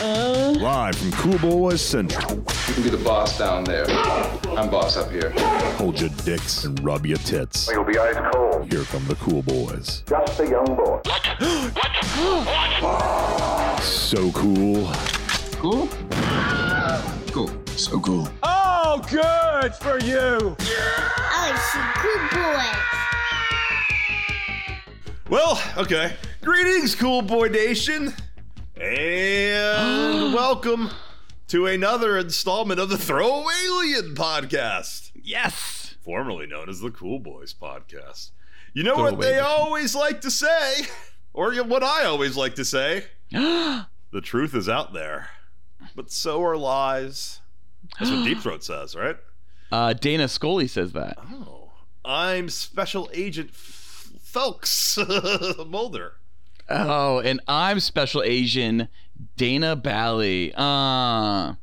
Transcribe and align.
Uh. 0.00 0.54
Live 0.58 0.96
from 0.96 1.12
Cool 1.12 1.38
Boys 1.38 1.80
Central. 1.80 2.36
You 2.68 2.74
can 2.74 2.82
be 2.82 2.90
the 2.90 3.02
boss 3.02 3.38
down 3.38 3.64
there. 3.64 3.86
I'm 4.56 4.68
boss 4.68 4.96
up 4.96 5.10
here. 5.10 5.30
Hold 5.76 5.98
your 6.00 6.10
dicks 6.24 6.64
and 6.64 6.78
rub 6.84 7.06
your 7.06 7.16
tits. 7.18 7.70
You'll 7.70 7.84
be 7.84 7.98
ice 7.98 8.16
cold. 8.32 8.70
Here 8.70 8.84
come 8.84 9.06
the 9.06 9.14
Cool 9.16 9.42
Boys. 9.42 10.02
Just 10.06 10.40
a 10.40 10.48
young 10.48 10.66
boy. 10.66 11.00
What? 11.04 11.26
what? 12.82 13.82
so 13.82 14.30
cool. 14.32 14.90
Cool? 15.52 15.88
Cool. 17.32 17.50
So 17.76 17.98
cool. 18.00 18.28
Oh, 18.42 19.02
good 19.10 19.74
for 19.76 19.98
you. 20.00 20.56
Oh, 20.58 21.52
it's 21.52 21.74
a 21.74 21.92
good 22.02 22.30
boy. 22.38 22.86
Well, 25.28 25.60
okay. 25.78 26.14
Greetings, 26.42 26.94
Cool 26.94 27.22
Boy 27.22 27.48
Nation, 27.48 28.14
and 28.88 30.32
welcome 30.34 30.90
to 31.48 31.66
another 31.66 32.16
installment 32.18 32.78
of 32.78 32.88
the 32.88 32.96
Throw 32.96 33.44
Alien 33.64 34.14
podcast, 34.14 35.10
Yes. 35.20 35.96
formerly 36.04 36.46
known 36.46 36.68
as 36.68 36.78
the 36.80 36.90
Cool 36.92 37.18
Boys 37.18 37.52
podcast. 37.52 38.30
You 38.74 38.84
know 38.84 38.94
Throw 38.94 39.04
what 39.04 39.20
they 39.20 39.30
Alien. 39.38 39.44
always 39.44 39.94
like 39.96 40.20
to 40.20 40.30
say, 40.30 40.86
or 41.34 41.52
what 41.64 41.82
I 41.82 42.04
always 42.04 42.36
like 42.36 42.54
to 42.56 42.64
say: 42.64 43.06
the 43.30 43.86
truth 44.22 44.54
is 44.54 44.68
out 44.68 44.92
there, 44.92 45.30
but 45.96 46.12
so 46.12 46.42
are 46.44 46.56
lies. 46.56 47.40
That's 47.98 48.10
what 48.12 48.24
Deep 48.24 48.38
Throat 48.38 48.62
says, 48.62 48.94
right? 48.94 49.16
Uh, 49.72 49.94
Dana 49.94 50.28
Scully 50.28 50.68
says 50.68 50.92
that. 50.92 51.18
Oh, 51.32 51.72
I'm 52.04 52.48
Special 52.48 53.10
Agent 53.12 53.52
Felks 53.52 54.96
Mulder. 55.68 56.12
Oh, 56.68 57.20
and 57.20 57.40
I'm 57.46 57.80
Special 57.80 58.22
Asian 58.22 58.88
Dana 59.36 59.76
Bally. 59.76 60.52
Uh, 60.56 61.54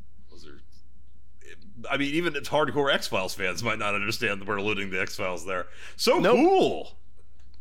I 1.90 1.98
mean, 1.98 2.14
even 2.16 2.36
if 2.36 2.44
hardcore 2.46 2.92
X 2.94 3.08
Files 3.08 3.34
fans 3.36 3.64
might 3.64 3.80
not 3.80 3.94
understand 3.96 4.42
that 4.42 4.48
we're 4.48 4.58
alluding 4.58 4.92
to 4.92 5.02
X 5.02 5.16
Files 5.16 5.46
there. 5.46 5.68
So 5.98 6.20
Nope. 6.20 6.36
cool. 6.38 6.92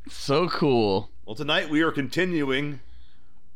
so 0.09 0.49
cool. 0.49 1.11
Well, 1.27 1.35
tonight 1.35 1.69
we 1.71 1.83
are 1.83 1.91
continuing 1.93 2.81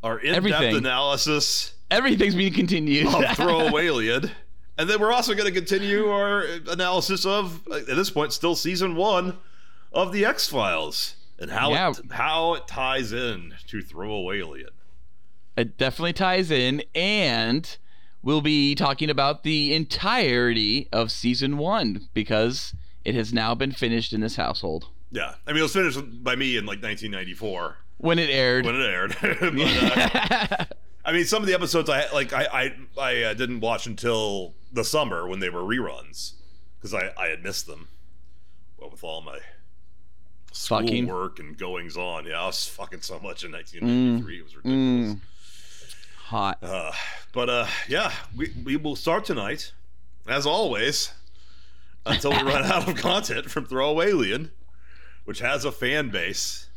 our 0.03 0.19
in-depth 0.19 0.37
Everything. 0.37 0.77
analysis 0.77 1.75
Everything's 1.91 2.35
being 2.35 2.53
continued. 2.53 3.07
of 3.07 3.25
Throwaway 3.37 3.87
Alien. 3.87 4.31
And 4.79 4.91
then 4.91 5.01
we're 5.01 5.13
also 5.13 5.35
going 5.35 5.47
to 5.47 5.53
continue 5.59 6.09
our 6.11 6.43
analysis 6.69 7.25
of, 7.25 7.67
at 7.73 7.87
this 7.87 8.11
point, 8.11 8.33
still 8.33 8.55
season 8.57 8.95
one 8.97 9.39
of 9.93 10.13
the 10.13 10.25
X 10.25 10.49
Files 10.49 11.15
and 11.39 11.51
how 11.51 11.71
Yeah. 11.73 11.91
it, 11.91 12.13
how 12.13 12.55
it 12.55 12.67
ties 12.67 13.13
in 13.13 13.55
to 13.69 13.83
Throwaway 13.83 14.39
Alien. 14.41 14.71
it 15.57 15.77
definitely 15.79 16.13
ties 16.13 16.51
in, 16.51 16.83
and 16.95 17.77
we'll 18.23 18.41
be 18.41 18.75
talking 18.75 19.09
about 19.11 19.43
the 19.43 19.75
entirety 19.75 20.89
of 20.93 21.11
season 21.13 21.59
one 21.59 22.09
because 22.15 22.75
it 23.05 23.15
has 23.15 23.33
now 23.33 23.55
been 23.55 23.73
finished 23.73 24.13
in 24.13 24.21
this 24.21 24.37
household 24.37 24.89
Yeah, 25.11 25.35
I 25.47 25.51
mean, 25.53 25.61
it 25.61 25.63
was 25.63 25.73
finished 25.73 26.23
by 26.25 26.35
me 26.37 26.57
in 26.57 26.67
like 26.67 26.83
1994 26.83 27.77
when 27.99 28.19
it 28.19 28.29
aired. 28.31 28.67
when 28.67 28.75
it 28.75 28.85
aired. 28.85 29.17
but, 29.21 29.41
uh, 30.61 30.65
I 31.05 31.13
mean, 31.13 31.25
some 31.25 31.41
of 31.43 31.47
the 31.47 31.55
episodes 31.55 31.89
I 31.89 32.11
like 32.13 32.33
I 32.33 32.45
I, 32.47 32.75
I 33.01 33.23
uh, 33.23 33.35
didn't 33.35 33.61
watch 33.61 33.87
until 33.87 34.55
the 34.73 34.85
summer 34.85 35.27
when 35.29 35.39
they 35.39 35.49
were 35.51 35.63
reruns 35.63 36.33
because 36.77 36.93
I 36.93 37.13
I 37.17 37.29
had 37.29 37.43
missed 37.45 37.67
them. 37.69 37.89
Well, 38.77 38.91
with 38.91 39.05
all 39.05 39.21
my 39.23 39.39
Fucking. 40.65 41.05
schoolwork 41.05 41.39
and 41.39 41.57
goings 41.57 41.97
on, 41.97 42.27
yeah, 42.27 42.41
I 42.41 42.47
was 42.47 42.67
fucking 42.67 43.03
so 43.03 43.19
much 43.21 43.45
in 43.45 43.53
1993. 43.53 44.39
it 44.39 44.43
was 44.43 44.57
ridiculous. 44.57 45.15
Mm. 45.15 45.21
Hot. 46.25 46.59
Uh, 46.63 46.93
but 47.33 47.49
uh, 47.49 47.67
yeah, 47.89 48.13
we 48.37 48.53
we 48.65 48.77
will 48.77 48.97
start 48.97 49.25
tonight, 49.25 49.73
as 50.27 50.45
always, 50.47 51.13
until 52.05 52.33
we 52.33 52.43
run 52.43 52.65
out 52.65 52.89
of 52.89 52.97
content 52.97 53.51
from 53.51 53.67
Throwaway 53.67 54.09
Alien, 54.09 54.51
which 55.25 55.39
has 55.39 55.65
a 55.65 55.71
fan 55.71 56.11
base 56.11 56.69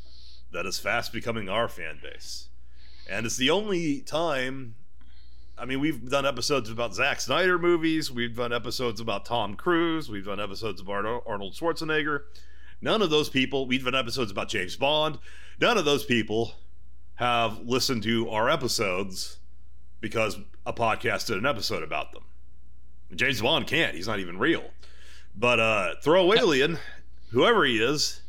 that 0.51 0.65
is 0.65 0.77
fast 0.77 1.11
becoming 1.13 1.49
our 1.49 1.67
fan 1.67 1.99
base, 2.01 2.49
and 3.09 3.25
it's 3.25 3.37
the 3.37 3.49
only 3.49 4.01
time. 4.01 4.75
I 5.57 5.65
mean, 5.65 5.79
we've 5.81 6.09
done 6.09 6.25
episodes 6.25 6.69
about 6.69 6.93
Zack 6.93 7.19
Snyder 7.19 7.59
movies. 7.59 8.09
We've 8.11 8.35
done 8.35 8.53
episodes 8.53 9.01
about 9.01 9.25
Tom 9.25 9.55
Cruise. 9.55 10.09
We've 10.09 10.25
done 10.25 10.39
episodes 10.39 10.79
about 10.79 11.23
Arnold 11.25 11.53
Schwarzenegger. 11.53 12.21
None 12.81 13.01
of 13.01 13.09
those 13.09 13.29
people. 13.29 13.65
We've 13.65 13.83
done 13.83 13.95
episodes 13.95 14.31
about 14.31 14.49
James 14.49 14.75
Bond. 14.75 15.19
None 15.59 15.77
of 15.77 15.85
those 15.85 16.05
people 16.05 16.53
have 17.15 17.59
listened 17.59 18.03
to 18.03 18.29
our 18.29 18.49
episodes 18.49 19.39
because 19.99 20.37
a 20.65 20.71
podcast 20.71 21.27
did 21.27 21.37
an 21.37 21.45
episode 21.45 21.83
about 21.83 22.13
them. 22.13 22.23
James 23.15 23.41
Bond 23.41 23.67
can't. 23.67 23.95
He's 23.95 24.07
not 24.07 24.19
even 24.19 24.37
real. 24.37 24.63
But 25.35 25.59
uh 25.59 25.95
Throwaway 26.01 26.37
Alien, 26.37 26.79
whoever 27.31 27.65
he 27.65 27.77
is, 27.81 28.21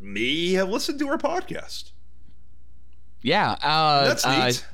me 0.00 0.54
have 0.54 0.68
listened 0.68 0.98
to 1.00 1.08
our 1.08 1.18
podcast. 1.18 1.92
Yeah. 3.22 3.56
Uh, 3.62 4.06
That's 4.06 4.24
uh, 4.24 4.46
neat. 4.46 4.66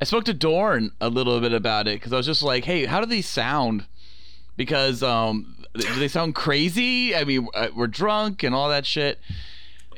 I 0.00 0.04
spoke 0.04 0.24
to 0.24 0.34
Dorn 0.34 0.90
a 1.00 1.08
little 1.08 1.40
bit 1.40 1.52
about 1.52 1.86
it 1.86 1.94
because 1.94 2.12
I 2.12 2.16
was 2.16 2.26
just 2.26 2.42
like, 2.42 2.64
"Hey, 2.64 2.86
how 2.86 2.98
do 3.00 3.06
these 3.06 3.28
sound?" 3.28 3.86
Because 4.56 5.02
um, 5.02 5.61
do 5.74 5.94
they 5.98 6.08
sound 6.08 6.34
crazy? 6.34 7.14
I 7.14 7.24
mean, 7.24 7.48
uh, 7.54 7.68
we're 7.74 7.86
drunk 7.86 8.42
and 8.42 8.54
all 8.54 8.68
that 8.68 8.84
shit, 8.86 9.18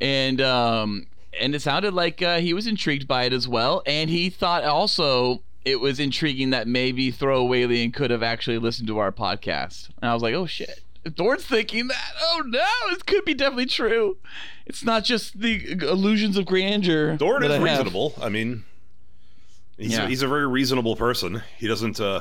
and 0.00 0.40
um, 0.40 1.06
and 1.40 1.54
it 1.54 1.62
sounded 1.62 1.94
like 1.94 2.22
uh, 2.22 2.38
he 2.38 2.54
was 2.54 2.66
intrigued 2.66 3.08
by 3.08 3.24
it 3.24 3.32
as 3.32 3.48
well, 3.48 3.82
and 3.86 4.08
he 4.10 4.30
thought 4.30 4.64
also 4.64 5.42
it 5.64 5.80
was 5.80 5.98
intriguing 5.98 6.50
that 6.50 6.68
maybe 6.68 7.10
Throwaway 7.10 7.62
Alien 7.62 7.90
could 7.92 8.10
have 8.10 8.22
actually 8.22 8.58
listened 8.58 8.86
to 8.88 8.98
our 8.98 9.10
podcast, 9.12 9.88
and 10.00 10.10
I 10.10 10.14
was 10.14 10.22
like, 10.22 10.34
"Oh 10.34 10.46
shit." 10.46 10.80
If 11.04 11.16
Dorn's 11.16 11.44
thinking 11.44 11.88
that, 11.88 12.12
oh 12.22 12.42
no, 12.46 12.64
it 12.92 13.04
could 13.04 13.26
be 13.26 13.34
definitely 13.34 13.66
true. 13.66 14.16
It's 14.64 14.82
not 14.82 15.04
just 15.04 15.38
the 15.38 15.72
illusions 15.82 16.38
of 16.38 16.46
grandeur. 16.46 17.16
Dorn 17.18 17.42
is 17.42 17.50
I 17.50 17.58
reasonable. 17.62 18.14
I 18.22 18.30
mean, 18.30 18.64
he's, 19.76 19.92
Yeah. 19.92 20.08
he's 20.08 20.22
a 20.22 20.28
very 20.28 20.46
reasonable 20.46 20.96
person. 20.96 21.42
He 21.58 21.66
doesn't. 21.68 22.00
Uh, 22.00 22.20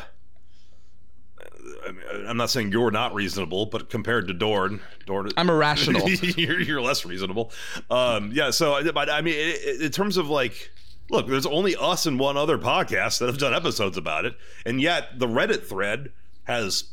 I 1.87 1.91
mean, 1.91 2.25
I'm 2.27 2.37
not 2.37 2.49
saying 2.49 2.71
you're 2.71 2.91
not 2.91 3.13
reasonable, 3.13 3.65
but 3.65 3.89
compared 3.89 4.27
to 4.27 4.33
Dorn, 4.33 4.81
Dorn, 5.05 5.29
I'm 5.37 5.49
irrational. 5.49 6.07
you're, 6.09 6.59
you're 6.59 6.81
less 6.81 7.05
reasonable. 7.05 7.51
Um, 7.89 8.31
yeah. 8.33 8.51
So, 8.51 8.91
but 8.91 9.09
I 9.09 9.21
mean, 9.21 9.55
in 9.81 9.91
terms 9.91 10.17
of 10.17 10.29
like, 10.29 10.71
look, 11.09 11.27
there's 11.27 11.45
only 11.45 11.75
us 11.75 12.05
and 12.05 12.19
one 12.19 12.37
other 12.37 12.57
podcast 12.57 13.19
that 13.19 13.27
have 13.27 13.37
done 13.37 13.53
episodes 13.53 13.97
about 13.97 14.25
it, 14.25 14.35
and 14.65 14.81
yet 14.81 15.19
the 15.19 15.27
Reddit 15.27 15.65
thread 15.65 16.11
has 16.45 16.85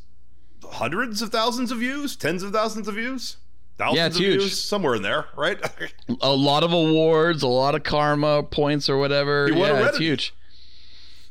hundreds 0.65 1.23
of 1.23 1.31
thousands 1.31 1.71
of 1.73 1.79
views, 1.79 2.17
tens 2.17 2.43
of 2.43 2.53
thousands 2.53 2.89
of 2.89 2.95
views. 2.95 3.37
Thousands 3.79 3.97
Yeah, 3.97 4.07
it's 4.07 4.17
of 4.17 4.23
huge. 4.23 4.41
views, 4.41 4.61
somewhere 4.61 4.95
in 4.95 5.03
there, 5.03 5.25
right? 5.37 5.59
a 6.21 6.33
lot 6.33 6.63
of 6.63 6.73
awards, 6.73 7.43
a 7.43 7.49
lot 7.49 7.75
of 7.75 7.83
karma 7.83 8.43
points 8.43 8.91
or 8.91 8.99
whatever. 8.99 9.47
A 9.47 9.57
yeah, 9.57 9.89
it's 9.89 9.97
huge. 9.99 10.35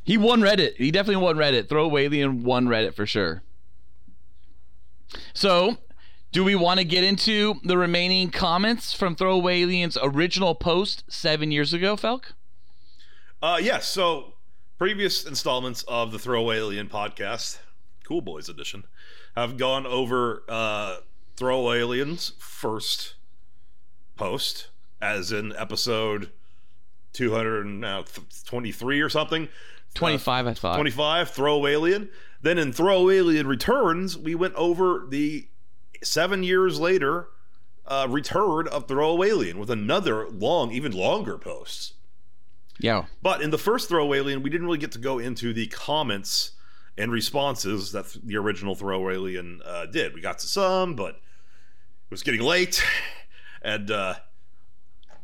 He 0.10 0.18
won 0.18 0.42
Reddit. 0.42 0.76
He 0.78 0.90
definitely 0.90 1.22
won 1.22 1.36
Reddit. 1.36 1.70
Throwaway 1.70 2.06
Alien 2.06 2.44
won 2.44 2.66
Reddit 2.66 2.96
for 2.96 3.06
sure. 3.06 3.44
So, 5.36 5.78
do 6.32 6.44
we 6.44 6.56
want 6.56 6.80
to 6.80 6.84
get 6.84 7.04
into 7.04 7.62
the 7.64 7.78
remaining 7.78 8.32
comments 8.32 8.92
from 8.92 9.16
Throwaway 9.16 9.62
Alien's 9.62 10.00
original 10.02 10.56
post 10.56 11.04
seven 11.10 11.52
years 11.52 11.74
ago, 11.74 11.96
Felk? 11.96 12.32
Uh, 13.40 13.60
yes. 13.62 13.88
So 13.88 14.34
previous 14.80 15.28
installments 15.28 15.84
of 15.84 16.12
the 16.12 16.18
Throwaway 16.18 16.58
Alien 16.58 16.90
podcast, 16.90 17.60
Cool 18.04 18.22
Boys 18.22 18.50
edition, 18.50 18.86
have 19.36 19.58
gone 19.58 19.86
over 19.86 20.42
uh, 20.50 20.96
Throwaway 21.38 21.82
Alien's 21.82 22.32
first 22.40 23.14
post, 24.16 24.70
as 25.00 25.32
in 25.32 25.56
episode 25.56 26.32
223 27.14 29.02
or 29.02 29.10
something. 29.10 29.48
25, 29.94 30.48
I 30.48 30.54
thought. 30.54 30.76
25, 30.76 31.30
Throw 31.32 31.68
Alien. 31.68 32.10
Then 32.42 32.58
in 32.58 32.72
Throw 32.72 33.10
Alien 33.10 33.48
Returns, 33.48 34.18
we 34.18 34.36
went 34.36 34.56
over 34.56 35.06
the 35.10 35.48
seven 36.02 36.44
years 36.44 36.80
later 36.80 37.30
uh, 37.86 38.08
return 38.10 38.68
of 38.68 38.88
Throw 38.88 39.24
Alien 39.24 39.60
with 39.60 39.70
another 39.70 40.30
long, 40.30 40.72
even 40.72 40.92
longer 40.92 41.38
post. 41.38 41.96
Yeah. 42.80 43.06
But 43.22 43.42
in 43.42 43.50
the 43.50 43.58
first 43.58 43.90
Throw 43.90 44.14
Alien, 44.14 44.42
we 44.42 44.50
didn't 44.50 44.68
really 44.68 44.78
get 44.78 44.94
to 44.94 45.00
go 45.00 45.20
into 45.20 45.54
the 45.54 45.68
comments 45.68 46.52
and 46.98 47.12
responses 47.12 47.92
that 47.92 48.16
the 48.24 48.38
original 48.38 48.76
Throw 48.76 49.10
Alien 49.10 49.62
uh, 49.66 49.86
did. 49.86 50.14
We 50.14 50.22
got 50.22 50.40
to 50.40 50.48
some, 50.48 50.96
but 50.96 51.16
it 51.16 52.12
was 52.12 52.24
getting 52.24 52.42
late. 52.42 52.84
And 53.62 53.92
uh, 53.92 54.16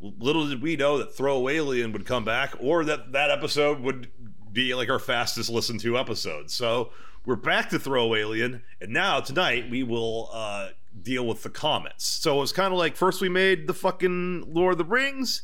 little 0.00 0.46
did 0.46 0.60
we 0.60 0.76
know 0.76 0.98
that 0.98 1.14
Throw 1.14 1.48
Alien 1.48 1.92
would 1.92 2.04
come 2.04 2.24
back 2.24 2.54
or 2.60 2.84
that 2.84 3.12
that 3.12 3.30
episode 3.30 3.80
would 3.80 4.10
be 4.56 4.74
like 4.74 4.88
our 4.88 4.98
fastest 4.98 5.50
listened 5.50 5.80
to 5.80 5.98
episode. 5.98 6.50
So 6.50 6.90
we're 7.26 7.36
back 7.36 7.68
to 7.70 7.78
Throw 7.78 8.14
Alien. 8.14 8.62
And 8.80 8.90
now, 8.90 9.20
tonight, 9.20 9.70
we 9.70 9.82
will 9.82 10.30
uh, 10.32 10.70
deal 11.00 11.26
with 11.26 11.42
the 11.42 11.50
comments. 11.50 12.06
So 12.06 12.38
it 12.38 12.40
was 12.40 12.52
kind 12.52 12.72
of 12.72 12.78
like 12.78 12.96
first 12.96 13.20
we 13.20 13.28
made 13.28 13.66
the 13.66 13.74
fucking 13.74 14.44
Lord 14.48 14.72
of 14.72 14.78
the 14.78 14.84
Rings, 14.84 15.42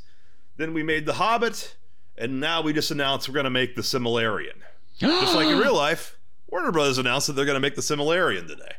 then 0.57 0.73
we 0.73 0.83
made 0.83 1.05
the 1.05 1.13
Hobbit, 1.15 1.77
and 2.17 2.41
now 2.41 2.63
we 2.63 2.73
just 2.73 2.91
announced 2.91 3.29
we're 3.29 3.35
going 3.35 3.45
to 3.45 3.51
make 3.51 3.77
the 3.77 3.83
Silmarillion. 3.83 4.57
Just 4.99 5.35
like 5.35 5.47
in 5.47 5.59
real 5.59 5.75
life, 5.77 6.17
Warner 6.49 6.73
Brothers 6.73 6.97
announced 6.97 7.27
that 7.27 7.35
they're 7.35 7.45
going 7.45 7.55
to 7.55 7.61
make 7.61 7.75
the 7.75 7.83
Silmarillion 7.83 8.49
today. 8.49 8.77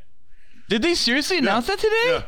Did 0.68 0.82
they 0.82 0.96
seriously 0.96 1.38
announce 1.38 1.68
that 1.68 1.78
today? 1.78 2.04
Yeah. 2.08 2.24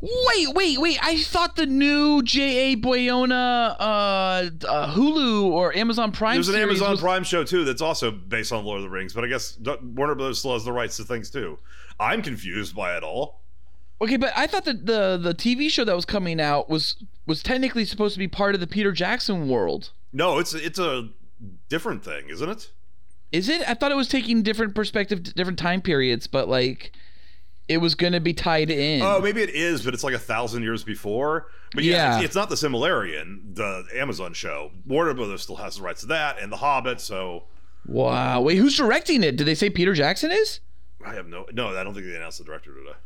Wait, 0.00 0.54
wait, 0.54 0.80
wait! 0.80 0.98
I 1.02 1.20
thought 1.22 1.56
the 1.56 1.66
new 1.66 2.22
J.A. 2.22 2.76
Bayona 2.76 3.74
uh, 3.80 4.50
uh, 4.68 4.94
Hulu 4.94 5.46
or 5.46 5.74
Amazon 5.74 6.12
Prime. 6.12 6.36
There's 6.36 6.48
an 6.48 6.54
Amazon 6.54 6.92
was- 6.92 7.00
Prime 7.00 7.24
show 7.24 7.42
too 7.42 7.64
that's 7.64 7.82
also 7.82 8.12
based 8.12 8.52
on 8.52 8.64
Lord 8.64 8.78
of 8.78 8.84
the 8.84 8.90
Rings, 8.90 9.12
but 9.12 9.24
I 9.24 9.26
guess 9.26 9.58
Warner 9.82 10.14
Brothers 10.14 10.38
still 10.38 10.52
has 10.52 10.64
the 10.64 10.72
rights 10.72 10.96
to 10.98 11.04
things 11.04 11.30
too. 11.30 11.58
I'm 11.98 12.22
confused 12.22 12.76
by 12.76 12.96
it 12.96 13.02
all. 13.02 13.42
Okay, 14.00 14.16
but 14.16 14.32
I 14.36 14.46
thought 14.46 14.64
that 14.66 14.86
the 14.86 15.18
the 15.20 15.34
TV 15.34 15.68
show 15.68 15.84
that 15.84 15.96
was 15.96 16.04
coming 16.04 16.40
out 16.40 16.70
was 16.70 17.02
was 17.26 17.42
technically 17.42 17.84
supposed 17.84 18.14
to 18.14 18.20
be 18.20 18.28
part 18.28 18.54
of 18.54 18.60
the 18.60 18.68
Peter 18.68 18.92
Jackson 18.92 19.48
world. 19.48 19.90
No, 20.12 20.38
it's 20.38 20.54
it's 20.54 20.78
a 20.78 21.08
different 21.68 22.04
thing, 22.04 22.28
isn't 22.28 22.48
it? 22.48 22.70
Is 23.32 23.48
it? 23.48 23.68
I 23.68 23.74
thought 23.74 23.90
it 23.90 23.96
was 23.96 24.08
taking 24.08 24.42
different 24.42 24.76
perspective, 24.76 25.22
different 25.34 25.58
time 25.58 25.82
periods, 25.82 26.28
but 26.28 26.48
like 26.48 26.92
it 27.68 27.78
was 27.78 27.94
going 27.94 28.14
to 28.14 28.20
be 28.20 28.32
tied 28.32 28.70
in. 28.70 29.02
Oh, 29.02 29.20
maybe 29.20 29.42
it 29.42 29.50
is, 29.50 29.84
but 29.84 29.94
it's 29.94 30.02
like 30.04 30.14
a 30.14 30.18
thousand 30.18 30.62
years 30.62 30.84
before. 30.84 31.48
But 31.74 31.84
yeah, 31.84 31.94
Yeah. 31.94 32.16
It's, 32.16 32.24
it's 32.26 32.34
not 32.34 32.48
the 32.48 32.54
Silmarillion, 32.54 33.54
the 33.54 33.84
Amazon 33.94 34.32
show. 34.32 34.70
Warner 34.86 35.14
Brothers 35.14 35.42
still 35.42 35.56
has 35.56 35.76
the 35.76 35.82
rights 35.82 36.00
to 36.00 36.06
that 36.08 36.38
and 36.40 36.50
The 36.50 36.56
Hobbit. 36.56 37.00
So 37.00 37.44
Wow. 37.86 38.40
Wait, 38.42 38.56
who's 38.56 38.76
directing 38.76 39.22
it? 39.22 39.36
Did 39.36 39.46
they 39.46 39.54
say 39.54 39.70
Peter 39.70 39.94
Jackson 39.94 40.30
is? 40.30 40.60
I 41.04 41.14
have 41.14 41.26
no 41.28 41.46
no. 41.52 41.68
I 41.76 41.84
don't 41.84 41.94
think 41.94 42.06
they 42.06 42.16
announced 42.16 42.38
the 42.38 42.44
director 42.44 42.74
today. 42.74 42.96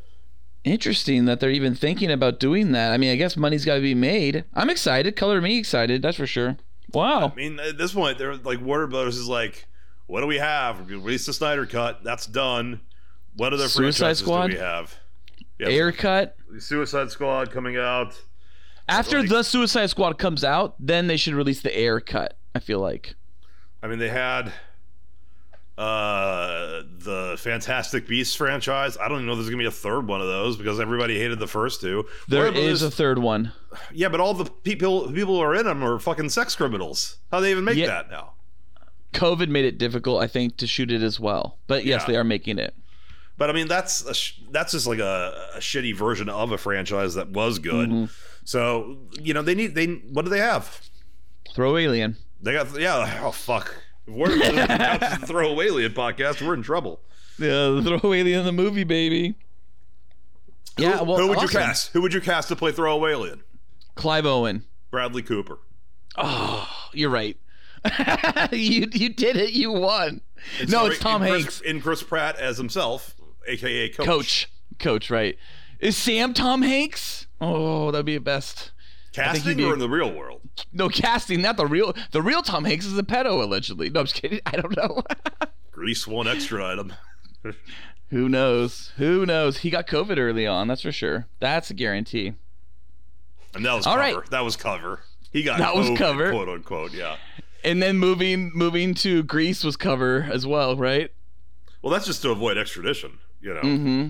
Interesting 0.64 1.25
that 1.25 1.41
they're 1.41 1.50
even 1.50 1.75
thinking 1.75 2.11
about 2.11 2.38
doing 2.38 2.70
that. 2.73 2.93
I 2.93 2.97
mean, 2.97 3.11
I 3.12 3.17
guess 3.17 3.37
money's 3.37 3.64
got 3.64 3.75
to 3.75 3.81
be 3.81 3.94
made. 3.94 4.44
I'm 4.55 4.70
excited. 4.70 5.17
Color 5.17 5.41
me 5.41 5.59
excited. 5.59 6.03
That's 6.03 6.17
for 6.17 6.26
sure. 6.26 6.56
Wow. 6.93 7.32
I 7.32 7.35
mean, 7.35 7.59
at 7.59 7.79
this 7.79 7.93
point, 7.94 8.19
they're 8.19 8.37
like 8.37 8.61
Warner 8.61 8.87
Brothers 8.87 9.17
is 9.17 9.29
like, 9.29 9.67
what 10.06 10.20
do 10.20 10.26
we 10.29 10.38
have? 10.38 10.87
We 10.88 10.94
released 10.94 11.26
the 11.26 11.32
Snyder 11.32 11.67
Cut. 11.67 12.05
That's 12.05 12.26
done. 12.26 12.81
What 13.37 13.52
other 13.52 13.69
Suicide 13.69 13.99
franchises 14.06 14.19
Squad? 14.25 14.46
do 14.49 14.52
we 14.55 14.61
have? 14.61 14.99
Yeah, 15.58 15.69
Ayer 15.69 15.93
cut. 15.93 16.37
Suicide 16.58 17.11
Squad 17.11 17.50
coming 17.50 17.76
out. 17.76 18.20
After 18.88 19.20
like- 19.20 19.29
the 19.29 19.43
Suicide 19.43 19.90
Squad 19.90 20.19
comes 20.19 20.44
out, 20.44 20.75
then 20.79 21.06
they 21.06 21.17
should 21.17 21.34
release 21.34 21.61
the 21.62 21.76
Ayer 21.79 22.00
cut. 22.00 22.37
I 22.55 22.58
feel 22.58 22.81
like. 22.81 23.14
I 23.82 23.87
mean, 23.88 23.99
they 23.99 24.08
had 24.11 24.52
uh 25.79 26.82
the 26.99 27.37
Fantastic 27.38 28.06
Beasts 28.06 28.34
franchise. 28.34 28.99
I 28.99 29.08
don't 29.08 29.19
even 29.19 29.26
know 29.26 29.32
if 29.32 29.38
there's 29.38 29.49
gonna 29.49 29.62
be 29.62 29.67
a 29.67 29.70
third 29.70 30.06
one 30.06 30.20
of 30.20 30.26
those 30.26 30.56
because 30.58 30.78
everybody 30.78 31.19
hated 31.19 31.38
the 31.38 31.46
first 31.46 31.81
two. 31.81 32.05
There 32.28 32.43
Warner 32.44 32.58
is 32.58 32.82
a 32.82 32.90
third 32.90 33.19
one. 33.19 33.52
yeah, 33.93 34.08
but 34.11 34.20
all 34.20 34.35
the 34.35 34.44
people 34.50 35.11
people 35.12 35.37
who 35.37 35.40
are 35.40 35.55
in 35.55 35.64
them 35.64 35.82
are 35.82 35.99
fucking 35.99 36.28
sex 36.28 36.55
criminals. 36.55 37.17
How 37.31 37.40
they 37.40 37.50
even 37.50 37.64
make 37.64 37.76
Yeah. 37.76 37.87
that 37.87 38.11
now? 38.11 38.35
COVID 39.14 39.49
made 39.49 39.64
it 39.64 39.78
difficult, 39.78 40.23
I 40.23 40.26
think, 40.26 40.56
to 40.58 40.67
shoot 40.67 40.90
it 40.90 41.02
as 41.02 41.19
well. 41.19 41.58
But 41.67 41.85
yes, 41.85 42.02
Yeah. 42.02 42.06
they 42.12 42.17
are 42.19 42.25
making 42.25 42.58
it. 42.58 42.75
But 43.38 43.50
I 43.50 43.52
mean, 43.55 43.67
that's 43.69 44.05
a 44.05 44.14
sh- 44.14 44.40
that's 44.50 44.73
just 44.73 44.87
like 44.87 44.99
a, 44.99 45.49
a 45.55 45.58
shitty 45.58 45.96
version 45.96 46.29
of 46.29 46.52
a 46.52 46.58
franchise 46.58 47.14
that 47.14 47.31
was 47.31 47.58
good. 47.58 47.88
Mm-hmm. 47.90 48.12
So 48.44 48.99
you 49.20 49.34
know, 49.34 49.43
they 49.43 49.55
need 49.55 49.75
they 49.75 49.87
what 49.87 50.25
do 50.25 50.31
they 50.31 50.38
have? 50.38 50.81
Throw 51.55 51.76
Alien. 51.76 52.17
They 52.40 52.52
got 52.52 52.79
yeah. 52.79 53.20
Oh 53.25 53.31
fuck. 53.32 53.75
If 54.06 54.69
announces 54.69 55.19
the 55.20 55.26
Throw 55.26 55.61
Alien 55.61 55.93
podcast, 55.93 56.44
we're 56.44 56.55
in 56.55 56.62
trouble. 56.62 57.00
Yeah, 57.38 57.81
throw 57.82 58.12
Alien 58.12 58.40
in 58.40 58.44
the 58.44 58.52
movie, 58.52 58.84
baby. 58.84 59.37
Yeah, 60.78 61.02
well, 61.02 61.19
Who 61.19 61.28
would 61.28 61.40
you 61.43 61.49
cast? 61.49 61.93
Who 61.93 62.02
would 62.02 62.12
you 62.14 62.20
cast 62.20 62.49
to 62.49 62.56
play 62.56 62.73
Throw 62.73 63.06
Alien? 63.06 63.43
Clive 63.94 64.26
Owen. 64.26 64.64
Bradley 64.90 65.23
Cooper. 65.23 65.58
Oh, 66.17 66.69
you're 66.93 67.11
right. 67.11 67.37
you 68.52 68.88
you 68.93 69.08
did 69.11 69.37
it. 69.37 69.52
You 69.52 69.73
won. 69.73 70.20
no, 70.62 70.67
Sorry, 70.67 70.90
it's 70.94 70.99
Tom 71.00 71.23
in 71.23 71.28
Chris- 71.31 71.43
Hanks. 71.44 71.61
in 71.62 71.81
Chris 71.81 72.02
Pratt 72.02 72.37
as 72.37 72.56
himself, 72.58 73.14
aka 73.47 73.89
Coach. 73.91 74.06
Coach. 74.06 74.49
Coach, 74.79 75.11
right. 75.11 75.37
Is 75.81 75.97
Sam 75.97 76.33
Tom 76.35 76.62
Hanks? 76.62 77.27
Oh, 77.41 77.91
that'd 77.91 78.06
be 78.06 78.15
the 78.15 78.21
best. 78.21 78.71
Casting 79.12 79.56
be- 79.59 79.65
or 79.65 79.75
in 79.75 79.79
the 79.79 79.89
real 79.91 80.12
world? 80.12 80.41
No, 80.73 80.89
casting, 80.89 81.43
not 81.43 81.56
the 81.56 81.67
real. 81.67 81.94
The 82.12 82.23
real 82.23 82.43
Tom 82.43 82.65
Hanks 82.65 82.87
is 82.87 82.97
a 82.97 83.03
pedo, 83.03 83.43
allegedly. 83.43 83.91
No, 83.91 84.00
I'm 84.00 84.06
just 84.06 84.21
kidding. 84.21 84.41
I 84.47 84.53
don't 84.53 84.77
know. 84.77 85.03
Grease 85.73 86.06
one 86.06 86.27
extra 86.29 86.65
item. 86.67 86.93
Who 88.11 88.29
knows? 88.29 88.93
Who 88.99 89.25
knows? 89.27 89.59
He 89.59 89.71
got 89.71 89.87
COVID 89.87 90.19
early 90.19 90.47
on, 90.47 90.69
that's 90.69 90.83
for 90.83 90.93
sure. 90.93 91.27
That's 91.41 91.71
a 91.71 91.75
guarantee. 91.75 92.35
And 93.55 93.65
that 93.65 93.75
was 93.75 93.87
All 93.87 93.97
cover. 93.97 94.19
right. 94.21 94.31
That 94.31 94.41
was 94.45 94.56
cover. 94.56 95.00
He 95.33 95.43
got 95.43 95.59
That 95.59 95.75
was 95.75 95.97
cover. 95.99 96.31
quote 96.31 96.49
unquote. 96.49 96.93
Yeah. 96.93 97.17
And 97.65 97.83
then 97.83 97.99
moving 97.99 98.50
moving 98.55 98.93
to 98.97 99.23
Greece 99.23 99.62
was 99.65 99.77
cover 99.77 100.29
as 100.31 100.47
well, 100.47 100.77
right? 100.77 101.11
Well, 101.81 101.93
that's 101.93 102.06
just 102.06 102.23
to 102.23 102.31
avoid 102.31 102.59
extradition. 102.59 103.19
You 103.43 103.55
know. 103.55 103.61
Mm-hmm. 103.61 104.09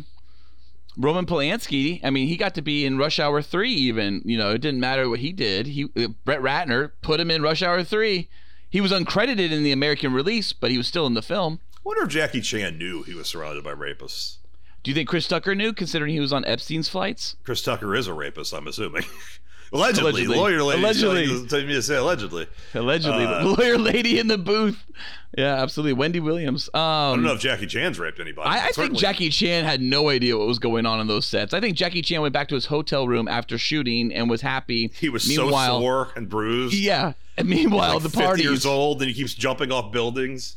Roman 0.98 1.24
Polanski, 1.24 2.00
I 2.04 2.10
mean, 2.10 2.28
he 2.28 2.36
got 2.36 2.54
to 2.54 2.62
be 2.62 2.84
in 2.84 2.98
Rush 2.98 3.18
Hour 3.18 3.40
3 3.40 3.70
even. 3.70 4.20
You 4.24 4.36
know, 4.36 4.50
it 4.50 4.58
didn't 4.58 4.80
matter 4.80 5.08
what 5.08 5.20
he 5.20 5.32
did. 5.32 5.66
He 5.68 5.84
uh, 5.96 6.08
Brett 6.24 6.40
Ratner 6.40 6.92
put 7.00 7.18
him 7.18 7.30
in 7.30 7.42
Rush 7.42 7.62
Hour 7.62 7.82
3. 7.82 8.28
He 8.68 8.80
was 8.80 8.92
uncredited 8.92 9.50
in 9.50 9.62
the 9.62 9.72
American 9.72 10.12
release, 10.12 10.52
but 10.52 10.70
he 10.70 10.78
was 10.78 10.86
still 10.86 11.06
in 11.06 11.14
the 11.14 11.22
film. 11.22 11.60
wonder 11.82 12.04
if 12.04 12.10
Jackie 12.10 12.40
Chan 12.40 12.76
knew 12.78 13.02
he 13.02 13.14
was 13.14 13.26
surrounded 13.26 13.64
by 13.64 13.72
rapists. 13.72 14.36
Do 14.82 14.90
you 14.90 14.94
think 14.94 15.08
Chris 15.08 15.28
Tucker 15.28 15.54
knew, 15.54 15.72
considering 15.72 16.12
he 16.12 16.20
was 16.20 16.32
on 16.32 16.44
Epstein's 16.44 16.88
flights? 16.88 17.36
Chris 17.44 17.62
Tucker 17.62 17.94
is 17.94 18.08
a 18.08 18.14
rapist, 18.14 18.52
I'm 18.52 18.66
assuming. 18.66 19.04
allegedly, 19.72 20.10
Allegedly. 20.10 20.36
lawyer 20.36 20.62
lady. 20.62 20.80
Allegedly. 20.82 21.24
Allegedly, 21.24 21.48
telling 21.48 21.66
me 21.66 21.72
to 21.74 21.82
say 21.82 21.96
allegedly. 21.96 22.46
Allegedly, 22.74 23.24
Uh, 23.24 23.44
lawyer 23.44 23.78
lady 23.78 24.18
in 24.18 24.26
the 24.28 24.38
booth. 24.38 24.84
Yeah, 25.36 25.62
absolutely. 25.62 25.94
Wendy 25.94 26.20
Williams. 26.20 26.68
Um, 26.74 26.80
I 26.82 27.10
don't 27.14 27.22
know 27.22 27.32
if 27.32 27.40
Jackie 27.40 27.66
Chan's 27.66 27.98
raped 27.98 28.20
anybody. 28.20 28.48
I, 28.48 28.66
I 28.66 28.70
think 28.72 28.94
Jackie 28.96 29.30
Chan 29.30 29.64
had 29.64 29.80
no 29.80 30.10
idea 30.10 30.36
what 30.36 30.46
was 30.46 30.58
going 30.58 30.84
on 30.84 31.00
in 31.00 31.06
those 31.06 31.24
sets. 31.24 31.54
I 31.54 31.60
think 31.60 31.74
Jackie 31.76 32.02
Chan 32.02 32.20
went 32.20 32.34
back 32.34 32.48
to 32.48 32.54
his 32.54 32.66
hotel 32.66 33.08
room 33.08 33.26
after 33.28 33.56
shooting 33.56 34.12
and 34.12 34.28
was 34.28 34.42
happy. 34.42 34.92
he 35.00 35.08
was 35.08 35.26
meanwhile, 35.26 35.78
so 35.78 35.80
sore 35.80 36.08
and 36.16 36.28
bruised. 36.28 36.74
Yeah, 36.74 37.14
and 37.38 37.48
meanwhile 37.48 37.94
like 37.94 38.02
the 38.02 38.10
50 38.10 38.24
party. 38.24 38.42
years 38.42 38.66
old, 38.66 39.00
and 39.00 39.08
he 39.08 39.14
keeps 39.14 39.32
jumping 39.32 39.72
off 39.72 39.90
buildings. 39.90 40.56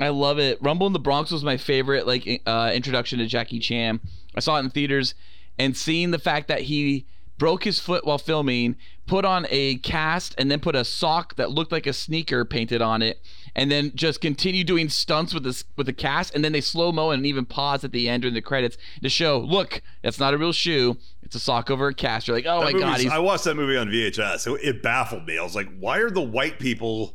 I 0.00 0.08
love 0.08 0.38
it. 0.38 0.56
Rumble 0.62 0.86
in 0.86 0.92
the 0.94 0.98
Bronx 0.98 1.30
was 1.30 1.44
my 1.44 1.58
favorite 1.58 2.06
like 2.06 2.42
uh, 2.46 2.70
introduction 2.74 3.18
to 3.18 3.26
Jackie 3.26 3.58
Chan. 3.58 4.00
I 4.34 4.40
saw 4.40 4.56
it 4.56 4.60
in 4.60 4.70
theaters, 4.70 5.14
and 5.58 5.76
seeing 5.76 6.12
the 6.12 6.18
fact 6.18 6.48
that 6.48 6.62
he 6.62 7.04
broke 7.38 7.64
his 7.64 7.78
foot 7.80 8.04
while 8.06 8.18
filming, 8.18 8.76
put 9.06 9.24
on 9.24 9.46
a 9.50 9.76
cast, 9.78 10.34
and 10.38 10.50
then 10.50 10.60
put 10.60 10.74
a 10.76 10.84
sock 10.84 11.36
that 11.36 11.50
looked 11.50 11.72
like 11.72 11.86
a 11.86 11.92
sneaker 11.92 12.44
painted 12.44 12.80
on 12.80 13.02
it, 13.02 13.20
and 13.56 13.70
then 13.70 13.92
just 13.94 14.20
continue 14.20 14.64
doing 14.64 14.88
stunts 14.88 15.34
with 15.34 15.42
this 15.44 15.64
with 15.76 15.86
the 15.86 15.92
cast, 15.92 16.34
and 16.34 16.44
then 16.44 16.52
they 16.52 16.60
slow 16.60 16.92
mo 16.92 17.10
and 17.10 17.26
even 17.26 17.44
pause 17.44 17.84
at 17.84 17.92
the 17.92 18.08
end 18.08 18.22
during 18.22 18.34
the 18.34 18.40
credits 18.40 18.76
to 19.02 19.08
show, 19.08 19.38
look, 19.38 19.82
that's 20.02 20.18
not 20.20 20.32
a 20.34 20.38
real 20.38 20.52
shoe. 20.52 20.96
It's 21.22 21.34
a 21.34 21.40
sock 21.40 21.70
over 21.70 21.88
a 21.88 21.94
cast. 21.94 22.28
You're 22.28 22.36
like, 22.36 22.46
oh 22.46 22.64
That 22.64 22.72
my 22.74 22.78
god, 22.78 23.00
he's 23.00 23.10
I 23.10 23.18
watched 23.18 23.44
that 23.44 23.54
movie 23.56 23.76
on 23.76 23.88
VHS. 23.88 24.54
It, 24.56 24.60
it 24.64 24.82
baffled 24.82 25.26
me. 25.26 25.38
I 25.38 25.42
was 25.42 25.54
like, 25.56 25.68
why 25.78 25.98
are 25.98 26.10
the 26.10 26.20
white 26.22 26.58
people 26.58 27.14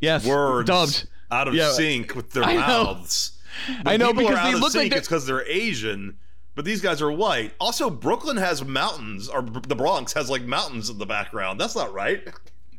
yes, 0.00 0.26
words 0.26 0.66
dubbed. 0.66 1.06
out 1.30 1.46
of 1.48 1.54
Yeah. 1.54 1.70
sync 1.72 2.14
with 2.16 2.30
their 2.32 2.42
I 2.44 2.56
mouths? 2.56 3.32
I 3.86 3.96
know, 3.96 4.12
because 4.12 4.42
they 4.42 4.54
look 4.58 4.74
like 4.74 4.90
they're- 4.90 4.98
it's 4.98 5.06
because 5.08 5.26
they're 5.26 5.46
Asian, 5.46 6.16
but 6.54 6.64
these 6.64 6.80
guys 6.80 7.00
are 7.02 7.10
white. 7.12 7.52
Also, 7.60 7.90
Brooklyn 7.90 8.36
has 8.36 8.64
mountains, 8.64 9.28
or 9.28 9.42
the 9.42 9.74
Bronx 9.74 10.12
has 10.12 10.30
like 10.30 10.42
mountains 10.42 10.88
in 10.90 10.98
the 10.98 11.06
background. 11.06 11.60
That's 11.60 11.74
not 11.76 11.92
right. 11.92 12.22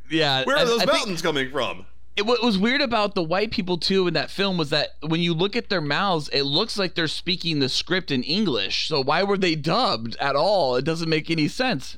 Yeah, 0.10 0.44
Where 0.46 0.58
I- 0.58 0.62
are 0.63 0.65
those 0.65 0.82
I 0.82 0.86
mountains 0.86 1.22
coming 1.22 1.50
from? 1.51 1.86
it, 2.15 2.25
what 2.25 2.41
was 2.41 2.58
weird 2.58 2.79
about 2.79 3.13
the 3.15 3.24
white 3.24 3.51
people 3.51 3.77
too 3.77 4.08
in 4.08 4.13
that 4.13 4.32
film 4.32 4.58
was 4.58 4.70
that 4.70 4.91
when 5.01 5.20
you 5.20 5.34
look 5.34 5.55
at 5.55 5.67
their 5.70 5.82
mouths, 5.82 6.29
it 6.29 6.44
looks 6.44 6.77
like 6.77 6.96
they're 6.96 7.08
speaking 7.10 7.60
the 7.60 7.67
script 7.67 8.10
in 8.12 8.24
English. 8.24 8.88
So 8.88 9.01
why 9.03 9.24
were 9.24 9.38
they 9.38 9.55
dubbed 9.55 10.15
at 10.22 10.36
all? 10.36 10.77
It 10.77 10.86
doesn't 10.86 11.10
make 11.10 11.29
any 11.29 11.48
sense. 11.50 11.98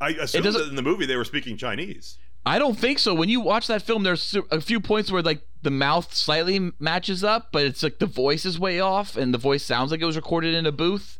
I 0.00 0.10
assumed 0.10 0.44
that 0.44 0.68
in 0.68 0.76
the 0.76 0.82
movie 0.82 1.06
they 1.06 1.16
were 1.16 1.24
speaking 1.24 1.56
Chinese. 1.56 2.18
I 2.44 2.58
don't 2.58 2.78
think 2.78 2.98
so. 2.98 3.14
When 3.14 3.28
you 3.28 3.40
watch 3.40 3.66
that 3.66 3.82
film, 3.82 4.02
there's 4.02 4.36
a 4.50 4.60
few 4.60 4.78
points 4.80 5.10
where 5.10 5.22
like 5.22 5.40
the 5.62 5.70
mouth 5.70 6.14
slightly 6.14 6.72
matches 6.78 7.24
up, 7.24 7.48
but 7.52 7.64
it's 7.64 7.82
like 7.82 7.98
the 7.98 8.06
voice 8.06 8.44
is 8.44 8.58
way 8.58 8.80
off, 8.80 9.16
and 9.16 9.34
the 9.34 9.38
voice 9.38 9.64
sounds 9.64 9.90
like 9.90 10.00
it 10.00 10.06
was 10.06 10.16
recorded 10.16 10.54
in 10.54 10.66
a 10.66 10.72
booth. 10.72 11.18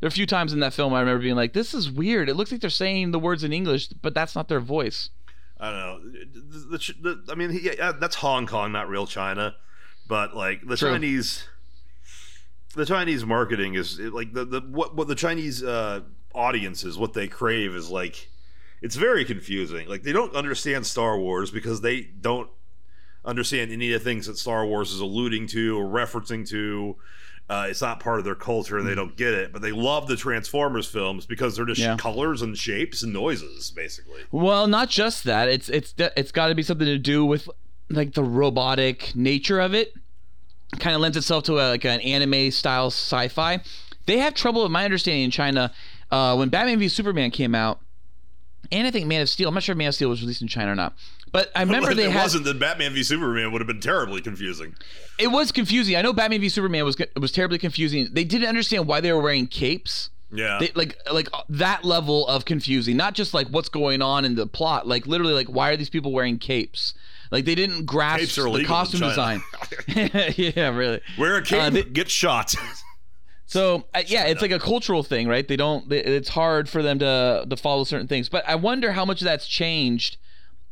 There 0.00 0.06
are 0.06 0.08
a 0.08 0.12
few 0.12 0.26
times 0.26 0.52
in 0.52 0.60
that 0.60 0.74
film 0.74 0.94
I 0.94 1.00
remember 1.00 1.22
being 1.22 1.36
like, 1.36 1.52
"This 1.52 1.74
is 1.74 1.90
weird. 1.90 2.28
It 2.28 2.34
looks 2.34 2.52
like 2.52 2.60
they're 2.60 2.70
saying 2.70 3.10
the 3.10 3.18
words 3.18 3.42
in 3.42 3.52
English, 3.52 3.88
but 3.88 4.14
that's 4.14 4.34
not 4.34 4.48
their 4.48 4.60
voice." 4.60 5.10
I 5.60 5.70
don't 5.70 5.78
know. 5.80 6.10
The, 6.32 6.78
the, 6.78 6.92
the, 7.02 7.32
I 7.32 7.34
mean, 7.34 7.58
yeah, 7.60 7.92
that's 7.92 8.16
Hong 8.16 8.46
Kong, 8.46 8.70
not 8.72 8.88
real 8.88 9.06
China. 9.06 9.56
But 10.06 10.34
like 10.34 10.66
the 10.66 10.76
True. 10.76 10.92
Chinese, 10.92 11.46
the 12.74 12.86
Chinese 12.86 13.26
marketing 13.26 13.74
is 13.74 13.98
like 13.98 14.32
the, 14.32 14.44
the 14.44 14.60
what 14.60 14.94
what 14.94 15.08
the 15.08 15.14
Chinese 15.14 15.62
uh, 15.62 16.00
audiences 16.34 16.96
what 16.96 17.12
they 17.12 17.28
crave 17.28 17.74
is 17.74 17.90
like 17.90 18.28
it's 18.80 18.96
very 18.96 19.24
confusing. 19.24 19.88
Like 19.88 20.02
they 20.02 20.12
don't 20.12 20.34
understand 20.34 20.86
Star 20.86 21.18
Wars 21.18 21.50
because 21.50 21.80
they 21.80 22.02
don't 22.02 22.48
understand 23.24 23.70
any 23.72 23.92
of 23.92 24.00
the 24.02 24.04
things 24.04 24.26
that 24.26 24.38
Star 24.38 24.64
Wars 24.66 24.92
is 24.92 25.00
alluding 25.00 25.46
to 25.48 25.78
or 25.78 25.84
referencing 25.84 26.48
to. 26.48 26.96
Uh, 27.50 27.66
it's 27.70 27.80
not 27.80 27.98
part 27.98 28.18
of 28.18 28.26
their 28.26 28.34
culture 28.34 28.76
and 28.76 28.86
they 28.86 28.94
don't 28.94 29.16
get 29.16 29.32
it, 29.32 29.52
but 29.54 29.62
they 29.62 29.72
love 29.72 30.06
the 30.06 30.16
Transformers 30.16 30.86
films 30.86 31.24
because 31.24 31.56
they're 31.56 31.64
just 31.64 31.80
Yeah. 31.80 31.96
colors 31.96 32.42
and 32.42 32.56
shapes 32.58 33.02
and 33.02 33.10
noises, 33.12 33.70
basically. 33.70 34.20
Well, 34.30 34.66
not 34.66 34.90
just 34.90 35.24
that. 35.24 35.48
It's 35.48 35.70
it's 35.70 35.94
it's 35.98 36.30
got 36.30 36.48
to 36.48 36.54
be 36.54 36.62
something 36.62 36.86
to 36.86 36.98
do 36.98 37.24
with 37.24 37.48
like 37.88 38.12
the 38.12 38.22
robotic 38.22 39.14
nature 39.16 39.60
of 39.60 39.72
it 39.74 39.94
kind 40.78 40.94
of 40.94 41.00
lends 41.00 41.16
itself 41.16 41.44
to 41.44 41.54
a, 41.54 41.70
like 41.70 41.84
an 41.86 42.00
anime 42.00 42.50
style 42.50 42.88
sci-fi. 42.88 43.60
They 44.04 44.18
have 44.18 44.34
trouble, 44.34 44.66
in 44.66 44.72
my 44.72 44.84
understanding, 44.84 45.24
in 45.24 45.30
China. 45.30 45.72
Uh, 46.10 46.36
when 46.36 46.50
Batman 46.50 46.78
v 46.78 46.88
Superman 46.88 47.30
came 47.30 47.54
out, 47.54 47.80
and 48.70 48.86
I 48.86 48.90
think 48.90 49.06
Man 49.06 49.22
of 49.22 49.30
Steel. 49.30 49.48
I'm 49.48 49.54
not 49.54 49.62
sure 49.62 49.72
if 49.72 49.78
Man 49.78 49.88
of 49.88 49.94
Steel 49.94 50.10
was 50.10 50.20
released 50.20 50.42
in 50.42 50.48
China 50.48 50.72
or 50.72 50.74
not, 50.74 50.94
but 51.32 51.50
I 51.54 51.62
remember 51.62 51.90
if 51.92 51.96
they 51.96 52.04
it 52.06 52.12
had. 52.12 52.22
wasn't, 52.22 52.44
then 52.44 52.58
Batman 52.58 52.92
v 52.94 53.02
Superman 53.02 53.52
would 53.52 53.60
have 53.60 53.66
been 53.68 53.80
terribly 53.80 54.20
confusing. 54.20 54.74
It 55.18 55.28
was 55.28 55.52
confusing. 55.52 55.96
I 55.96 56.02
know 56.02 56.12
Batman 56.12 56.40
v 56.40 56.48
Superman 56.48 56.84
was 56.84 56.96
was 57.20 57.32
terribly 57.32 57.58
confusing. 57.58 58.08
They 58.12 58.24
didn't 58.24 58.48
understand 58.48 58.86
why 58.86 59.00
they 59.00 59.12
were 59.12 59.20
wearing 59.20 59.46
capes. 59.46 60.10
Yeah. 60.30 60.58
They, 60.60 60.70
like 60.74 60.98
like 61.12 61.28
uh, 61.32 61.42
that 61.48 61.84
level 61.84 62.26
of 62.28 62.44
confusing. 62.44 62.96
Not 62.96 63.14
just 63.14 63.32
like 63.32 63.48
what's 63.48 63.68
going 63.68 64.02
on 64.02 64.24
in 64.24 64.34
the 64.34 64.46
plot. 64.46 64.86
Like 64.86 65.06
literally, 65.06 65.32
like 65.34 65.48
why 65.48 65.70
are 65.70 65.76
these 65.76 65.90
people 65.90 66.12
wearing 66.12 66.38
capes? 66.38 66.94
Like 67.30 67.44
they 67.44 67.54
didn't 67.54 67.84
grasp 67.86 68.34
the 68.36 68.64
costume 68.66 69.00
design. 69.00 69.42
yeah, 69.88 70.68
really. 70.68 71.00
Wear 71.18 71.36
a 71.36 71.42
cape, 71.42 71.60
Uh, 71.62 71.70
they- 71.70 71.82
get 71.82 72.10
shot. 72.10 72.54
So 73.46 73.84
uh, 73.94 74.02
yeah, 74.06 74.24
it's 74.26 74.42
like 74.42 74.50
a 74.50 74.58
cultural 74.58 75.02
thing, 75.02 75.26
right? 75.26 75.46
They 75.48 75.56
don't. 75.56 75.88
They, 75.88 76.02
it's 76.04 76.28
hard 76.28 76.68
for 76.68 76.82
them 76.82 76.98
to 76.98 77.46
to 77.48 77.56
follow 77.56 77.84
certain 77.84 78.06
things. 78.06 78.28
But 78.28 78.46
I 78.46 78.54
wonder 78.56 78.92
how 78.92 79.06
much 79.06 79.22
of 79.22 79.24
that's 79.24 79.48
changed 79.48 80.18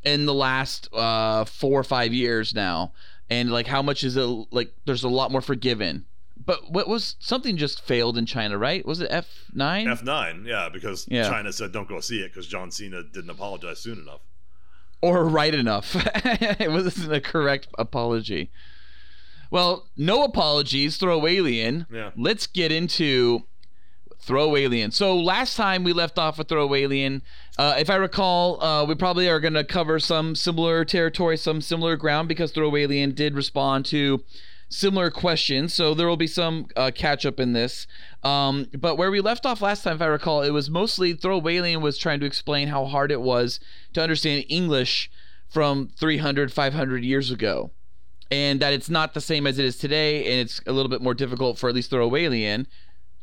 in 0.06 0.24
the 0.24 0.32
last 0.32 0.88
uh, 0.94 1.44
four 1.44 1.78
or 1.78 1.84
five 1.84 2.14
years 2.14 2.54
now, 2.54 2.92
and 3.28 3.50
like 3.50 3.66
how 3.66 3.82
much 3.82 4.02
is 4.04 4.16
it 4.16 4.24
like? 4.50 4.72
There's 4.86 5.04
a 5.04 5.08
lot 5.10 5.30
more 5.30 5.42
forgiven. 5.42 6.06
But 6.42 6.70
what 6.70 6.86
was 6.88 7.16
something 7.18 7.56
just 7.56 7.82
failed 7.82 8.16
in 8.16 8.24
China, 8.24 8.56
right? 8.56 8.86
Was 8.86 9.00
it 9.00 9.08
F 9.10 9.26
nine? 9.52 9.86
F9, 9.86 10.46
yeah, 10.46 10.68
because 10.72 11.06
Yeah. 11.10 11.28
China 11.28 11.52
said 11.52 11.72
don't 11.72 11.88
go 11.88 11.98
see 12.00 12.20
it 12.20 12.28
because 12.32 12.46
John 12.46 12.70
Cena 12.70 13.02
didn't 13.02 13.30
apologize 13.30 13.80
soon 13.80 13.98
enough. 13.98 14.20
or 15.02 15.24
right 15.26 15.54
enough. 15.54 15.96
it 16.24 16.70
wasn't 16.70 17.12
a 17.12 17.20
correct 17.20 17.68
apology. 17.78 18.50
Well, 19.50 19.88
no 19.96 20.22
apologies. 20.24 20.96
Throw 20.98 21.26
alien. 21.26 21.86
Yeah. 21.92 22.10
Let's 22.16 22.46
get 22.46 22.70
into 22.70 23.44
throw 24.26 24.56
alien. 24.56 24.90
So 24.90 25.16
last 25.16 25.56
time 25.56 25.84
we 25.84 25.92
left 25.92 26.18
off 26.18 26.36
with 26.36 26.48
throw 26.48 26.74
alien, 26.74 27.22
uh, 27.56 27.76
if 27.78 27.88
I 27.88 27.94
recall, 27.94 28.62
uh, 28.62 28.84
we 28.84 28.96
probably 28.96 29.28
are 29.28 29.38
going 29.38 29.54
to 29.54 29.64
cover 29.64 30.00
some 30.00 30.34
similar 30.34 30.84
territory, 30.84 31.36
some 31.36 31.60
similar 31.60 31.96
ground 31.96 32.28
because 32.28 32.50
throw 32.50 32.74
alien 32.74 33.12
did 33.12 33.34
respond 33.34 33.86
to 33.86 34.24
similar 34.68 35.12
questions. 35.12 35.72
So 35.72 35.94
there 35.94 36.08
will 36.08 36.16
be 36.16 36.26
some 36.26 36.66
uh, 36.74 36.90
catch 36.92 37.24
up 37.24 37.38
in 37.38 37.52
this. 37.52 37.86
Um, 38.24 38.66
but 38.76 38.96
where 38.96 39.12
we 39.12 39.20
left 39.20 39.46
off 39.46 39.62
last 39.62 39.84
time, 39.84 39.94
if 39.94 40.02
I 40.02 40.06
recall, 40.06 40.42
it 40.42 40.50
was 40.50 40.68
mostly 40.68 41.12
throw 41.12 41.46
alien 41.48 41.80
was 41.80 41.96
trying 41.96 42.18
to 42.18 42.26
explain 42.26 42.68
how 42.68 42.86
hard 42.86 43.12
it 43.12 43.20
was 43.20 43.60
to 43.92 44.02
understand 44.02 44.44
English 44.48 45.08
from 45.48 45.88
300, 45.96 46.52
500 46.52 47.04
years 47.04 47.30
ago 47.30 47.70
and 48.30 48.58
that 48.60 48.72
it's 48.72 48.90
not 48.90 49.14
the 49.14 49.20
same 49.20 49.46
as 49.46 49.58
it 49.58 49.64
is 49.64 49.76
today, 49.76 50.24
and 50.24 50.40
it's 50.40 50.60
a 50.66 50.72
little 50.72 50.88
bit 50.88 51.00
more 51.00 51.14
difficult 51.14 51.58
for 51.58 51.68
at 51.68 51.74
least 51.74 51.90
Throw 51.90 52.16
Alien 52.16 52.66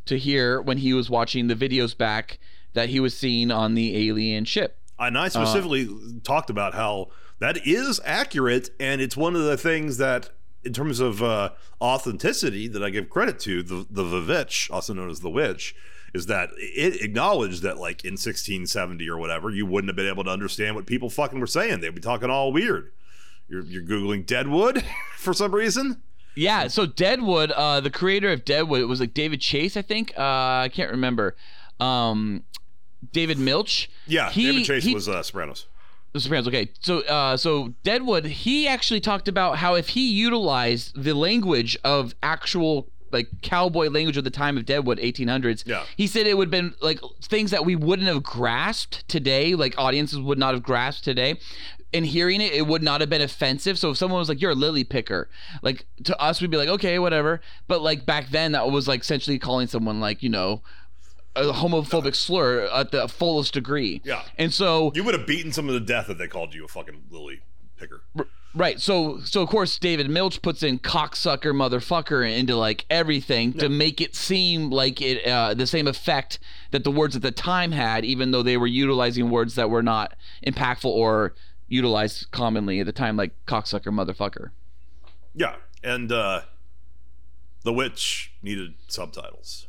to 0.05 0.17
hear 0.17 0.61
when 0.61 0.77
he 0.79 0.93
was 0.93 1.09
watching 1.09 1.47
the 1.47 1.55
videos 1.55 1.97
back 1.97 2.39
that 2.73 2.89
he 2.89 2.99
was 2.99 3.15
seeing 3.15 3.51
on 3.51 3.75
the 3.75 4.09
alien 4.09 4.45
ship. 4.45 4.77
And 4.99 5.17
Uh, 5.17 5.21
I 5.21 5.27
specifically 5.27 5.87
talked 6.23 6.49
about 6.49 6.73
how 6.73 7.09
that 7.39 7.65
is 7.67 7.99
accurate, 8.05 8.69
and 8.79 9.01
it's 9.01 9.17
one 9.17 9.35
of 9.35 9.43
the 9.43 9.57
things 9.57 9.97
that, 9.97 10.29
in 10.63 10.71
terms 10.73 10.99
of 10.99 11.21
uh, 11.21 11.49
authenticity, 11.81 12.67
that 12.69 12.83
I 12.83 12.89
give 12.89 13.09
credit 13.09 13.39
to 13.41 13.63
the 13.63 13.85
the 13.89 14.03
VVitch, 14.03 14.71
also 14.71 14.93
known 14.93 15.09
as 15.09 15.19
the 15.19 15.29
Witch, 15.29 15.75
is 16.13 16.27
that 16.27 16.49
it 16.57 17.01
acknowledged 17.01 17.63
that, 17.63 17.77
like 17.77 18.03
in 18.03 18.13
1670 18.13 19.09
or 19.09 19.17
whatever, 19.17 19.49
you 19.49 19.65
wouldn't 19.65 19.89
have 19.89 19.95
been 19.95 20.07
able 20.07 20.23
to 20.23 20.29
understand 20.29 20.75
what 20.75 20.85
people 20.85 21.09
fucking 21.09 21.39
were 21.39 21.47
saying. 21.47 21.81
They'd 21.81 21.95
be 21.95 22.01
talking 22.01 22.29
all 22.29 22.53
weird. 22.53 22.91
You're 23.49 23.63
you're 23.63 23.83
googling 23.83 24.25
Deadwood 24.25 24.83
for 25.17 25.33
some 25.33 25.53
reason. 25.53 26.01
Yeah, 26.35 26.67
so 26.67 26.85
Deadwood, 26.85 27.51
uh, 27.51 27.79
the 27.81 27.89
creator 27.91 28.31
of 28.31 28.43
Deadwood, 28.45 28.81
it 28.81 28.85
was 28.85 28.99
like 28.99 29.13
David 29.13 29.39
Chase, 29.41 29.77
I 29.77 29.81
think. 29.81 30.13
Uh, 30.17 30.21
I 30.21 30.69
can't 30.73 30.91
remember. 30.91 31.35
Um, 31.79 32.43
David 33.11 33.37
Milch. 33.37 33.89
Yeah, 34.07 34.29
He- 34.31 34.45
David 34.47 34.65
Chase 34.65 34.83
he- 34.85 34.93
was 34.93 35.07
uh, 35.09 35.21
Sopranos. 35.23 35.67
The 36.13 36.19
Sopranos. 36.19 36.47
Okay, 36.47 36.69
so 36.79 36.99
uh, 37.01 37.37
so 37.37 37.73
Deadwood, 37.83 38.25
he 38.25 38.67
actually 38.67 38.99
talked 38.99 39.27
about 39.27 39.57
how 39.57 39.75
if 39.75 39.89
he 39.89 40.11
utilized 40.11 41.01
the 41.03 41.13
language 41.13 41.77
of 41.83 42.13
actual 42.23 42.87
like 43.11 43.27
cowboy 43.43 43.89
language 43.89 44.17
of 44.17 44.23
the 44.23 44.29
time 44.31 44.57
of 44.57 44.65
Deadwood, 44.65 44.97
1800s. 44.97 45.63
Yeah. 45.67 45.83
He 45.95 46.07
said 46.07 46.25
it 46.25 46.35
would 46.35 46.47
have 46.47 46.51
been 46.51 46.73
like 46.81 46.99
things 47.21 47.51
that 47.51 47.63
we 47.63 47.75
wouldn't 47.75 48.07
have 48.07 48.23
grasped 48.23 49.07
today, 49.07 49.53
like 49.53 49.75
audiences 49.77 50.19
would 50.19 50.39
not 50.39 50.53
have 50.55 50.63
grasped 50.63 51.03
today. 51.03 51.35
And 51.93 52.05
hearing 52.05 52.41
it, 52.41 52.53
it 52.53 52.65
would 52.65 52.81
not 52.81 53.01
have 53.01 53.09
been 53.09 53.21
offensive. 53.21 53.77
So 53.77 53.91
if 53.91 53.97
someone 53.97 54.19
was 54.19 54.29
like, 54.29 54.41
"You're 54.41 54.51
a 54.51 54.55
lily 54.55 54.83
picker," 54.83 55.29
like 55.61 55.85
to 56.05 56.19
us, 56.19 56.41
we'd 56.41 56.49
be 56.49 56.57
like, 56.57 56.69
"Okay, 56.69 56.97
whatever." 56.99 57.41
But 57.67 57.81
like 57.81 58.05
back 58.05 58.29
then, 58.29 58.53
that 58.53 58.69
was 58.71 58.87
like 58.87 59.01
essentially 59.01 59.37
calling 59.37 59.67
someone 59.67 59.99
like 59.99 60.23
you 60.23 60.29
know 60.29 60.63
a 61.35 61.45
homophobic 61.45 62.15
slur 62.15 62.65
at 62.65 62.91
the 62.91 63.07
fullest 63.07 63.53
degree. 63.53 64.01
Yeah. 64.03 64.23
And 64.37 64.53
so 64.53 64.91
You 64.95 65.03
would 65.03 65.15
have 65.15 65.27
beaten 65.27 65.51
someone 65.51 65.73
to 65.75 65.79
death 65.79 66.09
if 66.09 66.17
they 66.17 66.27
called 66.27 66.53
you 66.53 66.65
a 66.65 66.67
fucking 66.67 67.05
lily 67.09 67.41
picker. 67.77 68.03
Right. 68.55 68.79
So 68.79 69.19
so 69.21 69.41
of 69.41 69.49
course 69.49 69.79
David 69.79 70.09
Milch 70.09 70.41
puts 70.43 70.61
in 70.61 70.77
cocksucker 70.77 71.53
motherfucker 71.53 72.23
into 72.37 72.55
like 72.55 72.85
everything 72.89 73.53
to 73.53 73.67
make 73.67 73.99
it 73.99 74.15
seem 74.15 74.69
like 74.69 75.01
it 75.01 75.25
uh, 75.25 75.55
the 75.55 75.65
same 75.65 75.87
effect 75.87 76.37
that 76.69 76.83
the 76.83 76.91
words 76.91 77.15
at 77.15 77.23
the 77.23 77.31
time 77.31 77.71
had, 77.71 78.05
even 78.05 78.29
though 78.29 78.43
they 78.43 78.57
were 78.57 78.67
utilizing 78.67 79.31
words 79.31 79.55
that 79.55 79.71
were 79.71 79.83
not 79.83 80.13
impactful 80.45 80.85
or 80.85 81.33
utilized 81.73 82.29
commonly 82.31 82.79
at 82.79 82.85
the 82.85 82.91
time, 82.91 83.17
like 83.17 83.31
cocksucker 83.47 83.91
motherfucker. 83.91 84.51
Yeah, 85.35 85.55
and 85.83 86.11
uh, 86.11 86.41
the 87.63 87.73
witch 87.73 88.31
needed 88.41 88.75
subtitles. 88.87 89.67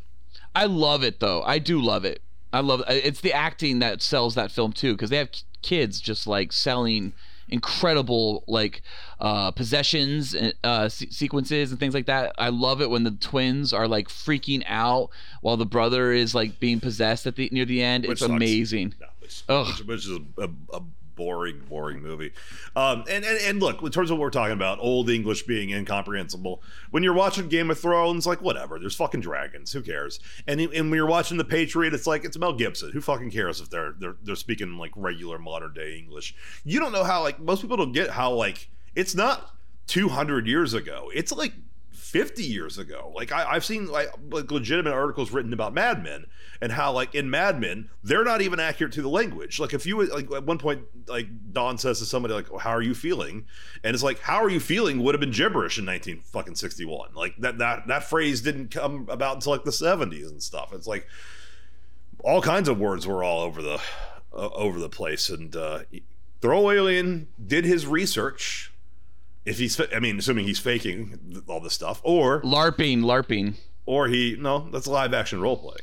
I 0.55 0.67
love 0.67 1.03
it 1.03 1.21
though. 1.21 1.43
I 1.43 1.59
do 1.59 1.81
love 1.81 2.05
it. 2.05 2.21
I 2.53 2.61
love 2.61 2.83
it's 2.89 3.21
the 3.21 3.33
acting 3.33 3.81
that 3.81 4.01
sells 4.03 4.35
that 4.37 4.53
film 4.53 4.73
too 4.73 4.93
because 4.93 5.11
they 5.11 5.17
have 5.17 5.31
kids 5.63 6.01
just 6.01 6.27
like 6.27 6.53
selling 6.53 7.13
incredible 7.49 8.43
like 8.47 8.81
uh 9.21 9.51
possessions 9.51 10.35
and 10.35 10.55
uh 10.65 10.89
se- 10.89 11.09
sequences 11.11 11.71
and 11.71 11.79
things 11.79 11.93
like 11.93 12.07
that 12.07 12.33
i 12.39 12.49
love 12.49 12.81
it 12.81 12.89
when 12.89 13.05
the 13.05 13.11
twins 13.11 13.71
are 13.73 13.87
like 13.87 14.09
freaking 14.09 14.63
out 14.67 15.11
while 15.43 15.57
the 15.59 15.67
brother 15.67 16.11
is 16.11 16.35
like 16.35 16.59
being 16.59 16.81
possessed 16.81 17.27
at 17.27 17.37
the 17.37 17.49
near 17.53 17.67
the 17.67 17.83
end 17.83 18.05
Which 18.05 18.13
it's 18.13 18.21
sucks. 18.23 18.31
amazing 18.33 18.95
No, 18.99 19.07
which, 19.21 19.43
which, 19.47 19.87
which 19.87 20.07
is 20.07 20.19
a, 20.39 20.43
a, 20.43 20.49
a 20.79 20.83
boring, 21.17 21.61
boring 21.69 22.03
movie. 22.03 22.33
Um, 22.77 23.05
and, 23.09 23.25
and 23.25 23.39
and 23.39 23.61
look, 23.61 23.83
in 23.83 23.91
terms 23.91 24.11
of 24.11 24.19
what 24.19 24.23
we're 24.23 24.31
talking 24.31 24.53
about, 24.53 24.79
old 24.81 25.11
English 25.11 25.45
being 25.45 25.71
incomprehensible. 25.71 26.63
When 26.91 27.03
you're 27.03 27.15
watching 27.15 27.49
Game 27.49 27.71
of 27.71 27.79
Thrones, 27.79 28.27
like 28.27 28.41
whatever, 28.41 28.79
there's 28.79 28.97
fucking 28.97 29.21
dragons. 29.21 29.73
Who 29.73 29.83
cares? 29.83 30.21
And 30.47 30.61
and 30.61 30.91
when 30.91 30.95
you're 30.95 31.07
watching 31.07 31.37
The 31.37 31.45
Patriot, 31.45 31.95
it's 31.95 32.07
like 32.07 32.25
it's 32.25 32.39
Mel 32.39 32.53
Gibson. 32.53 32.91
Who 32.93 33.01
fucking 33.01 33.31
cares 33.31 33.61
if 33.61 33.71
they're 33.71 33.95
they're 33.99 34.17
they're 34.23 34.37
speaking 34.37 34.77
like 34.79 34.93
regular 34.97 35.39
modern 35.39 35.75
day 35.75 35.97
English? 35.99 36.35
You 36.65 36.81
don't 36.81 36.93
know 36.93 37.05
how 37.05 37.23
like 37.23 37.41
most 37.41 37.63
people 37.63 37.77
don't 37.77 37.93
get 37.93 38.11
how 38.11 38.33
like 38.33 38.69
it's 38.95 39.15
not 39.15 39.51
200 39.87 40.47
years 40.47 40.75
ago. 40.75 41.11
It's 41.15 41.33
like 41.33 41.53
50 42.15 42.45
years 42.45 42.79
ago. 42.79 43.11
Like 43.13 43.33
I, 43.33 43.45
I've 43.45 43.65
seen 43.65 43.89
like, 43.89 44.07
like 44.31 44.49
legitimate 44.53 44.93
articles 44.93 45.33
written 45.33 45.53
about 45.53 45.75
Mad 45.75 46.01
Men 46.05 46.27
and 46.61 46.71
how 46.71 46.93
like 46.93 47.13
in 47.13 47.29
Mad 47.29 47.61
Men 47.61 47.91
they're 48.05 48.23
not 48.23 48.41
even 48.41 48.61
accurate 48.61 48.93
to 48.93 49.03
the 49.03 49.09
language. 49.09 49.59
Like 49.59 49.75
if 49.75 49.85
you 49.85 50.01
like 50.07 50.31
at 50.31 50.45
one 50.45 50.59
point 50.59 50.83
like 51.09 51.27
Don 51.53 51.77
says 51.77 51.99
to 51.99 52.05
somebody 52.05 52.33
like 52.33 52.47
how 52.61 52.71
are 52.71 52.81
you 52.81 52.95
feeling, 52.95 53.47
and 53.83 53.95
it's 53.95 54.05
like 54.05 54.21
how 54.21 54.37
are 54.37 54.49
you 54.49 54.61
feeling 54.61 55.03
would 55.03 55.17
have 55.17 55.21
been 55.21 55.33
gibberish 55.33 55.77
in 55.77 55.85
19 55.87 56.21
fucking 56.21 56.55
61. 56.55 57.15
Like 57.17 57.37
that 57.39 57.59
that 57.59 57.89
that 57.89 58.05
phrase 58.05 58.41
didn't 58.43 58.71
come 58.71 59.09
about 59.11 59.35
until 59.35 59.51
like 59.51 59.65
the 59.65 59.73
70s 59.73 60.29
and 60.29 60.41
stuff. 60.41 60.73
It's 60.73 60.87
like 60.87 61.09
all 62.21 62.41
kinds 62.41 62.69
of 62.69 62.79
words 62.79 63.09
were 63.09 63.25
all 63.25 63.41
over 63.41 63.61
the 63.61 63.81
uh, 64.33 64.51
over 64.51 64.79
the 64.79 64.89
place 64.89 65.31
and 65.31 65.57
uh, 65.57 65.81
Throw 66.41 66.71
Alien 66.71 67.27
did 67.45 67.65
his 67.65 67.89
research. 67.89 68.71
If 69.45 69.59
he's, 69.59 69.79
I 69.95 69.99
mean, 70.01 70.19
assuming 70.19 70.47
he's 70.47 70.59
faking 70.59 71.43
all 71.49 71.61
this 71.61 71.75
stuff, 71.75 72.01
or 72.03 72.41
larping 72.43 73.01
larping. 73.01 73.55
Or 73.87 74.09
he, 74.09 74.37
no, 74.39 74.71
that's 74.71 74.87
live 74.87 75.13
action 75.13 75.41
role 75.43 75.59
play. 75.59 75.77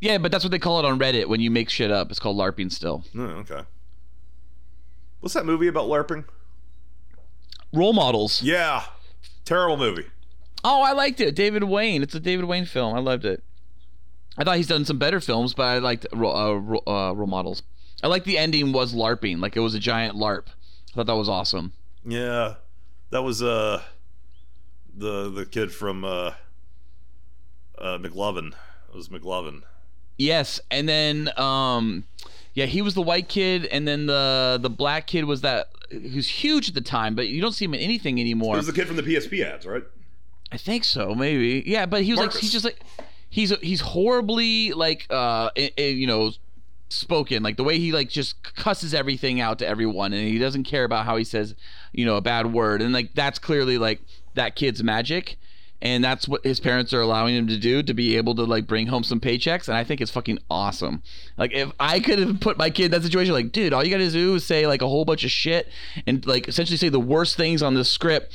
yeah 0.00 0.18
but 0.18 0.30
that's 0.30 0.44
what 0.44 0.52
they 0.52 0.58
call 0.60 0.78
it 0.78 0.84
on 0.84 0.98
reddit 1.00 1.26
when 1.28 1.40
you 1.40 1.50
make 1.50 1.68
shit 1.70 1.90
up. 1.90 2.10
It's 2.10 2.20
called 2.20 2.36
larping 2.36 2.70
still. 2.70 3.04
No, 3.12 3.24
okay. 3.24 3.62
What's 5.20 5.34
that 5.34 5.46
movie 5.46 5.66
about 5.68 5.88
LARPing? 5.88 6.24
role 7.72 7.92
models. 7.92 8.40
Yeah, 8.42 8.84
terrible 9.44 9.76
movie. 9.76 10.06
oh 10.62 10.82
i 10.82 10.92
liked 10.92 11.20
it. 11.20 11.34
David 11.34 11.64
Wain. 11.64 12.02
It's 12.02 12.14
a 12.14 12.20
David 12.20 12.44
Wain 12.44 12.66
film. 12.66 12.94
I 12.94 13.00
loved 13.00 13.24
it. 13.24 13.42
I 14.38 14.44
thought 14.44 14.56
he's 14.56 14.66
done 14.68 14.84
some 14.84 14.98
better 14.98 15.20
films 15.20 15.54
but 15.54 15.62
i 15.64 15.78
liked 15.78 16.06
ro- 16.12 16.34
uh, 16.34 16.54
ro- 16.54 16.82
uh, 16.86 17.12
role 17.12 17.26
models. 17.26 17.62
I 18.02 18.06
like 18.08 18.22
the 18.24 18.38
ending 18.38 18.72
was 18.72 18.94
larping 18.94 19.40
like 19.40 19.56
it 19.56 19.60
was 19.60 19.74
a 19.74 19.80
giant 19.80 20.16
larp. 20.16 20.46
I 20.92 20.94
thought 20.94 21.06
that 21.06 21.16
was 21.16 21.28
awesome. 21.28 21.72
Yeah, 22.06 22.54
that 23.10 23.22
was 23.22 23.42
uh 23.42 23.82
the 24.96 25.30
the 25.30 25.46
kid 25.46 25.72
from 25.72 26.04
uh 26.04 26.32
uh 27.78 27.98
McLovin. 27.98 28.48
It 28.88 28.94
was 28.96 29.08
McLovin. 29.08 29.62
Yes, 30.16 30.60
and 30.70 30.88
then 30.88 31.30
um, 31.36 32.04
Yeah, 32.54 32.66
he 32.66 32.82
was 32.82 32.94
the 32.94 33.02
white 33.02 33.28
kid, 33.28 33.66
and 33.66 33.86
then 33.88 34.06
the 34.06 34.58
the 34.60 34.70
black 34.70 35.06
kid 35.06 35.24
was 35.24 35.40
that 35.40 35.70
who's 35.90 36.28
huge 36.28 36.68
at 36.68 36.74
the 36.74 36.80
time, 36.80 37.14
but 37.14 37.28
you 37.28 37.40
don't 37.40 37.52
see 37.52 37.64
him 37.64 37.74
in 37.74 37.80
anything 37.80 38.18
It 38.18 38.22
anymore. 38.22 38.56
was 38.56 38.66
the 38.66 38.72
kid 38.72 38.86
from 38.86 38.96
the 38.96 39.02
PSP 39.02 39.44
ads, 39.44 39.66
right? 39.66 39.82
I 40.52 40.56
think 40.56 40.84
so, 40.84 41.14
maybe. 41.14 41.64
Yeah, 41.66 41.86
but 41.86 42.02
he 42.04 42.12
was 42.12 42.20
like 42.20 42.32
he's 42.34 42.52
just 42.52 42.64
like 42.64 42.78
he's 43.28 43.50
he's 43.60 43.80
horribly 43.80 44.72
like 44.72 45.06
uh 45.10 45.50
i- 45.56 45.72
i- 45.76 45.82
you 45.82 46.06
know 46.06 46.30
spoken 46.94 47.42
like 47.42 47.56
the 47.56 47.64
way 47.64 47.78
he 47.78 47.92
like 47.92 48.08
just 48.08 48.42
cusses 48.54 48.94
everything 48.94 49.40
out 49.40 49.58
to 49.58 49.66
everyone 49.66 50.12
and 50.12 50.26
he 50.26 50.38
doesn't 50.38 50.64
care 50.64 50.84
about 50.84 51.04
how 51.04 51.16
he 51.16 51.24
says 51.24 51.54
you 51.92 52.04
know 52.04 52.16
a 52.16 52.20
bad 52.20 52.52
word 52.52 52.80
and 52.80 52.92
like 52.92 53.12
that's 53.14 53.38
clearly 53.38 53.78
like 53.78 54.00
that 54.34 54.54
kid's 54.56 54.82
magic 54.82 55.36
and 55.82 56.02
that's 56.02 56.26
what 56.26 56.42
his 56.44 56.60
parents 56.60 56.94
are 56.94 57.00
allowing 57.00 57.34
him 57.34 57.46
to 57.46 57.58
do 57.58 57.82
to 57.82 57.92
be 57.92 58.16
able 58.16 58.34
to 58.34 58.44
like 58.44 58.66
bring 58.66 58.86
home 58.86 59.02
some 59.04 59.20
paychecks 59.20 59.68
and 59.68 59.76
i 59.76 59.84
think 59.84 60.00
it's 60.00 60.10
fucking 60.10 60.38
awesome 60.50 61.02
like 61.36 61.52
if 61.52 61.70
i 61.78 62.00
could 62.00 62.18
have 62.18 62.40
put 62.40 62.56
my 62.56 62.70
kid 62.70 62.86
in 62.86 62.90
that 62.90 63.02
situation 63.02 63.32
like 63.32 63.52
dude 63.52 63.72
all 63.72 63.84
you 63.84 63.90
gotta 63.90 64.10
do 64.10 64.34
is 64.34 64.46
say 64.46 64.66
like 64.66 64.82
a 64.82 64.88
whole 64.88 65.04
bunch 65.04 65.24
of 65.24 65.30
shit 65.30 65.68
and 66.06 66.24
like 66.26 66.48
essentially 66.48 66.76
say 66.76 66.88
the 66.88 67.00
worst 67.00 67.36
things 67.36 67.62
on 67.62 67.74
the 67.74 67.84
script 67.84 68.32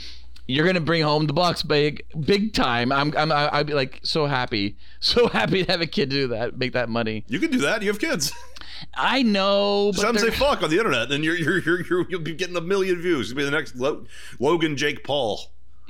you're 0.47 0.65
gonna 0.65 0.79
bring 0.79 1.03
home 1.03 1.27
the 1.27 1.33
bucks 1.33 1.61
big 1.61 2.03
big 2.19 2.53
time 2.53 2.91
i'm 2.91 3.13
i'm 3.15 3.31
i'd 3.31 3.67
be 3.67 3.73
like 3.73 3.99
so 4.03 4.25
happy 4.25 4.75
so 4.99 5.27
happy 5.27 5.63
to 5.63 5.71
have 5.71 5.81
a 5.81 5.87
kid 5.87 6.09
do 6.09 6.27
that 6.27 6.57
make 6.57 6.73
that 6.73 6.89
money 6.89 7.23
You 7.27 7.39
can 7.39 7.51
do 7.51 7.59
that. 7.59 7.81
You 7.81 7.87
have 7.89 7.99
kids. 7.99 8.33
i 8.95 9.21
know 9.21 9.91
but 9.95 10.01
them 10.01 10.17
say 10.17 10.29
fuck 10.31 10.61
on 10.63 10.69
the 10.69 10.77
internet, 10.77 11.11
and 11.11 11.23
you're 11.23 11.35
you're 11.35 11.59
you're, 11.59 11.81
you're 11.85 12.05
you'll 12.09 12.21
be 12.21 12.33
getting 12.33 12.55
a 12.55 12.61
million 12.61 13.01
views. 13.01 13.29
You'll 13.29 13.37
be 13.37 13.43
the 13.43 13.51
next 13.51 13.75
Lo- 13.75 14.05
Logan 14.39 14.75
Jake 14.77 15.03
Paul. 15.03 15.39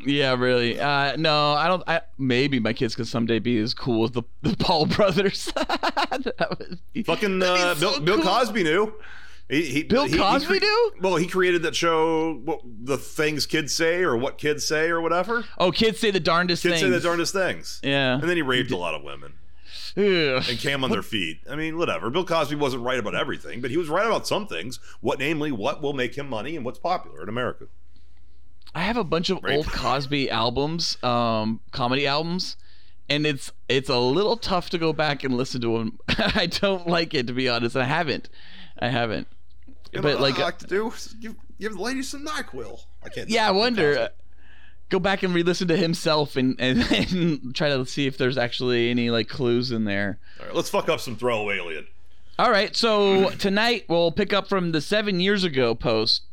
yeah 0.06 0.34
really 0.34 0.80
uh 0.80 1.16
no 1.18 1.54
i 1.54 1.68
don't 1.68 1.84
i 1.88 2.00
maybe 2.18 2.58
my 2.60 2.72
kids 2.72 2.96
could 2.96 3.08
someday 3.08 3.38
be 3.40 3.58
as 3.60 3.74
cool 3.74 4.06
as 4.06 4.12
the, 4.12 4.24
the 4.44 4.56
paul 4.58 4.86
brothers 4.86 5.52
be- 6.94 7.04
Fucking 7.04 7.42
uh, 7.44 7.76
so 7.76 8.00
Bill, 8.00 8.00
Bill. 8.18 8.22
Cosby 8.22 8.64
knew. 8.64 8.94
He, 9.50 9.64
he, 9.64 9.84
Bill 9.84 10.06
he- 10.06 10.12
he 10.12 10.18
Cosby 10.18 10.60
knew? 10.60 10.92
Well, 11.02 11.16
he 11.16 11.26
created 11.26 11.64
that 11.64 11.76
show, 11.76 12.36
what, 12.46 12.62
the 12.84 12.98
things 12.98 13.46
kids 13.48 13.74
say 13.76 14.04
or 14.04 14.16
what 14.16 14.38
kids 14.38 14.64
say 14.66 14.90
or 14.90 15.02
whatever. 15.02 15.44
oh 15.58 15.72
kids 15.72 16.00
say 16.00 16.12
the 16.12 16.20
darndest 16.20 16.62
Things. 16.64 16.74
Kids 16.74 16.82
things 16.84 16.94
say 16.94 17.00
the 17.00 17.04
darndest 17.04 17.34
things. 17.34 17.80
yeah 17.84 18.14
And 18.14 18.24
then 18.30 18.36
he 18.38 18.42
raped 18.44 18.72
a 18.72 18.78
lot 18.78 18.94
of 18.94 19.04
women. 19.04 19.34
And 19.96 20.60
cam 20.60 20.84
on 20.84 20.92
their 20.92 21.04
feet. 21.04 21.40
I 21.50 21.56
mean, 21.56 21.78
whatever. 21.78 22.10
Bill 22.10 22.26
Cosby 22.26 22.56
wasn't 22.56 22.84
right 22.84 23.00
about 23.00 23.16
everything, 23.16 23.62
but 23.62 23.72
he 23.72 23.78
was 23.78 23.90
right 23.90 24.06
about 24.06 24.28
some 24.28 24.48
things. 24.48 24.80
What, 25.02 25.20
namely, 25.20 25.52
what 25.52 25.82
will 25.82 25.94
make 25.94 26.16
him 26.16 26.30
money 26.30 26.56
and 26.56 26.66
what's 26.66 26.80
popular 26.80 27.24
in 27.24 27.30
America. 27.30 27.68
I 28.74 28.82
have 28.82 28.98
a 28.98 29.04
bunch 29.04 29.30
of 29.30 29.44
Rape. 29.44 29.58
old 29.58 29.68
Cosby 29.68 30.30
albums, 30.30 31.02
um, 31.04 31.60
comedy 31.72 32.06
albums, 32.06 32.56
and 33.10 33.26
it's 33.26 33.52
it's 33.68 33.90
a 33.90 33.98
little 33.98 34.38
tough 34.38 34.70
to 34.72 34.78
go 34.78 34.94
back 34.94 35.24
and 35.24 35.36
listen 35.36 35.62
to 35.62 35.78
them. 35.78 36.00
I 36.08 36.46
don't 36.46 36.88
like 36.88 37.14
it 37.14 37.28
to 37.28 37.34
be 37.34 37.50
honest. 37.50 37.76
I 37.76 37.86
haven't, 37.86 38.30
I 38.78 38.90
haven't. 38.90 39.28
You 39.92 39.98
know 39.98 40.04
but 40.04 40.14
what 40.16 40.22
like, 40.22 40.40
I 40.40 40.44
like 40.44 40.60
to 40.60 40.68
do 40.68 40.94
give, 41.20 41.36
give 41.60 41.74
the 41.74 41.82
ladies 41.82 42.10
some 42.10 42.26
Nyquil. 42.26 42.80
I 43.04 43.10
can't. 43.10 43.30
yeah, 43.30 43.48
I 43.48 43.52
wonder. 43.52 44.10
Go 44.90 44.98
back 45.00 45.22
and 45.24 45.34
re-listen 45.34 45.68
to 45.68 45.78
himself 45.78 46.36
and, 46.36 46.56
and 46.60 46.80
and 46.92 47.56
try 47.56 47.70
to 47.70 47.86
see 47.86 48.08
if 48.08 48.18
there's 48.18 48.38
actually 48.38 48.90
any 48.90 49.10
like 49.10 49.30
clues 49.30 49.72
in 49.72 49.86
there. 49.86 50.18
All 50.40 50.48
right, 50.48 50.56
let's 50.56 50.70
fuck 50.70 50.90
up 50.90 51.00
some 51.00 51.16
throwaway 51.16 51.58
alien. 51.58 51.88
All 52.40 52.50
right, 52.52 52.76
so 52.76 53.30
tonight 53.38 53.86
we'll 53.88 54.12
pick 54.12 54.34
up 54.34 54.48
from 54.50 54.72
the 54.72 54.82
seven 54.82 55.20
years 55.20 55.44
ago 55.44 55.76
post. 55.76 56.24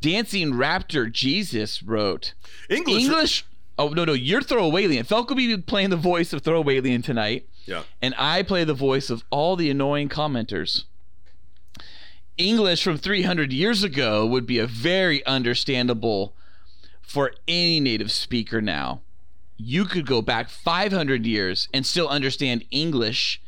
Dancing 0.00 0.52
Raptor 0.52 1.10
Jesus 1.10 1.82
wrote. 1.82 2.34
English. 2.68 3.02
English. 3.04 3.46
Oh 3.78 3.88
no 3.88 4.04
no, 4.04 4.12
you're 4.12 4.42
Throwaway 4.42 4.84
Alien. 4.84 5.04
Felk 5.06 5.28
will 5.28 5.36
be 5.36 5.56
playing 5.56 5.90
the 5.90 5.96
voice 5.96 6.32
of 6.32 6.42
Throwaway 6.42 6.76
Alien 6.76 7.00
tonight, 7.02 7.48
Yeah. 7.66 7.84
and 8.02 8.14
I 8.18 8.42
play 8.42 8.64
the 8.64 8.74
voice 8.74 9.08
of 9.10 9.24
all 9.30 9.56
the 9.56 9.70
annoying 9.70 10.08
commenters. 10.08 10.84
English 12.36 12.82
from 12.82 12.98
300 12.98 13.52
years 13.52 13.82
ago 13.84 14.26
would 14.26 14.46
be 14.46 14.58
a 14.58 14.66
very 14.66 15.24
understandable 15.26 16.34
for 17.06 17.32
any 17.46 17.80
native 17.80 18.10
speaker 18.10 18.60
now. 18.60 19.00
You 19.56 19.84
could 19.84 20.06
go 20.06 20.20
back 20.20 20.48
500 20.48 21.24
years 21.24 21.68
and 21.72 21.86
still 21.86 22.08
understand 22.08 22.64
English. 22.70 23.40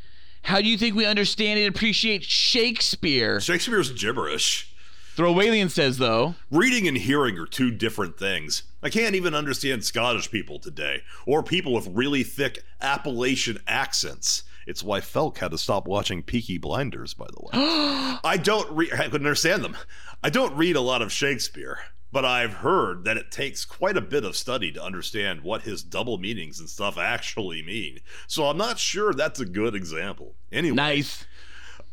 How 0.42 0.60
do 0.60 0.68
you 0.68 0.78
think 0.78 0.94
we 0.94 1.04
understand 1.04 1.58
and 1.58 1.68
appreciate 1.68 2.22
Shakespeare? 2.22 3.40
Shakespeare's 3.40 3.90
gibberish. 3.90 4.72
Throwaway 5.16 5.46
Alien 5.46 5.70
says 5.70 5.98
though. 5.98 6.34
Reading 6.50 6.86
and 6.86 6.98
hearing 6.98 7.38
are 7.38 7.46
two 7.46 7.70
different 7.70 8.18
things. 8.18 8.64
I 8.82 8.90
can't 8.90 9.14
even 9.14 9.34
understand 9.34 9.82
Scottish 9.82 10.30
people 10.30 10.58
today, 10.58 11.02
or 11.24 11.42
people 11.42 11.72
with 11.72 11.88
really 11.88 12.22
thick 12.22 12.62
Appalachian 12.82 13.58
accents. 13.66 14.42
It's 14.66 14.82
why 14.82 15.00
Felk 15.00 15.38
had 15.38 15.52
to 15.52 15.58
stop 15.58 15.88
watching 15.88 16.22
Peaky 16.22 16.58
Blinders, 16.58 17.14
by 17.14 17.26
the 17.28 17.40
way. 17.40 17.48
I 18.24 18.38
don't 18.42 18.70
read, 18.70 18.92
I 18.92 19.04
couldn't 19.04 19.26
understand 19.26 19.64
them. 19.64 19.76
I 20.22 20.28
don't 20.28 20.54
read 20.54 20.76
a 20.76 20.80
lot 20.80 21.02
of 21.02 21.10
Shakespeare, 21.10 21.78
but 22.12 22.24
I've 22.24 22.54
heard 22.54 23.04
that 23.04 23.16
it 23.16 23.30
takes 23.30 23.64
quite 23.64 23.96
a 23.96 24.00
bit 24.00 24.24
of 24.24 24.36
study 24.36 24.72
to 24.72 24.82
understand 24.82 25.42
what 25.42 25.62
his 25.62 25.82
double 25.82 26.18
meanings 26.18 26.60
and 26.60 26.68
stuff 26.68 26.98
actually 26.98 27.62
mean. 27.62 28.00
So 28.26 28.44
I'm 28.46 28.56
not 28.56 28.78
sure 28.78 29.12
that's 29.12 29.40
a 29.40 29.46
good 29.46 29.74
example. 29.74 30.34
Anyway. 30.52 30.76
Nice. 30.76 31.26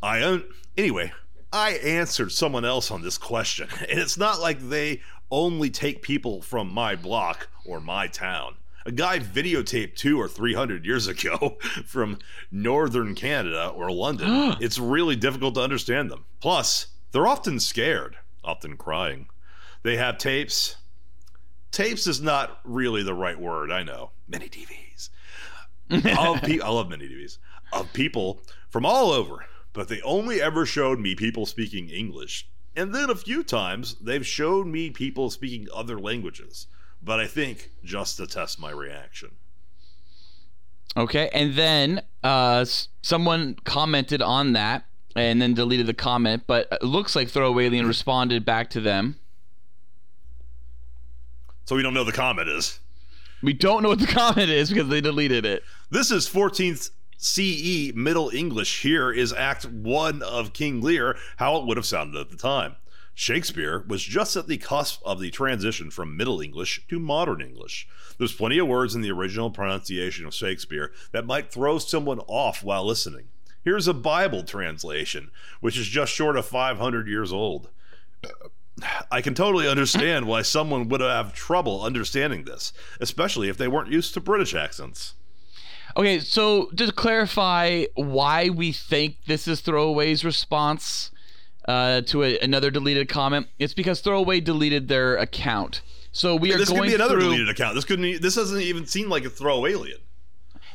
I 0.02 0.22
un- 0.22 0.44
anyway, 0.76 1.12
I 1.52 1.72
answered 1.72 2.32
someone 2.32 2.64
else 2.64 2.90
on 2.90 3.02
this 3.02 3.16
question, 3.16 3.68
and 3.88 3.98
it's 3.98 4.18
not 4.18 4.40
like 4.40 4.60
they 4.60 5.00
only 5.30 5.70
take 5.70 6.02
people 6.02 6.42
from 6.42 6.72
my 6.72 6.94
block 6.94 7.48
or 7.64 7.80
my 7.80 8.06
town. 8.06 8.56
A 8.86 8.92
guy 8.92 9.18
videotaped 9.18 9.96
two 9.96 10.20
or 10.20 10.28
three 10.28 10.52
hundred 10.52 10.84
years 10.84 11.06
ago 11.06 11.56
from 11.86 12.18
northern 12.50 13.14
Canada 13.14 13.68
or 13.68 13.90
London. 13.90 14.56
it's 14.60 14.78
really 14.78 15.16
difficult 15.16 15.54
to 15.54 15.62
understand 15.62 16.10
them. 16.10 16.26
Plus, 16.40 16.88
they're 17.12 17.26
often 17.26 17.58
scared, 17.60 18.16
often 18.44 18.76
crying. 18.76 19.28
They 19.84 19.96
have 19.98 20.18
tapes. 20.18 20.76
Tapes 21.70 22.06
is 22.06 22.20
not 22.20 22.58
really 22.64 23.02
the 23.02 23.14
right 23.14 23.38
word, 23.38 23.70
I 23.70 23.82
know. 23.84 24.10
Mini 24.26 24.48
TVs 24.48 25.10
of 25.90 26.42
pe- 26.42 26.60
I 26.60 26.68
love 26.68 26.88
mini 26.88 27.06
TVs 27.06 27.38
of 27.72 27.92
people 27.92 28.40
from 28.70 28.86
all 28.86 29.10
over, 29.10 29.44
but 29.72 29.88
they 29.88 30.00
only 30.02 30.40
ever 30.40 30.64
showed 30.64 30.98
me 30.98 31.14
people 31.14 31.46
speaking 31.46 31.90
English. 31.90 32.48
And 32.74 32.94
then 32.94 33.10
a 33.10 33.14
few 33.14 33.44
times 33.44 33.96
they've 34.00 34.26
showed 34.26 34.66
me 34.66 34.90
people 34.90 35.30
speaking 35.30 35.68
other 35.74 36.00
languages, 36.00 36.66
but 37.02 37.20
I 37.20 37.26
think 37.26 37.70
just 37.84 38.16
to 38.16 38.26
test 38.26 38.58
my 38.58 38.70
reaction. 38.70 39.32
Okay, 40.96 41.28
and 41.34 41.54
then 41.54 42.02
uh, 42.22 42.64
someone 43.02 43.56
commented 43.64 44.22
on 44.22 44.54
that 44.54 44.86
and 45.16 45.42
then 45.42 45.54
deleted 45.54 45.86
the 45.86 45.94
comment, 45.94 46.44
but 46.46 46.68
it 46.72 46.84
looks 46.84 47.14
like 47.14 47.28
Throwaway 47.28 47.66
Alien 47.66 47.86
responded 47.86 48.44
back 48.44 48.70
to 48.70 48.80
them. 48.80 49.16
So 51.64 51.76
we 51.76 51.82
don't 51.82 51.94
know 51.94 52.00
what 52.00 52.12
the 52.12 52.16
comment 52.16 52.48
is. 52.48 52.78
We 53.42 53.52
don't 53.52 53.82
know 53.82 53.90
what 53.90 53.98
the 53.98 54.06
comment 54.20 54.50
is 54.50 54.70
because 54.70 54.88
they 54.88 55.00
deleted 55.00 55.44
it. 55.44 55.62
This 55.90 56.10
is 56.10 56.28
14th 56.28 56.90
CE 57.16 57.94
Middle 57.94 58.30
English. 58.30 58.82
Here 58.82 59.10
is 59.10 59.32
Act 59.32 59.64
1 59.64 60.22
of 60.22 60.52
King 60.52 60.80
Lear, 60.82 61.16
how 61.36 61.56
it 61.56 61.66
would 61.66 61.76
have 61.76 61.86
sounded 61.86 62.20
at 62.20 62.30
the 62.30 62.36
time. 62.36 62.76
Shakespeare 63.14 63.84
was 63.86 64.02
just 64.02 64.34
at 64.34 64.48
the 64.48 64.58
cusp 64.58 65.00
of 65.06 65.20
the 65.20 65.30
transition 65.30 65.90
from 65.90 66.16
Middle 66.16 66.40
English 66.40 66.84
to 66.88 66.98
Modern 66.98 67.40
English. 67.40 67.86
There's 68.18 68.34
plenty 68.34 68.58
of 68.58 68.66
words 68.66 68.94
in 68.94 69.02
the 69.02 69.12
original 69.12 69.50
pronunciation 69.50 70.26
of 70.26 70.34
Shakespeare 70.34 70.92
that 71.12 71.26
might 71.26 71.52
throw 71.52 71.78
someone 71.78 72.20
off 72.26 72.64
while 72.64 72.84
listening. 72.84 73.28
Here's 73.62 73.88
a 73.88 73.94
Bible 73.94 74.42
translation, 74.42 75.30
which 75.60 75.78
is 75.78 75.86
just 75.86 76.12
short 76.12 76.36
of 76.36 76.44
500 76.44 77.06
years 77.06 77.32
old. 77.32 77.70
I 79.10 79.20
can 79.20 79.34
totally 79.34 79.68
understand 79.68 80.26
why 80.26 80.42
someone 80.42 80.88
would 80.88 81.00
have 81.00 81.32
trouble 81.32 81.82
understanding 81.82 82.44
this, 82.44 82.72
especially 83.00 83.48
if 83.48 83.56
they 83.56 83.68
weren't 83.68 83.90
used 83.90 84.14
to 84.14 84.20
British 84.20 84.54
accents. 84.54 85.14
Okay, 85.96 86.18
so 86.18 86.66
to 86.76 86.90
clarify 86.90 87.84
why 87.94 88.48
we 88.48 88.72
think 88.72 89.16
this 89.26 89.46
is 89.46 89.60
Throwaway's 89.60 90.24
response 90.24 91.12
uh, 91.68 92.00
to 92.02 92.24
a, 92.24 92.38
another 92.40 92.70
deleted 92.70 93.08
comment, 93.08 93.46
it's 93.58 93.74
because 93.74 94.00
Throwaway 94.00 94.40
deleted 94.40 94.88
their 94.88 95.16
account. 95.16 95.82
So 96.10 96.34
we 96.34 96.52
are 96.52 96.58
this 96.58 96.68
going 96.68 96.82
could 96.82 96.88
be 96.88 96.94
another 96.94 97.14
through. 97.14 97.30
deleted 97.30 97.48
account. 97.48 97.74
This 97.74 97.84
couldn't. 97.84 98.22
This 98.22 98.34
doesn't 98.34 98.60
even 98.60 98.86
seem 98.86 99.08
like 99.08 99.24
a 99.24 99.30
throw 99.30 99.66
alien. 99.66 99.98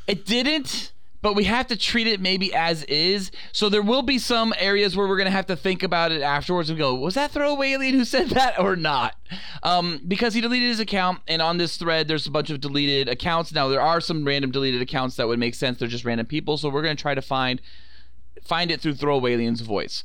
It 0.07 0.25
didn't, 0.25 0.91
but 1.21 1.35
we 1.35 1.43
have 1.45 1.67
to 1.67 1.75
treat 1.75 2.07
it 2.07 2.21
maybe 2.21 2.53
as 2.53 2.83
is. 2.83 3.31
So 3.51 3.69
there 3.69 3.81
will 3.81 4.01
be 4.01 4.17
some 4.17 4.53
areas 4.57 4.95
where 4.95 5.07
we're 5.07 5.17
gonna 5.17 5.31
have 5.31 5.47
to 5.47 5.55
think 5.55 5.83
about 5.83 6.11
it 6.11 6.21
afterwards 6.21 6.69
and 6.69 6.79
go, 6.79 6.95
was 6.95 7.15
that 7.15 7.31
throwaway 7.31 7.71
alien 7.71 7.95
who 7.95 8.05
said 8.05 8.29
that 8.29 8.59
or 8.59 8.75
not? 8.75 9.15
Um, 9.63 10.01
because 10.07 10.33
he 10.33 10.41
deleted 10.41 10.69
his 10.69 10.79
account, 10.79 11.19
and 11.27 11.41
on 11.41 11.57
this 11.57 11.77
thread, 11.77 12.07
there's 12.07 12.27
a 12.27 12.31
bunch 12.31 12.49
of 12.49 12.61
deleted 12.61 13.09
accounts. 13.09 13.51
Now 13.51 13.67
there 13.67 13.81
are 13.81 14.01
some 14.01 14.25
random 14.25 14.51
deleted 14.51 14.81
accounts 14.81 15.15
that 15.17 15.27
would 15.27 15.39
make 15.39 15.55
sense. 15.55 15.79
They're 15.79 15.87
just 15.87 16.05
random 16.05 16.27
people. 16.27 16.57
So 16.57 16.69
we're 16.69 16.83
gonna 16.83 16.95
try 16.95 17.15
to 17.15 17.21
find 17.21 17.61
find 18.43 18.71
it 18.71 18.81
through 18.81 18.95
throwaway 18.95 19.33
alien's 19.33 19.61
voice. 19.61 20.03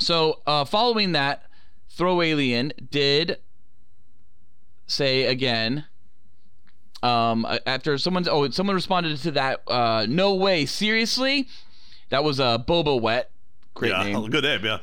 So 0.00 0.40
uh, 0.46 0.64
following 0.64 1.12
that, 1.12 1.44
throwaway 1.90 2.30
alien 2.30 2.72
did 2.90 3.38
say 4.86 5.26
again 5.26 5.84
um 7.02 7.46
after 7.66 7.96
someone 7.98 8.26
oh 8.28 8.48
someone 8.50 8.74
responded 8.74 9.16
to 9.16 9.30
that 9.30 9.60
uh 9.68 10.04
no 10.08 10.34
way 10.34 10.66
seriously 10.66 11.48
that 12.10 12.22
was 12.22 12.38
a 12.40 12.44
uh, 12.44 12.58
boba 12.58 13.00
wet 13.00 13.30
Great 13.74 13.90
yeah, 13.92 14.02
name. 14.02 14.28
good 14.30 14.44
name. 14.44 14.64
Yeah. 14.64 14.78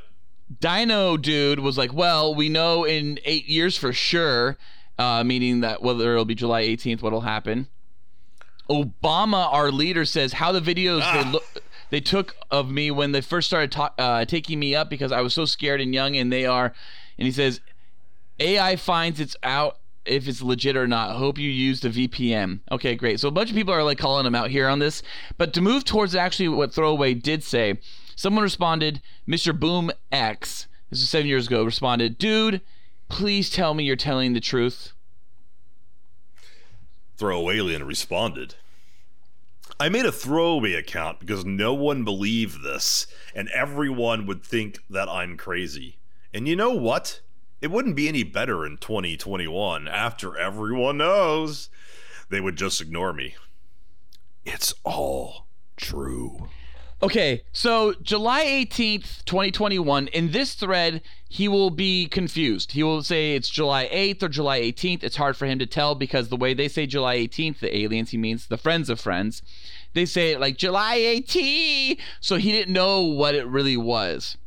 Dino 0.62 1.18
dude 1.18 1.60
was 1.60 1.78
like, 1.78 1.94
well, 1.94 2.34
we 2.34 2.48
know 2.48 2.86
in 2.86 3.20
eight 3.26 3.48
years 3.48 3.78
for 3.78 3.92
sure, 3.92 4.58
uh, 4.98 5.24
meaning 5.26 5.60
that 5.60 5.82
whether 5.84 6.14
it'll 6.14 6.24
be 6.26 6.34
July 6.36 6.64
18th, 6.64 7.02
what'll 7.02 7.22
happen. 7.22 7.68
Obama, 8.70 9.52
our 9.54 9.72
leader, 9.72 10.06
says 10.06 10.34
how 10.34 10.52
the 10.52 10.62
videos 10.62 11.02
Ah. 11.04 11.22
they 11.24 11.32
look. 11.32 11.44
They 11.90 12.00
took 12.02 12.36
of 12.50 12.70
me 12.72 12.92
when 12.92 13.12
they 13.12 13.22
first 13.22 13.48
started 13.48 13.72
ta- 13.72 13.94
uh, 13.98 14.26
taking 14.26 14.60
me 14.60 14.74
up 14.74 14.90
because 14.90 15.12
I 15.12 15.22
was 15.22 15.34
so 15.34 15.46
scared 15.46 15.80
and 15.80 15.94
young, 15.94 16.16
and 16.18 16.32
they 16.32 16.46
are, 16.46 16.74
and 17.18 17.26
he 17.26 17.32
says, 17.32 17.62
AI 18.40 18.76
finds 18.78 19.20
it's 19.20 19.36
out 19.44 19.78
if 20.08 20.28
it's 20.28 20.41
legit 20.41 20.78
or 20.78 20.88
not. 20.88 21.15
Hope 21.15 21.38
you 21.38 21.50
used 21.50 21.86
a 21.86 21.89
VPN. 21.89 22.60
Okay, 22.72 22.96
great. 22.96 23.20
So 23.20 23.28
a 23.28 23.32
bunch 23.32 23.50
of 23.50 23.56
people 23.56 23.74
are 23.74 23.84
like 23.84 23.98
calling 23.98 24.26
him 24.26 24.36
out 24.36 24.50
here 24.50 24.67
on 24.67 24.80
this, 24.80 25.04
but 25.38 25.54
to 25.54 25.62
move 25.62 25.84
towards 25.84 26.15
actually 26.15 26.50
what 26.50 26.74
Throwaway 26.74 27.13
did 27.13 27.43
say, 27.43 27.80
someone 28.15 28.43
responded, 28.43 29.02
Mr. 29.28 29.58
Boom 29.58 29.91
X, 30.12 30.67
this 30.89 31.02
is 31.02 31.10
seven 31.10 31.28
years 31.28 31.48
ago, 31.48 31.63
responded, 31.63 32.17
dude, 32.17 32.62
please 33.10 33.50
tell 33.50 33.74
me 33.74 33.84
you're 33.84 33.96
telling 33.96 34.34
the 34.34 34.39
truth. 34.39 34.93
Throwaway 37.17 37.58
alien 37.58 37.84
responded. 37.86 38.56
I 39.80 39.89
made 39.89 40.06
a 40.06 40.12
throwaway 40.12 40.74
account 40.74 41.20
because 41.20 41.46
no 41.46 41.74
one 41.74 42.04
believed 42.04 42.63
this, 42.63 43.06
and 43.36 43.48
everyone 43.50 44.26
would 44.26 44.43
think 44.43 44.80
that 44.89 45.08
I'm 45.08 45.38
crazy. 45.38 45.98
And 46.34 46.48
you 46.48 46.56
know 46.56 46.72
what? 46.72 47.22
It 47.60 47.72
wouldn't 47.72 47.96
be 47.96 48.08
any 48.08 48.24
better 48.24 48.65
in 48.65 48.78
2021 48.78 49.88
after 49.88 50.38
everyone 50.38 50.98
knows. 50.98 51.70
They 52.30 52.39
would 52.39 52.56
just 52.56 52.82
ignore 52.82 53.13
me. 53.13 53.36
It's 54.46 54.74
all 54.84 55.48
true. 55.76 56.50
Okay, 57.02 57.43
so 57.52 57.93
July 58.02 58.43
18th, 58.46 59.24
2021, 59.26 60.08
in 60.08 60.32
this 60.32 60.56
thread, 60.56 61.02
he 61.30 61.48
will 61.48 61.70
be 61.70 62.08
confused. 62.08 62.72
He 62.72 62.82
will 62.82 63.04
say 63.04 63.36
it's 63.36 63.50
July 63.50 63.88
8th 63.89 64.24
or 64.24 64.30
July 64.30 64.62
18th. 64.62 65.04
It's 65.04 65.17
hard 65.17 65.38
for 65.38 65.46
him 65.46 65.60
to 65.60 65.67
tell 65.67 65.93
because 65.93 66.30
the 66.30 66.36
way 66.36 66.56
they 66.56 66.67
say 66.67 66.88
July 66.88 67.17
18th, 67.17 67.60
the 67.60 67.76
aliens, 67.78 68.10
he 68.10 68.17
means 68.17 68.48
the 68.48 68.58
friends 68.58 68.89
of 68.89 69.00
friends, 69.00 69.43
they 69.93 70.06
say 70.06 70.32
it 70.32 70.39
like 70.39 70.58
July 70.58 70.98
18th. 70.98 72.00
So 72.20 72.38
he 72.38 72.52
didn't 72.52 72.74
know 72.74 73.02
what 73.02 73.36
it 73.36 73.46
really 73.46 73.78
was. 73.78 74.38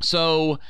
So 0.00 0.60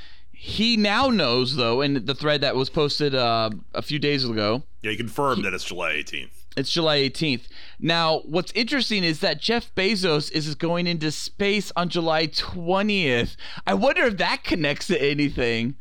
he 0.44 0.76
now 0.76 1.06
knows, 1.08 1.54
though, 1.54 1.80
in 1.82 2.04
the 2.04 2.14
thread 2.16 2.40
that 2.40 2.56
was 2.56 2.68
posted 2.68 3.14
uh, 3.14 3.50
a 3.74 3.80
few 3.80 4.00
days 4.00 4.24
ago, 4.28 4.64
Yeah, 4.82 4.90
he 4.90 4.96
confirmed 4.96 5.44
that 5.44 5.54
it's 5.54 5.62
July 5.62 5.92
18th. 5.92 6.30
it's 6.56 6.72
July 6.72 6.98
18th. 6.98 7.42
Now, 7.78 8.22
what's 8.24 8.50
interesting 8.56 9.04
is 9.04 9.20
that 9.20 9.40
Jeff 9.40 9.72
Bezos 9.76 10.32
is 10.32 10.52
going 10.56 10.88
into 10.88 11.12
space 11.12 11.70
on 11.76 11.88
July 11.88 12.26
20th. 12.26 13.36
I 13.68 13.74
wonder 13.74 14.02
if 14.02 14.16
that 14.16 14.42
connects 14.42 14.88
to 14.88 15.00
anything. 15.00 15.76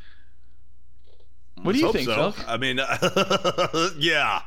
What 1.63 1.73
do 1.73 1.79
you 1.79 1.91
think, 1.91 2.05
so. 2.05 2.31
Phil? 2.33 2.45
I 2.47 2.57
mean, 2.57 2.77
yeah. 3.99 4.41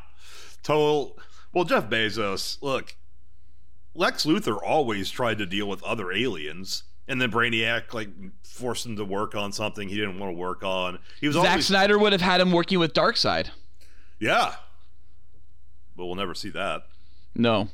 Total. 0.63 1.19
Well, 1.53 1.65
Jeff 1.65 1.91
Bezos, 1.91 2.57
look, 2.63 2.95
Lex 3.97 4.25
Luthor 4.27 4.59
always 4.65 5.11
tried 5.11 5.39
to 5.39 5.47
deal 5.47 5.69
with 5.69 5.83
other 5.83 6.13
aliens, 6.13 6.85
and 7.09 7.21
then 7.21 7.31
Brainiac 7.31 7.93
like 7.93 8.09
forced 8.43 8.87
him 8.87 8.97
to 8.97 9.05
work 9.05 9.35
on 9.35 9.53
something 9.53 9.89
he 9.89 9.97
didn't 9.97 10.19
want 10.19 10.33
to 10.33 10.39
work 10.39 10.63
on. 10.63 10.99
He 11.21 11.27
was 11.27 11.37
Zack 11.37 11.49
always 11.49 11.67
Snyder 11.67 11.99
would 11.99 12.13
have 12.13 12.21
had 12.21 12.41
him 12.41 12.53
working 12.53 12.79
with 12.79 12.95
Darkseid. 12.95 13.49
yeah, 14.19 14.55
but 15.97 16.07
we'll 16.07 16.15
never 16.15 16.35
see 16.35 16.51
that. 16.51 16.87
No. 17.35 17.69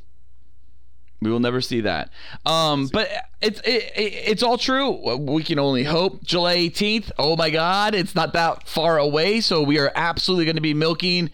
We 1.22 1.30
will 1.30 1.40
never 1.40 1.60
see 1.60 1.82
that. 1.82 2.10
Um, 2.46 2.88
but 2.90 3.10
it's 3.42 3.60
it, 3.60 3.92
it, 3.94 4.12
it's 4.26 4.42
all 4.42 4.56
true. 4.56 5.16
We 5.18 5.42
can 5.42 5.58
only 5.58 5.84
hope. 5.84 6.24
July 6.24 6.56
18th. 6.56 7.10
Oh 7.18 7.36
my 7.36 7.50
God, 7.50 7.94
it's 7.94 8.14
not 8.14 8.32
that 8.32 8.66
far 8.66 8.96
away. 8.96 9.42
So 9.42 9.62
we 9.62 9.78
are 9.78 9.92
absolutely 9.94 10.46
going 10.46 10.56
to 10.56 10.62
be 10.62 10.72
milking 10.72 11.30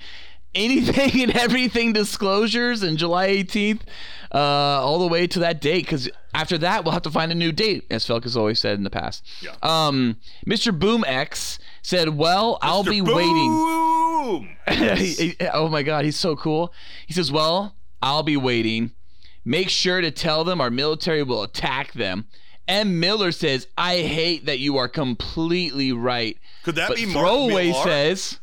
anything 0.56 1.22
and 1.22 1.36
everything 1.36 1.92
disclosures 1.92 2.82
in 2.82 2.96
July 2.96 3.28
18th, 3.28 3.82
uh, 4.32 4.38
all 4.38 4.98
the 4.98 5.08
way 5.08 5.26
to 5.26 5.38
that 5.40 5.60
date. 5.60 5.84
Because 5.84 6.08
after 6.34 6.58
that, 6.58 6.84
we'll 6.84 6.92
have 6.92 7.02
to 7.02 7.10
find 7.10 7.32
a 7.32 7.34
new 7.34 7.52
date, 7.52 7.84
as 7.90 8.06
Felk 8.06 8.24
has 8.24 8.36
always 8.36 8.58
said 8.58 8.76
in 8.76 8.84
the 8.84 8.90
past. 8.90 9.24
Yeah. 9.42 9.54
Um, 9.62 10.16
Mr. 10.46 10.76
Boom 10.78 11.04
X 11.06 11.58
said, 11.82 12.10
"Well, 12.16 12.58
I'll 12.62 12.84
Mr. 12.84 12.90
be 12.90 13.00
waiting." 13.02 13.50
Boom! 13.50 14.48
He- 14.96 15.14
he- 15.14 15.36
oh 15.52 15.68
my 15.68 15.82
god, 15.82 16.04
he's 16.04 16.16
so 16.16 16.34
cool. 16.36 16.72
He 17.06 17.12
says, 17.14 17.30
"Well, 17.30 17.76
I'll 18.02 18.22
be 18.24 18.36
waiting. 18.36 18.90
Make 19.44 19.68
sure 19.68 20.00
to 20.00 20.10
tell 20.10 20.42
them 20.42 20.60
our 20.60 20.70
military 20.70 21.22
will 21.22 21.42
attack 21.42 21.92
them." 21.92 22.26
M. 22.68 22.98
Miller 22.98 23.30
says, 23.30 23.68
"I 23.78 23.98
hate 23.98 24.46
that 24.46 24.58
you 24.58 24.76
are 24.78 24.88
completely 24.88 25.92
right." 25.92 26.36
Could 26.64 26.74
that 26.74 26.88
But 26.88 26.96
be 26.96 27.06
Mark 27.06 27.24
Throwaway 27.24 27.70
Millar? 27.70 27.84
says, 27.84 28.40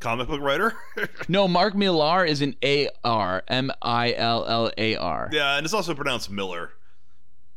comic 0.00 0.26
book 0.28 0.40
writer? 0.40 0.74
"No, 1.28 1.46
Mark 1.46 1.74
Millar 1.74 2.24
is 2.24 2.42
an 2.42 2.56
A 2.64 2.88
R 3.04 3.42
M 3.48 3.70
I 3.80 4.12
L 4.14 4.44
L 4.46 4.70
A 4.76 4.96
R. 4.96 5.28
yeah, 5.32 5.56
and 5.56 5.64
it's 5.64 5.74
also 5.74 5.94
pronounced 5.94 6.30
Miller. 6.30 6.72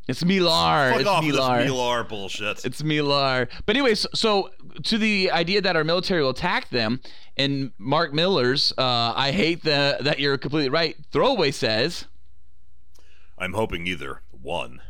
It's 0.07 0.23
Millar. 0.23 0.91
Fuck 0.91 0.99
it's 0.99 1.09
off 1.09 1.23
Millar. 1.23 1.57
this 1.59 1.65
Millar 1.67 2.03
bullshit. 2.03 2.65
It's 2.65 2.83
Millar. 2.83 3.47
But 3.65 3.77
anyways, 3.77 4.05
so, 4.13 4.49
to 4.83 4.97
the 4.97 5.31
idea 5.31 5.61
that 5.61 5.77
our 5.77 5.85
military 5.85 6.21
will 6.21 6.31
attack 6.31 6.69
them, 6.69 6.99
and 7.37 7.71
Mark 7.77 8.13
Miller's, 8.13 8.73
uh, 8.77 9.13
I 9.15 9.31
hate 9.31 9.63
the, 9.63 9.97
that 10.01 10.19
you're 10.19 10.37
completely 10.37 10.69
right. 10.69 10.97
Throwaway 11.13 11.51
says, 11.51 12.05
I'm 13.37 13.53
hoping 13.53 13.87
either 13.87 14.21
one, 14.31 14.81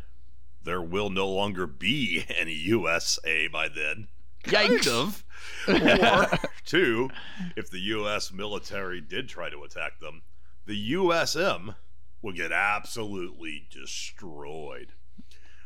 there 0.63 0.81
will 0.81 1.11
no 1.11 1.27
longer 1.29 1.67
be 1.67 2.25
any 2.35 2.53
USA 2.53 3.47
by 3.47 3.67
then. 3.69 4.07
Kind 4.43 4.87
of. 4.87 5.23
Or 5.67 6.27
two, 6.65 7.09
if 7.55 7.69
the 7.69 7.79
U.S. 7.79 8.31
military 8.31 9.01
did 9.01 9.27
try 9.27 9.49
to 9.49 9.63
attack 9.63 9.99
them, 9.99 10.21
the 10.65 10.93
USM 10.93 11.75
would 12.21 12.35
get 12.35 12.51
absolutely 12.51 13.67
destroyed. 13.71 14.93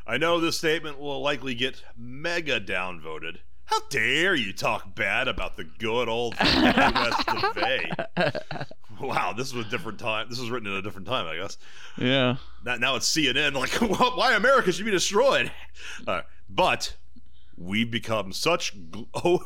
I 0.06 0.18
know 0.18 0.40
this 0.40 0.58
statement 0.58 1.00
will 1.00 1.22
likely 1.22 1.54
get 1.54 1.84
mega 1.96 2.60
downvoted. 2.60 3.38
How 3.66 3.82
dare 3.90 4.34
you 4.34 4.54
talk 4.54 4.96
bad 4.96 5.28
about 5.28 5.58
the 5.58 5.66
good 5.66 6.08
old 6.08 6.36
U.S. 6.40 7.24
Navy? 7.56 7.92
Wow, 9.00 9.34
this 9.34 9.54
was 9.54 9.68
a 9.68 9.70
different 9.70 10.00
time. 10.00 10.28
This 10.30 10.40
was 10.40 10.50
written 10.50 10.68
in 10.70 10.76
a 10.76 10.82
different 10.82 11.08
time, 11.08 11.28
I 11.28 11.36
guess. 11.38 11.58
"Yeah." 11.98 12.38
Now, 12.66 12.78
now 12.78 12.96
it's 12.96 13.08
CNN. 13.08 13.54
Like, 13.54 13.70
why 14.18 14.34
America 14.34 14.72
should 14.72 14.86
be 14.86 14.92
destroyed? 14.92 15.52
Uh, 16.08 16.22
but 16.50 16.96
we've 17.58 17.92
become 17.92 18.32
such. 18.32 18.74
Oh, 19.14 19.44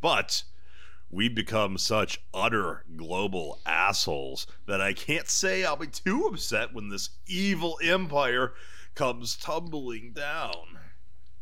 but 0.00 0.44
we've 1.10 1.34
become 1.34 1.78
such 1.78 2.20
utter 2.32 2.84
global 2.96 3.60
assholes 3.64 4.46
that 4.66 4.80
I 4.80 4.92
can't 4.92 5.28
say 5.28 5.64
I'll 5.64 5.76
be 5.76 5.86
too 5.86 6.26
upset 6.26 6.74
when 6.74 6.88
this 6.88 7.10
evil 7.26 7.78
empire 7.82 8.52
comes 8.94 9.36
tumbling 9.36 10.12
down. 10.12 10.78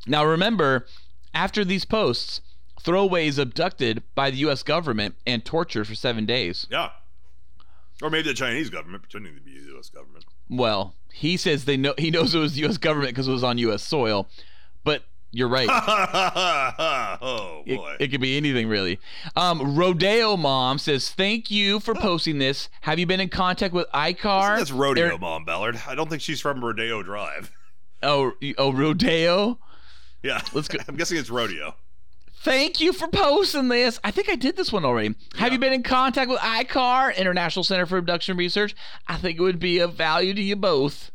Now 0.07 0.25
remember, 0.25 0.87
after 1.35 1.65
these 1.65 1.85
posts, 1.85 2.41
Throwaway 2.81 3.27
is 3.27 3.39
abducted 3.39 4.03
by 4.15 4.31
the 4.31 4.39
U.S. 4.39 4.63
government 4.63 5.17
and 5.27 5.45
tortured 5.45 5.87
for 5.87 5.95
seven 5.95 6.25
days. 6.25 6.67
Yeah. 6.71 6.91
Or 8.03 8.09
maybe 8.09 8.29
the 8.29 8.35
Chinese 8.35 8.71
government 8.71 9.03
pretending 9.03 9.35
to 9.35 9.41
be 9.43 9.59
the 9.59 9.67
U.S. 9.73 9.91
government. 9.91 10.25
Well, 10.49 10.95
he 11.13 11.37
says 11.37 11.65
they 11.65 11.77
know 11.77 11.95
he 11.99 12.11
knows 12.11 12.35
it 12.35 12.39
was 12.39 12.55
the 12.55 12.63
U.S. 12.63 12.79
government 12.79 13.11
because 13.11 13.29
it 13.29 13.33
was 13.33 13.45
on 13.45 13.59
U.S. 13.59 13.83
soil, 13.83 14.29
but 14.85 15.05
you're 15.33 15.49
right. 15.49 15.69
oh 17.23 17.63
It, 17.67 17.77
boy. 17.77 17.97
it 18.01 18.09
could 18.09 18.21
be 18.21 18.37
anything 18.37 18.69
really. 18.69 18.99
Um, 19.37 19.77
Rodeo 19.77 20.37
Mom 20.37 20.79
says, 20.79 21.11
"Thank 21.11 21.51
you 21.51 21.81
for 21.81 21.95
posting 21.95 22.39
this. 22.39 22.69
Have 22.83 22.99
you 22.99 23.07
been 23.07 23.21
in 23.21 23.29
contact 23.29 23.73
with 23.75 23.87
ICAR?" 23.93 24.59
That's 24.59 24.71
rodeo 24.73 25.09
They're- 25.09 25.19
mom 25.19 25.45
Ballard. 25.45 25.81
I 25.87 25.95
don't 25.95 26.09
think 26.11 26.23
she's 26.23 26.41
from 26.41 26.65
Rodeo 26.65 27.03
Drive. 27.03 27.53
Oh, 28.03 28.33
oh, 28.57 28.73
Rodeo. 28.73 29.59
Yeah, 30.23 30.41
Let's 30.55 30.69
go- 30.69 30.79
I'm 30.89 30.97
guessing 30.97 31.19
it's 31.19 31.29
rodeo. 31.29 31.75
Thank 32.43 32.81
you 32.81 32.95
for 32.95 33.09
posting 33.09 33.69
this. 33.69 34.01
I 34.03 34.11
think 34.11 34.31
I 34.31 34.37
did 34.37 34.57
this 34.57 34.73
one 34.73 34.87
already. 34.87 35.15
Have 35.37 35.53
you 35.53 35.59
been 35.59 35.75
in 35.75 35.83
contact 35.83 36.31
with 36.31 36.41
ICAR, 36.41 37.15
International 37.15 37.63
Center 37.63 37.85
for 37.85 37.99
Abduction 37.99 38.39
Research? 38.39 38.75
I 39.07 39.19
think 39.19 39.39
it 39.39 39.43
would 39.43 39.59
be 39.59 39.81
of 39.81 39.93
value 39.97 40.33
to 40.33 40.41
you 40.43 40.57
both. 40.57 41.11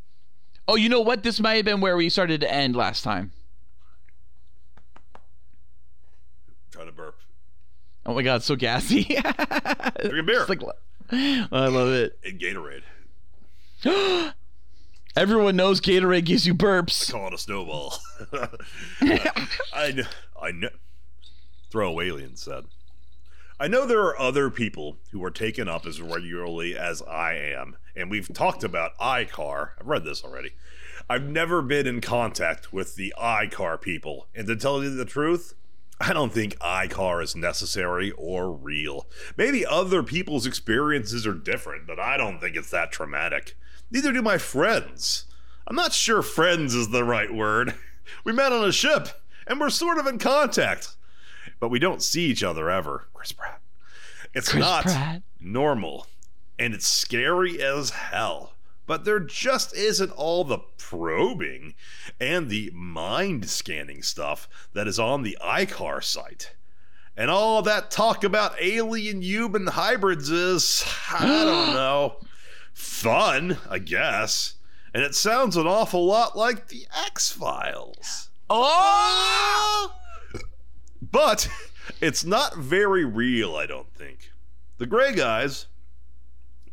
Oh, 0.68 0.76
you 0.76 0.88
know 0.88 1.02
what? 1.02 1.24
This 1.24 1.40
might 1.40 1.56
have 1.56 1.66
been 1.66 1.82
where 1.82 1.98
we 1.98 2.08
started 2.08 2.42
to 2.42 2.54
end 2.54 2.76
last 2.76 3.04
time. 3.04 3.32
Trying 6.76 6.88
to 6.88 6.92
burp. 6.92 7.16
Oh 8.06 8.14
my 8.14 8.22
god, 8.22 8.44
so 8.44 8.58
gassy. 8.58 9.04
Drink 10.02 10.28
beer. 10.28 10.46
Like, 10.46 10.62
I 11.10 11.68
love 11.68 11.88
it. 11.88 12.20
And 12.26 12.38
Gatorade. 12.38 12.84
Everyone 15.16 15.56
knows 15.56 15.80
Gatorade 15.80 16.26
gives 16.26 16.46
you 16.46 16.54
burps. 16.54 17.10
Call 17.10 17.28
it 17.28 17.34
a 17.34 17.38
snowball. 17.38 17.98
I 19.74 19.94
know. 19.94 20.04
I 20.42 20.52
know. 20.52 20.68
Throwaway 21.72 22.08
alien 22.08 22.36
said. 22.36 22.66
I 23.58 23.70
know 23.70 23.86
there 23.86 24.02
are 24.02 24.20
other 24.20 24.50
people 24.50 24.98
who 25.14 25.24
are 25.24 25.32
taken 25.32 25.70
up 25.70 25.86
as 25.86 26.02
regularly 26.02 26.78
as 26.78 27.02
I 27.04 27.36
am, 27.36 27.78
and 27.96 28.12
we've 28.12 28.28
talked 28.34 28.66
about 28.66 28.98
ICAR. 29.00 29.70
I've 29.80 29.88
read 29.88 30.04
this 30.04 30.26
already. 30.26 30.52
I've 31.10 31.24
never 31.24 31.62
been 31.62 31.88
in 31.88 32.02
contact 32.02 32.74
with 32.74 32.96
the 32.96 33.14
ICAR 33.18 33.80
people, 33.80 34.28
and 34.36 34.46
to 34.48 34.58
tell 34.58 34.84
you 34.84 34.90
the 34.94 35.06
truth, 35.06 35.54
I 36.00 36.12
don't 36.14 36.34
think 36.34 36.58
ICAR 36.60 37.24
is 37.24 37.36
necessary 37.36 38.12
or 38.12 38.52
real. 38.52 39.08
Maybe 39.38 39.66
other 39.66 40.04
people's 40.04 40.46
experiences 40.46 41.26
are 41.26 41.34
different, 41.34 41.88
but 41.88 42.00
I 42.00 42.18
don't 42.18 42.40
think 42.40 42.56
it's 42.56 42.70
that 42.72 42.92
traumatic. 42.92 43.56
Neither 43.90 44.12
do 44.12 44.22
my 44.22 44.38
friends. 44.38 45.26
I'm 45.68 45.76
not 45.76 45.94
sure 45.94 46.22
friends 46.22 46.76
is 46.76 46.90
the 46.90 47.04
right 47.04 47.34
word. 47.34 47.76
We 48.24 48.34
met 48.34 48.52
on 48.52 48.64
a 48.64 48.72
ship, 48.72 49.08
and 49.48 49.60
we're 49.60 49.72
sort 49.72 49.98
of 49.98 50.06
in 50.06 50.20
contact, 50.20 50.96
but 51.60 51.70
we 51.70 51.80
don't 51.80 52.04
see 52.04 52.26
each 52.28 52.44
other 52.44 52.70
ever. 52.70 53.08
Chris 53.16 53.32
Pratt. 53.32 53.60
It's 54.32 54.50
Chris 54.50 54.62
not 54.62 54.84
Pratt. 54.84 55.24
normal, 55.40 56.06
and 56.60 56.76
it's 56.76 56.88
scary 56.88 57.60
as 57.64 57.90
hell. 57.90 58.54
But 58.86 59.06
there 59.06 59.20
just 59.20 59.76
isn't 59.76 60.12
all 60.12 60.44
the 60.44 60.60
probing 60.78 61.74
and 62.20 62.50
the 62.50 62.72
mind 62.74 63.50
scanning 63.50 64.04
stuff 64.04 64.48
that 64.74 64.88
is 64.88 65.00
on 65.00 65.24
the 65.24 65.38
ICAR 65.44 66.04
site. 66.04 66.56
And 67.18 67.32
all 67.32 67.62
that 67.62 67.90
talk 67.90 68.24
about 68.24 68.62
alien 68.62 69.22
human 69.22 69.68
hybrids 69.68 70.30
is, 70.30 70.86
I 71.12 71.26
don't 71.26 71.74
know, 71.74 72.18
fun, 72.74 73.58
I 73.70 73.80
guess. 73.80 74.56
And 74.94 75.04
it 75.04 75.16
sounds 75.16 75.58
an 75.58 75.68
awful 75.68 76.06
lot 76.06 76.38
like 76.38 76.68
the 76.68 76.86
X 77.06 77.32
Files. 77.32 78.30
Oh! 78.50 79.94
But 81.02 81.50
it's 82.02 82.24
not 82.24 82.58
very 82.58 83.06
real, 83.06 83.56
I 83.56 83.66
don't 83.66 83.94
think. 83.94 84.32
The 84.78 84.86
gray 84.86 85.14
guys, 85.14 85.68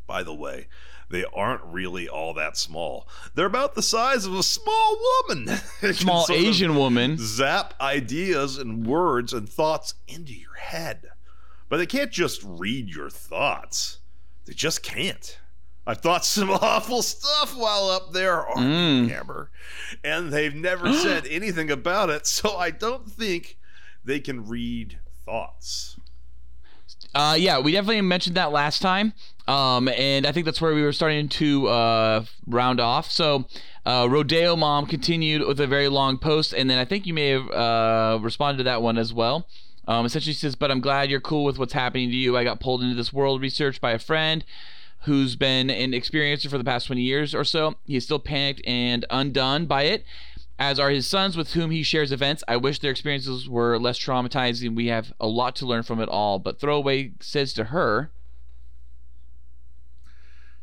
by 0.06 0.22
the 0.22 0.34
way, 0.34 0.66
they 1.12 1.24
aren't 1.32 1.62
really 1.64 2.08
all 2.08 2.34
that 2.34 2.56
small. 2.56 3.06
They're 3.34 3.46
about 3.46 3.74
the 3.76 3.82
size 3.82 4.24
of 4.26 4.34
a 4.34 4.42
small 4.42 4.98
woman. 5.28 5.46
Small 5.92 6.26
Asian 6.30 6.74
woman. 6.74 7.16
Zap 7.20 7.74
ideas 7.80 8.58
and 8.58 8.86
words 8.86 9.32
and 9.32 9.48
thoughts 9.48 9.94
into 10.08 10.32
your 10.32 10.54
head. 10.54 11.10
But 11.68 11.76
they 11.76 11.86
can't 11.86 12.10
just 12.10 12.42
read 12.44 12.88
your 12.88 13.10
thoughts. 13.10 13.98
They 14.46 14.54
just 14.54 14.82
can't. 14.82 15.38
I've 15.86 15.98
thought 15.98 16.24
some 16.24 16.50
awful 16.62 17.02
stuff 17.02 17.54
while 17.56 17.88
up 17.90 18.12
there, 18.12 18.46
Armie 18.46 19.06
Mm. 19.06 19.08
Hammer, 19.10 19.50
and 20.02 20.32
they've 20.32 20.54
never 20.54 20.92
said 20.94 21.26
anything 21.26 21.70
about 21.70 22.08
it, 22.10 22.26
so 22.26 22.56
I 22.56 22.70
don't 22.70 23.10
think 23.10 23.58
they 24.04 24.18
can 24.20 24.46
read 24.48 24.98
thoughts. 25.24 25.96
Uh, 27.14 27.36
yeah, 27.38 27.58
we 27.58 27.72
definitely 27.72 28.00
mentioned 28.00 28.36
that 28.36 28.52
last 28.52 28.80
time. 28.80 29.12
Um, 29.48 29.88
and 29.88 30.26
I 30.26 30.32
think 30.32 30.46
that's 30.46 30.60
where 30.60 30.74
we 30.74 30.82
were 30.82 30.92
starting 30.92 31.28
to 31.28 31.68
uh, 31.68 32.24
round 32.46 32.80
off. 32.80 33.10
So, 33.10 33.46
uh, 33.84 34.06
Rodeo 34.08 34.54
Mom 34.54 34.86
continued 34.86 35.46
with 35.46 35.60
a 35.60 35.66
very 35.66 35.88
long 35.88 36.16
post, 36.16 36.52
and 36.52 36.70
then 36.70 36.78
I 36.78 36.84
think 36.84 37.06
you 37.06 37.14
may 37.14 37.30
have 37.30 37.50
uh, 37.50 38.18
responded 38.22 38.58
to 38.58 38.64
that 38.64 38.82
one 38.82 38.98
as 38.98 39.12
well. 39.12 39.48
Um, 39.88 40.06
essentially, 40.06 40.32
she 40.32 40.38
says, 40.38 40.54
But 40.54 40.70
I'm 40.70 40.80
glad 40.80 41.10
you're 41.10 41.20
cool 41.20 41.44
with 41.44 41.58
what's 41.58 41.72
happening 41.72 42.08
to 42.10 42.14
you. 42.14 42.36
I 42.36 42.44
got 42.44 42.60
pulled 42.60 42.82
into 42.82 42.94
this 42.94 43.12
world 43.12 43.40
research 43.40 43.80
by 43.80 43.90
a 43.90 43.98
friend 43.98 44.44
who's 45.02 45.34
been 45.34 45.68
an 45.68 45.90
experiencer 45.92 46.48
for 46.48 46.58
the 46.58 46.64
past 46.64 46.86
20 46.86 47.02
years 47.02 47.34
or 47.34 47.44
so. 47.44 47.74
He 47.84 47.96
is 47.96 48.04
still 48.04 48.20
panicked 48.20 48.62
and 48.64 49.04
undone 49.10 49.66
by 49.66 49.82
it, 49.84 50.04
as 50.58 50.78
are 50.78 50.90
his 50.90 51.06
sons 51.06 51.36
with 51.36 51.52
whom 51.52 51.70
he 51.70 51.82
shares 51.82 52.12
events. 52.12 52.44
I 52.46 52.56
wish 52.56 52.78
their 52.78 52.90
experiences 52.90 53.48
were 53.48 53.78
less 53.78 53.98
traumatizing. 53.98 54.76
We 54.76 54.86
have 54.86 55.12
a 55.20 55.26
lot 55.26 55.56
to 55.56 55.66
learn 55.66 55.82
from 55.82 56.00
it 56.00 56.08
all. 56.08 56.38
But 56.38 56.60
Throwaway 56.60 57.12
says 57.20 57.52
to 57.54 57.64
her, 57.64 58.10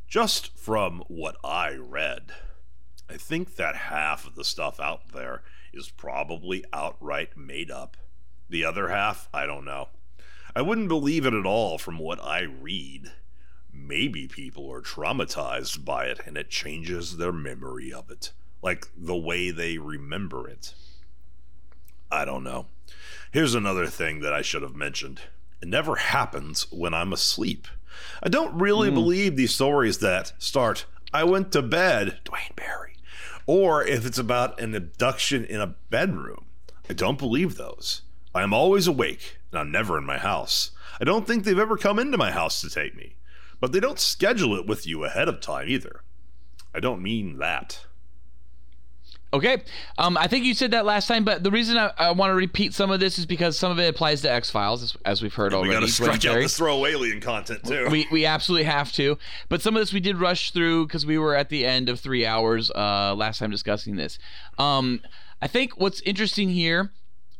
Just 0.08 0.58
from 0.58 1.04
what 1.08 1.36
I 1.44 1.74
read, 1.74 2.32
I 3.10 3.18
think 3.18 3.56
that 3.56 3.76
half 3.76 4.28
of 4.28 4.36
the 4.36 4.44
stuff 4.44 4.80
out 4.80 5.10
there 5.14 5.42
is 5.74 5.90
probably 5.90 6.64
outright 6.72 7.38
made 7.38 7.72
up. 7.72 7.98
The 8.50 8.66
other 8.66 8.90
half, 8.90 9.30
I 9.34 9.46
don't 9.46 9.66
know. 9.66 9.90
I 10.56 10.62
wouldn't 10.62 10.88
believe 10.88 11.26
it 11.26 11.34
at 11.34 11.46
all 11.46 11.78
from 11.78 12.00
what 12.00 12.22
I 12.24 12.42
read. 12.42 13.12
Maybe 13.72 14.28
people 14.28 14.72
are 14.72 14.82
traumatized 14.82 15.86
by 15.86 16.06
it 16.06 16.20
and 16.26 16.38
it 16.38 16.50
changes 16.50 17.18
their 17.18 17.32
memory 17.32 17.94
of 17.94 18.10
it, 18.10 18.32
like 18.62 18.88
the 18.98 19.16
way 19.16 19.52
they 19.52 19.78
remember 19.78 20.48
it. 20.48 20.74
I 22.12 22.26
don't 22.26 22.44
know. 22.44 22.68
Here's 23.32 23.56
another 23.56 23.88
thing 23.88 24.22
that 24.22 24.34
I 24.34 24.42
should 24.42 24.64
have 24.64 24.76
mentioned 24.76 25.22
it 25.62 25.68
never 25.68 25.96
happens 25.96 26.72
when 26.72 26.94
I'm 26.94 27.14
asleep. 27.14 27.68
I 28.24 28.30
don't 28.30 28.60
really 28.60 28.90
hmm. 28.90 28.96
believe 28.96 29.36
these 29.36 29.54
stories 29.54 30.00
that 30.00 30.34
start, 30.38 30.86
I 31.14 31.24
went 31.24 31.52
to 31.52 31.62
bed, 31.62 32.20
Dwayne 32.26 32.56
Barry, 32.56 32.96
or 33.46 33.84
if 33.84 34.06
it's 34.06 34.18
about 34.18 34.60
an 34.60 34.74
abduction 34.74 35.44
in 35.44 35.60
a 35.60 35.76
bedroom. 35.90 36.46
I 36.90 36.94
don't 36.94 37.20
believe 37.20 37.56
those. 37.56 38.02
I 38.34 38.42
am 38.42 38.54
always 38.54 38.88
awake, 38.88 39.38
and 39.52 39.60
I'm 39.60 39.72
never 39.72 39.98
in 39.98 40.06
my 40.06 40.18
house. 40.18 40.72
I 41.02 41.04
don't 41.04 41.28
think 41.28 41.44
they've 41.44 41.58
ever 41.58 41.78
come 41.78 42.00
into 42.00 42.18
my 42.18 42.32
house 42.32 42.62
to 42.62 42.70
take 42.70 42.96
me, 42.96 43.16
but 43.60 43.72
they 43.72 43.80
don't 43.80 44.00
schedule 44.00 44.56
it 44.56 44.66
with 44.66 44.88
you 44.88 45.04
ahead 45.04 45.28
of 45.28 45.42
time 45.42 45.68
either. 45.68 46.02
I 46.74 46.80
don't 46.80 47.02
mean 47.02 47.38
that. 47.40 47.86
Okay. 49.32 49.62
Um, 50.00 50.18
I 50.18 50.28
think 50.28 50.46
you 50.46 50.56
said 50.56 50.72
that 50.72 50.86
last 50.86 51.08
time, 51.08 51.24
but 51.24 51.44
the 51.44 51.52
reason 51.52 51.78
I, 51.78 51.92
I 52.00 52.12
want 52.12 52.32
to 52.32 52.36
repeat 52.36 52.74
some 52.74 52.90
of 52.90 53.00
this 53.00 53.20
is 53.20 53.28
because 53.28 53.60
some 53.60 53.72
of 53.72 53.78
it 53.78 53.88
applies 53.88 54.22
to 54.24 54.32
X 54.32 54.50
Files, 54.50 54.82
as, 54.82 54.98
as 55.06 55.22
we've 55.22 55.34
heard 55.34 55.52
We 55.52 55.58
already. 55.60 55.74
gotta 55.74 55.86
Dwayne 55.86 55.90
stretch 55.90 56.26
out 56.26 56.36
this 56.36 56.58
throw 56.58 56.84
alien 56.86 57.22
content 57.22 57.64
too. 57.64 57.88
we 57.92 58.08
we 58.12 58.26
absolutely 58.26 58.64
have 58.66 58.92
to. 58.94 59.20
But 59.48 59.62
some 59.62 59.76
of 59.76 59.82
this 59.82 59.94
we 59.94 60.00
did 60.00 60.18
rush 60.18 60.50
through 60.52 60.88
because 60.88 61.06
we 61.06 61.20
were 61.20 61.36
at 61.36 61.50
the 61.50 61.64
end 61.66 61.90
of 61.90 62.00
three 62.00 62.26
hours 62.26 62.72
uh, 62.72 63.14
last 63.16 63.38
time 63.38 63.52
discussing 63.52 63.98
this. 63.98 64.18
Um, 64.58 65.02
I 65.42 65.48
think 65.48 65.80
what's 65.80 66.02
interesting 66.02 66.50
here. 66.50 66.92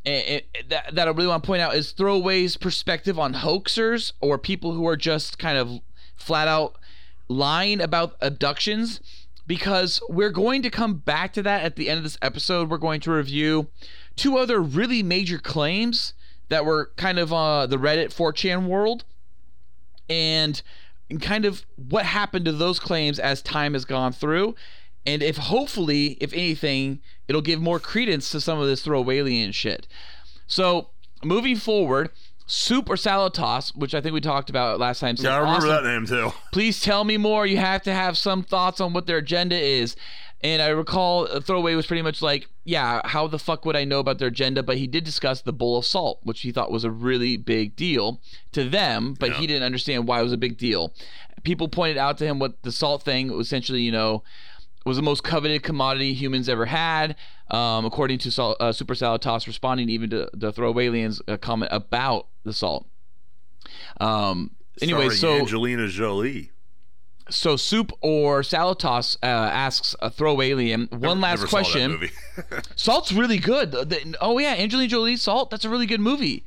eh, 0.06 0.40
eh, 0.54 0.62
that, 0.68 0.94
that 0.94 1.08
I 1.08 1.10
really 1.10 1.26
want 1.26 1.42
to 1.42 1.46
point 1.46 1.60
out 1.60 1.74
is 1.74 1.90
Throwaway's 1.90 2.56
perspective 2.56 3.18
on 3.18 3.34
hoaxers 3.34 4.12
or 4.20 4.38
people 4.38 4.72
who 4.72 4.86
are 4.86 4.96
just 4.96 5.38
kind 5.40 5.58
of 5.58 5.80
flat 6.14 6.46
out 6.46 6.76
lying 7.28 7.80
about 7.80 8.14
abductions 8.20 9.00
because 9.50 10.00
we're 10.08 10.30
going 10.30 10.62
to 10.62 10.70
come 10.70 10.94
back 10.94 11.32
to 11.32 11.42
that 11.42 11.64
at 11.64 11.74
the 11.74 11.90
end 11.90 11.98
of 11.98 12.04
this 12.04 12.16
episode. 12.22 12.70
We're 12.70 12.78
going 12.78 13.00
to 13.00 13.10
review 13.10 13.66
two 14.14 14.38
other 14.38 14.62
really 14.62 15.02
major 15.02 15.38
claims 15.38 16.14
that 16.50 16.64
were 16.64 16.92
kind 16.94 17.18
of 17.18 17.32
uh, 17.32 17.66
the 17.66 17.76
Reddit 17.76 18.14
4chan 18.14 18.68
world 18.68 19.02
and 20.08 20.62
kind 21.20 21.44
of 21.44 21.66
what 21.74 22.06
happened 22.06 22.44
to 22.44 22.52
those 22.52 22.78
claims 22.78 23.18
as 23.18 23.42
time 23.42 23.72
has 23.72 23.84
gone 23.84 24.12
through 24.12 24.54
and 25.04 25.20
if 25.20 25.36
hopefully 25.36 26.16
if 26.20 26.32
anything 26.32 27.00
it'll 27.26 27.42
give 27.42 27.60
more 27.60 27.80
credence 27.80 28.30
to 28.30 28.40
some 28.40 28.60
of 28.60 28.68
this 28.68 28.82
throwaway 28.82 29.18
alien 29.18 29.50
shit 29.50 29.88
so 30.46 30.90
moving 31.24 31.56
forward 31.56 32.10
soup 32.50 32.90
or 32.90 32.96
salad 32.96 33.32
toss 33.32 33.72
which 33.76 33.94
i 33.94 34.00
think 34.00 34.12
we 34.12 34.20
talked 34.20 34.50
about 34.50 34.80
last 34.80 34.98
time 34.98 35.14
yeah, 35.18 35.36
I 35.36 35.38
remember 35.38 35.68
"Awesome. 35.68 35.84
that 35.84 35.84
name 35.84 36.06
too. 36.06 36.32
Please 36.52 36.80
tell 36.80 37.04
me 37.04 37.16
more. 37.16 37.46
You 37.46 37.58
have 37.58 37.82
to 37.82 37.92
have 37.92 38.16
some 38.18 38.42
thoughts 38.42 38.80
on 38.80 38.92
what 38.92 39.06
their 39.06 39.18
agenda 39.18 39.56
is. 39.56 39.94
And 40.42 40.62
I 40.62 40.68
recall 40.68 41.26
Throwaway 41.40 41.74
was 41.74 41.86
pretty 41.86 42.02
much 42.02 42.22
like, 42.22 42.48
yeah, 42.64 43.02
how 43.04 43.26
the 43.26 43.38
fuck 43.38 43.66
would 43.66 43.76
I 43.76 43.84
know 43.84 43.98
about 43.98 44.18
their 44.18 44.28
agenda? 44.28 44.62
But 44.62 44.78
he 44.78 44.86
did 44.86 45.04
discuss 45.04 45.42
the 45.42 45.52
bowl 45.52 45.76
of 45.76 45.84
salt, 45.84 46.20
which 46.22 46.40
he 46.40 46.50
thought 46.50 46.70
was 46.70 46.82
a 46.82 46.90
really 46.90 47.36
big 47.36 47.76
deal 47.76 48.20
to 48.52 48.68
them, 48.68 49.14
but 49.20 49.32
he 49.34 49.46
didn't 49.46 49.64
understand 49.64 50.08
why 50.08 50.20
it 50.20 50.24
was 50.24 50.32
a 50.32 50.38
big 50.38 50.56
deal. 50.56 50.94
People 51.44 51.68
pointed 51.68 51.98
out 51.98 52.16
to 52.18 52.26
him 52.26 52.38
what 52.38 52.62
the 52.62 52.72
salt 52.72 53.02
thing 53.02 53.30
was 53.30 53.46
essentially, 53.48 53.82
you 53.82 53.92
know, 53.92 54.22
was 54.86 54.96
the 54.96 55.02
most 55.02 55.22
coveted 55.22 55.62
commodity 55.62 56.14
humans 56.14 56.48
ever 56.48 56.66
had, 56.66 57.16
um, 57.50 57.84
according 57.84 58.18
to 58.20 58.30
Sal- 58.30 58.56
uh, 58.60 58.72
Super 58.72 58.94
Salad 58.94 59.22
Toss, 59.22 59.46
responding 59.46 59.88
even 59.88 60.10
to 60.10 60.28
the 60.32 60.52
Throwaway 60.52 60.86
Aliens' 60.86 61.20
uh, 61.28 61.36
comment 61.36 61.70
about 61.72 62.26
the 62.44 62.52
salt. 62.52 62.86
Um, 64.00 64.52
anyway, 64.80 65.08
Starring 65.10 65.16
so 65.18 65.42
Angelina 65.44 65.88
Jolie. 65.88 66.50
so 67.28 67.56
soup 67.56 67.92
or 68.00 68.42
salad 68.42 68.78
toss 68.78 69.16
uh, 69.22 69.26
asks 69.26 69.94
a 70.00 70.10
throw 70.10 70.40
alien 70.42 70.88
one 70.90 71.20
last 71.20 71.40
Never 71.40 71.48
saw 71.48 71.58
that 71.58 71.62
question 71.64 72.08
salt's 72.76 73.12
really 73.12 73.38
good 73.38 73.70
The- 73.70 73.84
the- 73.84 74.16
oh 74.20 74.38
yeah 74.38 74.54
angelina 74.54 74.88
jolie 74.88 75.16
salt 75.16 75.48
that's 75.50 75.64
a 75.64 75.70
really 75.70 75.86
good 75.86 76.00
movie 76.00 76.44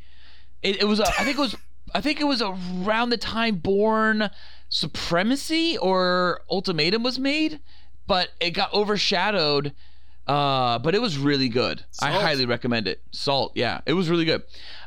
it, 0.62 0.82
it 0.82 0.86
was 0.86 1.00
uh, 1.00 1.10
i 1.18 1.24
think 1.24 1.38
it 1.38 1.42
was 1.42 1.56
i 1.96 2.02
think 2.02 2.20
it 2.20 2.26
was 2.26 2.42
around 2.42 3.12
the 3.12 3.18
time 3.18 3.56
Bourne 3.56 4.30
supremacy 4.68 5.78
or 5.78 6.42
ultimatum 6.50 7.02
was 7.04 7.18
made 7.18 7.60
but 8.06 8.30
it 8.42 8.52
got 8.52 8.74
overshadowed 8.74 9.74
uh, 10.28 10.80
but 10.80 10.96
it 10.96 11.02
was 11.02 11.18
really 11.18 11.50
good 11.50 11.84
i 12.02 12.12
highly 12.12 12.46
recommend 12.46 12.88
it 12.88 13.02
salt 13.12 13.52
yeah 13.56 13.82
it 13.86 13.94
was 13.94 14.10
really 14.10 14.26
good 14.26 14.44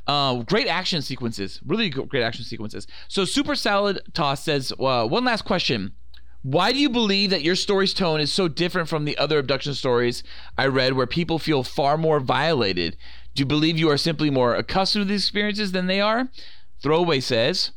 uh, 0.07 0.37
great 0.43 0.69
action 0.69 1.03
sequences 1.03 1.61
really 1.67 1.91
great 1.91 2.23
action 2.23 2.45
sequences 2.45 2.87
so 3.09 3.25
super 3.25 3.55
salad 3.55 4.01
toss 4.15 4.43
says 4.43 4.73
uh, 4.79 5.07
one 5.07 5.25
last 5.25 5.43
question 5.45 5.93
why 6.47 6.71
do 6.71 6.79
you 6.79 6.89
believe 6.89 7.31
that 7.31 7.43
your 7.43 7.57
story's 7.57 7.93
tone 7.93 8.21
is 8.21 8.33
so 8.33 8.47
different 8.47 8.89
from 8.89 9.05
the 9.05 9.19
other 9.19 9.41
abduction 9.41 9.75
stories 9.75 10.23
I 10.57 10.69
read 10.69 10.93
where 10.93 11.09
people 11.09 11.41
feel 11.41 11.65
far 11.65 11.99
more 11.99 12.21
violated? 12.21 12.97
Do 13.35 13.41
you 13.41 13.47
believe 13.47 13.77
you 13.77 13.91
are 13.91 13.97
simply 13.97 14.31
more 14.31 14.55
accustomed 14.55 15.07
to 15.07 15.09
these 15.09 15.25
experiences 15.25 15.73
than 15.73 15.89
they 15.89 16.01
are? 16.01 16.29
Throwaway 16.81 17.19
says, 17.19 17.73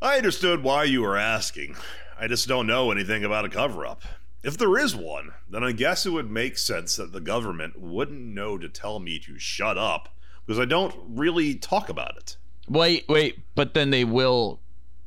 I 0.00 0.18
understood 0.18 0.62
why 0.62 0.84
you 0.84 1.02
were 1.02 1.16
asking. 1.16 1.74
I 2.16 2.28
just 2.28 2.46
don't 2.46 2.68
know 2.68 2.92
anything 2.92 3.24
about 3.24 3.44
a 3.44 3.48
cover 3.48 3.84
up. 3.84 4.02
If 4.46 4.56
there 4.56 4.78
is 4.78 4.94
one, 4.94 5.32
then 5.50 5.64
I 5.64 5.72
guess 5.72 6.06
it 6.06 6.10
would 6.10 6.30
make 6.30 6.56
sense 6.56 6.94
that 6.94 7.10
the 7.10 7.20
government 7.20 7.80
wouldn't 7.80 8.20
know 8.20 8.56
to 8.58 8.68
tell 8.68 9.00
me 9.00 9.18
to 9.18 9.40
shut 9.40 9.76
up 9.76 10.08
because 10.46 10.60
I 10.60 10.64
don't 10.66 10.94
really 11.08 11.56
talk 11.56 11.88
about 11.88 12.16
it. 12.16 12.36
Wait, 12.68 13.08
wait, 13.08 13.40
but 13.56 13.74
then 13.74 13.90
they 13.90 14.04
will 14.04 14.60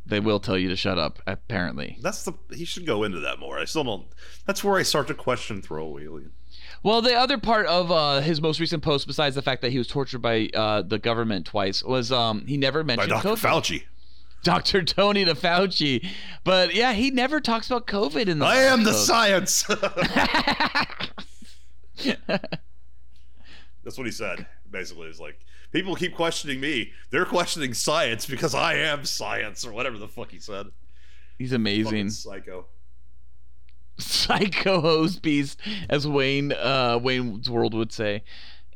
they 0.05 0.19
will 0.19 0.41
tell 0.41 0.57
you 0.57 0.67
to 0.67 0.75
shut 0.75 0.97
up, 0.97 1.19
apparently. 1.25 1.97
That's 2.01 2.25
the 2.25 2.33
he 2.53 2.65
should 2.65 2.85
go 2.85 3.03
into 3.03 3.21
that 3.21 3.39
more. 3.39 3.57
I 3.57 3.63
still 3.63 3.85
don't. 3.85 4.07
That's 4.45 4.61
where 4.61 4.75
I 4.75 4.83
start 4.83 5.07
to 5.07 5.13
question 5.13 5.61
throwaway 5.61 6.03
alien. 6.03 6.33
Well, 6.83 7.01
the 7.01 7.13
other 7.13 7.37
part 7.37 7.65
of 7.67 7.93
uh, 7.93 8.19
his 8.19 8.41
most 8.41 8.59
recent 8.59 8.83
post, 8.83 9.07
besides 9.07 9.35
the 9.35 9.41
fact 9.41 9.61
that 9.61 9.71
he 9.71 9.77
was 9.77 9.87
tortured 9.87 10.21
by 10.21 10.49
uh, 10.53 10.81
the 10.81 10.99
government 10.99 11.45
twice, 11.45 11.81
was 11.81 12.11
um, 12.11 12.45
he 12.45 12.57
never 12.57 12.83
By 12.83 12.97
mentioned 12.97 13.11
Dr. 13.11 13.29
COVID. 13.29 13.37
Fauci. 13.37 13.83
Dr. 14.43 14.83
Tony 14.83 15.25
to 15.25 15.35
Fauci. 15.35 16.05
But 16.43 16.73
yeah, 16.73 16.93
he 16.93 17.11
never 17.11 17.39
talks 17.39 17.67
about 17.67 17.87
COVID 17.87 18.27
in 18.27 18.39
the 18.39 18.45
I 18.45 18.57
am 18.57 18.83
the 18.83 18.93
science. 18.93 19.63
That's 23.83 23.97
what 23.97 24.05
he 24.05 24.11
said. 24.11 24.45
Basically, 24.69 25.07
it's 25.07 25.19
like 25.19 25.39
people 25.71 25.95
keep 25.95 26.15
questioning 26.15 26.59
me. 26.59 26.91
They're 27.09 27.25
questioning 27.25 27.73
science 27.73 28.25
because 28.25 28.53
I 28.53 28.75
am 28.75 29.05
science, 29.05 29.65
or 29.65 29.71
whatever 29.71 29.97
the 29.97 30.07
fuck 30.07 30.31
he 30.31 30.39
said. 30.39 30.67
He's 31.37 31.49
Fucking 31.49 31.61
amazing. 31.61 32.09
psycho. 32.11 32.65
Psycho 33.97 34.79
hose 34.81 35.17
beast, 35.17 35.59
as 35.89 36.07
Wayne 36.07 36.53
uh, 36.53 36.99
Wayne's 37.01 37.49
World 37.49 37.73
would 37.73 37.91
say. 37.91 38.23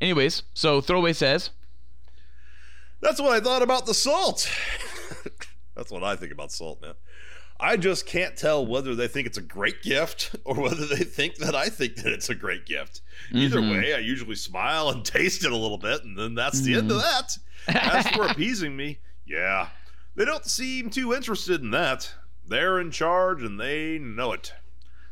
Anyways, 0.00 0.42
so 0.52 0.80
throwaway 0.80 1.12
says, 1.14 1.50
That's 3.00 3.20
what 3.20 3.32
I 3.32 3.40
thought 3.40 3.62
about 3.62 3.86
the 3.86 3.94
salt. 3.94 4.50
That's 5.74 5.90
what 5.90 6.04
I 6.04 6.16
think 6.16 6.32
about 6.32 6.52
salt, 6.52 6.80
man. 6.82 6.94
I 7.60 7.76
just 7.76 8.04
can't 8.06 8.36
tell 8.36 8.66
whether 8.66 8.94
they 8.94 9.06
think 9.08 9.26
it's 9.26 9.38
a 9.38 9.42
great 9.42 9.82
gift 9.82 10.34
or 10.44 10.54
whether 10.60 10.86
they 10.86 11.04
think 11.04 11.36
that 11.36 11.54
I 11.54 11.68
think 11.68 11.96
that 11.96 12.12
it's 12.12 12.28
a 12.28 12.34
great 12.34 12.66
gift. 12.66 13.00
Either 13.32 13.60
Mhm. 13.60 13.70
way, 13.80 13.94
I 13.94 13.98
usually 13.98 14.34
smile 14.34 14.88
and 14.90 15.04
taste 15.04 15.44
it 15.44 15.52
a 15.52 15.56
little 15.56 15.78
bit, 15.78 16.04
and 16.04 16.18
then 16.18 16.34
that's 16.34 16.60
the 16.62 16.74
end 16.74 16.90
of 16.90 17.00
that. 17.00 17.38
As 17.68 18.08
for 18.08 18.26
appeasing 18.26 18.76
me, 18.76 18.98
yeah, 19.26 19.68
they 20.16 20.24
don't 20.24 20.44
seem 20.44 20.90
too 20.90 21.14
interested 21.14 21.60
in 21.62 21.70
that. 21.70 22.12
They're 22.46 22.78
in 22.80 22.90
charge 22.90 23.42
and 23.42 23.58
they 23.58 23.98
know 23.98 24.32
it. 24.32 24.52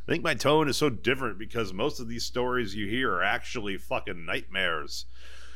I 0.06 0.10
think 0.10 0.24
my 0.24 0.34
tone 0.34 0.68
is 0.68 0.76
so 0.76 0.90
different 0.90 1.38
because 1.38 1.72
most 1.72 2.00
of 2.00 2.08
these 2.08 2.24
stories 2.24 2.74
you 2.74 2.88
hear 2.88 3.14
are 3.14 3.22
actually 3.22 3.78
fucking 3.78 4.26
nightmares. 4.26 5.06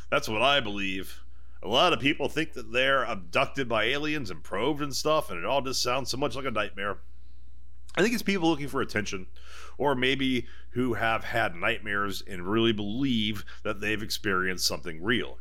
That's 0.08 0.28
what 0.28 0.40
I 0.40 0.60
believe. 0.60 1.20
A 1.66 1.68
lot 1.68 1.92
of 1.92 1.98
people 1.98 2.28
think 2.28 2.52
that 2.52 2.72
they're 2.72 3.02
abducted 3.02 3.68
by 3.68 3.86
aliens 3.86 4.30
and 4.30 4.40
probed 4.40 4.80
and 4.80 4.94
stuff, 4.94 5.30
and 5.32 5.38
it 5.40 5.44
all 5.44 5.60
just 5.62 5.82
sounds 5.82 6.10
so 6.10 6.16
much 6.16 6.36
like 6.36 6.44
a 6.44 6.50
nightmare. 6.52 6.98
I 7.96 8.02
think 8.02 8.14
it's 8.14 8.22
people 8.22 8.48
looking 8.48 8.68
for 8.68 8.80
attention, 8.80 9.26
or 9.76 9.96
maybe 9.96 10.46
who 10.70 10.94
have 10.94 11.24
had 11.24 11.56
nightmares 11.56 12.22
and 12.24 12.46
really 12.48 12.72
believe 12.72 13.44
that 13.64 13.80
they've 13.80 14.00
experienced 14.00 14.64
something 14.64 15.02
real. 15.02 15.38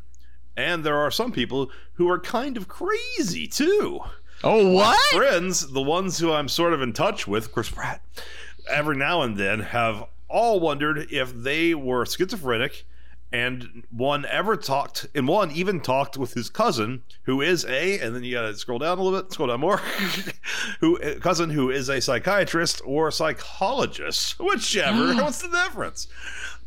And 0.57 0.83
there 0.83 0.97
are 0.97 1.11
some 1.11 1.31
people 1.31 1.69
who 1.93 2.09
are 2.09 2.19
kind 2.19 2.57
of 2.57 2.67
crazy 2.67 3.45
too. 3.45 3.99
"Oh 4.43 4.71
what?" 4.71 4.97
Friends, 5.13 5.73
the 5.73 5.81
ones 5.81 6.17
who 6.17 6.33
I'm 6.33 6.49
sort 6.49 6.73
of 6.73 6.81
in 6.81 6.93
touch 6.93 7.27
with, 7.27 7.51
Chris 7.51 7.69
Pratt, 7.69 8.01
every 8.67 8.97
now 8.97 9.21
and 9.21 9.37
then 9.37 9.59
have 9.59 10.05
all 10.27 10.59
wondered 10.59 11.11
if 11.11 11.31
they 11.35 11.75
were 11.75 12.03
schizophrenic 12.03 12.87
and 13.35 13.83
one 13.91 14.25
ever 14.25 14.55
talked 14.55 15.07
and 15.13 15.27
one 15.27 15.51
even 15.51 15.81
talked 15.81 16.15
with 16.17 16.33
his 16.33 16.49
cousin 16.49 17.01
who 17.23 17.41
is 17.41 17.65
a 17.65 17.99
and 17.99 18.15
then 18.15 18.23
you 18.23 18.33
gotta 18.33 18.55
scroll 18.55 18.79
down 18.79 18.97
a 18.97 19.01
little 19.01 19.19
bit 19.21 19.31
scroll 19.31 19.49
down 19.49 19.59
more 19.59 19.77
who 20.79 20.97
uh, 21.01 21.19
cousin 21.19 21.49
who 21.49 21.69
is 21.69 21.89
a 21.89 21.99
psychiatrist 21.99 22.81
or 22.85 23.11
psychologist 23.11 24.39
whichever 24.39 25.13
what's 25.21 25.41
the 25.41 25.49
difference 25.49 26.07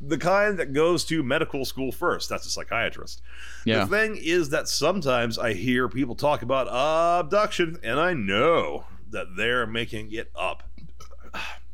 the 0.01 0.19
kind 0.19 0.59
that 0.59 0.73
goes 0.73 1.05
to 1.05 1.23
medical 1.23 1.65
school 1.65 1.91
first 1.91 2.29
that's 2.29 2.47
a 2.47 2.51
psychiatrist 2.51 3.23
Yeah. 3.65 3.85
the 3.85 3.87
thing 3.87 4.19
is 4.21 4.51
that 4.51 4.69
sometimes 4.69 5.39
I 5.39 5.53
hear 5.55 5.89
people 5.89 6.15
talk 6.15 6.43
about 6.43 6.69
abduction, 6.69 7.79
and 7.83 7.99
I 7.99 8.13
know 8.15 8.85
that 9.11 9.27
they're 9.37 9.67
making 9.67 10.13
it 10.13 10.31
up. 10.37 10.63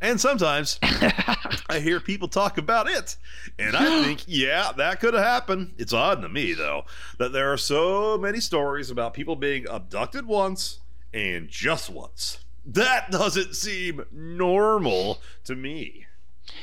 And 0.01 0.21
sometimes 0.21 0.79
I 0.83 1.81
hear 1.81 1.99
people 1.99 2.29
talk 2.29 2.59
about 2.59 2.89
it, 2.89 3.17
and 3.59 3.75
I 3.75 4.03
think, 4.05 4.25
yeah, 4.27 4.73
that 4.77 5.01
could 5.01 5.15
have 5.15 5.25
happened. 5.25 5.75
It's 5.79 5.93
odd 5.93 6.21
to 6.23 6.29
me, 6.29 6.53
though, 6.53 6.85
that 7.19 7.33
there 7.33 7.53
are 7.53 7.57
so 7.57 8.19
many 8.19 8.41
stories 8.41 8.91
about 8.91 9.15
people 9.15 9.37
being 9.37 9.67
abducted 9.69 10.27
once 10.27 10.81
and 11.13 11.49
just 11.49 11.89
once. 11.89 12.39
That 12.67 13.11
doesn't 13.11 13.55
seem 13.55 14.05
normal 14.11 15.21
to 15.45 15.55
me. 15.55 16.07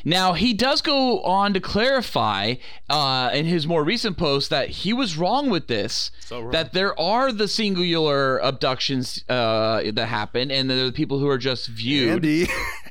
Now 0.04 0.34
he 0.34 0.54
does 0.54 0.82
go 0.82 1.22
on 1.22 1.54
to 1.54 1.60
clarify 1.60 2.56
uh, 2.89 3.30
in 3.34 3.46
his 3.46 3.67
more 3.67 3.84
recent 3.84 4.17
post 4.17 4.50
that 4.50 4.70
he 4.70 4.94
was 4.94 5.17
wrong 5.17 5.50
with 5.50 5.67
this. 5.67 6.12
So 6.20 6.41
wrong. 6.41 6.52
That 6.52 6.74
there 6.74 7.00
are 7.00 7.32
the 7.32 7.48
singular 7.48 8.38
abductions 8.39 9.24
uh, 9.30 9.84
that 9.94 10.08
happen, 10.08 10.52
and 10.52 10.70
there 10.70 10.84
are 10.84 10.86
the 10.86 10.91
people 10.91 11.20
who 11.20 11.28
are 11.28 11.38
just 11.38 11.67
viewed. 11.67 12.26
Andy. 12.26 12.48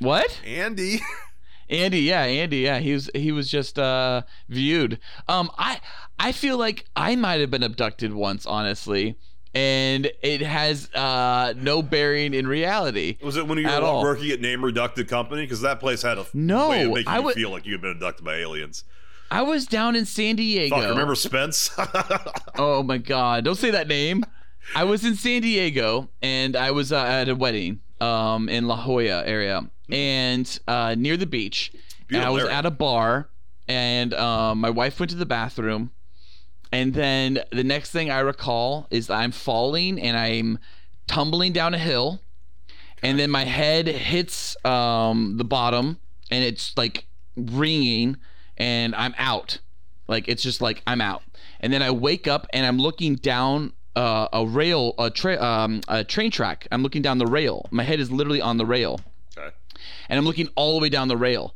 What? 0.00 0.40
Andy. 0.44 1.00
Andy, 1.70 2.00
yeah, 2.00 2.22
Andy, 2.22 2.58
yeah, 2.58 2.80
he 2.80 2.92
was 2.92 3.08
he 3.14 3.30
was 3.30 3.48
just 3.48 3.78
uh, 3.78 4.22
viewed. 4.48 4.98
Um, 5.28 5.50
I 5.56 5.80
I 6.18 6.32
feel 6.32 6.58
like 6.58 6.84
I 6.96 7.14
might 7.14 7.40
have 7.40 7.50
been 7.50 7.62
abducted 7.62 8.12
once, 8.12 8.44
honestly, 8.44 9.16
and 9.54 10.10
it 10.20 10.40
has 10.40 10.92
uh, 10.94 11.54
no 11.56 11.80
bearing 11.80 12.34
in 12.34 12.48
reality. 12.48 13.18
Was 13.22 13.36
it 13.36 13.46
when 13.46 13.58
you 13.58 13.68
were 13.68 13.74
all. 13.74 14.02
working 14.02 14.30
at 14.30 14.40
Name 14.40 14.64
Reducted 14.64 15.06
Company? 15.06 15.42
Because 15.42 15.60
that 15.60 15.78
place 15.78 16.02
had 16.02 16.18
a 16.18 16.26
No, 16.34 16.70
way 16.70 16.82
of 16.82 16.90
making 16.90 17.06
I 17.08 17.18
you 17.20 17.32
feel 17.32 17.50
like 17.50 17.66
you 17.66 17.72
had 17.72 17.82
been 17.82 17.92
abducted 17.92 18.24
by 18.24 18.36
aliens. 18.38 18.82
I 19.30 19.42
was 19.42 19.66
down 19.66 19.94
in 19.94 20.06
San 20.06 20.34
Diego. 20.34 20.74
Fuck, 20.74 20.90
remember 20.90 21.14
Spence? 21.14 21.70
Oh 22.58 22.82
my 22.82 22.98
god! 22.98 23.44
Don't 23.44 23.54
say 23.56 23.70
that 23.70 23.86
name. 23.86 24.24
I 24.74 24.82
was 24.84 25.04
in 25.04 25.14
San 25.14 25.42
Diego 25.42 26.10
and 26.20 26.56
I 26.56 26.72
was 26.72 26.92
uh, 26.92 26.98
at 27.04 27.28
a 27.28 27.34
wedding 27.36 27.80
um, 28.00 28.48
in 28.48 28.66
La 28.66 28.76
Jolla 28.76 29.24
area 29.24 29.70
and 29.92 30.60
uh, 30.66 30.94
near 30.96 31.16
the 31.16 31.26
beach. 31.26 31.72
And 32.10 32.22
I 32.22 32.30
was 32.30 32.44
area. 32.44 32.56
at 32.56 32.66
a 32.66 32.70
bar 32.70 33.28
and 33.68 34.12
um, 34.14 34.58
my 34.58 34.70
wife 34.70 34.98
went 34.98 35.10
to 35.10 35.16
the 35.16 35.26
bathroom. 35.26 35.92
And 36.72 36.92
then 36.92 37.40
the 37.52 37.64
next 37.64 37.90
thing 37.90 38.10
I 38.10 38.20
recall 38.20 38.88
is 38.90 39.10
I'm 39.10 39.32
falling 39.32 40.00
and 40.00 40.16
I'm 40.16 40.58
tumbling 41.06 41.52
down 41.52 41.74
a 41.74 41.78
hill. 41.78 42.20
And 43.02 43.18
then 43.18 43.30
my 43.30 43.44
head 43.44 43.86
hits 43.86 44.56
um, 44.64 45.36
the 45.36 45.44
bottom 45.44 45.98
and 46.30 46.44
it's 46.44 46.76
like 46.76 47.06
ringing 47.36 48.16
and 48.56 48.94
I'm 48.94 49.14
out. 49.18 49.58
Like 50.08 50.28
it's 50.28 50.42
just 50.42 50.60
like 50.60 50.82
I'm 50.86 51.00
out. 51.00 51.22
And 51.60 51.72
then 51.72 51.82
I 51.82 51.90
wake 51.90 52.26
up 52.26 52.46
and 52.52 52.66
I'm 52.66 52.78
looking 52.78 53.14
down 53.14 53.72
uh, 53.96 54.28
a 54.32 54.44
rail, 54.44 54.94
a, 54.98 55.10
tra- 55.10 55.40
um, 55.42 55.80
a 55.88 56.04
train 56.04 56.30
track. 56.30 56.66
I'm 56.72 56.82
looking 56.82 57.02
down 57.02 57.18
the 57.18 57.26
rail. 57.26 57.66
My 57.70 57.82
head 57.82 58.00
is 58.00 58.10
literally 58.10 58.40
on 58.40 58.56
the 58.56 58.66
rail. 58.66 59.00
And 60.08 60.18
I'm 60.18 60.24
looking 60.24 60.48
all 60.56 60.74
the 60.74 60.82
way 60.82 60.88
down 60.88 61.08
the 61.08 61.16
rail, 61.16 61.54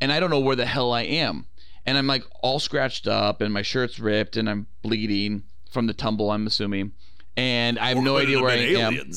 and 0.00 0.12
I 0.12 0.20
don't 0.20 0.30
know 0.30 0.40
where 0.40 0.56
the 0.56 0.66
hell 0.66 0.92
I 0.92 1.02
am, 1.02 1.46
and 1.86 1.96
I'm 1.98 2.06
like 2.06 2.24
all 2.42 2.58
scratched 2.58 3.06
up, 3.06 3.40
and 3.40 3.52
my 3.52 3.62
shirt's 3.62 3.98
ripped, 3.98 4.36
and 4.36 4.48
I'm 4.48 4.66
bleeding 4.82 5.44
from 5.70 5.86
the 5.86 5.94
tumble, 5.94 6.30
I'm 6.30 6.46
assuming, 6.46 6.92
and 7.36 7.78
I 7.78 7.88
have 7.88 7.98
no 7.98 8.16
idea 8.16 8.40
where 8.40 8.50
I 8.50 8.56
been 8.56 8.76
am. 8.76 9.10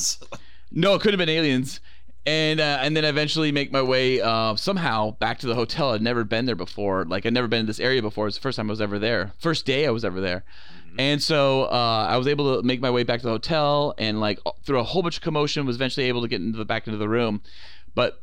No, 0.70 0.94
it 0.94 1.00
could 1.00 1.14
have 1.14 1.18
been 1.18 1.30
aliens. 1.30 1.80
And 2.26 2.60
uh, 2.60 2.80
and 2.82 2.94
then 2.94 3.06
eventually 3.06 3.52
make 3.52 3.72
my 3.72 3.80
way 3.80 4.20
uh, 4.20 4.54
somehow 4.56 5.12
back 5.12 5.38
to 5.38 5.46
the 5.46 5.54
hotel. 5.54 5.92
I'd 5.92 6.02
never 6.02 6.24
been 6.24 6.44
there 6.44 6.54
before. 6.54 7.06
Like 7.06 7.24
I'd 7.24 7.32
never 7.32 7.48
been 7.48 7.60
in 7.60 7.66
this 7.66 7.80
area 7.80 8.02
before. 8.02 8.26
It 8.26 8.28
was 8.28 8.34
the 8.34 8.42
first 8.42 8.56
time 8.56 8.68
I 8.68 8.72
was 8.72 8.82
ever 8.82 8.98
there. 8.98 9.32
First 9.38 9.64
day 9.64 9.86
I 9.86 9.90
was 9.90 10.04
ever 10.04 10.20
there. 10.20 10.44
And 10.98 11.22
so 11.22 11.64
uh, 11.64 12.06
I 12.10 12.16
was 12.16 12.26
able 12.26 12.56
to 12.56 12.66
make 12.66 12.80
my 12.80 12.90
way 12.90 13.04
back 13.04 13.20
to 13.20 13.26
the 13.26 13.32
hotel 13.32 13.94
and 13.98 14.20
like 14.20 14.40
through 14.64 14.80
a 14.80 14.82
whole 14.82 15.02
bunch 15.02 15.16
of 15.16 15.22
commotion 15.22 15.64
was 15.64 15.76
eventually 15.76 16.06
able 16.06 16.22
to 16.22 16.28
get 16.28 16.40
into 16.40 16.58
the 16.58 16.64
back 16.64 16.86
into 16.86 16.98
the 16.98 17.08
room. 17.08 17.40
But 17.94 18.22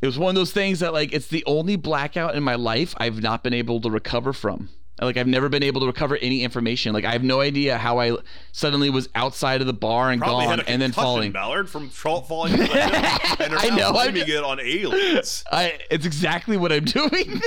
it 0.00 0.06
was 0.06 0.18
one 0.18 0.30
of 0.30 0.34
those 0.34 0.52
things 0.52 0.80
that 0.80 0.92
like 0.92 1.12
it's 1.12 1.28
the 1.28 1.44
only 1.46 1.76
blackout 1.76 2.34
in 2.34 2.42
my 2.42 2.54
life 2.54 2.94
I've 2.98 3.22
not 3.22 3.42
been 3.42 3.54
able 3.54 3.80
to 3.80 3.90
recover 3.90 4.32
from. 4.32 4.70
Like 5.00 5.16
I've 5.16 5.28
never 5.28 5.48
been 5.48 5.62
able 5.62 5.80
to 5.82 5.86
recover 5.86 6.16
any 6.16 6.42
information. 6.42 6.92
Like 6.92 7.04
I 7.04 7.12
have 7.12 7.22
no 7.22 7.40
idea 7.40 7.78
how 7.78 8.00
I 8.00 8.16
suddenly 8.50 8.90
was 8.90 9.08
outside 9.14 9.60
of 9.60 9.66
the 9.68 9.72
bar 9.72 10.10
and 10.10 10.20
Probably 10.20 10.46
gone 10.46 10.60
and 10.60 10.82
then 10.82 10.90
falling. 10.92 11.30
Ballard 11.30 11.70
from 11.70 11.88
falling. 11.88 12.52
and 12.60 12.70
I 12.70 13.70
know, 13.76 13.90
I 13.90 14.10
blaming 14.10 14.28
it 14.28 14.42
on 14.42 14.58
aliens. 14.60 15.44
I 15.52 15.78
it's 15.90 16.04
exactly 16.04 16.56
what 16.56 16.72
I'm 16.72 16.84
doing. 16.84 17.40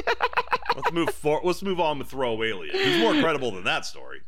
Let's 0.75 0.91
move 0.93 1.09
for, 1.09 1.41
Let's 1.43 1.61
move 1.61 1.79
on 1.81 1.99
with 1.99 2.07
throw 2.07 2.41
alien. 2.41 2.75
Who's 2.75 2.99
more 2.99 3.21
credible 3.21 3.51
than 3.51 3.65
that 3.65 3.85
story? 3.85 4.21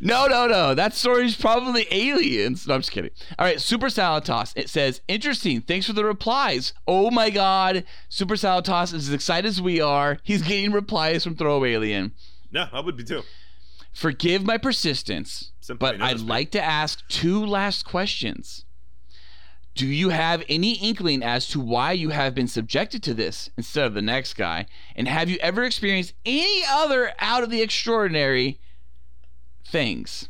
No, 0.00 0.26
no, 0.26 0.46
no. 0.46 0.74
That 0.74 0.94
story's 0.94 1.36
probably 1.36 1.86
aliens. 1.90 2.66
No, 2.66 2.74
I'm 2.74 2.80
just 2.80 2.92
kidding. 2.92 3.10
All 3.38 3.44
right, 3.46 3.60
Super 3.60 3.90
Salad 3.90 4.24
Toss. 4.24 4.52
It 4.56 4.68
says, 4.68 5.00
interesting. 5.08 5.60
Thanks 5.60 5.86
for 5.86 5.92
the 5.92 6.04
replies. 6.04 6.72
Oh 6.86 7.10
my 7.10 7.30
god. 7.30 7.84
Super 8.08 8.36
Salad 8.36 8.64
Toss 8.64 8.92
is 8.92 9.08
as 9.08 9.14
excited 9.14 9.48
as 9.48 9.60
we 9.60 9.80
are. 9.80 10.18
He's 10.22 10.42
getting 10.42 10.72
replies 10.72 11.24
from 11.24 11.36
Throw 11.36 11.64
Alien. 11.64 12.12
Yeah, 12.50 12.68
I 12.72 12.80
would 12.80 12.96
be 12.96 13.04
too. 13.04 13.22
Forgive 13.92 14.44
my 14.44 14.56
persistence, 14.56 15.50
Simply 15.60 15.78
but 15.98 16.00
I'd 16.02 16.20
me. 16.20 16.22
like 16.26 16.50
to 16.52 16.62
ask 16.62 17.06
two 17.08 17.44
last 17.44 17.84
questions. 17.84 18.64
Do 19.74 19.86
you 19.86 20.08
have 20.10 20.42
any 20.48 20.74
inkling 20.74 21.22
as 21.22 21.46
to 21.48 21.60
why 21.60 21.92
you 21.92 22.10
have 22.10 22.34
been 22.34 22.48
subjected 22.48 23.02
to 23.04 23.14
this 23.14 23.50
instead 23.56 23.86
of 23.86 23.94
the 23.94 24.02
next 24.02 24.34
guy? 24.34 24.66
And 24.96 25.06
have 25.08 25.28
you 25.30 25.38
ever 25.40 25.62
experienced 25.64 26.12
any 26.26 26.62
other 26.68 27.12
out 27.20 27.42
of 27.44 27.50
the 27.50 27.62
extraordinary 27.62 28.60
things? 29.64 30.28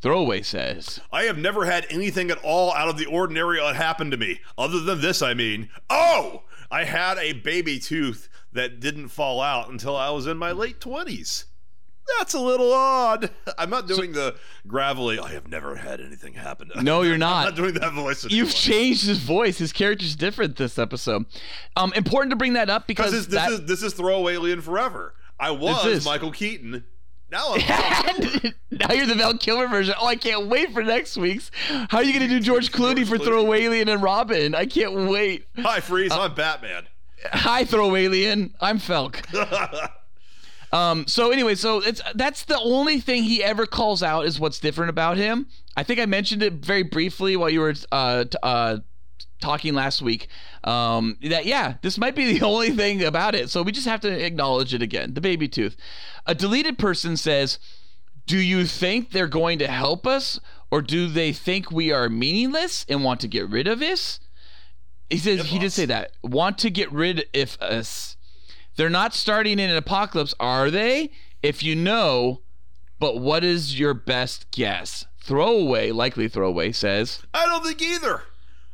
Throwaway 0.00 0.42
says, 0.42 1.00
I 1.12 1.24
have 1.24 1.38
never 1.38 1.64
had 1.64 1.86
anything 1.90 2.30
at 2.30 2.38
all 2.44 2.72
out 2.72 2.88
of 2.88 2.98
the 2.98 3.06
ordinary 3.06 3.58
happen 3.74 4.10
to 4.12 4.16
me. 4.16 4.40
Other 4.56 4.80
than 4.80 5.00
this, 5.00 5.22
I 5.22 5.34
mean. 5.34 5.70
Oh! 5.90 6.42
I 6.70 6.84
had 6.84 7.18
a 7.18 7.32
baby 7.32 7.78
tooth 7.78 8.28
that 8.52 8.78
didn't 8.78 9.08
fall 9.08 9.40
out 9.40 9.70
until 9.70 9.96
I 9.96 10.10
was 10.10 10.26
in 10.26 10.36
my 10.36 10.52
late 10.52 10.80
20s. 10.80 11.44
That's 12.18 12.34
a 12.34 12.40
little 12.40 12.72
odd. 12.72 13.30
I'm 13.58 13.70
not 13.70 13.86
doing 13.86 14.12
the 14.12 14.36
gravelly, 14.66 15.18
I 15.18 15.32
have 15.32 15.48
never 15.48 15.76
had 15.76 16.00
anything 16.00 16.34
happen 16.34 16.70
to 16.70 16.82
No, 16.82 17.02
you're 17.02 17.14
I'm 17.14 17.20
not. 17.20 17.44
not 17.44 17.56
doing 17.56 17.74
that 17.74 17.92
voice 17.92 18.24
anymore. 18.24 18.38
You've 18.38 18.54
changed 18.54 19.06
his 19.06 19.18
voice. 19.18 19.58
His 19.58 19.72
character's 19.72 20.16
different 20.16 20.56
this 20.56 20.78
episode. 20.78 21.26
Um, 21.76 21.92
important 21.94 22.30
to 22.30 22.36
bring 22.36 22.54
that 22.54 22.70
up 22.70 22.86
because 22.86 23.12
this, 23.12 23.26
that, 23.26 23.50
is 23.50 23.64
this 23.66 23.82
is 23.82 23.94
throwaway 23.94 24.34
alien 24.34 24.60
forever. 24.60 25.14
I 25.40 25.50
was. 25.50 26.04
Michael 26.04 26.32
Keaton. 26.32 26.84
Now 27.30 27.54
I'm 27.54 28.52
now 28.70 28.92
you're 28.92 29.06
the 29.06 29.14
Val 29.14 29.36
Kilmer 29.36 29.68
version. 29.68 29.94
Oh, 30.00 30.06
I 30.06 30.16
can't 30.16 30.46
wait 30.46 30.72
for 30.72 30.82
next 30.82 31.16
week's. 31.16 31.50
How 31.68 31.98
are 31.98 32.02
you 32.04 32.12
going 32.12 32.28
to 32.28 32.34
do 32.34 32.40
George 32.44 32.72
Clooney 32.72 33.06
for 33.06 33.16
Clooney. 33.18 33.24
Throwaway 33.24 33.62
Alien 33.64 33.88
and 33.88 34.02
Robin? 34.02 34.54
I 34.54 34.66
can't 34.66 34.94
wait. 35.08 35.46
Hi 35.58 35.80
Freeze, 35.80 36.10
Uh, 36.12 36.22
I'm 36.22 36.34
Batman. 36.34 36.84
Hi, 37.32 37.64
Throwaway 37.64 38.04
Alien. 38.04 38.54
I'm 38.60 38.78
Felk. 38.78 39.24
Um, 40.70 41.06
so 41.06 41.30
anyway, 41.30 41.54
so 41.54 41.78
it's 41.82 42.02
that's 42.14 42.44
the 42.44 42.58
only 42.60 43.00
thing 43.00 43.22
he 43.22 43.42
ever 43.42 43.64
calls 43.64 44.02
out 44.02 44.26
is 44.26 44.38
what's 44.38 44.58
different 44.60 44.90
about 44.90 45.16
him. 45.16 45.46
I 45.78 45.82
think 45.82 45.98
I 45.98 46.04
mentioned 46.04 46.42
it 46.42 46.52
very 46.52 46.82
briefly 46.82 47.38
while 47.38 47.48
you 47.48 47.60
were 47.60 47.72
uh, 47.90 48.24
t- 48.24 48.36
uh, 48.42 48.76
talking 49.40 49.74
last 49.74 50.02
week. 50.02 50.28
Um, 50.64 51.16
that 51.22 51.46
yeah, 51.46 51.74
this 51.82 51.98
might 51.98 52.14
be 52.14 52.32
the 52.38 52.46
only 52.46 52.70
thing 52.70 53.02
about 53.02 53.34
it. 53.34 53.50
So 53.50 53.62
we 53.62 53.72
just 53.72 53.86
have 53.86 54.00
to 54.00 54.24
acknowledge 54.24 54.74
it 54.74 54.82
again. 54.82 55.14
The 55.14 55.20
baby 55.20 55.48
tooth. 55.48 55.76
A 56.26 56.34
deleted 56.34 56.78
person 56.78 57.16
says, 57.16 57.58
"Do 58.26 58.38
you 58.38 58.66
think 58.66 59.10
they're 59.10 59.26
going 59.26 59.58
to 59.60 59.68
help 59.68 60.06
us, 60.06 60.40
or 60.70 60.82
do 60.82 61.08
they 61.08 61.32
think 61.32 61.70
we 61.70 61.92
are 61.92 62.08
meaningless 62.08 62.84
and 62.88 63.04
want 63.04 63.20
to 63.20 63.28
get 63.28 63.48
rid 63.48 63.66
of 63.66 63.82
us?" 63.82 64.20
He 65.10 65.18
says 65.18 65.46
he 65.46 65.58
did 65.58 65.72
say 65.72 65.86
that. 65.86 66.12
Want 66.22 66.58
to 66.58 66.70
get 66.70 66.92
rid 66.92 67.26
of 67.34 67.56
us. 67.60 68.16
They're 68.76 68.90
not 68.90 69.14
starting 69.14 69.58
in 69.58 69.70
an 69.70 69.76
apocalypse, 69.76 70.34
are 70.38 70.70
they? 70.70 71.10
If 71.42 71.62
you 71.62 71.74
know, 71.74 72.42
but 72.98 73.18
what 73.18 73.42
is 73.42 73.78
your 73.78 73.94
best 73.94 74.50
guess? 74.50 75.06
Throwaway, 75.20 75.90
likely 75.90 76.28
throwaway, 76.28 76.72
says. 76.72 77.22
I 77.34 77.46
don't 77.46 77.64
think 77.64 77.82
either. 77.82 78.22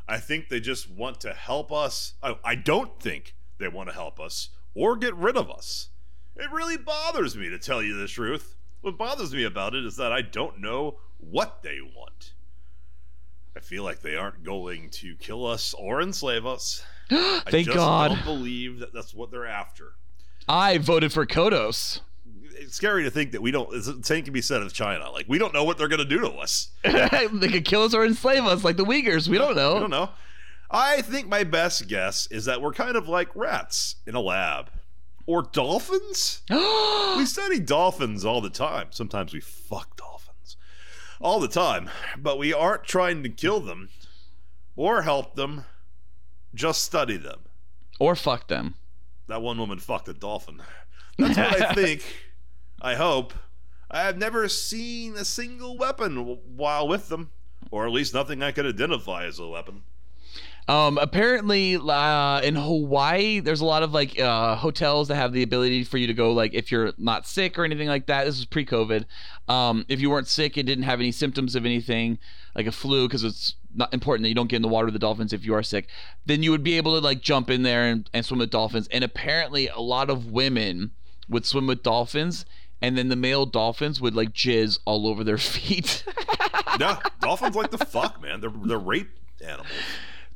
I 0.09 0.19
think 0.19 0.49
they 0.49 0.61
just 0.61 0.91
want 0.91 1.21
to 1.23 1.33
help 1.33 1.73
us. 1.73 2.15
I, 2.23 2.37
I 2.45 2.55
don't 2.55 3.01
think 3.01 3.35
they 3.59 3.69
want 3.69 3.89
to 3.89 3.95
help 3.95 4.21
us 4.21 4.51
or 4.75 4.97
get 4.97 5.15
rid 5.15 5.37
of 5.37 5.51
us. 5.51 5.89
It 6.37 6.51
really 6.51 6.77
bothers 6.77 7.37
me 7.37 7.49
to 7.49 7.59
tell 7.59 7.83
you 7.83 7.95
the 7.97 8.09
truth. 8.09 8.57
What 8.81 8.99
bothers 8.99 9.33
me 9.33 9.45
about 9.45 9.75
it 9.75 9.85
is 9.85 9.97
that 9.97 10.13
I 10.13 10.21
don't 10.21 10.61
know 10.61 10.99
what 11.19 11.63
they 11.63 11.79
want. 11.81 12.35
I 13.57 13.61
feel 13.61 13.85
like 13.85 14.01
they 14.01 14.17
aren't 14.17 14.43
going 14.43 14.91
to 14.91 15.15
kill 15.17 15.47
us 15.47 15.75
or 15.75 16.03
enslave 16.03 16.45
us. 16.45 16.85
Thank 17.09 17.55
I 17.55 17.63
just 17.63 17.77
God. 17.77 18.09
don't 18.09 18.25
believe 18.25 18.81
that 18.81 18.93
that's 18.93 19.15
what 19.15 19.31
they're 19.31 19.47
after. 19.47 19.93
I 20.49 20.79
voted 20.79 21.13
for 21.13 21.25
Kodos. 21.25 22.01
It's 22.57 22.75
scary 22.75 23.05
to 23.05 23.11
think 23.11 23.33
that 23.33 23.43
we 23.43 23.51
don't. 23.51 23.71
The 23.71 24.01
same 24.03 24.25
can 24.25 24.33
be 24.33 24.43
said 24.43 24.63
of 24.63 24.73
China. 24.73 25.11
Like 25.11 25.27
we 25.29 25.39
don't 25.39 25.53
know 25.55 25.65
what 25.65 25.79
they're 25.79 25.89
going 25.89 25.99
to 25.99 26.05
do 26.05 26.21
to 26.21 26.31
us. 26.33 26.69
they 26.83 27.49
could 27.49 27.65
kill 27.65 27.83
us 27.83 27.95
or 27.95 28.05
enslave 28.05 28.45
us 28.45 28.65
like 28.65 28.77
the 28.77 28.85
Uyghurs. 28.85 29.29
We 29.29 29.39
don't 29.39 29.57
know. 29.57 29.77
I 29.77 29.81
don't 29.81 29.91
know. 29.91 30.11
I 30.71 31.03
think 31.03 31.29
my 31.29 31.45
best 31.45 31.87
guess 31.89 32.27
is 32.29 32.47
that 32.47 32.61
we're 32.61 32.73
kind 32.73 32.97
of 32.97 33.09
like 33.09 33.29
rats 33.35 33.97
in 34.07 34.15
a 34.15 34.21
lab. 34.21 34.71
Or 35.27 35.43
dolphins? 35.43 36.43
we 36.51 37.25
study 37.25 37.59
dolphins 37.61 38.25
all 38.25 38.41
the 38.41 38.51
time. 38.51 38.89
Sometimes 38.91 39.33
we 39.33 39.41
fuck 39.41 39.97
dolphins. 39.97 40.57
All 41.21 41.41
the 41.41 41.49
time. 41.49 41.89
But 42.19 42.39
we 42.39 42.53
aren't 42.53 42.85
trying 42.85 43.23
to 43.23 43.29
kill 43.31 43.61
them 43.61 43.89
or 44.77 45.03
help 45.03 45.35
them, 45.37 45.65
just 46.55 46.83
study 46.83 47.17
them. 47.17 47.41
or 47.99 48.15
fuck 48.17 48.49
them. 48.49 48.75
That 49.29 49.41
one 49.41 49.57
woman 49.59 49.79
fucked 49.79 50.09
a 50.09 50.13
dolphin. 50.13 50.61
That's 51.17 51.39
what 51.39 51.63
I 51.63 51.73
think. 51.75 52.03
I 52.85 52.97
hope. 52.97 53.33
I 53.91 54.03
have 54.03 54.19
never 54.19 54.47
seen 54.47 55.15
a 55.15 55.25
single 55.25 55.79
weapon 55.79 56.39
while 56.55 56.87
with 56.87 57.09
them, 57.09 57.31
or 57.71 57.87
at 57.87 57.93
least 57.93 58.13
nothing 58.13 58.43
I 58.43 58.53
could 58.53 58.67
identify 58.67 59.25
as 59.25 59.39
a 59.39 59.49
weapon. 59.49 59.85
Um, 60.69 60.99
apparently, 60.99 61.77
uh, 61.77 62.41
in 62.43 62.57
Hawaii, 62.57 63.41
there's 63.41 63.63
a 63.63 63.65
lot 63.65 63.83
of 63.83 63.95
like 63.95 64.21
uh, 64.21 64.57
hotels 64.57 65.09
that 65.09 65.15
have 65.15 65.33
the 65.33 65.43
ability 65.43 65.85
for 65.85 65.97
you 65.97 66.07
to 66.07 66.13
go, 66.13 66.33
like, 66.35 66.53
if 66.53 66.71
you're 66.71 66.93
not 66.99 67.27
sick 67.27 67.59
or 67.59 67.65
anything 67.65 67.89
like 67.89 68.05
that. 68.07 68.25
This 68.25 68.39
is 68.39 68.45
pre-COVID. 68.45 69.07
Um, 69.49 69.87
if 69.89 70.03
you 70.03 70.11
weren't 70.11 70.29
sick 70.29 70.59
and 70.59 70.67
didn't 70.67 70.85
have 70.85 71.01
any 71.01 71.11
symptoms 71.11 71.55
of 71.55 71.65
anything, 71.65 72.19
like 72.55 72.67
a 72.67 72.73
flu, 72.73 73.09
because 73.09 73.25
it's 73.25 73.55
not 73.75 73.95
important 73.95 74.25
that 74.25 74.29
you 74.29 74.35
don't 74.35 74.49
get 74.51 74.57
in 74.57 74.63
the 74.63 74.69
water 74.69 74.85
with 74.85 74.95
the 74.95 75.01
dolphins 75.01 75.33
if 75.33 75.43
you 75.47 75.55
are 75.55 75.63
sick, 75.63 75.89
then 76.27 76.43
you 76.43 76.51
would 76.51 76.63
be 76.63 76.77
able 76.77 76.95
to 76.95 77.03
like 77.03 77.23
jump 77.23 77.49
in 77.49 77.63
there 77.63 77.85
and, 77.85 78.11
and 78.13 78.27
swim 78.27 78.41
with 78.41 78.51
dolphins. 78.51 78.89
And 78.89 79.03
apparently, 79.03 79.69
a 79.69 79.81
lot 79.81 80.11
of 80.11 80.31
women 80.31 80.91
would 81.31 81.47
swim 81.47 81.67
with 81.67 81.83
dolphins, 81.83 82.45
and 82.85 82.99
then 82.99 83.09
the 83.09 83.17
male 83.17 83.47
dolphins 83.47 84.01
would 84.01 84.15
like 84.15 84.33
jizz 84.33 84.79
all 84.85 85.07
over 85.07 85.25
their 85.25 85.39
feet. 85.55 86.05
Yeah, 86.79 86.99
dolphins 87.21 87.57
like 87.57 87.71
the 87.71 87.79
fuck, 87.85 88.21
man. 88.21 88.41
They're 88.41 88.51
they're 88.65 88.79
rape 88.79 89.11
animals. 89.41 89.69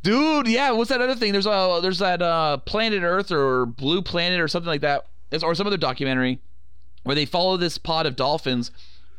Dude, 0.02 0.46
yeah. 0.46 0.70
What's 0.70 0.90
that 0.90 1.00
other 1.00 1.14
thing? 1.14 1.32
There's 1.32 1.46
uh 1.46 1.80
there's 1.80 1.98
that 1.98 2.22
uh 2.22 2.58
Planet 2.58 3.02
Earth 3.02 3.30
or 3.32 3.66
Blue 3.66 4.00
Planet 4.02 4.40
or 4.40 4.48
something 4.48 4.68
like 4.68 4.80
that, 4.82 5.06
It's- 5.30 5.42
or 5.42 5.54
some 5.54 5.66
other 5.66 5.76
documentary 5.76 6.40
where 7.02 7.14
they 7.14 7.24
follow 7.26 7.56
this 7.56 7.78
pod 7.78 8.06
of 8.06 8.16
dolphins, 8.16 8.70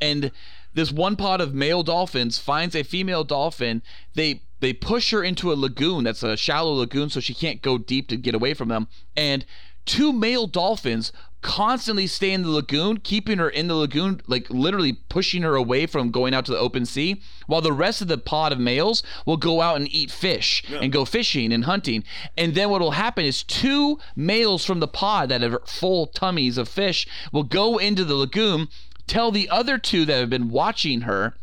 and 0.02 0.32
this 0.74 0.92
one 0.92 1.16
pod 1.16 1.42
of 1.42 1.54
male 1.54 1.84
dolphins 1.84 2.40
finds 2.40 2.76
a 2.76 2.84
female 2.84 3.24
dolphin. 3.24 3.82
They 4.16 4.42
they 4.62 4.74
push 4.74 5.12
her 5.12 5.24
into 5.24 5.52
a 5.52 5.56
lagoon 5.56 6.04
that's 6.04 6.24
a 6.24 6.36
shallow 6.38 6.74
lagoon, 6.74 7.10
so 7.10 7.20
she 7.20 7.34
can't 7.34 7.62
go 7.62 7.78
deep 7.78 8.08
to 8.10 8.18
get 8.18 8.36
away 8.36 8.54
from 8.54 8.70
them. 8.70 8.88
And 9.16 9.46
two 9.86 10.14
male 10.14 10.48
dolphins 10.48 11.12
constantly 11.42 12.06
stay 12.06 12.34
in 12.34 12.44
the 12.44 12.50
lagoon, 12.50 12.98
keeping 12.98 13.38
her 13.38 13.50
in 13.50 13.68
the 13.68 13.76
lagoon, 13.76 14.22
like 14.28 14.50
literally 14.50 14.94
pushing 14.94 15.42
her 15.42 15.56
away 15.56 15.86
from 15.86 16.12
going 16.12 16.34
out 16.34 16.46
to 16.46 16.52
the 16.52 16.58
open 16.58 16.86
sea, 16.86 17.22
while 17.48 17.62
the 17.62 17.72
rest 17.72 18.02
of 18.02 18.08
the 18.10 18.18
pod 18.18 18.52
of 18.52 18.60
males 18.60 19.02
will 19.26 19.38
go 19.38 19.62
out 19.62 19.78
and 19.78 19.88
eat 19.94 20.12
fish 20.12 20.64
and 20.82 20.92
go 20.92 21.06
fishing 21.06 21.54
and 21.54 21.66
hunting. 21.66 22.04
And 22.38 22.56
then 22.56 22.70
what 22.70 22.82
will 22.82 22.92
happen 22.92 23.26
is 23.26 23.44
two 23.44 24.00
males 24.16 24.66
from 24.66 24.80
the 24.82 24.88
pod 24.88 25.30
that 25.30 25.42
have 25.42 25.58
full 25.66 26.08
tummies 26.08 26.58
of 26.58 26.68
fish 26.68 27.08
will 27.32 27.44
go 27.44 27.78
into 27.78 28.04
the 28.04 28.16
lagoon, 28.16 28.68
tell 29.08 29.32
the 29.32 29.50
other 29.50 29.78
two 29.78 30.06
that 30.06 30.20
have 30.20 30.30
been 30.30 30.50
watching 30.50 31.02
her 31.02 31.36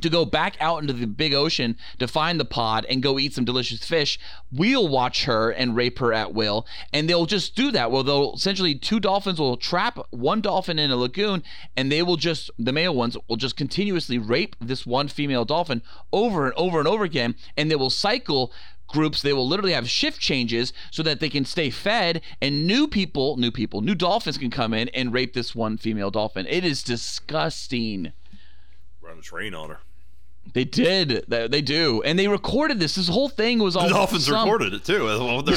to 0.00 0.08
go 0.08 0.24
back 0.24 0.56
out 0.60 0.80
into 0.80 0.92
the 0.92 1.06
big 1.06 1.34
ocean 1.34 1.76
to 1.98 2.08
find 2.08 2.38
the 2.38 2.44
pod 2.44 2.86
and 2.88 3.02
go 3.02 3.18
eat 3.18 3.34
some 3.34 3.44
delicious 3.44 3.86
fish. 3.86 4.18
We'll 4.52 4.88
watch 4.88 5.24
her 5.24 5.50
and 5.50 5.76
rape 5.76 5.98
her 5.98 6.12
at 6.12 6.34
will. 6.34 6.66
And 6.92 7.08
they'll 7.08 7.26
just 7.26 7.54
do 7.54 7.70
that. 7.72 7.90
Well, 7.90 8.02
they'll 8.02 8.34
essentially, 8.34 8.74
two 8.74 9.00
dolphins 9.00 9.38
will 9.38 9.56
trap 9.56 9.98
one 10.10 10.40
dolphin 10.40 10.78
in 10.78 10.90
a 10.90 10.96
lagoon 10.96 11.42
and 11.76 11.90
they 11.90 12.02
will 12.02 12.16
just, 12.16 12.50
the 12.58 12.72
male 12.72 12.94
ones 12.94 13.16
will 13.28 13.36
just 13.36 13.56
continuously 13.56 14.18
rape 14.18 14.56
this 14.60 14.86
one 14.86 15.08
female 15.08 15.44
dolphin 15.44 15.82
over 16.12 16.46
and 16.46 16.54
over 16.56 16.78
and 16.78 16.88
over 16.88 17.04
again. 17.04 17.34
And 17.56 17.70
they 17.70 17.76
will 17.76 17.90
cycle 17.90 18.52
groups 18.86 19.20
they 19.20 19.34
will 19.34 19.46
literally 19.46 19.74
have 19.74 19.86
shift 19.86 20.18
changes 20.18 20.72
so 20.90 21.02
that 21.02 21.20
they 21.20 21.28
can 21.28 21.44
stay 21.44 21.68
fed 21.68 22.22
and 22.40 22.66
new 22.66 22.88
people 22.88 23.36
new 23.36 23.50
people 23.50 23.82
new 23.82 23.94
dolphins 23.94 24.38
can 24.38 24.50
come 24.50 24.72
in 24.72 24.88
and 24.94 25.12
rape 25.12 25.34
this 25.34 25.54
one 25.54 25.76
female 25.76 26.10
dolphin 26.10 26.46
it 26.46 26.64
is 26.64 26.82
disgusting 26.82 28.14
Run 29.08 29.20
a 29.20 29.22
train 29.22 29.54
on 29.54 29.70
her. 29.70 29.78
They 30.54 30.64
did. 30.64 31.24
They 31.28 31.46
they 31.48 31.62
do. 31.62 32.02
And 32.04 32.18
they 32.18 32.28
recorded 32.28 32.80
this. 32.80 32.94
This 32.94 33.08
whole 33.08 33.28
thing 33.28 33.58
was 33.58 33.76
all 33.76 33.84
The 33.88 33.94
dolphins 33.94 34.26
some- 34.26 34.34
recorded 34.48 34.74
it 34.74 34.84
too. 34.84 35.06
That's 35.06 35.18
how- 35.20 35.40
The 35.42 35.52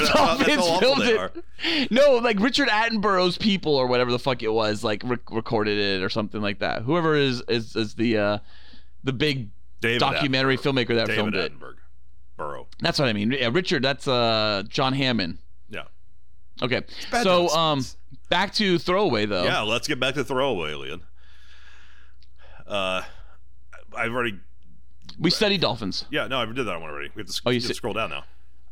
dolphins 0.45 0.67
how 0.67 0.79
filmed 0.79 1.01
they 1.01 1.17
are. 1.17 1.31
it. 1.63 1.91
No, 1.91 2.15
like 2.17 2.39
Richard 2.39 2.67
Attenborough's 2.69 3.37
people 3.37 3.75
or 3.75 3.87
whatever 3.87 4.11
the 4.11 4.19
fuck 4.19 4.43
it 4.43 4.51
was, 4.51 4.83
like 4.83 5.01
re- 5.05 5.17
recorded 5.31 5.77
it 5.77 6.03
or 6.03 6.09
something 6.09 6.41
like 6.41 6.59
that. 6.59 6.81
Whoever 6.83 7.15
is 7.15 7.41
is 7.47 7.75
is 7.75 7.95
the 7.95 8.17
uh 8.17 8.37
the 9.03 9.13
big 9.13 9.49
David 9.79 9.99
documentary 9.99 10.57
filmmaker 10.57 10.89
that 10.95 11.07
David 11.07 11.15
filmed 11.15 11.35
it. 11.35 11.53
Attenborough. 11.59 11.75
Burrow. 12.37 12.67
That's 12.79 12.97
what 12.99 13.07
I 13.07 13.13
mean. 13.13 13.31
Yeah, 13.31 13.49
Richard, 13.51 13.83
that's 13.83 14.07
uh 14.07 14.63
John 14.67 14.93
Hammond. 14.93 15.37
Yeah. 15.69 15.83
Okay. 16.61 16.81
So 17.23 17.47
um 17.49 17.85
back 18.29 18.53
to 18.55 18.77
throwaway 18.79 19.25
though. 19.25 19.43
Yeah, 19.43 19.61
let's 19.61 19.87
get 19.87 19.99
back 19.99 20.15
to 20.15 20.23
throwaway 20.23 20.71
alien. 20.71 21.01
Uh, 22.67 23.01
I've 23.95 24.11
already. 24.11 24.39
We 25.21 25.29
study 25.29 25.57
dolphins. 25.59 26.05
Yeah, 26.09 26.27
no, 26.27 26.39
I 26.39 26.45
did 26.45 26.55
that 26.65 26.81
one 26.81 26.89
already. 26.89 27.11
We 27.15 27.21
have 27.21 27.27
to, 27.27 27.41
Oh, 27.45 27.51
you 27.51 27.55
you 27.57 27.61
have 27.61 27.69
to 27.69 27.73
scroll 27.75 27.93
down 27.93 28.09
now. 28.09 28.23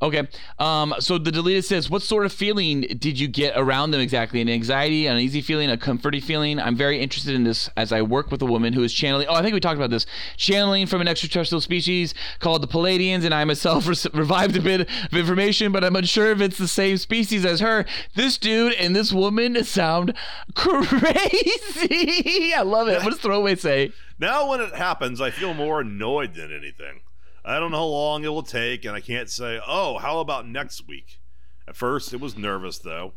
Okay. 0.01 0.27
Um, 0.59 0.95
so 0.99 1.17
the 1.17 1.31
deleted 1.31 1.65
says, 1.65 1.89
What 1.89 2.01
sort 2.01 2.25
of 2.25 2.31
feeling 2.31 2.81
did 2.81 3.19
you 3.19 3.27
get 3.27 3.53
around 3.57 3.91
them 3.91 3.99
exactly? 3.99 4.39
An 4.39 4.47
anxiety, 4.47 5.07
an 5.07 5.17
uneasy 5.17 5.41
feeling, 5.41 5.69
a 5.69 5.77
comforting 5.77 6.21
feeling? 6.21 6.59
I'm 6.59 6.75
very 6.75 7.01
interested 7.01 7.35
in 7.35 7.43
this 7.43 7.69
as 7.75 7.91
I 7.91 8.01
work 8.01 8.31
with 8.31 8.41
a 8.41 8.45
woman 8.45 8.73
who 8.73 8.83
is 8.83 8.93
channeling. 8.93 9.27
Oh, 9.27 9.35
I 9.35 9.41
think 9.41 9.53
we 9.53 9.59
talked 9.59 9.75
about 9.75 9.89
this. 9.89 10.05
Channeling 10.37 10.87
from 10.87 11.01
an 11.01 11.07
extraterrestrial 11.09 11.59
species 11.59 12.13
called 12.39 12.63
the 12.63 12.67
Pleiadians, 12.67 13.25
and 13.25 13.33
I 13.33 13.43
myself 13.43 13.87
re- 14.13 14.19
revived 14.19 14.55
a 14.55 14.61
bit 14.61 14.81
of 14.81 15.13
information, 15.13 15.73
but 15.73 15.83
I'm 15.83 15.95
unsure 15.97 16.31
if 16.31 16.39
it's 16.39 16.57
the 16.57 16.67
same 16.67 16.97
species 16.97 17.43
as 17.43 17.59
her. 17.59 17.85
This 18.15 18.37
dude 18.37 18.73
and 18.73 18.95
this 18.95 19.11
woman 19.11 19.61
sound 19.65 20.13
crazy. 20.55 22.53
I 22.55 22.61
love 22.63 22.87
it. 22.87 23.03
What 23.03 23.09
does 23.09 23.19
Throwaway 23.19 23.55
say? 23.55 23.91
Now, 24.17 24.49
when 24.49 24.61
it 24.61 24.75
happens, 24.75 25.19
I 25.19 25.29
feel 25.29 25.53
more 25.53 25.81
annoyed 25.81 26.35
than 26.35 26.53
anything. 26.53 27.01
I 27.43 27.59
don't 27.59 27.71
know 27.71 27.77
how 27.77 27.85
long 27.85 28.23
it 28.23 28.29
will 28.29 28.43
take, 28.43 28.85
and 28.85 28.95
I 28.95 29.01
can't 29.01 29.29
say, 29.29 29.59
oh, 29.65 29.97
how 29.97 30.19
about 30.19 30.47
next 30.47 30.87
week? 30.87 31.19
At 31.67 31.75
first, 31.75 32.13
it 32.13 32.19
was 32.19 32.37
nervous, 32.37 32.79
though, 32.79 33.13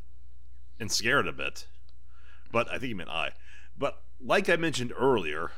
and 0.78 0.90
scared 0.90 1.26
a 1.26 1.32
bit. 1.32 1.66
But 2.50 2.68
I 2.68 2.72
think 2.72 2.84
he 2.84 2.94
meant 2.94 3.10
I. 3.10 3.30
But 3.76 4.02
like 4.20 4.48
I 4.48 4.56
mentioned 4.56 4.92
earlier, 4.96 5.50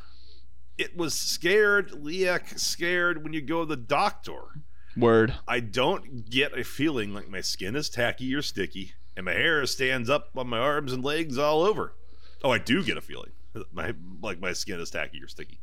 it 0.79 0.97
was 0.97 1.15
scared, 1.15 1.93
Leak, 1.93 2.59
scared 2.59 3.23
when 3.23 3.33
you 3.33 3.43
go 3.43 3.61
to 3.61 3.67
the 3.67 3.77
doctor. 3.77 4.63
Word. 4.97 5.35
I 5.49 5.61
don't 5.61 6.31
get 6.31 6.57
a 6.57 6.65
feeling 6.65 7.13
like 7.13 7.29
my 7.29 7.41
skin 7.41 7.75
is 7.75 7.89
tacky 7.89 8.35
or 8.35 8.43
sticky, 8.43 8.93
and 9.17 9.27
my 9.27 9.33
hair 9.33 9.67
stands 9.67 10.09
up 10.09 10.31
on 10.37 10.49
my 10.49 10.59
arms 10.59 10.93
and 10.93 11.05
legs 11.05 11.37
all 11.37 11.63
over. 11.63 11.95
Oh, 12.43 12.51
I 12.51 12.59
do 12.59 12.85
get 12.85 12.97
a 12.97 13.01
feeling 13.01 13.33
my 13.73 13.95
like 14.23 14.41
my 14.41 14.53
skin 14.53 14.81
is 14.81 14.91
tacky 14.91 15.23
or 15.23 15.29
sticky, 15.29 15.61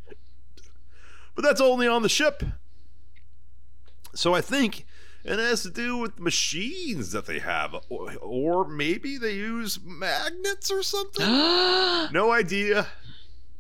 but 1.36 1.44
that's 1.44 1.62
only 1.62 1.88
on 1.88 2.02
the 2.02 2.10
ship. 2.10 2.44
So 4.14 4.34
I 4.34 4.42
think 4.42 4.86
it 5.24 5.40
has 5.40 5.64
to 5.64 5.70
do 5.70 5.98
with 5.98 6.20
machines 6.20 7.12
that 7.12 7.26
they 7.26 7.40
have, 7.40 7.76
or, 7.90 8.14
or 8.22 8.68
maybe 8.68 9.18
they 9.18 9.34
use 9.34 9.80
magnets 9.84 10.72
or 10.72 10.84
something. 10.84 11.26
no 12.12 12.32
idea, 12.32 12.88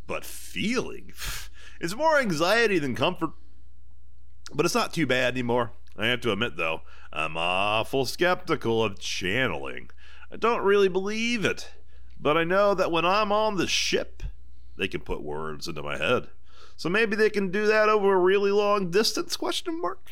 but 0.07 0.25
feeling 0.25 1.13
it's 1.79 1.95
more 1.95 2.19
anxiety 2.19 2.79
than 2.79 2.95
comfort. 2.95 3.31
But 4.53 4.65
it's 4.65 4.75
not 4.75 4.93
too 4.93 5.05
bad 5.05 5.33
anymore. 5.33 5.71
I 5.97 6.07
have 6.07 6.21
to 6.21 6.31
admit, 6.31 6.57
though, 6.57 6.81
I'm 7.13 7.37
awful 7.37 8.05
skeptical 8.05 8.83
of 8.83 8.99
channeling. 8.99 9.89
I 10.31 10.37
don't 10.37 10.63
really 10.63 10.89
believe 10.89 11.45
it, 11.45 11.71
but 12.19 12.37
I 12.37 12.43
know 12.43 12.73
that 12.73 12.91
when 12.91 13.05
I'm 13.05 13.31
on 13.31 13.57
the 13.57 13.67
ship, 13.67 14.23
they 14.77 14.87
can 14.87 15.01
put 15.01 15.21
words 15.21 15.67
into 15.67 15.83
my 15.83 15.97
head. 15.97 16.29
So 16.75 16.89
maybe 16.89 17.15
they 17.15 17.29
can 17.29 17.51
do 17.51 17.67
that 17.67 17.89
over 17.89 18.13
a 18.13 18.19
really 18.19 18.51
long 18.51 18.89
distance? 18.89 19.37
Question 19.37 19.79
mark. 19.79 20.09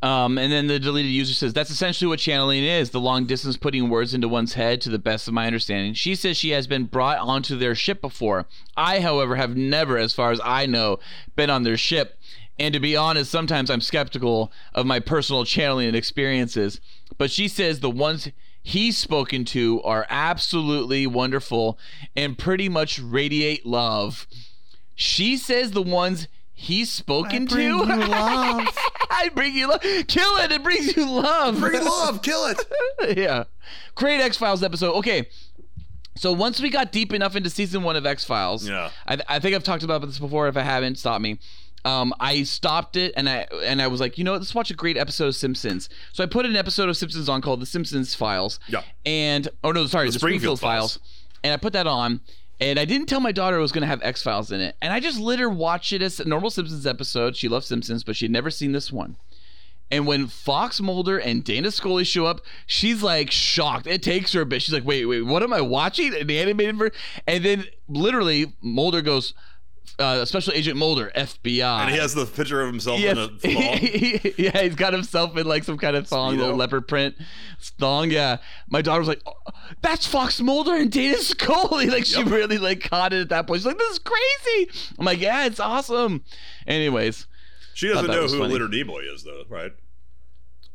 Um, 0.00 0.38
and 0.38 0.52
then 0.52 0.68
the 0.68 0.78
deleted 0.78 1.10
user 1.10 1.34
says 1.34 1.52
that's 1.52 1.70
essentially 1.70 2.08
what 2.08 2.20
channeling 2.20 2.62
is 2.62 2.90
the 2.90 3.00
long 3.00 3.26
distance 3.26 3.56
putting 3.56 3.88
words 3.88 4.14
into 4.14 4.28
one's 4.28 4.54
head, 4.54 4.80
to 4.82 4.90
the 4.90 4.98
best 4.98 5.26
of 5.26 5.34
my 5.34 5.46
understanding. 5.46 5.94
She 5.94 6.14
says 6.14 6.36
she 6.36 6.50
has 6.50 6.68
been 6.68 6.84
brought 6.84 7.18
onto 7.18 7.56
their 7.56 7.74
ship 7.74 8.00
before. 8.00 8.46
I, 8.76 9.00
however, 9.00 9.34
have 9.36 9.56
never, 9.56 9.98
as 9.98 10.14
far 10.14 10.30
as 10.30 10.40
I 10.44 10.66
know, 10.66 11.00
been 11.34 11.50
on 11.50 11.64
their 11.64 11.76
ship. 11.76 12.16
And 12.60 12.74
to 12.74 12.80
be 12.80 12.96
honest, 12.96 13.30
sometimes 13.30 13.70
I'm 13.70 13.80
skeptical 13.80 14.52
of 14.74 14.86
my 14.86 15.00
personal 15.00 15.44
channeling 15.44 15.94
experiences. 15.94 16.80
But 17.16 17.30
she 17.30 17.48
says 17.48 17.80
the 17.80 17.90
ones 17.90 18.30
he's 18.62 18.96
spoken 18.96 19.44
to 19.46 19.82
are 19.82 20.06
absolutely 20.08 21.06
wonderful 21.06 21.78
and 22.14 22.38
pretty 22.38 22.68
much 22.68 22.98
radiate 23.00 23.66
love. 23.66 24.26
She 24.94 25.36
says 25.36 25.72
the 25.72 25.82
ones 25.82 26.28
he's 26.58 26.90
spoken 26.90 27.46
to. 27.46 27.76
Love. 27.84 28.68
I 29.10 29.30
bring 29.34 29.54
you 29.54 29.68
love. 29.68 29.80
Kill 29.80 30.36
it. 30.38 30.50
It 30.50 30.62
brings 30.62 30.96
you 30.96 31.08
love. 31.08 31.58
Bring 31.60 31.84
love, 31.84 32.20
kill 32.22 32.46
it. 32.46 33.16
yeah. 33.16 33.44
Great 33.94 34.20
X 34.20 34.36
Files 34.36 34.62
episode. 34.62 34.94
Okay. 34.96 35.28
So 36.16 36.32
once 36.32 36.60
we 36.60 36.68
got 36.68 36.90
deep 36.90 37.12
enough 37.14 37.36
into 37.36 37.48
season 37.48 37.84
one 37.84 37.94
of 37.94 38.04
X 38.04 38.24
Files, 38.24 38.68
Yeah. 38.68 38.90
I, 39.06 39.18
I 39.28 39.38
think 39.38 39.54
I've 39.54 39.62
talked 39.62 39.84
about 39.84 40.00
this 40.02 40.18
before. 40.18 40.48
If 40.48 40.56
I 40.56 40.62
haven't, 40.62 40.98
stop 40.98 41.20
me. 41.20 41.38
Um, 41.84 42.12
I 42.18 42.42
stopped 42.42 42.96
it 42.96 43.14
and 43.16 43.28
I 43.28 43.46
and 43.64 43.80
I 43.80 43.86
was 43.86 44.00
like, 44.00 44.18
you 44.18 44.24
know, 44.24 44.32
what, 44.32 44.40
let's 44.40 44.54
watch 44.54 44.72
a 44.72 44.74
great 44.74 44.96
episode 44.96 45.28
of 45.28 45.36
Simpsons. 45.36 45.88
So 46.12 46.24
I 46.24 46.26
put 46.26 46.44
an 46.44 46.56
episode 46.56 46.88
of 46.88 46.96
Simpsons 46.96 47.28
on 47.28 47.40
called 47.40 47.60
The 47.60 47.66
Simpsons 47.66 48.16
Files. 48.16 48.58
Yeah. 48.66 48.82
And 49.06 49.48
oh 49.62 49.70
no, 49.70 49.86
sorry, 49.86 50.06
the, 50.10 50.18
Springfield, 50.18 50.58
Springfield 50.58 50.60
Files. 50.60 50.96
Files. 50.96 51.08
And 51.44 51.52
I 51.52 51.56
put 51.56 51.72
that 51.74 51.86
on. 51.86 52.20
And 52.60 52.78
I 52.78 52.84
didn't 52.84 53.06
tell 53.06 53.20
my 53.20 53.32
daughter 53.32 53.58
it 53.58 53.62
was 53.62 53.72
going 53.72 53.82
to 53.82 53.88
have 53.88 54.02
X 54.02 54.22
Files 54.22 54.50
in 54.50 54.60
it. 54.60 54.76
And 54.82 54.92
I 54.92 55.00
just 55.00 55.20
let 55.20 55.38
her 55.38 55.48
watch 55.48 55.92
it 55.92 56.02
as 56.02 56.18
a 56.18 56.24
normal 56.24 56.50
Simpsons 56.50 56.86
episode. 56.86 57.36
She 57.36 57.48
loves 57.48 57.66
Simpsons, 57.66 58.02
but 58.02 58.16
she'd 58.16 58.30
never 58.30 58.50
seen 58.50 58.72
this 58.72 58.92
one. 58.92 59.16
And 59.90 60.06
when 60.06 60.26
Fox 60.26 60.80
Mulder 60.80 61.18
and 61.18 61.42
Dana 61.42 61.70
Scully 61.70 62.04
show 62.04 62.26
up, 62.26 62.42
she's 62.66 63.02
like 63.02 63.30
shocked. 63.30 63.86
It 63.86 64.02
takes 64.02 64.32
her 64.32 64.42
a 64.42 64.46
bit. 64.46 64.60
She's 64.60 64.74
like, 64.74 64.84
wait, 64.84 65.06
wait, 65.06 65.22
what 65.22 65.42
am 65.42 65.52
I 65.52 65.60
watching? 65.60 66.10
The 66.10 66.38
animated 66.38 66.76
version. 66.76 66.94
And 67.26 67.44
then 67.44 67.64
literally 67.88 68.52
Mulder 68.60 69.00
goes, 69.00 69.32
uh, 69.98 70.24
Special 70.24 70.52
Agent 70.52 70.76
Mulder, 70.76 71.10
FBI. 71.16 71.80
And 71.80 71.90
he 71.90 71.96
has 71.98 72.14
the 72.14 72.24
picture 72.26 72.60
of 72.60 72.68
himself 72.68 73.00
Yes. 73.00 73.16
in 73.16 73.18
a 73.18 73.28
thong. 73.38 74.32
yeah, 74.38 74.62
he's 74.62 74.74
got 74.74 74.92
himself 74.92 75.36
in 75.36 75.46
like 75.46 75.64
some 75.64 75.76
kind 75.78 75.96
of 75.96 76.06
thong, 76.06 76.34
Speedo. 76.34 76.38
little 76.38 76.56
leopard 76.56 76.86
print 76.88 77.16
thong. 77.78 78.10
Yeah, 78.10 78.36
my 78.68 78.80
daughter 78.82 79.00
was 79.00 79.08
like, 79.08 79.22
oh, 79.26 79.32
"That's 79.82 80.06
Fox 80.06 80.40
Mulder 80.40 80.74
and 80.76 80.90
Dana 80.90 81.16
Scully." 81.18 81.86
Like 81.90 82.04
she 82.04 82.22
really 82.22 82.58
like 82.58 82.82
caught 82.88 83.12
it 83.12 83.20
at 83.22 83.28
that 83.30 83.46
point. 83.46 83.60
She's 83.60 83.66
like, 83.66 83.78
"This 83.78 83.92
is 83.92 83.98
crazy." 83.98 84.70
I'm 84.98 85.04
like, 85.04 85.20
"Yeah, 85.20 85.46
it's 85.46 85.58
awesome." 85.60 86.22
Anyways, 86.66 87.26
She 87.74 87.88
doesn't 87.88 88.06
know 88.10 88.26
who 88.26 88.38
funny. 88.38 88.52
Leonard 88.52 88.72
Nimoy 88.72 89.12
is, 89.12 89.24
though, 89.24 89.44
right? 89.48 89.72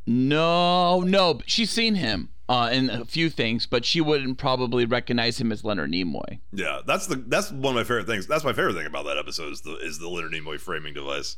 no, 0.05 0.99
no, 1.01 1.39
she's 1.45 1.69
seen 1.69 1.95
him 1.95 2.29
uh, 2.53 2.69
in 2.69 2.87
a 2.91 3.03
few 3.03 3.31
things, 3.31 3.65
but 3.65 3.83
she 3.83 3.99
wouldn't 3.99 4.37
probably 4.37 4.85
recognize 4.85 5.41
him 5.41 5.51
as 5.51 5.63
Leonard 5.63 5.91
Nimoy. 5.91 6.37
Yeah, 6.51 6.81
that's 6.85 7.07
the 7.07 7.15
that's 7.15 7.51
one 7.51 7.73
of 7.73 7.75
my 7.75 7.83
favorite 7.83 8.05
things. 8.05 8.27
That's 8.27 8.43
my 8.43 8.53
favorite 8.53 8.75
thing 8.75 8.85
about 8.85 9.05
that 9.05 9.17
episode 9.17 9.51
is 9.51 9.61
the 9.61 9.75
is 9.77 9.97
the 9.97 10.07
Leonard 10.07 10.33
Nimoy 10.33 10.59
framing 10.59 10.93
device. 10.93 11.37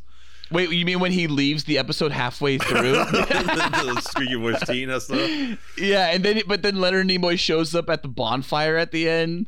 Wait, 0.52 0.70
you 0.70 0.84
mean 0.84 1.00
when 1.00 1.14
he 1.14 1.28
leaves 1.28 1.64
the 1.64 1.78
episode 1.78 2.12
halfway 2.12 2.58
through? 2.58 2.92
the 2.92 4.02
squeaky 4.02 4.36
voice 4.36 4.60
teen 4.68 4.90
and 4.90 5.02
stuff. 5.02 5.32
Yeah, 5.78 6.12
and 6.12 6.22
then 6.22 6.42
but 6.48 6.64
then 6.64 6.82
Leonard 6.82 7.08
Nimoy 7.08 7.40
shows 7.40 7.74
up 7.74 7.90
at 7.90 8.02
the 8.02 8.10
bonfire 8.10 8.76
at 8.76 8.92
the 8.92 9.08
end 9.08 9.46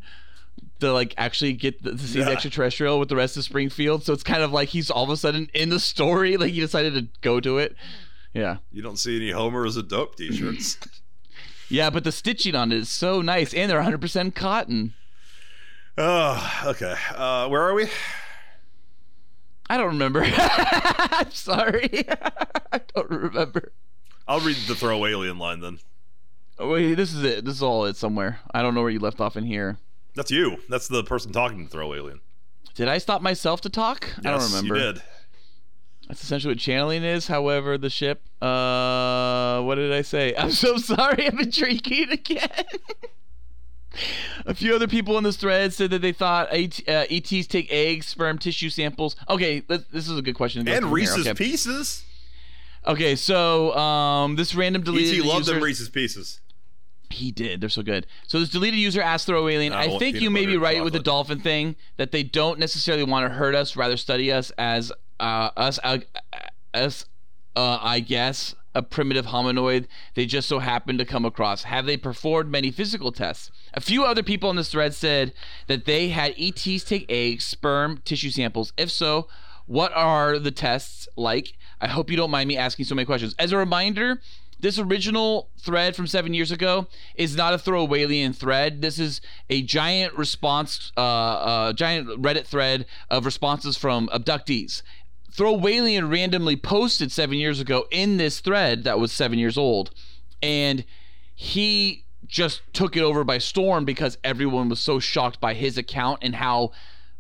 to 0.80 0.94
like 0.94 1.14
actually 1.18 1.52
get 1.52 1.84
the, 1.84 1.92
to 1.92 1.98
see 1.98 2.22
the 2.22 2.32
extraterrestrial 2.32 2.98
with 2.98 3.10
the 3.10 3.18
rest 3.18 3.36
of 3.36 3.44
Springfield. 3.44 4.06
So 4.06 4.14
it's 4.14 4.24
kind 4.24 4.42
of 4.42 4.54
like 4.54 4.70
he's 4.70 4.90
all 4.90 5.04
of 5.04 5.10
a 5.10 5.18
sudden 5.18 5.50
in 5.54 5.68
the 5.68 5.82
story. 5.82 6.38
Like 6.38 6.54
he 6.54 6.62
decided 6.62 6.94
to 6.94 7.08
go 7.20 7.42
to 7.42 7.58
it. 7.58 7.76
Yeah, 8.34 8.58
You 8.72 8.82
don't 8.82 8.98
see 8.98 9.18
any 9.18 9.32
Homer 9.32 9.66
as 9.66 9.76
a 9.78 9.84
dope 9.84 10.16
t-shirts. 10.16 10.78
yeah, 11.70 11.90
but 11.90 12.04
the 12.04 12.12
stitching 12.12 12.56
on 12.56 12.72
it 12.72 12.78
is 12.80 12.90
so 12.90 13.22
nice, 13.22 13.54
and 13.54 13.70
they're 13.72 13.82
100% 13.82 14.36
cotton. 14.36 14.94
oh, 15.98 16.62
okay. 16.68 16.96
Uh, 17.16 17.48
where 17.48 17.62
are 17.62 17.74
we? 17.74 17.88
I 19.70 19.78
don't 19.78 19.88
remember. 19.88 20.24
I'm 20.26 21.32
sorry. 21.32 22.06
I 22.72 22.80
don't 22.96 23.10
remember. 23.10 23.72
I'll 24.28 24.40
read 24.40 24.56
the 24.68 24.76
throw 24.76 25.06
alien 25.06 25.38
line 25.40 25.60
then. 25.60 25.80
Oh, 26.60 26.72
wait, 26.72 26.96
this 26.96 27.14
is 27.14 27.24
it. 27.24 27.46
This 27.46 27.56
is 27.56 27.64
all 27.64 27.86
it 27.86 27.98
somewhere. 27.98 28.40
I 28.54 28.62
don't 28.62 28.74
know 28.74 28.82
where 28.82 28.90
you 28.90 29.00
left 29.00 29.20
off 29.20 29.36
in 29.38 29.44
here. 29.46 29.78
That's 30.16 30.32
you. 30.32 30.58
That's 30.70 30.88
the 30.88 31.04
person 31.04 31.32
talking 31.32 31.66
to 31.66 31.70
throw 31.72 31.94
alien. 31.94 32.22
Did 32.76 32.88
I 32.88 32.98
stop 32.98 33.22
myself 33.22 33.62
to 33.62 33.70
talk? 33.70 34.08
I 34.20 34.22
don't 34.32 34.40
Yes, 34.40 34.54
remember. 34.56 34.76
You 34.76 34.82
did. 34.94 35.02
That's 36.08 36.24
essentially 36.24 36.54
what 36.54 36.60
channeling 36.60 37.04
is. 37.04 37.28
However, 37.28 37.78
the 37.78 37.90
ship. 37.90 38.22
Uh, 38.42 39.62
what 39.62 39.76
did 39.76 39.92
I 39.92 40.02
say? 40.02 40.34
I'm 40.38 40.52
so 40.52 40.78
sorry. 40.78 41.28
I've 41.28 41.38
been 41.38 41.50
drinking 41.50 42.12
again. 42.12 42.50
a 44.46 44.54
few 44.54 44.74
other 44.74 44.88
people 44.88 45.18
in 45.18 45.24
this 45.24 45.36
thread 45.36 45.74
said 45.74 45.90
that 45.90 46.02
they 46.02 46.14
thought 46.14 46.52
AT, 46.54 46.80
uh, 46.88 47.06
ETs 47.10 47.48
take 47.48 47.72
eggs, 47.72 48.08
sperm, 48.08 48.38
tissue 48.38 48.70
samples. 48.70 49.16
Okay, 49.30 49.60
this, 49.62 49.84
this 49.92 50.08
is 50.08 50.18
a 50.18 50.22
good 50.22 50.36
question. 50.36 50.68
And. 50.68 50.92
Reese's 50.92 51.28
Okay. 51.28 51.34
Pieces. 51.34 52.06
Okay, 52.86 53.16
so 53.18 53.76
um, 53.76 54.38
this 54.38 54.56
random 54.56 54.82
deleted 54.82 55.16
E.T. 55.16 55.28
loved 55.28 55.46
them 55.48 55.62
Reese's 55.62 55.90
Pieces. 55.90 56.40
He 57.10 57.32
did. 57.32 57.60
They're 57.62 57.70
so 57.70 57.84
good. 57.84 58.06
So 58.28 58.40
this 58.40 58.50
deleted 58.50 58.80
user 58.80 59.02
asked 59.02 59.28
Throw 59.28 59.48
Alien. 59.48 59.74
I 59.74 59.84
I 59.84 59.98
think 59.98 60.22
you 60.22 60.30
may 60.30 60.46
be 60.46 60.58
right 60.58 60.84
with 60.84 60.94
the 60.94 61.00
dolphin 61.00 61.40
thing 61.40 61.76
that 61.98 62.12
they 62.12 62.24
don't 62.24 62.60
necessarily 62.60 63.04
want 63.04 63.26
to 63.26 63.34
hurt 63.34 63.56
us, 63.56 63.76
rather 63.76 63.98
study 63.98 64.32
us 64.32 64.52
as 64.58 64.92
uh, 65.20 65.52
us 65.58 65.80
uh, 65.84 66.00
us 66.74 67.06
uh, 67.56 67.80
I 67.82 68.00
guess 68.00 68.56
a 68.76 68.84
primitive 68.84 69.28
hominoid 69.28 69.88
they 70.14 70.26
just 70.26 70.48
so 70.48 70.60
happen 70.60 70.98
to 70.98 71.06
come 71.06 71.26
across. 71.26 71.64
Have 71.64 71.86
they 71.86 71.98
performed 71.98 72.52
many 72.52 72.72
physical 72.72 73.12
tests? 73.12 73.52
A 73.74 73.82
few 73.82 74.04
other 74.06 74.24
people 74.24 74.50
on 74.50 74.56
this 74.56 74.72
thread 74.72 74.94
said 74.94 75.34
that 75.68 75.86
they 75.86 76.10
had 76.10 76.36
ETs 76.38 76.84
take 76.84 77.06
eggs, 77.10 77.46
sperm, 77.46 78.02
tissue 78.06 78.30
samples. 78.30 78.74
If 78.78 78.92
so, 78.92 79.28
what 79.66 79.92
are 79.94 80.40
the 80.40 80.52
tests 80.52 81.08
like? 81.16 81.54
I 81.82 81.88
hope 81.88 82.10
you 82.10 82.18
don't 82.18 82.32
mind 82.32 82.48
me 82.48 82.58
asking 82.58 82.86
so 82.86 82.96
many 82.96 83.06
questions. 83.06 83.36
As 83.38 83.52
a 83.52 83.58
reminder, 83.58 84.22
this 84.60 84.80
original 84.80 85.50
thread 85.60 85.96
from 85.96 86.08
seven 86.08 86.34
years 86.34 86.52
ago 86.52 86.88
is 87.16 87.36
not 87.36 87.54
a 87.54 87.58
throwaway 87.58 88.28
thread. 88.32 88.82
This 88.82 88.98
is 88.98 89.22
a 89.50 89.62
giant 89.62 90.18
response, 90.18 90.92
uh, 90.98 91.02
uh, 91.02 91.74
giant 91.74 92.08
Reddit 92.22 92.46
thread 92.46 92.86
of 93.10 93.26
responses 93.26 93.78
from 93.78 94.08
abductees. 94.10 94.82
Throwalian 95.38 96.12
randomly 96.12 96.56
posted 96.56 97.12
seven 97.12 97.38
years 97.38 97.60
ago 97.60 97.86
in 97.92 98.18
this 98.18 98.40
thread 98.40 98.84
that 98.86 99.00
was 99.00 99.12
seven 99.12 99.38
years 99.38 99.56
old, 99.56 99.92
and 100.42 100.84
he 101.36 102.06
just 102.26 102.62
took 102.74 102.98
it 102.98 103.04
over 103.04 103.24
by 103.24 103.38
storm 103.38 103.86
because 103.86 104.18
everyone 104.24 104.68
was 104.68 104.80
so 104.80 105.00
shocked 105.00 105.40
by 105.40 105.54
his 105.54 105.78
account 105.78 106.18
and 106.24 106.36
how 106.36 106.72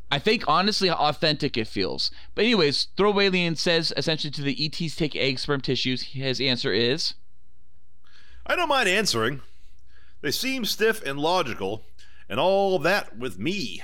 I 0.09 0.17
think 0.17 0.45
honestly 0.47 0.89
how 0.89 0.95
authentic 0.95 1.57
it 1.57 1.67
feels. 1.67 2.09
But 2.33 2.45
anyways, 2.45 2.87
Throw 2.97 3.13
Throwalian 3.13 3.55
says 3.55 3.93
essentially 3.95 4.31
to 4.31 4.41
the 4.41 4.65
ETs 4.65 4.95
take 4.95 5.15
egg 5.15 5.37
sperm 5.37 5.61
tissues. 5.61 6.01
His 6.01 6.41
answer 6.41 6.73
is 6.73 7.13
I 8.47 8.55
don't 8.55 8.69
mind 8.69 8.89
answering. 8.89 9.41
They 10.21 10.31
seem 10.31 10.65
stiff 10.65 11.05
and 11.05 11.19
logical, 11.19 11.83
and 12.27 12.39
all 12.39 12.79
that 12.79 13.15
with 13.15 13.37
me. 13.37 13.83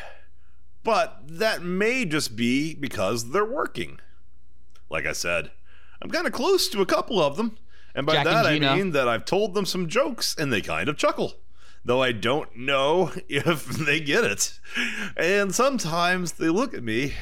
But 0.84 1.20
that 1.28 1.62
may 1.62 2.04
just 2.06 2.36
be 2.36 2.74
because 2.74 3.30
they're 3.30 3.46
working. 3.46 4.00
Like 4.90 5.06
I 5.06 5.14
said, 5.14 5.52
I'm 6.02 6.12
kind 6.12 6.28
of 6.28 6.34
close 6.34 6.68
to 6.70 6.82
a 6.82 6.86
couple 6.86 7.22
of 7.22 7.38
them, 7.38 7.58
and 7.96 8.06
by 8.06 8.14
Jack 8.14 8.26
and 8.26 8.36
that 8.36 8.46
I 8.46 8.60
mean 8.60 8.92
that 8.92 9.08
I've 9.08 9.26
told 9.26 9.54
them 9.54 9.66
some 9.66 9.88
jokes 9.88 10.36
and 10.38 10.52
they 10.52 10.62
kind 10.62 10.90
of 10.90 10.98
chuckle. 10.98 11.36
Though 11.86 12.02
I 12.02 12.12
don't 12.12 12.56
know 12.56 13.12
if 13.30 13.66
they 13.66 14.00
get 14.00 14.24
it. 14.24 14.60
And 15.18 15.54
sometimes 15.54 16.34
they 16.34 16.50
look 16.50 16.74
at 16.74 16.84
me 16.84 17.14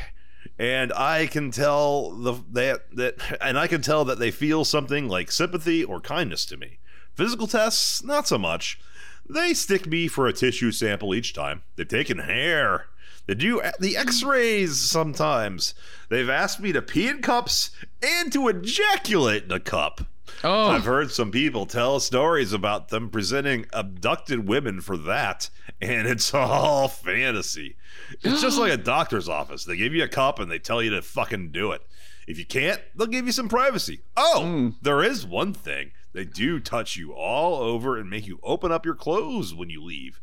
and 0.58 0.94
I 0.94 1.28
can 1.28 1.52
tell 1.52 2.12
the 2.12 2.36
that 2.52 2.96
that 2.96 3.38
and 3.42 3.58
I 3.58 3.68
can 3.68 3.82
tell 3.82 4.06
that 4.06 4.20
they 4.20 4.32
feel 4.32 4.64
something 4.64 5.08
like 5.08 5.32
sympathy 5.32 5.84
or 5.84 6.00
kindness 6.00 6.46
to 6.48 6.58
me. 6.58 6.78
Physical 7.16 7.48
tests, 7.48 8.04
not 8.04 8.28
so 8.28 8.38
much. 8.38 8.80
They 9.28 9.54
stick 9.54 9.88
me 9.88 10.08
for 10.08 10.28
a 10.28 10.34
tissue 10.34 10.72
sample 10.72 11.16
each 11.16 11.34
time. 11.34 11.64
They've 11.76 11.88
taken 11.88 12.20
hair. 12.20 12.88
They 13.28 13.36
do 13.36 13.62
the 13.80 13.98
x-rays 13.98 14.78
sometimes. 14.78 15.74
They've 16.10 16.30
asked 16.30 16.60
me 16.60 16.72
to 16.74 16.82
pee 16.82 17.08
in 17.08 17.22
cups 17.22 17.72
and 18.02 18.32
to 18.34 18.48
ejaculate 18.48 19.44
in 19.44 19.52
a 19.52 19.60
cup. 19.60 20.02
Oh 20.44 20.70
I've 20.70 20.86
heard 20.86 21.12
some 21.12 21.32
people 21.32 21.66
tell 21.66 22.00
stories 22.00 22.52
about 22.52 22.90
them 22.90 23.10
presenting 23.10 23.66
abducted 23.74 24.48
women 24.48 24.82
for 24.82 24.98
that, 24.98 25.50
and 25.80 26.08
it's 26.08 26.34
all 26.34 26.88
fantasy. 26.88 27.76
It's 28.22 28.42
just 28.42 28.58
like 28.58 28.74
a 28.74 28.78
doctor's 28.84 29.30
office. 29.30 29.66
They 29.66 29.78
give 29.78 29.94
you 29.94 30.04
a 30.04 30.08
cup 30.08 30.40
and 30.40 30.50
they 30.50 30.60
tell 30.60 30.82
you 30.82 30.90
to 30.92 31.02
fucking 31.02 31.52
do 31.52 31.72
it. 31.72 31.86
If 32.28 32.38
you 32.40 32.46
can't, 32.46 32.82
they'll 32.96 33.08
give 33.08 33.26
you 33.26 33.32
some 33.32 33.50
privacy. 33.50 34.02
Oh, 34.16 34.44
hmm. 34.44 34.70
there 34.82 35.04
is 35.04 35.26
one 35.26 35.54
thing. 35.54 35.92
They 36.14 36.26
do 36.26 36.60
touch 36.60 36.96
you 36.96 37.14
all 37.14 37.62
over 37.62 37.98
and 37.98 38.10
make 38.10 38.28
you 38.28 38.40
open 38.44 38.72
up 38.72 38.86
your 38.86 38.96
clothes 38.96 39.54
when 39.54 39.70
you 39.70 39.84
leave. 39.84 40.20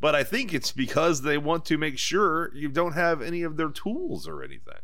But 0.00 0.14
I 0.14 0.24
think 0.24 0.54
it's 0.54 0.72
because 0.72 1.22
they 1.22 1.36
want 1.36 1.64
to 1.66 1.76
make 1.76 1.98
sure 1.98 2.50
you 2.54 2.68
don't 2.68 2.92
have 2.94 3.20
any 3.20 3.42
of 3.42 3.56
their 3.58 3.68
tools 3.68 4.26
or 4.26 4.42
anything. 4.42 4.80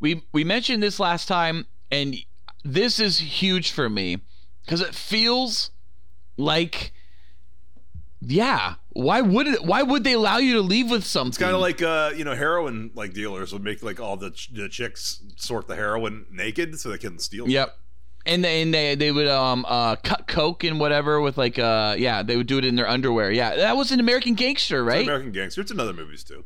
we 0.00 0.22
we 0.32 0.44
mentioned 0.44 0.82
this 0.82 1.00
last 1.00 1.26
time 1.28 1.66
and 1.90 2.16
this 2.64 2.98
is 3.00 3.18
huge 3.18 3.70
for 3.72 3.90
me 3.90 4.18
because 4.64 4.80
it 4.80 4.94
feels 4.94 5.70
like 6.36 6.92
yeah 8.20 8.74
why 8.90 9.20
would 9.20 9.46
it 9.46 9.64
why 9.64 9.82
would 9.82 10.02
they 10.04 10.14
allow 10.14 10.38
you 10.38 10.54
to 10.54 10.60
leave 10.62 10.90
with 10.90 11.04
something 11.04 11.28
It's 11.28 11.38
kind 11.38 11.54
of 11.54 11.60
like 11.60 11.82
uh, 11.82 12.12
you 12.16 12.24
know 12.24 12.34
heroin 12.34 12.90
like 12.94 13.12
dealers 13.12 13.52
would 13.52 13.62
make 13.62 13.82
like 13.82 14.00
all 14.00 14.16
the, 14.16 14.30
ch- 14.30 14.50
the 14.52 14.68
chicks 14.68 15.20
sort 15.36 15.68
the 15.68 15.76
heroin 15.76 16.26
naked 16.30 16.78
so 16.80 16.88
they 16.90 16.98
can 16.98 17.18
steal. 17.18 17.48
yep 17.48 17.76
and 18.26 18.44
they, 18.44 18.62
and 18.62 18.72
they 18.72 18.94
they 18.94 19.12
would 19.12 19.28
um 19.28 19.64
uh 19.68 19.96
cut 19.96 20.26
coke 20.26 20.64
and 20.64 20.80
whatever 20.80 21.20
with 21.20 21.36
like 21.36 21.58
uh 21.58 21.94
yeah 21.98 22.22
they 22.22 22.36
would 22.36 22.46
do 22.46 22.58
it 22.58 22.64
in 22.64 22.74
their 22.76 22.88
underwear 22.88 23.30
yeah 23.30 23.56
that 23.56 23.76
was 23.76 23.92
an 23.92 24.00
American 24.00 24.34
Gangster 24.34 24.80
It's 24.80 24.88
right 24.88 25.02
American 25.04 25.32
Gangster. 25.32 25.60
It's 25.60 25.70
in 25.70 25.78
other 25.80 25.92
movies 25.92 26.24
too. 26.24 26.44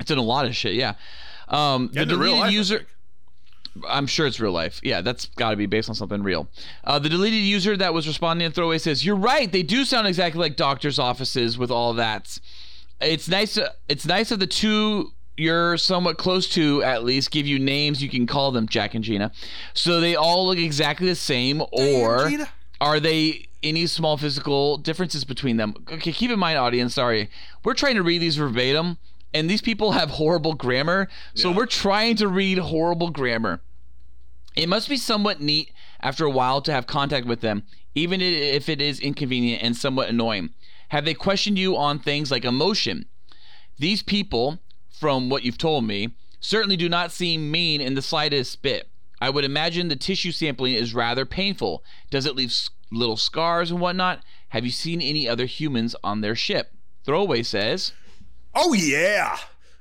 it's 0.00 0.10
in 0.10 0.18
a 0.18 0.22
lot 0.22 0.46
of 0.46 0.54
shit 0.54 0.74
yeah 0.74 0.94
um 1.48 1.90
the 1.92 2.02
in 2.02 2.08
real 2.08 2.18
deleted 2.18 2.38
life, 2.40 2.52
user. 2.52 2.86
I'm 3.88 4.06
sure 4.06 4.26
it's 4.28 4.38
real 4.38 4.52
life. 4.52 4.78
Yeah, 4.84 5.00
that's 5.00 5.26
got 5.34 5.50
to 5.50 5.56
be 5.56 5.66
based 5.66 5.88
on 5.88 5.96
something 5.96 6.22
real. 6.22 6.48
Uh, 6.84 7.00
the 7.00 7.08
deleted 7.08 7.40
user 7.40 7.76
that 7.76 7.92
was 7.92 8.06
responding 8.06 8.46
in 8.46 8.52
throwaway 8.52 8.78
says, 8.78 9.04
"You're 9.04 9.16
right. 9.16 9.50
They 9.50 9.64
do 9.64 9.84
sound 9.84 10.06
exactly 10.06 10.38
like 10.38 10.54
doctors' 10.54 10.96
offices 11.00 11.58
with 11.58 11.72
all 11.72 11.92
that. 11.94 12.38
It's 13.00 13.28
nice. 13.28 13.54
To, 13.54 13.74
it's 13.88 14.06
nice 14.06 14.30
of 14.30 14.38
the 14.38 14.46
two 14.46 15.10
you're 15.36 15.76
somewhat 15.76 16.16
close 16.18 16.48
to 16.50 16.82
at 16.82 17.04
least 17.04 17.30
give 17.30 17.46
you 17.46 17.58
names 17.58 18.02
you 18.02 18.08
can 18.08 18.26
call 18.26 18.52
them 18.52 18.68
Jack 18.68 18.94
and 18.94 19.02
Gina, 19.04 19.32
so 19.72 20.00
they 20.00 20.14
all 20.16 20.46
look 20.46 20.58
exactly 20.58 21.06
the 21.08 21.14
same. 21.14 21.62
Or 21.72 22.28
Gina. 22.28 22.48
are 22.80 23.00
they 23.00 23.48
any 23.62 23.86
small 23.86 24.16
physical 24.16 24.76
differences 24.76 25.24
between 25.24 25.56
them? 25.56 25.74
Okay, 25.90 26.12
keep 26.12 26.30
in 26.30 26.38
mind, 26.38 26.58
audience. 26.58 26.94
Sorry, 26.94 27.30
we're 27.64 27.74
trying 27.74 27.94
to 27.96 28.02
read 28.02 28.20
these 28.22 28.36
verbatim, 28.36 28.98
and 29.32 29.48
these 29.50 29.62
people 29.62 29.92
have 29.92 30.10
horrible 30.10 30.54
grammar, 30.54 31.08
so 31.34 31.50
Yeah. 31.50 31.56
we're 31.56 31.66
trying 31.66 32.16
to 32.16 32.28
read 32.28 32.58
horrible 32.58 33.10
grammar. 33.10 33.60
It 34.56 34.68
must 34.68 34.88
be 34.88 34.96
somewhat 34.96 35.40
neat 35.40 35.72
after 36.00 36.24
a 36.24 36.30
while 36.30 36.60
to 36.62 36.72
have 36.72 36.86
contact 36.86 37.26
with 37.26 37.40
them, 37.40 37.64
even 37.96 38.20
if 38.20 38.68
it 38.68 38.80
is 38.80 39.00
inconvenient 39.00 39.62
and 39.62 39.76
somewhat 39.76 40.08
annoying. 40.08 40.50
Have 40.90 41.04
they 41.04 41.14
questioned 41.14 41.58
you 41.58 41.76
on 41.76 41.98
things 41.98 42.30
like 42.30 42.44
emotion? 42.44 43.06
These 43.78 44.02
people, 44.02 44.60
from 44.98 45.28
what 45.28 45.42
you've 45.42 45.58
told 45.58 45.84
me, 45.84 46.14
certainly 46.40 46.76
do 46.76 46.88
not 46.88 47.12
seem 47.12 47.50
mean 47.50 47.80
in 47.80 47.94
the 47.94 48.02
slightest 48.02 48.62
bit. 48.62 48.88
I 49.20 49.30
would 49.30 49.44
imagine 49.44 49.88
the 49.88 49.96
tissue 49.96 50.32
sampling 50.32 50.74
is 50.74 50.94
rather 50.94 51.24
painful. 51.24 51.82
Does 52.10 52.26
it 52.26 52.36
leave 52.36 52.54
little 52.90 53.16
scars 53.16 53.70
and 53.70 53.80
whatnot? 53.80 54.20
Have 54.50 54.64
you 54.64 54.70
seen 54.70 55.00
any 55.00 55.28
other 55.28 55.46
humans 55.46 55.96
on 56.04 56.20
their 56.20 56.36
ship? 56.36 56.72
Throwaway 57.04 57.42
says, 57.42 57.92
Oh 58.54 58.72
yeah, 58.72 59.36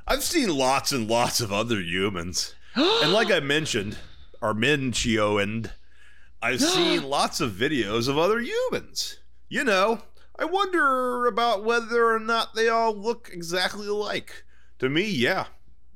I've 0.07 0.23
seen 0.23 0.49
lots 0.49 0.91
and 0.91 1.07
lots 1.07 1.39
of 1.41 1.53
other 1.53 1.79
humans, 1.79 2.55
and 2.75 3.13
like 3.13 3.31
I 3.31 3.39
mentioned, 3.39 3.97
our 4.41 4.53
Armincio 4.53 5.41
and 5.41 5.71
I've 6.41 6.61
seen 6.61 7.03
lots 7.03 7.39
of 7.39 7.51
videos 7.51 8.09
of 8.09 8.17
other 8.17 8.39
humans. 8.39 9.19
You 9.47 9.63
know, 9.63 9.99
I 10.37 10.45
wonder 10.45 11.27
about 11.27 11.63
whether 11.63 12.11
or 12.11 12.19
not 12.19 12.55
they 12.55 12.67
all 12.67 12.95
look 12.95 13.29
exactly 13.31 13.87
alike. 13.87 14.43
To 14.83 14.89
me, 14.89 15.05
yeah, 15.09 15.45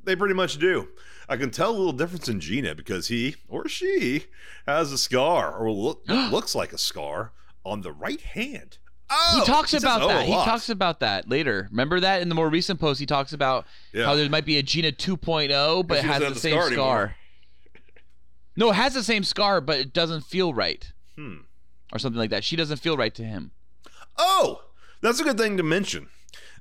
they 0.05 0.15
pretty 0.15 0.33
much 0.33 0.57
do. 0.59 0.87
I 1.27 1.35
can 1.35 1.51
tell 1.51 1.71
a 1.71 1.75
little 1.77 1.91
difference 1.91 2.29
in 2.29 2.39
Gina 2.39 2.73
because 2.73 3.09
he 3.09 3.35
or 3.49 3.67
she 3.67 4.27
has 4.65 4.93
a 4.93 4.97
scar 4.97 5.53
or 5.57 5.69
look, 5.69 6.03
looks 6.07 6.55
like 6.55 6.71
a 6.71 6.77
scar 6.77 7.33
on 7.65 7.81
the 7.81 7.91
right 7.91 8.21
hand. 8.21 8.77
Oh, 9.09 9.39
he 9.41 9.45
talks 9.45 9.71
says 9.71 9.83
about 9.83 10.03
oh 10.03 10.05
a 10.05 10.13
that. 10.13 10.25
He 10.25 10.31
lot. 10.31 10.45
talks 10.45 10.69
about 10.69 11.01
that 11.01 11.27
later. 11.27 11.67
Remember 11.69 11.99
that 11.99 12.21
in 12.21 12.29
the 12.29 12.35
more 12.35 12.47
recent 12.49 12.79
post, 12.79 13.01
he 13.01 13.05
talks 13.05 13.33
about 13.33 13.65
Yeah. 13.91 14.05
how 14.05 14.15
there 14.15 14.29
might 14.29 14.45
be 14.45 14.55
a 14.57 14.63
Gina 14.63 14.93
2.0, 14.93 15.85
but 15.85 15.97
it 15.97 16.03
has 16.05 16.21
the 16.21 16.29
the 16.29 16.39
same 16.39 16.53
scar 16.53 16.71
scar. 16.71 17.15
No, 18.55 18.69
it 18.69 18.75
has 18.75 18.93
the 18.93 19.03
same 19.03 19.25
scar, 19.25 19.59
but 19.59 19.79
it 19.81 19.91
doesn't 19.91 20.21
feel 20.21 20.53
right, 20.53 20.93
Hmm. 21.17 21.39
or 21.91 21.99
something 21.99 22.17
like 22.19 22.29
that. 22.29 22.45
She 22.45 22.55
doesn't 22.55 22.77
feel 22.77 22.95
right 22.95 23.13
to 23.15 23.23
him. 23.25 23.51
Oh, 24.17 24.61
that's 25.01 25.19
a 25.19 25.25
good 25.25 25.37
thing 25.37 25.57
to 25.57 25.63
mention. 25.63 26.07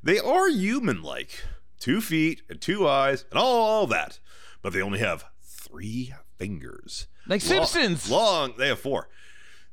They 0.02 0.18
are 0.18 0.48
human 0.48 1.02
like 1.02 1.44
two 1.86 2.00
feet 2.00 2.42
and 2.50 2.60
two 2.60 2.88
eyes 2.88 3.24
and 3.30 3.38
all 3.38 3.86
that, 3.86 4.18
but 4.60 4.72
they 4.72 4.82
only 4.82 4.98
have 4.98 5.24
three 5.40 6.12
fingers. 6.36 7.06
Like 7.28 7.48
Long- 7.48 7.64
Simpsons. 7.64 8.10
Long, 8.10 8.54
they 8.58 8.66
have 8.66 8.80
four. 8.80 9.08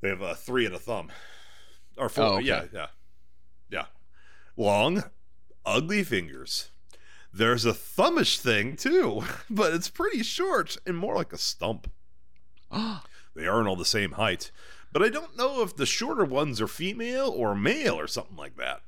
They 0.02 0.10
have 0.10 0.22
a 0.22 0.36
three 0.36 0.68
and 0.68 0.76
a 0.76 0.80
thumb. 0.80 1.10
Or 1.98 2.10
four. 2.10 2.24
Oh, 2.24 2.34
okay. 2.36 2.46
Yeah, 2.46 2.66
yeah. 2.72 2.88
Yeah. 3.72 3.86
Long, 4.56 5.06
ugly 5.66 6.04
fingers. 6.04 6.70
There's 7.34 7.66
a 7.66 7.74
thumbish 7.74 8.38
thing 8.38 8.76
too, 8.76 9.24
but 9.50 9.74
it's 9.74 9.90
pretty 9.90 10.22
short 10.22 10.78
and 10.86 10.96
more 10.96 11.16
like 11.16 11.34
a 11.34 11.38
stump. 11.38 11.90
They 13.36 13.48
aren't 13.48 13.68
all 13.68 13.76
the 13.76 13.84
same 13.84 14.12
height, 14.12 14.52
but 14.92 15.02
I 15.02 15.10
don't 15.10 15.36
know 15.36 15.64
if 15.64 15.76
the 15.76 15.88
shorter 15.88 16.24
ones 16.24 16.62
are 16.62 16.68
female 16.68 17.30
or 17.36 17.56
male 17.56 18.00
or 18.00 18.06
something 18.06 18.36
like 18.38 18.58
that. 18.58 18.84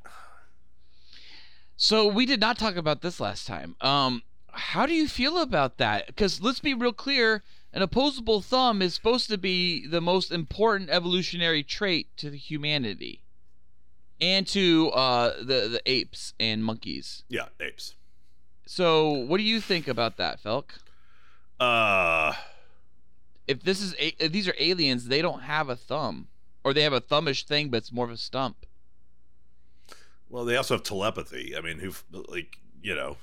So 1.77 2.07
we 2.07 2.25
did 2.25 2.39
not 2.39 2.57
talk 2.57 2.75
about 2.75 3.01
this 3.01 3.19
last 3.19 3.47
time. 3.47 3.75
Um, 3.81 4.23
how 4.51 4.85
do 4.85 4.93
you 4.93 5.07
feel 5.07 5.37
about 5.41 5.77
that? 5.77 6.07
Because 6.07 6.41
let's 6.41 6.59
be 6.59 6.73
real 6.73 6.93
clear: 6.93 7.43
an 7.73 7.81
opposable 7.81 8.41
thumb 8.41 8.81
is 8.81 8.93
supposed 8.93 9.29
to 9.29 9.37
be 9.37 9.85
the 9.85 10.01
most 10.01 10.31
important 10.31 10.89
evolutionary 10.89 11.63
trait 11.63 12.07
to 12.17 12.31
humanity, 12.31 13.21
and 14.21 14.47
to 14.47 14.89
uh, 14.91 15.37
the 15.39 15.67
the 15.67 15.81
apes 15.85 16.33
and 16.39 16.63
monkeys. 16.63 17.23
Yeah, 17.27 17.47
apes. 17.59 17.95
So 18.65 19.09
what 19.11 19.37
do 19.37 19.43
you 19.43 19.59
think 19.61 19.87
about 19.87 20.17
that, 20.17 20.41
Felk? 20.41 20.69
Uh, 21.59 22.33
If 23.47 23.61
this 23.61 23.79
is 23.81 23.93
a- 23.99 24.15
if 24.23 24.31
these 24.31 24.47
are 24.47 24.55
aliens, 24.57 25.05
they 25.07 25.21
don't 25.21 25.41
have 25.41 25.69
a 25.69 25.75
thumb, 25.75 26.29
or 26.63 26.73
they 26.73 26.81
have 26.81 26.93
a 26.93 27.01
thumbish 27.01 27.43
thing, 27.43 27.69
but 27.69 27.77
it's 27.77 27.91
more 27.91 28.05
of 28.05 28.11
a 28.11 28.17
stump. 28.17 28.65
Well, 30.29 30.45
they 30.45 30.55
also 30.57 30.75
have 30.75 30.83
telepathy. 30.83 31.55
I 31.57 31.61
mean, 31.61 31.79
who 31.79 31.91
like 32.27 32.57
you 32.81 32.95
know? 32.95 33.17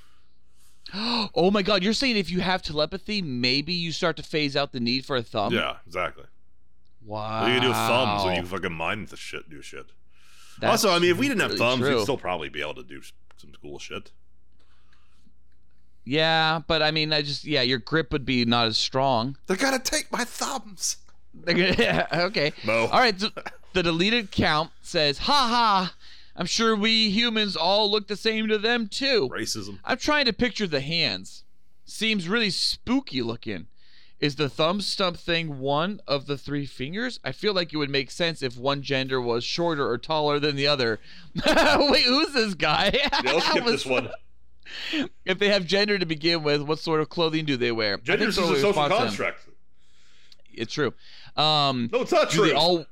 oh 0.95 1.51
my 1.51 1.63
God! 1.63 1.83
You're 1.83 1.93
saying 1.93 2.17
if 2.17 2.31
you 2.31 2.41
have 2.41 2.63
telepathy, 2.63 3.23
maybe 3.23 3.73
you 3.73 3.93
start 3.93 4.17
to 4.17 4.23
phase 4.23 4.57
out 4.57 4.73
the 4.73 4.81
need 4.81 5.05
for 5.07 5.17
a 5.17 5.23
thumb. 5.23 5.53
yeah, 5.53 5.77
exactly. 5.87 6.25
Wow. 7.05 7.41
What 7.43 7.49
do 7.49 7.55
you 7.55 7.61
do 7.61 7.69
with 7.69 7.77
thumbs 7.77 8.25
when 8.25 8.35
you 8.37 8.43
can 8.43 8.49
fucking 8.51 8.73
mind 8.73 9.09
the 9.09 9.17
shit, 9.17 9.51
do 9.51 9.61
shit? 9.61 9.87
That's 10.61 10.85
also, 10.85 10.95
I 10.95 11.01
mean, 11.01 11.11
if 11.11 11.19
we 11.19 11.27
didn't 11.27 11.41
have 11.41 11.51
really 11.51 11.59
thumbs, 11.59 11.81
true. 11.81 11.97
we'd 11.97 12.03
still 12.03 12.17
probably 12.17 12.49
be 12.49 12.61
able 12.61 12.75
to 12.75 12.85
do 12.85 13.01
some 13.37 13.51
cool 13.61 13.79
shit. 13.81 14.13
Yeah, 16.05 16.61
but 16.67 16.83
I 16.83 16.91
mean, 16.91 17.13
I 17.13 17.23
just 17.23 17.45
yeah, 17.45 17.63
your 17.63 17.79
grip 17.79 18.13
would 18.13 18.25
be 18.25 18.45
not 18.45 18.67
as 18.67 18.77
strong. 18.79 19.37
They're 19.47 19.57
gonna 19.57 19.79
take 19.79 20.11
my 20.11 20.25
thumbs. 20.25 20.97
They're 21.33 21.55
gonna- 21.73 21.77
yeah, 21.79 22.07
okay. 22.13 22.53
Mo. 22.65 22.89
All 22.93 22.99
right. 23.01 23.19
So 23.21 23.29
the 23.73 23.83
deleted 23.83 24.31
count 24.31 24.71
says, 24.83 25.19
"Ha 25.19 25.33
ha! 25.33 25.95
I'm 26.37 26.47
sure 26.47 26.75
we 26.75 27.11
humans 27.11 27.57
all 27.57 27.91
look 27.91 28.09
the 28.09 28.17
same 28.17 28.49
to 28.49 28.59
them 28.59 28.89
too." 28.89 29.29
Racism. 29.33 29.79
I'm 29.85 29.99
trying 29.99 30.27
to 30.27 30.33
picture 30.33 30.67
the 30.67 30.81
hands. 30.81 31.45
Seems 31.85 32.29
really 32.29 32.51
spooky 32.51 33.23
looking. 33.23 33.67
Is 34.21 34.37
the 34.37 34.49
thumb 34.49 34.81
stump 34.81 35.17
thing 35.17 35.59
one 35.59 36.01
of 36.07 36.27
the 36.27 36.39
three 36.39 36.65
fingers? 36.65 37.19
I 37.25 37.33
feel 37.33 37.53
like 37.53 37.73
it 37.73 37.77
would 37.77 37.91
make 37.91 38.09
sense 38.11 38.41
if 38.41 38.57
one 38.57 38.81
gender 38.83 39.21
was 39.21 39.43
shorter 39.43 39.89
or 39.89 39.99
taller 39.99 40.39
than 40.39 40.55
the 40.55 40.69
other. 40.69 41.01
Wait, 41.45 42.05
who's 42.05 42.33
this 42.33 42.55
guy? 42.55 42.93
Let's 43.25 43.47
skip 43.51 43.65
this 43.65 43.85
one. 43.85 44.11
If 45.27 45.39
they 45.39 45.49
have 45.49 45.67
gender 45.67 45.99
to 45.99 46.07
begin 46.07 46.43
with, 46.43 46.63
what 46.63 46.79
sort 46.79 47.01
of 47.03 47.11
clothing 47.11 47.45
do 47.45 47.59
they 47.59 47.73
wear? 47.73 47.95
I 47.95 47.97
Gender 47.99 48.29
is 48.29 48.39
a 48.39 48.43
social 48.47 48.73
construct. 48.73 49.41
It's 50.55 50.73
true. 50.73 50.95
Um, 51.37 51.91
No, 51.93 52.01
it's 52.03 52.13
not 52.13 52.31
true. 52.31 52.47
they 52.47 52.53
all 52.55 52.87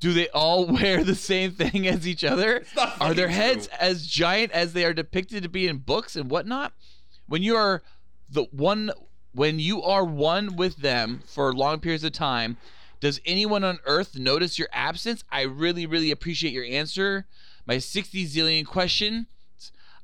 do 0.00 0.12
they 0.12 0.28
all 0.28 0.66
wear 0.72 1.04
the 1.04 1.14
same 1.14 1.52
thing 1.52 1.86
as 1.86 2.06
each 2.06 2.24
other? 2.24 2.64
Are 3.00 3.14
their 3.14 3.28
heads 3.28 3.68
true. 3.68 3.76
as 3.80 4.06
giant 4.06 4.52
as 4.52 4.72
they 4.72 4.84
are 4.84 4.94
depicted 4.94 5.42
to 5.42 5.48
be 5.48 5.66
in 5.66 5.78
books 5.78 6.16
and 6.16 6.30
whatnot? 6.30 6.72
When 7.26 7.42
you 7.42 7.56
are 7.56 7.82
the 8.30 8.44
one 8.50 8.90
when 9.34 9.60
you 9.60 9.82
are 9.82 10.04
one 10.04 10.56
with 10.56 10.78
them 10.78 11.20
for 11.26 11.52
long 11.52 11.80
periods 11.80 12.02
of 12.02 12.12
time, 12.12 12.56
does 13.00 13.20
anyone 13.24 13.62
on 13.62 13.78
earth 13.84 14.18
notice 14.18 14.58
your 14.58 14.68
absence? 14.72 15.22
I 15.30 15.42
really, 15.42 15.86
really 15.86 16.10
appreciate 16.10 16.52
your 16.52 16.64
answer. 16.64 17.26
My 17.66 17.78
60 17.78 18.26
zillion 18.26 18.66
question. 18.66 19.26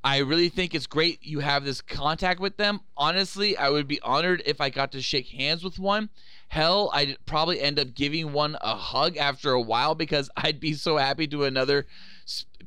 I 0.04 0.18
really 0.18 0.50
think 0.50 0.74
it's 0.74 0.86
great 0.86 1.20
you 1.22 1.40
have 1.40 1.64
this 1.64 1.80
contact 1.80 2.38
with 2.38 2.58
them. 2.58 2.80
Honestly, 2.94 3.56
I 3.56 3.70
would 3.70 3.88
be 3.88 4.00
honored 4.02 4.42
if 4.44 4.60
I 4.60 4.68
got 4.68 4.92
to 4.92 5.00
shake 5.00 5.28
hands 5.28 5.64
with 5.64 5.78
one. 5.78 6.10
Hell, 6.48 6.90
I'd 6.92 7.16
probably 7.24 7.58
end 7.58 7.78
up 7.78 7.94
giving 7.94 8.34
one 8.34 8.58
a 8.60 8.76
hug 8.76 9.16
after 9.16 9.52
a 9.52 9.60
while 9.62 9.94
because 9.94 10.28
I'd 10.36 10.60
be 10.60 10.74
so 10.74 10.98
happy 10.98 11.26
to 11.28 11.44
another 11.44 11.86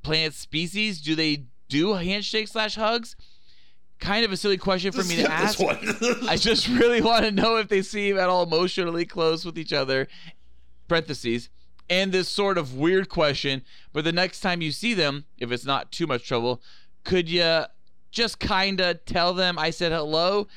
planet 0.02 0.34
species. 0.34 1.00
Do 1.00 1.14
they 1.14 1.44
do 1.70 1.94
handshake 1.94 2.48
slash 2.48 2.76
hugs? 2.76 3.16
Kind 4.00 4.26
of 4.26 4.32
a 4.32 4.38
silly 4.38 4.58
question 4.58 4.92
for 4.92 5.04
Just 5.04 5.10
me 5.10 5.18
to 5.18 5.32
ask. 5.32 5.60
I 6.28 6.36
just 6.38 6.68
really 6.68 7.02
want 7.02 7.24
to 7.24 7.32
know 7.32 7.58
if 7.58 7.68
they 7.68 7.84
seem 7.84 8.18
at 8.18 8.30
all 8.30 8.44
emotionally 8.44 9.06
close 9.06 9.46
with 9.46 9.60
each 9.60 9.74
other. 9.74 10.08
Parentheses. 10.88 11.50
And 11.90 12.12
this 12.12 12.28
sort 12.28 12.58
of 12.58 12.74
weird 12.74 13.10
question, 13.10 13.62
but 13.94 14.04
the 14.04 14.12
next 14.12 14.42
time 14.42 14.62
you 14.62 14.72
see 14.72 14.94
them, 14.94 15.26
if 15.38 15.52
it's 15.52 15.66
not 15.66 15.90
too 15.92 16.06
much 16.06 16.28
trouble, 16.28 16.62
could 17.08 17.30
you 17.30 17.64
just 18.12 18.38
kind 18.39 18.82
of 18.82 19.03
tell 19.05 19.34
them 19.34 19.58
I 19.58 19.70
said 19.70 19.91
hello? 19.93 20.47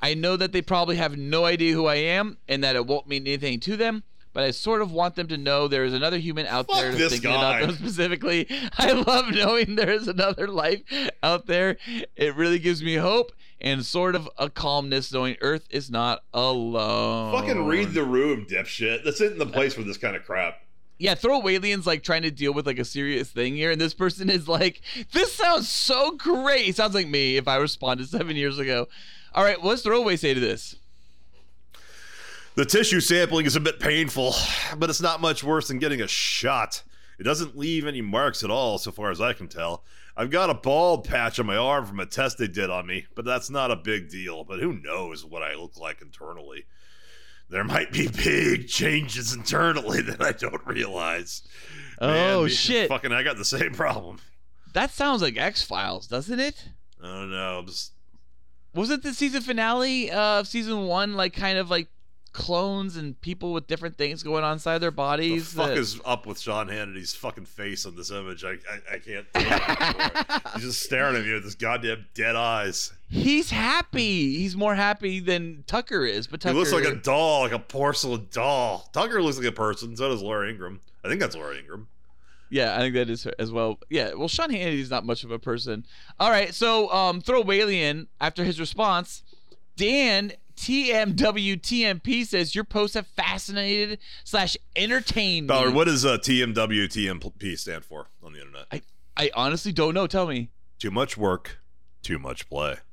I 0.00 0.14
know 0.14 0.36
that 0.36 0.50
they 0.52 0.60
probably 0.60 0.96
have 0.96 1.16
no 1.16 1.44
idea 1.44 1.72
who 1.72 1.86
I 1.86 1.96
am 1.96 2.38
and 2.48 2.64
that 2.64 2.74
it 2.74 2.86
won't 2.86 3.06
mean 3.06 3.26
anything 3.26 3.60
to 3.60 3.76
them, 3.76 4.02
but 4.32 4.42
I 4.42 4.50
sort 4.50 4.82
of 4.82 4.90
want 4.90 5.14
them 5.14 5.28
to 5.28 5.36
know 5.36 5.68
there 5.68 5.84
is 5.84 5.94
another 5.94 6.18
human 6.18 6.46
out 6.46 6.66
Fuck 6.66 6.80
there 6.80 6.92
thinking 6.92 7.30
guy. 7.30 7.58
about 7.60 7.66
them 7.66 7.76
specifically. 7.86 8.48
I 8.76 8.92
love 8.92 9.30
knowing 9.30 9.76
there 9.76 9.90
is 9.90 10.08
another 10.08 10.48
life 10.48 10.82
out 11.22 11.46
there. 11.46 11.76
It 12.16 12.34
really 12.34 12.58
gives 12.58 12.82
me 12.82 12.94
hope 12.96 13.30
and 13.60 13.84
sort 13.86 14.14
of 14.16 14.28
a 14.38 14.50
calmness 14.50 15.12
knowing 15.12 15.36
Earth 15.42 15.66
is 15.70 15.90
not 15.90 16.22
alone. 16.32 17.32
Fucking 17.38 17.66
read 17.66 17.92
the 17.92 18.04
room, 18.04 18.46
dipshit. 18.46 19.04
That's 19.04 19.20
it 19.20 19.32
in 19.32 19.38
the 19.38 19.46
place 19.46 19.74
for 19.74 19.82
this 19.82 19.98
kind 19.98 20.16
of 20.16 20.24
crap. 20.24 20.54
Yeah, 21.00 21.14
throw 21.14 21.48
aliens 21.48 21.86
like 21.86 22.02
trying 22.02 22.22
to 22.22 22.30
deal 22.30 22.52
with 22.52 22.66
like 22.66 22.78
a 22.78 22.84
serious 22.84 23.30
thing 23.30 23.56
here, 23.56 23.70
and 23.70 23.80
this 23.80 23.94
person 23.94 24.28
is 24.28 24.46
like, 24.46 24.82
"This 25.12 25.34
sounds 25.34 25.66
so 25.66 26.10
great." 26.12 26.68
It 26.68 26.76
sounds 26.76 26.94
like 26.94 27.08
me 27.08 27.38
if 27.38 27.48
I 27.48 27.56
responded 27.56 28.06
seven 28.10 28.36
years 28.36 28.58
ago. 28.58 28.86
All 29.34 29.42
right, 29.42 29.60
what's 29.62 29.80
throwaway 29.80 30.16
say 30.16 30.34
to 30.34 30.40
this? 30.40 30.76
The 32.54 32.66
tissue 32.66 33.00
sampling 33.00 33.46
is 33.46 33.56
a 33.56 33.60
bit 33.60 33.80
painful, 33.80 34.34
but 34.76 34.90
it's 34.90 35.00
not 35.00 35.22
much 35.22 35.42
worse 35.42 35.68
than 35.68 35.78
getting 35.78 36.02
a 36.02 36.06
shot. 36.06 36.82
It 37.18 37.22
doesn't 37.22 37.56
leave 37.56 37.86
any 37.86 38.02
marks 38.02 38.44
at 38.44 38.50
all, 38.50 38.76
so 38.76 38.92
far 38.92 39.10
as 39.10 39.22
I 39.22 39.32
can 39.32 39.48
tell. 39.48 39.82
I've 40.18 40.30
got 40.30 40.50
a 40.50 40.54
bald 40.54 41.08
patch 41.08 41.40
on 41.40 41.46
my 41.46 41.56
arm 41.56 41.86
from 41.86 42.00
a 42.00 42.04
test 42.04 42.36
they 42.36 42.46
did 42.46 42.68
on 42.68 42.86
me, 42.86 43.06
but 43.14 43.24
that's 43.24 43.48
not 43.48 43.70
a 43.70 43.76
big 43.76 44.10
deal. 44.10 44.44
But 44.44 44.60
who 44.60 44.74
knows 44.74 45.24
what 45.24 45.42
I 45.42 45.54
look 45.54 45.78
like 45.78 46.02
internally? 46.02 46.66
There 47.50 47.64
might 47.64 47.92
be 47.92 48.06
big 48.08 48.68
changes 48.68 49.34
internally 49.34 50.00
that 50.02 50.22
I 50.22 50.32
don't 50.32 50.64
realize. 50.66 51.42
Oh, 52.00 52.42
Man, 52.42 52.48
shit. 52.48 52.88
Fucking, 52.88 53.12
I 53.12 53.22
got 53.22 53.36
the 53.36 53.44
same 53.44 53.74
problem. 53.74 54.18
That 54.72 54.90
sounds 54.90 55.20
like 55.20 55.36
X 55.36 55.62
Files, 55.62 56.06
doesn't 56.06 56.38
it? 56.38 56.68
I 57.02 57.06
don't 57.06 57.30
know. 57.30 57.64
Just 57.66 57.92
Wasn't 58.74 59.02
the 59.02 59.12
season 59.12 59.42
finale 59.42 60.10
of 60.10 60.46
season 60.46 60.86
one 60.86 61.14
like 61.14 61.34
kind 61.34 61.58
of 61.58 61.68
like 61.70 61.88
clones 62.32 62.96
and 62.96 63.20
people 63.20 63.52
with 63.52 63.66
different 63.66 63.96
things 63.98 64.22
going 64.22 64.44
on 64.44 64.52
inside 64.54 64.78
their 64.78 64.90
bodies. 64.90 65.52
the 65.52 65.56
fuck 65.62 65.68
that- 65.70 65.78
is 65.78 66.00
up 66.04 66.26
with 66.26 66.38
Sean 66.38 66.68
Hannity's 66.68 67.14
fucking 67.14 67.44
face 67.46 67.84
on 67.86 67.96
this 67.96 68.10
image? 68.10 68.44
I 68.44 68.50
I, 68.52 68.94
I 68.94 68.98
can't. 68.98 69.26
take 69.34 69.46
it 69.46 69.70
anymore. 69.70 70.40
He's 70.54 70.62
just 70.64 70.82
staring 70.82 71.16
at 71.16 71.24
me 71.24 71.32
with 71.34 71.44
his 71.44 71.54
goddamn 71.56 72.06
dead 72.14 72.36
eyes. 72.36 72.92
He's 73.08 73.50
happy. 73.50 74.36
He's 74.36 74.56
more 74.56 74.74
happy 74.76 75.18
than 75.20 75.64
Tucker 75.66 76.04
is. 76.04 76.26
But 76.28 76.40
Tucker 76.40 76.52
He 76.54 76.58
looks 76.60 76.72
like 76.72 76.84
a 76.84 76.94
doll, 76.94 77.40
like 77.42 77.52
a 77.52 77.58
porcelain 77.58 78.28
doll. 78.30 78.88
Tucker 78.92 79.20
looks 79.22 79.38
like 79.38 79.46
a 79.48 79.52
person. 79.52 79.96
So 79.96 80.08
does 80.08 80.22
Laura 80.22 80.48
Ingraham. 80.48 80.80
I 81.04 81.08
think 81.08 81.20
that's 81.20 81.34
Laura 81.34 81.56
Ingraham. 81.56 81.88
Yeah, 82.52 82.76
I 82.76 82.80
think 82.80 82.94
that 82.94 83.08
is 83.08 83.26
as 83.38 83.52
well. 83.52 83.78
Yeah, 83.90 84.14
well, 84.14 84.26
Sean 84.28 84.50
Hannity's 84.50 84.90
not 84.90 85.04
much 85.06 85.22
of 85.22 85.30
a 85.30 85.38
person. 85.38 85.86
All 86.18 86.30
right, 86.30 86.52
so 86.52 86.92
um, 86.92 87.20
throw 87.20 87.42
Walian 87.44 88.08
after 88.20 88.42
his 88.44 88.58
response. 88.58 89.22
Dan 89.76 90.32
TMWTMP 90.60 92.26
says 92.26 92.54
your 92.54 92.64
posts 92.64 92.94
have 92.94 93.06
fascinated 93.06 93.98
slash 94.24 94.56
entertained. 94.76 95.48
Ballard, 95.48 95.74
what 95.74 95.86
does 95.86 96.04
uh, 96.04 96.18
TMW 96.18 96.84
TMP 96.86 97.58
stand 97.58 97.84
for 97.84 98.08
on 98.22 98.32
the 98.34 98.40
internet? 98.40 98.66
I, 98.70 98.82
I 99.16 99.30
honestly 99.34 99.72
don't 99.72 99.94
know. 99.94 100.06
Tell 100.06 100.26
me. 100.26 100.50
Too 100.78 100.90
much 100.90 101.16
work, 101.16 101.60
too 102.02 102.18
much 102.18 102.48
play. 102.48 102.76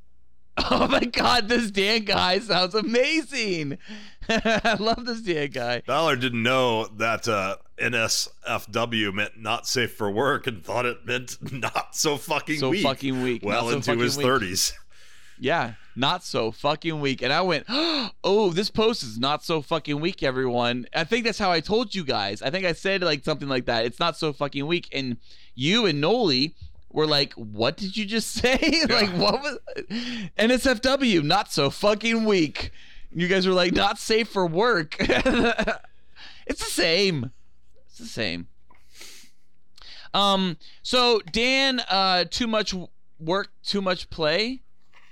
Oh 0.71 0.87
my 0.87 1.01
God, 1.05 1.49
this 1.49 1.69
Dan 1.69 2.03
guy 2.05 2.39
sounds 2.39 2.73
amazing. 2.73 3.77
I 4.27 4.75
love 4.79 5.05
this 5.05 5.21
Dan 5.21 5.51
guy. 5.51 5.83
Ballard 5.85 6.19
didn't 6.19 6.41
know 6.41 6.87
that 6.97 7.27
uh, 7.27 7.57
NSFW 7.79 9.13
meant 9.13 9.33
not 9.37 9.67
safe 9.67 9.93
for 9.93 10.09
work 10.09 10.47
and 10.47 10.65
thought 10.65 10.87
it 10.87 11.05
meant 11.05 11.37
not 11.53 11.95
so 11.95 12.17
fucking 12.17 12.57
So 12.57 12.69
weak. 12.71 12.81
fucking 12.81 13.21
weak. 13.21 13.43
Well 13.45 13.69
so 13.69 13.75
into 13.75 13.97
his 13.97 14.17
weak. 14.17 14.25
30s. 14.25 14.73
Yeah, 15.39 15.73
not 15.95 16.23
so 16.23 16.51
fucking 16.51 16.99
weak. 16.99 17.21
And 17.21 17.31
I 17.31 17.41
went, 17.41 17.65
oh, 17.69 18.51
this 18.53 18.69
post 18.69 19.03
is 19.03 19.17
not 19.17 19.43
so 19.43 19.61
fucking 19.61 19.99
weak, 19.99 20.23
everyone. 20.23 20.87
I 20.93 21.03
think 21.03 21.25
that's 21.25 21.39
how 21.39 21.51
I 21.51 21.59
told 21.59 21.93
you 21.93 22.03
guys. 22.03 22.41
I 22.41 22.49
think 22.49 22.65
I 22.65 22.73
said 22.73 23.01
like 23.01 23.23
something 23.23 23.47
like 23.47 23.65
that. 23.65 23.85
It's 23.85 23.99
not 23.99 24.17
so 24.17 24.33
fucking 24.33 24.65
weak. 24.65 24.89
And 24.91 25.17
you 25.55 25.85
and 25.85 26.01
Noli 26.01 26.55
were 26.91 27.07
like, 27.07 27.33
what 27.33 27.77
did 27.77 27.95
you 27.95 28.05
just 28.05 28.31
say? 28.33 28.83
like, 28.89 29.09
what 29.11 29.41
was 29.41 29.59
NSFW? 30.37 31.23
Not 31.23 31.51
so 31.51 31.69
fucking 31.69 32.25
weak. 32.25 32.71
And 33.11 33.21
you 33.21 33.27
guys 33.27 33.47
were 33.47 33.53
like, 33.53 33.73
not 33.73 33.99
safe 33.99 34.29
for 34.29 34.45
work. 34.45 34.95
it's 34.99 35.79
the 36.47 36.71
same. 36.71 37.31
It's 37.87 37.97
the 37.99 38.05
same. 38.05 38.47
Um. 40.13 40.57
So 40.83 41.19
Dan, 41.31 41.81
uh, 41.89 42.25
too 42.29 42.47
much 42.47 42.73
work, 43.19 43.49
too 43.61 43.81
much 43.81 44.09
play. 44.09 44.61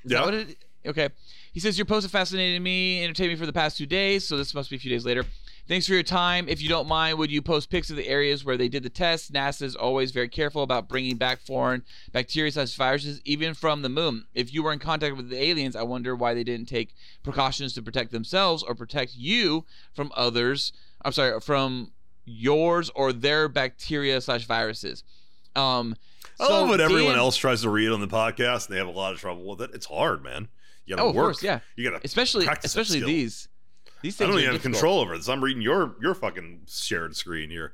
Yeah. 0.06 0.30
it, 0.30 0.58
okay. 0.86 1.10
He 1.52 1.60
says 1.60 1.78
your 1.78 1.86
post 1.86 2.04
have 2.04 2.12
fascinated 2.12 2.62
me, 2.62 3.04
entertained 3.04 3.30
me 3.30 3.36
for 3.36 3.46
the 3.46 3.54
past 3.54 3.78
two 3.78 3.86
days. 3.86 4.28
So 4.28 4.38
this 4.38 4.54
must 4.54 4.70
be 4.70 4.76
a 4.76 4.80
few 4.80 4.92
days 4.92 5.06
later. 5.06 5.26
Thanks 5.68 5.88
for 5.88 5.94
your 5.94 6.04
time. 6.04 6.48
If 6.48 6.62
you 6.62 6.70
don't 6.70 6.88
mind, 6.88 7.18
would 7.18 7.32
you 7.32 7.42
post 7.42 7.72
pics 7.72 7.90
of 7.90 7.96
the 7.96 8.08
areas 8.08 8.46
where 8.46 8.56
they 8.56 8.68
did 8.68 8.84
the 8.84 8.90
test? 8.90 9.34
NASA 9.34 9.64
is 9.64 9.76
always 9.76 10.12
very 10.12 10.28
careful 10.28 10.62
about 10.62 10.88
bringing 10.88 11.18
back 11.18 11.40
foreign 11.40 11.82
bacteria 12.12 12.52
slash 12.52 12.76
viruses, 12.76 13.20
even 13.26 13.56
from 13.56 13.82
the 13.82 13.90
moon. 13.90 14.26
If 14.36 14.54
you 14.54 14.62
were 14.62 14.72
in 14.72 14.78
contact 14.78 15.18
with 15.18 15.30
the 15.30 15.42
aliens, 15.42 15.76
I 15.76 15.82
wonder 15.82 16.16
why 16.16 16.36
they 16.36 16.44
didn't 16.44 16.68
take 16.68 16.94
precautions 17.24 17.74
to 17.74 17.82
protect 17.82 18.12
themselves 18.12 18.62
or 18.62 18.76
protect 18.76 19.16
you 19.16 19.66
from 19.96 20.12
others. 20.16 20.72
I'm 21.04 21.14
sorry, 21.14 21.40
from 21.42 21.94
yours 22.26 22.92
or 22.94 23.12
their 23.12 23.48
bacteria 23.48 24.22
slash 24.22 24.46
viruses. 24.46 25.04
Um, 25.56 25.96
I 26.40 26.48
so 26.48 26.52
love 26.62 26.70
what 26.70 26.82
everyone 26.82 27.12
Dan- 27.14 27.18
else 27.20 27.38
tries 27.38 27.62
to 27.62 27.70
read 27.70 27.90
on 27.92 28.02
the 28.02 28.08
podcast, 28.08 28.68
and 28.68 28.74
they 28.76 28.78
have 28.80 28.88
a 28.88 28.92
lot 28.92 29.14
of 29.14 29.20
trouble 29.20 29.46
with 29.46 29.62
it. 29.62 29.72
It's 29.74 29.86
hard, 29.86 30.24
man. 30.24 30.48
You 30.86 30.96
gotta 30.96 31.08
Oh, 31.08 31.12
work. 31.12 31.26
course, 31.26 31.44
yeah. 31.44 31.60
You 31.76 31.90
gotta 31.90 32.04
especially 32.06 32.48
especially 32.64 33.02
these 33.02 33.48
these 34.02 34.16
I 34.16 34.26
things 34.26 34.30
don't 34.32 34.40
even 34.40 34.44
have 34.54 34.62
difficult. 34.62 34.74
control 34.74 35.00
over 35.00 35.18
this. 35.18 35.28
I'm 35.30 35.44
reading 35.44 35.62
your 35.62 35.96
your 36.02 36.14
fucking 36.14 36.62
shared 36.70 37.16
screen 37.16 37.50
here. 37.50 37.74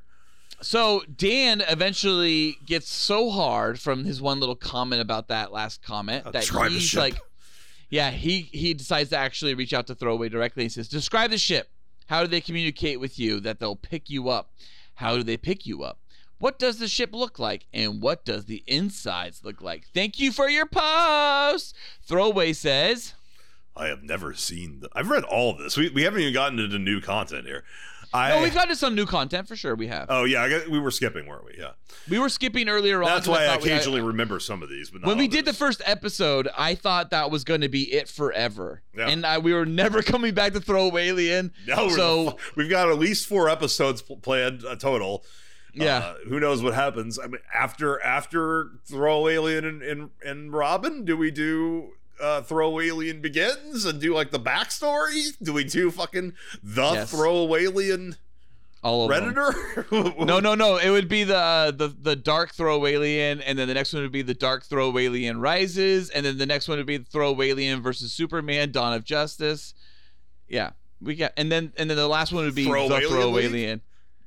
So 0.60 1.02
Dan 1.14 1.60
eventually 1.68 2.56
gets 2.64 2.88
so 2.88 3.30
hard 3.30 3.80
from 3.80 4.04
his 4.04 4.22
one 4.22 4.38
little 4.38 4.54
comment 4.54 5.02
about 5.02 5.26
that 5.28 5.50
last 5.52 5.82
comment 5.82 6.24
Uh, 6.26 6.30
that 6.30 6.44
he's 6.44 6.94
like, 6.94 7.18
yeah, 7.90 8.10
he 8.12 8.42
he 8.52 8.72
decides 8.72 9.10
to 9.10 9.16
actually 9.18 9.54
reach 9.54 9.72
out 9.74 9.88
to 9.88 9.94
Throwaway 9.94 10.28
directly. 10.28 10.62
He 10.62 10.68
says, 10.68 10.88
"Describe 10.88 11.30
the 11.32 11.38
ship. 11.38 11.68
How 12.06 12.22
do 12.22 12.28
they 12.28 12.40
communicate 12.40 13.00
with 13.00 13.18
you 13.18 13.40
that 13.40 13.58
they'll 13.58 13.76
pick 13.76 14.08
you 14.08 14.28
up? 14.28 14.52
How 14.94 15.16
do 15.16 15.22
they 15.22 15.36
pick 15.36 15.66
you 15.66 15.82
up? 15.82 15.98
What 16.42 16.58
does 16.58 16.78
the 16.80 16.88
ship 16.88 17.10
look 17.12 17.38
like? 17.38 17.66
And 17.72 18.02
what 18.02 18.24
does 18.24 18.46
the 18.46 18.64
insides 18.66 19.44
look 19.44 19.62
like? 19.62 19.84
Thank 19.94 20.18
you 20.18 20.32
for 20.32 20.48
your 20.48 20.66
post. 20.66 21.72
Throwaway 22.04 22.52
says, 22.52 23.14
I 23.76 23.86
have 23.86 24.02
never 24.02 24.34
seen. 24.34 24.80
The, 24.80 24.88
I've 24.92 25.08
read 25.08 25.22
all 25.22 25.52
of 25.52 25.58
this. 25.58 25.76
We, 25.76 25.90
we 25.90 26.02
haven't 26.02 26.20
even 26.20 26.34
gotten 26.34 26.58
into 26.58 26.80
new 26.80 27.00
content 27.00 27.46
here. 27.46 27.62
I, 28.12 28.30
No, 28.30 28.42
we've 28.42 28.52
gotten 28.52 28.74
some 28.74 28.96
new 28.96 29.06
content 29.06 29.46
for 29.46 29.54
sure. 29.54 29.76
We 29.76 29.86
have. 29.86 30.06
Oh 30.10 30.24
yeah, 30.24 30.42
I 30.42 30.48
guess 30.48 30.66
we 30.66 30.80
were 30.80 30.90
skipping, 30.90 31.26
weren't 31.28 31.44
we? 31.44 31.54
Yeah. 31.60 31.70
we 32.10 32.18
were 32.18 32.28
skipping 32.28 32.68
earlier 32.68 33.04
on. 33.04 33.08
That's 33.08 33.28
why 33.28 33.44
I 33.44 33.46
thought 33.46 33.62
we 33.62 33.68
had- 33.68 33.76
occasionally 33.76 34.00
remember 34.00 34.40
some 34.40 34.64
of 34.64 34.68
these. 34.68 34.90
But 34.90 35.02
not 35.02 35.06
when 35.06 35.18
we 35.18 35.28
did 35.28 35.44
the 35.44 35.54
first 35.54 35.80
episode, 35.86 36.48
I 36.58 36.74
thought 36.74 37.10
that 37.10 37.30
was 37.30 37.44
going 37.44 37.60
to 37.60 37.68
be 37.68 37.84
it 37.94 38.08
forever, 38.08 38.82
Yeah. 38.98 39.10
and 39.10 39.24
I, 39.24 39.38
we 39.38 39.54
were 39.54 39.64
never 39.64 40.02
coming 40.02 40.34
back 40.34 40.54
to 40.54 40.60
Throwaway 40.60 41.06
Alien. 41.06 41.52
No, 41.68 41.86
we're 41.86 41.96
so 41.96 42.24
the 42.24 42.36
we've 42.56 42.68
got 42.68 42.88
at 42.88 42.98
least 42.98 43.28
four 43.28 43.48
episodes 43.48 44.02
planned 44.02 44.64
uh, 44.64 44.74
total. 44.74 45.24
Yeah, 45.74 45.98
Uh, 45.98 46.14
who 46.28 46.38
knows 46.40 46.62
what 46.62 46.74
happens? 46.74 47.18
I 47.18 47.26
mean, 47.26 47.40
after 47.54 48.02
after 48.02 48.70
Throw 48.86 49.28
Alien 49.28 49.64
and, 49.64 49.82
and 49.82 50.10
and 50.24 50.52
Robin, 50.52 51.04
do 51.04 51.16
we 51.16 51.30
do 51.30 51.92
uh, 52.20 52.42
Throw 52.42 52.80
Alien 52.80 53.20
Begins 53.20 53.84
and 53.84 54.00
do 54.00 54.14
like 54.14 54.30
the 54.30 54.40
backstory? 54.40 55.32
Do 55.42 55.52
we 55.52 55.64
do 55.64 55.90
fucking 55.90 56.34
the 56.62 56.92
Yes. 56.92 57.10
Throw 57.10 57.54
Alien 57.56 58.16
all 58.82 59.10
of 59.10 59.16
them. 59.16 59.34
Redditor? 59.34 60.26
No, 60.26 60.40
no, 60.40 60.54
no. 60.54 60.76
It 60.76 60.90
would 60.90 61.08
be 61.08 61.24
the 61.24 61.74
the 61.76 61.88
the 61.88 62.16
Dark 62.16 62.52
Throw 62.52 62.84
Alien, 62.86 63.40
and 63.40 63.58
then 63.58 63.68
the 63.68 63.74
next 63.74 63.92
one 63.92 64.02
would 64.02 64.12
be 64.12 64.22
the 64.22 64.34
Dark 64.34 64.64
Throw 64.64 64.96
Alien 64.98 65.40
Rises, 65.40 66.10
and 66.10 66.26
then 66.26 66.38
the 66.38 66.46
next 66.46 66.68
one 66.68 66.78
would 66.78 66.86
be 66.86 66.98
Throw 66.98 67.40
Alien 67.40 67.82
versus 67.82 68.12
Superman: 68.12 68.72
Dawn 68.72 68.92
of 68.92 69.04
Justice. 69.04 69.74
Yeah, 70.48 70.70
we 71.00 71.14
got, 71.14 71.32
and 71.36 71.50
then 71.50 71.72
and 71.76 71.88
then 71.88 71.96
the 71.96 72.08
last 72.08 72.32
one 72.32 72.44
would 72.44 72.54
be 72.54 72.64
Throw 72.66 72.88
the 72.88 72.96
Alien 72.96 73.10
Throw? 73.10 73.38
Alien. 73.38 73.80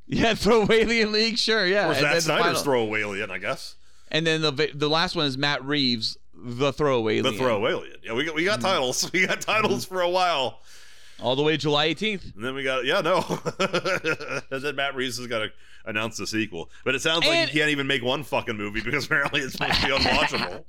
Yeah, 0.08 0.36
Throw 0.36 0.68
Alien 0.70 1.12
League, 1.12 1.38
sure, 1.38 1.66
yeah. 1.66 1.90
Or 1.90 1.96
Zack 1.96 2.22
Snyder's 2.22 2.62
Throw 2.62 2.96
Alien, 2.96 3.32
I 3.32 3.40
guess. 3.40 3.76
And 4.12 4.26
then 4.28 4.42
the 4.42 4.70
the 4.74 4.88
last 4.90 5.16
one 5.16 5.26
is 5.26 5.36
Matt 5.38 5.66
Reeves, 5.66 6.16
the 6.36 6.72
Throw 6.72 7.10
Alien. 7.10 7.24
The 7.24 7.34
Throw 7.34 7.68
Alien. 7.68 7.98
Yeah, 8.04 8.14
we 8.14 8.24
got 8.24 8.36
we 8.36 8.44
got 8.46 8.60
Mm-hmm. 8.60 8.68
titles. 8.68 9.12
We 9.14 9.26
got 9.26 9.42
titles 9.42 9.84
for 9.86 10.02
a 10.02 10.10
while. 10.10 10.60
all 11.20 11.36
the 11.36 11.42
way 11.42 11.58
July 11.58 11.88
18th. 11.94 12.36
And 12.36 12.44
then 12.46 12.54
we 12.54 12.64
got 12.64 12.86
yeah 12.86 13.02
no. 13.02 13.18
and 14.52 14.62
then 14.62 14.76
Matt 14.76 14.96
Reeves 14.96 15.18
has 15.18 15.26
got 15.28 15.40
to 15.40 15.52
announce 15.86 16.18
the 16.18 16.28
sequel, 16.28 16.70
but 16.84 16.94
it 16.96 17.02
sounds 17.02 17.26
like 17.26 17.36
And- 17.36 17.50
he 17.50 17.58
can't 17.60 17.72
even 17.72 17.88
make 17.88 18.04
one 18.04 18.24
fucking 18.24 18.58
movie 18.58 18.82
because 18.82 19.06
apparently 19.06 19.42
it's 19.42 19.54
supposed 19.54 19.80
to 19.82 19.88
be 19.88 19.94
unwatchable. 19.94 20.64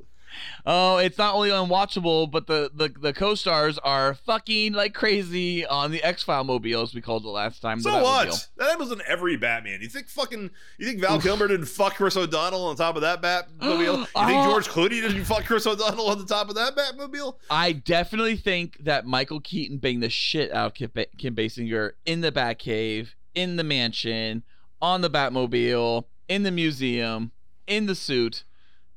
Oh, 0.64 0.98
it's 0.98 1.18
not 1.18 1.34
only 1.34 1.50
unwatchable, 1.50 2.30
but 2.30 2.46
the, 2.46 2.70
the, 2.74 2.88
the 2.88 3.12
co-stars 3.12 3.78
are 3.78 4.14
fucking 4.14 4.72
like 4.72 4.94
crazy 4.94 5.64
on 5.66 5.90
the 5.92 6.02
X-File 6.02 6.44
mobile, 6.44 6.82
as 6.82 6.94
we 6.94 7.00
called 7.00 7.24
it 7.24 7.28
last 7.28 7.60
time. 7.62 7.80
So 7.80 8.02
what? 8.02 8.48
That 8.56 8.70
happens 8.70 8.90
in 8.90 9.00
every 9.06 9.36
Batman. 9.36 9.80
You 9.82 9.88
think 9.88 10.08
fucking 10.08 10.50
you 10.78 10.86
think 10.86 11.00
Val 11.00 11.20
Kilmer 11.20 11.46
didn't 11.48 11.66
fuck 11.66 11.94
Chris 11.94 12.16
O'Donnell 12.16 12.64
on 12.66 12.76
top 12.76 12.96
of 12.96 13.02
that 13.02 13.22
Batmobile? 13.22 14.06
You 14.16 14.26
think 14.26 14.38
Oh. 14.38 14.50
George 14.50 14.68
Clooney 14.68 15.00
didn't 15.02 15.24
fuck 15.24 15.44
Chris 15.44 15.66
O'Donnell 15.66 16.08
on 16.08 16.18
the 16.18 16.26
top 16.26 16.48
of 16.48 16.54
that 16.56 16.74
Batmobile? 16.76 17.34
I 17.50 17.72
definitely 17.72 18.36
think 18.36 18.78
that 18.84 19.06
Michael 19.06 19.40
Keaton 19.40 19.78
banged 19.78 20.02
the 20.02 20.10
shit 20.10 20.50
out 20.52 20.66
of 20.66 20.74
Kim, 20.74 20.90
ba- 20.94 21.06
Kim 21.18 21.34
Basinger 21.36 21.92
in 22.04 22.20
the 22.22 22.32
Batcave, 22.32 23.10
in 23.34 23.56
the 23.56 23.64
mansion, 23.64 24.42
on 24.82 25.00
the 25.00 25.10
Batmobile, 25.10 26.04
in 26.28 26.42
the 26.42 26.50
museum, 26.50 27.30
in 27.66 27.86
the 27.86 27.94
suit. 27.94 28.44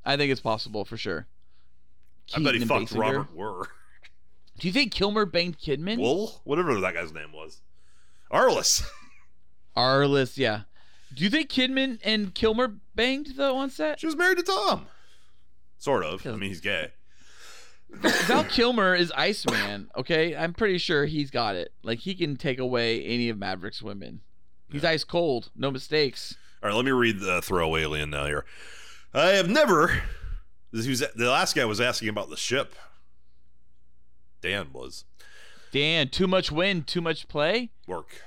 I 0.10 0.18
think 0.18 0.32
it's 0.32 0.41
possible 0.41 0.86
for 0.86 0.97
sure. 0.97 1.28
I 2.34 2.39
bet 2.39 2.55
he 2.55 2.62
Keaton 2.62 2.68
fucked 2.68 2.93
Basinger. 2.93 2.99
Robert 2.99 3.38
Wurr. 3.38 3.66
Do 4.57 4.68
you 4.68 4.74
think 4.74 4.91
Kilmer 4.91 5.28
banged 5.28 5.60
Kidman? 5.60 5.99
Wool? 5.99 6.41
Whatever 6.45 6.80
that 6.80 6.95
guy's 6.95 7.14
name 7.14 7.32
was. 7.32 7.62
Arliss. 8.32 8.84
Arliss, 9.78 10.36
yeah. 10.36 10.62
Do 11.14 11.24
you 11.24 11.30
think 11.30 11.51
Kidman 11.51 11.99
and 12.03 12.34
Kilmer 12.34 12.80
banged 12.95 13.34
though 13.36 13.57
on 13.57 13.70
set? 13.70 13.99
She 13.99 14.07
was 14.07 14.16
married 14.16 14.39
to 14.39 14.43
Tom. 14.43 14.88
Sort 15.78 16.03
of. 16.03 16.26
I 16.26 16.32
mean, 16.32 16.49
he's 16.49 16.60
gay. 16.60 16.89
Val 17.91 18.43
Kilmer 18.49 18.95
is 18.95 19.12
Iceman, 19.16 19.91
okay? 19.95 20.36
I'm 20.36 20.53
pretty 20.53 20.80
sure 20.80 21.05
he's 21.05 21.30
got 21.30 21.55
it. 21.55 21.72
Like 21.84 21.99
he 21.99 22.16
can 22.16 22.36
take 22.36 22.57
away 22.57 23.03
any 23.03 23.30
of 23.30 23.38
Maverick's 23.38 23.84
women. 23.84 24.22
He's 24.72 24.84
ice 24.84 25.03
cold, 25.03 25.51
no 25.55 25.70
mistakes. 25.70 26.36
All 26.64 26.70
right, 26.70 26.76
let 26.76 26.86
me 26.86 26.91
read 26.91 27.20
the 27.20 27.43
throwaway 27.43 27.84
alien 27.84 28.10
now 28.10 28.26
here. 28.26 28.45
I 29.14 29.30
have 29.30 29.49
never. 29.49 30.03
Was, 30.72 30.86
the 30.86 31.30
last 31.30 31.55
guy 31.55 31.66
was 31.66 31.82
asking 31.82 32.10
about 32.10 32.30
the 32.30 32.38
ship. 32.38 32.76
Dan 34.41 34.70
was 34.72 35.05
Dan, 35.72 36.10
too 36.10 36.28
much 36.28 36.51
win, 36.51 36.84
too 36.84 37.01
much 37.01 37.28
play, 37.28 37.70
work. 37.88 38.24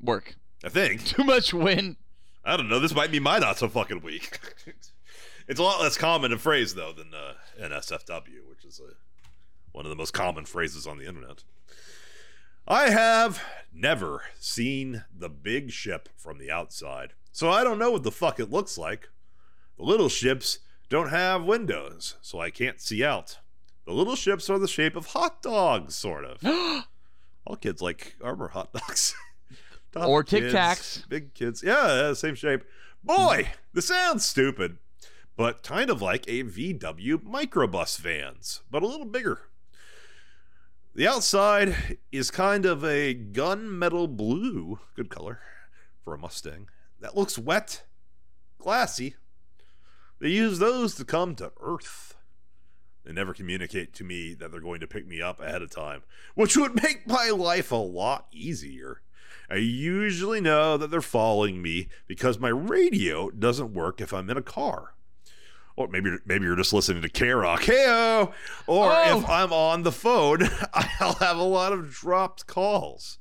work. 0.00 0.36
I 0.64 0.68
think. 0.68 1.04
Too 1.06 1.24
much 1.24 1.52
win. 1.52 1.96
I 2.44 2.56
don't 2.56 2.68
know. 2.68 2.78
This 2.78 2.94
might 2.94 3.12
be 3.12 3.20
my 3.20 3.38
not 3.38 3.58
so 3.58 3.68
fucking 3.68 4.00
week. 4.00 4.38
it's 5.48 5.60
a 5.60 5.62
lot 5.62 5.80
less 5.80 5.98
common 5.98 6.32
a 6.32 6.38
phrase 6.38 6.74
though 6.74 6.92
than 6.92 7.12
uh, 7.12 7.34
NSFW, 7.60 8.48
which 8.48 8.64
is 8.64 8.80
uh, 8.80 8.94
one 9.72 9.84
of 9.84 9.90
the 9.90 9.96
most 9.96 10.12
common 10.12 10.46
phrases 10.46 10.86
on 10.86 10.98
the 10.98 11.06
internet. 11.06 11.44
I 12.66 12.88
have 12.90 13.42
never 13.74 14.22
seen 14.40 15.04
the 15.14 15.28
big 15.28 15.70
ship 15.70 16.08
from 16.16 16.38
the 16.38 16.50
outside, 16.50 17.12
so 17.30 17.50
I 17.50 17.62
don't 17.62 17.78
know 17.78 17.90
what 17.90 18.04
the 18.04 18.10
fuck 18.10 18.40
it 18.40 18.50
looks 18.50 18.78
like. 18.78 19.10
The 19.76 19.84
little 19.84 20.08
ships 20.08 20.60
don't 20.88 21.10
have 21.10 21.44
windows, 21.44 22.16
so 22.20 22.40
I 22.40 22.50
can't 22.50 22.80
see 22.80 23.04
out. 23.04 23.38
The 23.86 23.92
little 23.92 24.16
ships 24.16 24.48
are 24.48 24.58
the 24.58 24.68
shape 24.68 24.96
of 24.96 25.06
hot 25.06 25.42
dogs, 25.42 25.94
sort 25.94 26.24
of. 26.24 26.38
All 27.46 27.56
kids 27.56 27.82
like 27.82 28.16
armor 28.22 28.48
hot 28.48 28.72
dogs. 28.72 29.14
Or 29.96 30.24
Tic 30.24 30.44
Tacs. 30.44 31.08
Big 31.08 31.34
kids. 31.34 31.62
Yeah, 31.62 32.08
yeah, 32.08 32.12
same 32.14 32.34
shape. 32.34 32.64
Boy, 33.04 33.44
mm. 33.44 33.48
this 33.72 33.86
sounds 33.86 34.24
stupid, 34.24 34.78
but 35.36 35.62
kind 35.62 35.88
of 35.88 36.02
like 36.02 36.26
a 36.26 36.42
VW 36.42 37.18
microbus 37.18 37.98
vans, 37.98 38.62
but 38.70 38.82
a 38.82 38.88
little 38.88 39.06
bigger. 39.06 39.42
The 40.96 41.06
outside 41.06 41.98
is 42.10 42.30
kind 42.30 42.66
of 42.66 42.84
a 42.84 43.14
gunmetal 43.14 44.16
blue, 44.16 44.80
good 44.94 45.10
color 45.10 45.40
for 46.02 46.14
a 46.14 46.18
Mustang, 46.18 46.68
that 47.00 47.16
looks 47.16 47.38
wet, 47.38 47.84
glassy. 48.58 49.16
They 50.20 50.28
use 50.30 50.58
those 50.58 50.94
to 50.96 51.04
come 51.04 51.34
to 51.36 51.52
Earth. 51.60 52.14
They 53.04 53.12
never 53.12 53.34
communicate 53.34 53.92
to 53.94 54.04
me 54.04 54.34
that 54.34 54.50
they're 54.50 54.60
going 54.60 54.80
to 54.80 54.86
pick 54.86 55.06
me 55.06 55.20
up 55.20 55.40
ahead 55.40 55.60
of 55.62 55.70
time, 55.70 56.02
which 56.34 56.56
would 56.56 56.82
make 56.82 57.06
my 57.06 57.28
life 57.30 57.70
a 57.70 57.76
lot 57.76 58.26
easier. 58.32 59.02
I 59.50 59.56
usually 59.56 60.40
know 60.40 60.78
that 60.78 60.90
they're 60.90 61.02
following 61.02 61.60
me 61.60 61.88
because 62.06 62.38
my 62.38 62.48
radio 62.48 63.28
doesn't 63.30 63.74
work 63.74 64.00
if 64.00 64.12
I'm 64.14 64.30
in 64.30 64.38
a 64.38 64.42
car. 64.42 64.94
Or 65.76 65.88
maybe 65.88 66.16
maybe 66.24 66.44
you're 66.44 66.56
just 66.56 66.72
listening 66.72 67.02
to 67.02 67.08
K-Rock. 67.08 67.62
Heyo! 67.62 68.32
Or 68.66 68.90
Oh. 68.92 69.18
if 69.18 69.28
I'm 69.28 69.52
on 69.52 69.82
the 69.82 69.92
phone, 69.92 70.48
I'll 70.72 71.14
have 71.16 71.36
a 71.36 71.42
lot 71.42 71.72
of 71.72 71.90
dropped 71.90 72.46
calls. 72.46 73.18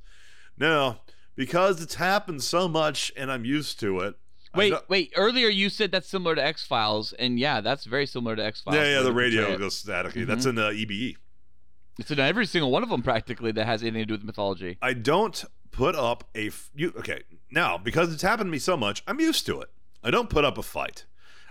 Now, 0.58 1.02
because 1.36 1.82
it's 1.82 1.96
happened 1.96 2.44
so 2.44 2.68
much 2.70 3.12
and 3.18 3.32
I'm 3.32 3.44
used 3.44 3.80
to 3.82 4.00
it. 4.02 4.16
Wait, 4.56 4.74
wait. 4.88 5.14
Earlier 5.16 5.47
you 5.47 5.70
said 5.70 5.91
that's 5.91 6.08
similar 6.08 6.36
to 6.36 6.43
X 6.43 6.66
Files, 6.66 7.14
and 7.14 7.39
yeah, 7.39 7.62
that's 7.62 7.86
very 7.86 8.06
similar 8.06 8.36
to 8.36 8.45
X 8.45 8.62
Files. 8.62 8.76
yeah, 8.76 8.97
yeah, 8.97 9.01
the 9.01 9.14
way 9.14 9.30
they 9.30 9.38
portray 9.38 9.51
radio 9.51 9.58
goes 9.58 9.76
statically. 9.78 10.22
Mm-hmm. 10.22 10.30
That's 10.30 10.45
in 10.45 10.58
uh, 10.58 10.70
the 10.70 10.86
EBE. 10.86 11.18
It's 11.99 12.12
in 12.12 12.20
every 12.20 12.45
single 12.45 12.72
one 12.72 12.84
of 12.84 12.89
them 12.89 13.04
practically 13.04 13.51
that 13.51 13.66
has 13.66 13.84
anything 13.84 14.01
to 14.01 14.06
do 14.06 14.14
with 14.14 14.24
mythology. 14.24 14.78
I 14.82 14.93
don't 14.93 15.43
put 15.72 15.95
up 15.95 16.24
a 16.36 16.47
f- 16.47 16.70
you 16.74 16.93
okay 16.97 17.24
now 17.51 17.78
because 17.78 18.14
it's 18.14 18.22
happened 18.22 18.47
to 18.47 18.51
me 18.51 18.60
so 18.60 18.78
much. 18.78 19.04
I'm 19.08 19.20
used 19.20 19.45
to 19.47 19.62
it. 19.62 19.70
I 20.04 20.12
don't 20.12 20.30
put 20.30 20.45
up 20.45 20.58
a 20.58 20.64
fight. 20.64 21.06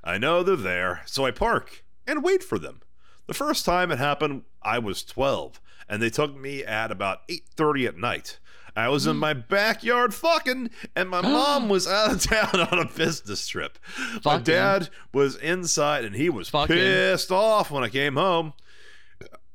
I 0.04 0.18
know 0.18 0.42
they're 0.42 0.56
there, 0.56 1.02
so 1.06 1.24
I 1.24 1.30
park 1.30 1.84
and 2.06 2.24
wait 2.24 2.42
for 2.42 2.58
them. 2.58 2.80
The 3.26 3.34
first 3.34 3.64
time 3.64 3.92
it 3.92 3.98
happened, 3.98 4.42
I 4.62 4.78
was 4.78 5.04
12, 5.04 5.60
and 5.88 6.02
they 6.02 6.10
took 6.10 6.36
me 6.36 6.64
at 6.64 6.90
about 6.90 7.26
8:30 7.28 7.86
at 7.86 7.96
night. 7.96 8.38
I 8.74 8.88
was 8.88 9.06
in 9.06 9.14
hmm. 9.14 9.20
my 9.20 9.34
backyard 9.34 10.14
fucking, 10.14 10.70
and 10.96 11.10
my 11.10 11.20
mom 11.20 11.68
was 11.70 11.86
out 11.86 12.12
of 12.12 12.22
town 12.22 12.68
on 12.70 12.78
a 12.78 12.86
business 12.86 13.46
trip. 13.46 13.78
My 14.24 14.38
dad 14.38 14.88
was 15.12 15.36
inside, 15.36 16.04
and 16.04 16.14
he 16.14 16.30
was 16.30 16.48
Fucking. 16.48 16.74
pissed 16.74 17.30
off 17.30 17.70
when 17.70 17.84
I 17.84 17.88
came 17.88 18.16
home. 18.16 18.52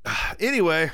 Anyway, 0.39 0.89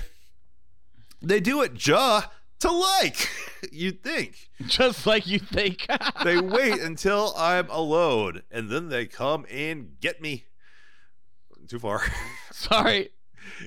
they 1.21 1.39
do 1.39 1.61
it 1.61 1.75
just 1.75 2.27
to 2.63 2.71
like. 2.71 3.29
You'd 3.71 4.01
think. 4.03 4.49
Just 4.65 5.05
like 5.05 5.27
you 5.27 5.39
think. 5.39 5.85
They 6.23 6.39
wait 6.39 6.79
until 6.79 7.33
I'm 7.37 7.69
alone 7.69 8.43
and 8.49 8.69
then 8.69 8.87
they 8.89 9.05
come 9.05 9.45
and 9.51 9.99
get 9.99 10.21
me. 10.21 10.45
Too 11.67 11.79
far. 11.79 12.01
Sorry. 12.51 13.09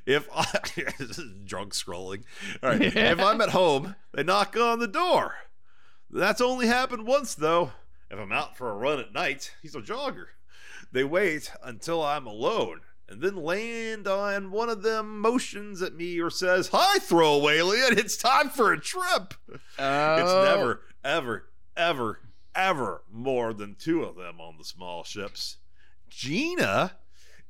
If 0.05 0.29
I 0.35 0.45
drunk 1.45 1.73
scrolling. 1.73 2.23
All 2.63 2.71
right. 2.71 2.83
If 2.83 3.21
I'm 3.21 3.41
at 3.41 3.51
home, 3.51 3.97
they 4.13 4.23
knock 4.23 4.57
on 4.57 4.79
the 4.79 4.87
door. 4.89 5.35
That's 6.11 6.41
only 6.41 6.67
happened 6.67 7.07
once 7.07 7.35
though. 7.35 7.73
If 8.11 8.19
I'm 8.19 8.33
out 8.33 8.57
for 8.57 8.71
a 8.71 8.75
run 8.75 9.01
at 9.01 9.13
night, 9.13 9.55
he's 9.63 9.75
a 9.75 9.81
jogger. 9.81 10.27
They 10.93 11.03
wait 11.05 11.51
until 11.63 12.03
I'm 12.05 12.27
alone 12.27 12.81
and 13.09 13.21
then 13.21 13.37
land 13.37 14.07
on 14.09 14.51
one 14.51 14.69
of 14.69 14.83
them 14.83 15.21
motions 15.21 15.83
at 15.83 15.95
me 15.95 16.19
or 16.21 16.31
says, 16.31 16.69
Hi, 16.73 16.99
throwaway 16.99 17.59
alien, 17.59 17.99
it's 17.99 18.17
time 18.17 18.49
for 18.51 18.73
a 18.73 18.81
trip. 18.81 19.35
It's 19.53 19.61
Oh. 19.79 20.45
never, 20.45 20.83
ever, 21.05 21.49
ever, 21.77 22.21
ever 22.55 23.03
more 23.13 23.53
than 23.53 23.75
two 23.75 24.03
of 24.05 24.17
them 24.17 24.41
on 24.41 24.57
the 24.59 24.65
small 24.65 25.03
ships. 25.05 25.57
Gina 26.09 26.93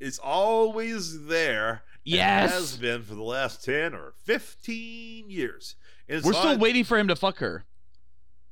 is 0.00 0.18
always 0.18 1.26
there. 1.26 1.82
Yes. 2.14 2.52
has 2.52 2.76
been 2.76 3.02
for 3.02 3.14
the 3.14 3.22
last 3.22 3.64
10 3.64 3.94
or 3.94 4.14
15 4.24 5.28
years. 5.28 5.74
We're 6.08 6.20
still 6.20 6.58
waiting 6.58 6.84
for 6.84 6.98
him 6.98 7.08
to 7.08 7.16
fuck 7.16 7.38
her. 7.38 7.64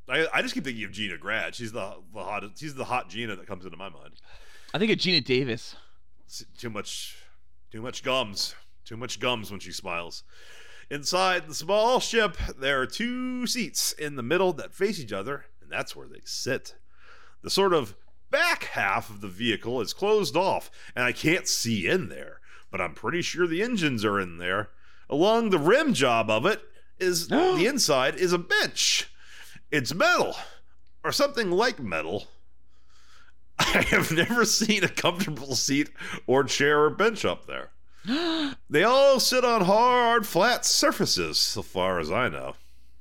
I, 0.09 0.27
I 0.35 0.43
just 0.43 0.55
keep 0.55 0.65
thinking 0.65 0.85
of 0.85 0.93
Gina 0.93 1.17
Grad. 1.17 1.55
She's 1.55 1.73
the 1.73 1.95
the 2.13 2.23
hot. 2.25 2.45
She's 2.57 2.75
the 2.75 2.85
hot 2.85 3.09
Gina 3.09 3.37
that 3.37 3.47
comes 3.47 3.65
into 3.65 3.77
my 3.77 3.89
mind. 3.89 4.15
I 4.75 4.79
think 4.79 4.91
of 4.93 4.99
Geena 4.99 5.25
Davis. 5.25 5.77
It's 6.27 6.45
too 6.59 6.69
much, 6.69 7.17
too 7.71 7.81
much 7.81 8.03
gums. 8.03 8.55
Too 8.85 8.97
much 8.97 9.19
gums 9.19 9.51
when 9.51 9.61
she 9.61 9.73
smiles. 9.73 10.25
Inside 10.91 11.49
the 11.49 11.55
small 11.55 12.01
ship, 12.01 12.37
there 12.59 12.83
are 12.83 12.87
two 12.87 13.47
seats 13.47 13.93
in 13.93 14.17
the 14.17 14.23
middle 14.23 14.53
that 14.55 14.75
face 14.75 15.01
each 15.01 15.13
other, 15.13 15.47
and 15.63 15.71
that's 15.71 15.97
where 15.97 16.07
they 16.07 16.21
sit. 16.25 16.75
The 17.43 17.49
sort 17.49 17.73
of 17.73 17.97
back 18.31 18.65
half 18.65 19.09
of 19.09 19.23
the 19.23 19.29
vehicle 19.29 19.81
is 19.81 19.95
closed 19.95 20.37
off, 20.37 20.71
and 20.95 21.05
I 21.05 21.13
can't 21.13 21.49
see 21.49 21.87
in 21.89 22.11
there, 22.11 22.41
but 22.75 22.81
I'm 22.81 22.93
pretty 22.93 23.23
sure 23.23 23.47
the 23.47 23.63
engines 23.63 24.05
are 24.05 24.19
in 24.19 24.39
there. 24.39 24.71
Along 25.09 25.51
the 25.51 25.61
rim 25.61 25.95
job 25.95 26.29
of 26.29 26.45
it 26.45 26.61
is 26.99 27.29
the 27.29 27.67
inside 27.69 28.17
is 28.17 28.33
a 28.33 28.37
bench. 28.39 29.09
It's 29.71 29.95
metal, 29.95 30.35
or 31.05 31.13
something 31.13 31.53
like 31.53 31.79
metal. 31.79 32.27
I 33.61 33.83
have 33.91 34.11
never 34.11 34.45
seen 34.45 34.83
a 34.83 34.89
comfortable 34.89 35.55
seat 35.55 35.91
or 36.27 36.43
chair 36.43 36.83
or 36.83 36.91
bench 36.91 37.25
up 37.25 37.47
there. 37.47 37.71
They 38.69 38.83
all 38.83 39.21
sit 39.21 39.45
on 39.45 39.67
hard, 39.67 40.27
flat 40.27 40.65
surfaces, 40.65 41.39
so 41.39 41.63
far 41.63 42.01
as 42.01 42.11
I 42.11 42.29
know. 42.29 42.57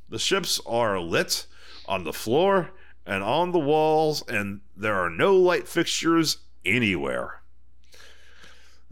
The 0.08 0.20
ships 0.20 0.62
are 0.68 1.00
lit 1.00 1.48
on 1.88 2.04
the 2.04 2.14
floor 2.14 2.74
and 3.08 3.24
on 3.24 3.52
the 3.52 3.58
walls, 3.58 4.24
and 4.28 4.62
there 4.78 4.94
are 5.04 5.10
no 5.10 5.36
light 5.36 5.68
fixtures 5.68 6.38
anywhere. 6.64 7.43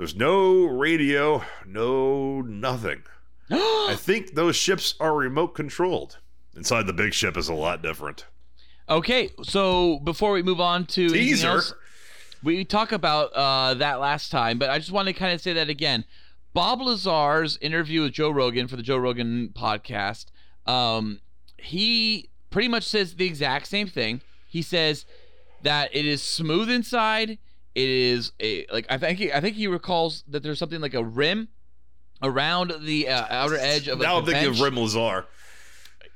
There's 0.02 0.16
no 0.16 0.66
radio, 0.66 1.44
no 1.64 2.42
nothing. 2.42 3.04
I 3.52 3.96
think 3.96 4.34
those 4.34 4.56
ships 4.56 4.96
are 5.00 5.14
remote 5.14 5.50
controlled. 5.50 6.18
Inside 6.56 6.88
the 6.88 6.94
big 6.94 7.14
ship 7.14 7.38
is 7.38 7.50
a 7.50 7.54
lot 7.54 7.84
different. 7.84 8.26
Okay, 8.90 9.30
so 9.44 10.00
before 10.00 10.32
we 10.32 10.42
move 10.42 10.60
on 10.60 10.88
to 10.88 11.08
Teaser. 11.08 11.50
else, 11.50 11.76
we 12.42 12.66
talk 12.66 12.92
about 12.92 13.32
uh, 13.34 13.76
that 13.76 14.00
last 14.00 14.32
time, 14.32 14.58
but 14.58 14.72
I 14.72 14.80
just 14.80 14.92
want 14.92 15.08
to 15.08 15.14
kind 15.14 15.36
of 15.36 15.40
say 15.40 15.54
that 15.54 15.70
again. 15.70 16.04
Bob 16.56 16.82
Lazar's 16.82 17.60
interview 17.62 18.02
with 18.02 18.14
Joe 18.14 18.32
Rogan 18.32 18.68
for 18.68 18.78
the 18.78 18.82
Joe 18.82 18.98
Rogan 18.98 19.50
podcast, 19.54 20.26
um, 20.66 21.22
he 21.58 22.32
pretty 22.50 22.70
much 22.70 22.86
says 22.86 23.18
the 23.18 23.28
exact 23.28 23.68
same 23.68 23.88
thing. 23.88 24.22
He 24.48 24.64
says 24.64 25.06
that 25.62 25.96
it 25.96 26.08
is 26.08 26.24
smooth 26.24 26.72
inside. 26.72 27.38
It 27.74 27.90
is 27.90 28.34
a 28.40 28.66
like 28.72 28.86
I 28.90 28.98
think 28.98 29.20
he, 29.20 29.32
I 29.32 29.40
think 29.40 29.56
he 29.56 29.68
recalls 29.68 30.24
that 30.28 30.44
there's 30.44 30.60
something 30.60 30.82
like 30.82 30.94
a 30.94 31.04
rim 31.04 31.48
around 32.22 32.74
the 32.82 33.08
uh, 33.08 33.26
outer 33.30 33.56
edge 33.58 33.88
of 33.88 34.00
now 34.00 34.18
I'm 34.18 34.26
thinking 34.26 34.44
bench. 34.46 34.58
of 34.58 34.62
Rim 34.62 34.78
Lazar. 34.78 35.26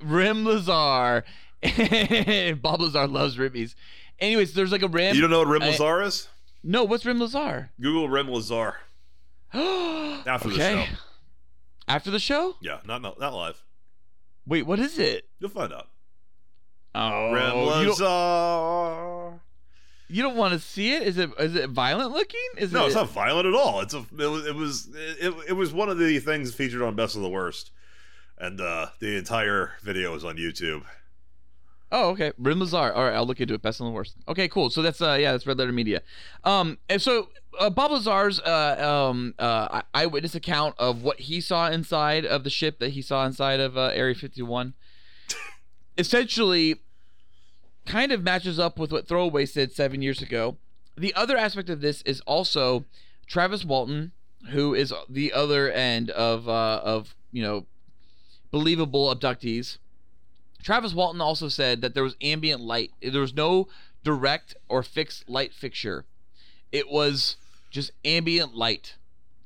Rim 0.01 0.45
Lazar. 0.45 1.23
Bob 2.61 2.81
Lazar 2.81 3.07
loves 3.07 3.37
ribbies. 3.37 3.75
Anyways, 4.19 4.53
there's 4.53 4.71
like 4.71 4.81
a 4.83 4.87
rim. 4.87 5.15
You 5.15 5.21
don't 5.21 5.31
know 5.31 5.39
what 5.39 5.47
Rim 5.47 5.61
Lazar 5.61 6.01
is? 6.01 6.27
no, 6.63 6.83
what's 6.83 7.05
Rim 7.05 7.19
Lazar? 7.19 7.71
Google 7.79 8.09
Rim 8.09 8.27
Lazar 8.29 8.75
after 9.53 10.49
the 10.49 10.55
show. 10.57 10.85
After 11.87 12.11
the 12.11 12.19
show? 12.19 12.55
Yeah, 12.61 12.79
not 12.85 13.01
not, 13.01 13.19
not 13.19 13.33
live. 13.33 13.63
Wait, 14.45 14.65
what 14.65 14.79
is 14.79 14.99
it? 14.99 15.27
You'll 15.39 15.49
find 15.49 15.73
out. 15.73 15.87
Oh, 16.93 17.31
Rim 17.31 17.55
Lazar. 17.65 19.41
You 20.07 20.21
don't 20.21 20.35
want 20.35 20.53
to 20.53 20.59
see 20.59 20.93
it? 20.93 21.03
Is 21.03 21.17
it 21.17 21.31
is 21.39 21.55
it 21.55 21.69
violent 21.69 22.11
looking? 22.11 22.39
Is 22.57 22.71
No, 22.71 22.83
it? 22.83 22.87
it's 22.87 22.95
not 22.95 23.09
violent 23.09 23.47
at 23.47 23.53
all. 23.53 23.81
It's 23.81 23.93
a 23.93 23.99
it 24.17 24.27
was 24.29 24.45
it 24.45 24.55
was 24.55 24.89
it, 24.95 25.33
it 25.49 25.53
was 25.53 25.73
one 25.73 25.89
of 25.89 25.97
the 25.97 26.19
things 26.19 26.53
featured 26.53 26.81
on 26.81 26.95
Best 26.95 27.15
of 27.15 27.21
the 27.21 27.29
Worst, 27.29 27.71
and 28.37 28.59
uh, 28.61 28.87
the 28.99 29.17
entire 29.17 29.73
video 29.81 30.13
is 30.15 30.23
on 30.23 30.37
YouTube. 30.37 30.83
Oh, 31.91 32.09
okay. 32.09 32.33
Rim 32.37 32.59
Lazar. 32.59 32.91
All 32.93 33.03
right, 33.05 33.13
I'll 33.13 33.27
look 33.27 33.39
into 33.39 33.53
it. 33.53 33.61
Best 33.61 33.79
and 33.79 33.87
the 33.87 33.91
worst. 33.93 34.15
Okay, 34.27 34.47
cool. 34.47 34.69
So 34.69 34.81
that's 34.81 35.01
uh 35.01 35.17
yeah, 35.19 35.31
that's 35.31 35.45
Red 35.47 35.57
Letter 35.57 35.71
Media. 35.71 36.01
Um, 36.43 36.79
and 36.89 37.01
so 37.01 37.29
uh, 37.59 37.69
Bob 37.69 37.91
Lazar's 37.91 38.39
uh 38.41 39.09
um 39.11 39.33
uh 39.39 39.81
eyewitness 39.93 40.35
account 40.35 40.75
of 40.79 41.03
what 41.03 41.19
he 41.21 41.39
saw 41.39 41.69
inside 41.69 42.25
of 42.25 42.43
the 42.43 42.49
ship 42.49 42.79
that 42.79 42.89
he 42.89 43.01
saw 43.01 43.25
inside 43.25 43.59
of 43.59 43.77
uh, 43.77 43.91
Area 43.93 44.15
51, 44.15 44.73
essentially, 45.97 46.81
kind 47.85 48.11
of 48.11 48.23
matches 48.23 48.59
up 48.59 48.79
with 48.79 48.91
what 48.91 49.07
Throwaway 49.07 49.45
said 49.45 49.71
seven 49.71 50.01
years 50.01 50.21
ago. 50.21 50.57
The 50.97 51.13
other 51.13 51.37
aspect 51.37 51.69
of 51.69 51.81
this 51.81 52.01
is 52.03 52.21
also 52.21 52.85
Travis 53.27 53.65
Walton, 53.65 54.11
who 54.51 54.73
is 54.73 54.93
the 55.09 55.33
other 55.33 55.71
end 55.71 56.09
of 56.11 56.47
uh 56.47 56.81
of 56.83 57.15
you 57.31 57.43
know 57.43 57.65
believable 58.51 59.13
abductees. 59.13 59.77
Travis 60.63 60.93
Walton 60.93 61.21
also 61.21 61.47
said 61.47 61.81
that 61.81 61.93
there 61.93 62.03
was 62.03 62.15
ambient 62.21 62.61
light. 62.61 62.91
There 63.01 63.21
was 63.21 63.35
no 63.35 63.67
direct 64.03 64.55
or 64.69 64.81
fixed 64.81 65.29
light 65.29 65.53
fixture. 65.53 66.05
It 66.71 66.89
was 66.89 67.35
just 67.69 67.91
ambient 68.03 68.55
light. 68.55 68.95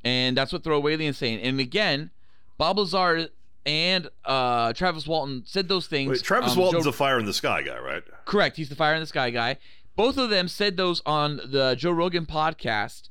And 0.03 0.37
that's 0.37 0.53
what 0.53 0.63
Throwaway 0.63 0.95
is 1.05 1.17
saying. 1.17 1.41
And 1.41 1.59
again, 1.59 2.11
Bob 2.57 2.77
Lazar 2.77 3.29
and 3.65 4.09
uh, 4.25 4.73
Travis 4.73 5.05
Walton 5.07 5.43
said 5.45 5.67
those 5.67 5.87
things. 5.87 6.09
Wait, 6.11 6.23
Travis 6.23 6.53
on 6.53 6.57
Walton's 6.59 6.83
Joe- 6.85 6.89
a 6.89 6.93
fire 6.93 7.19
in 7.19 7.25
the 7.25 7.33
sky 7.33 7.61
guy, 7.61 7.77
right? 7.79 8.03
Correct. 8.25 8.57
He's 8.57 8.69
the 8.69 8.75
fire 8.75 8.93
in 8.95 8.99
the 9.01 9.05
sky 9.07 9.29
guy. 9.29 9.57
Both 9.95 10.17
of 10.17 10.29
them 10.29 10.47
said 10.47 10.77
those 10.77 11.01
on 11.05 11.37
the 11.45 11.75
Joe 11.77 11.91
Rogan 11.91 12.25
podcast. 12.25 13.09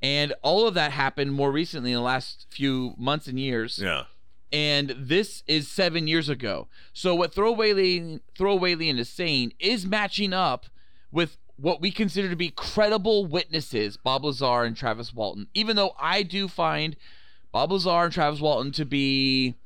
And 0.00 0.32
all 0.42 0.68
of 0.68 0.74
that 0.74 0.92
happened 0.92 1.32
more 1.32 1.50
recently 1.50 1.90
in 1.90 1.96
the 1.96 2.02
last 2.02 2.46
few 2.50 2.94
months 2.96 3.26
and 3.26 3.38
years 3.40 3.80
Yeah. 3.82 4.04
and 4.52 4.94
this 4.96 5.42
is 5.48 5.66
seven 5.68 6.06
years 6.06 6.28
ago. 6.28 6.68
So 6.92 7.16
what 7.16 7.34
Throwaway 7.34 8.20
Throwaway 8.36 8.74
is 8.74 9.08
saying 9.08 9.54
is 9.58 9.86
matching 9.86 10.32
up 10.32 10.66
with 11.10 11.36
what 11.56 11.80
we 11.80 11.90
consider 11.90 12.28
to 12.30 12.36
be 12.36 12.50
credible 12.50 13.26
witnesses, 13.26 13.96
Bob 13.96 14.24
Lazar 14.24 14.62
and 14.62 14.76
Travis 14.76 15.12
Walton. 15.12 15.48
Even 15.54 15.74
though 15.74 15.94
I 15.98 16.22
do 16.22 16.46
find 16.46 16.94
Bob 17.50 17.72
Lazar 17.72 18.04
and 18.04 18.12
Travis 18.12 18.40
Walton 18.40 18.70
to 18.72 18.84
be, 18.84 19.56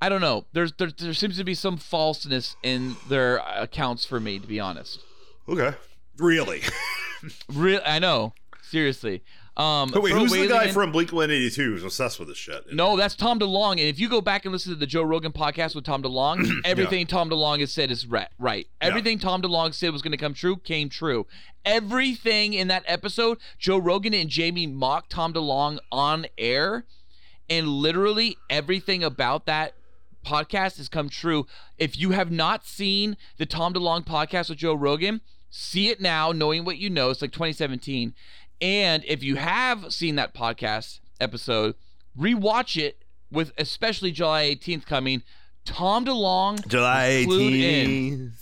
I 0.00 0.08
don't 0.08 0.20
know, 0.20 0.46
there's 0.52 0.72
there, 0.74 0.90
there 0.90 1.14
seems 1.14 1.36
to 1.36 1.44
be 1.44 1.54
some 1.54 1.76
falseness 1.76 2.56
in 2.62 2.96
their 3.08 3.38
accounts 3.38 4.04
for 4.04 4.18
me, 4.20 4.38
to 4.38 4.46
be 4.46 4.58
honest. 4.58 5.00
Okay. 5.48 5.74
Really? 6.18 6.62
Real, 7.52 7.80
I 7.84 7.98
know, 7.98 8.34
seriously. 8.62 9.22
Um, 9.56 9.90
wait, 9.94 10.12
who's 10.14 10.32
the 10.32 10.46
guy 10.46 10.64
and- 10.64 10.72
from 10.72 10.90
Blink 10.90 11.12
182 11.12 11.62
who's 11.62 11.84
obsessed 11.84 12.18
with 12.18 12.28
this 12.28 12.38
shit? 12.38 12.72
No, 12.72 12.96
that's 12.96 13.14
Tom 13.14 13.38
DeLonge. 13.38 13.72
And 13.72 13.80
if 13.80 13.98
you 13.98 14.08
go 14.08 14.22
back 14.22 14.46
and 14.46 14.52
listen 14.52 14.72
to 14.72 14.78
the 14.78 14.86
Joe 14.86 15.02
Rogan 15.02 15.32
podcast 15.32 15.74
with 15.74 15.84
Tom 15.84 16.02
DeLonge, 16.02 16.48
everything 16.64 17.06
Tom 17.06 17.28
DeLonge 17.28 17.60
has 17.60 17.70
said 17.72 17.90
is 17.90 18.06
right. 18.06 18.28
Right. 18.38 18.68
Everything 18.80 19.18
Tom 19.18 19.42
DeLonge 19.42 19.74
said 19.74 19.92
was 19.92 20.00
going 20.00 20.12
to 20.12 20.16
come 20.16 20.32
true 20.32 20.56
came 20.56 20.88
true. 20.88 21.26
Everything 21.64 22.54
in 22.54 22.68
that 22.68 22.84
episode, 22.86 23.36
Joe 23.58 23.76
Rogan 23.76 24.14
and 24.14 24.30
Jamie 24.30 24.66
mocked 24.66 25.10
Tom 25.10 25.34
DeLonge 25.34 25.78
on 25.92 26.26
air, 26.38 26.84
and 27.50 27.68
literally 27.68 28.38
everything 28.48 29.04
about 29.04 29.44
that 29.44 29.74
podcast 30.24 30.76
has 30.76 30.88
come 30.88 31.08
true. 31.08 31.46
If 31.78 31.98
you 31.98 32.10
have 32.10 32.30
not 32.30 32.66
seen 32.66 33.16
the 33.36 33.46
Tom 33.46 33.74
DeLonge 33.74 34.06
podcast 34.06 34.48
with 34.48 34.58
Joe 34.58 34.74
Rogan, 34.74 35.20
see 35.50 35.88
it 35.88 36.00
now, 36.00 36.32
knowing 36.32 36.64
what 36.64 36.78
you 36.78 36.90
know. 36.90 37.10
It's 37.10 37.22
like 37.22 37.32
2017. 37.32 38.14
And 38.60 39.04
if 39.06 39.22
you 39.22 39.36
have 39.36 39.92
seen 39.92 40.16
that 40.16 40.34
podcast 40.34 41.00
episode, 41.20 41.74
rewatch 42.18 42.80
it 42.80 43.04
with 43.30 43.52
especially 43.56 44.12
July 44.12 44.44
18th 44.44 44.86
coming. 44.86 45.22
Tom 45.64 46.04
DeLonge 46.04 46.66
July 46.66 47.24
clued 47.26 47.60
in. 47.60 48.32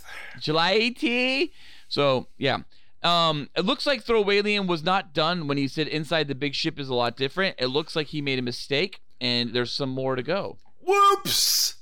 July 0.41 0.79
18th. 0.79 1.51
So 1.89 2.29
yeah. 2.37 2.59
Um, 3.03 3.49
it 3.55 3.65
looks 3.65 3.87
like 3.87 4.05
Throwawalian 4.05 4.67
was 4.67 4.83
not 4.83 5.15
done 5.15 5.47
when 5.47 5.57
he 5.57 5.69
said 5.69 5.87
inside 5.87 6.27
the 6.27 6.35
big 6.35 6.55
ship 6.55 6.81
is 6.81 6.89
a 6.89 6.95
lot 6.95 7.17
different. 7.17 7.55
It 7.59 7.67
looks 7.69 7.95
like 7.95 8.09
he 8.09 8.21
made 8.21 8.41
a 8.41 8.43
mistake 8.43 9.01
and 9.21 9.53
there's 9.53 9.73
some 9.73 9.91
more 9.91 10.17
to 10.17 10.23
go. 10.23 10.59
Whoops! 10.89 11.75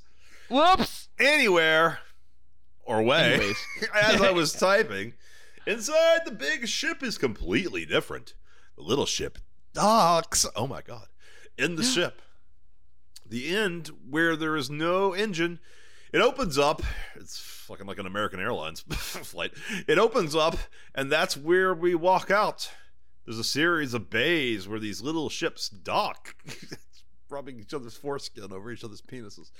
Whoops. 0.50 1.08
Anywhere 1.20 2.00
or 2.84 3.02
way. 3.02 3.52
As 3.94 4.20
I 4.20 4.32
was 4.32 4.52
typing, 4.58 5.14
inside 5.64 6.22
the 6.24 6.32
big 6.32 6.66
ship 6.66 7.04
is 7.04 7.16
completely 7.16 7.86
different. 7.86 8.34
The 8.74 8.82
little 8.82 9.06
ship 9.06 9.38
docks. 9.72 10.44
Oh 10.56 10.66
my 10.66 10.82
god. 10.82 11.06
In 11.56 11.76
the 11.76 11.82
ship. 11.84 12.20
The 13.24 13.56
end 13.56 13.92
where 14.08 14.34
there 14.34 14.56
is 14.56 14.70
no 14.70 15.12
engine. 15.12 15.60
It 16.12 16.20
opens 16.20 16.58
up. 16.58 16.82
It's 17.14 17.38
fucking 17.38 17.86
like 17.86 17.98
an 18.00 18.06
American 18.06 18.40
Airlines 18.40 18.80
flight. 18.90 19.52
It 19.86 19.98
opens 19.98 20.34
up, 20.34 20.56
and 20.96 21.12
that's 21.12 21.36
where 21.36 21.72
we 21.74 21.94
walk 21.94 22.30
out. 22.30 22.72
There's 23.24 23.38
a 23.38 23.44
series 23.44 23.94
of 23.94 24.10
bays 24.10 24.66
where 24.66 24.80
these 24.80 25.00
little 25.00 25.28
ships 25.28 25.68
dock, 25.68 26.34
rubbing 27.28 27.58
each 27.58 27.74
other's 27.74 27.96
foreskin 27.96 28.52
over 28.52 28.70
each 28.70 28.84
other's 28.84 29.02
penises. 29.02 29.50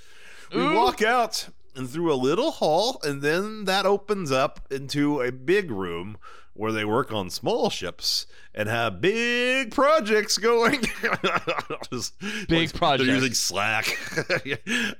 We 0.53 0.61
Ooh. 0.61 0.73
walk 0.73 1.01
out 1.01 1.49
and 1.75 1.89
through 1.89 2.13
a 2.13 2.15
little 2.15 2.51
hall, 2.51 2.99
and 3.03 3.21
then 3.21 3.65
that 3.65 3.85
opens 3.85 4.31
up 4.31 4.61
into 4.71 5.21
a 5.21 5.31
big 5.31 5.69
room 5.69 6.17
where 6.53 6.71
they 6.71 6.83
work 6.83 7.11
on 7.11 7.29
small 7.29 7.69
ships 7.69 8.25
and 8.53 8.67
have 8.67 8.99
big 8.99 9.71
projects 9.71 10.37
going. 10.37 10.81
Just, 11.91 12.19
Big 12.47 12.73
projects. 12.73 13.05
They're 13.05 13.15
using 13.15 13.33
Slack. 13.33 13.95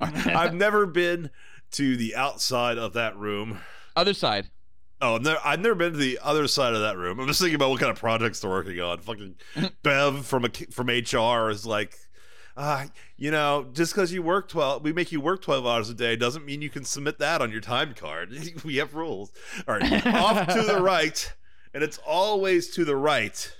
I've 0.00 0.54
never 0.54 0.86
been 0.86 1.30
to 1.72 1.96
the 1.96 2.14
outside 2.14 2.78
of 2.78 2.92
that 2.92 3.16
room. 3.16 3.58
Other 3.96 4.14
side. 4.14 4.50
Oh, 5.00 5.16
I've 5.16 5.22
never, 5.22 5.40
I've 5.44 5.60
never 5.60 5.74
been 5.74 5.92
to 5.92 5.98
the 5.98 6.18
other 6.22 6.48
side 6.48 6.74
of 6.74 6.80
that 6.80 6.96
room. 6.96 7.20
I'm 7.20 7.26
just 7.26 7.40
thinking 7.40 7.54
about 7.56 7.70
what 7.70 7.80
kind 7.80 7.90
of 7.90 7.98
projects 7.98 8.40
they're 8.40 8.50
working 8.50 8.80
on. 8.80 8.98
Fucking 8.98 9.34
Bev 9.82 10.26
from 10.26 10.44
a, 10.44 10.48
from 10.70 10.88
HR 10.88 11.50
is 11.50 11.66
like, 11.66 11.96
uh, 12.58 12.86
you 13.16 13.30
know, 13.30 13.68
just 13.72 13.94
because 13.94 14.12
you 14.12 14.20
work 14.20 14.48
12, 14.48 14.82
we 14.82 14.92
make 14.92 15.12
you 15.12 15.20
work 15.20 15.40
12 15.42 15.64
hours 15.64 15.88
a 15.90 15.94
day 15.94 16.16
doesn't 16.16 16.44
mean 16.44 16.60
you 16.60 16.68
can 16.68 16.84
submit 16.84 17.20
that 17.20 17.40
on 17.40 17.52
your 17.52 17.60
time 17.60 17.94
card. 17.94 18.32
we 18.64 18.76
have 18.76 18.96
rules. 18.96 19.30
All 19.68 19.78
right, 19.78 20.06
off 20.08 20.48
to 20.48 20.62
the 20.62 20.80
right, 20.82 21.32
and 21.72 21.84
it's 21.84 21.98
always 21.98 22.70
to 22.70 22.84
the 22.84 22.96
right 22.96 23.56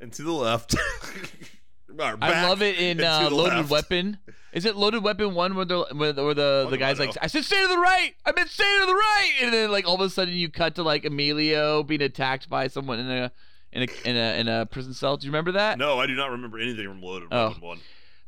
and 0.00 0.10
to 0.14 0.22
the 0.22 0.32
left. 0.32 0.74
I 2.00 2.46
love 2.46 2.62
it 2.62 2.78
in 2.78 3.02
uh, 3.04 3.28
Loaded 3.30 3.56
left. 3.56 3.70
Weapon. 3.70 4.18
Is 4.52 4.64
it 4.64 4.76
Loaded 4.76 5.02
Weapon 5.02 5.34
one 5.34 5.54
where 5.54 5.66
the 5.66 5.86
where 5.92 6.12
the, 6.14 6.24
where 6.24 6.34
the, 6.34 6.68
the 6.70 6.78
guy's 6.78 6.98
like. 6.98 7.14
I 7.20 7.26
said 7.26 7.44
stay 7.44 7.60
to 7.60 7.68
the 7.68 7.76
right. 7.76 8.14
I 8.24 8.32
meant 8.32 8.48
stay 8.48 8.64
to 8.80 8.86
the 8.86 8.94
right, 8.94 9.32
and 9.42 9.52
then 9.52 9.70
like 9.70 9.86
all 9.86 9.96
of 9.96 10.00
a 10.00 10.08
sudden 10.08 10.32
you 10.32 10.48
cut 10.48 10.74
to 10.76 10.82
like 10.82 11.04
Emilio 11.04 11.82
being 11.82 12.00
attacked 12.00 12.48
by 12.48 12.68
someone 12.68 12.98
in 12.98 13.10
a 13.10 13.32
in 13.72 13.82
a 13.82 14.08
in 14.08 14.16
a 14.16 14.40
in 14.40 14.48
a 14.48 14.64
prison 14.64 14.94
cell. 14.94 15.18
Do 15.18 15.26
you 15.26 15.32
remember 15.32 15.52
that? 15.52 15.76
No, 15.76 15.98
I 15.98 16.06
do 16.06 16.14
not 16.14 16.30
remember 16.30 16.58
anything 16.58 16.86
from 16.86 17.02
Loaded 17.02 17.28
Oh. 17.30 17.48
Weapon 17.48 17.62
1. 17.62 17.78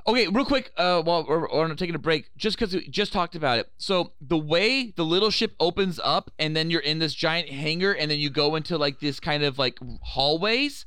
Okay, 0.07 0.29
real 0.29 0.45
quick, 0.45 0.73
uh, 0.77 1.03
while 1.03 1.25
we're, 1.29 1.49
we're 1.53 1.75
taking 1.75 1.95
a 1.95 1.99
break, 1.99 2.31
just 2.37 2.59
because 2.59 2.75
we 2.75 2.89
just 2.89 3.13
talked 3.13 3.35
about 3.35 3.59
it. 3.59 3.71
So 3.79 4.13
the 4.21 4.39
way 4.39 4.93
the 4.97 5.05
little 5.05 5.31
ship 5.31 5.55
opens 5.61 6.01
up, 6.03 6.31
and 6.39 6.57
then 6.57 6.71
you're 6.71 6.81
in 6.81 6.99
this 6.99 7.15
giant 7.15 7.51
hangar, 7.51 7.93
and 7.93 8.11
then 8.11 8.19
you 8.19 8.31
go 8.31 8.57
into 8.57 8.79
like 8.79 9.01
this 9.01 9.21
kind 9.21 9.43
of 9.43 9.59
like 9.59 9.79
hallways. 10.03 10.87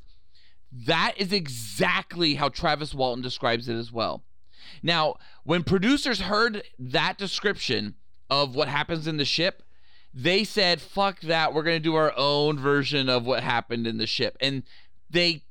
That 0.72 1.14
is 1.16 1.32
exactly 1.32 2.34
how 2.34 2.48
Travis 2.48 2.94
Walton 2.94 3.22
describes 3.22 3.68
it 3.68 3.76
as 3.76 3.92
well. 3.92 4.24
Now, 4.82 5.16
when 5.44 5.62
producers 5.62 6.22
heard 6.22 6.64
that 6.78 7.16
description 7.16 7.94
of 8.28 8.56
what 8.56 8.68
happens 8.68 9.06
in 9.06 9.16
the 9.16 9.24
ship, 9.24 9.62
they 10.12 10.42
said, 10.42 10.80
"Fuck 10.80 11.20
that! 11.20 11.54
We're 11.54 11.62
gonna 11.62 11.78
do 11.78 11.94
our 11.94 12.12
own 12.16 12.58
version 12.58 13.08
of 13.08 13.24
what 13.24 13.42
happened 13.42 13.86
in 13.86 13.98
the 13.98 14.06
ship," 14.06 14.36
and 14.40 14.64
they 15.08 15.44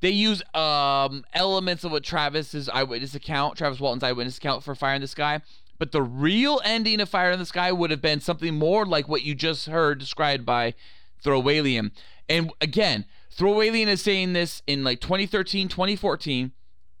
they 0.00 0.10
use 0.10 0.42
um 0.54 1.24
elements 1.32 1.84
of 1.84 1.92
what 1.92 2.04
Travis's 2.04 2.68
eyewitness 2.68 3.14
account, 3.14 3.56
Travis 3.56 3.80
Walton's 3.80 4.02
eyewitness 4.02 4.38
account 4.38 4.62
for 4.62 4.74
Fire 4.74 4.94
in 4.94 5.00
the 5.00 5.08
Sky. 5.08 5.40
But 5.78 5.92
the 5.92 6.02
real 6.02 6.60
ending 6.64 7.00
of 7.00 7.08
Fire 7.08 7.30
in 7.30 7.38
the 7.38 7.46
Sky 7.46 7.70
would 7.70 7.90
have 7.90 8.00
been 8.00 8.20
something 8.20 8.54
more 8.54 8.86
like 8.86 9.08
what 9.08 9.22
you 9.22 9.34
just 9.34 9.66
heard 9.66 9.98
described 9.98 10.46
by 10.46 10.74
Throwalian. 11.22 11.90
And 12.28 12.50
again, 12.60 13.04
Throwalian 13.36 13.86
is 13.86 14.00
saying 14.00 14.32
this 14.32 14.62
in 14.66 14.84
like 14.84 15.00
2013, 15.00 15.68
2014, 15.68 16.52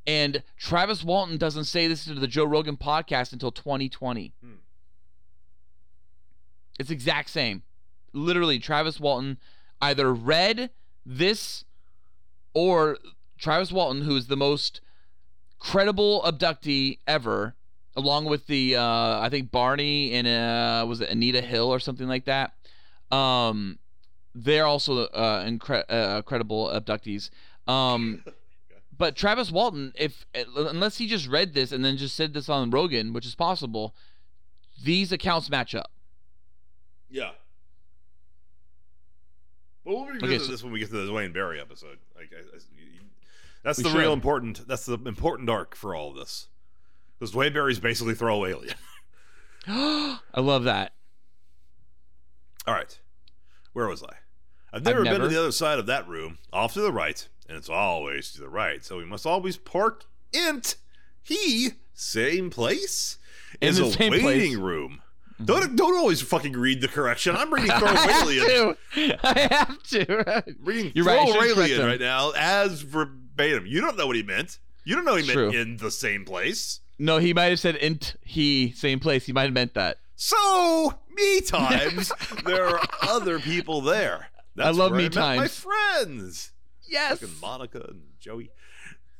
and 0.06 0.42
Travis 0.58 1.02
Walton 1.02 1.38
doesn't 1.38 1.64
say 1.64 1.88
this 1.88 2.04
to 2.04 2.14
the 2.14 2.26
Joe 2.28 2.44
Rogan 2.44 2.76
podcast 2.76 3.32
until 3.32 3.50
2020. 3.50 4.32
It's 6.78 6.90
exact 6.90 7.30
same. 7.30 7.62
Literally, 8.12 8.58
Travis 8.58 9.00
Walton 9.00 9.38
either 9.80 10.12
read 10.12 10.70
this 11.04 11.64
or 12.56 12.96
Travis 13.38 13.70
Walton, 13.70 14.00
who 14.00 14.16
is 14.16 14.28
the 14.28 14.36
most 14.36 14.80
credible 15.58 16.22
abductee 16.22 17.00
ever, 17.06 17.54
along 17.94 18.24
with 18.24 18.46
the 18.46 18.76
uh, 18.76 19.20
I 19.20 19.28
think 19.30 19.50
Barney 19.50 20.14
and 20.14 20.26
uh, 20.26 20.86
was 20.88 21.02
it 21.02 21.10
Anita 21.10 21.42
Hill 21.42 21.68
or 21.68 21.78
something 21.78 22.08
like 22.08 22.24
that. 22.24 22.54
Um, 23.14 23.78
they're 24.34 24.64
also 24.64 25.04
uh, 25.04 25.44
incre- 25.44 25.84
uh, 25.90 26.22
credible 26.22 26.68
abductees. 26.68 27.28
Um, 27.68 28.24
but 28.96 29.16
Travis 29.16 29.52
Walton, 29.52 29.92
if 29.94 30.24
unless 30.56 30.96
he 30.96 31.06
just 31.06 31.28
read 31.28 31.52
this 31.52 31.72
and 31.72 31.84
then 31.84 31.98
just 31.98 32.16
said 32.16 32.32
this 32.32 32.48
on 32.48 32.70
Rogan, 32.70 33.12
which 33.12 33.26
is 33.26 33.34
possible, 33.34 33.94
these 34.82 35.12
accounts 35.12 35.50
match 35.50 35.74
up. 35.74 35.90
Yeah. 37.10 37.32
Well, 39.86 39.96
we'll 39.96 40.06
revisit 40.06 40.24
Okay, 40.28 40.38
so- 40.44 40.50
this 40.50 40.62
when 40.62 40.72
we 40.72 40.80
get 40.80 40.90
to 40.90 41.06
the 41.06 41.10
Dwayne 41.10 41.32
Barry 41.32 41.60
episode. 41.60 41.98
Like, 42.14 42.30
I, 42.34 42.40
I- 42.40 42.60
that's 43.62 43.82
the 43.82 43.88
real 43.90 44.12
important. 44.12 44.68
That's 44.68 44.86
the 44.86 44.96
important 45.06 45.50
arc 45.50 45.74
for 45.74 45.94
all 45.94 46.10
of 46.10 46.16
this. 46.16 46.46
Because 47.18 47.34
Dwayne 47.34 47.52
Barry's 47.52 47.80
basically 47.80 48.14
throw 48.14 48.44
alien. 48.46 48.74
I 49.66 50.18
love 50.36 50.64
that. 50.64 50.92
All 52.66 52.74
right, 52.74 52.96
where 53.72 53.88
was 53.88 54.02
I? 54.04 54.14
I've 54.72 54.84
never, 54.84 55.02
been 55.02 55.20
to 55.20 55.28
the 55.28 55.38
other 55.38 55.50
side 55.52 55.78
of 55.78 55.86
that 55.86 56.06
room. 56.06 56.38
Off 56.52 56.74
to 56.74 56.80
the 56.80 56.92
right, 56.92 57.26
and 57.48 57.56
it's 57.56 57.68
always 57.68 58.30
to 58.32 58.40
the 58.40 58.48
right. 58.48 58.84
So 58.84 58.98
we 58.98 59.04
must 59.04 59.24
always 59.26 59.56
park 59.56 60.04
int 60.32 60.76
he 61.22 61.70
same 61.94 62.50
place 62.50 63.18
In 63.60 63.68
is 63.70 63.78
the 63.78 63.84
a 63.86 63.90
same 63.92 64.12
waiting 64.12 64.22
place. 64.52 64.56
Room. 64.56 65.02
Mm-hmm. 65.36 65.44
Don't 65.44 65.76
don't 65.76 65.96
always 65.96 66.22
fucking 66.22 66.52
read 66.52 66.80
the 66.80 66.88
correction. 66.88 67.36
I'm 67.36 67.52
reading 67.52 67.70
throw 67.70 67.88
I 67.90 67.96
have 67.96 68.22
alien. 68.22 68.76
to. 68.94 69.18
I 69.26 69.38
have 69.50 69.82
to. 69.84 70.44
reading 70.62 70.92
You're 70.94 71.04
right, 71.04 71.18
I 71.18 71.24
Throw 71.32 71.42
should 71.42 71.56
correct 71.56 71.78
right 71.78 72.00
now 72.00 72.32
as 72.36 72.80
verbatim. 72.82 73.66
You 73.66 73.80
don't 73.80 73.96
know 73.96 74.06
what 74.06 74.16
he 74.16 74.22
meant. 74.22 74.58
You 74.84 74.94
don't 74.94 75.04
know 75.04 75.16
he 75.16 75.26
meant 75.26 75.54
in 75.54 75.76
the 75.78 75.90
same 75.90 76.24
place. 76.24 76.80
No, 76.98 77.18
he 77.18 77.34
might 77.34 77.46
have 77.46 77.60
said 77.60 77.76
int 77.76 78.16
he 78.22 78.72
same 78.72 78.98
place. 79.00 79.26
He 79.26 79.32
might 79.32 79.42
have 79.44 79.52
meant 79.52 79.74
that. 79.74 79.98
So 80.14 80.94
me 81.14 81.40
times 81.42 82.10
there 82.46 82.66
are 82.68 82.80
other 83.02 83.38
people 83.38 83.82
there. 83.82 84.28
That's 84.54 84.78
love 84.78 84.92
where 84.92 84.98
me 85.00 85.04
My 85.04 85.36
times. 85.36 85.54
friends, 85.58 86.52
Yes. 86.88 87.18
fucking 87.18 87.34
Monica 87.40 87.84
and 87.88 88.02
Joey. 88.18 88.50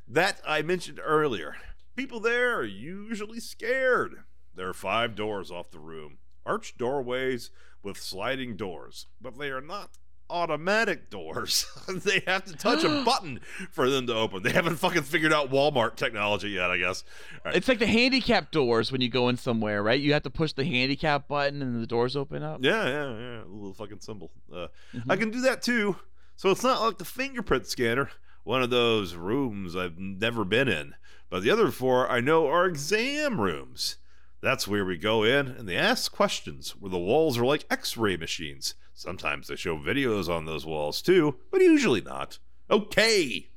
That 0.07 0.41
I 0.47 0.63
mentioned 0.63 0.99
earlier. 1.03 1.57
People 1.95 2.19
there 2.19 2.57
are 2.57 2.63
usually 2.63 3.39
scared. 3.39 4.23
There 4.57 4.67
are 4.67 4.73
five 4.73 5.15
doors 5.15 5.49
off 5.51 5.71
the 5.71 5.79
room, 5.79 6.17
arched 6.45 6.77
doorways 6.77 7.51
with 7.83 7.97
sliding 7.97 8.57
doors, 8.57 9.05
but 9.21 9.37
they 9.39 9.49
are 9.49 9.61
not 9.61 9.91
automatic 10.29 11.09
doors. 11.09 11.65
they 11.87 12.21
have 12.27 12.43
to 12.45 12.53
touch 12.55 12.83
a 12.83 13.01
button 13.05 13.39
for 13.71 13.89
them 13.89 14.07
to 14.07 14.13
open. 14.15 14.43
They 14.43 14.51
haven't 14.51 14.75
fucking 14.75 15.03
figured 15.03 15.31
out 15.31 15.51
Walmart 15.51 15.95
technology 15.95 16.49
yet, 16.49 16.69
I 16.69 16.77
guess. 16.77 17.03
Right. 17.45 17.55
It's 17.55 17.67
like 17.67 17.79
the 17.79 17.87
handicap 17.87 18.51
doors 18.51 18.91
when 18.91 18.99
you 18.99 19.09
go 19.09 19.29
in 19.29 19.37
somewhere, 19.37 19.81
right? 19.81 19.99
You 20.01 20.11
have 20.13 20.23
to 20.23 20.29
push 20.29 20.51
the 20.53 20.65
handicap 20.65 21.27
button 21.29 21.61
and 21.61 21.81
the 21.81 21.87
doors 21.87 22.15
open 22.17 22.43
up. 22.43 22.59
Yeah, 22.61 22.85
yeah, 22.87 23.17
yeah. 23.17 23.43
A 23.43 23.47
little 23.47 23.73
fucking 23.73 24.01
symbol. 24.01 24.31
Uh, 24.53 24.67
Mm-hmm. 24.93 25.11
I 25.11 25.15
can 25.17 25.31
do 25.31 25.41
that 25.41 25.61
too. 25.61 25.97
So 26.35 26.49
it's 26.49 26.63
not 26.63 26.81
like 26.81 26.97
the 26.97 27.05
fingerprint 27.05 27.67
scanner, 27.67 28.09
one 28.43 28.61
of 28.63 28.69
those 28.69 29.15
rooms 29.15 29.75
I've 29.75 29.97
never 29.97 30.43
been 30.43 30.67
in. 30.67 30.95
But 31.29 31.43
the 31.43 31.51
other 31.51 31.71
four 31.71 32.09
I 32.09 32.21
know 32.21 32.47
are 32.47 32.65
exam 32.65 33.39
rooms. 33.39 33.97
That's 34.41 34.67
where 34.67 34.85
we 34.85 34.97
go 34.97 35.23
in 35.23 35.47
and 35.47 35.67
they 35.67 35.75
ask 35.75 36.11
questions 36.11 36.71
where 36.79 36.91
the 36.91 36.97
walls 36.97 37.37
are 37.37 37.45
like 37.45 37.65
x 37.69 37.97
ray 37.97 38.17
machines. 38.17 38.75
Sometimes 38.93 39.47
they 39.47 39.55
show 39.55 39.77
videos 39.77 40.29
on 40.29 40.45
those 40.45 40.65
walls 40.65 41.01
too, 41.01 41.37
but 41.51 41.61
usually 41.61 42.01
not. 42.01 42.39
Okay. 42.69 43.49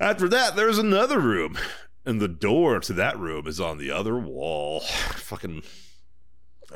After 0.00 0.28
that, 0.28 0.54
there's 0.56 0.78
another 0.78 1.18
room. 1.18 1.58
And 2.04 2.20
the 2.20 2.28
door 2.28 2.80
to 2.80 2.92
that 2.94 3.18
room 3.18 3.46
is 3.46 3.60
on 3.60 3.78
the 3.78 3.90
other 3.90 4.16
wall. 4.16 4.80
Fucking 4.80 5.62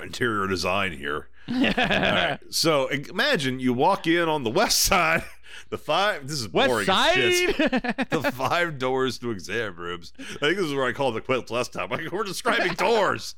interior 0.01 0.47
design 0.47 0.93
here. 0.93 1.29
Right. 1.49 2.39
So 2.51 2.87
imagine 2.87 3.59
you 3.59 3.73
walk 3.73 4.07
in 4.07 4.29
on 4.29 4.45
the 4.45 4.51
west 4.51 4.79
side. 4.83 5.25
The 5.71 5.79
five. 5.79 6.29
This 6.29 6.41
is 6.41 6.49
boring 6.49 6.87
West 6.87 7.15
shit. 7.15 7.57
side. 7.57 8.07
The 8.11 8.33
five 8.33 8.79
doors 8.79 9.19
to 9.19 9.31
exam 9.31 9.77
rooms. 9.77 10.13
I 10.19 10.23
think 10.23 10.57
this 10.57 10.67
is 10.67 10.75
where 10.75 10.85
I 10.87 10.93
called 10.93 11.15
the 11.17 11.21
quilt 11.21 11.51
last 11.51 11.73
time. 11.73 11.91
Like, 11.91 12.09
we're 12.13 12.25
describing 12.25 12.75
doors. 12.75 13.35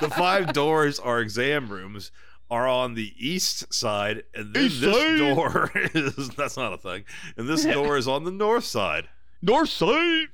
The 0.00 0.10
five 0.10 0.52
doors 0.52 0.98
are 0.98 1.20
exam 1.20 1.68
rooms. 1.68 2.10
Are 2.48 2.68
on 2.68 2.94
the 2.94 3.12
east 3.18 3.74
side, 3.74 4.22
and 4.32 4.54
then 4.54 4.66
East 4.66 4.80
this 4.80 4.94
side. 4.96 5.18
door 5.34 5.72
is 5.94 6.28
that's 6.30 6.56
not 6.56 6.72
a 6.72 6.78
thing. 6.78 7.02
And 7.36 7.48
this 7.48 7.64
door 7.64 7.96
is 7.96 8.06
on 8.06 8.22
the 8.22 8.30
north 8.30 8.62
side. 8.64 9.08
North 9.42 9.68
side. 9.70 10.26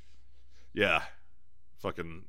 Yeah. 0.74 1.04
Fucking 1.78 2.24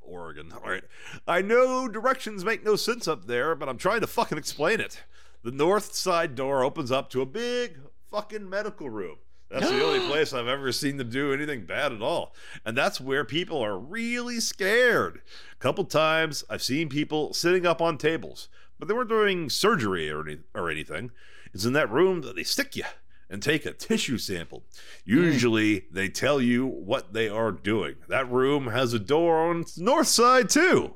Oregon. 0.00 0.52
All 0.52 0.70
right. 0.70 0.84
I 1.26 1.42
know 1.42 1.86
directions 1.86 2.44
make 2.44 2.64
no 2.64 2.76
sense 2.76 3.06
up 3.06 3.26
there, 3.26 3.54
but 3.54 3.68
I'm 3.68 3.76
trying 3.78 4.00
to 4.00 4.06
fucking 4.06 4.38
explain 4.38 4.80
it. 4.80 5.02
The 5.42 5.50
north 5.50 5.94
side 5.94 6.34
door 6.34 6.64
opens 6.64 6.90
up 6.90 7.10
to 7.10 7.22
a 7.22 7.26
big 7.26 7.78
fucking 8.10 8.48
medical 8.48 8.90
room. 8.90 9.18
That's 9.50 9.68
the 9.68 9.84
only 9.84 10.00
place 10.08 10.32
I've 10.32 10.48
ever 10.48 10.72
seen 10.72 10.96
them 10.96 11.10
do 11.10 11.32
anything 11.32 11.64
bad 11.64 11.92
at 11.92 12.02
all. 12.02 12.34
And 12.64 12.76
that's 12.76 13.00
where 13.00 13.24
people 13.24 13.60
are 13.62 13.78
really 13.78 14.40
scared. 14.40 15.22
A 15.52 15.56
couple 15.56 15.84
times 15.84 16.44
I've 16.50 16.62
seen 16.62 16.88
people 16.88 17.32
sitting 17.34 17.66
up 17.66 17.80
on 17.80 17.98
tables, 17.98 18.48
but 18.78 18.88
they 18.88 18.94
weren't 18.94 19.08
doing 19.08 19.48
surgery 19.48 20.10
or, 20.10 20.26
any, 20.26 20.38
or 20.54 20.70
anything. 20.70 21.10
It's 21.54 21.64
in 21.64 21.72
that 21.74 21.90
room 21.90 22.22
that 22.22 22.36
they 22.36 22.44
stick 22.44 22.76
you 22.76 22.84
and 23.30 23.42
take 23.42 23.66
a 23.66 23.72
tissue 23.72 24.18
sample. 24.18 24.64
Hmm. 25.06 25.12
Usually 25.12 25.86
they 25.90 26.08
tell 26.08 26.40
you 26.40 26.66
what 26.66 27.12
they 27.12 27.28
are 27.28 27.52
doing. 27.52 27.96
That 28.08 28.30
room 28.30 28.68
has 28.68 28.92
a 28.92 28.98
door 28.98 29.50
on 29.50 29.62
its 29.62 29.78
north 29.78 30.08
side 30.08 30.50
too. 30.50 30.94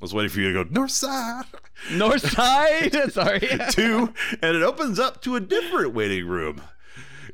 Was 0.00 0.12
waiting 0.14 0.30
for 0.30 0.40
you 0.40 0.52
to 0.52 0.64
go 0.64 0.70
north 0.70 0.90
side. 0.90 1.44
North 1.92 2.30
side. 2.30 2.92
Sorry. 3.12 3.40
Two, 3.70 4.12
and 4.42 4.56
it 4.56 4.62
opens 4.62 4.98
up 4.98 5.20
to 5.22 5.36
a 5.36 5.40
different 5.40 5.94
waiting 5.94 6.26
room. 6.26 6.62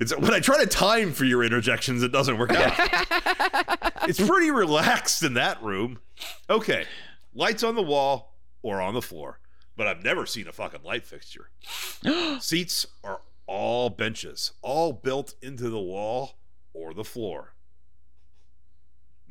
It's 0.01 0.17
when 0.17 0.33
I 0.33 0.41
try 0.41 0.59
to 0.59 0.67
time 0.67 1.13
for 1.13 1.25
your 1.25 1.45
interjections, 1.45 2.03
it 2.03 2.11
doesn't 2.11 2.39
work 2.39 2.51
out. 2.53 2.75
it's 4.09 4.25
pretty 4.25 4.51
relaxed 4.51 5.23
in 5.23 5.35
that 5.35 5.63
room. 5.63 6.01
Okay, 6.51 6.87
lights 7.35 7.63
on 7.63 7.77
the 7.77 7.83
wall 7.83 8.37
or 8.63 8.81
on 8.81 8.95
the 8.95 9.03
floor, 9.03 9.39
but 9.77 9.87
I've 9.87 10.03
never 10.03 10.27
seen 10.27 10.49
a 10.49 10.53
fucking 10.53 10.83
light 10.83 11.05
fixture. 11.05 11.51
Seats 12.41 12.87
are 13.05 13.21
all 13.47 13.91
benches, 13.91 14.53
all 14.61 14.93
built 14.93 15.35
into 15.41 15.69
the 15.71 15.81
wall 15.81 16.39
or 16.73 16.95
the 16.95 17.05
floor. 17.05 17.55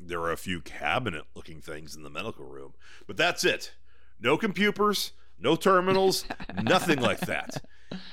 There 0.04 0.20
are 0.22 0.32
a 0.32 0.38
few 0.38 0.62
cabinet 0.62 1.26
looking 1.36 1.62
things 1.62 1.96
in 1.96 2.04
the 2.04 2.10
medical 2.10 2.46
room, 2.46 2.74
but 3.08 3.18
that's 3.18 3.44
it. 3.46 3.74
No 4.20 4.36
computers, 4.38 5.12
no 5.40 5.56
terminals, 5.56 6.26
nothing 6.64 7.00
like 7.00 7.20
that. 7.22 7.64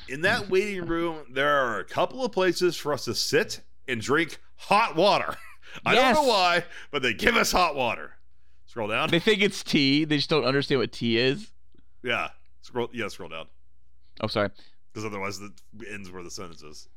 In 0.08 0.20
that 0.22 0.50
waiting 0.50 0.84
room, 0.86 1.24
there 1.32 1.56
are 1.56 1.78
a 1.78 1.84
couple 1.84 2.24
of 2.24 2.32
places 2.32 2.76
for 2.76 2.92
us 2.92 3.04
to 3.06 3.14
sit 3.14 3.60
and 3.86 4.00
drink 4.00 4.38
hot 4.56 4.96
water. 4.96 5.36
I 5.86 5.94
Yes. 5.94 6.14
don't 6.16 6.24
know 6.24 6.30
why, 6.30 6.64
but 6.90 7.02
they 7.02 7.14
give 7.14 7.36
us 7.36 7.52
hot 7.52 7.74
water. 7.74 8.12
Scroll 8.66 8.88
down. 8.88 9.08
They 9.10 9.20
think 9.20 9.40
it's 9.40 9.62
tea. 9.62 10.04
They 10.04 10.16
just 10.16 10.28
don't 10.30 10.44
understand 10.44 10.80
what 10.80 10.92
tea 10.92 11.18
is. 11.18 11.50
Yeah. 12.02 12.28
Scroll 12.62 12.90
yeah, 12.92 13.08
scroll 13.08 13.28
down. 13.30 13.46
Oh, 14.20 14.26
sorry. 14.26 14.50
Because 14.92 15.04
otherwise 15.06 15.40
it 15.40 15.52
ends 15.90 16.10
where 16.10 16.22
the 16.22 16.30
sentence 16.30 16.62
is. 16.62 16.88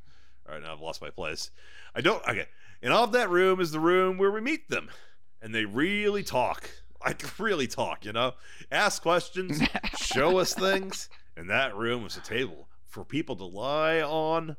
All 0.46 0.54
right, 0.54 0.62
now 0.62 0.72
I've 0.72 0.80
lost 0.80 1.00
my 1.00 1.10
place. 1.10 1.50
I 1.94 2.00
don't 2.00 2.22
okay. 2.28 2.46
And 2.82 2.92
all 2.92 3.04
of 3.04 3.12
that 3.12 3.30
room 3.30 3.60
is 3.60 3.70
the 3.70 3.80
room 3.80 4.18
where 4.18 4.32
we 4.32 4.40
meet 4.40 4.68
them. 4.68 4.90
And 5.40 5.54
they 5.54 5.64
really 5.64 6.22
talk. 6.22 6.70
Like 7.04 7.24
really 7.38 7.66
talk, 7.66 8.04
you 8.04 8.12
know? 8.12 8.34
Ask 8.70 9.02
questions, 9.02 9.60
show 9.96 10.38
us 10.38 10.54
things. 10.58 11.08
And 11.36 11.48
that 11.50 11.76
room 11.76 12.04
is 12.04 12.16
a 12.16 12.20
table 12.20 12.68
for 12.86 13.04
people 13.04 13.36
to 13.36 13.44
lie 13.44 14.00
on. 14.00 14.56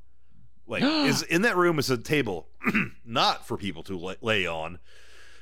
Like 0.66 0.84
is 1.08 1.22
in 1.24 1.42
that 1.44 1.58
room 1.58 1.80
is 1.80 1.90
a 1.90 1.98
table 1.98 2.48
not 3.06 3.48
for 3.48 3.58
people 3.58 3.84
to 3.84 3.98
lay, 3.98 4.16
lay 4.22 4.48
on, 4.48 4.80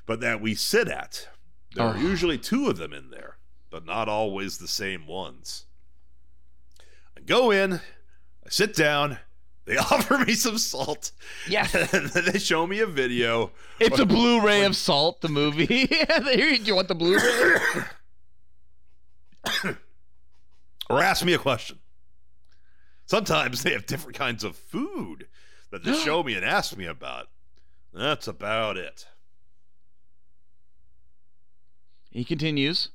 but 0.05 0.19
that 0.21 0.41
we 0.41 0.55
sit 0.55 0.87
at. 0.87 1.27
There 1.73 1.85
are 1.85 1.97
usually 1.97 2.37
two 2.37 2.67
of 2.67 2.77
them 2.77 2.91
in 2.91 3.11
there, 3.11 3.37
but 3.69 3.85
not 3.85 4.09
always 4.09 4.57
the 4.57 4.67
same 4.67 5.07
ones. 5.07 5.67
I 7.17 7.21
go 7.21 7.49
in, 7.49 7.73
I 7.75 8.49
sit 8.49 8.75
down, 8.75 9.19
they 9.65 9.77
offer 9.91 10.17
me 10.19 10.33
some 10.33 10.57
salt, 10.57 11.11
Yes. 11.47 11.71
then 11.91 12.09
they 12.31 12.39
show 12.39 12.65
me 12.65 12.79
a 12.79 12.87
video. 12.87 13.51
It's 13.79 13.99
a 13.99 14.05
Blu-ray 14.05 14.63
of 14.63 14.75
Salt, 14.75 15.21
the 15.21 15.29
movie. 15.29 15.65
Do 15.87 16.39
you 16.63 16.75
want 16.75 16.87
the 16.87 16.95
Blu-ray? 16.95 17.57
or 20.89 21.01
ask 21.01 21.23
me 21.23 21.33
a 21.33 21.37
question. 21.39 21.79
Sometimes 23.05 23.63
they 23.63 23.71
have 23.73 23.85
different 23.85 24.17
kinds 24.17 24.43
of 24.43 24.55
food 24.55 25.27
that 25.71 25.83
they 25.83 25.93
show 25.99 26.23
me 26.23 26.33
and 26.35 26.45
ask 26.45 26.75
me 26.77 26.85
about. 26.85 27.27
That's 27.93 28.27
about 28.27 28.77
it. 28.77 29.05
He 32.09 32.23
continues. 32.23 32.89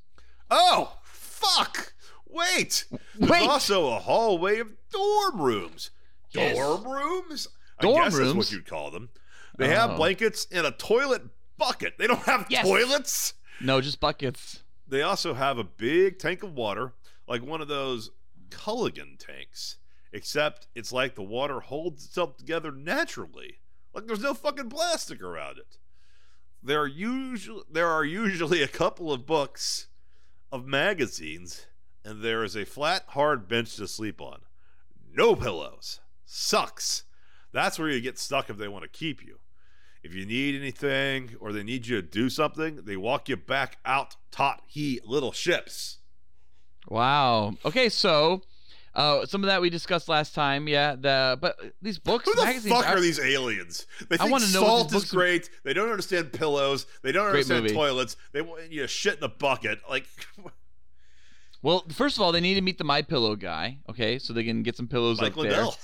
Oh, 0.49 0.97
fuck! 1.03 1.93
Wait! 2.27 2.85
There's 3.15 3.31
Wait. 3.31 3.47
also 3.49 3.87
a 3.93 3.99
hallway 3.99 4.59
of 4.59 4.69
dorm 4.91 5.41
rooms. 5.41 5.89
Yes. 6.31 6.55
Dorm 6.57 6.83
rooms? 6.87 7.47
Dorm 7.79 8.01
I 8.01 8.03
guess 8.05 8.13
that's 8.13 8.19
rooms? 8.25 8.35
what 8.37 8.51
you'd 8.51 8.65
call 8.67 8.91
them. 8.91 9.09
They 9.57 9.69
have 9.69 9.91
Oh. 9.91 9.95
blankets 9.97 10.47
and 10.51 10.65
a 10.67 10.71
toilet 10.71 11.23
bucket. 11.57 11.97
They 11.97 12.07
don't 12.07 12.19
have 12.23 12.47
Yes. 12.49 12.65
toilets. 12.65 13.33
No, 13.61 13.81
just 13.81 13.99
buckets. 13.99 14.63
They 14.87 15.01
also 15.01 15.33
have 15.33 15.57
a 15.57 15.63
big 15.63 16.19
tank 16.19 16.43
of 16.43 16.53
water, 16.53 16.93
like 17.27 17.41
one 17.43 17.61
of 17.61 17.67
those 17.67 18.11
Culligan 18.49 19.17
tanks, 19.19 19.77
except 20.13 20.67
it's 20.75 20.91
like 20.93 21.15
the 21.15 21.23
water 21.23 21.59
holds 21.59 22.05
itself 22.05 22.37
together 22.37 22.71
naturally. 22.71 23.59
Like 23.93 24.05
there's 24.07 24.21
no 24.21 24.33
fucking 24.33 24.69
plastic 24.69 25.21
around 25.21 25.57
it. 25.57 25.77
There 26.61 26.79
are 26.81 26.87
usually 26.87 27.63
there 27.69 27.87
are 27.89 28.05
usually 28.05 28.61
a 28.61 28.67
couple 28.67 29.11
of 29.11 29.25
books 29.25 29.87
of 30.51 30.65
magazines, 30.65 31.65
and 32.05 32.21
there 32.21 32.43
is 32.43 32.55
a 32.55 32.65
flat, 32.65 33.03
hard 33.09 33.47
bench 33.47 33.75
to 33.77 33.87
sleep 33.87 34.21
on. 34.21 34.41
No 35.11 35.35
pillows. 35.35 35.99
Sucks. 36.29 37.03
That's 37.53 37.79
where 37.79 37.89
you 37.89 38.01
get 38.01 38.19
stuck 38.19 38.49
if 38.49 38.57
they 38.57 38.67
want 38.67 38.83
to 38.83 38.89
keep 38.89 39.25
you. 39.25 39.39
If 40.03 40.13
you 40.13 40.25
need 40.25 40.55
anything 40.55 41.31
or 41.39 41.51
they 41.51 41.63
need 41.63 41.87
you 41.87 42.01
to 42.01 42.07
do 42.07 42.29
something, 42.29 42.81
they 42.85 42.97
walk 42.97 43.29
you 43.29 43.37
back 43.37 43.77
out 43.85 44.15
taut 44.29 44.61
he 44.67 44.99
little 45.05 45.31
ships. 45.31 45.97
Wow. 46.87 47.55
Okay, 47.65 47.89
so 47.89 48.41
uh, 48.93 49.25
some 49.25 49.43
of 49.43 49.47
that 49.47 49.61
we 49.61 49.69
discussed 49.69 50.07
last 50.09 50.33
time. 50.35 50.67
Yeah. 50.67 50.95
The 50.95 51.37
but 51.41 51.57
these 51.81 51.97
books, 51.99 52.25
Who 52.25 52.35
the 52.35 52.69
fuck 52.69 52.85
are- 52.87 52.97
are 52.97 53.01
these 53.01 53.19
aliens? 53.19 53.85
They 54.09 54.15
I 54.15 54.17
think 54.17 54.29
know 54.29 54.33
what 54.33 54.41
salt 54.41 54.87
is 54.87 54.93
books 54.93 55.13
are- 55.13 55.15
great. 55.17 55.49
They 55.63 55.73
don't 55.73 55.89
understand 55.89 56.31
pillows. 56.33 56.85
They 57.03 57.11
don't 57.11 57.23
Great 57.31 57.45
understand 57.45 57.63
movie. 57.63 57.75
toilets. 57.75 58.17
They 58.33 58.41
want 58.41 58.71
you 58.71 58.81
to 58.81 58.87
shit 58.87 59.17
in 59.17 59.23
a 59.23 59.29
bucket. 59.29 59.79
Like, 59.89 60.07
Well, 61.61 61.85
first 61.91 62.17
of 62.17 62.21
all, 62.21 62.31
they 62.31 62.41
need 62.41 62.55
to 62.55 62.61
meet 62.61 62.77
the 62.77 62.83
My 62.83 63.01
Pillow 63.01 63.35
guy. 63.35 63.79
Okay, 63.89 64.19
so 64.19 64.33
they 64.33 64.43
can 64.43 64.63
get 64.63 64.77
some 64.77 64.87
pillows 64.87 65.19
Mike 65.19 65.31
up 65.31 65.43
there. 65.43 65.51
Lindell. 65.51 65.75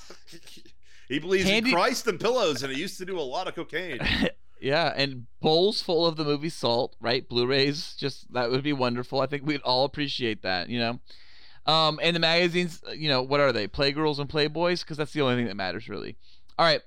he 1.09 1.19
believes 1.19 1.45
Handy- 1.45 1.71
in 1.71 1.75
Christ 1.75 2.07
and 2.07 2.19
pillows, 2.19 2.63
and 2.63 2.71
he 2.71 2.79
used 2.79 2.97
to 2.99 3.05
do 3.05 3.19
a 3.19 3.21
lot 3.21 3.47
of 3.47 3.55
cocaine. 3.55 3.99
Yeah, 4.63 4.93
and 4.95 5.27
bowls 5.41 5.81
full 5.81 6.05
of 6.05 6.15
the 6.15 6.23
movie 6.23 6.47
Salt, 6.47 6.95
right? 7.01 7.27
Blu-rays, 7.27 7.95
just 7.99 8.31
that 8.31 8.49
would 8.49 8.63
be 8.63 8.71
wonderful. 8.71 9.19
I 9.19 9.25
think 9.25 9.45
we'd 9.45 9.59
all 9.63 9.83
appreciate 9.83 10.43
that, 10.43 10.69
you 10.69 10.79
know. 10.79 10.99
Um, 11.65 11.99
and 12.01 12.15
the 12.15 12.21
magazines, 12.21 12.81
you 12.95 13.09
know, 13.09 13.21
what 13.21 13.41
are 13.41 13.51
they? 13.51 13.67
Playgirls 13.67 14.19
and 14.19 14.29
Playboys, 14.29 14.79
because 14.79 14.95
that's 14.95 15.11
the 15.11 15.19
only 15.19 15.35
thing 15.35 15.47
that 15.47 15.57
matters, 15.57 15.89
really. 15.89 16.15
All 16.57 16.65
right, 16.65 16.79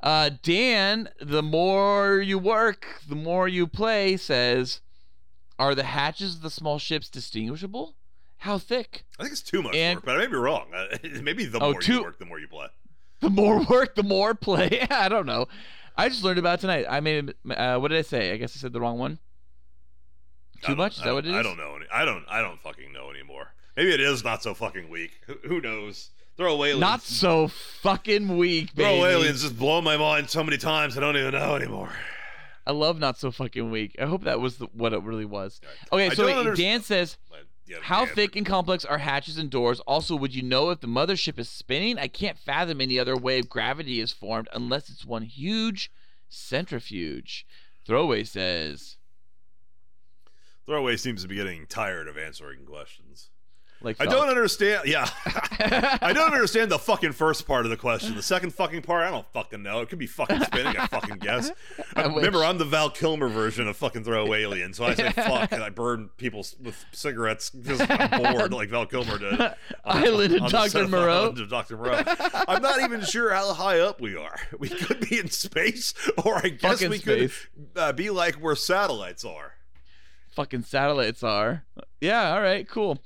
uh, 0.00 0.30
Dan, 0.44 1.08
the 1.20 1.42
more 1.42 2.20
you 2.20 2.38
work, 2.38 3.00
the 3.08 3.16
more 3.16 3.48
you 3.48 3.66
play. 3.66 4.16
Says, 4.16 4.80
are 5.58 5.74
the 5.74 5.82
hatches 5.82 6.36
of 6.36 6.42
the 6.42 6.50
small 6.50 6.78
ships 6.78 7.08
distinguishable? 7.08 7.96
How 8.44 8.58
thick? 8.58 9.04
I 9.18 9.22
think 9.22 9.32
it's 9.32 9.40
too 9.40 9.62
much 9.62 9.74
And- 9.74 9.96
work, 9.96 10.04
but 10.04 10.16
I 10.16 10.18
may 10.18 10.26
be 10.26 10.36
wrong. 10.36 10.66
Uh, 10.74 10.98
maybe 11.22 11.46
the 11.46 11.58
Oh, 11.60 11.72
more 11.72 11.80
too- 11.80 11.94
you 11.94 12.02
work, 12.02 12.18
the 12.18 12.26
more 12.26 12.38
you 12.38 12.46
play. 12.46 12.66
The 13.20 13.30
more 13.30 13.62
work, 13.70 13.94
the 13.94 14.02
more 14.02 14.34
play. 14.34 14.86
I 14.90 15.08
don't 15.08 15.24
know. 15.24 15.46
I 15.96 16.10
just 16.10 16.22
learned 16.24 16.38
about 16.38 16.58
it 16.58 16.60
tonight. 16.60 16.84
I 16.88 17.00
made. 17.00 17.32
Uh, 17.48 17.78
what 17.78 17.88
did 17.88 17.98
I 17.98 18.02
say? 18.02 18.32
I 18.32 18.36
guess 18.36 18.54
I 18.54 18.58
said 18.60 18.74
the 18.74 18.80
wrong 18.82 18.98
one. 18.98 19.18
Too 20.62 20.76
much? 20.76 20.98
Is 20.98 21.04
that 21.04 21.14
what 21.14 21.24
it 21.24 21.30
is? 21.30 21.34
I 21.36 21.42
don't 21.42 21.56
know. 21.56 21.76
Any, 21.76 21.86
I 21.92 22.04
don't. 22.04 22.24
I 22.28 22.42
don't 22.42 22.60
fucking 22.60 22.92
know 22.92 23.10
anymore. 23.10 23.48
Maybe 23.76 23.92
it 23.94 24.00
is 24.00 24.22
not 24.24 24.42
so 24.42 24.52
fucking 24.54 24.90
weak. 24.90 25.12
Who, 25.26 25.34
who 25.48 25.60
knows? 25.62 26.10
Throw 26.36 26.54
aliens. 26.56 26.80
Not 26.80 27.00
so 27.02 27.48
fucking 27.48 28.36
weak, 28.36 28.72
Throw 28.74 29.06
aliens 29.06 29.42
just 29.42 29.58
blow 29.58 29.80
my 29.80 29.96
mind 29.96 30.28
so 30.28 30.42
many 30.44 30.58
times. 30.58 30.96
I 30.98 31.00
don't 31.00 31.16
even 31.16 31.32
know 31.32 31.54
anymore. 31.54 31.90
I 32.66 32.72
love 32.72 32.98
not 32.98 33.18
so 33.18 33.30
fucking 33.30 33.70
weak. 33.70 33.94
I 34.00 34.06
hope 34.06 34.24
that 34.24 34.40
was 34.40 34.56
the, 34.56 34.66
what 34.72 34.92
it 34.92 35.02
really 35.02 35.24
was. 35.26 35.60
Okay, 35.92 36.12
so 36.14 36.26
wait, 36.26 36.34
understand- 36.34 36.56
Dan 36.56 36.82
says, 36.82 37.16
"How 37.82 38.04
man, 38.04 38.14
thick 38.14 38.36
and 38.36 38.46
complex 38.46 38.84
are 38.84 38.98
hatches 38.98 39.38
and 39.38 39.50
doors? 39.50 39.80
Also, 39.80 40.16
would 40.16 40.34
you 40.34 40.42
know 40.42 40.70
if 40.70 40.80
the 40.80 40.86
mothership 40.86 41.38
is 41.38 41.48
spinning? 41.48 41.98
I 41.98 42.08
can't 42.08 42.38
fathom 42.38 42.80
any 42.80 42.98
other 42.98 43.16
way 43.16 43.38
of 43.38 43.48
gravity 43.48 44.00
is 44.00 44.12
formed 44.12 44.48
unless 44.52 44.90
it's 44.90 45.04
one 45.04 45.22
huge 45.22 45.90
centrifuge." 46.28 47.46
Throwaway 47.84 48.24
says, 48.24 48.96
Throwaway 50.66 50.96
seems 50.96 51.22
to 51.22 51.28
be 51.28 51.34
getting 51.34 51.66
tired 51.66 52.08
of 52.08 52.16
answering 52.16 52.64
questions. 52.64 53.30
"Like 53.84 54.00
I 54.00 54.06
don't 54.06 54.28
understand. 54.28 54.88
Yeah, 54.88 55.08
I 56.00 56.12
don't 56.12 56.32
understand 56.32 56.70
the 56.70 56.78
fucking 56.78 57.12
first 57.12 57.46
part 57.46 57.64
of 57.66 57.70
the 57.70 57.76
question. 57.76 58.14
The 58.14 58.22
second 58.22 58.52
fucking 58.54 58.82
part, 58.82 59.04
I 59.06 59.10
don't 59.10 59.26
fucking 59.32 59.62
know. 59.62 59.80
It 59.80 59.88
could 59.88 59.98
be 59.98 60.06
fucking 60.06 60.40
spinning. 60.40 60.76
I 60.76 60.86
fucking 60.86 61.18
guess. 61.18 61.50
I 61.96 62.02
Remember. 62.06 62.44
I'm 62.44 62.58
the 62.58 62.64
Val 62.64 62.90
Kilmer 62.90 63.28
version 63.28 63.68
of 63.68 63.76
fucking 63.76 64.04
Throwaway 64.04 64.42
Alien, 64.42 64.72
so 64.74 64.84
I 64.84 64.94
say 64.94 65.10
fuck 65.12 65.52
and 65.52 65.62
I 65.62 65.70
burn 65.70 66.10
people 66.16 66.44
with 66.62 66.84
cigarettes 66.92 67.50
because 67.50 67.80
I'm 67.88 68.22
bored, 68.34 68.52
like 68.52 68.68
Val 68.70 68.86
Kilmer 68.86 69.18
did. 69.18 69.40
on- 69.40 69.54
Island 69.84 70.34
on 70.40 70.42
the 70.44 70.48
Dr. 70.48 70.88
Moreau. 70.88 71.32
Dr. 71.32 71.76
Moreau. 71.76 72.02
I'm 72.48 72.62
not 72.62 72.80
even 72.82 73.02
sure 73.02 73.32
how 73.32 73.52
high 73.52 73.80
up 73.80 74.00
we 74.00 74.16
are. 74.16 74.36
We 74.58 74.68
could 74.70 75.08
be 75.08 75.18
in 75.18 75.30
space, 75.30 75.92
or 76.24 76.38
I 76.38 76.48
guess 76.48 76.72
Fucking 76.72 76.90
we 76.90 76.98
space. 76.98 77.46
could 77.74 77.80
uh, 77.80 77.92
be 77.92 78.10
like 78.10 78.36
where 78.36 78.56
satellites 78.56 79.24
are. 79.24 79.52
fucking 80.30 80.62
satellites 80.62 81.22
are. 81.22 81.64
Yeah, 82.00 82.32
all 82.34 82.40
right, 82.42 82.68
cool. 82.68 83.00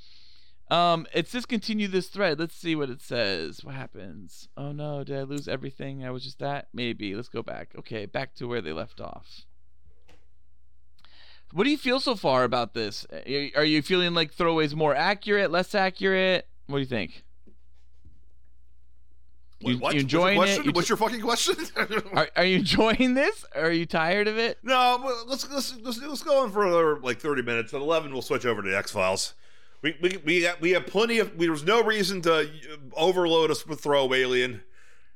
Um, 0.70 1.07
it's 1.15 1.32
discontinue 1.32 1.89
this 1.89 2.09
thread. 2.09 2.39
Let's 2.39 2.55
see 2.55 2.77
what 2.77 2.90
it 2.90 3.01
says. 3.01 3.65
What 3.65 3.74
happens? 3.74 4.49
Oh 4.57 4.73
no, 4.73 5.03
did 5.03 5.16
I 5.19 5.23
lose 5.23 5.49
everything? 5.49 6.05
I 6.05 6.11
was 6.11 6.24
just 6.24 6.39
that? 6.40 6.69
Maybe. 6.74 7.15
Let's 7.15 7.28
go 7.28 7.43
back. 7.43 7.70
Okay, 7.78 8.05
back 8.07 8.35
to 8.36 8.47
where 8.47 8.61
they 8.61 8.73
left 8.73 9.01
off. 9.01 9.43
What 11.53 11.65
do 11.65 11.70
you 11.70 11.78
feel 11.78 12.01
so 12.01 12.15
far 12.15 12.45
about 12.45 12.74
this? 12.74 13.07
Are 13.57 13.65
you 13.65 13.81
feeling 13.81 14.12
like 14.12 14.35
throwaways 14.35 14.74
more 14.74 14.95
accurate, 14.95 15.51
less 15.51 15.74
accurate? 15.74 16.47
What 16.66 16.77
do 16.77 16.81
you 16.81 16.86
think? 16.86 17.24
Wait, 19.62 19.73
You- 19.73 19.78
what? 19.78 19.95
you 19.95 20.01
enjoying 20.01 20.36
it? 20.36 20.39
What's 20.39 20.51
your, 20.51 20.57
question? 20.57 20.65
You 20.66 20.73
What's 20.73 20.89
your 20.90 20.97
fucking 20.99 21.20
question? 21.23 21.57
Are, 22.16 22.28
are 22.36 22.45
you 22.45 22.59
enjoying 22.59 23.15
this? 23.15 23.45
Are 23.57 23.73
you 23.73 23.86
tired 23.86 24.28
of 24.28 24.36
it? 24.39 24.59
no, 24.62 25.24
let's, 25.27 25.51
let's 25.51 25.74
let's 25.81 26.01
let's 26.01 26.23
go 26.23 26.45
on 26.45 26.53
for 26.53 26.66
another 26.66 27.01
like 27.01 27.19
thirty 27.20 27.43
minutes. 27.43 27.73
At 27.74 27.81
eleven, 27.81 28.12
we'll 28.12 28.23
switch 28.23 28.45
over 28.47 28.62
to 28.62 28.77
X 28.77 28.93
Files. 28.93 29.35
We 29.82 29.96
we 30.02 30.16
we 30.24 30.42
have, 30.42 30.60
we 30.60 30.70
have 30.72 30.86
plenty 30.86 31.18
of. 31.18 31.38
There 31.38 31.50
was 31.50 31.64
no 31.64 31.82
reason 31.82 32.20
to 32.22 32.34
uh, 32.40 32.44
overload 32.94 33.50
us 33.50 33.66
with 33.66 33.80
Throwaway 33.80 34.22
Alien. 34.22 34.62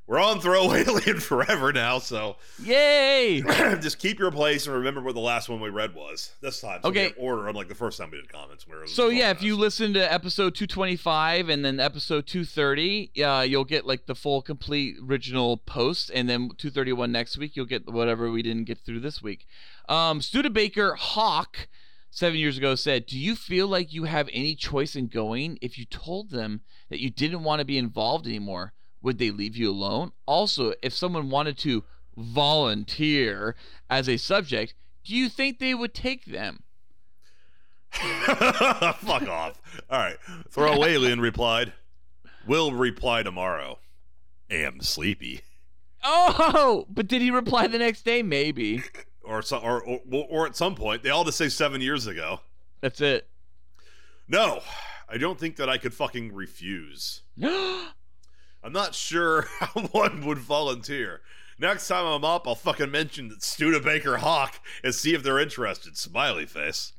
We're 0.07 0.21
on 0.21 0.41
Throwaway 0.41 0.83
Alien 0.87 1.21
forever 1.21 1.73
now, 1.73 1.99
so 2.01 2.37
Yay! 2.63 3.41
just 3.81 4.01
keep 4.01 4.19
your 4.19 4.33
place 4.33 4.67
and 4.67 4.75
remember 4.75 5.01
what 5.01 5.15
the 5.15 5.21
last 5.21 5.49
one 5.49 5.61
we 5.61 5.71
read 5.71 5.95
was 5.95 6.33
this 6.43 6.61
time. 6.61 6.81
So 6.83 6.89
Okay. 6.89 7.15
order, 7.17 7.49
unlike 7.49 7.69
the 7.69 7.75
first 7.77 7.99
time 7.99 8.11
we 8.11 8.19
did 8.19 8.31
comments. 8.31 8.67
Where 8.67 8.85
So 8.89 9.09
yeah, 9.09 9.31
if 9.31 9.39
podcast. 9.39 9.43
you 9.43 9.57
listen 9.57 9.95
to 9.95 10.13
episode 10.13 10.55
225 10.57 11.49
and 11.49 11.65
then 11.65 11.79
episode 11.79 12.27
230, 12.27 13.23
uh, 13.25 13.41
you'll 13.43 13.65
get 13.65 13.87
like 13.87 14.07
the 14.07 14.17
full 14.17 14.43
complete 14.43 14.97
original 15.09 15.57
post, 15.57 16.11
and 16.13 16.29
then 16.29 16.49
231 16.59 17.11
next 17.13 17.39
week 17.39 17.55
you'll 17.55 17.65
get 17.65 17.89
whatever 17.91 18.31
we 18.31 18.43
didn't 18.43 18.65
get 18.65 18.79
through 18.79 19.01
this 19.01 19.23
week. 19.23 19.47
Um, 19.89 20.21
Studebaker 20.21 20.95
Hawk 20.97 21.69
seven 22.13 22.39
years 22.39 22.57
ago 22.57 22.77
said, 22.77 23.07
"Do 23.07 23.19
you 23.19 23.35
feel 23.35 23.67
like 23.67 23.93
you 23.93 24.05
have 24.05 24.29
any 24.33 24.55
choice 24.55 24.95
in 24.95 25.09
going? 25.09 25.59
If 25.61 25.77
you 25.79 25.85
told 25.85 26.31
them 26.31 26.61
that 26.91 27.01
you 27.01 27.11
didn't 27.11 27.43
want 27.43 27.59
to 27.59 27.65
be 27.65 27.79
involved 27.79 28.27
anymore, 28.27 28.75
would 29.01 29.19
they 29.19 29.33
leave 29.33 29.57
you 29.57 29.71
alone? 29.71 30.13
Also, 30.27 30.75
if 30.83 30.93
someone 30.93 31.31
wanted 31.31 31.59
to 31.59 31.83
volunteer 32.17 33.57
as 33.91 34.09
a 34.09 34.19
subject, 34.19 34.75
do 35.03 35.17
you 35.17 35.29
think 35.29 35.59
they 35.59 35.75
would 35.75 35.95
take 35.95 36.27
them?" 36.27 36.63
Fuck 37.93 39.29
off. 39.29 39.61
All 39.91 39.99
right. 39.99 40.17
Throwaway 40.51 40.93
Alien 40.93 41.21
replied, 41.31 41.73
We'll 42.47 42.73
reply 42.73 43.23
tomorrow. 43.23 43.79
Am 44.51 44.81
sleepy. 44.81 45.43
Oh, 46.05 46.87
but 46.89 47.07
did 47.07 47.23
he 47.23 47.31
reply 47.31 47.67
the 47.69 47.79
next 47.79 48.03
day? 48.03 48.23
Maybe. 48.23 48.83
Or, 49.25 49.43
or, 49.53 49.83
or 49.83 50.01
or 50.29 50.47
at 50.47 50.57
some 50.57 50.75
point, 50.75 51.03
they 51.03 51.11
all 51.11 51.25
just 51.25 51.39
say 51.39 51.49
seven 51.49 51.81
years 51.81 52.07
ago. 52.07 52.41
That's 52.81 53.01
it. 53.01 53.29
No, 54.29 54.61
I 55.09 55.19
don't 55.19 55.39
think 55.39 55.57
that 55.57 55.69
I 55.69 55.79
could 55.79 55.95
fucking 55.95 56.33
refuse. 56.35 57.23
I'm 57.43 58.73
not 58.73 58.95
sure 58.95 59.43
how 59.61 59.83
one 59.93 60.25
would 60.27 60.39
volunteer. 60.39 61.21
Next 61.59 61.87
time 61.87 62.07
I'm 62.07 62.25
up, 62.25 62.49
I'll 62.49 62.55
fucking 62.55 62.91
mention 62.91 63.29
that 63.29 63.43
Studebaker 63.43 64.17
Hawk 64.19 64.61
and 64.83 64.95
see 64.95 65.15
if 65.15 65.23
they're 65.23 65.39
interested. 65.39 65.97
Smiley 65.97 66.47
face. 66.47 66.93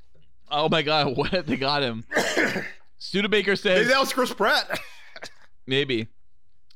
oh 0.50 0.70
my 0.70 0.82
god, 0.82 1.18
what 1.18 1.34
if 1.34 1.46
they 1.46 1.58
got 1.58 1.84
him? 1.84 2.06
Studebaker 2.98 3.56
says 3.56 3.80
Maybe 3.80 3.90
that 3.90 4.00
was 4.00 4.14
Chris 4.14 4.34
Pratt. 4.34 4.80
maybe. 5.68 6.08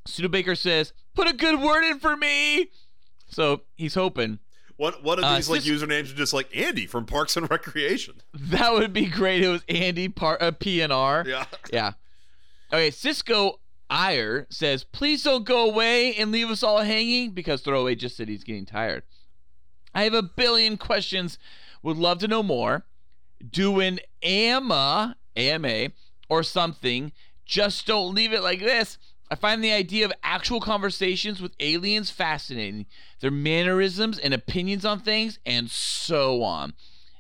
Studebaker 0.06 0.56
says, 0.56 0.94
put 1.14 1.30
a 1.30 1.34
good 1.34 1.62
word 1.62 1.84
in 1.84 2.00
for 2.00 2.18
me. 2.18 2.70
So 3.30 3.62
he's 3.76 3.94
hoping. 3.94 4.40
One 4.78 4.94
one 5.02 5.20
of 5.20 5.26
Uh, 5.26 5.36
these 5.36 5.50
like 5.50 5.62
sis- 5.62 5.82
usernames 5.82 6.12
are 6.12 6.16
just 6.16 6.34
like 6.34 6.56
Andy 6.56 6.86
from 6.88 7.06
Parks 7.06 7.36
and 7.38 7.50
Recreation. 7.50 8.16
That 8.34 8.74
would 8.74 8.94
be 8.94 9.06
great. 9.08 9.44
It 9.44 9.50
was 9.50 9.64
Andy 9.68 10.08
Par- 10.10 10.38
uh, 10.40 10.52
PNR. 10.52 11.26
Yeah. 11.28 11.46
Yeah. 11.72 11.94
Okay, 12.72 12.92
Cisco 12.92 13.60
Ire 13.90 14.46
says, 14.50 14.84
please 14.84 15.24
don't 15.24 15.46
go 15.46 15.70
away 15.70 16.14
and 16.16 16.32
leave 16.32 16.50
us 16.50 16.64
all 16.64 16.80
hanging 16.82 17.32
because 17.32 17.62
Throwaway 17.62 17.96
just 17.96 18.18
said 18.18 18.28
he's 18.30 18.44
getting 18.44 18.66
tired. 18.66 19.04
I 19.96 20.04
have 20.04 20.14
a 20.14 20.22
billion 20.24 20.78
questions. 20.78 21.38
Would 21.84 21.98
love 21.98 22.20
to 22.20 22.28
know 22.28 22.44
more. 22.44 22.86
Do 23.50 23.80
an 23.80 24.00
AMA, 24.22 25.16
AMA, 25.36 25.90
or 26.30 26.44
something. 26.44 27.12
Just 27.46 27.88
don't 27.88 28.14
leave 28.14 28.34
it 28.34 28.42
like 28.44 28.60
this. 28.60 28.98
I 29.30 29.36
find 29.36 29.64
the 29.64 29.74
idea 29.74 30.06
of 30.06 30.14
actual 30.24 30.62
conversations 30.62 31.42
with 31.42 31.56
aliens 31.60 32.10
fascinating. 32.10 32.86
Their 33.20 33.32
mannerisms 33.32 34.18
and 34.18 34.34
opinions 34.34 34.86
on 34.86 35.00
things, 35.00 35.40
and 35.46 35.70
so 35.70 36.44
on. 36.44 36.74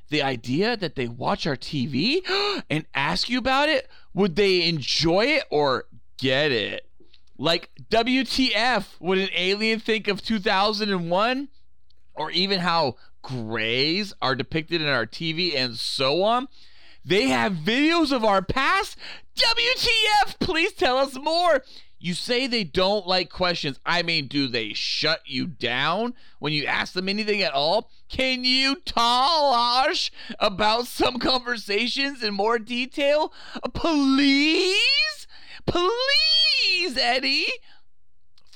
The 0.09 0.21
idea 0.21 0.77
that 0.77 0.95
they 0.95 1.07
watch 1.07 1.45
our 1.45 1.57
TV 1.57 2.21
and 2.69 2.85
ask 2.93 3.29
you 3.29 3.37
about 3.37 3.67
it, 3.67 3.89
would 4.13 4.35
they 4.35 4.67
enjoy 4.67 5.25
it 5.25 5.43
or 5.49 5.85
get 6.17 6.51
it? 6.51 6.87
Like, 7.37 7.69
WTF, 7.91 8.85
would 8.99 9.17
an 9.17 9.29
alien 9.35 9.79
think 9.79 10.07
of 10.07 10.23
2001? 10.23 11.49
Or 12.15 12.31
even 12.31 12.59
how 12.59 12.95
grays 13.21 14.13
are 14.21 14.33
depicted 14.33 14.81
in 14.81 14.87
our 14.87 15.05
TV 15.05 15.55
and 15.55 15.75
so 15.75 16.23
on? 16.23 16.47
They 17.05 17.27
have 17.27 17.53
videos 17.53 18.11
of 18.11 18.25
our 18.25 18.41
past? 18.41 18.97
WTF, 19.37 20.39
please 20.39 20.73
tell 20.73 20.97
us 20.97 21.15
more. 21.15 21.63
You 21.99 22.13
say 22.13 22.45
they 22.45 22.63
don't 22.63 23.07
like 23.07 23.29
questions. 23.29 23.79
I 23.85 24.03
mean, 24.03 24.27
do 24.27 24.47
they 24.47 24.73
shut 24.73 25.21
you 25.25 25.47
down 25.47 26.13
when 26.39 26.53
you 26.53 26.65
ask 26.65 26.93
them 26.93 27.09
anything 27.09 27.41
at 27.41 27.53
all? 27.53 27.89
Can 28.07 28.43
you 28.43 28.75
talash 28.85 30.11
about 30.39 30.85
some 30.87 31.17
conversations 31.19 32.21
in 32.21 32.33
more 32.33 32.59
detail? 32.59 33.33
Uh, 33.63 33.69
please? 33.69 35.27
Please, 35.65 36.97
Eddie? 36.97 37.47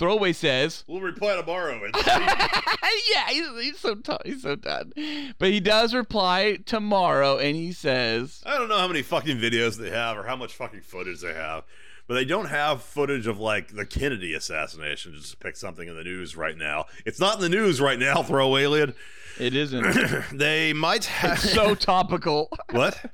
Throwaway 0.01 0.33
says, 0.33 0.83
We'll 0.87 1.01
reply 1.01 1.35
tomorrow. 1.35 1.79
And 1.83 1.93
yeah, 2.07 3.27
he's, 3.29 3.47
he's 3.61 3.79
so 3.79 3.93
t- 3.93 4.17
he's 4.25 4.41
so 4.41 4.55
done. 4.55 4.93
But 5.37 5.49
he 5.49 5.59
does 5.59 5.93
reply 5.93 6.57
tomorrow, 6.65 7.37
and 7.37 7.55
he 7.55 7.71
says, 7.71 8.41
I 8.43 8.57
don't 8.57 8.67
know 8.67 8.79
how 8.79 8.87
many 8.87 9.03
fucking 9.03 9.37
videos 9.37 9.77
they 9.77 9.91
have 9.91 10.17
or 10.17 10.23
how 10.23 10.35
much 10.35 10.55
fucking 10.55 10.81
footage 10.81 11.21
they 11.21 11.33
have, 11.35 11.65
but 12.07 12.15
they 12.15 12.25
don't 12.25 12.47
have 12.47 12.81
footage 12.83 13.27
of 13.27 13.39
like 13.39 13.73
the 13.75 13.85
Kennedy 13.85 14.33
assassination. 14.33 15.13
Just 15.15 15.39
pick 15.39 15.55
something 15.55 15.87
in 15.87 15.95
the 15.95 16.03
news 16.03 16.35
right 16.35 16.57
now. 16.57 16.85
It's 17.05 17.19
not 17.19 17.35
in 17.35 17.41
the 17.41 17.49
news 17.49 17.79
right 17.81 17.99
now. 17.99 18.23
Throw 18.23 18.57
alien. 18.57 18.93
"It 19.39 19.55
isn't 19.55 19.85
They 20.37 20.73
might 20.73 21.05
have 21.05 21.39
so 21.39 21.75
topical. 21.93 22.49
what? 22.71 23.05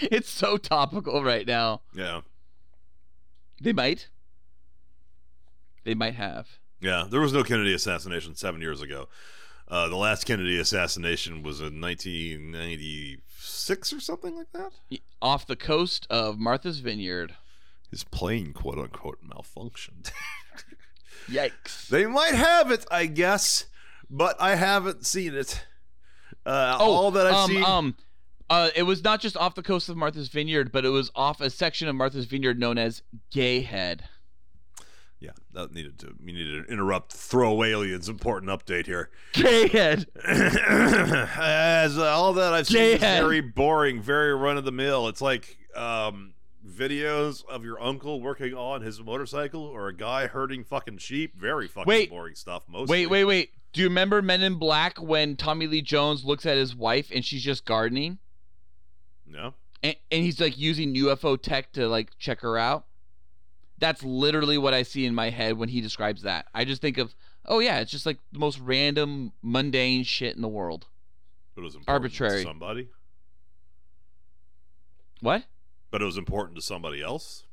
It's 0.00 0.30
so 0.30 0.56
topical 0.56 1.24
right 1.24 1.44
now. 1.46 1.80
Yeah, 1.94 2.20
They 3.60 3.72
might. 3.72 4.06
They 5.82 5.94
might 5.94 6.14
have. 6.14 6.46
yeah. 6.80 7.06
There 7.10 7.20
was 7.20 7.32
no 7.32 7.42
Kennedy 7.42 7.74
assassination 7.74 8.36
seven 8.36 8.60
years 8.60 8.80
ago. 8.82 9.08
Uh, 9.66 9.88
the 9.88 9.96
last 9.96 10.26
Kennedy 10.26 10.58
assassination 10.60 11.42
was 11.42 11.58
in 11.60 11.80
1996 11.80 13.92
or 13.92 13.98
something 14.00 14.36
like 14.36 14.52
that. 14.52 14.72
Off 15.22 15.46
the 15.46 15.56
coast 15.56 16.06
of 16.10 16.38
Martha's 16.38 16.80
Vineyard. 16.80 17.34
His 17.90 18.04
plane, 18.04 18.52
quote 18.52 18.78
unquote, 18.78 19.18
malfunctioned. 19.26 20.12
Yikes. 21.28 21.88
They 21.88 22.06
might 22.06 22.34
have 22.34 22.70
it, 22.70 22.84
I 22.90 23.06
guess, 23.06 23.66
but 24.08 24.36
I 24.40 24.54
haven't 24.54 25.04
seen 25.06 25.34
it. 25.34 25.64
Uh, 26.46 26.76
Oh, 26.80 26.92
all 26.92 27.10
that 27.12 27.26
I've 27.26 27.34
um, 27.34 27.50
seen. 27.50 27.64
Um, 27.64 27.96
uh, 28.48 28.70
it 28.74 28.82
was 28.84 29.04
not 29.04 29.20
just 29.20 29.36
off 29.36 29.54
the 29.54 29.62
coast 29.62 29.88
of 29.88 29.96
Martha's 29.96 30.28
Vineyard, 30.28 30.72
but 30.72 30.84
it 30.84 30.88
was 30.88 31.10
off 31.14 31.40
a 31.40 31.50
section 31.50 31.86
of 31.88 31.94
Martha's 31.94 32.26
Vineyard 32.26 32.58
known 32.58 32.78
as 32.78 33.02
Gayhead. 33.32 34.00
yeah, 35.20 35.30
that 35.52 35.72
needed 35.72 35.98
to. 36.00 36.14
We 36.24 36.32
needed 36.32 36.66
to 36.66 36.72
interrupt. 36.72 37.12
Throw 37.12 37.50
away 37.50 37.70
aliens. 37.72 38.08
Important 38.08 38.50
update 38.50 38.86
here. 38.86 39.10
Gayhead. 39.34 40.06
As 41.38 41.96
uh, 41.98 42.04
all 42.06 42.32
that 42.34 42.52
I've 42.52 42.66
seen 42.66 42.80
is 42.82 43.00
J-head. 43.00 43.22
very 43.22 43.40
boring, 43.40 44.00
very 44.02 44.34
run 44.34 44.56
of 44.56 44.64
the 44.64 44.72
mill. 44.72 45.06
It's 45.08 45.20
like 45.20 45.56
um, 45.76 46.32
videos 46.70 47.44
of 47.46 47.64
your 47.64 47.80
uncle 47.82 48.20
working 48.20 48.54
on 48.54 48.82
his 48.82 49.00
motorcycle 49.02 49.62
or 49.62 49.88
a 49.88 49.94
guy 49.94 50.26
herding 50.26 50.64
fucking 50.64 50.98
sheep. 50.98 51.36
Very 51.36 51.68
fucking 51.68 51.88
Wait. 51.88 52.10
boring 52.10 52.34
stuff. 52.34 52.64
Mostly. 52.68 53.06
Wait, 53.06 53.10
wait, 53.10 53.24
wait. 53.24 53.50
Do 53.72 53.80
you 53.80 53.88
remember 53.88 54.20
Men 54.22 54.42
in 54.42 54.54
Black 54.56 55.00
when 55.00 55.36
Tommy 55.36 55.66
Lee 55.66 55.82
Jones 55.82 56.24
looks 56.24 56.44
at 56.46 56.56
his 56.56 56.74
wife 56.74 57.10
and 57.14 57.24
she's 57.24 57.42
just 57.42 57.64
gardening? 57.64 58.18
No. 59.26 59.54
and, 59.82 59.94
and 60.10 60.22
he's 60.24 60.40
like 60.40 60.58
using 60.58 60.94
UFO 60.94 61.40
tech 61.40 61.72
to 61.72 61.86
like 61.88 62.18
check 62.18 62.40
her 62.40 62.58
out. 62.58 62.86
That's 63.78 64.02
literally 64.02 64.58
what 64.58 64.74
I 64.74 64.82
see 64.82 65.06
in 65.06 65.14
my 65.14 65.30
head 65.30 65.56
when 65.56 65.68
he 65.68 65.80
describes 65.80 66.22
that. 66.22 66.46
I 66.52 66.64
just 66.64 66.82
think 66.82 66.98
of, 66.98 67.14
oh 67.46 67.60
yeah, 67.60 67.78
it's 67.78 67.90
just 67.90 68.06
like 68.06 68.18
the 68.32 68.38
most 68.38 68.58
random, 68.58 69.32
mundane 69.40 70.02
shit 70.04 70.34
in 70.36 70.42
the 70.42 70.48
world. 70.48 70.86
It 71.56 71.60
was 71.60 71.76
Arbitrary. 71.86 72.42
somebody. 72.42 72.88
What? 75.20 75.44
But 75.90 76.02
it 76.02 76.04
was 76.04 76.16
important 76.16 76.56
to 76.56 76.62
somebody 76.62 77.02
else. 77.02 77.44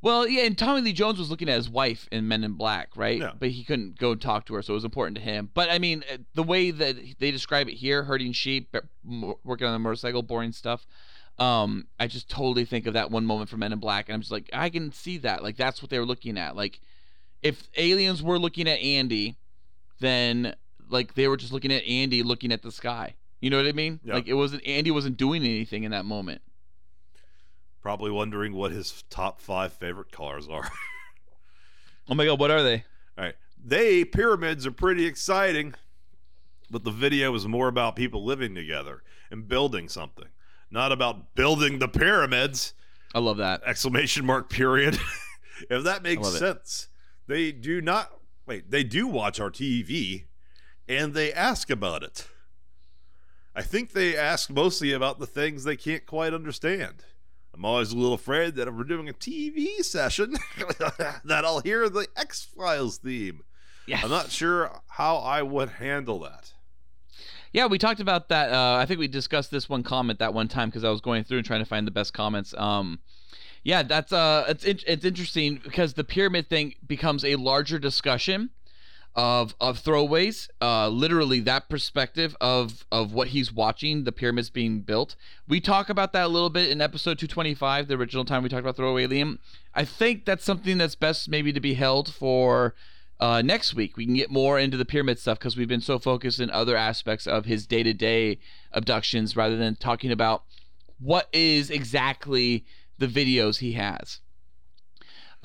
Well, 0.00 0.28
yeah, 0.28 0.44
and 0.44 0.56
Tommy 0.56 0.80
Lee 0.80 0.92
Jones 0.92 1.18
was 1.18 1.28
looking 1.28 1.48
at 1.48 1.56
his 1.56 1.68
wife 1.68 2.08
in 2.12 2.28
Men 2.28 2.44
in 2.44 2.52
Black, 2.52 2.96
right? 2.96 3.18
Yeah. 3.18 3.32
But 3.36 3.50
he 3.50 3.64
couldn't 3.64 3.98
go 3.98 4.14
talk 4.14 4.46
to 4.46 4.54
her, 4.54 4.62
so 4.62 4.72
it 4.72 4.76
was 4.76 4.84
important 4.84 5.16
to 5.16 5.22
him. 5.22 5.50
But 5.52 5.70
I 5.70 5.78
mean, 5.78 6.04
uh, 6.12 6.18
the 6.34 6.44
way 6.44 6.70
that 6.70 6.96
they 7.18 7.30
describe 7.32 7.68
it 7.68 7.74
here, 7.74 8.04
herding 8.04 8.32
sheep, 8.32 8.74
working 9.44 9.66
on 9.66 9.74
a 9.74 9.78
motorcycle, 9.78 10.22
boring 10.22 10.52
stuff. 10.52 10.86
Um, 11.38 11.86
I 12.00 12.08
just 12.08 12.28
totally 12.28 12.64
think 12.64 12.86
of 12.86 12.94
that 12.94 13.12
one 13.12 13.24
moment 13.24 13.48
from 13.48 13.60
Men 13.60 13.72
in 13.72 13.78
Black, 13.78 14.08
and 14.08 14.14
I'm 14.14 14.20
just 14.20 14.32
like, 14.32 14.50
I 14.52 14.70
can 14.70 14.92
see 14.92 15.18
that. 15.18 15.42
Like 15.42 15.56
that's 15.56 15.82
what 15.82 15.90
they 15.90 15.98
were 15.98 16.06
looking 16.06 16.38
at. 16.38 16.56
Like, 16.56 16.80
if 17.42 17.68
aliens 17.76 18.22
were 18.22 18.38
looking 18.38 18.68
at 18.68 18.80
Andy, 18.80 19.36
then 20.00 20.54
like 20.88 21.14
they 21.14 21.28
were 21.28 21.36
just 21.36 21.52
looking 21.52 21.72
at 21.72 21.84
Andy 21.84 22.22
looking 22.22 22.52
at 22.52 22.62
the 22.62 22.72
sky. 22.72 23.14
You 23.40 23.50
know 23.50 23.56
what 23.56 23.66
I 23.66 23.72
mean? 23.72 24.00
Yeah. 24.04 24.14
Like 24.14 24.26
it 24.26 24.34
wasn't 24.34 24.66
Andy 24.66 24.90
wasn't 24.90 25.16
doing 25.16 25.42
anything 25.42 25.84
in 25.84 25.90
that 25.90 26.04
moment. 26.04 26.40
Probably 27.82 28.10
wondering 28.10 28.54
what 28.54 28.72
his 28.72 29.04
top 29.08 29.40
five 29.40 29.72
favorite 29.72 30.12
cars 30.12 30.48
are. 30.48 30.70
Oh 32.10 32.14
my 32.14 32.24
god, 32.24 32.40
what 32.40 32.50
are 32.50 32.62
they? 32.62 32.84
All 33.18 33.24
right. 33.24 33.34
They 33.62 34.04
pyramids 34.04 34.66
are 34.66 34.72
pretty 34.72 35.04
exciting, 35.04 35.74
but 36.70 36.84
the 36.84 36.90
video 36.90 37.34
is 37.34 37.46
more 37.46 37.68
about 37.68 37.96
people 37.96 38.24
living 38.24 38.54
together 38.54 39.02
and 39.30 39.46
building 39.46 39.88
something, 39.88 40.28
not 40.70 40.90
about 40.90 41.34
building 41.34 41.78
the 41.78 41.88
pyramids. 41.88 42.72
I 43.14 43.18
love 43.18 43.36
that. 43.38 43.62
Exclamation 43.66 44.24
mark 44.24 44.48
period. 44.48 44.98
if 45.70 45.84
that 45.84 46.02
makes 46.02 46.22
love 46.22 46.34
it. 46.34 46.38
sense. 46.38 46.88
They 47.26 47.52
do 47.52 47.82
not 47.82 48.10
wait, 48.46 48.70
they 48.70 48.84
do 48.84 49.06
watch 49.06 49.38
our 49.38 49.50
TV 49.50 50.24
and 50.88 51.12
they 51.12 51.32
ask 51.32 51.68
about 51.68 52.02
it. 52.02 52.26
I 53.54 53.60
think 53.60 53.92
they 53.92 54.16
ask 54.16 54.48
mostly 54.48 54.92
about 54.92 55.18
the 55.18 55.26
things 55.26 55.64
they 55.64 55.76
can't 55.76 56.06
quite 56.06 56.32
understand. 56.32 57.04
I'm 57.58 57.64
always 57.64 57.90
a 57.90 57.96
little 57.96 58.14
afraid 58.14 58.54
that 58.54 58.68
if 58.68 58.74
we're 58.74 58.84
doing 58.84 59.08
a 59.08 59.12
TV 59.12 59.82
session, 59.82 60.34
that 61.24 61.44
I'll 61.44 61.58
hear 61.58 61.88
the 61.88 62.06
X 62.16 62.46
Files 62.56 62.98
theme. 62.98 63.42
Yeah. 63.84 64.00
I'm 64.04 64.10
not 64.10 64.30
sure 64.30 64.80
how 64.86 65.16
I 65.16 65.42
would 65.42 65.70
handle 65.70 66.20
that. 66.20 66.52
Yeah, 67.52 67.66
we 67.66 67.78
talked 67.78 67.98
about 67.98 68.28
that. 68.28 68.52
Uh, 68.52 68.76
I 68.76 68.86
think 68.86 69.00
we 69.00 69.08
discussed 69.08 69.50
this 69.50 69.68
one 69.68 69.82
comment 69.82 70.20
that 70.20 70.34
one 70.34 70.46
time 70.46 70.68
because 70.68 70.84
I 70.84 70.90
was 70.90 71.00
going 71.00 71.24
through 71.24 71.38
and 71.38 71.46
trying 71.46 71.60
to 71.60 71.66
find 71.66 71.84
the 71.84 71.90
best 71.90 72.12
comments. 72.12 72.54
Um, 72.56 73.00
yeah, 73.64 73.82
that's 73.82 74.12
uh, 74.12 74.44
it's 74.48 74.64
it's 74.64 75.04
interesting 75.04 75.60
because 75.64 75.94
the 75.94 76.04
pyramid 76.04 76.48
thing 76.48 76.74
becomes 76.86 77.24
a 77.24 77.34
larger 77.34 77.80
discussion 77.80 78.50
of 79.14 79.54
of 79.60 79.82
throwaways. 79.82 80.48
Uh, 80.60 80.88
literally 80.88 81.40
that 81.40 81.68
perspective 81.68 82.36
of 82.40 82.86
of 82.92 83.12
what 83.12 83.28
he's 83.28 83.52
watching, 83.52 84.04
the 84.04 84.12
pyramids 84.12 84.50
being 84.50 84.80
built. 84.80 85.16
We 85.46 85.60
talk 85.60 85.88
about 85.88 86.12
that 86.12 86.26
a 86.26 86.28
little 86.28 86.50
bit 86.50 86.70
in 86.70 86.80
episode 86.80 87.18
225, 87.18 87.88
the 87.88 87.94
original 87.94 88.24
time 88.24 88.42
we 88.42 88.48
talked 88.48 88.60
about 88.60 88.76
throwaway 88.76 89.06
Liam. 89.06 89.38
I 89.74 89.84
think 89.84 90.24
that's 90.24 90.44
something 90.44 90.78
that's 90.78 90.94
best 90.94 91.28
maybe 91.28 91.52
to 91.52 91.60
be 91.60 91.74
held 91.74 92.12
for 92.12 92.74
uh, 93.20 93.42
next 93.42 93.74
week. 93.74 93.96
We 93.96 94.04
can 94.04 94.14
get 94.14 94.30
more 94.30 94.58
into 94.58 94.76
the 94.76 94.84
pyramid 94.84 95.18
stuff 95.18 95.38
because 95.38 95.56
we've 95.56 95.68
been 95.68 95.80
so 95.80 95.98
focused 95.98 96.40
in 96.40 96.50
other 96.50 96.76
aspects 96.76 97.26
of 97.26 97.44
his 97.44 97.66
day 97.66 97.82
to 97.82 97.92
day 97.92 98.38
abductions 98.72 99.36
rather 99.36 99.56
than 99.56 99.76
talking 99.76 100.12
about 100.12 100.44
what 101.00 101.28
is 101.32 101.70
exactly 101.70 102.64
the 102.98 103.06
videos 103.06 103.58
he 103.58 103.72
has. 103.72 104.20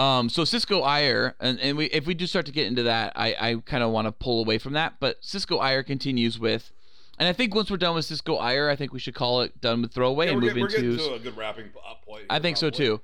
Um, 0.04 0.30
so 0.30 0.44
Cisco 0.44 0.82
Iyer, 0.82 1.36
and, 1.40 1.60
and 1.60 1.78
we 1.78 1.86
if 1.86 2.06
we 2.06 2.14
do 2.14 2.28
start 2.28 2.46
to 2.48 2.52
get 2.52 2.68
into 2.68 2.84
that, 2.84 3.14
I, 3.16 3.36
I 3.40 3.56
kind 3.66 3.84
of 3.84 3.92
want 3.92 4.08
to 4.08 4.12
pull 4.12 4.42
away 4.42 4.58
from 4.58 4.74
that. 4.74 4.96
But 5.00 5.24
Cisco 5.24 5.58
Iyer 5.58 5.82
continues 5.84 6.38
with, 6.38 6.72
and 7.18 7.28
I 7.28 7.34
think 7.34 7.56
once 7.56 7.72
we're 7.72 7.78
done 7.78 7.96
with 7.96 8.06
Cisco 8.06 8.36
Iyer, 8.36 8.70
I 8.70 8.76
think 8.76 8.92
we 8.92 9.00
should 9.00 9.16
call 9.16 9.42
it 9.42 9.62
done 9.62 9.82
with 9.82 9.94
throwaway 9.94 10.28
and 10.30 10.42
move 10.42 10.58
into. 10.58 10.98
To 10.98 11.14
a 11.14 11.20
good 11.20 11.38
wrapping 11.38 11.70
up 11.90 12.04
point. 12.04 12.26
I 12.30 12.40
think 12.40 12.58
so 12.58 12.70
too. 12.70 13.02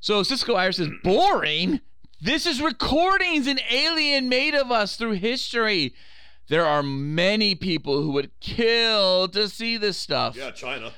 So 0.00 0.22
Cisco 0.22 0.54
Iyer 0.54 0.72
says, 0.72 0.88
boring? 1.04 1.80
This 2.22 2.46
is 2.46 2.60
recordings 2.62 3.46
an 3.46 3.58
alien 3.70 4.28
made 4.28 4.54
of 4.54 4.70
us 4.70 4.96
through 4.96 5.12
history. 5.12 5.94
There 6.48 6.64
are 6.64 6.82
many 6.82 7.54
people 7.54 8.02
who 8.02 8.12
would 8.12 8.30
kill 8.40 9.28
to 9.28 9.48
see 9.48 9.76
this 9.76 9.96
stuff. 9.96 10.36
Yeah, 10.36 10.50
China. 10.50 10.92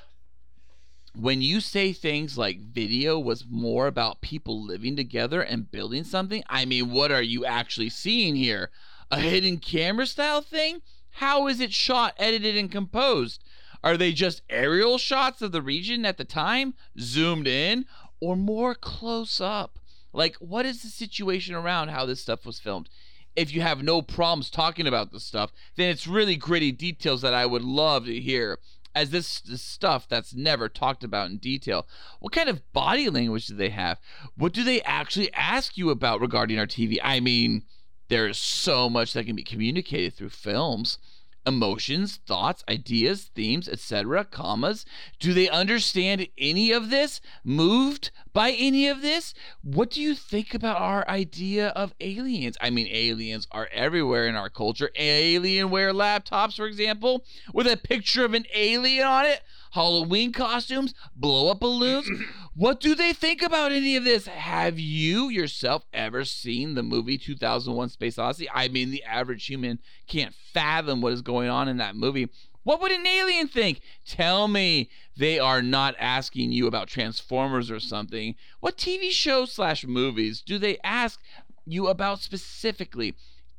When 1.14 1.42
you 1.42 1.60
say 1.60 1.92
things 1.92 2.38
like 2.38 2.58
video 2.58 3.18
was 3.18 3.44
more 3.48 3.86
about 3.86 4.22
people 4.22 4.64
living 4.64 4.96
together 4.96 5.42
and 5.42 5.70
building 5.70 6.04
something, 6.04 6.42
I 6.48 6.64
mean, 6.64 6.90
what 6.90 7.12
are 7.12 7.22
you 7.22 7.44
actually 7.44 7.90
seeing 7.90 8.34
here? 8.34 8.70
A 9.10 9.20
hidden 9.20 9.58
camera 9.58 10.06
style 10.06 10.40
thing? 10.40 10.80
How 11.10 11.48
is 11.48 11.60
it 11.60 11.72
shot, 11.72 12.14
edited, 12.16 12.56
and 12.56 12.72
composed? 12.72 13.44
Are 13.84 13.98
they 13.98 14.12
just 14.12 14.40
aerial 14.48 14.96
shots 14.96 15.42
of 15.42 15.52
the 15.52 15.60
region 15.60 16.06
at 16.06 16.16
the 16.16 16.24
time, 16.24 16.72
zoomed 16.98 17.46
in, 17.46 17.84
or 18.20 18.34
more 18.34 18.74
close 18.74 19.38
up? 19.38 19.78
Like, 20.14 20.36
what 20.36 20.64
is 20.64 20.82
the 20.82 20.88
situation 20.88 21.54
around 21.54 21.88
how 21.88 22.06
this 22.06 22.22
stuff 22.22 22.46
was 22.46 22.58
filmed? 22.58 22.88
If 23.36 23.52
you 23.52 23.60
have 23.60 23.82
no 23.82 24.00
problems 24.00 24.48
talking 24.48 24.86
about 24.86 25.12
this 25.12 25.24
stuff, 25.24 25.52
then 25.76 25.90
it's 25.90 26.06
really 26.06 26.36
gritty 26.36 26.72
details 26.72 27.20
that 27.20 27.34
I 27.34 27.44
would 27.44 27.62
love 27.62 28.06
to 28.06 28.18
hear. 28.18 28.58
As 28.94 29.10
this, 29.10 29.40
this 29.40 29.62
stuff 29.62 30.06
that's 30.08 30.34
never 30.34 30.68
talked 30.68 31.02
about 31.02 31.30
in 31.30 31.38
detail. 31.38 31.86
What 32.20 32.32
kind 32.32 32.48
of 32.48 32.72
body 32.72 33.08
language 33.08 33.46
do 33.46 33.54
they 33.54 33.70
have? 33.70 33.98
What 34.36 34.52
do 34.52 34.64
they 34.64 34.82
actually 34.82 35.32
ask 35.32 35.78
you 35.78 35.90
about 35.90 36.20
regarding 36.20 36.58
our 36.58 36.66
TV? 36.66 36.98
I 37.02 37.20
mean, 37.20 37.64
there 38.08 38.28
is 38.28 38.36
so 38.36 38.90
much 38.90 39.14
that 39.14 39.24
can 39.24 39.36
be 39.36 39.42
communicated 39.42 40.14
through 40.14 40.28
films 40.28 40.98
emotions 41.46 42.20
thoughts 42.26 42.64
ideas 42.68 43.30
themes 43.34 43.68
etc 43.68 44.24
commas. 44.24 44.84
Do 45.18 45.32
they 45.32 45.48
understand 45.48 46.26
any 46.38 46.72
of 46.72 46.90
this? 46.90 47.20
Moved 47.44 48.10
by 48.32 48.52
any 48.52 48.88
of 48.88 49.02
this? 49.02 49.34
What 49.62 49.90
do 49.90 50.00
you 50.00 50.14
think 50.14 50.54
about 50.54 50.80
our 50.80 51.08
idea 51.08 51.68
of 51.68 51.94
aliens? 52.00 52.56
I 52.60 52.70
mean 52.70 52.88
aliens 52.90 53.46
are 53.50 53.68
everywhere 53.72 54.26
in 54.26 54.36
our 54.36 54.50
culture. 54.50 54.90
Alienware 54.98 55.92
laptops 55.92 56.56
for 56.56 56.66
example 56.66 57.24
with 57.52 57.66
a 57.66 57.76
picture 57.76 58.24
of 58.24 58.34
an 58.34 58.46
alien 58.54 59.06
on 59.06 59.26
it 59.26 59.42
Halloween 59.72 60.32
costumes, 60.32 60.94
blow 61.16 61.50
up 61.50 61.60
balloons. 61.60 62.08
what 62.54 62.78
do 62.78 62.94
they 62.94 63.12
think 63.12 63.42
about 63.42 63.72
any 63.72 63.96
of 63.96 64.04
this? 64.04 64.26
Have 64.26 64.78
you 64.78 65.30
yourself 65.30 65.86
ever 65.94 66.24
seen 66.24 66.74
the 66.74 66.82
movie 66.82 67.16
2001 67.16 67.88
Space 67.88 68.18
Odyssey? 68.18 68.48
I 68.52 68.68
mean, 68.68 68.90
the 68.90 69.02
average 69.04 69.46
human 69.46 69.78
can't 70.06 70.34
fathom 70.52 71.00
what 71.00 71.14
is 71.14 71.22
going 71.22 71.48
on 71.48 71.68
in 71.68 71.78
that 71.78 71.96
movie. 71.96 72.28
What 72.64 72.80
would 72.80 72.92
an 72.92 73.06
alien 73.06 73.48
think? 73.48 73.80
Tell 74.06 74.46
me 74.46 74.90
they 75.16 75.38
are 75.38 75.62
not 75.62 75.94
asking 75.98 76.52
you 76.52 76.66
about 76.66 76.88
Transformers 76.88 77.70
or 77.70 77.80
something. 77.80 78.36
What 78.60 78.76
TV 78.76 79.10
shows 79.10 79.52
slash 79.52 79.86
movies 79.86 80.42
do 80.42 80.58
they 80.58 80.78
ask 80.84 81.18
you 81.66 81.88
about 81.88 82.20
specifically? 82.20 83.14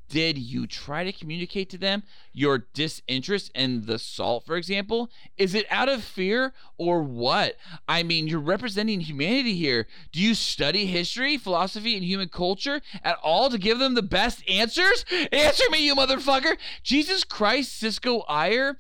Did 0.10 0.38
you 0.38 0.68
try 0.68 1.04
to 1.04 1.12
communicate 1.12 1.70
to 1.72 1.78
them 1.78 2.04
your 2.32 2.60
disinterest 2.74 3.52
in 3.56 3.86
the 3.86 3.98
salt, 3.98 4.46
for 4.46 4.56
example? 4.56 5.10
Is 5.38 5.56
it 5.56 5.66
out 5.70 5.90
of 5.90 6.04
fear 6.04 6.54
or 6.78 7.02
what? 7.02 7.56
I 7.88 8.04
mean, 8.04 8.28
you're 8.28 8.40
representing 8.40 9.02
humanity 9.02 9.56
here. 9.56 9.88
Do 10.12 10.20
you 10.20 10.36
study 10.36 10.86
history, 10.86 11.38
philosophy, 11.38 11.96
and 11.96 12.04
human 12.04 12.30
culture 12.30 12.82
at 13.04 13.18
all 13.24 13.50
to 13.50 13.58
give 13.58 13.80
them 13.80 13.96
the 13.96 14.02
best 14.02 14.48
answers? 14.48 15.06
Answer 15.32 15.70
me, 15.72 15.86
you 15.86 15.96
motherfucker! 15.96 16.58
Jesus 16.84 17.24
Christ, 17.24 17.78
Cisco 17.78 18.20
Iyer? 18.30 18.78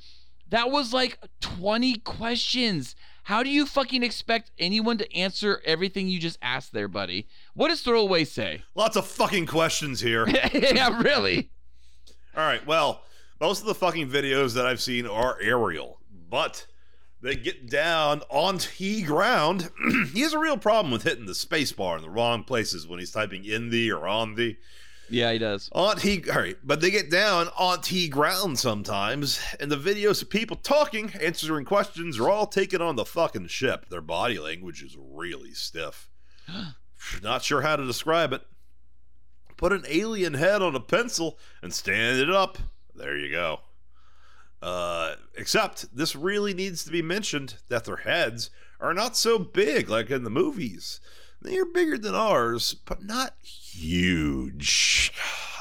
That 0.50 0.70
was 0.70 0.94
like 0.94 1.18
20 1.41 1.95
questions. 2.00 2.95
How 3.24 3.41
do 3.41 3.50
you 3.50 3.66
fucking 3.66 4.04
expect 4.04 4.52
anyone 4.60 4.98
to 4.98 5.16
answer 5.16 5.62
everything 5.66 6.10
you 6.10 6.20
just 6.20 6.38
asked 6.41 6.74
there, 6.74 6.90
buddy? 6.90 7.28
What 7.54 7.70
does 7.70 7.82
throwaway 7.82 8.26
say? 8.26 8.64
Lots 8.76 8.98
of 8.98 9.08
fucking 9.08 9.45
questions 9.45 10.02
here. 10.02 10.28
yeah, 10.54 11.02
really. 11.02 11.50
All 12.36 12.44
right. 12.44 12.66
Well, 12.68 13.04
most 13.40 13.62
of 13.62 13.68
the 13.68 13.76
fucking 13.76 14.10
videos 14.10 14.54
that 14.56 14.66
I've 14.66 14.82
seen 14.82 15.08
are 15.08 15.38
aerial, 15.41 16.00
but 16.30 16.68
they 17.22 17.36
get 17.36 17.70
down 17.70 18.22
on 18.30 18.58
T 18.58 19.04
ground. 19.04 19.72
he 20.14 20.22
has 20.22 20.34
a 20.34 20.40
real 20.40 20.58
problem 20.58 20.91
with 20.91 21.04
hitting 21.04 21.26
the 21.26 21.36
space 21.36 21.72
bar 21.72 21.95
in 21.95 22.02
the 22.02 22.10
wrong 22.10 22.44
places 22.44 22.86
when 22.86 23.00
he's 23.00 23.12
typing 23.12 23.45
in 23.45 23.70
the 23.70 23.91
or 23.91 24.06
on 24.08 24.36
the. 24.36 24.58
Yeah, 25.09 25.31
he 25.31 25.38
does. 25.38 25.69
On 25.73 25.95
T, 25.97 26.23
all 26.30 26.39
right, 26.39 26.57
but 26.63 26.81
they 26.81 26.89
get 26.89 27.09
down 27.09 27.49
on 27.57 27.81
T 27.81 28.07
ground 28.07 28.57
sometimes, 28.57 29.39
and 29.59 29.71
the 29.71 29.77
videos 29.77 30.21
of 30.21 30.30
people 30.30 30.55
talking, 30.55 31.11
answering 31.21 31.65
questions, 31.65 32.19
are 32.19 32.30
all 32.30 32.47
taken 32.47 32.81
on 32.81 32.95
the 32.95 33.05
fucking 33.05 33.47
ship. 33.47 33.89
Their 33.89 34.01
body 34.01 34.39
language 34.39 34.81
is 34.81 34.97
really 34.97 35.53
stiff. 35.53 36.09
Not 37.21 37.43
sure 37.43 37.61
how 37.61 37.75
to 37.75 37.85
describe 37.85 38.34
it. 38.34 38.41
Put 39.57 39.73
an 39.73 39.84
alien 39.88 40.34
head 40.34 40.61
on 40.61 40.75
a 40.75 40.80
pencil 40.80 41.38
and 41.61 41.73
stand 41.73 42.19
it 42.19 42.30
up. 42.30 42.57
There 42.95 43.17
you 43.17 43.31
go. 43.31 43.59
Uh, 44.61 45.15
except 45.35 45.95
this 45.95 46.15
really 46.15 46.53
needs 46.53 46.85
to 46.85 46.91
be 46.91 47.01
mentioned 47.01 47.55
that 47.67 47.84
their 47.84 47.97
heads 47.97 48.49
are 48.80 48.93
not 48.93 49.17
so 49.17 49.38
big 49.38 49.89
like 49.89 50.09
in 50.09 50.23
the 50.23 50.30
movies. 50.30 51.01
They 51.41 51.57
are 51.57 51.65
bigger 51.65 51.97
than 51.97 52.15
ours, 52.15 52.73
but 52.73 53.03
not 53.03 53.35
huge. 53.74 55.12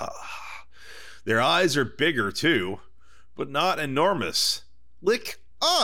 Their 1.25 1.41
eyes 1.41 1.77
are 1.77 1.85
bigger 1.85 2.33
too, 2.33 2.81
but 3.37 3.49
not 3.51 3.79
enormous. 3.79 4.63
Like 5.01 5.39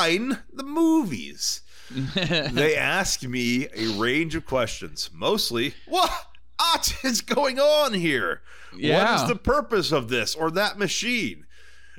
in 0.06 0.38
the 0.52 0.64
movies. 0.64 1.62
they 2.14 2.76
ask 2.76 3.22
me 3.22 3.68
a 3.74 3.86
range 3.98 4.34
of 4.34 4.44
questions, 4.44 5.10
mostly, 5.14 5.74
what 5.86 6.10
what 6.58 6.92
is 7.04 7.20
going 7.22 7.58
on 7.58 7.94
here? 7.94 8.42
What 8.72 8.82
Yeah. 8.82 9.22
is 9.22 9.28
the 9.28 9.36
purpose 9.36 9.92
of 9.92 10.08
this 10.08 10.34
or 10.34 10.50
that 10.50 10.78
machine? 10.78 11.46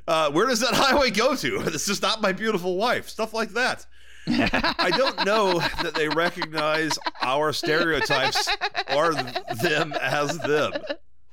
Uh, 0.06 0.30
where 0.30 0.46
does 0.46 0.60
that 0.60 0.74
highway 0.74 1.10
go 1.10 1.34
to? 1.36 1.58
This 1.70 1.88
is 1.88 2.02
not 2.02 2.20
my 2.20 2.32
beautiful 2.32 2.76
wife. 2.76 3.08
Stuff 3.08 3.32
like 3.34 3.50
that. 3.50 3.86
I 4.78 4.90
don't 4.96 5.24
know 5.24 5.58
that 5.82 5.94
they 5.94 6.08
recognize 6.08 6.98
our 7.22 7.52
stereotypes 7.52 8.48
or 8.94 9.14
them 9.14 9.92
as 10.00 10.38
them. 10.38 10.72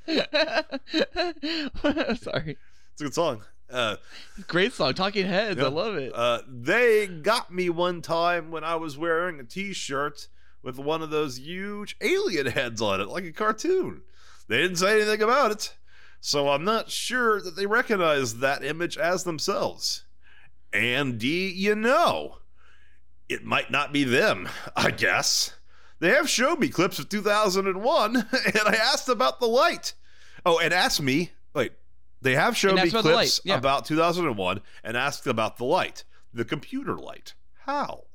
Sorry. 2.18 2.58
It's 2.94 3.02
a 3.02 3.04
good 3.04 3.14
song. 3.14 3.44
Uh, 3.70 3.98
Great 4.48 4.74
song. 4.74 4.94
Talking 4.94 5.26
Heads. 5.26 5.62
I 5.62 5.68
love 5.68 5.96
it. 5.96 6.14
Uh, 6.16 6.40
they 6.48 7.08
got 7.08 7.54
me 7.54 7.70
one 7.70 8.02
time 8.02 8.52
when 8.52 8.64
I 8.64 8.76
was 8.76 8.98
wearing 8.98 9.40
a 9.40 9.44
T-shirt 9.44 10.28
with 10.64 10.80
one 10.80 11.02
of 11.02 11.10
those 11.10 11.40
huge 11.40 11.98
alien 12.02 12.48
heads 12.48 12.82
on 12.82 13.02
it, 13.02 13.10
like 13.10 13.26
a 13.26 13.32
cartoon. 13.32 14.02
They 14.48 14.58
didn't 14.58 14.78
say 14.78 15.02
anything 15.02 15.22
about 15.22 15.52
it. 15.52 15.76
So 16.20 16.50
I'm 16.50 16.64
not 16.64 16.90
sure 16.90 17.42
that 17.42 17.56
they 17.56 17.66
recognize 17.66 18.40
that 18.40 18.64
image 18.64 18.98
as 18.98 19.24
themselves. 19.24 20.06
And 20.74 21.20
do 21.20 21.28
you 21.28 21.76
know, 21.76 22.38
it 23.30 23.44
might 23.44 23.72
not 23.72 23.92
be 23.94 24.04
them, 24.04 24.50
I 24.76 24.92
guess. 24.92 25.54
They 26.00 26.10
have 26.10 26.30
showed 26.30 26.60
me 26.60 26.70
clips 26.70 27.00
of 27.00 27.10
2001, 27.10 28.16
and 28.16 28.28
I 28.66 28.76
asked 28.76 29.10
about 29.10 29.40
the 29.40 29.48
light. 29.48 29.94
Oh, 30.46 30.60
and 30.60 30.74
asked 30.74 31.02
me, 31.02 31.32
wait, 31.54 31.74
they 32.22 32.36
have 32.36 32.56
shown 32.56 32.76
me 32.76 32.90
about 32.90 33.04
clips 33.04 33.42
yeah. 33.44 33.58
about 33.58 33.86
2001 33.86 34.62
and 34.84 34.98
asked 34.98 35.28
about 35.28 35.58
the 35.58 35.66
light, 35.66 36.04
the 36.34 36.46
computer 36.46 36.96
light. 36.96 37.34
How? 37.66 38.06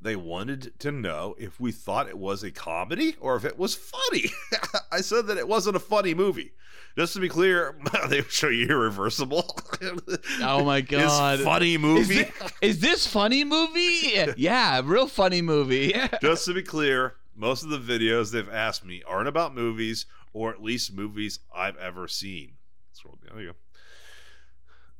They 0.00 0.16
wanted 0.16 0.78
to 0.80 0.92
know 0.92 1.34
if 1.38 1.58
we 1.58 1.72
thought 1.72 2.08
it 2.08 2.18
was 2.18 2.42
a 2.42 2.50
comedy 2.50 3.16
or 3.20 3.36
if 3.36 3.44
it 3.44 3.58
was 3.58 3.74
funny. 3.74 4.26
I 4.92 5.00
said 5.00 5.26
that 5.28 5.38
it 5.38 5.48
wasn't 5.48 5.76
a 5.76 5.80
funny 5.80 6.12
movie. 6.12 6.52
Just 6.96 7.14
to 7.14 7.20
be 7.20 7.28
clear, 7.28 7.76
they 8.08 8.22
show 8.22 8.48
you 8.48 8.66
Irreversible. 8.68 9.58
Oh 10.40 10.64
my 10.64 10.80
god. 10.80 11.38
His 11.38 11.44
funny 11.46 11.74
Is, 11.74 11.80
movie. 11.80 12.26
is 12.62 12.80
this 12.80 13.06
funny 13.06 13.44
movie? 13.44 14.14
Yeah, 14.36 14.80
real 14.84 15.06
funny 15.08 15.42
movie. 15.42 15.94
Just 16.22 16.44
to 16.46 16.54
be 16.54 16.62
clear, 16.62 17.14
most 17.36 17.64
of 17.64 17.70
the 17.70 17.78
videos 17.78 18.30
they've 18.32 18.48
asked 18.48 18.84
me 18.84 19.02
aren't 19.06 19.28
about 19.28 19.54
movies 19.54 20.06
or 20.32 20.50
at 20.50 20.62
least 20.62 20.94
movies 20.94 21.40
I've 21.54 21.76
ever 21.76 22.08
seen. 22.08 22.52
Scroll 22.92 23.18
down. 23.24 23.36
There 23.36 23.44
you 23.44 23.50
go. 23.50 23.56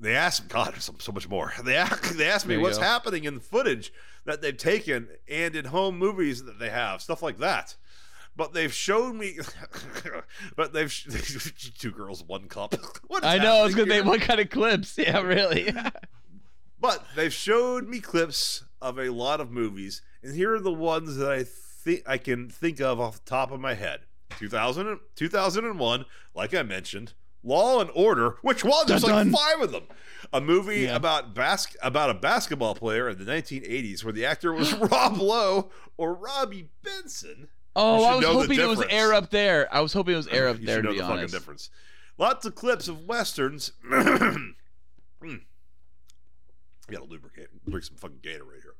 They 0.00 0.16
asked, 0.16 0.48
God, 0.48 0.74
so, 0.80 0.94
so 0.98 1.12
much 1.12 1.28
more. 1.28 1.52
They 1.64 1.76
asked, 1.76 2.18
they 2.18 2.28
asked 2.28 2.46
me 2.46 2.58
what's 2.58 2.78
go. 2.78 2.84
happening 2.84 3.24
in 3.24 3.34
the 3.34 3.40
footage 3.40 3.92
that 4.24 4.42
they've 4.42 4.56
taken 4.56 5.08
and 5.28 5.54
in 5.54 5.66
home 5.66 5.98
movies 5.98 6.44
that 6.44 6.58
they 6.58 6.70
have, 6.70 7.00
stuff 7.00 7.22
like 7.22 7.38
that. 7.38 7.76
But 8.36 8.52
they've 8.52 8.72
shown 8.72 9.16
me, 9.18 9.38
but 10.56 10.72
they've 10.72 10.92
two 11.78 11.92
girls, 11.92 12.22
one 12.24 12.48
cup. 12.48 12.74
What 13.06 13.22
is 13.22 13.28
I 13.28 13.38
know. 13.38 13.56
I 13.58 13.62
was 13.64 13.74
gonna 13.74 13.90
say, 13.90 14.00
what 14.00 14.20
kind 14.22 14.40
of 14.40 14.50
clips? 14.50 14.96
Yeah, 14.98 15.20
really. 15.20 15.72
But 16.80 17.04
they've 17.16 17.32
showed 17.32 17.88
me 17.88 18.00
clips 18.00 18.64
of 18.82 18.98
a 18.98 19.10
lot 19.10 19.40
of 19.40 19.50
movies, 19.50 20.02
and 20.22 20.34
here 20.34 20.54
are 20.54 20.60
the 20.60 20.72
ones 20.72 21.16
that 21.16 21.30
I 21.30 21.44
think 21.44 22.02
I 22.06 22.18
can 22.18 22.48
think 22.50 22.80
of 22.80 23.00
off 23.00 23.24
the 23.24 23.30
top 23.30 23.50
of 23.52 23.60
my 23.60 23.74
head. 23.74 24.00
2000, 24.38 24.98
2001, 25.14 26.04
like 26.34 26.54
I 26.54 26.62
mentioned, 26.64 27.12
Law 27.44 27.80
and 27.80 27.90
Order. 27.94 28.36
Which 28.42 28.64
one? 28.64 28.86
There's 28.86 29.02
Dun, 29.02 29.10
dun. 29.10 29.30
like 29.32 29.40
five 29.40 29.62
of 29.62 29.70
them. 29.72 29.84
A 30.32 30.40
movie 30.40 30.80
Yeah. 30.80 30.96
about 30.96 31.34
bas- 31.34 31.76
about 31.82 32.10
a 32.10 32.14
basketball 32.14 32.74
player 32.74 33.08
in 33.08 33.18
the 33.18 33.24
1980s, 33.24 34.02
where 34.02 34.12
the 34.12 34.24
actor 34.24 34.52
was 34.52 34.74
Rob 34.74 35.18
Lowe 35.18 35.70
or 35.96 36.14
Robby 36.14 36.68
Benson. 36.82 37.48
Oh, 37.76 38.04
I 38.04 38.16
was 38.16 38.24
hoping 38.26 38.58
it 38.60 38.68
was 38.68 38.82
air 38.88 39.12
up 39.12 39.30
there. 39.30 39.72
I 39.74 39.80
was 39.80 39.92
hoping 39.92 40.14
it 40.14 40.18
was 40.18 40.28
air 40.28 40.48
up 40.48 40.60
you 40.60 40.66
there. 40.66 40.76
should 40.76 40.82
To 40.82 40.88
be 40.90 40.96
the 40.98 41.02
fucking 41.02 41.18
honest. 41.18 41.34
difference. 41.34 41.70
Lots 42.18 42.46
of 42.46 42.54
clips 42.54 42.86
of 42.88 43.04
westerns. 43.04 43.72
Mm. 45.22 45.40
Gotta 46.90 47.04
lubricate. 47.04 47.48
Drink 47.66 47.84
some 47.84 47.96
fucking 47.96 48.18
Gatorade 48.18 48.62
here. 48.62 48.74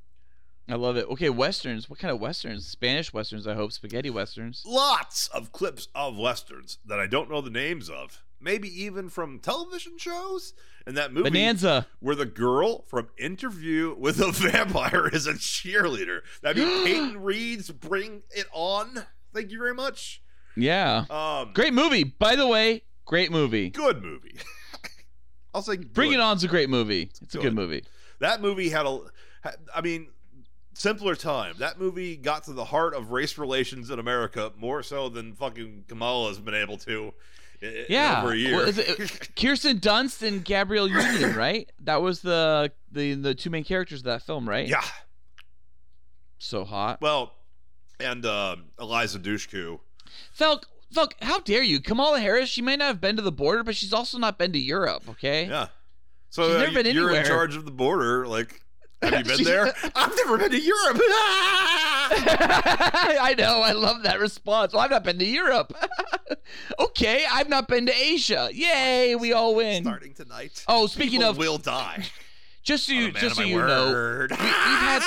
I 0.69 0.75
love 0.75 0.97
it. 0.99 1.07
Okay, 1.09 1.31
westerns. 1.31 1.89
What 1.89 1.99
kind 1.99 2.13
of 2.13 2.21
westerns? 2.21 2.67
Spanish 2.67 3.13
westerns, 3.15 3.47
I 3.47 3.55
hope. 3.55 3.73
Spaghetti 3.73 4.11
westerns. 4.11 4.63
Lots 4.67 5.29
of 5.29 5.53
clips 5.53 5.89
of 5.95 6.17
westerns 6.19 6.79
that 6.85 7.01
I 7.01 7.07
don't 7.07 7.31
know 7.31 7.41
the 7.41 7.49
names 7.51 7.89
of. 7.89 8.23
Maybe 8.41 8.69
even 8.83 9.09
from 9.09 9.39
television 9.39 9.97
shows. 9.97 10.53
And 10.87 10.97
that 10.99 11.13
movie 11.13 11.31
Bonanza. 11.31 11.87
where 12.01 12.15
the 12.15 12.27
girl 12.27 12.85
from 12.89 13.09
Interview 13.19 13.95
with 13.99 14.21
a 14.21 14.31
Vampire 14.33 15.09
is 15.09 15.27
a 15.27 15.33
cheerleader. 15.33 16.21
That'd 16.43 16.57
be 16.63 16.65
Peyton 16.85 17.23
Reed's 17.23 17.71
Bring 17.71 18.23
It 18.31 18.47
On. 18.53 19.07
Thank 19.33 19.51
you 19.51 19.59
very 19.59 19.75
much. 19.75 20.23
Yeah. 20.57 21.05
Um, 21.11 21.53
Great 21.55 21.73
movie. 21.73 22.05
By 22.05 22.37
the 22.37 22.47
way, 22.47 22.83
great 23.07 23.33
movie. 23.33 23.71
good 23.71 24.03
movie. 24.03 24.37
I'll 25.55 25.63
say 25.63 25.77
Bring 25.79 26.11
good. 26.11 26.19
It 26.19 26.23
On's 26.23 26.45
a 26.45 26.49
great 26.49 26.69
movie. 26.69 27.11
It's 27.23 27.35
a 27.35 27.39
Good. 27.39 27.43
good 27.45 27.55
movie. 27.55 27.85
That 28.21 28.41
movie 28.41 28.69
had 28.69 28.87
a 28.87 29.01
I 29.75 29.81
mean, 29.81 30.09
simpler 30.75 31.15
time. 31.15 31.55
That 31.59 31.79
movie 31.81 32.17
got 32.17 32.45
to 32.45 32.53
the 32.53 32.65
heart 32.65 32.95
of 32.95 33.11
race 33.11 33.39
relations 33.39 33.91
in 33.91 33.99
America 33.99 34.53
more 34.57 34.83
so 34.83 35.09
than 35.09 35.35
fucking 35.35 35.85
Kamala's 35.89 36.39
been 36.41 36.55
able 36.55 36.77
to. 36.79 37.13
Yeah. 37.89 38.23
over 38.23 38.33
a 38.33 38.37
year. 38.37 38.57
Well, 38.57 38.69
it- 38.69 39.31
Kirsten 39.37 39.79
Dunst 39.79 40.27
and 40.27 40.45
Gabrielle 40.45 40.89
Union, 40.89 41.35
right? 41.37 41.71
That 41.81 42.03
was 42.03 42.21
the 42.21 42.73
the 42.93 43.15
the 43.15 43.35
two 43.35 43.51
main 43.51 43.65
characters 43.65 44.01
of 44.01 44.05
that 44.05 44.23
film, 44.23 44.49
right? 44.49 44.67
yeah. 44.69 44.85
So 46.39 46.65
hot. 46.65 47.01
Well, 47.01 47.33
and 48.01 48.25
uh, 48.27 48.57
Eliza 48.79 49.19
Dushku. 49.19 49.79
Felk, 50.39 50.65
Felk, 50.95 51.13
how 51.23 51.41
dare 51.41 51.63
you? 51.63 51.81
Kamala 51.81 52.21
Harris, 52.21 52.49
she 52.51 52.61
may 52.61 52.77
not 52.77 52.87
have 52.89 53.01
been 53.01 53.17
to 53.17 53.23
the 53.23 53.33
border, 53.33 53.63
but 53.63 53.75
she's 53.77 53.93
also 53.93 54.19
not 54.19 54.39
been 54.39 54.53
to 54.53 54.59
Europe, 54.59 55.05
okay? 55.09 55.47
Yeah. 55.47 55.69
So 56.31 56.47
She's 56.47 56.57
uh, 56.57 56.59
never 56.59 56.83
been 56.83 56.95
you're 56.95 57.15
in 57.15 57.25
charge 57.25 57.57
of 57.57 57.65
the 57.65 57.71
border. 57.71 58.27
Like, 58.27 58.61
have 59.13 59.19
you 59.21 59.25
been 59.25 59.37
She's- 59.39 59.47
there? 59.47 59.73
I've 59.95 60.15
never 60.17 60.39
been 60.39 60.51
to 60.51 60.61
Europe. 60.61 61.01
I 62.07 63.35
know. 63.39 63.61
I 63.63 63.73
love 63.73 64.03
that 64.05 64.21
response. 64.21 64.73
Well, 64.73 64.83
I've 64.83 64.91
not 64.91 65.05
been 65.05 65.19
to 65.19 65.25
Europe. 65.25 65.73
okay, 66.79 67.25
I've 67.31 67.49
not 67.49 67.69
been 67.69 67.87
to 67.87 67.93
Asia. 67.95 68.49
Yay, 68.53 69.15
we 69.17 69.33
all 69.33 69.55
win. 69.55 69.85
Starting 69.85 70.15
tonight. 70.15 70.65
Oh, 70.69 70.87
speaking 70.87 71.21
People 71.21 71.31
of, 71.31 71.37
will 71.39 71.59
die. 71.59 72.05
just 72.63 72.87
so 72.87 72.93
you, 72.93 73.05
man 73.13 73.15
just 73.21 73.37
so 73.37 73.43
you 73.43 73.57
know, 73.59 73.91
word. 73.91 74.31
we've 74.31 74.39
had- 74.41 75.03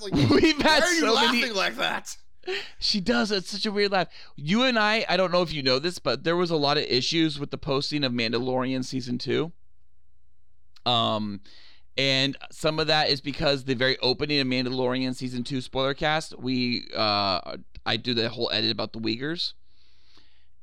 like, 0.00 0.12
we've 0.30 0.60
had 0.62 0.80
Why 0.82 0.86
are 0.86 0.92
you 0.94 1.00
so 1.00 1.12
laughing 1.14 1.40
many. 1.40 1.52
like 1.52 1.76
that? 1.76 2.16
She 2.78 3.00
does. 3.00 3.32
It's 3.32 3.50
such 3.50 3.66
a 3.66 3.72
weird 3.72 3.90
laugh. 3.92 4.08
You 4.36 4.62
and 4.62 4.78
I, 4.78 5.04
I 5.08 5.16
don't 5.16 5.32
know 5.32 5.42
if 5.42 5.52
you 5.52 5.62
know 5.64 5.78
this, 5.80 5.98
but 5.98 6.22
there 6.22 6.36
was 6.36 6.50
a 6.50 6.56
lot 6.56 6.76
of 6.76 6.84
issues 6.84 7.40
with 7.40 7.50
the 7.50 7.58
posting 7.58 8.04
of 8.04 8.12
Mandalorian 8.12 8.84
season 8.84 9.18
two. 9.18 9.52
Um, 10.84 11.40
and 11.96 12.36
some 12.50 12.78
of 12.78 12.86
that 12.88 13.08
is 13.08 13.20
because 13.20 13.64
the 13.64 13.74
very 13.74 13.98
opening 13.98 14.40
of 14.40 14.46
Mandalorian 14.46 15.14
season 15.14 15.44
two 15.44 15.60
spoiler 15.60 15.94
cast, 15.94 16.38
we 16.38 16.88
uh, 16.94 17.56
I 17.84 17.96
do 17.96 18.14
the 18.14 18.28
whole 18.28 18.50
edit 18.52 18.70
about 18.70 18.92
the 18.92 18.98
Uyghurs, 18.98 19.54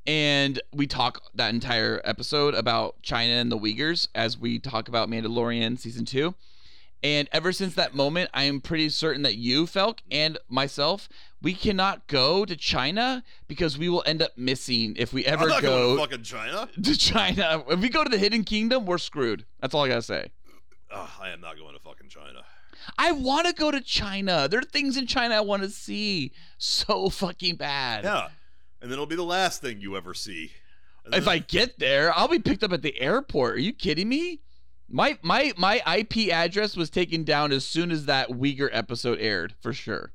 and 0.06 0.60
we 0.72 0.86
talk 0.86 1.22
that 1.34 1.52
entire 1.52 2.00
episode 2.04 2.54
about 2.54 3.02
China 3.02 3.32
and 3.32 3.50
the 3.50 3.58
Uyghurs 3.58 4.08
as 4.14 4.38
we 4.38 4.58
talk 4.58 4.88
about 4.88 5.08
Mandalorian 5.08 5.78
season 5.78 6.04
two. 6.04 6.34
And 7.02 7.28
ever 7.32 7.52
since 7.52 7.74
that 7.74 7.94
moment, 7.94 8.30
I 8.32 8.44
am 8.44 8.62
pretty 8.62 8.88
certain 8.88 9.20
that 9.22 9.36
you, 9.36 9.66
Felk, 9.66 9.98
and 10.10 10.38
myself, 10.48 11.06
we 11.42 11.52
cannot 11.52 12.06
go 12.06 12.46
to 12.46 12.56
China 12.56 13.22
because 13.46 13.76
we 13.76 13.90
will 13.90 14.02
end 14.06 14.22
up 14.22 14.38
missing 14.38 14.94
if 14.96 15.12
we 15.12 15.26
ever 15.26 15.42
I'm 15.42 15.48
not 15.50 15.62
going 15.62 15.74
go 15.74 15.96
to 15.96 16.00
fucking 16.00 16.22
China. 16.22 16.68
to 16.82 16.96
China. 16.96 17.62
If 17.68 17.80
we 17.80 17.90
go 17.90 18.04
to 18.04 18.08
the 18.08 18.16
Hidden 18.16 18.44
Kingdom, 18.44 18.86
we're 18.86 18.96
screwed. 18.96 19.44
That's 19.60 19.74
all 19.74 19.84
I 19.84 19.88
gotta 19.88 20.00
say. 20.00 20.30
Ugh, 20.94 21.10
I 21.20 21.30
am 21.30 21.40
not 21.40 21.56
going 21.58 21.74
to 21.74 21.80
fucking 21.80 22.08
China. 22.08 22.40
I 22.98 23.12
want 23.12 23.46
to 23.46 23.52
go 23.52 23.70
to 23.70 23.80
China. 23.80 24.48
There 24.48 24.60
are 24.60 24.64
things 24.64 24.96
in 24.96 25.06
China 25.06 25.34
I 25.36 25.40
want 25.40 25.62
to 25.62 25.70
see 25.70 26.32
so 26.58 27.08
fucking 27.08 27.56
bad. 27.56 28.04
Yeah. 28.04 28.28
And 28.80 28.90
then 28.90 28.92
it'll 28.92 29.06
be 29.06 29.16
the 29.16 29.22
last 29.24 29.60
thing 29.60 29.80
you 29.80 29.96
ever 29.96 30.12
see. 30.14 30.52
And 31.04 31.14
If 31.14 31.24
then- 31.24 31.32
I 31.34 31.38
get 31.38 31.78
there, 31.78 32.12
I'll 32.16 32.28
be 32.28 32.38
picked 32.38 32.62
up 32.64 32.72
at 32.72 32.82
the 32.82 32.98
airport. 33.00 33.54
Are 33.56 33.60
you 33.60 33.72
kidding 33.72 34.08
me? 34.08 34.40
My 34.88 35.18
my 35.22 35.52
my 35.56 35.82
IP 35.98 36.30
address 36.30 36.76
was 36.76 36.90
taken 36.90 37.24
down 37.24 37.52
as 37.52 37.66
soon 37.66 37.90
as 37.90 38.04
that 38.06 38.28
Uyghur 38.28 38.68
episode 38.70 39.18
aired, 39.18 39.54
for 39.60 39.72
sure. 39.72 40.12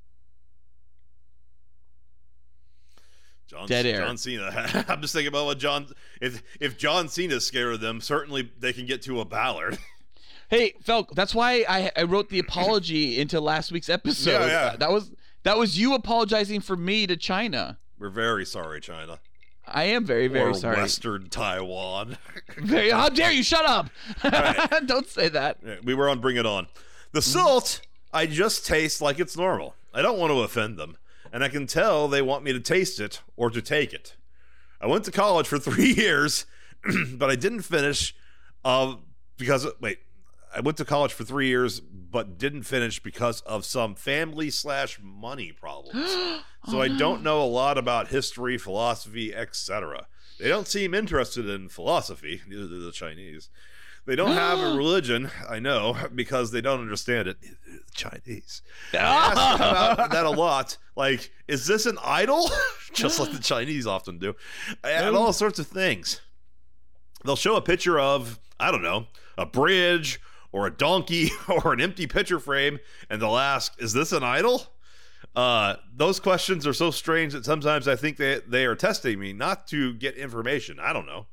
John, 3.47 3.67
Dead 3.67 3.85
air. 3.87 3.97
John 4.05 4.17
Cena. 4.17 4.85
I'm 4.87 5.01
just 5.01 5.13
thinking 5.13 5.27
about 5.29 5.45
what 5.45 5.57
John. 5.57 5.87
If 6.21 6.43
if 6.59 6.77
John 6.77 7.09
Cena's 7.09 7.45
scared 7.47 7.73
of 7.73 7.81
them, 7.81 7.99
certainly 7.99 8.51
they 8.59 8.73
can 8.73 8.85
get 8.85 9.01
to 9.03 9.19
a 9.21 9.25
Ballard. 9.25 9.77
Hey, 10.49 10.73
Felk, 10.83 11.13
that's 11.13 11.35
why 11.35 11.63
I, 11.69 11.91
I 11.95 12.03
wrote 12.03 12.29
the 12.29 12.39
apology 12.39 13.19
into 13.21 13.39
last 13.39 13.71
week's 13.71 13.89
episode. 13.89 14.31
Yeah, 14.31 14.71
yeah. 14.71 14.75
That 14.77 14.91
was 14.91 15.11
that 15.43 15.57
was 15.57 15.79
you 15.79 15.93
apologizing 15.93 16.61
for 16.61 16.75
me 16.75 17.07
to 17.07 17.15
China. 17.15 17.77
We're 17.97 18.09
very 18.09 18.45
sorry, 18.45 18.81
China. 18.81 19.19
I 19.67 19.83
am 19.83 20.03
very 20.05 20.27
very 20.27 20.49
or 20.49 20.53
sorry. 20.55 20.77
Western 20.77 21.29
Taiwan. 21.29 22.17
Very, 22.57 22.89
how 22.89 23.09
dare 23.09 23.31
you? 23.31 23.43
Shut 23.43 23.65
up! 23.65 23.91
right. 24.23 24.67
Don't 24.87 25.07
say 25.07 25.29
that. 25.29 25.59
We 25.83 25.93
were 25.93 26.09
on 26.09 26.19
Bring 26.19 26.37
It 26.37 26.45
On. 26.47 26.65
The 27.11 27.21
salt, 27.21 27.81
I 28.11 28.25
just 28.25 28.65
taste 28.65 28.99
like 28.99 29.19
it's 29.19 29.37
normal. 29.37 29.75
I 29.93 30.01
don't 30.01 30.17
want 30.17 30.31
to 30.31 30.41
offend 30.41 30.77
them, 30.77 30.97
and 31.31 31.43
I 31.43 31.49
can 31.49 31.67
tell 31.67 32.07
they 32.07 32.21
want 32.21 32.43
me 32.43 32.51
to 32.51 32.59
taste 32.59 32.99
it 32.99 33.21
or 33.37 33.51
to 33.51 33.61
take 33.61 33.93
it. 33.93 34.15
I 34.81 34.87
went 34.87 35.05
to 35.05 35.11
college 35.11 35.47
for 35.47 35.59
three 35.59 35.93
years, 35.93 36.47
but 37.13 37.29
I 37.29 37.35
didn't 37.35 37.61
finish. 37.61 38.15
Uh, 38.65 38.95
because 39.37 39.67
wait, 39.79 39.99
I 40.55 40.61
went 40.61 40.77
to 40.77 40.85
college 40.85 41.13
for 41.13 41.23
three 41.23 41.47
years, 41.47 41.79
but 41.79 42.37
didn't 42.37 42.63
finish 42.63 42.99
because 42.99 43.41
of 43.41 43.65
some 43.65 43.95
family 43.95 44.49
slash 44.49 44.99
money 45.01 45.51
problems. 45.59 46.09
so 46.65 46.81
I 46.81 46.87
don't 46.87 47.19
oh, 47.19 47.21
know 47.21 47.41
a 47.41 47.45
lot 47.45 47.77
about 47.77 48.07
history, 48.07 48.57
philosophy, 48.57 49.33
etc. 49.33 50.07
They 50.39 50.47
don't 50.47 50.67
seem 50.67 50.93
interested 50.93 51.47
in 51.47 51.69
philosophy. 51.69 52.41
Neither 52.47 52.67
do 52.67 52.83
the 52.83 52.91
Chinese. 52.91 53.49
They 54.05 54.15
don't 54.15 54.31
have 54.31 54.59
a 54.59 54.73
religion, 54.77 55.29
I 55.47 55.59
know, 55.59 55.95
because 56.15 56.51
they 56.51 56.61
don't 56.61 56.81
understand 56.81 57.27
it. 57.27 57.41
The 57.41 57.79
Chinese. 57.93 58.61
I 58.93 58.97
ask 58.97 59.93
about 59.93 60.11
that 60.11 60.25
a 60.25 60.31
lot. 60.31 60.77
Like, 60.95 61.31
is 61.47 61.67
this 61.67 61.85
an 61.85 61.97
idol? 62.03 62.49
Just 62.93 63.19
like 63.19 63.31
the 63.31 63.39
Chinese 63.39 63.85
often 63.85 64.17
do. 64.17 64.35
And 64.83 65.15
all 65.15 65.33
sorts 65.33 65.59
of 65.59 65.67
things. 65.67 66.21
they'll 67.23 67.35
show 67.35 67.55
a 67.55 67.61
picture 67.61 67.99
of 67.99 68.39
I 68.59 68.71
don't 68.71 68.81
know 68.81 69.07
a 69.37 69.45
bridge 69.45 70.19
or 70.51 70.67
a 70.67 70.71
donkey 70.71 71.29
or 71.47 71.73
an 71.73 71.81
empty 71.81 72.07
picture 72.07 72.39
frame, 72.39 72.79
and 73.09 73.21
they'll 73.21 73.37
ask, 73.37 73.73
"Is 73.81 73.93
this 73.93 74.11
an 74.11 74.23
idol?" 74.23 74.73
Uh, 75.35 75.75
those 75.93 76.19
questions 76.19 76.65
are 76.65 76.73
so 76.73 76.89
strange 76.91 77.33
that 77.33 77.45
sometimes 77.45 77.87
I 77.87 77.95
think 77.95 78.17
they 78.17 78.41
they 78.47 78.65
are 78.65 78.75
testing 78.75 79.19
me 79.19 79.33
not 79.33 79.67
to 79.67 79.93
get 79.93 80.15
information. 80.15 80.79
I 80.79 80.91
don't 80.93 81.05
know. 81.05 81.27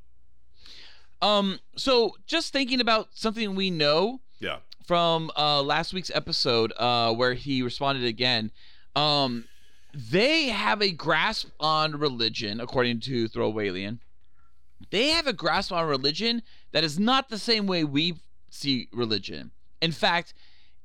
Um, 1.21 1.59
so 1.75 2.13
just 2.27 2.53
thinking 2.53 2.79
about 2.79 3.09
something 3.13 3.55
we 3.55 3.71
know 3.71 4.21
Yeah. 4.39 4.57
from 4.85 5.31
uh, 5.35 5.61
last 5.63 5.93
week's 5.93 6.11
episode, 6.13 6.73
uh, 6.77 7.13
where 7.13 7.33
he 7.33 7.63
responded 7.63 8.03
again. 8.05 8.51
Um, 8.95 9.45
they 9.93 10.49
have 10.49 10.81
a 10.81 10.91
grasp 10.91 11.47
on 11.59 11.95
religion, 11.97 12.59
according 12.59 12.99
to 13.01 13.27
Throwawaylian. 13.29 13.99
They 14.91 15.09
have 15.09 15.25
a 15.25 15.33
grasp 15.33 15.71
on 15.71 15.87
religion 15.87 16.43
that 16.71 16.83
is 16.83 16.99
not 16.99 17.29
the 17.29 17.39
same 17.39 17.65
way 17.65 17.83
we 17.83 18.19
see 18.49 18.89
religion. 18.91 19.51
In 19.81 19.91
fact, 19.91 20.33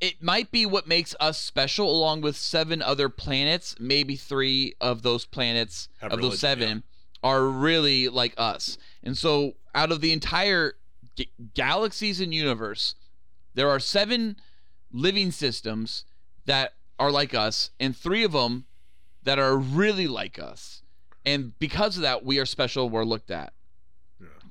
it 0.00 0.22
might 0.22 0.50
be 0.50 0.66
what 0.66 0.86
makes 0.86 1.14
us 1.20 1.38
special, 1.38 1.88
along 1.90 2.22
with 2.22 2.36
seven 2.36 2.82
other 2.82 3.08
planets. 3.08 3.76
Maybe 3.78 4.16
three 4.16 4.74
of 4.80 5.02
those 5.02 5.24
planets, 5.24 5.88
Have 6.00 6.12
of 6.12 6.18
those 6.18 6.42
religion, 6.42 6.60
seven, 6.68 6.82
are 7.22 7.44
really 7.44 8.08
like 8.08 8.34
us. 8.36 8.78
And 9.02 9.16
so, 9.16 9.54
out 9.74 9.92
of 9.92 10.00
the 10.00 10.12
entire 10.12 10.74
g- 11.16 11.30
galaxies 11.54 12.20
and 12.20 12.34
universe, 12.34 12.96
there 13.54 13.70
are 13.70 13.78
seven 13.78 14.36
living 14.92 15.30
systems 15.30 16.04
that 16.46 16.74
are 16.98 17.10
like 17.10 17.32
us, 17.34 17.70
and 17.78 17.96
three 17.96 18.24
of 18.24 18.32
them 18.32 18.64
that 19.22 19.38
are 19.38 19.56
really 19.56 20.08
like 20.08 20.38
us. 20.38 20.82
And 21.24 21.56
because 21.60 21.96
of 21.96 22.02
that, 22.02 22.24
we 22.24 22.38
are 22.40 22.46
special. 22.46 22.90
We're 22.90 23.04
looked 23.04 23.30
at. 23.30 23.52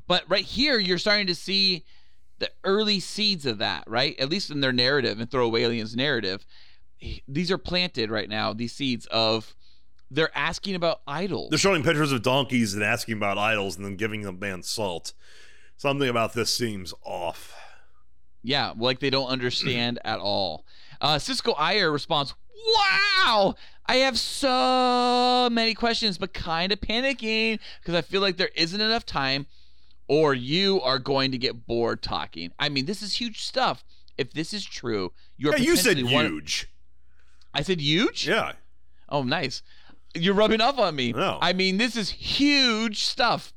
But 0.08 0.24
right 0.30 0.46
here, 0.46 0.80
you're 0.80 0.98
starting 0.98 1.28
to 1.28 1.36
see 1.36 1.84
the 2.42 2.52
early 2.64 3.00
seeds 3.00 3.46
of 3.46 3.60
that, 3.60 3.84
right? 3.88 4.20
At 4.20 4.30
least 4.30 4.50
in 4.50 4.62
their 4.62 4.74
narrative 4.74 5.20
and 5.20 5.30
Throawaylien's 5.30 5.96
narrative. 5.96 6.46
These 7.28 7.52
are 7.52 7.58
planted 7.58 8.10
right 8.10 8.28
now, 8.28 8.52
these 8.52 8.74
seeds 8.74 9.06
of 9.06 9.56
they're 10.10 10.36
asking 10.38 10.76
about 10.76 11.02
idols. 11.08 11.50
They're 11.52 11.60
showing 11.60 11.84
pictures 11.84 12.12
of 12.12 12.22
donkeys 12.22 12.74
and 12.74 12.84
asking 12.84 13.16
about 13.16 13.38
idols, 13.38 13.78
and 13.78 13.86
then 13.86 13.96
giving 13.96 14.24
the 14.24 14.34
man 14.34 14.62
salt. 14.62 15.14
Something 15.78 16.10
about 16.10 16.34
this 16.34 16.54
seems 16.54 16.94
off. 17.04 17.56
Yeah, 18.44 18.74
like 18.76 19.00
they 19.00 19.10
don't 19.10 19.30
understand 19.30 20.00
at 20.04 20.20
all. 20.20 20.66
Uh, 21.00 21.18
Cisco 21.18 21.54
Ayer 21.58 21.92
responds, 21.92 22.34
Wow, 22.76 23.56
I 23.86 23.98
have 23.98 24.20
so 24.20 25.48
many 25.52 25.74
questions, 25.74 26.18
but 26.18 26.34
kind 26.34 26.72
of 26.72 26.82
panicking 26.82 27.60
because 27.80 27.96
I 27.96 28.02
feel 28.02 28.22
like 28.22 28.38
there 28.38 28.52
isn't 28.56 28.82
enough 28.82 29.06
time 29.06 29.46
or 30.12 30.34
you 30.34 30.82
are 30.82 31.00
going 31.00 31.32
to 31.32 31.38
get 31.38 31.66
bored 31.66 32.02
talking. 32.02 32.52
I 32.60 32.68
mean, 32.68 32.86
this 32.86 33.02
is 33.02 33.14
huge 33.22 33.42
stuff. 33.46 33.82
If 34.18 34.34
this 34.34 34.54
is 34.54 34.66
true, 34.66 35.14
you're 35.38 35.54
Yeah, 35.56 35.64
you 35.64 35.78
said 35.78 35.92
potentially 35.96 36.14
one- 36.14 36.26
huge. 36.26 36.68
I 37.54 37.62
said 37.62 37.80
huge? 37.80 38.28
Yeah. 38.28 38.52
Oh, 39.08 39.24
nice. 39.24 39.62
You're 40.14 40.34
rubbing 40.34 40.60
off 40.60 40.78
on 40.80 40.98
me. 40.98 41.14
No. 41.14 41.38
I 41.42 41.54
mean, 41.54 41.78
this 41.78 41.96
is 41.96 42.10
huge 42.10 43.06
stuff. 43.06 43.54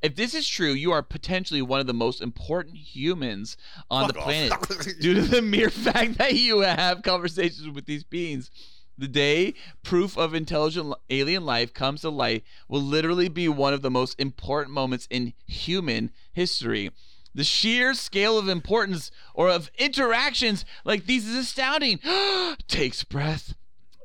If 0.00 0.16
this 0.16 0.32
is 0.32 0.48
true, 0.48 0.72
you 0.72 0.92
are 0.92 1.02
potentially 1.02 1.60
one 1.60 1.78
of 1.80 1.86
the 1.86 1.92
most 1.92 2.22
important 2.22 2.76
humans 2.76 3.58
on 3.90 4.06
Fuck 4.06 4.14
the 4.16 4.22
planet 4.22 4.96
due 5.02 5.12
to 5.12 5.20
the 5.20 5.42
mere 5.42 5.68
fact 5.88 6.16
that 6.16 6.36
you 6.36 6.60
have 6.60 7.02
conversations 7.02 7.68
with 7.68 7.84
these 7.84 8.02
beings. 8.04 8.50
The 8.98 9.06
day 9.08 9.54
proof 9.84 10.18
of 10.18 10.34
intelligent 10.34 10.92
alien 11.08 11.46
life 11.46 11.72
comes 11.72 12.00
to 12.00 12.10
light 12.10 12.42
will 12.68 12.82
literally 12.82 13.28
be 13.28 13.48
one 13.48 13.72
of 13.72 13.80
the 13.80 13.90
most 13.90 14.18
important 14.18 14.74
moments 14.74 15.06
in 15.08 15.34
human 15.46 16.10
history. 16.32 16.90
The 17.32 17.44
sheer 17.44 17.94
scale 17.94 18.36
of 18.36 18.48
importance 18.48 19.12
or 19.34 19.48
of 19.48 19.70
interactions 19.78 20.64
like 20.84 21.06
these 21.06 21.28
is 21.28 21.36
astounding. 21.36 22.00
Takes 22.68 23.04
breath. 23.04 23.54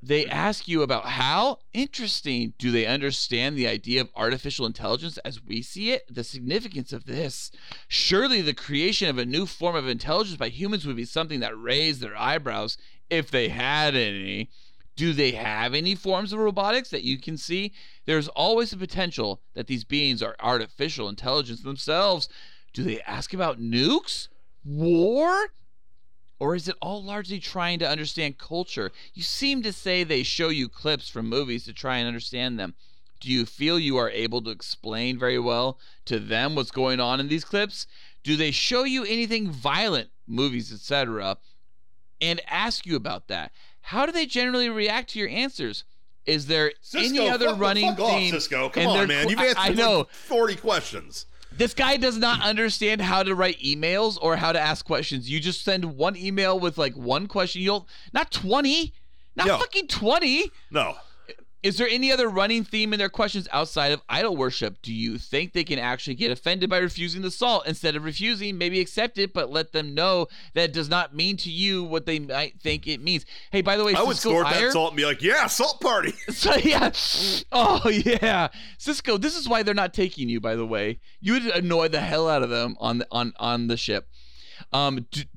They 0.06 0.28
ask 0.28 0.68
you 0.68 0.82
about 0.82 1.06
how 1.06 1.60
interesting. 1.72 2.54
Do 2.60 2.72
they 2.72 2.86
understand 2.86 3.58
the 3.58 3.68
idea 3.68 4.02
of 4.02 4.10
artificial 4.16 4.66
intelligence 4.66 5.18
as 5.20 5.42
we 5.42 5.62
see 5.62 5.92
it? 5.92 6.04
The 6.14 6.26
significance 6.26 6.92
of 6.92 7.06
this. 7.06 7.52
Surely 7.88 8.42
the 8.42 8.54
creation 8.54 9.08
of 9.10 9.18
a 9.18 9.26
new 9.26 9.46
form 9.46 9.78
of 9.78 9.88
intelligence 9.88 10.36
by 10.36 10.50
humans 10.50 10.86
would 10.86 10.98
be 10.98 11.06
something 11.06 11.40
that 11.40 11.58
raised 11.58 12.02
their 12.02 12.18
eyebrows 12.18 12.78
if 13.10 13.32
they 13.32 13.48
had 13.48 13.96
any. 13.96 14.50
Do 14.96 15.14
they 15.14 15.32
have 15.32 15.74
any 15.74 15.96
forms 15.96 16.34
of 16.34 16.40
robotics 16.40 16.90
that 16.90 17.04
you 17.04 17.18
can 17.18 17.38
see? 17.38 17.74
There's 18.06 18.28
always 18.30 18.72
the 18.72 18.78
potential 18.78 19.42
that 19.56 19.68
these 19.68 19.84
beings 19.84 20.22
are 20.22 20.36
artificial 20.40 21.10
intelligence 21.10 21.62
themselves. 21.62 22.30
Do 22.74 22.84
they 22.84 23.02
ask 23.02 23.34
about 23.34 23.60
nukes? 23.60 24.28
War? 24.64 25.50
Or 26.40 26.56
is 26.56 26.68
it 26.68 26.76
all 26.82 27.04
largely 27.04 27.40
trying 27.40 27.80
to 27.80 27.90
understand 27.90 28.38
culture? 28.38 28.92
You 29.14 29.24
seem 29.24 29.64
to 29.64 29.72
say 29.72 30.04
they 30.04 30.24
show 30.24 30.50
you 30.50 30.70
clips 30.70 31.10
from 31.10 31.30
movies 31.30 31.66
to 31.66 31.74
try 31.74 31.98
and 31.98 32.08
understand 32.08 32.60
them. 32.60 32.76
Do 33.20 33.32
you 33.32 33.46
feel 33.46 33.80
you 33.80 33.96
are 33.98 34.10
able 34.10 34.42
to 34.42 34.52
explain 34.52 35.18
very 35.18 35.40
well 35.40 35.80
to 36.06 36.20
them 36.20 36.56
what's 36.56 36.72
going 36.72 37.00
on 37.00 37.22
in 37.22 37.30
these 37.30 37.46
clips? 37.46 37.88
Do 38.24 38.36
they 38.36 38.52
show 38.52 38.84
you 38.84 39.06
anything 39.06 39.50
violent, 39.50 40.10
movies, 40.28 40.74
etc., 40.74 41.38
and 42.20 42.42
ask 42.48 42.86
you 42.86 42.96
about 42.96 43.30
that? 43.30 43.52
How 43.88 44.06
do 44.06 44.12
they 44.12 44.26
generally 44.26 44.70
react 44.70 45.12
to 45.12 45.20
your 45.20 45.30
answers? 45.30 45.84
Is 46.26 46.48
there 46.48 46.72
any 46.96 47.30
other 47.30 47.50
fuck 47.50 47.60
running 47.60 47.90
fuck 47.90 48.00
off, 48.00 48.12
theme? 48.18 48.32
Cisco, 48.32 48.70
come 48.70 48.88
on, 48.88 49.08
man. 49.08 49.30
You've 49.30 49.40
I- 49.40 49.48
answered 49.48 49.60
I 49.60 49.68
like 49.70 49.78
know. 49.78 50.08
40 50.12 50.56
questions. 50.56 51.26
This 51.56 51.74
guy 51.74 51.98
does 51.98 52.18
not 52.18 52.42
understand 52.42 53.02
how 53.02 53.22
to 53.24 53.36
write 53.36 53.60
emails 53.62 54.18
or 54.22 54.38
how 54.38 54.52
to 54.54 54.60
ask 54.60 54.86
questions. 54.86 55.30
You 55.30 55.40
just 55.40 55.64
send 55.64 55.98
one 55.98 56.16
email 56.18 56.60
with 56.60 56.78
like 56.78 56.96
one 56.96 57.28
question. 57.28 57.62
You'll 57.62 57.88
not 58.14 58.32
20, 58.32 58.94
not 59.36 59.48
Yo. 59.48 59.58
fucking 59.60 59.88
20. 59.88 60.50
No. 60.72 60.96
Is 61.64 61.78
there 61.78 61.88
any 61.88 62.12
other 62.12 62.28
running 62.28 62.66
theme 62.66 62.92
in 62.92 63.00
their 63.00 63.08
questions 63.08 63.48
outside 63.54 63.94
of 63.94 64.02
idol 64.10 64.36
worship? 64.36 64.82
Do 64.82 64.94
you 64.94 65.18
think 65.18 65.54
they 65.54 65.64
can 65.64 65.80
actually 65.80 66.16
get 66.16 66.30
offended 66.30 66.70
by 66.70 66.78
refusing 66.78 67.22
the 67.22 67.32
salt? 67.32 67.66
Instead 67.66 67.96
of 67.96 68.04
refusing, 68.04 68.58
maybe 68.58 68.82
accept 68.82 69.18
it, 69.18 69.34
but 69.34 69.50
let 69.50 69.72
them 69.72 69.94
know 69.96 70.28
that 70.56 70.66
it 70.66 70.74
does 70.74 70.90
not 70.90 71.16
mean 71.16 71.38
to 71.38 71.50
you 71.50 71.82
what 71.86 72.06
they 72.06 72.20
might 72.20 72.60
think 72.60 72.86
it 72.86 73.02
means. 73.02 73.26
Hey, 73.50 73.62
by 73.62 73.78
the 73.78 73.86
way, 73.86 73.96
I 73.96 74.04
would 74.04 74.18
snort 74.18 74.46
Iyer- 74.46 74.66
that 74.66 74.74
salt 74.74 74.92
and 74.92 74.98
be 74.98 75.06
like, 75.06 75.22
yeah, 75.22 75.48
salt 75.48 75.80
party. 75.80 76.14
so 76.30 76.54
yeah. 76.56 76.92
Oh 77.54 77.88
yeah. 77.90 78.50
Cisco, 78.78 79.18
this 79.18 79.38
is 79.38 79.48
why 79.48 79.64
they're 79.64 79.74
not 79.74 79.94
taking 79.94 80.28
you, 80.28 80.42
by 80.42 80.56
the 80.58 80.66
way. 80.68 81.00
You 81.22 81.34
would 81.34 81.46
annoy 81.46 81.88
the 81.88 82.02
hell 82.02 82.28
out 82.28 82.44
of 82.44 82.50
them 82.50 82.76
on 82.82 82.98
the 82.98 83.08
on 83.10 83.32
on 83.40 83.68
the 83.68 83.78
ship. 83.78 84.10
Um 84.74 85.08
d- 85.12 85.30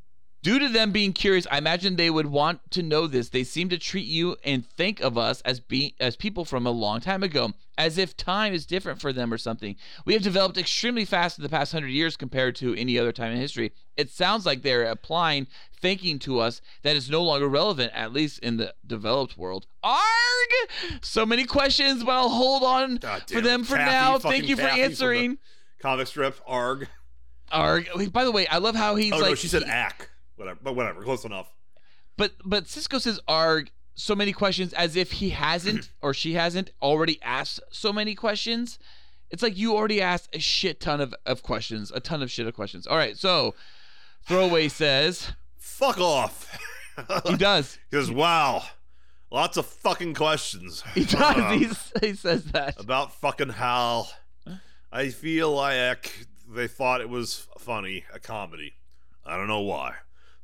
due 0.47 0.61
to 0.61 0.69
them 0.69 0.93
being 0.93 1.13
curious, 1.13 1.45
I 1.51 1.59
imagine 1.59 1.97
they 1.97 2.09
would 2.09 2.27
want 2.27 2.71
to 2.71 2.81
know 2.81 3.09
this. 3.09 3.31
They 3.31 3.43
seem 3.43 3.69
to 3.71 3.79
treat 3.79 4.07
you 4.07 4.37
and 4.45 4.65
think 4.65 5.01
of 5.01 5.19
us 5.19 5.41
as 5.41 5.59
being 5.59 5.91
as 5.99 6.15
people 6.15 6.45
from 6.45 6.69
a 6.69 6.71
long 6.71 7.01
time 7.01 7.25
ago, 7.25 7.55
as 7.77 7.99
if 7.99 8.17
time 8.17 8.53
is 8.55 8.65
different 8.65 9.01
for 9.01 9.13
them 9.13 9.33
or 9.33 9.39
something. 9.39 9.75
We 10.05 10.13
have 10.13 10.23
developed 10.23 10.57
extremely 10.57 11.05
fast 11.05 11.37
in 11.37 11.43
the 11.43 11.49
past 11.49 11.73
hundred 11.73 11.89
years 11.89 12.17
compared 12.17 12.55
to 12.57 12.77
any 12.77 12.97
other 12.97 13.11
time 13.11 13.33
in 13.33 13.39
history. 13.39 13.73
It 13.97 14.09
sounds 14.09 14.47
like 14.47 14.63
they're 14.63 14.85
applying 14.85 15.49
thinking 15.81 16.21
to 16.21 16.39
us 16.39 16.61
that 16.83 16.95
is 16.95 17.11
no 17.11 17.25
longer 17.25 17.49
relevant, 17.49 17.91
at 17.93 18.13
least 18.13 18.39
in 18.39 18.57
the 18.57 18.73
developed 18.87 19.37
world. 19.37 19.67
Arg! 19.83 19.99
So 21.03 21.27
many 21.27 21.45
questions, 21.45 22.05
but 22.05 22.13
I'll 22.13 22.29
hold 22.29 22.63
on 22.63 22.97
God 22.99 23.25
for 23.29 23.41
them 23.41 23.65
for 23.65 23.75
Kathy, 23.75 23.91
now. 23.91 24.19
Thank 24.21 24.47
you 24.47 24.55
for 24.55 24.63
answering. 24.63 25.39
Comic 25.81 26.07
strip, 26.07 26.39
ARG. 26.47 26.87
Arg. 27.51 27.89
By 28.13 28.23
the 28.25 28.31
way, 28.31 28.47
I 28.47 28.59
love 28.59 28.77
how 28.77 28.95
he's 28.95 29.13
Oh, 29.13 29.17
like. 29.19 29.31
no, 29.31 29.35
she 29.35 29.49
said 29.49 29.65
ACK. 29.65 30.11
Whatever, 30.37 30.59
but 30.63 30.75
whatever, 30.77 31.03
close 31.03 31.25
enough. 31.25 31.51
But 32.17 32.33
but 32.45 32.67
Cisco 32.69 32.99
says 32.99 33.21
arg 33.29 33.71
so 33.95 34.15
many 34.15 34.33
questions 34.33 34.73
as 34.75 34.95
if 34.97 35.13
he 35.13 35.31
hasn't 35.31 35.91
or 36.03 36.13
she 36.15 36.35
hasn't 36.35 36.71
already 36.83 37.21
asked 37.23 37.61
so 37.71 37.93
many 37.93 38.15
questions. 38.15 38.79
It's 39.31 39.43
like 39.43 39.57
you 39.57 39.75
already 39.75 40.01
asked 40.01 40.29
a 40.35 40.39
shit 40.39 40.79
ton 40.81 41.01
of, 41.01 41.15
of 41.25 41.43
questions, 41.43 41.91
a 41.91 41.99
ton 42.01 42.23
of 42.23 42.31
shit 42.31 42.47
of 42.47 42.55
questions. 42.55 42.87
All 42.87 42.97
right, 42.97 43.17
so 43.17 43.55
throwaway 44.25 44.69
says 44.69 45.33
Fuck 45.59 45.99
off. 45.99 46.59
he 47.27 47.37
does. 47.37 47.79
He 47.91 47.97
goes, 47.97 48.11
wow, 48.11 48.63
lots 49.31 49.57
of 49.57 49.67
fucking 49.67 50.15
questions. 50.15 50.83
He 50.95 51.05
does. 51.05 51.37
Uh, 51.37 51.51
He's, 51.59 51.93
he 52.01 52.15
says 52.15 52.45
that. 52.53 52.79
about 52.81 53.13
fucking 53.15 53.51
Hal. 53.51 54.11
I 54.93 55.09
feel 55.11 55.53
like 55.53 56.27
they 56.49 56.69
thought 56.69 57.01
it 57.01 57.09
was 57.11 57.49
funny, 57.59 58.05
a 58.15 58.19
comedy. 58.21 58.75
I 59.27 59.37
don't 59.37 59.49
know 59.49 59.61
why. 59.61 59.95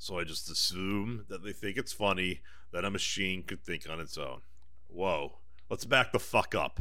So 0.02 0.18
I 0.18 0.24
just 0.24 0.50
assume 0.50 1.26
that 1.28 1.44
they 1.44 1.52
think 1.52 1.76
it's 1.76 1.92
funny 1.92 2.40
that 2.72 2.84
a 2.84 2.90
machine 2.90 3.44
could 3.44 3.62
think 3.62 3.88
on 3.88 4.00
its 4.00 4.18
own. 4.18 4.40
Whoa. 4.88 5.38
Let's 5.70 5.84
back 5.84 6.10
the 6.10 6.18
fuck 6.18 6.56
up. 6.56 6.80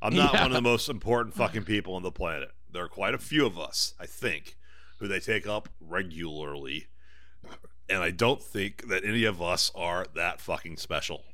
I'm 0.00 0.16
not 0.16 0.32
Yeah. 0.32 0.40
one 0.40 0.52
of 0.52 0.54
the 0.54 0.62
most 0.62 0.88
important 0.88 1.34
fucking 1.34 1.64
people 1.64 1.94
on 1.94 2.02
the 2.02 2.10
planet. 2.10 2.50
There 2.70 2.82
are 2.82 2.88
quite 2.88 3.12
a 3.12 3.18
few 3.18 3.44
of 3.44 3.58
us, 3.58 3.92
I 4.00 4.06
think, 4.06 4.56
who 5.00 5.06
they 5.06 5.20
take 5.20 5.46
up 5.46 5.68
regularly. 5.80 6.86
And 7.90 7.98
I 8.02 8.10
don't 8.10 8.42
think 8.42 8.88
that 8.88 9.04
any 9.04 9.24
of 9.24 9.42
us 9.42 9.70
are 9.74 10.06
that 10.14 10.40
fucking 10.40 10.78
special. 10.78 11.26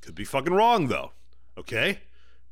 Could 0.00 0.14
be 0.14 0.24
fucking 0.24 0.54
wrong 0.54 0.88
though. 0.88 1.12
Okay? 1.58 2.00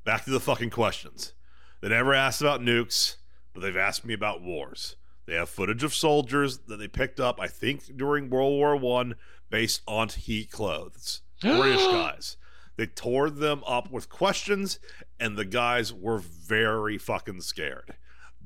Back 0.04 0.24
to 0.26 0.30
the 0.30 0.38
fucking 0.38 0.68
questions. 0.68 1.32
They 1.80 1.88
never 1.88 2.12
asked 2.12 2.42
about 2.42 2.60
nukes, 2.60 3.16
but 3.54 3.60
they've 3.60 3.74
asked 3.74 4.04
me 4.04 4.12
about 4.12 4.42
wars. 4.42 4.96
They 5.30 5.36
have 5.36 5.48
footage 5.48 5.84
of 5.84 5.94
soldiers 5.94 6.58
that 6.66 6.78
they 6.78 6.88
picked 6.88 7.20
up, 7.20 7.40
I 7.40 7.46
think, 7.46 7.96
during 7.96 8.30
World 8.30 8.54
War 8.54 8.74
One, 8.74 9.14
based 9.48 9.80
on 9.86 10.08
heat 10.08 10.50
clothes. 10.50 11.22
British 11.40 11.86
guys. 11.86 12.36
They 12.74 12.86
tore 12.86 13.30
them 13.30 13.62
up 13.64 13.92
with 13.92 14.08
questions, 14.08 14.80
and 15.20 15.36
the 15.36 15.44
guys 15.44 15.94
were 15.94 16.18
very 16.18 16.98
fucking 16.98 17.42
scared. 17.42 17.94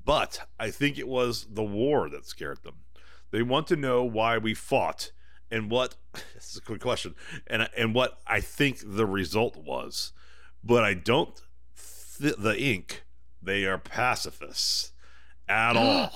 But 0.04 0.40
I 0.60 0.70
think 0.70 0.98
it 0.98 1.08
was 1.08 1.46
the 1.50 1.62
war 1.62 2.10
that 2.10 2.26
scared 2.26 2.62
them. 2.62 2.80
They 3.30 3.40
want 3.40 3.66
to 3.68 3.76
know 3.76 4.04
why 4.04 4.36
we 4.36 4.52
fought 4.52 5.10
and 5.50 5.70
what. 5.70 5.96
This 6.34 6.50
is 6.50 6.58
a 6.58 6.60
quick 6.60 6.82
question, 6.82 7.14
and 7.46 7.66
and 7.74 7.94
what 7.94 8.18
I 8.26 8.40
think 8.40 8.80
the 8.84 9.06
result 9.06 9.56
was. 9.56 10.12
But 10.62 10.84
I 10.84 10.92
don't. 10.92 11.40
Th- 12.20 12.36
the 12.36 12.60
ink. 12.60 13.04
They 13.40 13.64
are 13.64 13.78
pacifists 13.78 14.92
at 15.48 15.76
all. 15.78 16.12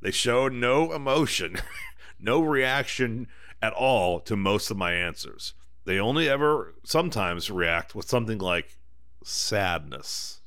They 0.00 0.10
showed 0.10 0.52
no 0.52 0.92
emotion, 0.92 1.56
no 2.20 2.40
reaction 2.40 3.28
at 3.62 3.72
all 3.72 4.20
to 4.20 4.36
most 4.36 4.70
of 4.70 4.76
my 4.76 4.92
answers. 4.92 5.54
They 5.84 5.98
only 5.98 6.28
ever 6.28 6.74
sometimes 6.84 7.50
react 7.50 7.94
with 7.94 8.08
something 8.08 8.38
like 8.38 8.76
sadness. 9.24 10.40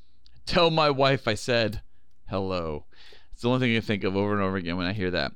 Tell 0.45 0.69
my 0.69 0.89
wife 0.89 1.27
I 1.27 1.35
said 1.35 1.81
hello. 2.29 2.85
It's 3.33 3.41
the 3.41 3.49
only 3.49 3.67
thing 3.67 3.77
I 3.77 3.79
think 3.79 4.03
of 4.03 4.15
over 4.15 4.33
and 4.33 4.41
over 4.41 4.57
again 4.57 4.77
when 4.77 4.85
I 4.85 4.93
hear 4.93 5.11
that. 5.11 5.31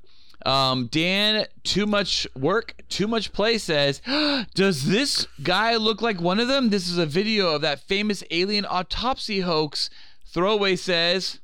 Um, 0.45 0.87
Dan, 0.87 1.45
too 1.63 1.85
much 1.85 2.27
work, 2.35 2.75
too 2.89 3.07
much 3.07 3.31
play 3.31 3.57
says, 3.57 4.01
Does 4.55 4.85
this 4.87 5.25
guy 5.41 5.77
look 5.77 6.01
like 6.01 6.19
one 6.19 6.39
of 6.39 6.49
them? 6.49 6.69
This 6.69 6.89
is 6.89 6.97
a 6.97 7.05
video 7.05 7.55
of 7.55 7.61
that 7.61 7.79
famous 7.79 8.23
alien 8.29 8.65
autopsy 8.65 9.39
hoax. 9.39 9.89
Throwaway 10.25 10.75
says, 10.75 11.39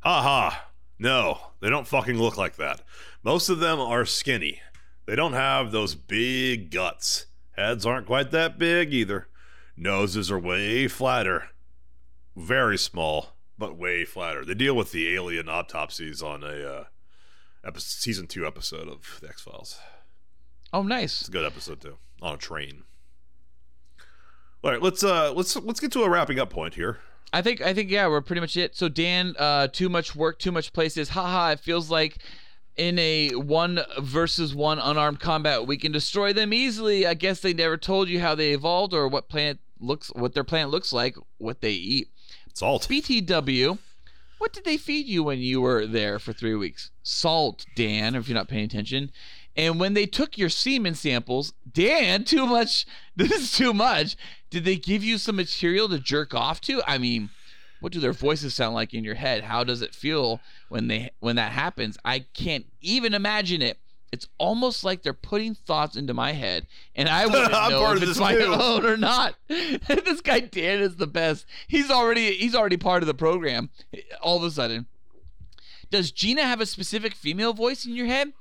Ha 0.00 0.20
ha. 0.22 0.66
No, 0.98 1.38
they 1.60 1.70
don't 1.70 1.86
fucking 1.86 2.18
look 2.18 2.36
like 2.36 2.56
that. 2.56 2.82
Most 3.22 3.48
of 3.48 3.58
them 3.58 3.80
are 3.80 4.04
skinny. 4.04 4.60
They 5.06 5.16
don't 5.16 5.32
have 5.32 5.70
those 5.72 5.94
big 5.94 6.70
guts. 6.70 7.26
Heads 7.52 7.84
aren't 7.84 8.06
quite 8.06 8.30
that 8.30 8.58
big 8.58 8.92
either. 8.92 9.28
Noses 9.76 10.30
are 10.30 10.38
way 10.38 10.88
flatter. 10.88 11.48
Very 12.36 12.78
small, 12.78 13.36
but 13.58 13.76
way 13.76 14.04
flatter. 14.04 14.44
They 14.44 14.54
deal 14.54 14.74
with 14.74 14.92
the 14.92 15.14
alien 15.14 15.48
autopsies 15.48 16.22
on 16.22 16.42
a 16.42 16.68
uh, 16.68 16.84
epi- 17.64 17.80
season 17.80 18.26
two 18.26 18.46
episode 18.46 18.88
of 18.88 19.18
the 19.20 19.28
X 19.28 19.42
Files. 19.42 19.78
Oh, 20.72 20.82
nice. 20.82 21.20
It's 21.20 21.28
a 21.28 21.32
good 21.32 21.44
episode 21.44 21.80
too. 21.80 21.98
On 22.22 22.34
a 22.34 22.38
train. 22.38 22.84
All 24.62 24.70
right, 24.70 24.80
let's 24.80 25.04
uh 25.04 25.30
let's 25.34 25.54
let's 25.56 25.78
get 25.78 25.92
to 25.92 26.04
a 26.04 26.08
wrapping 26.08 26.38
up 26.40 26.48
point 26.48 26.74
here. 26.74 26.98
I 27.32 27.42
think 27.42 27.60
I 27.60 27.74
think 27.74 27.90
yeah, 27.90 28.06
we're 28.06 28.20
pretty 28.20 28.40
much 28.40 28.56
it. 28.56 28.76
So 28.76 28.88
Dan, 28.88 29.34
uh, 29.38 29.68
too 29.68 29.88
much 29.88 30.14
work, 30.14 30.38
too 30.38 30.52
much 30.52 30.72
places. 30.72 31.10
Haha, 31.10 31.52
it 31.52 31.60
feels 31.60 31.90
like 31.90 32.18
in 32.76 32.98
a 32.98 33.30
one 33.30 33.80
versus 33.98 34.54
one 34.54 34.78
unarmed 34.78 35.20
combat, 35.20 35.66
we 35.66 35.76
can 35.76 35.92
destroy 35.92 36.32
them 36.32 36.52
easily. 36.52 37.06
I 37.06 37.14
guess 37.14 37.40
they 37.40 37.54
never 37.54 37.76
told 37.76 38.08
you 38.08 38.20
how 38.20 38.34
they 38.34 38.52
evolved 38.52 38.92
or 38.92 39.08
what 39.08 39.28
planet 39.28 39.58
looks, 39.80 40.08
what 40.14 40.34
their 40.34 40.44
planet 40.44 40.70
looks 40.70 40.92
like, 40.92 41.16
what 41.38 41.60
they 41.60 41.72
eat. 41.72 42.08
Salt. 42.52 42.86
BTW, 42.88 43.78
what 44.38 44.52
did 44.52 44.64
they 44.64 44.76
feed 44.76 45.06
you 45.06 45.22
when 45.22 45.38
you 45.38 45.60
were 45.60 45.86
there 45.86 46.18
for 46.18 46.32
three 46.32 46.54
weeks? 46.54 46.90
Salt, 47.02 47.64
Dan, 47.74 48.14
if 48.14 48.28
you're 48.28 48.36
not 48.36 48.48
paying 48.48 48.64
attention. 48.64 49.10
And 49.56 49.78
when 49.78 49.94
they 49.94 50.06
took 50.06 50.36
your 50.36 50.48
semen 50.48 50.94
samples, 50.94 51.52
Dan, 51.70 52.24
too 52.24 52.46
much. 52.46 52.86
This 53.16 53.32
is 53.32 53.52
too 53.52 53.72
much. 53.72 54.16
Did 54.50 54.64
they 54.64 54.76
give 54.76 55.02
you 55.04 55.18
some 55.18 55.36
material 55.36 55.88
to 55.88 55.98
jerk 55.98 56.34
off 56.34 56.60
to? 56.62 56.82
I 56.86 56.98
mean, 56.98 57.30
what 57.80 57.92
do 57.92 58.00
their 58.00 58.12
voices 58.12 58.54
sound 58.54 58.74
like 58.74 58.94
in 58.94 59.04
your 59.04 59.14
head? 59.16 59.44
How 59.44 59.64
does 59.64 59.82
it 59.82 59.94
feel 59.94 60.40
when 60.68 60.88
they 60.88 61.10
when 61.20 61.36
that 61.36 61.52
happens? 61.52 61.98
I 62.04 62.20
can't 62.34 62.66
even 62.80 63.14
imagine 63.14 63.62
it. 63.62 63.78
It's 64.12 64.28
almost 64.38 64.84
like 64.84 65.02
they're 65.02 65.12
putting 65.12 65.56
thoughts 65.56 65.96
into 65.96 66.14
my 66.14 66.32
head, 66.32 66.66
and 66.94 67.08
I 67.08 67.26
wouldn't 67.26 67.52
I'm 67.52 67.72
know 67.72 67.80
part 67.80 67.96
if 67.96 68.02
of 68.04 68.08
it's 68.08 68.18
this 68.18 68.20
my 68.20 68.34
too. 68.34 68.44
own 68.58 68.86
or 68.86 68.96
not. 68.96 69.34
this 69.48 70.20
guy 70.20 70.40
Dan 70.40 70.80
is 70.80 70.96
the 70.96 71.06
best. 71.08 71.46
He's 71.66 71.90
already 71.90 72.36
he's 72.36 72.54
already 72.54 72.76
part 72.76 73.02
of 73.02 73.06
the 73.08 73.14
program. 73.14 73.70
All 74.22 74.36
of 74.36 74.44
a 74.44 74.50
sudden, 74.52 74.86
does 75.90 76.10
Gina 76.12 76.42
have 76.42 76.60
a 76.60 76.66
specific 76.66 77.14
female 77.14 77.52
voice 77.52 77.84
in 77.86 77.94
your 77.96 78.06
head? 78.06 78.32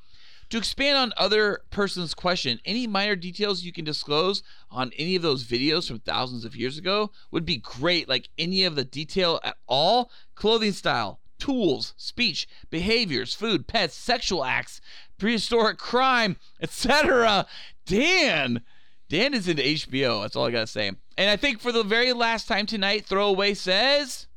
To 0.53 0.59
expand 0.59 0.99
on 0.99 1.13
other 1.17 1.61
person's 1.71 2.13
question, 2.13 2.59
any 2.63 2.85
minor 2.85 3.15
details 3.15 3.63
you 3.63 3.73
can 3.73 3.85
disclose 3.85 4.43
on 4.69 4.91
any 4.99 5.15
of 5.15 5.23
those 5.23 5.45
videos 5.45 5.87
from 5.87 5.97
thousands 5.97 6.45
of 6.45 6.55
years 6.55 6.77
ago 6.77 7.09
would 7.31 7.43
be 7.43 7.57
great. 7.57 8.07
Like 8.07 8.29
any 8.37 8.63
of 8.63 8.75
the 8.75 8.83
detail 8.83 9.39
at 9.43 9.57
all 9.65 10.11
clothing 10.35 10.73
style, 10.73 11.19
tools, 11.39 11.95
speech, 11.97 12.47
behaviors, 12.69 13.33
food, 13.33 13.65
pets, 13.65 13.95
sexual 13.95 14.45
acts, 14.45 14.79
prehistoric 15.17 15.79
crime, 15.79 16.37
etc. 16.61 17.47
Dan. 17.87 18.61
Dan 19.09 19.33
is 19.33 19.47
into 19.47 19.63
HBO. 19.63 20.21
That's 20.21 20.35
all 20.35 20.45
I 20.45 20.51
got 20.51 20.59
to 20.59 20.67
say. 20.67 20.91
And 21.17 21.31
I 21.31 21.35
think 21.35 21.61
for 21.61 21.71
the 21.71 21.81
very 21.81 22.13
last 22.13 22.47
time 22.47 22.67
tonight, 22.67 23.07
Throwaway 23.07 23.55
says. 23.55 24.27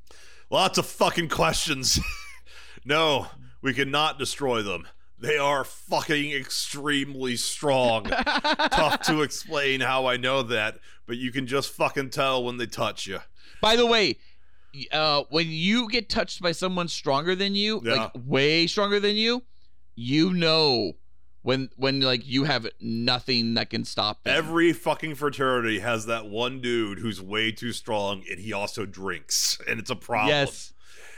Lots 0.48 0.78
of 0.78 0.86
fucking 0.86 1.28
questions. 1.28 2.01
no, 2.86 3.26
we 3.60 3.74
cannot 3.74 4.18
destroy 4.18 4.62
them. 4.62 4.86
They 5.18 5.38
are 5.38 5.64
fucking 5.64 6.32
extremely 6.32 7.36
strong. 7.36 8.05
Tough 8.70 9.01
to 9.02 9.22
explain 9.22 9.80
how 9.80 10.06
I 10.06 10.16
know 10.16 10.43
that, 10.43 10.78
but 11.06 11.16
you 11.16 11.32
can 11.32 11.47
just 11.47 11.70
fucking 11.72 12.10
tell 12.10 12.44
when 12.44 12.59
they 12.59 12.66
touch 12.66 13.06
you. 13.06 13.20
By 13.62 13.76
the 13.76 13.86
way, 13.86 14.18
uh, 14.93 15.22
when 15.30 15.47
you 15.48 15.88
get 15.88 16.10
touched 16.10 16.43
by 16.43 16.52
someone 16.52 16.88
stronger 16.88 17.34
than 17.34 17.55
you, 17.55 17.80
Yeah. 17.84 17.94
like 17.94 18.12
way 18.26 18.66
stronger 18.66 19.01
than 19.01 19.16
you, 19.16 19.43
you 19.94 20.34
know 20.34 20.93
when 21.40 21.70
when 21.76 22.01
like 22.01 22.26
you 22.26 22.44
have 22.44 22.66
nothing 22.80 23.55
that 23.55 23.70
can 23.70 23.84
stop 23.86 24.22
them. 24.24 24.36
Every 24.36 24.74
fucking 24.74 25.14
fraternity 25.14 25.78
has 25.78 26.05
that 26.06 26.26
one 26.26 26.60
dude 26.60 26.98
who's 26.98 27.22
way 27.22 27.52
too 27.52 27.72
strong 27.72 28.22
and 28.30 28.38
he 28.38 28.52
also 28.52 28.84
drinks, 28.84 29.59
and 29.66 29.80
it's 29.80 29.88
a 29.90 29.97
problem. 29.97 30.28
yes, 30.28 30.74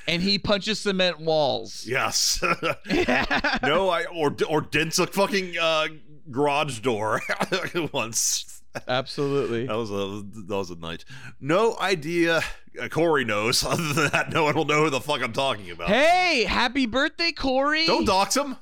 and 0.08 0.22
he 0.22 0.38
punches 0.38 0.80
cement 0.80 1.20
walls. 1.20 1.84
Yes. 1.86 2.42
no, 3.62 3.90
I 3.90 4.04
or 4.12 4.34
or 4.48 4.62
dents 4.62 4.98
a 4.98 5.06
fucking 5.06 5.56
uh, 5.60 5.88
garage 6.30 6.80
door 6.80 7.20
once. 7.92 8.62
Absolutely. 8.86 9.66
That 9.66 9.76
was 9.76 9.90
a 9.90 10.24
that 10.46 10.56
was 10.56 10.70
a 10.70 10.76
night. 10.76 11.04
No 11.40 11.76
idea. 11.78 12.40
Uh, 12.80 12.88
Corey 12.88 13.24
knows. 13.24 13.62
Other 13.64 13.92
than 13.92 14.10
that, 14.10 14.32
no 14.32 14.44
one 14.44 14.56
will 14.56 14.64
know 14.64 14.84
who 14.84 14.90
the 14.90 15.00
fuck 15.00 15.22
I'm 15.22 15.32
talking 15.32 15.70
about. 15.70 15.88
Hey, 15.88 16.44
happy 16.44 16.86
birthday, 16.86 17.32
Corey! 17.32 17.86
Don't 17.86 18.04
dox 18.04 18.36
him. 18.36 18.56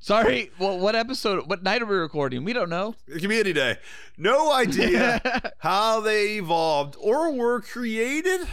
Sorry. 0.00 0.50
Well, 0.58 0.78
what 0.78 0.94
episode? 0.94 1.48
What 1.48 1.62
night 1.62 1.80
are 1.80 1.86
we 1.86 1.96
recording? 1.96 2.44
We 2.44 2.52
don't 2.52 2.68
know. 2.68 2.94
Community 3.18 3.54
Day. 3.54 3.78
No 4.18 4.52
idea 4.52 5.52
how 5.58 6.00
they 6.00 6.36
evolved 6.36 6.96
or 7.00 7.32
were 7.32 7.62
created. 7.62 8.46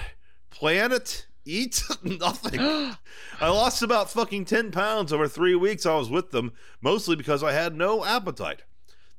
Planet. 0.49 1.25
Eat 1.45 1.83
nothing. 2.03 2.59
I 3.41 3.49
lost 3.49 3.81
about 3.81 4.11
fucking 4.11 4.45
10 4.45 4.71
pounds 4.71 5.11
over 5.11 5.27
three 5.27 5.55
weeks 5.55 5.85
I 5.85 5.95
was 5.95 6.09
with 6.09 6.31
them, 6.31 6.53
mostly 6.81 7.15
because 7.15 7.43
I 7.43 7.53
had 7.53 7.75
no 7.75 8.05
appetite. 8.05 8.63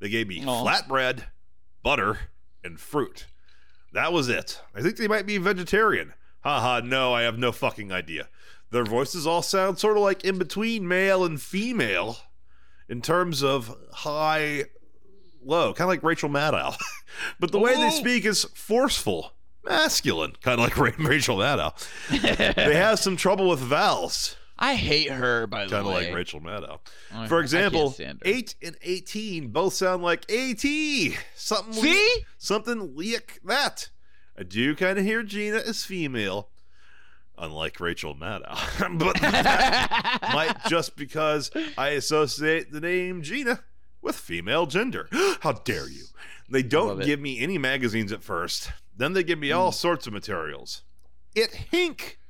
They 0.01 0.09
gave 0.09 0.29
me 0.29 0.45
Aw. 0.45 0.65
flatbread, 0.65 1.25
butter, 1.83 2.19
and 2.65 2.79
fruit. 2.79 3.27
That 3.93 4.13
was 4.13 4.29
it. 4.29 4.61
I 4.75 4.83
think 4.83 4.97
they 4.97 5.09
might 5.09 5.27
be 5.27 5.39
vegetarian. 5.39 6.15
Haha, 6.41 6.81
no, 6.85 7.13
I 7.13 7.23
have 7.23 7.39
no 7.39 7.53
fucking 7.53 7.93
idea. 7.93 8.29
Their 8.71 8.85
voices 8.85 9.27
all 9.27 9.43
sound 9.43 9.79
sort 9.79 9.97
of 9.97 10.03
like 10.03 10.25
in 10.25 10.39
between 10.39 10.89
male 10.89 11.25
and 11.25 11.41
female 11.41 12.17
in 12.89 13.03
terms 13.03 13.43
of 13.43 13.77
high, 13.93 14.65
low, 15.45 15.75
kind 15.75 15.83
of 15.83 15.89
like 15.89 16.03
Rachel 16.03 16.31
Maddow. 16.31 16.75
but 17.41 17.53
the 17.53 17.59
way 17.59 17.75
they 17.75 17.89
oh. 17.89 17.91
speak 17.91 18.25
is 18.25 18.45
forceful, 18.55 19.35
masculine, 19.65 20.33
kind 20.41 20.61
of 20.61 20.67
like 20.67 20.99
Rachel 20.99 21.37
Maddow. 21.37 21.73
they 22.55 22.75
have 22.75 22.99
some 22.99 23.17
trouble 23.17 23.49
with 23.49 23.61
vowels, 23.61 24.37
I 24.63 24.77
hate 24.77 25.11
her. 25.11 25.49
By 25.49 25.67
the 25.67 25.71
way. 25.71 25.71
kind 25.71 25.87
of 25.89 25.93
like 25.93 26.15
Rachel 26.15 26.41
Maddow. 26.41 26.79
I 27.13 27.27
For 27.27 27.41
example, 27.41 27.95
8 27.99 28.55
and 28.63 28.77
18 28.81 29.49
both 29.49 29.75
sound 29.75 30.05
like 30.05 30.31
AT. 30.31 30.65
Something 31.35 31.73
See? 31.73 32.25
something 32.39 32.95
like 32.97 33.41
that. 33.45 33.91
I 34.39 34.45
do 34.45 34.77
kind 34.77 35.01
of 35.01 35.05
hear 35.05 35.25
Gina 35.25 35.57
as 35.59 35.85
female, 35.85 36.51
unlike 37.37 37.81
Rachel 37.81 38.15
Maddow. 38.15 38.99
but 39.01 39.21
that 39.21 40.31
might 40.33 40.57
just 40.71 40.95
because 40.95 41.51
I 41.77 41.89
associate 41.89 42.71
the 42.71 42.81
name 42.81 43.23
Gina 43.23 43.65
with 44.01 44.15
female 44.15 44.67
gender. 44.67 45.09
How 45.41 45.53
dare 45.53 45.89
you? 45.89 46.05
They 46.49 46.63
don't 46.63 47.03
give 47.03 47.19
me 47.19 47.41
any 47.41 47.59
magazines 47.59 48.13
at 48.13 48.23
first. 48.23 48.71
Then 49.03 49.15
they 49.15 49.25
give 49.25 49.41
me 49.41 49.51
all 49.51 49.73
hmm. 49.73 49.75
sorts 49.75 50.07
of 50.07 50.13
materials. 50.13 50.83
It 51.35 51.53
hink. 51.73 52.21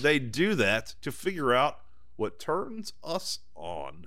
They 0.00 0.20
do 0.20 0.54
that 0.54 0.94
to 1.02 1.10
figure 1.10 1.52
out 1.52 1.80
what 2.14 2.38
turns 2.38 2.92
us 3.02 3.40
on. 3.56 4.06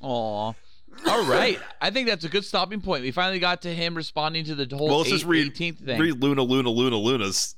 Aw. 0.00 0.52
All 1.06 1.24
right. 1.26 1.58
I 1.80 1.90
think 1.90 2.08
that's 2.08 2.24
a 2.24 2.28
good 2.28 2.44
stopping 2.44 2.80
point. 2.80 3.02
We 3.02 3.12
finally 3.12 3.38
got 3.38 3.62
to 3.62 3.72
him 3.72 3.94
responding 3.94 4.44
to 4.46 4.56
the 4.56 4.76
whole 4.76 4.88
Well, 4.88 4.98
let's 4.98 5.10
just 5.10 5.24
read, 5.24 5.54
18th 5.54 5.84
thing. 5.84 6.00
read 6.00 6.20
Luna, 6.20 6.42
Luna, 6.42 6.68
Luna, 6.68 6.96
Luna's. 6.96 7.54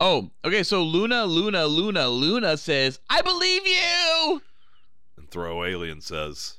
Oh, 0.00 0.30
okay. 0.42 0.62
So 0.62 0.82
Luna, 0.82 1.26
Luna, 1.26 1.66
Luna, 1.66 2.08
Luna 2.08 2.56
says, 2.56 2.98
"I 3.10 3.20
believe 3.20 3.66
you." 3.66 4.42
And 5.18 5.30
Throw 5.30 5.64
Alien 5.64 6.00
says, 6.00 6.56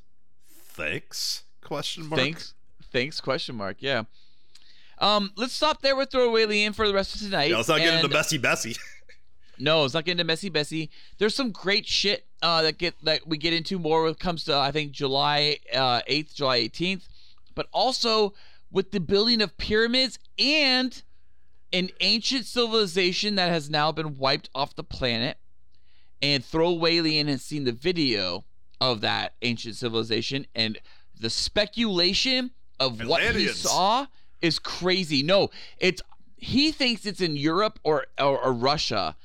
"Thanks?" 0.48 1.45
Question 1.61 2.07
mark. 2.07 2.22
Thanks, 2.22 2.53
thanks? 2.91 3.20
Question 3.20 3.56
mark. 3.56 3.78
Yeah. 3.80 4.03
Um, 4.99 5.31
let's 5.35 5.53
stop 5.53 5.81
there 5.81 5.95
with 5.95 6.11
Throwaway 6.11 6.41
Alien 6.41 6.73
for 6.73 6.88
the 6.88 6.93
rest 6.93 7.15
of 7.15 7.21
tonight. 7.21 7.49
Yeah, 7.49 7.57
let's 7.57 7.69
not 7.69 7.77
get 7.80 7.93
into 7.93 8.05
And- 8.05 8.13
Bessie 8.13 8.38
Bessie. 8.38 8.76
No, 9.61 9.84
it's 9.84 9.93
not 9.93 10.05
getting 10.05 10.19
to 10.19 10.23
messy 10.23 10.47
Bessie. 10.47 10.89
There's 11.17 11.35
some 11.35 11.51
great 11.51 11.85
shit 11.85 12.26
uh, 12.41 12.61
that 12.61 12.77
get 12.77 12.95
that 13.03 13.27
we 13.27 13.38
get 13.38 13.51
into 13.51 13.77
more 13.77 14.03
when 14.03 14.11
it 14.13 14.17
comes 14.19 14.45
to 14.45 14.55
I 14.55 14.71
think 14.71 14.93
July 14.93 15.57
uh, 15.73 16.01
8th, 16.09 16.34
July 16.34 16.61
18th, 16.61 17.01
but 17.55 17.67
also 17.73 18.34
with 18.71 18.91
the 18.91 19.01
building 19.01 19.41
of 19.41 19.57
pyramids 19.57 20.17
and 20.38 21.03
an 21.73 21.89
ancient 21.99 22.45
civilization 22.45 23.35
that 23.35 23.49
has 23.49 23.69
now 23.69 23.91
been 23.91 24.17
wiped 24.17 24.49
off 24.55 24.76
the 24.77 24.84
planet. 24.84 25.38
And 26.21 26.43
Throwaway 26.43 26.95
Alien 26.95 27.27
has 27.27 27.41
seen 27.41 27.65
the 27.65 27.73
video 27.73 28.45
of 28.80 29.01
that 29.01 29.34
ancient 29.41 29.76
civilization, 29.76 30.47
and 30.55 30.77
the 31.19 31.30
speculation 31.30 32.51
of 32.80 33.05
what 33.05 33.21
he 33.35 33.47
saw 33.49 34.07
is 34.41 34.60
crazy. 34.60 35.24
No, 35.24 35.49
it's 35.80 36.02
he 36.38 36.72
thinks 36.72 37.06
it's 37.06 37.20
in 37.22 37.36
Europe 37.36 37.80
or, 37.84 38.06
or, 38.18 38.40
or 38.41 38.53
Russia. 38.53 39.16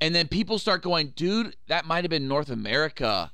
And 0.00 0.14
then 0.14 0.28
people 0.28 0.58
start 0.58 0.82
going, 0.82 1.08
dude, 1.16 1.56
that 1.68 1.84
might 1.86 2.04
have 2.04 2.10
been 2.10 2.28
North 2.28 2.50
America 2.50 3.32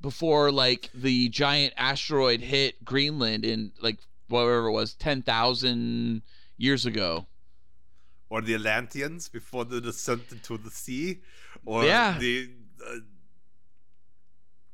before 0.00 0.52
like 0.52 0.90
the 0.94 1.28
giant 1.30 1.72
asteroid 1.76 2.40
hit 2.40 2.84
Greenland 2.84 3.44
in 3.44 3.72
like 3.80 3.98
whatever 4.28 4.66
it 4.66 4.72
was, 4.72 4.94
10,000 4.94 6.22
years 6.56 6.86
ago. 6.86 7.26
or 8.30 8.40
the 8.40 8.54
Atlanteans 8.54 9.28
before 9.28 9.64
the 9.64 9.80
descent 9.80 10.22
into 10.32 10.56
the 10.58 10.70
sea, 10.70 11.20
or 11.64 11.84
Yeah. 11.84 12.18
the 12.18 12.50
uh, 12.84 12.96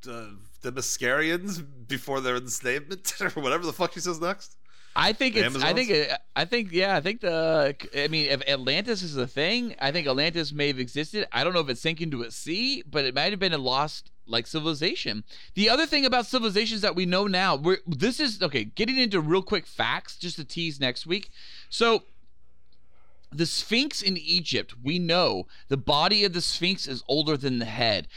the, 0.01 0.37
the 0.61 1.63
before 1.87 2.21
their 2.21 2.37
enslavement, 2.37 3.13
or 3.21 3.29
whatever 3.41 3.65
the 3.65 3.73
fuck 3.73 3.93
she 3.93 3.99
says 3.99 4.19
next. 4.19 4.57
I 4.95 5.13
think 5.13 5.35
The 5.35 5.45
it's. 5.45 5.63
I 5.63 5.73
think. 5.73 5.89
It- 5.89 6.11
I 6.35 6.45
think. 6.45 6.71
Yeah. 6.71 6.95
I 6.95 7.01
think 7.01 7.21
the. 7.21 7.75
I 7.97 8.07
mean, 8.07 8.29
if 8.29 8.41
Atlantis 8.47 9.01
is 9.01 9.15
a 9.17 9.27
thing, 9.27 9.75
I 9.79 9.91
think 9.91 10.07
Atlantis 10.07 10.51
may 10.51 10.67
have 10.67 10.79
existed. 10.79 11.27
I 11.31 11.43
don't 11.43 11.53
know 11.53 11.59
if 11.61 11.69
it 11.69 11.77
sank 11.77 12.01
into 12.01 12.23
a 12.23 12.31
sea, 12.31 12.83
but 12.89 13.05
it 13.05 13.15
might 13.15 13.31
have 13.31 13.39
been 13.39 13.53
a 13.53 13.57
lost 13.57 14.11
like 14.25 14.47
civilization. 14.47 15.23
The 15.55 15.69
other 15.69 15.85
thing 15.85 16.05
about 16.05 16.25
civilizations 16.25 16.81
that 16.81 16.95
we 16.95 17.05
know 17.05 17.27
now, 17.27 17.55
we're 17.55 17.77
this 17.87 18.19
is 18.19 18.41
okay. 18.41 18.65
Getting 18.65 18.97
into 18.97 19.19
real 19.21 19.41
quick 19.41 19.65
facts, 19.65 20.17
just 20.17 20.35
to 20.37 20.45
tease 20.45 20.79
next 20.79 21.05
week. 21.05 21.29
So. 21.69 22.03
The 23.33 23.45
Sphinx 23.45 24.01
in 24.01 24.17
Egypt, 24.17 24.73
we 24.83 24.99
know 24.99 25.47
the 25.69 25.77
body 25.77 26.25
of 26.25 26.33
the 26.33 26.41
Sphinx 26.41 26.85
is 26.85 27.01
older 27.07 27.37
than 27.37 27.59
the 27.59 27.65
head. 27.65 28.09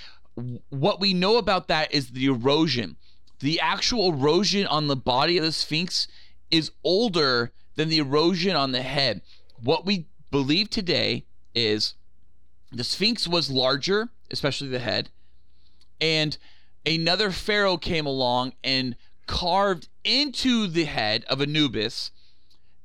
What 0.71 0.99
we 0.99 1.15
know 1.15 1.37
about 1.37 1.69
that 1.69 1.95
is 1.95 2.09
the 2.09 2.27
erosion. 2.27 2.97
The 3.39 3.61
actual 3.61 4.13
erosion 4.13 4.67
on 4.67 4.89
the 4.89 4.97
body 4.97 5.39
of 5.39 5.45
the 5.45 5.53
Sphinx 5.53 6.09
is 6.55 6.71
older 6.85 7.51
than 7.75 7.89
the 7.89 7.99
erosion 7.99 8.55
on 8.55 8.71
the 8.71 8.83
head. 8.83 9.23
What 9.61 9.85
we 9.85 10.07
believe 10.31 10.71
today 10.71 11.25
is 11.53 11.95
the 12.71 12.85
Sphinx 12.85 13.27
was 13.27 13.51
larger, 13.51 14.11
especially 14.31 14.69
the 14.69 14.79
head, 14.79 15.11
and 16.01 16.39
another 16.87 17.33
pharaoh 17.33 17.77
came 17.77 18.07
along 18.07 18.53
and 18.63 18.95
carved 19.27 19.89
into 20.05 20.69
the 20.69 20.85
head 20.85 21.25
of 21.25 21.41
Anubis 21.41 22.13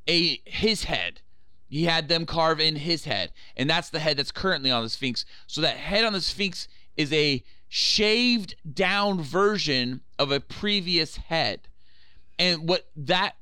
a 0.07 0.41
his 0.45 0.85
head. 0.85 1.21
He 1.67 1.83
had 1.83 2.07
them 2.07 2.25
carve 2.25 2.59
in 2.59 2.77
his 2.77 3.05
head, 3.05 3.31
and 3.55 3.69
that's 3.69 3.91
the 3.91 3.99
head 3.99 4.17
that's 4.17 4.31
currently 4.31 4.71
on 4.71 4.81
the 4.81 4.89
Sphinx. 4.89 5.25
So 5.45 5.61
that 5.61 5.77
head 5.77 6.05
on 6.05 6.13
the 6.13 6.21
Sphinx 6.21 6.67
is 6.97 7.13
a 7.13 7.43
shaved 7.67 8.55
down 8.73 9.21
version 9.21 10.01
of 10.17 10.31
a 10.31 10.39
previous 10.39 11.17
head. 11.17 11.67
And 12.39 12.67
what 12.67 12.89
that 12.95 13.35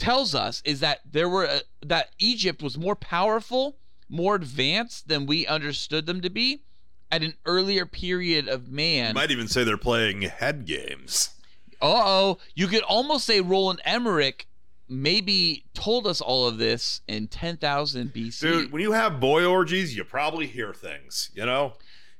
tells 0.00 0.34
us 0.34 0.60
is 0.64 0.80
that 0.80 1.00
there 1.08 1.28
were 1.28 1.46
uh, 1.46 1.58
that 1.86 2.10
Egypt 2.18 2.62
was 2.62 2.76
more 2.76 2.96
powerful, 2.96 3.76
more 4.08 4.34
advanced 4.34 5.06
than 5.08 5.26
we 5.26 5.46
understood 5.46 6.06
them 6.06 6.20
to 6.22 6.30
be 6.30 6.62
at 7.12 7.22
an 7.22 7.34
earlier 7.46 7.86
period 7.86 8.48
of 8.48 8.68
man. 8.68 9.08
You 9.08 9.14
might 9.14 9.30
even 9.30 9.46
say 9.48 9.62
they're 9.64 9.76
playing 9.76 10.22
head 10.22 10.64
games. 10.66 11.30
Uh 11.82 12.02
oh, 12.04 12.38
you 12.54 12.66
could 12.66 12.82
almost 12.82 13.24
say 13.26 13.40
Roland 13.40 13.80
Emmerich 13.84 14.46
maybe 14.88 15.64
told 15.72 16.06
us 16.06 16.20
all 16.20 16.48
of 16.48 16.58
this 16.58 17.00
in 17.06 17.28
10,000 17.28 18.12
BC. 18.12 18.40
Dude, 18.40 18.72
when 18.72 18.82
you 18.82 18.92
have 18.92 19.20
boy 19.20 19.44
orgies, 19.44 19.96
you 19.96 20.02
probably 20.04 20.46
hear 20.46 20.74
things, 20.74 21.30
you 21.32 21.46
know? 21.46 21.74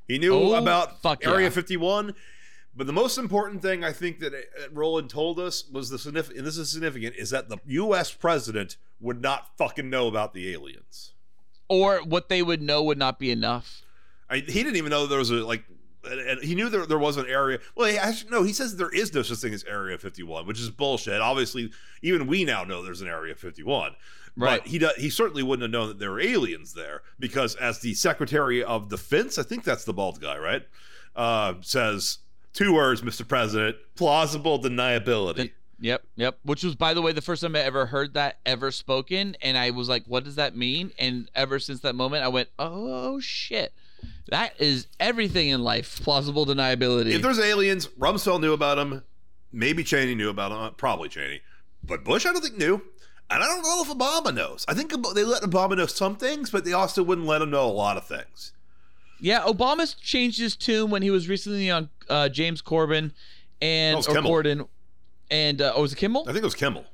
He 0.07 0.19
knew 0.19 0.35
Oh, 0.35 0.55
about 0.55 0.99
Area 1.23 1.47
yeah. 1.47 1.51
51, 1.51 2.15
but 2.81 2.87
the 2.87 2.95
most 2.95 3.19
important 3.19 3.61
thing 3.61 3.85
I 3.85 3.93
think 3.93 4.21
that 4.21 4.33
uh, 4.33 4.39
Roland 4.73 5.11
told 5.11 5.39
us 5.39 5.69
was 5.71 5.91
the 5.91 5.99
significant, 5.99 6.39
and 6.39 6.47
this 6.47 6.57
is 6.57 6.71
significant, 6.71 7.15
is 7.15 7.29
that 7.29 7.51
the 7.51 7.59
U.S. 7.67 8.11
president 8.11 8.79
would 9.01 9.21
not 9.21 9.49
fucking 9.59 9.91
know 9.91 10.09
about 10.09 10.33
the 10.33 10.51
aliens. 10.51 11.13
or 11.69 11.99
what 11.99 12.31
they 12.31 12.41
would 12.41 12.63
know 12.63 12.83
would 12.83 12.97
not 12.97 13.19
be 13.19 13.31
enough. 13.31 13.83
I, 14.31 14.37
he 14.37 14.63
didn't 14.63 14.77
even 14.77 14.89
know 14.89 15.07
there 15.07 15.19
was 15.19 15.29
a, 15.31 15.45
like, 15.47 15.63
and- 16.11 16.43
he 16.43 16.55
knew 16.55 16.71
there, 16.71 16.87
there 16.87 16.99
was 16.99 17.19
an 17.19 17.27
area. 17.27 17.59
Well, 17.75 17.87
he 17.91 17.99
actually, 17.99 18.31
no, 18.31 18.45
he 18.45 18.55
says 18.55 18.75
there 18.79 18.89
is 18.89 19.13
no 19.13 19.21
such 19.21 19.37
thing 19.41 19.53
as 19.53 19.63
Area 19.65 19.99
51, 19.99 20.47
which 20.47 20.59
is 20.59 20.71
bullshit. 20.71 21.21
Obviously, 21.21 21.71
even 22.01 22.27
we 22.27 22.45
now 22.47 22.65
know 22.65 22.83
there's 22.83 23.03
an 23.03 23.09
Area 23.09 23.35
51. 23.35 23.95
Right. 24.37 24.63
But 24.63 24.69
he 24.71 24.79
do, 24.79 24.89
he 24.97 25.11
certainly 25.11 25.43
wouldn't 25.43 25.65
have 25.65 25.71
known 25.71 25.89
that 25.89 25.99
there 25.99 26.13
were 26.13 26.21
aliens 26.21 26.73
there 26.73 27.03
because, 27.19 27.57
as 27.57 27.81
the 27.81 27.93
Secretary 27.93 28.65
of 28.65 28.89
Defense, 28.89 29.37
I 29.37 29.43
think 29.43 29.65
that's 29.65 29.85
the 29.85 29.93
bald 29.93 30.19
guy, 30.19 30.39
right? 30.39 30.63
Uh, 31.15 31.57
says 31.61 32.21
two 32.53 32.75
words, 32.75 33.03
Mr. 33.03 33.27
President: 33.27 33.77
plausible 33.97 34.61
deniability. 34.61 35.53
Yep, 35.81 36.03
yep. 36.17 36.39
Which 36.43 36.63
was, 36.63 36.75
by 36.75 36.93
the 36.93 37.01
way, 37.01 37.13
the 37.13 37.23
first 37.23 37.43
time 37.43 37.57
I 37.57 37.61
ever 37.61 37.87
heard 37.87 38.15
that 38.15 38.39
ever 38.45 38.71
spoken, 38.71 39.37
and 39.41 39.57
I 39.57 39.71
was 39.71 39.89
like, 39.89 40.05
"What 40.07 40.25
does 40.25 40.35
that 40.35 40.55
mean?" 40.55 40.93
And 40.99 41.31
ever 41.35 41.59
since 41.59 41.81
that 41.81 41.95
moment, 41.95 42.23
I 42.23 42.29
went, 42.29 42.51
"Oh 42.59 43.19
shit, 43.21 43.73
that 44.29 44.61
is 44.61 44.89
everything 44.99 45.49
in 45.49 45.63
life: 45.63 46.01
plausible 46.03 46.45
deniability." 46.45 47.13
if 47.13 47.23
there's 47.23 47.39
aliens, 47.39 47.87
Rumsfeld 47.99 48.43
knew 48.43 48.53
about 48.53 48.77
them. 48.77 49.05
Maybe 49.53 49.83
Cheney 49.83 50.15
knew 50.15 50.29
about 50.29 50.51
them. 50.51 50.75
Probably 50.77 51.09
Cheney, 51.09 51.41
but 51.83 52.05
Bush, 52.05 52.27
I 52.27 52.33
don't 52.33 52.43
think 52.43 52.59
knew. 52.59 52.83
And 53.31 53.45
I 53.45 53.47
don't 53.47 53.63
know 53.63 53.83
if 53.83 53.89
Obama 53.89 54.35
knows. 54.35 54.65
I 54.67 54.75
think 54.75 54.91
they 54.91 55.23
let 55.23 55.43
Obama 55.45 55.77
know 55.77 55.87
some 55.87 56.17
things, 56.17 56.51
but 56.51 56.65
they 56.65 56.73
also 56.73 57.03
wouldn't 57.03 57.29
let 57.29 57.41
him 57.41 57.51
know 57.51 57.65
a 57.65 57.71
lot 57.71 57.97
of 57.97 58.05
things. 58.07 58.53
Yeah, 59.21 59.41
Obama's 59.43 59.95
changed 59.95 60.39
his 60.39 60.57
tune 60.57 60.91
when 60.91 61.03
he 61.03 61.11
was 61.11 61.29
recently 61.29 61.71
on 61.71 61.89
uh, 62.09 62.29
James 62.29 62.63
Corden 62.63 63.13
and 63.61 63.97
was 63.97 64.09
or 64.09 64.15
Kimmel. 64.15 64.31
Corden, 64.31 64.69
and 65.31 65.61
uh, 65.61 65.73
oh, 65.75 65.83
was 65.83 65.93
it 65.93 65.97
Kimmel? 65.97 66.23
I 66.23 66.33
think 66.33 66.43
it 66.43 66.45
was 66.45 66.55
Kimmel. 66.55 66.85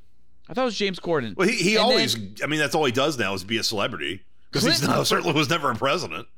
I 0.48 0.54
thought 0.54 0.62
it 0.62 0.66
was 0.66 0.76
James 0.78 1.00
Corden. 1.00 1.36
Well, 1.36 1.48
he, 1.48 1.56
he 1.56 1.74
And 1.76 1.84
always, 1.84 2.14
then 2.14 2.36
I 2.42 2.46
mean, 2.46 2.60
that's 2.60 2.74
all 2.74 2.84
he 2.84 2.92
does 2.92 3.18
now 3.18 3.34
is 3.34 3.44
be 3.44 3.58
a 3.58 3.62
celebrity 3.64 4.22
because 4.50 4.64
he's 4.64 4.86
not, 4.86 5.06
certainly 5.06 5.32
was 5.32 5.50
never 5.50 5.70
a 5.70 5.74
president. 5.74 6.28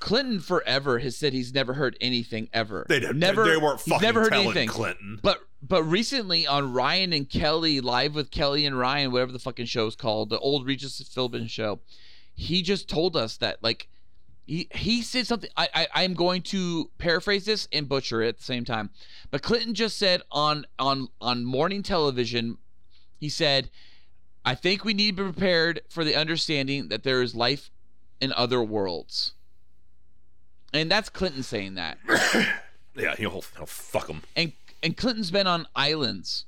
Clinton 0.00 0.40
forever 0.40 0.98
has 0.98 1.16
said 1.16 1.32
he's 1.32 1.54
never 1.54 1.74
heard 1.74 1.96
anything 2.00 2.48
ever. 2.52 2.86
They 2.88 2.98
did, 2.98 3.14
never. 3.14 3.44
They 3.44 3.56
weren't 3.56 3.80
fucking 3.80 4.04
never 4.04 4.22
heard 4.22 4.32
telling 4.32 4.46
anything. 4.48 4.68
Clinton. 4.68 5.20
But 5.22 5.46
but 5.62 5.84
recently 5.84 6.46
on 6.46 6.72
Ryan 6.72 7.12
and 7.12 7.28
Kelly 7.30 7.80
live 7.80 8.14
with 8.14 8.32
Kelly 8.32 8.66
and 8.66 8.76
Ryan, 8.76 9.12
whatever 9.12 9.30
the 9.30 9.38
fucking 9.38 9.66
show's 9.66 9.94
called, 9.94 10.30
the 10.30 10.40
old 10.40 10.66
Regis 10.66 11.00
Philbin 11.02 11.48
show, 11.48 11.78
he 12.34 12.62
just 12.62 12.88
told 12.88 13.16
us 13.16 13.36
that 13.36 13.62
like 13.62 13.88
he 14.46 14.68
he 14.74 15.02
said 15.02 15.26
something. 15.26 15.50
I 15.56 15.68
I 15.74 15.86
I 15.94 16.02
am 16.04 16.14
going 16.14 16.42
to 16.42 16.90
paraphrase 16.98 17.44
this 17.44 17.68
and 17.72 17.88
butcher 17.88 18.22
it 18.22 18.28
at 18.28 18.38
the 18.38 18.44
same 18.44 18.64
time. 18.64 18.90
But 19.30 19.42
Clinton 19.42 19.74
just 19.74 19.96
said 19.98 20.22
on 20.30 20.66
on 20.78 21.08
on 21.20 21.44
morning 21.44 21.82
television, 21.82 22.58
he 23.18 23.28
said, 23.28 23.70
"I 24.44 24.54
think 24.54 24.84
we 24.84 24.94
need 24.94 25.16
to 25.16 25.24
be 25.24 25.32
prepared 25.32 25.82
for 25.88 26.04
the 26.04 26.16
understanding 26.16 26.88
that 26.88 27.02
there 27.02 27.22
is 27.22 27.34
life 27.34 27.70
in 28.20 28.32
other 28.32 28.62
worlds." 28.62 29.34
And 30.74 30.90
that's 30.90 31.08
Clinton 31.10 31.42
saying 31.42 31.74
that. 31.74 31.98
yeah, 32.94 33.14
he'll, 33.16 33.44
he'll 33.56 33.66
fuck 33.66 34.08
him. 34.08 34.22
and 34.34 34.52
and 34.82 34.96
Clinton's 34.96 35.30
been 35.30 35.46
on 35.46 35.66
islands 35.76 36.46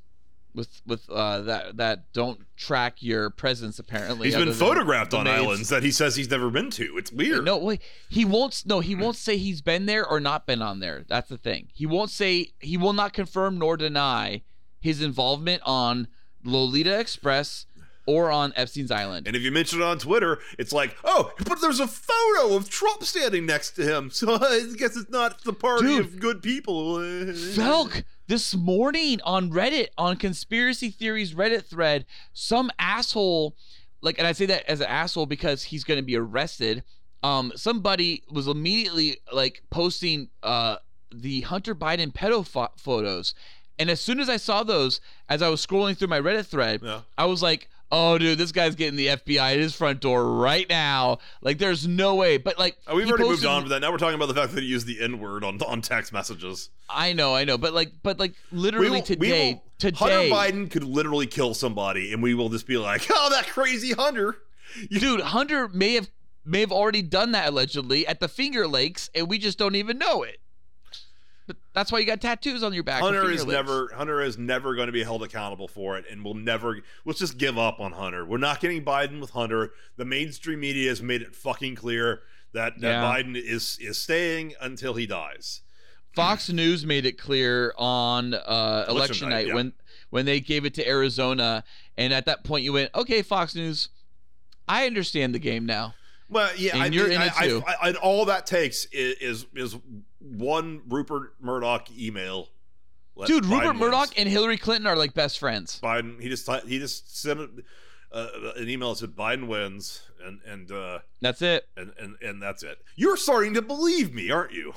with 0.55 0.81
with 0.87 1.09
uh, 1.11 1.43
that 1.43 1.77
that 1.77 2.13
don't 2.13 2.41
track 2.57 3.03
your 3.03 3.31
presence 3.31 3.79
apparently. 3.79 4.29
He's 4.29 4.37
been 4.37 4.53
photographed 4.53 5.15
on 5.15 5.25
maids. 5.25 5.43
islands 5.43 5.69
that 5.71 5.83
he 5.83 5.91
says 5.91 6.17
he's 6.17 6.31
never 6.31 6.51
been 6.51 6.71
to. 6.73 6.97
It's 6.97 7.13
weird. 7.13 7.45
No, 7.45 7.59
wait, 7.59 7.83
he 8.09 8.25
won't. 8.25 8.63
No, 8.67 8.81
he 8.81 8.95
won't 8.95 9.17
say 9.17 9.37
he's 9.37 9.61
been 9.63 9.87
there 9.87 10.07
or 10.07 10.21
not 10.21 10.47
been 10.47 10.63
on 10.63 10.81
there. 10.81 11.05
That's 11.09 11.29
the 11.29 11.39
thing. 11.39 11.69
He 11.75 11.87
won't 11.87 12.11
say. 12.11 12.53
He 12.61 12.77
will 12.77 12.93
not 12.93 13.13
confirm 13.13 13.59
nor 13.59 13.77
deny 13.77 14.43
his 14.81 15.03
involvement 15.03 15.63
on 15.65 16.09
Lolita 16.45 16.99
Express 16.99 17.67
or 18.07 18.31
on 18.31 18.53
Epstein's 18.55 18.91
Island. 18.91 19.27
And 19.27 19.35
if 19.35 19.43
you 19.43 19.51
mention 19.51 19.81
it 19.81 19.85
on 19.85 19.99
Twitter, 19.99 20.39
it's 20.59 20.73
like, 20.73 20.95
oh, 21.05 21.33
but 21.47 21.61
there's 21.61 21.81
a 21.81 21.89
photo 21.89 22.55
of 22.55 22.69
Trump 22.69 23.03
standing 23.03 23.47
next 23.47 23.73
to 23.73 23.83
him. 23.83 24.11
So 24.15 24.35
I 24.35 24.73
guess 24.77 24.97
it's 24.97 25.11
not 25.11 25.43
the 25.45 25.53
party 25.53 25.87
Dude. 25.87 26.01
of 26.01 26.21
good 26.21 26.43
people. 26.43 26.97
Felk, 26.99 28.05
this 28.27 28.55
morning 28.55 29.21
on 29.25 29.51
Reddit, 29.51 29.89
on 29.99 30.17
conspiracy 30.17 30.91
theories 30.91 31.35
Reddit 31.35 31.65
thread, 31.65 32.07
some 32.33 32.71
asshole 32.79 33.57
like, 34.01 34.19
and 34.19 34.27
I 34.27 34.33
say 34.33 34.45
that 34.47 34.69
as 34.69 34.81
an 34.81 34.87
asshole 34.89 35.25
because 35.27 35.63
he's 35.63 35.83
going 35.83 35.97
to 35.99 36.05
be 36.05 36.15
arrested. 36.17 36.83
Um, 37.23 37.53
somebody 37.57 38.23
was 38.31 38.47
immediately 38.49 39.17
like 39.33 39.63
posting 39.71 40.29
uh 40.43 40.77
the 41.15 41.41
Hunter 41.43 41.75
Biden 41.75 42.13
pedo 42.13 42.47
pho- 42.47 42.69
photos, 42.77 43.35
and 43.79 43.89
as 43.89 44.01
soon 44.01 44.21
as 44.21 44.29
I 44.29 44.37
saw 44.37 44.63
those, 44.63 45.01
as 45.29 45.41
I 45.41 45.49
was 45.49 45.65
scrolling 45.65 45.97
through 45.97 46.09
my 46.09 46.21
Reddit 46.21 46.47
thread, 46.47 46.81
Yeah. 46.83 47.01
I 47.17 47.25
was 47.25 47.41
like, 47.43 47.69
"Oh, 47.95 48.19
dude, 48.19 48.37
this 48.39 48.51
guy's 48.53 48.75
getting 48.75 48.97
the 48.97 49.07
FBI 49.09 49.53
at 49.53 49.59
his 49.59 49.75
front 49.75 50.01
door 50.01 50.35
right 50.35 50.69
now." 50.69 51.19
Like, 51.41 51.59
there's 51.59 51.87
no 51.87 52.15
way. 52.17 52.37
But 52.37 52.59
like, 52.59 52.77
Uh, 52.91 52.95
we've 52.97 53.09
already 53.09 53.25
moved 53.25 53.45
on 53.45 53.63
from 53.63 53.71
that. 53.71 53.81
Now 53.81 53.93
we're 53.93 53.99
talking 53.99 54.17
about 54.17 54.27
the 54.27 54.35
fact 54.35 54.53
that 54.55 54.63
he 54.63 54.69
used 54.69 54.87
the 54.87 55.01
N 55.01 55.19
word 55.21 55.45
on 55.45 55.61
on 55.63 55.81
text 55.81 56.13
messages. 56.13 56.71
I 56.89 57.13
know, 57.13 57.35
I 57.35 57.45
know, 57.45 57.57
but 57.57 57.73
like, 57.73 57.93
but 58.03 58.19
like, 58.19 58.35
literally 58.53 58.91
will- 58.91 59.03
today, 59.03 59.53
will- 59.55 59.63
today, 59.79 59.97
Hunter 60.31 60.35
Biden 60.35 60.71
could 60.71 60.85
literally 60.85 61.27
kill 61.27 61.55
somebody, 61.55 62.13
and 62.13 62.23
we 62.23 62.35
will 62.35 62.49
just 62.49 62.67
be 62.67 62.77
like, 62.77 63.07
"Oh, 63.11 63.29
that 63.31 63.47
crazy 63.47 63.93
Hunter." 63.93 64.37
dude, 64.91 65.21
Hunter 65.21 65.69
may 65.69 65.95
have 65.95 66.11
may 66.45 66.61
have 66.61 66.73
already 66.73 67.01
done 67.01 67.33
that 67.33 67.49
allegedly 67.49 68.07
at 68.07 68.21
the 68.21 68.29
Finger 68.29 68.67
Lakes, 68.67 69.09
and 69.15 69.29
we 69.29 69.39
just 69.39 69.57
don't 69.57 69.77
even 69.77 69.97
know 69.99 70.23
it. 70.23 70.39
But 71.47 71.57
that's 71.75 71.93
why 71.93 71.99
you 71.99 72.07
got 72.07 72.21
tattoos 72.23 72.63
on 72.63 72.73
your 72.73 72.83
back. 72.85 73.03
Hunter 73.03 73.31
is 73.31 73.45
never 73.45 73.91
Hunter 73.95 74.23
is 74.23 74.39
never 74.39 74.75
going 74.75 74.87
to 74.87 74.93
be 74.93 75.03
held 75.05 75.23
accountable 75.23 75.69
for 75.69 75.99
it, 75.99 76.07
and 76.11 76.25
we'll 76.25 76.35
never. 76.35 76.79
Let's 77.05 77.19
just 77.19 77.37
give 77.37 77.59
up 77.59 77.81
on 77.81 77.93
Hunter. 77.93 78.25
We're 78.25 78.39
not 78.39 78.61
getting 78.61 78.83
Biden 78.85 79.21
with 79.21 79.31
Hunter. 79.31 79.73
The 79.97 80.07
mainstream 80.07 80.61
media 80.61 80.89
has 80.89 81.03
made 81.03 81.21
it 81.21 81.35
fucking 81.35 81.75
clear 81.75 82.23
that, 82.55 82.81
that 82.81 82.89
Yeah. 82.89 83.03
Biden 83.03 83.37
is 83.37 83.79
is 83.81 83.99
staying 83.99 84.55
until 84.61 84.95
he 84.95 85.07
dies. 85.07 85.61
Fox 86.15 86.49
News 86.49 86.87
made 86.87 87.05
it 87.05 87.19
clear 87.19 87.75
on 87.77 88.33
uh, 88.35 88.87
election, 88.89 88.97
Election 88.97 89.29
night, 89.29 89.35
night, 89.35 89.47
yeah. 89.49 89.55
when 89.55 89.73
when 90.11 90.25
they 90.27 90.41
gave 90.41 90.65
it 90.65 90.73
to 90.75 90.89
Arizona, 90.89 91.65
and 91.99 92.13
at 92.15 92.25
that 92.27 92.45
point 92.45 92.65
you 92.65 92.73
went, 92.73 92.91
okay, 92.95 93.21
Fox 93.21 93.55
News, 93.55 93.89
I 94.69 94.87
understand 94.87 95.35
the 95.35 95.41
game 95.41 95.67
now. 95.67 95.95
Well, 96.31 96.51
yeah, 96.57 96.73
And 96.75 96.83
I 96.85 96.87
you're 96.87 97.09
mean, 97.09 97.17
in 97.21 97.23
it 97.23 97.33
I- 97.37 97.47
I- 97.59 97.77
I- 97.83 97.89
and 97.89 97.97
all 97.99 98.25
that 98.27 98.47
takes 98.47 98.87
is 98.87 99.17
is, 99.21 99.47
is 99.55 99.77
one 100.25 100.83
Rupert 100.89 101.35
Murdoch 101.41 101.89
email. 101.97 102.49
Dude, 103.27 103.47
Rupert 103.47 103.77
Murdoch 103.77 104.11
and 104.17 104.29
Hillary 104.29 104.57
Clinton 104.59 104.87
are 104.87 104.97
like 104.97 105.15
best 105.15 105.39
friends. 105.39 105.79
Biden. 105.83 106.21
He 106.21 106.29
just 106.29 106.49
he 106.67 106.79
just 106.79 107.17
sent 107.21 107.39
uh, 108.11 108.27
an 108.57 108.69
email 108.69 108.91
that 108.91 108.99
said 108.99 109.11
Biden 109.15 109.47
wins, 109.47 110.03
and 110.25 110.41
and 110.47 110.71
uh, 110.73 110.99
That's 111.21 111.41
it. 111.43 111.69
and 111.77 111.93
and 111.99 112.17
and 112.23 112.43
that's 112.43 112.63
it. 112.63 112.79
You're 112.97 113.17
starting 113.17 113.55
to 113.55 113.63
believe 113.63 114.13
me, 114.13 114.31
aren't 114.31 114.53
you? 114.53 114.75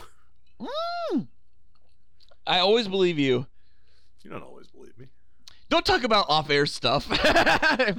I 2.45 2.59
always 2.59 2.87
believe 2.87 3.19
you. 3.19 3.45
You 4.23 4.29
don't 4.31 4.43
always 4.43 4.67
believe 4.67 4.97
me. 4.97 5.07
Don't 5.69 5.85
talk 5.85 6.03
about 6.03 6.27
off-air 6.29 6.65
stuff. 6.65 7.07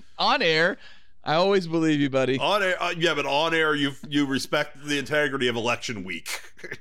on 0.19 0.41
air, 0.43 0.79
I 1.23 1.35
always 1.35 1.67
believe 1.67 2.01
you, 2.01 2.09
buddy. 2.09 2.39
On 2.39 2.63
air, 2.63 2.83
uh, 2.83 2.95
yeah, 2.97 3.15
but 3.15 3.27
on 3.27 3.55
air, 3.55 3.75
you 3.75 3.93
you 4.09 4.27
respect 4.27 4.83
the 4.85 4.99
integrity 4.99 5.49
of 5.49 5.57
election 5.57 6.03
week, 6.05 6.41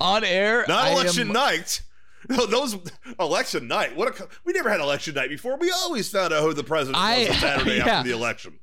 On 0.00 0.24
air, 0.24 0.64
not 0.68 0.84
I 0.84 0.90
election 0.92 1.28
am- 1.28 1.32
night. 1.34 1.82
No, 2.28 2.46
those 2.46 2.76
election 3.20 3.68
night. 3.68 3.94
What 3.96 4.18
a 4.18 4.28
we 4.44 4.52
never 4.54 4.70
had 4.70 4.80
election 4.80 5.14
night 5.14 5.28
before. 5.28 5.56
We 5.58 5.70
always 5.70 6.08
found 6.10 6.32
out 6.32 6.42
who 6.42 6.54
the 6.54 6.64
president 6.64 6.96
I- 7.02 7.18
was 7.20 7.28
on 7.28 7.34
Saturday 7.34 7.76
yeah. 7.78 7.86
after 7.98 8.08
the 8.08 8.14
election. 8.14 8.58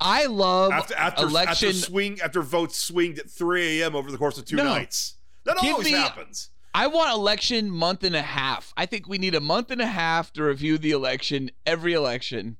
I 0.00 0.26
love 0.26 0.72
After 0.72 0.94
after, 0.94 1.22
election. 1.24 1.68
after 1.70 1.72
swing 1.72 2.20
after 2.20 2.42
votes 2.42 2.76
swinged 2.76 3.18
at 3.18 3.30
3 3.30 3.80
a.m. 3.80 3.96
over 3.96 4.12
the 4.12 4.18
course 4.18 4.36
of 4.36 4.44
two 4.44 4.56
No. 4.56 4.64
nights. 4.64 5.14
That 5.44 5.56
Give 5.62 5.72
always 5.72 5.86
me- 5.86 5.92
happens. 5.92 6.50
I 6.74 6.88
want 6.88 7.10
election 7.14 7.70
month 7.70 8.04
and 8.04 8.14
a 8.14 8.20
half. 8.20 8.74
I 8.76 8.84
think 8.84 9.08
we 9.08 9.16
need 9.16 9.34
a 9.34 9.40
month 9.40 9.70
and 9.70 9.80
a 9.80 9.86
half 9.86 10.30
to 10.34 10.42
review 10.44 10.76
the 10.76 10.90
election, 10.90 11.50
every 11.64 11.94
election. 11.94 12.58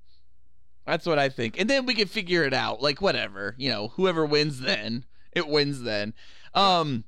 That's 0.86 1.04
what 1.04 1.18
I 1.18 1.28
think. 1.28 1.60
And 1.60 1.68
then 1.68 1.84
we 1.84 1.92
can 1.94 2.08
figure 2.08 2.44
it 2.44 2.54
out. 2.54 2.80
Like 2.80 3.02
whatever, 3.02 3.54
you 3.58 3.68
know, 3.68 3.88
whoever 3.88 4.24
wins 4.24 4.60
then, 4.60 5.04
it 5.32 5.46
wins 5.46 5.82
then. 5.82 6.14
Um 6.54 7.04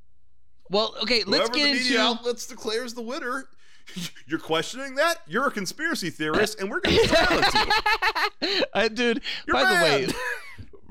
well, 0.70 0.94
okay, 1.02 1.24
let's 1.26 1.48
Whoever 1.48 1.52
get 1.54 1.62
the 1.64 1.70
into 1.70 1.82
media 1.84 2.00
outlets 2.02 2.46
declares 2.46 2.94
the 2.94 3.02
winner. 3.02 3.46
You're 4.26 4.38
questioning 4.38 4.96
that? 4.96 5.16
You're 5.26 5.46
a 5.46 5.50
conspiracy 5.50 6.10
theorist, 6.10 6.60
and 6.60 6.70
we're 6.70 6.80
going 6.80 6.96
to 7.02 7.08
silence 7.08 7.54
you. 8.42 8.62
Uh, 8.74 8.88
dude, 8.88 9.22
You're 9.46 9.54
by 9.56 9.62
banned. 9.64 10.08
the 10.08 10.12
way, 10.12 10.14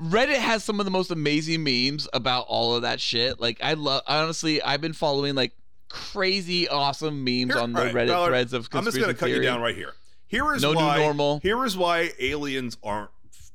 Reddit 0.00 0.38
has 0.38 0.62
some 0.64 0.78
of 0.80 0.84
the 0.84 0.90
most 0.90 1.10
amazing 1.10 1.62
memes 1.64 2.08
about 2.12 2.46
all 2.48 2.74
of 2.76 2.82
that 2.82 3.00
shit. 3.00 3.40
Like 3.40 3.58
I 3.62 3.74
love 3.74 4.02
honestly, 4.06 4.60
I've 4.62 4.80
been 4.80 4.92
following 4.92 5.34
like 5.34 5.52
crazy 5.88 6.68
awesome 6.68 7.24
memes 7.24 7.52
Here- 7.54 7.58
on 7.62 7.72
the 7.72 7.80
right, 7.82 7.94
Reddit 7.94 8.08
Ballard, 8.08 8.28
threads 8.30 8.52
of 8.52 8.68
conspiracy 8.70 8.78
I'm 8.78 8.84
just 8.84 8.96
going 9.04 9.14
to 9.14 9.18
cut 9.18 9.30
you 9.30 9.42
down 9.42 9.60
right 9.60 9.74
here. 9.74 9.94
Here 10.26 10.52
is 10.54 10.62
No 10.62 10.72
new 10.72 10.78
why. 10.78 10.98
normal. 10.98 11.40
Here 11.40 11.64
is 11.64 11.76
why 11.76 12.10
aliens 12.20 12.76
aren't 12.82 13.10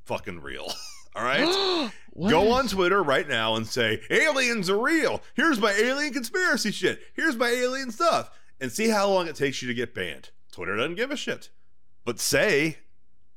fucking 0.06 0.40
real. 0.42 0.72
All 1.16 1.24
right. 1.24 1.92
Go 2.30 2.52
on 2.52 2.68
Twitter 2.68 3.02
right 3.02 3.28
now 3.28 3.56
and 3.56 3.66
say 3.66 4.02
aliens 4.12 4.70
are 4.70 4.78
real. 4.80 5.22
Here's 5.34 5.60
my 5.60 5.72
alien 5.72 6.14
conspiracy 6.14 6.72
shit. 6.72 7.02
Here's 7.16 7.36
my 7.36 7.50
alien 7.50 7.92
stuff, 7.92 8.30
and 8.62 8.72
see 8.72 8.90
how 8.90 9.10
long 9.10 9.28
it 9.28 9.36
takes 9.36 9.62
you 9.64 9.68
to 9.68 9.74
get 9.74 9.96
banned. 9.96 10.30
Twitter 10.52 10.76
doesn't 10.76 10.96
give 10.96 11.10
a 11.12 11.18
shit. 11.18 11.50
But 12.06 12.20
say. 12.20 12.78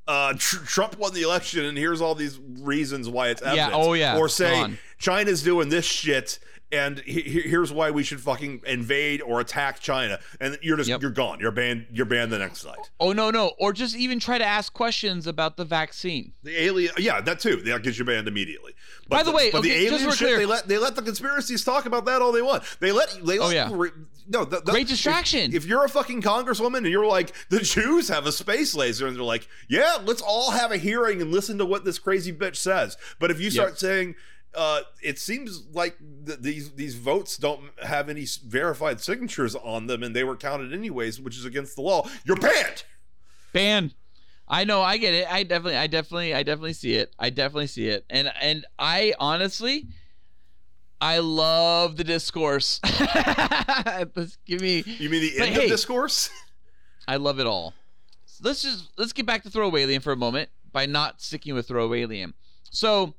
Uh, 0.08 0.34
tr- 0.38 0.64
Trump 0.64 0.96
won 0.98 1.12
the 1.14 1.22
election, 1.22 1.64
and 1.64 1.76
here's 1.76 2.00
all 2.00 2.14
these 2.14 2.38
reasons 2.38 3.08
why 3.08 3.26
it's 3.30 3.42
evidence. 3.42 3.72
oh, 3.74 3.92
yeah, 3.94 4.16
Or 4.16 4.28
say. 4.28 4.54
China's 4.98 5.42
doing 5.42 5.68
this 5.68 5.84
shit, 5.84 6.38
and 6.76 6.98
he- 7.00 7.22
he- 7.22 7.40
here's 7.42 7.72
why 7.72 7.90
we 7.90 8.02
should 8.02 8.20
fucking 8.20 8.60
invade 8.66 9.22
or 9.22 9.40
attack 9.40 9.80
China. 9.80 10.18
And 10.40 10.58
you're 10.62 10.76
just 10.76 10.88
Yep. 10.88 11.02
you're 11.02 11.10
gone. 11.10 11.40
You're 11.40 11.50
banned. 11.50 11.86
You're 11.92 12.06
banned 12.06 12.30
the 12.32 12.38
next 12.38 12.64
night. 12.64 12.90
Oh 13.00 13.12
no, 13.12 13.30
no, 13.30 13.52
or 13.58 13.72
just 13.72 13.96
even 13.96 14.20
try 14.20 14.38
to 14.38 14.44
ask 14.44 14.72
questions 14.72 15.26
about 15.26 15.56
the 15.56 15.64
vaccine. 15.64 16.32
The 16.42 16.62
alien, 16.62 16.92
yeah, 16.98 17.20
that 17.20 17.40
too. 17.40 17.56
That 17.62 17.82
gets 17.82 17.98
you 17.98 18.04
banned 18.04 18.28
immediately. 18.28 18.74
But 19.08 19.16
By 19.16 19.22
the 19.22 19.32
way, 19.32 19.50
but 19.50 19.58
okay, 19.58 19.84
the 19.84 19.90
just 19.90 20.02
alien 20.02 20.16
shit, 20.16 20.38
they 20.38 20.46
let 20.46 20.68
they 20.68 20.78
let 20.78 20.94
the 20.96 21.02
conspiracies 21.02 21.64
talk 21.64 21.86
about 21.86 22.04
that 22.06 22.22
all 22.22 22.32
they 22.32 22.42
want. 22.42 22.62
They 22.80 22.92
let 22.92 23.10
they 23.24 23.38
let, 23.38 23.46
Oh, 23.46 23.50
yeah. 23.50 23.68
re- 23.72 23.90
no, 24.28 24.44
the, 24.44 24.60
the- 24.60 24.72
Great 24.72 24.88
distraction. 24.88 25.50
If, 25.50 25.64
if 25.64 25.66
you're 25.66 25.84
a 25.84 25.88
fucking 25.88 26.20
congresswoman 26.22 26.78
and 26.78 26.86
you're 26.88 27.06
like 27.06 27.32
the 27.48 27.60
Jews 27.60 28.08
have 28.08 28.26
a 28.26 28.32
space 28.32 28.74
laser 28.74 29.06
and 29.06 29.14
they're 29.16 29.22
like, 29.22 29.46
yeah, 29.68 29.98
let's 30.04 30.20
all 30.20 30.50
have 30.50 30.72
a 30.72 30.76
hearing 30.78 31.22
and 31.22 31.30
listen 31.30 31.58
to 31.58 31.64
what 31.64 31.84
this 31.84 31.98
crazy 32.00 32.32
bitch 32.32 32.56
says. 32.56 32.96
But 33.20 33.30
if 33.30 33.40
you 33.40 33.50
start 33.50 33.78
saying. 33.78 34.14
Uh, 34.56 34.80
it 35.02 35.18
seems 35.18 35.62
like 35.72 35.98
th- 36.26 36.38
these 36.40 36.72
these 36.72 36.94
votes 36.94 37.36
don't 37.36 37.62
have 37.82 38.08
any 38.08 38.26
verified 38.46 39.00
signatures 39.00 39.54
on 39.54 39.86
them, 39.86 40.02
and 40.02 40.16
they 40.16 40.24
were 40.24 40.36
counted 40.36 40.72
anyways, 40.72 41.20
which 41.20 41.36
is 41.36 41.44
against 41.44 41.76
the 41.76 41.82
law. 41.82 42.08
You're 42.24 42.36
banned. 42.36 42.84
Ban. 43.52 43.92
I 44.48 44.64
know, 44.64 44.80
I 44.80 44.96
get 44.96 45.12
it. 45.12 45.30
I 45.30 45.42
definitely, 45.42 45.76
I 45.76 45.88
definitely, 45.88 46.34
I 46.34 46.42
definitely 46.42 46.72
see 46.72 46.94
it. 46.94 47.12
I 47.18 47.30
definitely 47.30 47.66
see 47.66 47.88
it. 47.88 48.06
And 48.08 48.32
and 48.40 48.64
I 48.78 49.12
honestly, 49.18 49.88
I 51.00 51.18
love 51.18 51.96
the 51.96 52.04
discourse. 52.04 52.80
Let's 54.16 54.38
give 54.46 54.60
me. 54.60 54.84
You 54.86 55.10
mean 55.10 55.20
the 55.20 55.40
end 55.40 55.54
hey- 55.54 55.64
of 55.64 55.70
discourse? 55.70 56.30
I 57.08 57.16
love 57.16 57.40
it 57.40 57.46
all. 57.46 57.74
So 58.24 58.48
let's 58.48 58.62
just 58.62 58.90
let's 58.98 59.12
get 59.12 59.26
back 59.26 59.42
to 59.44 59.50
throwaway 59.50 59.82
alien 59.82 60.00
for 60.00 60.12
a 60.12 60.16
moment 60.16 60.50
by 60.72 60.86
not 60.86 61.20
sticking 61.22 61.54
with 61.54 61.68
throwaway 61.68 62.02
alien. 62.02 62.34
So, 62.70 63.14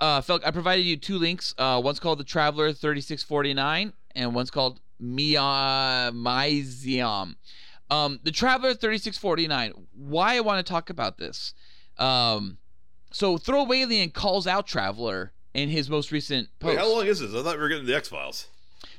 uh, 0.00 0.20
Felk, 0.20 0.42
I 0.44 0.50
provided 0.50 0.82
you 0.82 0.96
two 0.96 1.18
links. 1.18 1.54
Uh, 1.58 1.80
one's 1.82 2.00
called 2.00 2.18
the 2.18 2.24
Traveler 2.24 2.72
thirty 2.72 3.00
six 3.00 3.22
forty 3.22 3.54
nine, 3.54 3.92
and 4.14 4.34
one's 4.34 4.50
called 4.50 4.80
Mia 5.00 5.40
Myzium. 6.12 7.36
Um, 7.90 8.20
the 8.22 8.30
Traveler 8.30 8.74
thirty 8.74 8.98
six 8.98 9.18
forty 9.18 9.46
nine. 9.46 9.72
Why 9.94 10.36
I 10.36 10.40
want 10.40 10.64
to 10.64 10.70
talk 10.70 10.90
about 10.90 11.18
this? 11.18 11.54
Um, 11.98 12.58
so 13.10 13.38
alien 13.48 14.10
calls 14.10 14.46
out 14.46 14.66
Traveler 14.66 15.32
in 15.54 15.68
his 15.68 15.88
most 15.88 16.12
recent 16.12 16.48
post. 16.58 16.76
Wait, 16.76 16.78
how 16.78 16.92
long 16.92 17.06
is 17.06 17.20
this? 17.20 17.34
I 17.34 17.42
thought 17.42 17.56
we 17.56 17.62
were 17.62 17.68
getting 17.68 17.86
the 17.86 17.96
X 17.96 18.08
Files. 18.08 18.48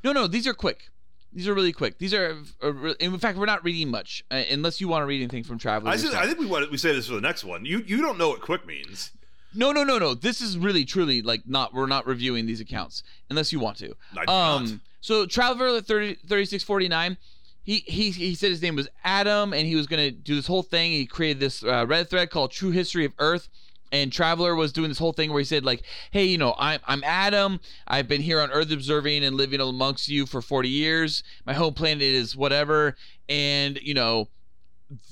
No, 0.04 0.12
no, 0.12 0.28
these 0.28 0.48
are 0.48 0.54
quick. 0.54 0.90
These 1.32 1.48
are 1.48 1.54
really 1.54 1.74
quick. 1.74 2.00
These 2.00 2.14
are, 2.14 2.38
are 2.62 2.88
in 3.00 3.18
fact, 3.20 3.38
we're 3.38 3.46
not 3.46 3.64
reading 3.64 3.90
much 3.90 4.26
uh, 4.32 4.42
unless 4.50 4.82
you 4.82 4.88
want 4.88 5.04
to 5.04 5.06
read 5.06 5.22
anything 5.22 5.44
from 5.44 5.60
Traveler. 5.60 5.92
I, 5.92 5.94
yourself. 5.94 6.16
I 6.16 6.26
think 6.26 6.40
we 6.40 6.48
want 6.48 6.70
we 6.72 6.78
say 6.78 6.92
this 6.92 7.08
for 7.08 7.14
the 7.14 7.22
next 7.22 7.44
one. 7.44 7.66
You 7.66 7.84
you 7.86 8.02
don't 8.02 8.18
know 8.18 8.30
what 8.30 8.42
quick 8.42 8.66
means. 8.66 9.12
No, 9.54 9.72
no, 9.72 9.84
no, 9.84 9.98
no. 9.98 10.14
This 10.14 10.42
is 10.42 10.58
really, 10.58 10.86
truly 10.86 11.22
like 11.22 11.42
not. 11.48 11.74
We're 11.74 11.88
not 11.88 12.06
reviewing 12.06 12.46
these 12.46 12.62
accounts 12.62 13.04
unless 13.30 13.52
you 13.52 13.60
want 13.60 13.78
to. 13.78 13.96
I 14.18 14.56
um. 14.56 14.66
not. 14.66 14.80
So 15.02 15.26
Traveler 15.26 15.82
30, 15.82 16.16
3649. 16.16 17.18
He, 17.64 17.84
he, 17.86 18.10
he 18.10 18.36
said 18.36 18.50
his 18.50 18.62
name 18.62 18.76
was 18.76 18.88
Adam 19.04 19.54
and 19.54 19.68
he 19.68 19.76
was 19.76 19.86
going 19.86 20.04
to 20.04 20.12
do 20.12 20.36
this 20.36 20.48
whole 20.48 20.64
thing. 20.64 20.92
He 20.92 21.06
created 21.06 21.40
this 21.40 21.64
uh, 21.64 21.86
Reddit 21.86 22.10
thread 22.10 22.32
called 22.32 22.52
True 22.52 22.72
History 22.72 23.06
of 23.06 23.14
Earth. 23.20 23.48
And 23.92 24.12
Traveler 24.12 24.56
was 24.56 24.72
doing 24.72 24.90
this 24.90 25.00
whole 25.00 25.14
thing 25.14 25.32
where 25.32 25.40
he 25.40 25.46
said, 25.46 25.66
like, 25.66 25.84
hey, 26.12 26.26
you 26.26 26.38
know, 26.38 26.56
I'm, 26.58 26.80
I'm 26.88 27.04
Adam. 27.04 27.60
I've 27.88 28.08
been 28.08 28.22
here 28.22 28.40
on 28.40 28.52
Earth 28.52 28.72
observing 28.72 29.24
and 29.24 29.36
living 29.36 29.60
amongst 29.60 30.10
you 30.10 30.26
for 30.26 30.42
40 30.42 30.70
years. 30.70 31.24
My 31.46 31.54
home 31.54 31.74
planet 31.74 32.02
is 32.02 32.36
whatever. 32.36 32.96
And, 33.28 33.80
you 33.82 33.94
know, 33.94 34.30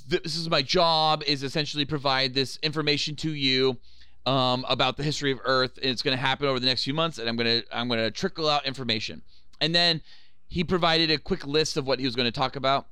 this 0.08 0.36
is 0.36 0.50
my 0.50 0.62
job 0.62 1.24
is 1.26 1.44
essentially 1.44 1.86
provide 1.86 2.34
this 2.34 2.58
information 2.64 3.16
to 3.18 3.32
you 3.32 3.78
um, 4.28 4.66
about 4.68 4.98
the 4.98 5.04
history 5.04 5.32
of 5.32 5.40
Earth. 5.46 5.80
It's 5.82 6.02
going 6.02 6.16
to 6.16 6.22
happen 6.22 6.48
over 6.48 6.60
the 6.60 6.66
next 6.66 6.84
few 6.84 6.94
months. 6.94 7.18
And 7.18 7.30
I'm 7.30 7.38
going 7.38 7.62
to, 7.62 7.68
I'm 7.76 7.88
going 7.88 8.02
to 8.02 8.12
trickle 8.12 8.50
out 8.50 8.66
information. 8.66 9.22
And 9.62 9.74
then 9.74 10.02
he 10.50 10.64
provided 10.64 11.10
a 11.10 11.18
quick 11.18 11.48
list 11.48 11.78
of 11.78 11.88
what 11.88 12.00
he 12.00 12.06
was 12.06 12.16
going 12.16 12.26
to 12.26 12.38
talk 12.38 12.56
about. 12.56 12.88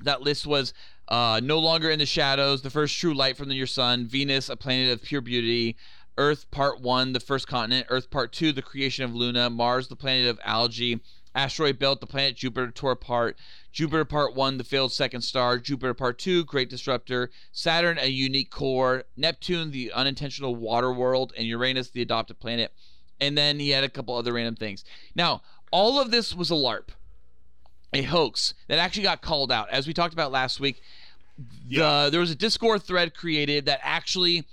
That 0.00 0.22
list 0.22 0.46
was 0.46 0.72
uh, 1.08 1.40
No 1.42 1.58
Longer 1.58 1.90
in 1.90 1.98
the 1.98 2.06
Shadows, 2.06 2.62
The 2.62 2.70
First 2.70 2.98
True 2.98 3.14
Light 3.14 3.36
from 3.36 3.50
Your 3.52 3.66
Sun, 3.66 4.06
Venus, 4.06 4.48
A 4.48 4.56
Planet 4.56 4.92
of 4.92 5.02
Pure 5.02 5.20
Beauty, 5.20 5.76
Earth 6.16 6.50
Part 6.50 6.80
1, 6.80 7.12
The 7.12 7.20
First 7.20 7.46
Continent, 7.46 7.86
Earth 7.90 8.10
Part 8.10 8.32
2, 8.32 8.52
The 8.52 8.62
Creation 8.62 9.04
of 9.04 9.14
Luna, 9.14 9.50
Mars, 9.50 9.88
The 9.88 9.96
Planet 9.96 10.28
of 10.28 10.40
Algae, 10.44 11.00
Asteroid 11.34 11.78
Belt, 11.78 12.00
The 12.00 12.06
Planet 12.06 12.36
Jupiter 12.36 12.70
Tore 12.70 12.92
Apart, 12.92 13.36
Jupiter 13.74 14.04
Part 14.04 14.36
1, 14.36 14.56
The 14.56 14.64
Failed 14.64 14.92
Second 14.92 15.22
Star, 15.22 15.58
Jupiter 15.58 15.94
Part 15.94 16.18
2, 16.20 16.44
Great 16.44 16.70
Disruptor, 16.70 17.30
Saturn, 17.50 17.98
A 18.00 18.06
Unique 18.06 18.50
Core, 18.50 19.02
Neptune, 19.16 19.72
The 19.72 19.92
Unintentional 19.92 20.54
Water 20.54 20.92
World, 20.92 21.32
and 21.36 21.44
Uranus, 21.44 21.90
The 21.90 22.00
Adopted 22.00 22.38
Planet. 22.38 22.72
And 23.20 23.36
then 23.36 23.58
he 23.58 23.70
had 23.70 23.82
a 23.82 23.88
couple 23.88 24.14
other 24.14 24.32
random 24.32 24.54
things. 24.54 24.84
Now, 25.16 25.42
all 25.72 26.00
of 26.00 26.12
this 26.12 26.34
was 26.34 26.52
a 26.52 26.54
LARP 26.54 26.90
a 27.92 28.02
hoax 28.02 28.54
that 28.66 28.78
actually 28.78 29.04
got 29.04 29.22
called 29.22 29.52
out. 29.52 29.70
As 29.70 29.86
we 29.86 29.94
talked 29.94 30.14
about 30.14 30.32
last 30.32 30.60
week, 30.60 30.82
the, 31.68 32.08
there 32.10 32.20
was 32.20 32.30
a 32.30 32.36
Discord 32.36 32.82
thread 32.82 33.14
created 33.14 33.66
that 33.66 33.80
actually 33.82 34.44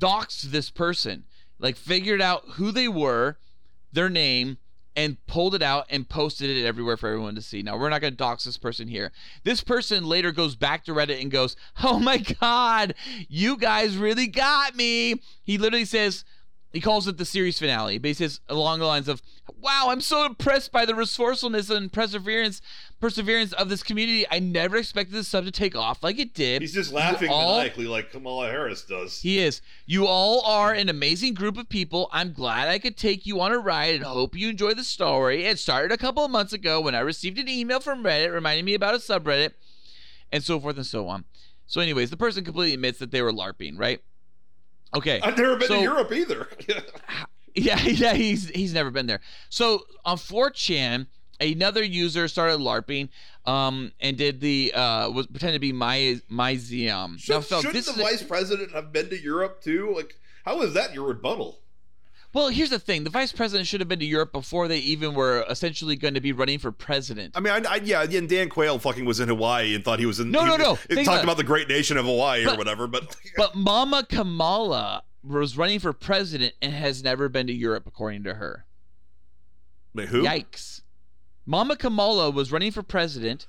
doxed 0.00 0.42
this 0.42 0.70
person, 0.70 1.24
like 1.58 1.76
figured 1.76 2.20
out 2.20 2.42
who 2.52 2.70
they 2.70 2.86
were, 2.86 3.38
their 3.92 4.10
name, 4.10 4.58
and 4.94 5.24
pulled 5.26 5.54
it 5.54 5.62
out 5.62 5.86
and 5.88 6.08
posted 6.08 6.50
it 6.50 6.64
everywhere 6.64 6.96
for 6.96 7.08
everyone 7.08 7.34
to 7.34 7.42
see. 7.42 7.62
Now, 7.62 7.78
we're 7.78 7.88
not 7.88 8.00
going 8.00 8.12
to 8.12 8.16
dox 8.16 8.44
this 8.44 8.58
person 8.58 8.88
here. 8.88 9.12
This 9.44 9.62
person 9.62 10.04
later 10.04 10.32
goes 10.32 10.54
back 10.54 10.84
to 10.84 10.92
Reddit 10.92 11.20
and 11.20 11.30
goes, 11.30 11.56
Oh 11.82 11.98
my 11.98 12.18
God, 12.40 12.94
you 13.28 13.56
guys 13.56 13.96
really 13.96 14.26
got 14.26 14.76
me. 14.76 15.22
He 15.42 15.58
literally 15.58 15.84
says, 15.84 16.24
he 16.72 16.80
calls 16.80 17.06
it 17.06 17.18
the 17.18 17.24
series 17.24 17.58
finale, 17.58 17.98
but 17.98 18.08
he 18.08 18.14
says 18.14 18.40
along 18.48 18.78
the 18.80 18.86
lines 18.86 19.08
of, 19.08 19.20
"Wow, 19.60 19.88
I'm 19.90 20.00
so 20.00 20.24
impressed 20.24 20.72
by 20.72 20.84
the 20.86 20.94
resourcefulness 20.94 21.68
and 21.70 21.92
perseverance, 21.92 22.60
perseverance 23.00 23.52
of 23.52 23.68
this 23.68 23.82
community. 23.82 24.24
I 24.30 24.38
never 24.38 24.76
expected 24.76 25.14
this 25.14 25.28
sub 25.28 25.44
to 25.44 25.50
take 25.50 25.76
off 25.76 26.02
like 26.02 26.18
it 26.18 26.32
did." 26.34 26.62
He's 26.62 26.72
just 26.72 26.90
You 26.90 26.96
laughing 26.96 27.28
all- 27.30 27.56
maniacally 27.58 27.86
like 27.86 28.10
Kamala 28.10 28.48
Harris 28.48 28.82
does. 28.82 29.20
He 29.20 29.38
is. 29.38 29.60
You 29.86 30.06
all 30.06 30.40
are 30.42 30.72
an 30.72 30.88
amazing 30.88 31.34
group 31.34 31.58
of 31.58 31.68
people. 31.68 32.08
I'm 32.12 32.32
glad 32.32 32.68
I 32.68 32.78
could 32.78 32.96
take 32.96 33.26
you 33.26 33.40
on 33.40 33.52
a 33.52 33.58
ride 33.58 33.94
and 33.94 34.04
hope 34.04 34.34
you 34.36 34.48
enjoy 34.48 34.74
the 34.74 34.84
story. 34.84 35.44
It 35.44 35.58
started 35.58 35.92
a 35.92 35.98
couple 35.98 36.24
of 36.24 36.30
months 36.30 36.52
ago 36.52 36.80
when 36.80 36.94
I 36.94 37.00
received 37.00 37.38
an 37.38 37.48
email 37.48 37.80
from 37.80 38.02
Reddit 38.02 38.32
reminding 38.32 38.64
me 38.64 38.74
about 38.74 38.94
a 38.94 38.98
subreddit, 38.98 39.52
and 40.30 40.42
so 40.42 40.58
forth 40.58 40.76
and 40.76 40.86
so 40.86 41.06
on. 41.08 41.24
So, 41.66 41.80
anyways, 41.80 42.10
the 42.10 42.16
person 42.16 42.44
completely 42.44 42.74
admits 42.74 42.98
that 42.98 43.10
they 43.10 43.22
were 43.22 43.32
LARPing, 43.32 43.78
right? 43.78 44.00
Okay. 44.94 45.20
I've 45.22 45.36
never 45.38 45.56
been 45.56 45.68
So- 45.68 45.76
to 45.76 45.82
Europe 45.82 46.12
either. 46.12 46.48
Yeah, 47.54 47.78
yeah, 47.84 48.14
he's 48.14 48.48
he's 48.48 48.72
never 48.72 48.90
been 48.90 49.04
there. 49.06 49.20
So 49.50 49.82
on 50.06 50.16
4chan, 50.16 51.06
another 51.38 51.84
user 51.84 52.26
started 52.26 52.60
LARPing, 52.60 53.10
um, 53.44 53.92
and 54.00 54.16
did 54.16 54.40
the 54.40 54.72
uh 54.72 55.10
was 55.10 55.26
pretended 55.26 55.56
to 55.56 55.60
be 55.60 55.70
my 55.70 56.18
Myzium. 56.30 57.18
Should, 57.20 57.30
now, 57.34 57.40
Felk, 57.40 57.60
shouldn't 57.60 57.84
the 57.84 57.90
is 57.92 57.98
a- 57.98 58.02
vice 58.02 58.22
president 58.22 58.72
have 58.72 58.90
been 58.90 59.10
to 59.10 59.20
Europe 59.20 59.60
too? 59.62 59.92
Like, 59.94 60.14
how 60.46 60.62
is 60.62 60.72
that 60.72 60.94
your 60.94 61.06
rebuttal? 61.08 61.58
Well, 62.34 62.48
here's 62.48 62.70
the 62.70 62.78
thing: 62.78 63.04
the 63.04 63.10
vice 63.10 63.32
president 63.32 63.66
should 63.66 63.80
have 63.80 63.88
been 63.88 63.98
to 63.98 64.06
Europe 64.06 64.32
before 64.32 64.68
they 64.68 64.78
even 64.78 65.14
were 65.14 65.44
essentially 65.48 65.96
going 65.96 66.14
to 66.14 66.20
be 66.20 66.32
running 66.32 66.58
for 66.58 66.72
president. 66.72 67.36
I 67.36 67.40
mean, 67.40 67.52
I, 67.52 67.74
I, 67.74 67.76
yeah, 67.76 68.02
and 68.02 68.28
Dan 68.28 68.48
Quayle 68.48 68.78
fucking 68.78 69.04
was 69.04 69.20
in 69.20 69.28
Hawaii 69.28 69.74
and 69.74 69.84
thought 69.84 69.98
he 69.98 70.06
was 70.06 70.18
in. 70.20 70.30
No, 70.30 70.40
he 70.40 70.48
no, 70.48 70.56
no. 70.56 70.74
He 70.74 70.94
Think 70.94 71.06
talked 71.06 71.24
about 71.24 71.32
about 71.32 71.36
the 71.36 71.44
great 71.44 71.68
nation 71.68 71.96
of 71.96 72.06
Hawaii 72.06 72.46
or 72.46 72.56
whatever, 72.56 72.86
but 72.86 73.16
But 73.36 73.54
Mama 73.54 74.06
Kamala 74.08 75.02
was 75.22 75.56
running 75.56 75.78
for 75.78 75.92
president 75.92 76.54
and 76.62 76.72
has 76.72 77.02
never 77.02 77.28
been 77.28 77.46
to 77.46 77.52
Europe, 77.52 77.84
according 77.86 78.24
to 78.24 78.34
her. 78.34 78.66
Wait, 79.94 80.08
who? 80.08 80.22
Yikes. 80.22 80.82
Mama 81.44 81.76
Kamala 81.76 82.30
was 82.30 82.50
running 82.50 82.70
for 82.70 82.82
president 82.82 83.46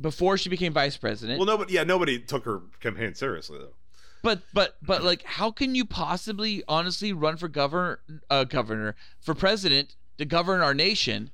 before 0.00 0.36
she 0.36 0.48
became 0.48 0.72
vice 0.72 0.96
president. 0.96 1.38
Well, 1.38 1.46
nobody. 1.46 1.74
Yeah, 1.74 1.84
nobody 1.84 2.18
took 2.18 2.44
her 2.44 2.62
campaign 2.80 3.14
seriously 3.14 3.58
though. 3.58 3.74
But 4.26 4.42
but 4.52 4.76
but 4.82 5.04
like, 5.04 5.22
how 5.22 5.52
can 5.52 5.74
you 5.76 5.84
possibly 5.84 6.64
honestly 6.66 7.12
run 7.12 7.36
for 7.36 7.46
governor, 7.46 8.00
uh, 8.28 8.42
governor 8.44 8.96
for 9.20 9.34
president 9.34 9.94
to 10.18 10.24
govern 10.24 10.60
our 10.60 10.74
nation 10.74 11.30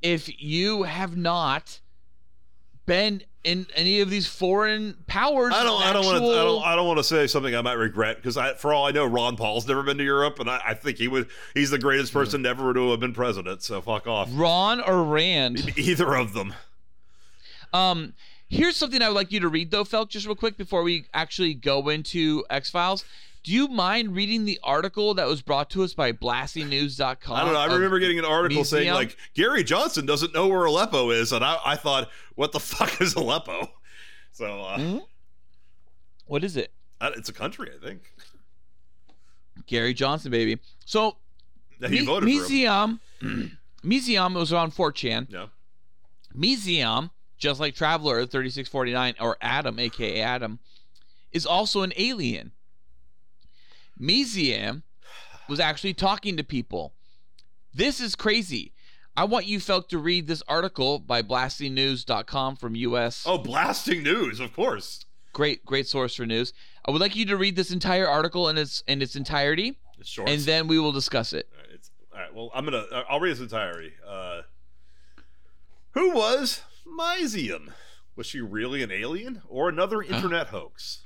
if 0.00 0.30
you 0.40 0.84
have 0.84 1.16
not 1.16 1.80
been 2.86 3.22
in 3.42 3.66
any 3.74 4.00
of 4.00 4.10
these 4.10 4.28
foreign 4.28 4.96
powers? 5.08 5.54
I 5.56 5.64
don't. 5.64 5.82
I 5.82 5.92
don't 5.92 6.04
want 6.06 6.18
to. 6.18 6.24
I 6.24 6.44
don't. 6.44 6.62
I 6.64 6.76
don't 6.76 6.86
want 6.86 6.98
to 6.98 7.04
say 7.04 7.26
something 7.26 7.52
I 7.54 7.62
might 7.62 7.72
regret 7.72 8.16
because 8.18 8.36
I, 8.36 8.54
for 8.54 8.72
all 8.72 8.86
I 8.86 8.92
know, 8.92 9.06
Ron 9.06 9.36
Paul's 9.36 9.66
never 9.66 9.82
been 9.82 9.98
to 9.98 10.04
Europe, 10.04 10.38
and 10.38 10.48
I, 10.48 10.60
I 10.68 10.74
think 10.74 10.98
he 10.98 11.08
would. 11.08 11.28
He's 11.54 11.70
the 11.70 11.80
greatest 11.80 12.12
Hmm. 12.12 12.18
person 12.20 12.46
ever 12.46 12.72
to 12.72 12.90
have 12.92 13.00
been 13.00 13.12
president. 13.12 13.64
So 13.64 13.80
fuck 13.80 14.06
off. 14.06 14.28
Ron 14.32 14.80
or 14.80 15.02
Rand. 15.02 15.76
Either 15.76 16.14
of 16.14 16.32
them. 16.32 16.54
Um, 17.72 18.14
here's 18.48 18.76
something 18.76 19.02
I 19.02 19.08
would 19.08 19.14
like 19.14 19.32
you 19.32 19.40
to 19.40 19.48
read 19.48 19.70
though, 19.70 19.84
Felk, 19.84 20.08
just 20.08 20.26
real 20.26 20.34
quick 20.36 20.56
before 20.56 20.82
we 20.82 21.06
actually 21.14 21.54
go 21.54 21.88
into 21.88 22.44
X 22.50 22.70
Files. 22.70 23.04
Do 23.44 23.52
you 23.52 23.68
mind 23.68 24.16
reading 24.16 24.44
the 24.44 24.58
article 24.64 25.14
that 25.14 25.28
was 25.28 25.40
brought 25.40 25.70
to 25.70 25.84
us 25.84 25.94
by 25.94 26.10
BlastyNews.com? 26.12 27.36
I 27.36 27.44
don't 27.44 27.52
know. 27.52 27.58
I 27.60 27.72
remember 27.72 28.00
getting 28.00 28.18
an 28.18 28.24
article 28.24 28.64
saying 28.64 28.92
like 28.92 29.16
Gary 29.34 29.62
Johnson 29.62 30.04
doesn't 30.04 30.34
know 30.34 30.48
where 30.48 30.64
Aleppo 30.64 31.10
is, 31.10 31.32
and 31.32 31.44
I, 31.44 31.56
I 31.64 31.76
thought, 31.76 32.08
what 32.34 32.50
the 32.50 32.58
fuck 32.60 33.00
is 33.00 33.14
Aleppo? 33.14 33.70
So 34.32 34.62
uh, 34.62 34.78
Hmm? 34.78 34.98
What 36.26 36.42
is 36.42 36.56
it? 36.56 36.72
It's 37.00 37.28
a 37.28 37.32
country, 37.32 37.70
I 37.80 37.84
think. 37.86 38.12
Gary 39.66 39.94
Johnson, 39.94 40.30
baby. 40.32 40.58
So 40.84 41.16
Yeah, 41.78 41.88
he 41.88 42.00
Me- 42.00 42.06
voted 42.06 42.24
for 42.24 42.28
him. 42.28 43.00
Museum, 43.22 43.58
Museum 43.84 44.34
was 44.34 44.52
on 44.52 44.72
4chan. 44.72 45.26
Yeah. 45.30 45.46
Museum, 46.34 47.10
just 47.38 47.60
like 47.60 47.74
Traveler 47.74 48.24
3649 48.26 49.14
or 49.20 49.36
Adam, 49.40 49.78
aka 49.78 50.20
Adam, 50.20 50.58
is 51.32 51.44
also 51.46 51.82
an 51.82 51.92
alien. 51.96 52.52
Museum 53.98 54.82
was 55.48 55.60
actually 55.60 55.94
talking 55.94 56.36
to 56.36 56.44
people. 56.44 56.92
This 57.74 58.00
is 58.00 58.14
crazy. 58.14 58.72
I 59.16 59.24
want 59.24 59.46
you 59.46 59.60
folk 59.60 59.88
to 59.90 59.98
read 59.98 60.26
this 60.26 60.42
article 60.46 60.98
by 60.98 61.22
blastingnews.com 61.22 62.56
from 62.56 62.74
US. 62.76 63.24
Oh, 63.26 63.38
blasting 63.38 64.02
news, 64.02 64.40
of 64.40 64.52
course. 64.54 65.04
Great, 65.32 65.64
great 65.64 65.86
source 65.86 66.14
for 66.14 66.26
news. 66.26 66.52
I 66.86 66.90
would 66.90 67.00
like 67.00 67.16
you 67.16 67.24
to 67.26 67.36
read 67.36 67.56
this 67.56 67.70
entire 67.70 68.06
article 68.06 68.48
in 68.48 68.58
its 68.58 68.82
in 68.86 69.02
its 69.02 69.16
entirety, 69.16 69.78
It's 69.98 70.08
short. 70.08 70.28
and 70.28 70.40
then 70.42 70.66
we 70.68 70.78
will 70.78 70.92
discuss 70.92 71.32
it. 71.32 71.48
All 71.52 71.58
right, 71.62 71.70
it's, 71.74 71.90
all 72.12 72.20
right. 72.20 72.34
Well, 72.34 72.50
I'm 72.54 72.64
gonna. 72.64 72.84
uh, 72.92 73.04
I'll 73.08 73.20
read 73.20 73.32
its 73.32 73.40
entirety. 73.40 73.92
Uh, 74.06 74.42
who 75.92 76.14
was 76.14 76.62
Myzium? 76.86 77.72
Was 78.14 78.26
she 78.26 78.40
really 78.40 78.82
an 78.82 78.90
alien 78.90 79.42
or 79.48 79.68
another 79.68 80.02
internet 80.02 80.48
hoax? 80.48 81.04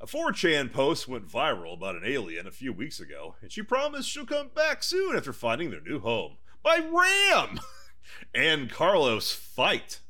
A 0.00 0.06
4chan 0.06 0.72
post 0.72 1.06
went 1.06 1.28
viral 1.28 1.74
about 1.74 1.94
an 1.94 2.02
alien 2.04 2.46
a 2.46 2.50
few 2.50 2.72
weeks 2.72 2.98
ago, 2.98 3.36
and 3.40 3.52
she 3.52 3.62
promised 3.62 4.08
she'll 4.08 4.26
come 4.26 4.48
back 4.54 4.82
soon 4.82 5.16
after 5.16 5.32
finding 5.32 5.70
their 5.70 5.80
new 5.80 6.00
home 6.00 6.38
by 6.62 6.78
Ram 6.78 7.60
and 8.34 8.70
Carlos 8.70 9.32
fight. 9.32 10.00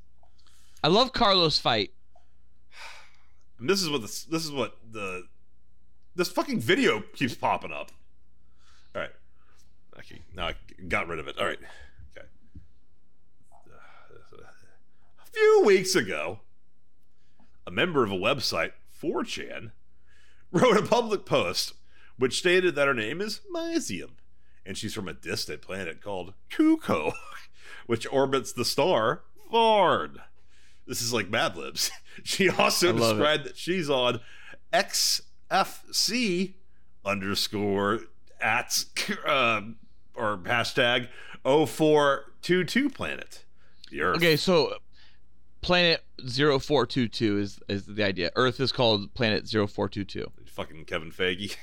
I 0.83 0.89
love 0.89 1.13
Carlos 1.13 1.59
fight. 1.59 1.91
And 3.59 3.69
this 3.69 3.83
is 3.83 3.91
what 3.91 4.03
this, 4.03 4.25
this 4.25 4.45
is 4.45 4.51
what 4.51 4.79
the 4.91 5.25
this 6.15 6.29
fucking 6.29 6.61
video 6.61 7.01
keeps 7.15 7.35
popping 7.35 7.73
up. 7.73 7.93
All 8.95 9.03
right, 9.03 9.13
okay, 9.99 10.21
now 10.35 10.49
I 10.49 10.55
got 10.89 11.07
rid 11.07 11.19
of 11.19 11.29
it. 11.29 11.39
All 11.39 11.47
right, 11.47 11.59
okay. 12.17 12.27
A 15.21 15.22
few 15.33 15.63
weeks 15.65 15.95
ago, 15.95 16.41
a 17.67 17.71
member 17.71 18.05
of 18.05 18.11
a 18.11 18.17
website, 18.17 18.73
4chan, 19.03 19.73
wrote 20.53 20.77
a 20.77 20.83
public 20.83 21.25
post 21.25 21.75
which 22.19 22.39
stated 22.39 22.75
that 22.75 22.87
her 22.87 22.95
name 22.95 23.21
is 23.21 23.41
Myzium, 23.53 24.11
and 24.65 24.77
she's 24.77 24.95
from 24.95 25.09
a 25.09 25.13
distant 25.13 25.63
planet 25.63 26.01
called 26.01 26.35
Kuko, 26.51 27.13
which 27.87 28.07
orbits 28.13 28.53
the 28.53 28.65
star 28.65 29.23
Vard. 29.51 30.19
This 30.87 31.03
is 31.03 31.13
like 31.13 31.31
Mad 31.31 31.57
Libs. 31.57 31.91
She 32.25 32.51
also 32.51 32.93
love 32.93 32.97
it. 32.97 33.21
described 33.21 33.45
that 33.45 33.57
she's 33.57 33.89
on 33.89 34.21
XFC 34.71 36.53
underscore 37.07 38.01
at 38.39 38.85
uh, 39.27 39.63
or 40.15 40.37
hashtag 40.37 41.09
0422 41.43 42.91
planet. 42.91 43.47
The 43.91 44.03
Earth. 44.03 44.17
Okay, 44.19 44.37
so 44.37 44.75
planet 45.63 46.05
0422 46.21 47.39
is 47.39 47.61
is 47.69 47.87
the 47.87 48.05
idea. 48.05 48.31
Earth 48.37 48.61
is 48.61 48.73
called 48.73 49.13
planet 49.15 49.49
0422. 49.49 50.31
Fucking 50.47 50.85
Kevin 50.85 51.11
Feige. 51.11 51.57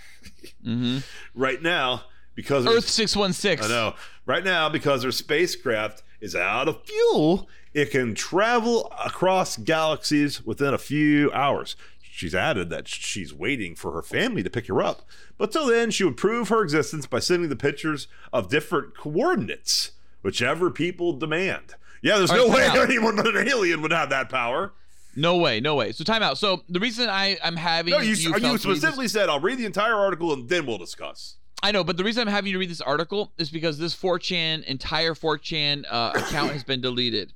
Mhm. 0.66 1.04
right 1.36 1.62
now, 1.62 2.06
because 2.34 2.66
Earth 2.66 2.88
616. 2.88 3.66
I 3.66 3.68
know. 3.70 3.96
Right 4.26 4.44
now, 4.44 4.68
because 4.70 5.04
her 5.04 5.12
spacecraft 5.12 6.02
is 6.22 6.36
out 6.36 6.68
of 6.68 6.84
fuel, 6.86 7.48
it 7.74 7.92
can 7.92 8.16
travel 8.16 8.92
across 9.06 9.58
galaxies 9.58 10.44
within 10.44 10.74
a 10.74 10.78
few 10.80 11.32
hours. 11.32 11.76
She's 12.02 12.36
added 12.36 12.70
that 12.72 12.88
she's 12.88 13.34
waiting 13.34 13.76
for 13.76 13.92
her 13.94 14.02
family 14.02 14.44
to 14.44 14.50
pick 14.50 14.68
her 14.68 14.82
up. 14.82 15.04
But 15.38 15.52
till 15.52 15.68
then, 15.68 15.92
she 15.92 16.04
would 16.04 16.18
prove 16.18 16.50
her 16.50 16.62
existence 16.64 17.06
by 17.06 17.20
sending 17.20 17.50
the 17.50 17.56
pictures 17.56 18.08
of 18.34 18.50
different 18.50 18.98
coordinates, 18.98 19.92
whichever 20.22 20.70
people 20.70 21.14
demand. 21.14 21.76
Yeah, 22.02 22.18
there's 22.18 22.32
All 22.32 22.38
no 22.38 22.50
right, 22.50 22.74
way 22.74 22.82
anyone 22.84 23.16
but 23.16 23.36
an 23.36 23.48
alien 23.48 23.82
would 23.82 23.92
have 23.92 24.10
that 24.12 24.30
power. 24.30 24.74
No 25.16 25.38
way, 25.38 25.60
no 25.60 25.76
way. 25.76 25.92
So 25.92 26.04
time 26.04 26.24
out. 26.24 26.38
So 26.38 26.64
the 26.70 26.80
reason 26.80 27.10
I 27.10 27.38
I'm 27.44 27.56
having 27.56 27.92
No, 27.92 28.00
you, 28.00 28.14
you, 28.14 28.30
you 28.30 28.34
read 28.34 28.44
this- 28.44 28.62
specifically 28.62 29.08
said 29.08 29.28
I'll 29.30 29.40
read 29.40 29.58
the 29.58 29.66
entire 29.66 29.96
article 29.96 30.32
and 30.34 30.48
then 30.48 30.66
we'll 30.66 30.78
discuss. 30.78 31.36
I 31.62 31.72
know, 31.72 31.84
but 31.84 31.98
the 31.98 32.06
reason 32.06 32.22
I'm 32.22 32.34
having 32.34 32.52
you 32.52 32.60
read 32.60 32.70
this 32.70 32.80
article 32.80 33.34
is 33.38 33.50
because 33.50 33.78
this 33.78 33.94
4chan 33.94 34.64
entire 34.64 35.14
4chan 35.14 35.84
uh, 35.90 36.14
account 36.16 36.54
has 36.54 36.64
been 36.64 36.80
deleted. 36.80 37.34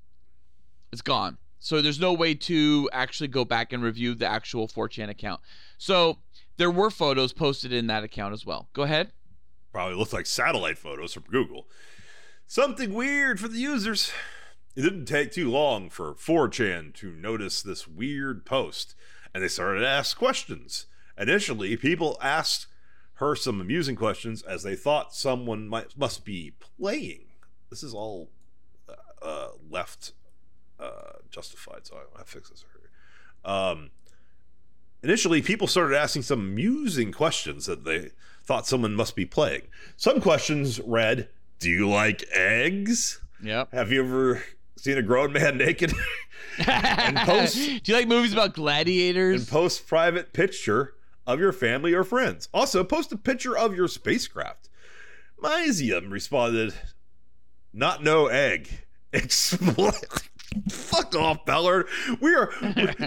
It's 0.94 1.02
gone. 1.02 1.38
So 1.60 1.82
there's 1.82 2.00
no 2.00 2.14
way 2.14 2.34
to 2.36 2.90
actually 2.94 3.28
go 3.28 3.44
back 3.44 3.74
and 3.74 3.84
review 3.84 4.16
the 4.16 4.26
actual 4.28 4.70
4chan 4.70 5.10
account. 5.10 5.42
So 5.78 6.20
there 6.56 6.72
were 6.72 6.90
photos 6.90 7.34
posted 7.34 7.74
in 7.74 7.88
that 7.88 8.04
account 8.06 8.34
as 8.34 8.46
well. 8.46 8.70
Go 8.72 8.84
ahead. 8.84 9.12
Probably 9.74 9.96
looks 9.96 10.14
like 10.14 10.26
satellite 10.26 10.78
photos 10.78 11.14
from 11.14 11.24
Google. 11.24 11.68
Something 12.48 12.94
weird 12.94 13.40
for 13.42 13.48
the 13.50 13.58
users. 13.58 14.12
It 14.76 14.82
didn't 14.82 15.06
take 15.06 15.32
too 15.32 15.52
long 15.52 15.90
for 15.90 16.16
4chan 16.16 16.96
to 16.96 17.12
notice 17.12 17.62
this 17.62 17.88
weird 17.88 18.44
post, 18.44 18.96
and 19.34 19.44
they 19.44 19.48
started 19.48 19.82
to 19.82 19.88
ask 19.88 20.18
questions. 20.18 20.88
Initially, 21.18 21.78
people 21.78 22.18
asked 22.22 22.68
her 23.16 23.36
some 23.36 23.62
amusing 23.62 23.96
questions 23.96 24.42
as 24.42 24.64
they 24.64 24.76
thought 24.76 25.14
someone 25.14 25.68
might 25.68 25.96
must 25.96 26.26
be 26.26 26.54
playing. 26.60 27.26
This 27.70 27.84
is 27.84 27.94
all 27.94 28.32
uh, 28.90 28.94
uh, 29.24 29.48
left 29.70 30.14
uh, 30.80 31.20
justified, 31.30 31.86
so 31.86 31.98
I, 31.98 32.22
I 32.22 32.24
fix 32.24 32.50
this 32.50 32.66
here. 32.74 32.90
Um, 33.46 33.92
initially, 35.04 35.44
people 35.44 35.68
started 35.68 35.96
asking 35.96 36.24
some 36.24 36.40
amusing 36.40 37.12
questions 37.12 37.68
that 37.68 37.86
they 37.86 38.10
thought 38.44 38.66
someone 38.66 38.96
must 38.96 39.16
be 39.16 39.26
playing. 39.26 39.62
Some 39.98 40.20
questions 40.20 40.80
read, 40.80 41.30
"Do 41.60 41.70
you 41.70 41.88
like 41.88 42.24
eggs? 42.34 43.22
Yep. 43.44 43.72
Have 43.74 43.92
you 43.92 44.04
ever 44.04 44.44
seen 44.84 44.98
a 44.98 45.02
grown 45.02 45.32
man 45.34 45.58
naked?" 45.60 45.94
and 46.68 47.18
post- 47.26 47.56
Do 47.56 47.92
you 47.92 47.98
like 47.98 48.08
movies 48.08 48.34
about 48.34 48.54
gladiators? 48.54 49.42
and 49.42 49.48
post 49.50 49.88
private 49.88 50.34
picture 50.34 50.94
of 51.26 51.40
your 51.40 51.52
family 51.54 51.94
or 51.94 52.04
friends. 52.04 52.50
Also, 52.54 52.84
post 52.84 53.12
a 53.12 53.18
picture 53.18 53.58
of 53.58 53.76
your 53.76 53.88
spacecraft. 53.88 54.70
Myzium 55.42 56.12
responded, 56.12 56.74
"Not 57.74 58.04
no 58.04 58.28
egg." 58.28 58.70
Explain. 59.14 59.92
Fuck 60.70 61.16
off, 61.16 61.46
Ballard. 61.46 61.88
We 62.22 62.34
are. 62.36 62.52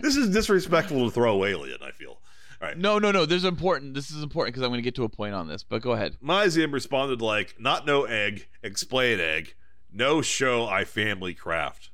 this 0.03 0.17
is 0.17 0.31
disrespectful 0.31 1.05
to 1.05 1.11
throw 1.11 1.45
alien. 1.45 1.79
I 1.83 1.91
feel. 1.93 2.21
All 2.61 2.69
right. 2.69 2.77
no, 2.79 2.99
no, 2.99 3.11
no. 3.13 3.27
This 3.27 3.39
is 3.39 3.45
important. 3.45 3.93
This 3.95 4.11
is 4.11 4.23
important 4.23 4.55
because 4.55 4.65
I'm 4.65 4.71
going 4.71 4.79
to 4.79 4.83
get 4.83 4.95
to 4.97 5.05
a 5.05 5.09
point 5.09 5.35
on 5.35 5.47
this. 5.47 5.63
But 5.63 5.83
go 5.83 5.93
ahead. 5.93 6.17
Myzium 6.25 6.73
responded 6.73 7.21
like, 7.21 7.57
"Not 7.61 7.87
no 7.87 8.05
egg. 8.05 8.47
Explain 8.63 9.21
egg. 9.21 9.55
No 9.97 10.23
show. 10.23 10.67
I 10.67 10.85
family 10.85 11.35
craft." 11.35 11.91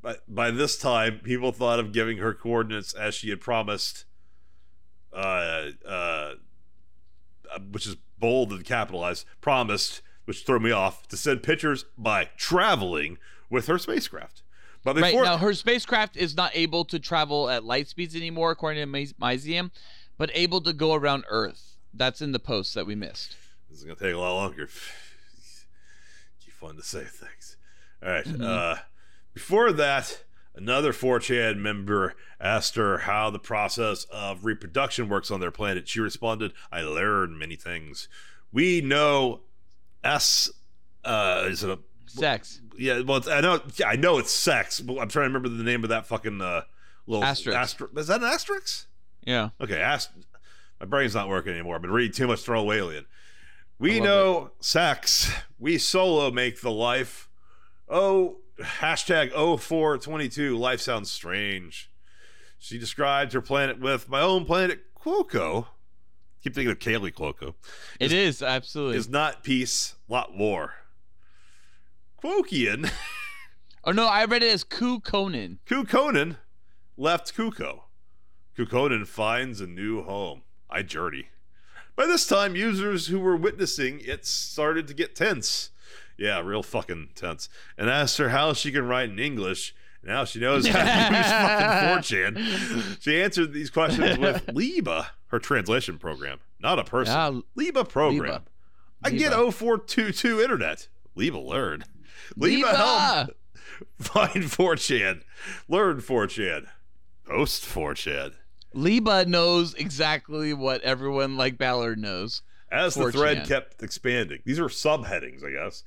But 0.00 0.22
by 0.32 0.50
this 0.50 0.76
time, 0.76 1.20
people 1.22 1.52
thought 1.52 1.78
of 1.78 1.92
giving 1.92 2.18
her 2.18 2.34
coordinates 2.34 2.92
as 2.92 3.14
she 3.14 3.30
had 3.30 3.40
promised. 3.40 4.04
Uh, 5.12 5.70
uh, 5.86 6.34
which 7.70 7.86
is 7.86 7.96
bold 8.18 8.52
and 8.52 8.64
capitalized. 8.64 9.26
Promised, 9.40 10.00
which 10.24 10.44
threw 10.44 10.58
me 10.58 10.70
off, 10.70 11.06
to 11.08 11.16
send 11.16 11.42
pictures 11.42 11.84
by 11.98 12.30
traveling 12.36 13.18
with 13.50 13.66
her 13.66 13.78
spacecraft. 13.78 14.42
But 14.84 14.96
Right 14.96 15.10
before 15.12 15.24
now, 15.24 15.36
her 15.36 15.54
spacecraft 15.54 16.16
is 16.16 16.34
not 16.34 16.50
able 16.54 16.84
to 16.86 16.98
travel 16.98 17.48
at 17.50 17.62
light 17.62 17.88
speeds 17.88 18.16
anymore, 18.16 18.50
according 18.50 18.80
to 18.82 18.86
Mys- 18.86 19.12
Myzium, 19.14 19.70
but 20.18 20.30
able 20.34 20.60
to 20.62 20.72
go 20.72 20.94
around 20.94 21.24
Earth. 21.28 21.76
That's 21.94 22.20
in 22.20 22.32
the 22.32 22.40
post 22.40 22.74
that 22.74 22.86
we 22.86 22.94
missed. 22.94 23.36
This 23.68 23.78
is 23.78 23.84
gonna 23.84 23.96
take 23.96 24.14
a 24.14 24.18
lot 24.18 24.34
longer. 24.34 24.68
Fun 26.62 26.76
to 26.76 26.82
say 26.82 27.02
things. 27.04 27.56
All 28.02 28.08
right, 28.10 28.24
Mm-hmm. 28.24 28.42
Uh, 28.42 28.76
before 29.34 29.72
that, 29.72 30.22
another 30.54 30.92
4chan 30.92 31.56
member 31.56 32.14
asked 32.40 32.76
her 32.76 32.98
how 32.98 33.30
the 33.30 33.38
process 33.38 34.04
of 34.12 34.44
reproduction 34.44 35.08
works 35.08 35.30
on 35.30 35.40
their 35.40 35.50
planet. 35.50 35.88
She 35.88 36.00
responded, 36.00 36.52
"I 36.70 36.82
learned 36.82 37.38
many 37.38 37.56
things. 37.56 38.08
We 38.52 38.80
know 38.82 39.40
S. 40.04 40.50
Uh, 41.04 41.44
is 41.46 41.64
it 41.64 41.70
a 41.70 41.78
Sex. 42.06 42.60
yeah? 42.76 43.00
Well, 43.00 43.22
I 43.30 43.40
know. 43.40 43.60
Yeah, 43.76 43.88
I 43.88 43.96
know 43.96 44.18
it's 44.18 44.30
sex. 44.30 44.80
But 44.80 44.98
I'm 44.98 45.08
trying 45.08 45.24
to 45.24 45.28
remember 45.38 45.48
the 45.48 45.62
name 45.64 45.82
of 45.82 45.88
that 45.90 46.06
fucking 46.06 46.42
uh, 46.42 46.62
little 47.06 47.24
Asterisk. 47.24 47.56
Aster- 47.58 47.90
is 47.96 48.06
that 48.08 48.20
an 48.20 48.26
asterisk? 48.26 48.86
Yeah. 49.24 49.48
Okay, 49.62 49.80
ask. 49.80 50.10
My 50.78 50.84
brain's 50.86 51.14
not 51.14 51.28
working 51.28 51.52
anymore. 51.52 51.76
I've 51.76 51.82
been 51.82 51.90
reading 51.90 52.12
too 52.12 52.26
much 52.26 52.40
Throw 52.40 52.70
Alien. 52.70 53.06
We 53.82 53.98
know 53.98 54.52
sex. 54.60 55.28
We 55.58 55.76
solo 55.76 56.30
make 56.30 56.60
the 56.60 56.70
life. 56.70 57.28
Oh, 57.88 58.36
hashtag 58.60 59.32
0422. 59.32 60.56
Life 60.56 60.80
sounds 60.80 61.10
strange. 61.10 61.90
She 62.60 62.78
described 62.78 63.32
her 63.32 63.40
planet 63.40 63.80
with 63.80 64.08
my 64.08 64.20
own 64.20 64.44
planet, 64.44 64.82
Quoco. 64.94 65.66
Keep 66.44 66.54
thinking 66.54 66.70
of 66.70 66.78
Kaley 66.78 67.12
Cuoco. 67.12 67.54
It 67.98 68.12
is, 68.12 68.40
absolutely. 68.40 68.98
Is 68.98 69.08
not 69.08 69.42
peace, 69.42 69.96
lot 70.08 70.32
war. 70.32 70.74
Quokian, 72.22 72.88
oh, 73.84 73.90
no, 73.90 74.06
I 74.06 74.26
read 74.26 74.44
it 74.44 74.52
as 74.52 74.62
Ku 74.62 75.00
Conan. 75.00 75.58
Kukonen 75.66 76.36
left 76.96 77.34
Kuko. 77.34 77.80
Kukonen 78.56 79.08
finds 79.08 79.60
a 79.60 79.66
new 79.66 80.02
home. 80.04 80.42
I 80.70 80.82
journey. 80.82 81.30
By 81.96 82.06
this 82.06 82.26
time, 82.26 82.56
users 82.56 83.08
who 83.08 83.20
were 83.20 83.36
witnessing 83.36 84.00
it 84.04 84.24
started 84.26 84.86
to 84.88 84.94
get 84.94 85.14
tense. 85.14 85.70
Yeah, 86.16 86.40
real 86.40 86.62
fucking 86.62 87.10
tense. 87.14 87.48
And 87.76 87.90
asked 87.90 88.18
her 88.18 88.30
how 88.30 88.52
she 88.52 88.70
can 88.72 88.86
write 88.86 89.10
in 89.10 89.18
English. 89.18 89.74
Now 90.04 90.24
she 90.24 90.40
knows 90.40 90.66
how 90.66 90.78
to 90.82 91.16
use 91.16 91.26
fucking 91.26 92.36
4chan. 92.36 93.02
She 93.02 93.22
answered 93.22 93.52
these 93.52 93.70
questions 93.70 94.18
with 94.18 94.48
Liba, 94.52 95.10
her 95.28 95.38
translation 95.38 95.98
program. 95.98 96.40
Not 96.60 96.78
a 96.78 96.84
person. 96.84 97.14
Yeah, 97.14 97.40
Liba 97.54 97.84
program. 97.84 98.20
Liba. 98.22 98.42
I 99.04 99.10
get 99.10 99.36
Liba. 99.36 99.52
0422 99.52 100.40
internet. 100.40 100.88
Liba 101.14 101.38
learn. 101.38 101.84
Liba, 102.36 102.66
Liba! 102.68 102.76
help. 102.76 103.30
Find 103.98 104.44
4chan. 104.44 105.22
Learn 105.68 106.00
4chan. 106.00 106.66
Post 107.26 107.64
4chan. 107.64 108.34
Liba 108.74 109.26
knows 109.26 109.74
exactly 109.74 110.52
what 110.52 110.82
everyone 110.82 111.36
like 111.36 111.58
Ballard 111.58 111.98
knows. 111.98 112.42
As 112.70 112.94
the 112.94 113.12
thread 113.12 113.38
4chan. 113.38 113.48
kept 113.48 113.82
expanding, 113.82 114.40
these 114.44 114.58
are 114.58 114.66
subheadings, 114.66 115.44
I 115.44 115.50
guess. 115.50 115.84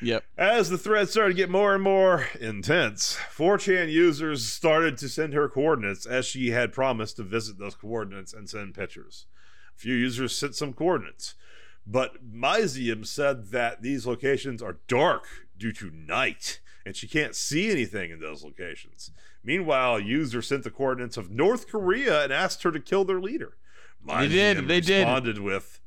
Yep. 0.00 0.24
As 0.36 0.68
the 0.68 0.78
thread 0.78 1.08
started 1.08 1.34
to 1.34 1.36
get 1.36 1.50
more 1.50 1.74
and 1.74 1.82
more 1.82 2.26
intense, 2.40 3.16
4chan 3.36 3.90
users 3.90 4.46
started 4.46 4.98
to 4.98 5.08
send 5.08 5.32
her 5.32 5.48
coordinates 5.48 6.06
as 6.06 6.26
she 6.26 6.50
had 6.50 6.72
promised 6.72 7.16
to 7.16 7.22
visit 7.22 7.58
those 7.58 7.76
coordinates 7.76 8.32
and 8.32 8.50
send 8.50 8.74
pictures. 8.74 9.26
A 9.76 9.78
few 9.78 9.94
users 9.94 10.34
sent 10.36 10.56
some 10.56 10.72
coordinates, 10.72 11.34
but 11.86 12.32
Myzium 12.32 13.06
said 13.06 13.50
that 13.50 13.82
these 13.82 14.06
locations 14.06 14.60
are 14.60 14.78
dark 14.88 15.26
due 15.56 15.72
to 15.72 15.90
night 15.90 16.60
and 16.84 16.96
she 16.96 17.06
can't 17.06 17.34
see 17.34 17.70
anything 17.70 18.10
in 18.10 18.20
those 18.20 18.42
locations. 18.42 19.10
Meanwhile, 19.44 20.00
user 20.00 20.42
sent 20.42 20.64
the 20.64 20.70
coordinates 20.70 21.16
of 21.16 21.30
North 21.30 21.68
Korea 21.68 22.24
and 22.24 22.32
asked 22.32 22.62
her 22.62 22.70
to 22.72 22.80
kill 22.80 23.04
their 23.04 23.20
leader. 23.20 23.56
They 24.04 24.28
did, 24.28 24.68
they 24.68 24.80
did. 24.80 25.00
responded 25.00 25.38
with, 25.38 25.80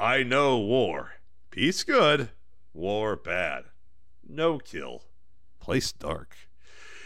I 0.00 0.22
know 0.22 0.58
war. 0.58 1.12
Peace 1.50 1.84
good, 1.84 2.30
war 2.72 3.16
bad. 3.16 3.64
No 4.26 4.58
kill. 4.58 5.02
Place 5.60 5.92
dark. 5.92 6.36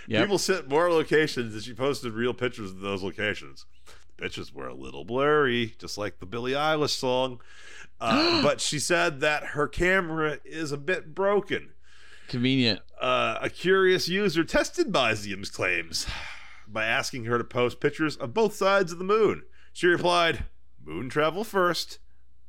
Yep. 0.06 0.22
People 0.22 0.38
sent 0.38 0.68
more 0.68 0.90
locations 0.90 1.52
and 1.54 1.62
she 1.62 1.74
posted 1.74 2.12
real 2.12 2.32
pictures 2.32 2.70
of 2.70 2.80
those 2.80 3.02
locations. 3.02 3.66
The 4.16 4.22
pictures 4.22 4.54
were 4.54 4.68
a 4.68 4.74
little 4.74 5.04
blurry, 5.04 5.74
just 5.78 5.98
like 5.98 6.20
the 6.20 6.26
Billie 6.26 6.52
Eilish 6.52 6.96
song. 6.96 7.40
Uh, 8.00 8.42
but 8.42 8.60
she 8.60 8.78
said 8.78 9.20
that 9.20 9.48
her 9.48 9.66
camera 9.68 10.38
is 10.44 10.72
a 10.72 10.78
bit 10.78 11.14
broken. 11.14 11.70
Convenient. 12.28 12.80
Uh, 13.00 13.38
a 13.40 13.50
curious 13.50 14.08
user 14.08 14.44
tested 14.44 14.88
Myzium's 14.88 15.50
claims 15.50 16.06
by 16.66 16.84
asking 16.84 17.24
her 17.24 17.38
to 17.38 17.44
post 17.44 17.80
pictures 17.80 18.16
of 18.16 18.34
both 18.34 18.54
sides 18.54 18.92
of 18.92 18.98
the 18.98 19.04
moon. 19.04 19.42
She 19.72 19.86
replied, 19.86 20.44
Moon 20.84 21.08
travel 21.08 21.44
first, 21.44 21.98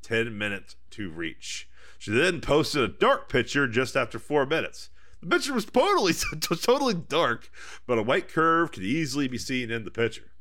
10 0.04 0.38
minutes 0.38 0.76
to 0.92 1.10
reach. 1.10 1.70
She 1.98 2.12
then 2.12 2.42
posted 2.42 2.82
a 2.82 2.88
dark 2.88 3.30
picture 3.30 3.68
just 3.68 3.96
after 3.96 4.20
four 4.20 4.46
minutes. 4.46 4.90
The 5.22 5.28
picture 5.28 5.54
was 5.54 5.66
totally, 5.66 6.14
totally 6.42 6.94
dark, 6.94 7.50
but 7.86 7.98
a 7.98 8.04
white 8.04 8.28
curve 8.28 8.72
could 8.72 8.84
easily 8.84 9.28
be 9.28 9.38
seen 9.38 9.72
in 9.72 9.84
the 9.84 9.92
picture. 9.92 10.32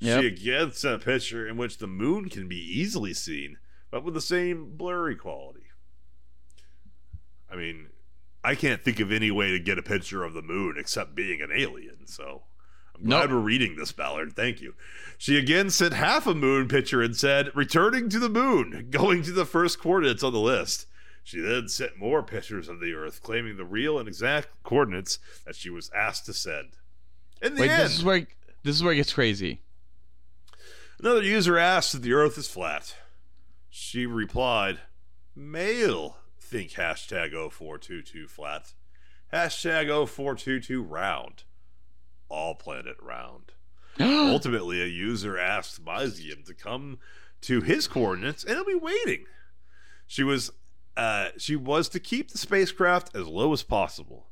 Yep. 0.00 0.20
She 0.20 0.26
again 0.26 0.72
sent 0.72 1.02
a 1.02 1.04
picture 1.04 1.46
in 1.46 1.56
which 1.56 1.78
the 1.78 1.86
moon 1.86 2.28
can 2.28 2.48
be 2.48 2.56
easily 2.56 3.14
seen, 3.14 3.58
but 3.90 4.02
with 4.02 4.14
the 4.14 4.20
same 4.20 4.76
blurry 4.76 5.14
quality. 5.14 5.66
I 7.50 7.56
mean, 7.56 7.88
I 8.44 8.54
can't 8.54 8.82
think 8.84 9.00
of 9.00 9.10
any 9.10 9.30
way 9.30 9.50
to 9.52 9.58
get 9.58 9.78
a 9.78 9.82
picture 9.82 10.22
of 10.22 10.34
the 10.34 10.42
moon 10.42 10.76
except 10.78 11.14
being 11.14 11.40
an 11.40 11.50
alien, 11.54 12.06
so 12.06 12.42
I'm 12.94 13.04
glad 13.06 13.20
Nope. 13.22 13.30
we're 13.30 13.38
reading 13.38 13.76
this, 13.76 13.90
Ballard. 13.92 14.34
Thank 14.36 14.60
you. 14.60 14.74
She 15.16 15.38
again 15.38 15.70
sent 15.70 15.94
half 15.94 16.26
a 16.26 16.34
moon 16.34 16.68
picture 16.68 17.00
and 17.02 17.16
said, 17.16 17.50
returning 17.56 18.08
to 18.10 18.18
the 18.18 18.28
moon, 18.28 18.88
going 18.90 19.22
to 19.22 19.32
the 19.32 19.46
first 19.46 19.78
coordinates 19.80 20.22
on 20.22 20.32
the 20.32 20.38
list. 20.40 20.86
She 21.22 21.40
then 21.40 21.68
sent 21.68 21.96
more 21.98 22.22
pictures 22.22 22.68
of 22.68 22.80
the 22.80 22.92
Earth, 22.92 23.22
claiming 23.22 23.56
the 23.56 23.64
real 23.64 23.98
and 23.98 24.06
exact 24.06 24.48
coordinates 24.62 25.18
that 25.46 25.56
she 25.56 25.70
was 25.70 25.90
asked 25.96 26.26
to 26.26 26.34
send. 26.34 26.76
In 27.40 27.54
the 27.54 27.62
Wait, 27.62 27.70
end, 27.70 27.82
this 27.82 27.96
is 27.96 28.04
where 28.04 28.26
this 28.62 28.76
is 28.76 28.82
where 28.82 28.92
it 28.92 28.96
gets 28.96 29.14
crazy. 29.14 29.62
another 31.00 31.22
user 31.22 31.56
asked 31.58 31.94
if 31.94 32.02
the 32.02 32.12
Earth 32.12 32.36
is 32.36 32.46
flat. 32.48 32.94
She 33.70 34.04
replied, 34.04 34.80
"Male 35.34 36.18
think 36.54 36.70
hashtag 36.72 37.32
0422 37.32 38.28
flat, 38.28 38.74
hashtag 39.32 39.86
0422 39.86 40.82
round, 40.82 41.42
all 42.28 42.54
planet 42.54 42.96
round." 43.02 43.52
Ultimately, 44.00 44.80
a 44.80 44.86
user 44.86 45.36
asked 45.36 45.84
Myzium 45.84 46.44
to 46.46 46.54
come 46.54 46.98
to 47.40 47.60
his 47.60 47.88
coordinates, 47.88 48.44
and 48.44 48.54
he'll 48.54 48.64
be 48.64 48.74
waiting. 48.74 49.24
She 50.06 50.22
was, 50.22 50.52
uh, 50.96 51.30
she 51.38 51.56
was 51.56 51.88
to 51.88 51.98
keep 51.98 52.30
the 52.30 52.38
spacecraft 52.38 53.16
as 53.16 53.26
low 53.26 53.52
as 53.52 53.64
possible. 53.64 54.28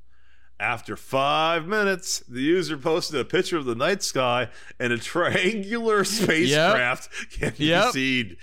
After 0.63 0.97
five 0.97 1.67
minutes, 1.67 2.21
the 2.29 2.41
user 2.41 2.77
posted 2.79 3.19
a 3.19 3.25
picture 3.25 3.57
of 3.59 3.65
the 3.65 3.75
night 3.75 4.01
sky, 4.03 4.49
and 4.79 4.93
a 4.93 4.99
triangular 4.99 6.05
spacecraft 6.05 7.09
can 7.33 7.53
be 7.59 7.67
Yep. 7.67 7.93
seen. 7.93 8.37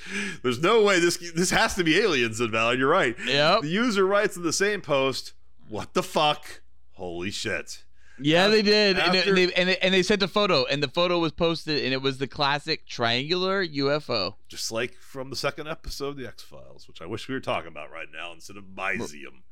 There's 0.44 0.62
no 0.62 0.84
way 0.84 1.00
this 1.00 1.16
this 1.34 1.50
has 1.52 1.76
to 1.76 1.84
be 1.86 1.98
aliens, 1.98 2.42
Invalid. 2.42 2.78
You're 2.78 2.90
right. 2.90 3.16
Yep. 3.26 3.62
The 3.62 3.70
user 3.70 4.06
writes 4.06 4.36
in 4.36 4.44
the 4.44 4.52
same 4.52 4.82
post, 4.82 5.32
"What 5.70 5.94
the 5.94 6.04
fuck? 6.04 6.60
Holy 6.92 7.32
shit!" 7.32 7.86
Yeah, 8.22 8.50
they 8.50 8.64
did, 8.64 9.00
and, 9.00 9.16
after- 9.16 9.30
and 9.30 9.38
they 9.38 9.54
and 9.54 9.70
they, 9.70 9.78
and 9.78 9.94
they 9.94 10.04
sent 10.04 10.22
a 10.22 10.28
photo, 10.28 10.66
and 10.66 10.84
the 10.84 10.90
photo 10.90 11.20
was 11.20 11.32
posted, 11.32 11.86
and 11.86 11.94
it 11.94 12.02
was 12.02 12.18
the 12.18 12.28
classic 12.28 12.86
triangular 12.86 13.66
UFO. 13.66 14.36
just 14.50 14.74
like 14.74 14.96
from 14.96 15.30
the 15.30 15.38
second 15.38 15.70
episode 15.70 16.10
of 16.10 16.18
the 16.18 16.28
X 16.28 16.44
Files, 16.44 16.86
which 16.90 17.02
I 17.02 17.06
wish 17.06 17.30
we 17.30 17.34
were 17.34 17.40
talking 17.40 17.70
about 17.70 17.90
right 17.92 18.08
now 18.12 18.34
instead 18.34 18.58
of 18.58 18.66
Myzium. 18.66 19.44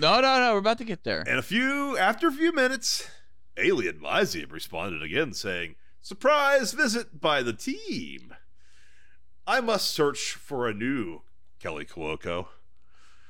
No, 0.00 0.20
no, 0.20 0.40
no, 0.40 0.52
we're 0.52 0.58
about 0.58 0.78
to 0.78 0.84
get 0.84 1.04
there. 1.04 1.22
And 1.26 1.38
a 1.38 1.42
few 1.42 1.96
after 1.96 2.26
a 2.28 2.32
few 2.32 2.52
minutes, 2.52 3.08
Alien 3.56 4.00
Myzium 4.00 4.50
responded 4.52 5.02
again, 5.02 5.32
saying, 5.32 5.76
"Surprise 6.02 6.72
visit 6.72 7.20
by 7.20 7.42
the 7.42 7.52
team. 7.52 8.34
I 9.46 9.60
must 9.60 9.90
search 9.90 10.32
for 10.32 10.66
a 10.68 10.74
new 10.74 11.20
Kaley 11.62 11.86
Cuoco 11.88 12.48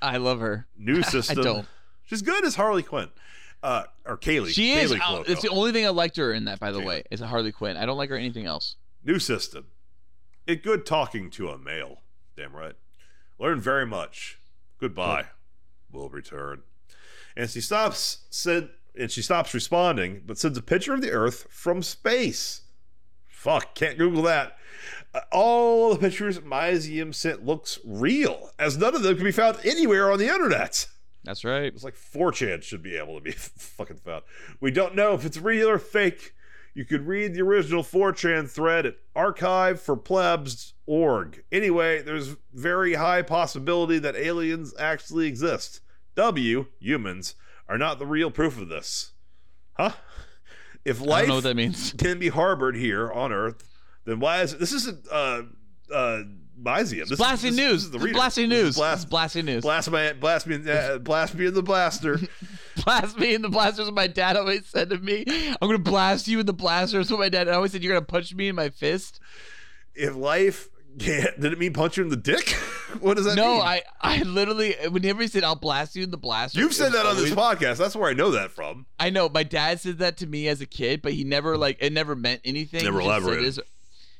I 0.00 0.16
love 0.18 0.40
her. 0.40 0.66
new 0.76 1.02
system. 1.02 1.42
don't. 1.42 1.66
She's 2.04 2.22
good 2.22 2.44
as 2.44 2.54
Harley 2.54 2.82
Quinn, 2.82 3.08
uh, 3.62 3.84
or 4.04 4.16
Kaylee. 4.16 4.50
She 4.54 4.72
is. 4.72 4.92
Kaley 4.92 5.00
Cuoco. 5.00 5.28
it's 5.28 5.42
the 5.42 5.48
only 5.48 5.72
thing 5.72 5.84
I 5.86 5.90
liked 5.90 6.16
her 6.16 6.32
in 6.32 6.44
that, 6.44 6.60
by 6.60 6.70
the 6.72 6.80
Yeah. 6.80 6.86
way. 6.86 7.02
Is 7.10 7.20
Harley 7.20 7.52
Quinn. 7.52 7.76
I 7.76 7.84
don't 7.86 7.96
like 7.98 8.10
her 8.10 8.16
anything 8.16 8.46
else. 8.46 8.76
New 9.04 9.18
system. 9.18 9.66
It 10.46 10.62
good 10.62 10.86
talking 10.86 11.30
to 11.32 11.48
a 11.50 11.58
male. 11.58 12.02
Damn 12.36 12.54
right. 12.54 12.74
Learn 13.38 13.60
very 13.60 13.86
much. 13.86 14.38
Goodbye. 14.78 15.26
Will 15.94 16.08
return. 16.08 16.62
And 17.36 17.48
she 17.48 17.60
stops 17.60 18.26
said 18.30 18.70
and 18.96 19.10
she 19.10 19.22
stops 19.22 19.54
responding, 19.54 20.22
but 20.24 20.38
sends 20.38 20.58
a 20.58 20.62
picture 20.62 20.94
of 20.94 21.00
the 21.00 21.10
Earth 21.10 21.46
from 21.50 21.82
space. 21.82 22.62
Fuck, 23.26 23.74
can't 23.74 23.98
Google 23.98 24.22
that. 24.22 24.56
Uh, 25.12 25.20
all 25.32 25.92
the 25.92 25.98
pictures 25.98 26.38
Myzium 26.40 27.14
sent 27.14 27.44
looks 27.44 27.78
real, 27.84 28.50
as 28.58 28.76
none 28.76 28.94
of 28.94 29.02
them 29.02 29.16
can 29.16 29.24
be 29.24 29.32
found 29.32 29.58
anywhere 29.64 30.12
on 30.12 30.18
the 30.18 30.28
internet. 30.28 30.86
That's 31.24 31.44
right. 31.44 31.72
It's 31.72 31.84
like 31.84 31.96
4chan 31.96 32.62
should 32.62 32.82
be 32.82 32.96
able 32.96 33.16
to 33.16 33.20
be 33.20 33.32
fucking 33.32 33.98
found. 33.98 34.22
We 34.60 34.70
don't 34.70 34.94
know 34.94 35.14
if 35.14 35.24
it's 35.24 35.38
real 35.38 35.68
or 35.68 35.78
fake. 35.78 36.34
You 36.74 36.84
could 36.84 37.06
read 37.06 37.34
the 37.34 37.42
original 37.42 37.82
4chan 37.82 38.48
thread 38.50 38.86
at 38.86 38.96
archiveforplebs.org. 39.16 41.44
Anyway, 41.52 42.02
there's 42.02 42.36
very 42.52 42.94
high 42.94 43.22
possibility 43.22 43.98
that 44.00 44.16
aliens 44.16 44.74
actually 44.78 45.26
exist. 45.26 45.80
W, 46.14 46.66
humans, 46.78 47.34
are 47.68 47.78
not 47.78 47.98
the 47.98 48.06
real 48.06 48.30
proof 48.30 48.60
of 48.60 48.68
this. 48.68 49.12
Huh? 49.74 49.92
If 50.84 51.00
I 51.00 51.04
life 51.04 51.20
don't 51.22 51.28
know 51.28 51.34
what 51.36 51.44
that 51.44 51.56
means. 51.56 51.92
can 51.98 52.18
be 52.18 52.28
harbored 52.28 52.76
here 52.76 53.10
on 53.10 53.32
Earth, 53.32 53.66
then 54.04 54.20
why 54.20 54.42
is 54.42 54.52
it? 54.52 54.60
This 54.60 54.72
isn't 54.72 55.06
uh, 55.10 55.42
uh, 55.92 56.22
Myzium. 56.60 57.08
This 57.08 57.18
Blasting 57.18 57.50
is, 57.50 57.56
this, 57.56 57.64
news. 57.64 57.72
This 57.72 57.84
is 57.84 57.90
the 57.90 57.98
reader. 57.98 58.14
blasting 58.14 58.48
news. 58.50 58.76
This 58.76 58.98
is 58.98 59.06
blasting 59.06 59.46
news. 59.46 59.62
Blast 59.62 59.90
me, 59.90 60.12
blast 60.12 60.46
me, 60.46 60.70
uh, 60.70 60.98
blast 60.98 61.34
me 61.34 61.46
in 61.46 61.54
the 61.54 61.62
blaster. 61.62 62.20
blast 62.84 63.18
me 63.18 63.34
in 63.34 63.42
the 63.42 63.48
blasters. 63.48 63.90
My 63.90 64.06
dad 64.06 64.36
always 64.36 64.66
said 64.66 64.90
to 64.90 64.98
me, 64.98 65.24
"I'm 65.26 65.56
gonna 65.68 65.78
blast 65.78 66.28
you 66.28 66.40
in 66.40 66.46
the 66.46 66.52
blasters." 66.52 67.10
What 67.10 67.20
my 67.20 67.28
dad 67.30 67.48
always 67.48 67.72
said, 67.72 67.82
"You're 67.82 67.94
gonna 67.94 68.06
punch 68.06 68.34
me 68.34 68.48
in 68.48 68.54
my 68.54 68.68
fist." 68.68 69.20
if 69.94 70.14
life 70.16 70.68
can't, 70.98 71.40
did 71.40 71.52
it 71.52 71.58
mean 71.58 71.72
punch 71.72 71.96
you 71.96 72.04
in 72.04 72.10
the 72.10 72.16
dick? 72.16 72.50
what 73.00 73.16
does 73.16 73.26
that 73.26 73.36
mean? 73.36 73.44
no, 73.44 73.54
mean? 73.54 73.62
I, 73.62 73.82
I 74.00 74.22
literally, 74.22 74.74
whenever 74.90 75.22
he 75.22 75.28
said, 75.28 75.44
"I'll 75.44 75.56
blast 75.56 75.96
you 75.96 76.02
in 76.02 76.10
the 76.10 76.16
blaster," 76.16 76.58
You've 76.58 76.74
said 76.74 76.92
that 76.92 77.06
on 77.06 77.16
this 77.16 77.30
podcast. 77.30 77.78
That's 77.78 77.96
where 77.96 78.08
I 78.08 78.14
know 78.14 78.30
that 78.32 78.50
from. 78.50 78.86
I 78.98 79.10
know 79.10 79.28
my 79.28 79.42
dad 79.42 79.80
said 79.80 79.98
that 79.98 80.16
to 80.18 80.26
me 80.26 80.48
as 80.48 80.60
a 80.60 80.66
kid, 80.66 81.02
but 81.02 81.12
he 81.12 81.24
never 81.24 81.56
like 81.56 81.78
it 81.80 81.92
never 81.92 82.14
meant 82.14 82.40
anything. 82.44 82.84
Never 82.84 83.00
elaborated. 83.00 83.58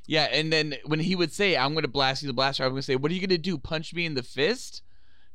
Yeah, 0.07 0.25
and 0.25 0.53
then 0.53 0.75
when 0.85 1.01
he 1.01 1.17
would 1.17 1.33
say, 1.33 1.57
"I'm 1.57 1.73
going 1.73 1.83
to 1.83 1.89
blast 1.89 2.23
you 2.23 2.27
in 2.27 2.29
the 2.29 2.35
blaster," 2.35 2.65
I'm 2.65 2.71
going 2.71 2.83
to 2.83 2.87
say, 2.87 2.97
"What 2.97 3.11
are 3.11 3.15
you 3.15 3.21
going 3.21 3.31
to 3.31 3.39
do? 3.39 3.57
Punch 3.57 3.95
me 3.95 4.07
in 4.07 4.15
the 4.15 4.23
fist?" 4.23 4.83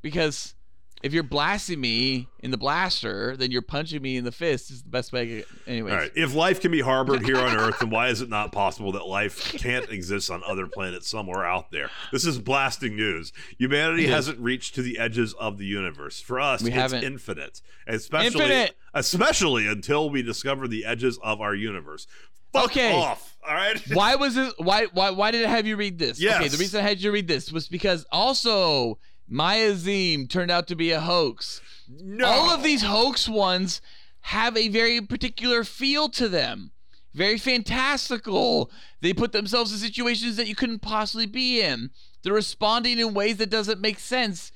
Because 0.02 0.54
if 1.02 1.14
you're 1.14 1.24
blasting 1.24 1.80
me 1.80 2.28
in 2.40 2.52
the 2.52 2.58
blaster, 2.58 3.36
then 3.38 3.52
you're 3.52 3.62
punching 3.62 4.02
me 4.02 4.18
in 4.18 4.24
the 4.26 4.32
fist. 4.32 4.70
Is 4.72 4.84
the 4.84 4.90
best 4.90 5.14
way. 5.14 5.44
Anyways, 5.66 5.94
All 5.94 6.00
right. 6.00 6.12
If 6.16 6.34
life 6.36 6.60
can 6.60 6.72
be 6.72 6.82
harbored 6.82 7.24
here 7.24 7.38
on 7.38 7.56
Earth, 7.60 7.80
then 7.80 7.90
why 7.90 8.10
is 8.10 8.22
it 8.22 8.30
not 8.30 8.52
possible 8.52 8.92
that 8.94 9.06
life 9.08 9.54
can't 9.58 9.90
exist 9.90 10.30
on 10.30 10.42
other 10.46 10.68
planets 10.68 11.08
somewhere 11.10 11.46
out 11.46 11.72
there? 11.72 11.90
This 12.12 12.26
is 12.26 12.38
blasting 12.40 12.96
news. 12.96 13.32
Humanity 13.58 14.08
hasn't 14.08 14.40
reached 14.40 14.76
to 14.76 14.82
the 14.82 15.00
edges 15.00 15.34
of 15.36 15.58
the 15.58 15.66
universe. 15.66 16.20
For 16.20 16.40
us, 16.40 16.62
We 16.62 16.70
it's 16.70 16.76
haven't. 16.78 17.04
infinite, 17.04 17.62
especially 17.88 18.28
Infinite! 18.44 18.76
especially 18.94 19.68
until 19.68 20.10
we 20.10 20.22
discover 20.22 20.68
the 20.68 20.86
edges 20.86 21.18
of 21.24 21.40
our 21.42 21.56
universe. 21.56 22.08
Fuck 22.52 22.66
Okay. 22.72 22.92
off. 22.94 23.38
All 23.48 23.54
right. 23.54 23.80
why 23.94 24.16
was 24.16 24.36
it? 24.36 24.54
Why 24.58 24.86
why 24.94 25.12
why 25.12 25.30
did 25.32 25.46
I 25.46 25.50
have 25.50 25.68
you 25.68 25.76
read 25.78 26.00
this? 26.00 26.22
Okay, 26.24 26.48
the 26.48 26.58
reason 26.58 26.80
I 26.84 26.88
had 26.88 27.00
you 27.00 27.12
read 27.12 27.28
this 27.28 27.52
was 27.52 27.68
because 27.68 28.06
also 28.12 28.98
Myzium 29.32 30.30
turned 30.30 30.52
out 30.52 30.68
to 30.68 30.76
be 30.76 30.92
a 30.92 31.00
hoax. 31.00 31.62
No. 31.88 32.26
All 32.26 32.50
of 32.52 32.64
these 32.64 32.82
hoax 32.84 33.28
ones 33.30 33.82
have 34.22 34.56
a 34.58 34.68
very 34.70 35.02
particular 35.02 35.64
feel 35.64 36.10
to 36.10 36.28
them. 36.30 36.72
Very 37.14 37.38
fantastical. 37.38 38.72
They 39.02 39.14
put 39.14 39.32
themselves 39.32 39.72
in 39.72 39.80
situations 39.80 40.36
that 40.38 40.48
you 40.48 40.56
couldn't 40.56 40.80
possibly 40.80 41.26
be 41.26 41.62
in. 41.62 41.90
They're 42.24 42.34
responding 42.34 43.00
in 43.00 43.14
ways 43.14 43.38
that 43.38 43.50
doesn't 43.50 43.82
make 43.82 44.00
sense. 44.00 44.52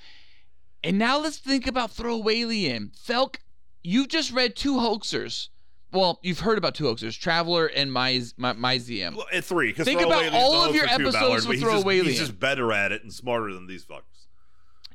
And 0.83 0.97
now 0.99 1.19
let's 1.19 1.37
think 1.37 1.65
about 1.65 1.91
Throawaylien. 1.95 2.91
Felk, 2.97 3.37
you've 3.83 4.09
just 4.09 4.31
read 4.31 4.55
two 4.55 4.75
hoaxers. 4.75 5.47
Well, 5.91 6.19
you've 6.23 6.39
heard 6.41 6.57
about 6.57 6.75
two 6.75 6.85
hoaxers, 6.85 7.17
Traveler 7.19 7.67
and 7.67 7.93
Myz- 7.93 8.33
My- 8.35 8.53
Myzium. 8.53 9.15
Well, 9.15 9.27
At 9.31 9.45
three. 9.45 9.71
'cause 9.73 9.85
Think 9.85 9.99
Throwaway 10.01 10.27
about 10.27 10.39
all 10.41 10.63
of 10.65 10.75
your 10.75 10.85
episodes 10.87 11.13
Ballard, 11.15 11.45
with 11.45 11.57
he's 11.57 11.61
Throwaway 11.61 11.95
He's 11.97 12.03
Alien. 12.05 12.17
just 12.19 12.39
better 12.39 12.71
at 12.73 12.91
it 12.91 13.03
and 13.03 13.13
smarter 13.13 13.53
than 13.53 13.67
these 13.67 13.85
fuckers. 13.85 14.22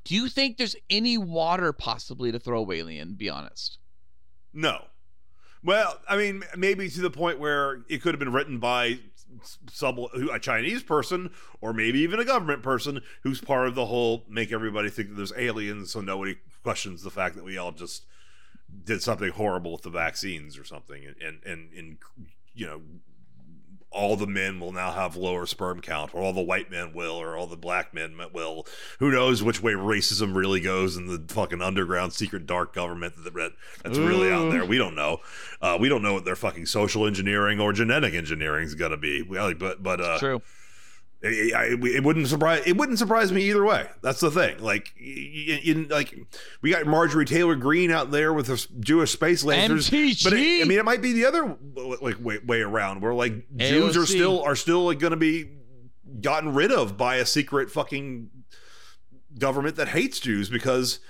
Do 0.08 0.14
you 0.14 0.30
think 0.30 0.56
there's 0.56 0.74
any 0.88 1.18
water 1.18 1.70
possibly 1.74 2.32
to 2.32 2.38
Throawaylien? 2.38 3.18
Be 3.18 3.28
honest. 3.28 3.76
No. 4.54 4.86
Well, 5.62 6.00
I 6.08 6.16
mean, 6.16 6.44
maybe 6.56 6.88
to 6.88 7.00
the 7.02 7.10
point 7.10 7.38
where 7.38 7.82
it 7.90 8.00
could 8.00 8.14
have 8.14 8.18
been 8.18 8.32
written 8.32 8.58
by 8.58 9.00
some 9.70 9.98
a 10.32 10.38
Chinese 10.38 10.82
person 10.82 11.30
or 11.60 11.74
maybe 11.74 11.98
even 11.98 12.20
a 12.20 12.24
government 12.24 12.62
person 12.62 13.02
who's 13.22 13.42
part 13.42 13.68
of 13.68 13.74
the 13.74 13.84
whole 13.84 14.24
make 14.30 14.50
everybody 14.50 14.88
think 14.88 15.10
that 15.10 15.16
there's 15.16 15.34
aliens, 15.36 15.92
so 15.92 16.00
nobody 16.00 16.36
questions 16.62 17.02
the 17.02 17.10
fact 17.10 17.34
that 17.36 17.44
we 17.44 17.58
all 17.58 17.72
just 17.72 18.06
did 18.84 19.02
something 19.02 19.30
horrible 19.32 19.72
with 19.72 19.82
the 19.82 19.90
vaccines 19.90 20.56
or 20.56 20.64
something, 20.64 21.04
and 21.04 21.16
and 21.20 21.44
and, 21.44 21.72
and 21.74 21.98
you 22.54 22.66
know. 22.66 22.80
All 23.90 24.16
the 24.16 24.26
men 24.26 24.60
will 24.60 24.72
now 24.72 24.92
have 24.92 25.16
lower 25.16 25.46
sperm 25.46 25.80
count, 25.80 26.14
or 26.14 26.20
all 26.22 26.32
the 26.34 26.42
white 26.42 26.70
men 26.70 26.92
will, 26.92 27.14
or 27.16 27.36
all 27.36 27.46
the 27.46 27.56
black 27.56 27.94
men 27.94 28.18
will. 28.34 28.66
Who 28.98 29.10
knows 29.10 29.42
which 29.42 29.62
way 29.62 29.72
racism 29.72 30.34
really 30.34 30.60
goes 30.60 30.96
in 30.96 31.06
the 31.06 31.24
fucking 31.32 31.62
underground 31.62 32.12
secret 32.12 32.44
dark 32.46 32.74
government 32.74 33.14
that 33.24 33.32
that- 33.34 33.52
that's 33.82 33.98
really 33.98 34.30
out 34.30 34.50
there. 34.50 34.64
We 34.64 34.76
don't 34.76 34.94
know. 34.94 35.20
Uh, 35.62 35.78
we 35.80 35.88
don't 35.88 36.02
know 36.02 36.12
what 36.12 36.24
their 36.26 36.36
fucking 36.36 36.66
social 36.66 37.06
engineering 37.06 37.60
or 37.60 37.72
genetic 37.72 38.12
engineering 38.14 38.66
is 38.66 38.74
going 38.74 38.90
to 38.90 38.96
be. 38.98 39.22
Well, 39.22 39.54
but 39.54 39.82
but 39.82 40.00
uh, 40.00 40.18
True. 40.18 40.42
It, 41.20 41.54
I- 41.54 41.86
it 41.86 42.04
wouldn't 42.04 42.28
surprise 42.28 42.62
it 42.66 42.76
wouldn't 42.76 42.98
surprise 42.98 43.32
me 43.32 43.42
either 43.48 43.64
way. 43.64 43.86
That's 44.02 44.20
the 44.20 44.30
thing. 44.30 44.58
Like, 44.60 44.94
like 45.90 46.14
we 46.62 46.70
got 46.70 46.86
Marjorie 46.86 47.24
Taylor 47.24 47.56
Greene 47.56 47.90
out 47.90 48.10
there 48.10 48.32
with 48.32 48.46
the 48.46 48.66
Jewish 48.80 49.10
space 49.12 49.42
lancers, 49.44 49.90
MTG. 49.90 50.24
but 50.24 50.32
it, 50.34 50.62
I 50.62 50.64
mean, 50.64 50.78
it 50.78 50.84
might 50.84 51.02
be 51.02 51.12
the 51.12 51.26
other 51.26 51.56
like 52.00 52.22
way, 52.22 52.38
way 52.38 52.60
around 52.60 53.02
where 53.02 53.14
like 53.14 53.32
Jews 53.56 53.96
are 53.96 54.06
still 54.06 54.42
are 54.42 54.56
still 54.56 54.84
like, 54.86 54.98
going 54.98 55.10
to 55.10 55.16
be 55.16 55.50
gotten 56.20 56.54
rid 56.54 56.72
of 56.72 56.96
by 56.96 57.16
a 57.16 57.26
secret 57.26 57.70
fucking 57.70 58.30
government 59.38 59.76
that 59.76 59.88
hates 59.88 60.20
Jews 60.20 60.48
because 60.48 61.00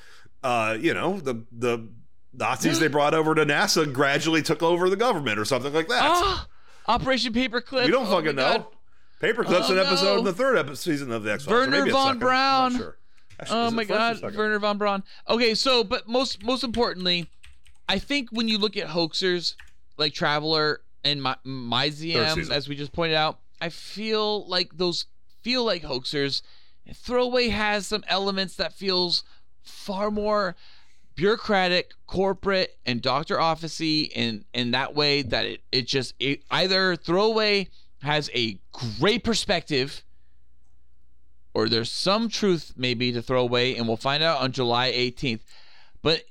uh, 0.43 0.76
you 0.80 0.94
know 0.94 1.20
the 1.20 1.44
the 1.52 1.89
Nazis 2.32 2.78
they 2.80 2.89
brought 2.89 3.14
over 3.14 3.35
to 3.35 3.44
NASA 3.44 3.90
gradually 3.93 4.43
took 4.43 4.62
over 4.62 4.89
the 4.89 4.97
government 4.97 5.39
or 5.39 5.44
something 5.44 5.72
like 5.72 5.89
that. 5.89 6.02
Ah, 6.02 6.47
Operation 6.86 7.32
Paperclip. 7.32 7.85
We 7.85 7.90
don't 7.90 8.06
oh 8.06 8.10
fucking 8.10 8.36
know. 8.36 8.59
God. 8.59 8.66
Paperclip's 9.20 9.69
Oh, 9.69 9.73
an 9.73 9.78
episode 9.78 10.12
no. 10.15 10.19
in 10.19 10.24
the 10.24 10.32
third 10.32 10.57
episode 10.59 10.77
season 10.78 11.11
of 11.12 11.23
the 11.24 11.32
X 11.32 11.45
Files. 11.45 11.66
Wernher 11.69 11.90
von 11.90 12.19
Braun. 12.19 12.77
Sure. 12.77 12.97
Oh 13.51 13.66
Is 13.66 13.73
it 13.73 13.77
my 13.77 13.85
God? 13.85 14.20
Wernher 14.35 14.59
von 14.59 14.78
Braun. 14.78 15.03
Okay, 15.28 15.55
so 15.55 15.85
but 15.85 16.09
most 16.09 16.43
most 16.43 16.65
importantly, 16.65 17.28
I 17.89 17.99
think 17.99 18.31
when 18.31 18.49
you 18.49 18.59
look 18.59 18.77
at 18.77 18.89
hoaxers 18.89 19.55
like 19.97 20.12
Traveler 20.12 20.81
and 21.05 21.23
my 21.23 21.36
Myzium, 21.47 22.51
as 22.51 22.69
we 22.69 22.77
just 22.77 22.93
pointed 22.93 23.15
out, 23.15 23.39
I 23.61 23.69
feel 23.69 24.47
like 24.49 24.77
those 24.77 25.07
feel 25.43 25.65
like 25.65 25.82
hoaxers. 25.82 26.43
Throwaway 26.95 27.49
has 27.49 27.86
some 27.86 28.03
elements 28.09 28.57
that 28.57 28.73
feels 28.73 29.23
far 29.62 30.11
more 30.11 30.57
bureaucratic, 31.15 31.93
corporate, 32.07 32.78
and 32.86 33.03
doctor 33.03 33.36
officey 33.36 34.09
in 34.12 34.45
in 34.55 34.70
that 34.73 34.95
way 34.95 35.23
that 35.23 35.45
it 35.45 35.62
it 35.70 35.86
just 35.86 36.15
it, 36.19 36.43
either 36.51 36.97
Throwaway 36.97 37.69
has 38.03 38.31
a 38.35 38.59
great 38.99 39.25
perspective 39.25 40.05
or 41.55 41.69
there's 41.69 41.91
some 41.91 42.29
truth 42.29 42.75
maybe 42.77 43.11
to 43.11 43.20
throw 43.20 43.41
away, 43.41 43.77
and 43.77 43.89
we'll 43.89 43.97
find 43.97 44.23
out 44.23 44.41
on 44.41 44.53
July 44.53 44.93
18th. 44.93 45.41
But 46.03 46.23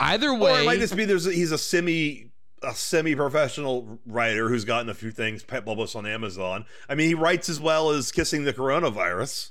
either 0.00 0.34
way, 0.34 0.50
Or 0.52 0.60
it 0.62 0.64
might 0.66 0.80
just 0.80 0.96
be 0.96 1.04
there's 1.04 1.26
a, 1.26 1.32
he's 1.32 1.52
a 1.52 1.58
semi 1.58 2.30
a 2.62 2.74
semi-professional 2.74 4.00
writer 4.06 4.48
who's 4.48 4.64
gotten 4.64 4.88
a 4.88 4.94
few 4.94 5.10
things 5.10 5.42
published 5.44 5.94
on 5.94 6.06
Amazon. 6.06 6.64
I 6.88 6.94
mean, 6.94 7.08
he 7.08 7.14
writes 7.14 7.48
as 7.50 7.60
well 7.60 7.90
as 7.90 8.10
kissing 8.10 8.44
the 8.44 8.54
coronavirus. 8.54 9.50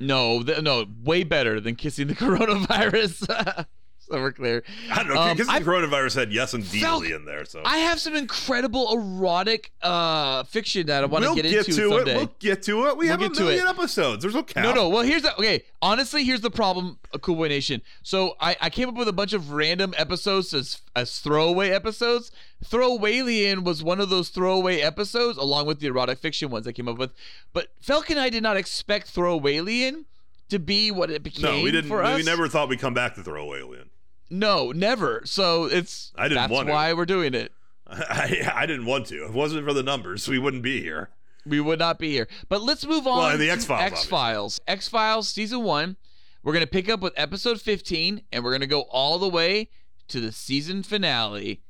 no, 0.00 0.42
th- 0.42 0.62
no, 0.62 0.86
way 1.04 1.22
better 1.22 1.60
than 1.60 1.76
kissing 1.76 2.06
the 2.08 2.14
coronavirus. 2.16 3.66
so 4.10 4.20
we're 4.20 4.32
clear. 4.32 4.62
I 4.90 5.02
don't 5.02 5.14
know. 5.14 5.20
Um, 5.20 5.36
the 5.36 5.44
coronavirus 5.44 6.14
had 6.14 6.32
yes 6.32 6.54
and 6.54 6.68
deeply 6.70 7.12
in 7.12 7.24
there. 7.24 7.44
So 7.44 7.62
I 7.64 7.78
have 7.78 8.00
some 8.00 8.14
incredible 8.14 8.92
erotic 8.92 9.72
uh, 9.82 10.44
fiction 10.44 10.86
that 10.86 11.02
I 11.02 11.06
want 11.06 11.22
we'll 11.22 11.34
to 11.34 11.42
get, 11.42 11.50
get, 11.50 11.68
into 11.68 11.80
to 11.82 11.88
someday. 11.90 12.12
it. 12.12 12.16
We'll 12.16 12.34
get 12.38 12.62
to 12.64 12.86
it. 12.86 12.96
We 12.96 13.06
We'll 13.08 13.18
have 13.18 13.22
a 13.22 13.30
million 13.30 13.66
episodes. 13.66 14.22
There's 14.22 14.34
no 14.34 14.42
cap. 14.42 14.62
No, 14.64 14.72
no. 14.72 14.88
Well, 14.88 15.02
here's 15.02 15.22
the 15.22 15.34
okay. 15.36 15.64
Honestly, 15.82 16.24
here's 16.24 16.40
the 16.40 16.50
problem, 16.50 16.98
Cool 17.20 17.36
Boy 17.36 17.48
Nation. 17.48 17.82
So 18.02 18.36
I, 18.40 18.56
I 18.60 18.70
came 18.70 18.88
up 18.88 18.94
with 18.94 19.08
a 19.08 19.12
bunch 19.12 19.32
of 19.32 19.50
random 19.50 19.94
episodes 19.96 20.54
as 20.54 20.80
as 20.94 21.18
throwaway 21.18 21.70
episodes. 21.70 22.30
Throawaylien 22.64 23.64
was 23.64 23.82
one 23.82 24.00
of 24.00 24.08
those 24.08 24.28
throwaway 24.28 24.80
episodes, 24.80 25.36
along 25.36 25.66
with 25.66 25.80
the 25.80 25.88
erotic 25.88 26.18
fiction 26.18 26.48
ones 26.50 26.66
I 26.66 26.72
came 26.72 26.88
up 26.88 26.98
with. 26.98 27.12
But 27.52 27.68
Felk 27.84 28.08
and 28.10 28.18
I 28.18 28.30
did 28.30 28.42
not 28.42 28.56
expect 28.56 29.14
Throawaylien 29.14 30.04
to 30.48 30.58
be 30.58 30.90
what 30.90 31.10
it 31.10 31.22
became 31.22 31.42
No, 31.42 31.62
we 31.62 31.70
didn't. 31.70 31.90
we 31.90 32.22
never 32.22 32.48
thought 32.48 32.68
we'd 32.68 32.80
come 32.80 32.94
back 32.94 33.14
to 33.16 33.22
throw 33.22 33.54
alien. 33.54 33.90
No, 34.30 34.72
never. 34.72 35.22
So 35.24 35.64
it's 35.64 36.12
I 36.16 36.24
didn't 36.24 36.36
that's 36.36 36.52
want 36.52 36.66
to. 36.68 36.72
why 36.72 36.92
we're 36.92 37.06
doing 37.06 37.34
it. 37.34 37.52
I, 37.86 38.50
I 38.54 38.66
didn't 38.66 38.86
want 38.86 39.06
to. 39.06 39.24
If 39.24 39.30
it 39.30 39.34
wasn't 39.34 39.64
for 39.64 39.72
the 39.72 39.82
numbers, 39.82 40.26
we 40.28 40.38
wouldn't 40.38 40.62
be 40.62 40.80
here. 40.82 41.10
we 41.44 41.60
would 41.60 41.78
not 41.78 41.98
be 41.98 42.10
here. 42.10 42.26
But 42.48 42.62
let's 42.62 42.84
move 42.84 43.06
on. 43.06 43.18
Well, 43.18 43.38
the 43.38 43.50
X-Files, 43.50 43.82
X 43.92 44.04
Files. 44.06 44.60
X 44.66 44.88
Files 44.88 45.28
season 45.28 45.62
one. 45.62 45.96
We're 46.42 46.52
gonna 46.52 46.66
pick 46.66 46.88
up 46.88 47.00
with 47.00 47.12
episode 47.16 47.60
15, 47.60 48.22
and 48.32 48.44
we're 48.44 48.52
gonna 48.52 48.66
go 48.66 48.82
all 48.82 49.18
the 49.18 49.28
way 49.28 49.68
to 50.08 50.20
the 50.20 50.32
season 50.32 50.82
finale. 50.82 51.60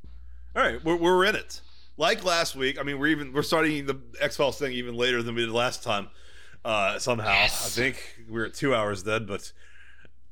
All 0.55 0.63
right, 0.63 0.83
we're, 0.85 0.97
we're 0.97 1.25
in 1.25 1.35
it. 1.35 1.61
Like 1.99 2.25
last 2.25 2.55
week, 2.57 2.79
I 2.79 2.83
mean, 2.83 2.99
we're 2.99 3.07
even 3.09 3.33
we're 3.33 3.43
starting 3.43 3.87
the 3.87 3.99
X 4.21 4.37
Files 4.37 4.59
thing 4.59 4.73
even 4.73 4.95
later 4.95 5.23
than 5.23 5.35
we 5.35 5.43
did 5.43 5.51
last 5.51 5.83
time. 5.83 6.09
Uh, 6.65 6.99
somehow, 6.99 7.31
I 7.31 7.47
think 7.49 8.25
we're 8.29 8.47
at 8.47 8.55
two 8.55 8.75
hours 8.75 9.05
then, 9.05 9.25
but 9.25 9.53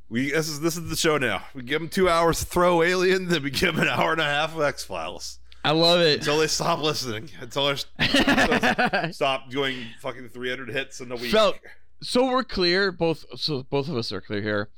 we 0.09 0.31
this 0.31 0.49
is 0.49 0.61
this 0.61 0.77
is 0.77 0.89
the 0.89 0.97
show 0.97 1.19
now. 1.19 1.45
We 1.55 1.63
give 1.63 1.81
them 1.81 1.89
two 1.89 2.09
hours 2.09 2.41
to 2.41 2.47
throw 2.47 2.83
Alien, 2.83 3.29
then 3.29 3.43
we 3.43 3.51
give 3.51 3.77
them 3.77 3.87
an 3.87 3.89
hour 3.89 4.13
and 4.13 4.21
a 4.21 4.25
half 4.25 4.55
of 4.55 4.63
X 4.63 4.85
Files 4.85 5.39
I 5.65 5.71
love 5.71 6.01
it. 6.01 6.19
until 6.19 6.39
they 6.39 6.47
stop 6.47 6.81
listening, 6.81 7.31
until 7.41 7.75
they 7.99 9.13
stop 9.13 9.51
doing 9.51 9.79
fucking 10.01 10.29
three 10.29 10.51
hundred 10.51 10.69
hits 10.69 11.01
in 11.01 11.11
a 11.11 11.17
week. 11.17 11.33
Felt 11.33 11.57
so 12.03 12.27
we're 12.27 12.45
clear. 12.45 12.93
Both 12.93 13.25
so 13.37 13.63
both 13.63 13.89
of 13.89 13.97
us 13.97 14.13
are 14.13 14.21
clear 14.21 14.43
here. 14.43 14.69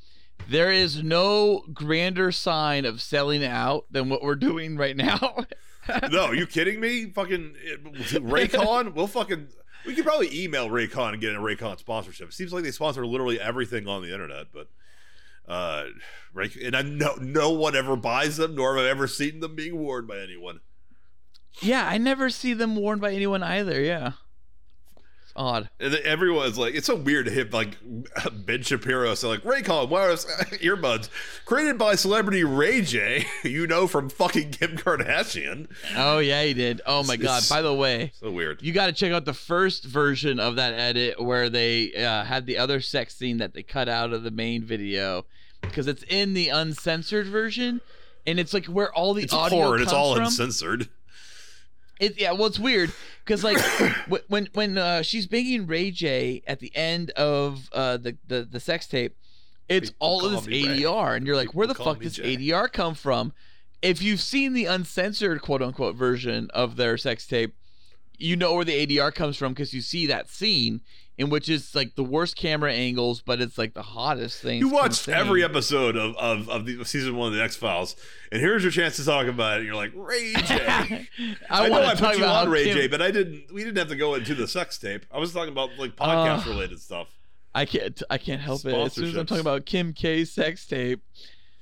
There 0.48 0.70
is 0.70 1.02
no 1.02 1.64
grander 1.72 2.30
sign 2.30 2.84
of 2.84 3.02
selling 3.02 3.44
out 3.44 3.86
than 3.90 4.08
what 4.08 4.22
we're 4.22 4.36
doing 4.36 4.76
right 4.76 4.96
now. 4.96 5.44
no, 6.10 6.30
you 6.30 6.46
kidding 6.46 6.78
me? 6.78 7.10
Fucking 7.10 7.54
eh, 7.68 7.76
Raycon, 8.18 8.94
we'll 8.94 9.08
fucking. 9.08 9.48
We 9.84 9.94
could 9.94 10.04
probably 10.04 10.44
email 10.44 10.68
Raycon 10.68 11.12
and 11.12 11.20
get 11.20 11.34
a 11.34 11.38
Raycon 11.38 11.78
sponsorship. 11.78 12.28
It 12.28 12.34
Seems 12.34 12.52
like 12.52 12.64
they 12.64 12.70
sponsor 12.70 13.06
literally 13.06 13.40
everything 13.40 13.88
on 13.88 14.02
the 14.02 14.12
internet, 14.12 14.46
but 14.52 14.68
uh, 15.48 15.84
Ray, 16.34 16.50
and 16.64 16.76
I 16.76 16.82
no 16.82 17.14
no 17.20 17.50
one 17.50 17.74
ever 17.76 17.96
buys 17.96 18.36
them, 18.36 18.54
nor 18.56 18.76
have 18.76 18.84
I 18.84 18.88
ever 18.88 19.06
seen 19.06 19.40
them 19.40 19.54
being 19.54 19.76
worn 19.78 20.06
by 20.06 20.18
anyone. 20.18 20.60
yeah, 21.60 21.86
I 21.88 21.98
never 21.98 22.28
see 22.30 22.52
them 22.54 22.76
worn 22.76 22.98
by 22.98 23.12
anyone 23.12 23.42
either. 23.42 23.80
Yeah, 23.80 24.12
it's 25.22 25.32
odd. 25.34 25.70
And 25.80 25.94
everyone's 25.94 26.58
like, 26.58 26.74
it's 26.74 26.86
so 26.86 26.96
weird 26.96 27.24
to 27.26 27.32
hit 27.32 27.52
like 27.54 27.78
Ben 28.44 28.62
Shapiro 28.62 29.14
so 29.14 29.30
like 29.30 29.42
Raycon 29.44 29.88
wireless 29.88 30.24
earbuds 30.60 31.08
created 31.46 31.78
by 31.78 31.94
celebrity 31.94 32.44
Ray 32.44 32.82
J, 32.82 33.24
you 33.44 33.66
know 33.66 33.86
from 33.86 34.10
fucking 34.10 34.50
Kim 34.50 34.76
Kardashian. 34.76 35.68
Oh 35.96 36.18
yeah, 36.18 36.42
he 36.42 36.52
did. 36.52 36.82
Oh 36.84 37.02
my 37.04 37.16
god. 37.16 37.44
By 37.48 37.62
the 37.62 37.72
way, 37.72 38.12
So 38.20 38.30
weird. 38.30 38.60
you 38.62 38.72
got 38.74 38.86
to 38.86 38.92
check 38.92 39.12
out 39.12 39.24
the 39.24 39.32
first 39.32 39.84
version 39.84 40.38
of 40.38 40.56
that 40.56 40.74
edit 40.74 41.22
where 41.22 41.48
they 41.48 41.94
uh, 41.94 42.24
had 42.24 42.44
the 42.44 42.58
other 42.58 42.80
sex 42.82 43.14
scene 43.16 43.38
that 43.38 43.54
they 43.54 43.62
cut 43.62 43.88
out 43.88 44.12
of 44.12 44.22
the 44.22 44.30
main 44.30 44.62
video 44.64 45.24
because 45.68 45.86
it's 45.86 46.04
in 46.08 46.34
the 46.34 46.48
uncensored 46.48 47.26
version 47.26 47.80
and 48.26 48.38
it's 48.40 48.52
like 48.54 48.66
where 48.66 48.92
all 48.94 49.14
the 49.14 49.22
It's 49.24 49.32
audio 49.32 49.58
horror. 49.62 49.76
and 49.76 49.84
comes 49.84 49.92
It's 49.92 49.92
all 49.92 50.14
from. 50.14 50.24
uncensored. 50.24 50.88
It, 51.98 52.20
yeah, 52.20 52.32
well, 52.32 52.46
it's 52.46 52.58
weird 52.58 52.92
because 53.24 53.42
like 53.42 53.58
when 54.28 54.48
when 54.52 54.76
uh, 54.76 55.02
she's 55.02 55.26
banging 55.26 55.66
Ray 55.66 55.90
J 55.90 56.42
at 56.46 56.60
the 56.60 56.74
end 56.76 57.10
of 57.12 57.68
uh, 57.72 57.96
the, 57.96 58.16
the 58.26 58.42
the 58.50 58.60
sex 58.60 58.86
tape, 58.86 59.16
it's 59.68 59.90
People 59.90 60.06
all 60.08 60.26
of 60.26 60.32
this 60.32 60.46
me 60.46 60.68
Ray. 60.68 60.80
ADR, 60.82 61.16
and 61.16 61.26
you're 61.26 61.36
like, 61.36 61.54
where 61.54 61.66
the 61.66 61.72
People 61.74 61.94
fuck 61.94 62.02
does 62.02 62.16
Jay. 62.16 62.36
ADR 62.36 62.70
come 62.70 62.94
from? 62.94 63.32
If 63.80 64.02
you've 64.02 64.20
seen 64.20 64.52
the 64.52 64.66
uncensored 64.66 65.40
quote 65.40 65.62
unquote 65.62 65.96
version 65.96 66.50
of 66.52 66.76
their 66.76 66.98
sex 66.98 67.26
tape, 67.26 67.54
you 68.18 68.36
know 68.36 68.54
where 68.54 68.64
the 68.64 68.86
ADR 68.86 69.14
comes 69.14 69.36
from 69.36 69.52
because 69.52 69.72
you 69.74 69.80
see 69.80 70.06
that 70.06 70.28
scene 70.28 70.80
in 71.18 71.30
which 71.30 71.48
it's 71.48 71.74
like 71.74 71.94
the 71.94 72.04
worst 72.04 72.36
camera 72.36 72.72
angles, 72.72 73.22
but 73.22 73.40
it's 73.40 73.56
like 73.56 73.72
the 73.72 73.82
hottest 73.82 74.42
thing. 74.42 74.60
You 74.60 74.68
watched 74.68 75.08
every 75.08 75.42
episode 75.42 75.96
of, 75.96 76.14
of, 76.16 76.48
of 76.50 76.66
the 76.66 76.84
season 76.84 77.16
one 77.16 77.28
of 77.28 77.34
the 77.34 77.42
X 77.42 77.56
Files, 77.56 77.96
and 78.30 78.40
here's 78.40 78.62
your 78.62 78.72
chance 78.72 78.96
to 78.96 79.04
talk 79.04 79.26
about 79.26 79.54
it. 79.54 79.56
And 79.58 79.66
you're 79.66 79.76
like 79.76 79.92
Ray 79.94 80.34
J. 80.34 81.06
I, 81.50 81.68
know 81.68 81.82
I 81.82 81.94
talk 81.94 82.12
put 82.12 82.18
you 82.18 82.24
on 82.24 82.50
Ray 82.50 82.64
Kim- 82.64 82.76
J, 82.76 82.88
but 82.88 83.00
I 83.00 83.10
didn't. 83.10 83.52
We 83.52 83.64
didn't 83.64 83.78
have 83.78 83.88
to 83.88 83.96
go 83.96 84.14
into 84.14 84.34
the 84.34 84.46
sex 84.46 84.78
tape. 84.78 85.06
I 85.10 85.18
was 85.18 85.32
talking 85.32 85.52
about 85.52 85.70
like 85.78 85.96
podcast 85.96 86.46
Uh, 86.46 86.50
related 86.50 86.80
stuff. 86.80 87.08
I 87.54 87.64
can't. 87.64 88.02
I 88.10 88.18
can't 88.18 88.40
help 88.40 88.66
it. 88.66 88.74
As 88.74 88.92
soon 88.92 89.06
as 89.06 89.16
I'm 89.16 89.24
talking 89.26 89.40
about 89.40 89.64
Kim 89.64 89.94
K's 89.94 90.30
sex 90.30 90.66
tape, 90.66 91.00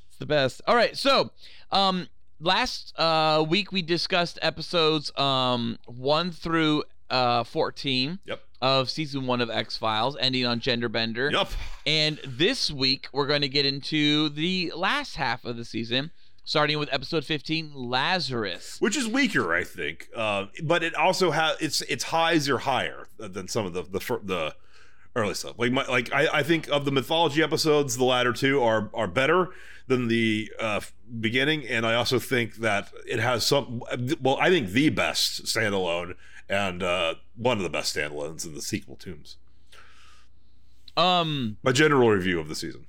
it's 0.08 0.18
the 0.18 0.26
best. 0.26 0.62
All 0.66 0.74
right. 0.74 0.96
So, 0.96 1.30
um, 1.70 2.08
last 2.40 2.92
uh 2.98 3.44
week 3.48 3.72
we 3.72 3.82
discussed 3.82 4.38
episodes 4.42 5.16
um 5.18 5.78
one 5.86 6.30
through 6.30 6.84
uh 7.10 7.44
fourteen 7.44 8.18
Yep. 8.26 8.42
of 8.62 8.90
season 8.90 9.26
one 9.26 9.40
of 9.40 9.50
X 9.50 9.76
Files, 9.76 10.16
ending 10.18 10.46
on 10.46 10.58
Gender 10.60 10.88
Bender. 10.88 11.30
Yep. 11.32 11.48
And 11.86 12.18
this 12.26 12.70
week 12.70 13.08
we're 13.12 13.26
going 13.26 13.42
to 13.42 13.48
get 13.48 13.66
into 13.66 14.30
the 14.30 14.72
last 14.74 15.16
half 15.16 15.44
of 15.44 15.56
the 15.58 15.64
season, 15.66 16.10
starting 16.44 16.78
with 16.78 16.88
episode 16.92 17.24
fifteen, 17.24 17.72
Lazarus. 17.74 18.76
Which 18.80 18.96
is 18.96 19.06
weaker, 19.06 19.54
I 19.54 19.64
think. 19.64 20.08
Uh, 20.16 20.46
but 20.62 20.82
it 20.82 20.94
also 20.94 21.30
has 21.30 21.60
its 21.60 21.82
its 21.82 22.04
highs 22.04 22.48
are 22.48 22.58
higher 22.58 23.06
than 23.18 23.48
some 23.48 23.66
of 23.66 23.74
the 23.74 23.82
the 23.82 24.00
the 24.22 24.54
early 25.16 25.34
stuff. 25.34 25.54
Like 25.58 25.72
my, 25.72 25.84
like 25.86 26.12
I, 26.12 26.28
I 26.38 26.42
think 26.42 26.68
of 26.68 26.84
the 26.84 26.90
mythology 26.92 27.42
episodes, 27.42 27.96
the 27.96 28.04
latter 28.04 28.32
two 28.32 28.62
are 28.62 28.90
are 28.94 29.06
better 29.08 29.50
than 29.86 30.08
the 30.08 30.50
uh, 30.58 30.80
beginning, 31.20 31.66
and 31.68 31.84
I 31.86 31.94
also 31.94 32.18
think 32.18 32.56
that 32.56 32.90
it 33.06 33.18
has 33.20 33.44
some. 33.46 33.82
Well, 34.20 34.38
I 34.40 34.48
think 34.50 34.70
the 34.70 34.88
best 34.90 35.44
standalone 35.44 36.14
and 36.48 36.82
uh, 36.82 37.14
one 37.36 37.56
of 37.58 37.62
the 37.62 37.70
best 37.70 37.94
standalones 37.96 38.44
in 38.46 38.54
the 38.54 38.62
sequel 38.62 38.96
Tooms. 38.96 39.36
Um. 40.96 41.56
My 41.62 41.72
general 41.72 42.08
review 42.10 42.38
of 42.40 42.48
the 42.48 42.54
season. 42.54 42.86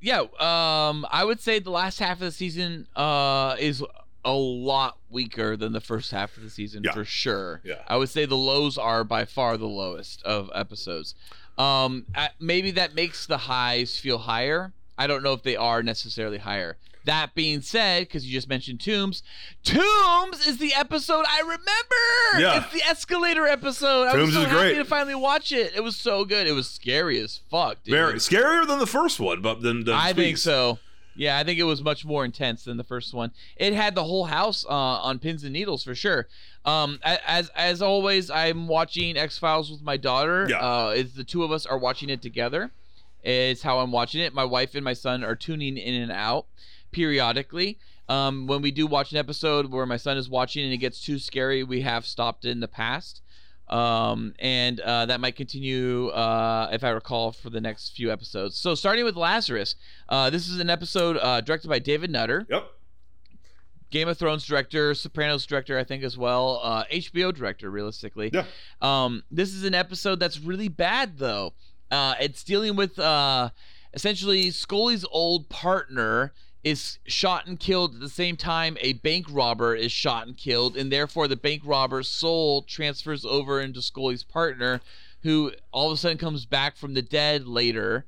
yeah 0.00 0.20
um 0.38 1.06
i 1.10 1.24
would 1.24 1.40
say 1.40 1.58
the 1.58 1.70
last 1.70 1.98
half 1.98 2.18
of 2.18 2.20
the 2.26 2.30
season 2.30 2.86
uh 2.94 3.56
is 3.58 3.82
a 4.26 4.32
lot 4.34 4.98
weaker 5.08 5.56
than 5.56 5.72
the 5.72 5.80
first 5.80 6.10
half 6.10 6.36
of 6.36 6.42
the 6.42 6.50
season 6.50 6.82
Yeah. 6.84 6.92
for 6.92 7.04
sure 7.04 7.62
Yeah. 7.64 7.80
i 7.88 7.96
would 7.96 8.10
say 8.10 8.26
the 8.26 8.36
lows 8.36 8.76
are 8.76 9.04
by 9.04 9.24
far 9.24 9.56
the 9.56 9.66
lowest 9.66 10.22
of 10.24 10.50
episodes 10.54 11.14
um 11.58 12.04
maybe 12.38 12.70
that 12.72 12.94
makes 12.94 13.26
the 13.26 13.38
highs 13.38 13.98
feel 13.98 14.18
higher 14.18 14.72
i 14.98 15.06
don't 15.06 15.22
know 15.22 15.32
if 15.32 15.42
they 15.42 15.56
are 15.56 15.82
necessarily 15.82 16.38
higher 16.38 16.76
that 17.04 17.34
being 17.36 17.60
said 17.60 18.00
because 18.02 18.26
you 18.26 18.32
just 18.32 18.48
mentioned 18.48 18.80
Tooms 18.80 19.22
Tooms 19.62 20.46
is 20.46 20.58
the 20.58 20.74
episode 20.74 21.24
i 21.28 21.40
remember 21.40 22.40
Yeah. 22.40 22.62
it's 22.64 22.72
the 22.72 22.82
escalator 22.82 23.46
episode 23.46 24.10
Tooms 24.10 24.14
i 24.14 24.22
was 24.22 24.34
so 24.34 24.40
is 24.40 24.46
happy 24.46 24.58
great. 24.58 24.74
to 24.78 24.84
finally 24.84 25.14
watch 25.14 25.52
it 25.52 25.72
it 25.74 25.82
was 25.82 25.96
so 25.96 26.24
good 26.24 26.46
it 26.46 26.52
was 26.52 26.68
scary 26.68 27.18
as 27.20 27.40
fuck 27.50 27.82
dude. 27.84 27.92
Very 27.92 28.14
scarier 28.14 28.66
than 28.66 28.78
the 28.78 28.86
first 28.86 29.18
one, 29.20 29.40
but 29.40 29.62
then 29.62 29.84
I 29.88 30.12
think 30.12 30.36
so. 30.38 30.78
Yeah, 31.16 31.38
I 31.38 31.44
think 31.44 31.58
it 31.58 31.64
was 31.64 31.82
much 31.82 32.04
more 32.04 32.24
intense 32.24 32.64
than 32.64 32.76
the 32.76 32.84
first 32.84 33.14
one. 33.14 33.32
It 33.56 33.72
had 33.72 33.94
the 33.94 34.04
whole 34.04 34.24
house 34.24 34.64
uh, 34.66 34.72
on 34.72 35.18
pins 35.18 35.44
and 35.44 35.52
needles 35.52 35.82
for 35.82 35.94
sure. 35.94 36.28
Um, 36.64 37.00
as 37.04 37.48
as 37.50 37.80
always, 37.80 38.30
I'm 38.30 38.68
watching 38.68 39.16
X 39.16 39.38
Files 39.38 39.70
with 39.70 39.82
my 39.82 39.96
daughter. 39.96 40.46
Yeah. 40.48 40.58
Uh, 40.58 40.94
it's 40.96 41.14
the 41.14 41.24
two 41.24 41.42
of 41.44 41.52
us 41.52 41.64
are 41.66 41.78
watching 41.78 42.10
it 42.10 42.22
together, 42.22 42.70
is 43.24 43.62
how 43.62 43.78
I'm 43.78 43.92
watching 43.92 44.20
it. 44.20 44.34
My 44.34 44.44
wife 44.44 44.74
and 44.74 44.84
my 44.84 44.92
son 44.92 45.24
are 45.24 45.36
tuning 45.36 45.76
in 45.76 45.94
and 45.94 46.12
out 46.12 46.46
periodically. 46.92 47.78
Um, 48.08 48.46
when 48.46 48.62
we 48.62 48.70
do 48.70 48.86
watch 48.86 49.10
an 49.10 49.18
episode 49.18 49.72
where 49.72 49.86
my 49.86 49.96
son 49.96 50.16
is 50.16 50.28
watching 50.28 50.64
and 50.64 50.72
it 50.72 50.78
gets 50.78 51.00
too 51.00 51.18
scary, 51.18 51.64
we 51.64 51.80
have 51.80 52.06
stopped 52.06 52.44
in 52.44 52.60
the 52.60 52.68
past. 52.68 53.20
Um, 53.68 54.34
and 54.38 54.78
uh, 54.80 55.06
that 55.06 55.20
might 55.20 55.34
continue, 55.34 56.08
uh, 56.08 56.68
if 56.72 56.84
I 56.84 56.90
recall, 56.90 57.32
for 57.32 57.50
the 57.50 57.60
next 57.60 57.96
few 57.96 58.12
episodes. 58.12 58.56
So, 58.56 58.74
starting 58.74 59.04
with 59.04 59.16
Lazarus, 59.16 59.74
uh, 60.08 60.30
this 60.30 60.48
is 60.48 60.60
an 60.60 60.70
episode 60.70 61.16
uh, 61.16 61.40
directed 61.40 61.68
by 61.68 61.80
David 61.80 62.10
Nutter. 62.10 62.46
Yep. 62.48 62.70
Game 63.90 64.08
of 64.08 64.18
Thrones 64.18 64.44
director, 64.44 64.94
Sopranos 64.94 65.46
director, 65.46 65.78
I 65.78 65.84
think 65.84 66.02
as 66.02 66.18
well, 66.18 66.60
uh, 66.62 66.84
HBO 66.92 67.34
director, 67.34 67.70
realistically. 67.70 68.30
Yeah. 68.32 68.44
Um, 68.82 69.22
this 69.30 69.52
is 69.52 69.64
an 69.64 69.74
episode 69.74 70.18
that's 70.18 70.40
really 70.40 70.68
bad 70.68 71.18
though. 71.18 71.54
Uh, 71.90 72.14
it's 72.20 72.42
dealing 72.42 72.74
with 72.74 72.98
uh, 72.98 73.50
essentially 73.94 74.50
Scully's 74.50 75.04
old 75.10 75.48
partner 75.48 76.32
is 76.66 76.98
shot 77.06 77.46
and 77.46 77.60
killed 77.60 77.94
at 77.94 78.00
the 78.00 78.08
same 78.08 78.36
time 78.36 78.76
a 78.80 78.94
bank 78.94 79.24
robber 79.30 79.76
is 79.76 79.92
shot 79.92 80.26
and 80.26 80.36
killed, 80.36 80.76
and 80.76 80.90
therefore 80.90 81.28
the 81.28 81.36
bank 81.36 81.62
robber's 81.64 82.08
soul 82.08 82.62
transfers 82.62 83.24
over 83.24 83.60
into 83.60 83.80
Scully's 83.80 84.24
partner, 84.24 84.80
who 85.22 85.52
all 85.70 85.92
of 85.92 85.94
a 85.94 85.96
sudden 85.96 86.18
comes 86.18 86.44
back 86.44 86.76
from 86.76 86.94
the 86.94 87.02
dead 87.02 87.46
later 87.46 88.04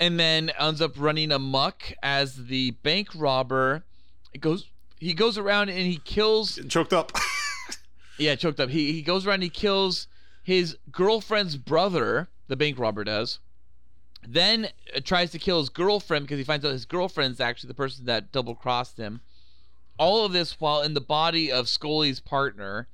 and 0.00 0.18
then 0.18 0.50
ends 0.58 0.80
up 0.80 0.94
running 0.96 1.30
amok 1.30 1.92
as 2.02 2.46
the 2.46 2.70
bank 2.82 3.08
robber 3.14 3.84
goes 4.40 4.70
he 4.98 5.12
goes 5.12 5.36
around 5.36 5.68
and 5.68 5.86
he 5.86 5.98
kills 5.98 6.58
choked 6.68 6.94
up. 6.94 7.12
yeah 8.18 8.34
choked 8.34 8.58
up 8.58 8.70
he, 8.70 8.92
he 8.92 9.02
goes 9.02 9.26
around 9.26 9.34
and 9.34 9.42
he 9.44 9.48
kills 9.50 10.08
his 10.42 10.78
girlfriend's 10.90 11.56
brother 11.56 12.28
the 12.48 12.56
bank 12.56 12.78
robber 12.78 13.04
does 13.04 13.38
then 14.26 14.68
uh, 14.96 15.00
tries 15.04 15.30
to 15.32 15.38
kill 15.38 15.58
his 15.60 15.68
girlfriend 15.68 16.24
because 16.26 16.38
he 16.38 16.44
finds 16.44 16.64
out 16.64 16.72
his 16.72 16.84
girlfriend's 16.86 17.40
actually 17.40 17.68
the 17.68 17.74
person 17.74 18.06
that 18.06 18.32
double 18.32 18.54
crossed 18.54 18.96
him 18.98 19.20
all 19.98 20.24
of 20.24 20.32
this 20.32 20.60
while 20.60 20.82
in 20.82 20.94
the 20.94 21.00
body 21.00 21.52
of 21.52 21.68
Scully's 21.68 22.18
partner 22.20 22.88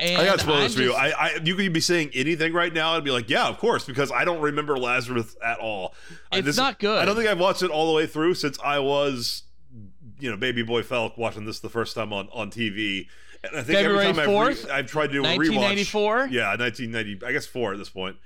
and 0.00 0.20
I 0.20 0.24
got 0.24 0.38
to 0.40 0.44
spoil 0.44 0.58
this 0.60 0.74
for 0.74 0.82
you. 0.82 0.92
I, 0.92 1.10
I, 1.16 1.38
you 1.44 1.54
could 1.54 1.72
be 1.72 1.80
saying 1.80 2.10
anything 2.14 2.52
right 2.52 2.72
now 2.74 2.96
I'd 2.96 3.04
be 3.04 3.12
like, 3.12 3.30
yeah, 3.30 3.46
of 3.46 3.58
course, 3.58 3.84
because 3.84 4.10
I 4.10 4.24
don't 4.24 4.40
remember 4.40 4.76
Lazarus 4.76 5.36
at 5.42 5.60
all. 5.60 5.94
I- 6.32 6.38
It's 6.38 6.56
not 6.56 6.80
good. 6.80 6.98
I 7.00 7.04
don't 7.04 7.14
think 7.14 7.28
I've 7.28 7.38
watched 7.38 7.62
it 7.62 7.70
all 7.70 7.86
the 7.86 7.92
way 7.94 8.06
through 8.06 8.34
since 8.34 8.58
I 8.62 8.80
was, 8.80 9.44
you 10.18 10.30
know, 10.30 10.36
baby 10.36 10.62
boy 10.64 10.82
Felk 10.82 11.16
watching 11.16 11.44
this 11.46 11.60
the 11.60 11.68
first 11.68 11.94
time 11.94 12.12
on, 12.12 12.28
on 12.32 12.50
TV. 12.50 13.06
And 13.44 13.52
I 13.56 13.62
think 13.62 13.78
February 13.78 14.06
every 14.08 14.24
time 14.24 14.30
4th? 14.32 14.48
I've, 14.50 14.64
re- 14.64 14.70
I've 14.72 14.86
tried 14.88 15.06
to 15.08 15.12
do 15.12 15.20
a 15.20 15.26
rewatch. 15.28 15.38
1994? 15.56 16.26
Yeah, 16.32 16.48
1990. 16.56 17.24
I 17.26 17.32
guess 17.32 17.46
four 17.46 17.72
at 17.72 17.78
this 17.78 17.90
point. 17.90 18.16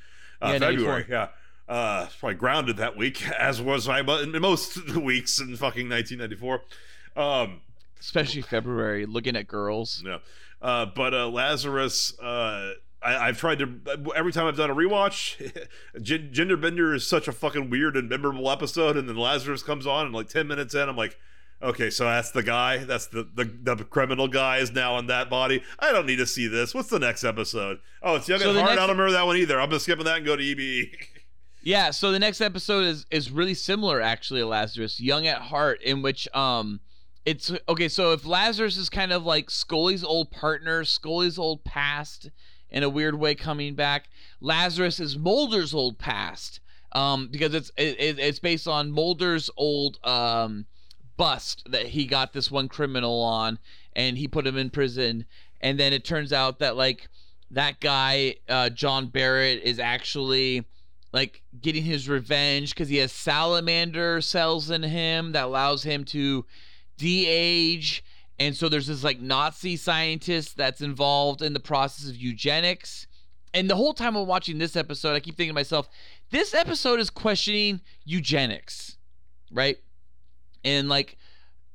Uh, 0.41 0.47
Yeah, 0.53 0.59
February. 0.61 1.03
94. 1.03 1.07
Yeah. 1.11 1.29
Uh, 1.69 2.07
probably 2.19 2.35
grounded 2.37 2.79
that 2.79 2.97
week, 2.97 3.29
as 3.39 3.61
was 3.61 3.89
I 3.89 4.01
most 4.03 4.77
weeks 4.97 5.39
in 5.39 5.55
fucking 5.57 5.89
1994. 5.89 6.63
Um, 7.17 7.61
especially 8.01 8.43
February 8.43 9.05
looking 9.07 9.37
at 9.37 9.47
girls 9.49 10.03
Yeah. 10.07 10.19
Uh, 10.63 10.87
but 10.87 11.13
uh, 11.15 11.29
Lazarus, 11.29 12.19
uh, 12.21 12.73
I, 13.03 13.17
I've 13.29 13.39
tried 13.39 13.59
to 13.61 13.81
every 14.17 14.33
time 14.33 14.47
I've 14.47 14.57
done 14.57 14.71
a 14.71 14.75
rewatch. 14.75 15.37
Gen- 16.03 16.31
Gender 16.33 16.57
Bender 16.57 16.95
is 16.95 17.07
such 17.07 17.29
a 17.29 17.33
fucking 17.33 17.71
weird 17.71 17.97
and 17.97 18.09
memorable 18.09 18.51
episode, 18.51 18.97
and 18.97 19.09
then 19.09 19.17
Lazarus 19.17 19.63
comes 19.63 19.87
on, 19.87 20.07
and 20.07 20.15
like 20.15 20.29
ten 20.29 20.49
minutes 20.49 20.75
in, 20.75 20.89
I'm 20.89 20.97
like, 20.97 21.17
okay, 21.63 21.91
so 21.91 22.05
that's 22.05 22.31
the 22.33 22.43
guy, 22.43 22.79
that's 22.79 23.07
the 23.07 23.29
the, 23.35 23.45
the 23.45 23.85
criminal 23.85 24.27
guy 24.27 24.57
is 24.59 24.73
now 24.73 24.99
in 24.99 25.07
that 25.09 25.29
body. 25.31 25.63
I 25.79 25.93
don't 25.93 26.07
need 26.07 26.17
to 26.17 26.27
see 26.27 26.47
this. 26.49 26.75
What's 26.75 26.89
the 26.89 26.99
next 26.99 27.23
episode? 27.25 27.79
Oh, 28.03 28.17
it's 28.17 28.29
Young 28.29 28.41
So 28.41 28.53
the 28.53 28.59
Heart. 28.61 28.71
next- 28.73 28.83
I 28.83 28.87
don't 28.87 28.97
remember 28.97 29.13
that 29.13 29.27
one 29.27 29.37
either. 29.37 29.61
I'm 29.61 29.71
just 29.71 29.85
skipping 29.85 30.07
that 30.07 30.17
and 30.17 30.27
go 30.27 30.35
to 30.35 30.43
EBE. 30.43 30.91
Yeah, 31.63 31.91
so 31.91 32.13
the 32.13 32.19
next 32.19 32.41
episode 32.41 32.85
is 32.85 33.07
is 33.11 33.31
really 33.31 33.55
similar 33.55 34.01
actually 34.01 34.43
Lazarus, 34.43 35.01
Young 35.01 35.27
at 35.27 35.43
Heart, 35.43 35.83
in 35.83 36.03
which 36.03 36.29
um 36.35 36.81
it's 37.27 37.53
okay, 37.69 37.89
so 37.89 38.13
if 38.13 38.25
Lazarus 38.25 38.77
is 38.77 38.89
kind 38.89 39.13
of 39.13 39.25
like 39.27 39.51
Scully's 39.51 40.05
old 40.05 40.31
partner, 40.31 40.85
Scully's 40.85 41.39
old 41.39 41.65
past 41.65 42.31
in 42.71 42.83
a 42.83 42.89
weird 42.89 43.19
way 43.19 43.35
coming 43.35 43.75
back, 43.75 44.09
Lazarus 44.41 45.01
is 45.01 45.19
Mulder's 45.19 45.75
old 45.75 45.99
past. 45.99 46.61
Um 46.93 47.29
because 47.31 47.55
it's 47.55 47.71
it, 47.77 47.99
it- 48.01 48.19
it's 48.19 48.39
based 48.39 48.69
on 48.69 48.91
Mulder's 48.93 49.51
old 49.57 49.99
um 50.05 50.67
bust 51.17 51.65
that 51.69 51.89
he 51.89 52.07
got 52.07 52.33
this 52.33 52.51
one 52.51 52.69
criminal 52.69 53.21
on 53.21 53.59
and 53.97 54.17
he 54.17 54.29
put 54.29 54.47
him 54.47 54.57
in 54.57 54.71
prison 54.71 55.25
and 55.61 55.79
then 55.79 55.93
it 55.93 56.05
turns 56.05 56.33
out 56.33 56.61
that 56.61 56.77
like 56.77 57.09
that 57.51 57.81
guy 57.81 58.37
uh 58.49 58.71
John 58.71 59.07
Barnett 59.09 59.61
is 59.65 59.81
actually 59.81 60.65
like 61.13 61.43
getting 61.61 61.83
his 61.85 62.09
revenge 62.09 62.75
because 62.75 62.89
he 62.89 62.97
has 62.99 63.13
salamander 63.13 64.21
cells 64.21 64.71
in 64.71 64.83
him 64.83 65.33
that 65.33 65.45
allows 65.45 65.83
him 65.83 66.05
to 66.05 66.45
de-age 66.99 68.05
and 68.39 68.55
so 68.57 68.69
there's 68.69 68.87
this 68.89 69.03
like 69.05 69.21
nazi 69.21 69.77
scientist 69.77 70.57
that's 70.57 70.81
involved 70.81 71.41
in 71.43 71.53
the 71.55 71.61
process 71.61 72.09
of 72.11 72.17
eugenics 72.17 73.07
and 73.55 73.71
the 73.71 73.77
whole 73.77 73.95
time 73.95 74.17
i'm 74.17 74.27
watching 74.27 74.59
this 74.59 74.77
episode 74.77 75.15
i 75.15 75.21
keep 75.21 75.37
thinking 75.37 75.51
to 75.51 75.55
myself 75.55 75.89
this 76.31 76.53
episode 76.55 77.01
is 77.01 77.09
questioning 77.09 77.81
eugenics 78.05 78.97
right 79.51 79.79
and 80.65 80.89
like 80.89 81.17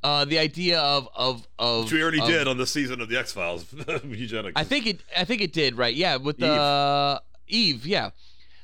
uh 0.04 0.26
the 0.26 0.38
idea 0.38 0.80
of 0.80 1.08
of 1.16 1.48
of 1.58 1.86
Which 1.86 1.94
we 1.94 2.02
already 2.04 2.20
of- 2.20 2.28
did 2.28 2.48
on 2.48 2.58
the 2.58 2.68
season 2.68 3.00
of 3.02 3.08
the 3.10 3.18
X 3.18 3.32
Files. 3.32 3.66
Eugenics. 4.04 4.54
I 4.58 4.66
think 4.66 4.86
it. 4.86 5.00
I 5.16 5.24
think 5.24 5.42
it 5.42 5.54
did. 5.54 5.78
Right? 5.78 5.96
Yeah, 5.96 6.18
with 6.18 6.38
the 6.40 7.22
Eve. 7.48 7.86
Yeah, 7.86 8.10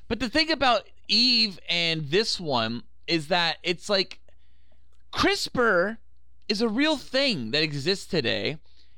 but 0.09 0.19
the 0.19 0.29
thing 0.29 0.51
about 0.51 0.83
Eve 1.07 1.59
and 1.69 2.09
this 2.09 2.39
one 2.39 2.83
is 3.07 3.27
that 3.27 3.57
it's 3.63 3.89
like 3.89 4.19
CRISPR 5.13 5.97
is 6.49 6.61
a 6.61 6.67
real 6.67 6.97
thing 6.97 7.51
that 7.51 7.63
exists 7.63 8.05
today. 8.05 8.57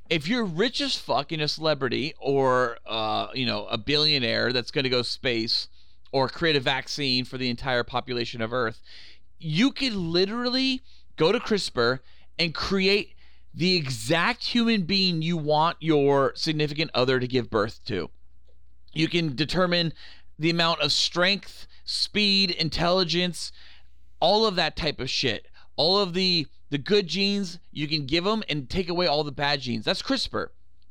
If 0.10 0.28
you're 0.28 0.46
rich 0.46 0.82
as 0.82 0.96
fuck 0.96 1.32
and 1.32 1.42
a 1.42 1.48
celebrity, 1.48 2.14
or 2.20 2.78
uh, 2.86 3.28
you 3.34 3.46
know, 3.46 3.66
a 3.68 3.78
billionaire 3.78 4.52
that's 4.52 4.72
going 4.72 4.84
to 4.84 4.90
go 4.90 5.04
space, 5.04 5.68
or 6.12 6.28
create 6.28 6.56
a 6.56 6.60
vaccine 6.60 7.24
for 7.24 7.38
the 7.38 7.50
entire 7.50 7.84
population 7.84 8.42
of 8.42 8.52
Earth, 8.52 8.82
you 9.40 9.72
could 9.72 9.94
literally 9.94 10.82
go 11.16 11.32
to 11.32 11.40
CRISPR 11.40 12.00
and 12.38 12.54
create 12.54 13.16
the 13.54 13.76
exact 13.76 14.44
human 14.44 14.84
being 14.84 15.22
you 15.22 15.38
want 15.38 15.78
your 15.80 16.34
significant 16.36 16.92
other 16.94 17.20
to 17.20 17.28
give 17.28 17.50
birth 17.50 17.82
to. 17.86 18.10
You 18.94 19.08
can 19.08 19.36
determine 19.36 19.94
the 20.42 20.50
amount 20.50 20.82
of 20.82 20.92
strength, 20.92 21.68
speed, 21.86 22.50
intelligence, 22.50 23.52
all 24.20 24.46
of 24.48 24.56
that 24.56 24.76
type 24.76 25.00
of 25.00 25.10
shit. 25.10 25.48
All 25.76 26.00
of 26.00 26.14
the 26.14 26.48
the 26.72 26.78
good 26.78 27.08
genes 27.08 27.60
you 27.72 27.88
can 27.88 28.06
give 28.06 28.24
them 28.24 28.44
and 28.50 28.70
take 28.70 28.90
away 28.90 29.06
all 29.06 29.24
the 29.24 29.32
bad 29.32 29.62
genes. 29.62 29.86
That's 29.86 30.02
CRISPR. 30.02 30.48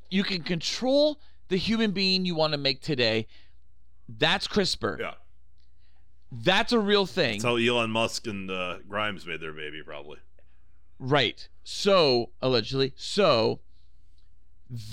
You 0.08 0.22
can 0.22 0.42
control 0.42 1.18
the 1.48 1.56
human 1.56 1.90
being 1.90 2.24
you 2.24 2.34
want 2.34 2.52
to 2.52 2.58
make 2.58 2.80
today. 2.80 3.26
That's 4.08 4.46
CRISPR. 4.46 5.00
yeah. 5.00 5.14
That's 6.30 6.72
a 6.72 6.78
real 6.78 7.06
thing. 7.06 7.38
That's 7.38 7.44
how 7.44 7.56
Elon 7.56 7.90
Musk 7.90 8.28
and 8.28 8.50
uh, 8.50 8.78
Grimes 8.88 9.26
made 9.26 9.40
their 9.40 9.52
baby, 9.52 9.82
probably. 9.84 10.18
Right. 11.00 11.48
So, 11.64 12.30
allegedly. 12.40 12.92
So, 12.96 13.60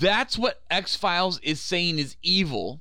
that's 0.00 0.36
what 0.36 0.62
X 0.68 0.96
Files 0.96 1.38
is 1.44 1.60
saying 1.60 2.00
is 2.00 2.16
evil 2.22 2.80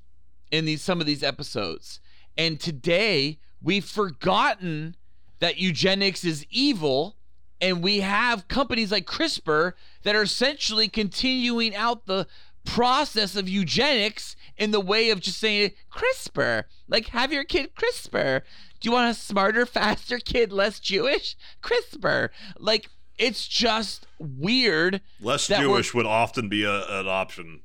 in 0.52 0.66
these 0.66 0.82
some 0.82 1.00
of 1.00 1.08
these 1.08 1.24
episodes. 1.24 2.00
And 2.38 2.60
today, 2.60 3.40
we've 3.62 3.86
forgotten 3.86 4.96
that 5.40 5.58
eugenics 5.58 6.24
is 6.24 6.46
evil, 6.50 7.16
and 7.60 7.82
we 7.82 8.02
have 8.02 8.48
companies 8.48 8.92
like 8.92 9.06
CRISPR 9.06 9.74
that 10.04 10.16
are 10.16 10.24
essentially 10.24 10.88
continuing 10.88 11.76
out 11.76 12.06
the 12.06 12.28
process 12.66 13.36
of 13.36 13.48
eugenics 13.48 14.36
in 14.58 14.72
the 14.72 14.80
way 14.80 15.10
of 15.10 15.20
just 15.20 15.40
saying 15.40 15.72
CRISPR. 15.92 16.66
Like, 16.88 17.08
have 17.08 17.32
your 17.32 17.44
kid 17.44 17.72
CRISPR. 17.76 18.42
Do 18.80 18.90
you 18.90 18.92
want 18.92 19.10
a 19.10 19.20
smarter, 19.20 19.66
faster 19.66 20.20
kid, 20.20 20.52
less 20.52 20.80
Jewish? 20.80 21.36
CRISPR. 21.64 22.30
Like, 22.58 22.90
it's 23.18 23.48
just 23.48 24.06
weird. 24.20 25.02
Less 25.20 25.48
Jewish 25.48 25.94
would 25.94 26.06
often 26.06 26.50
be 26.50 26.64
a, 26.64 26.86
an 27.00 27.08
option. 27.08 27.62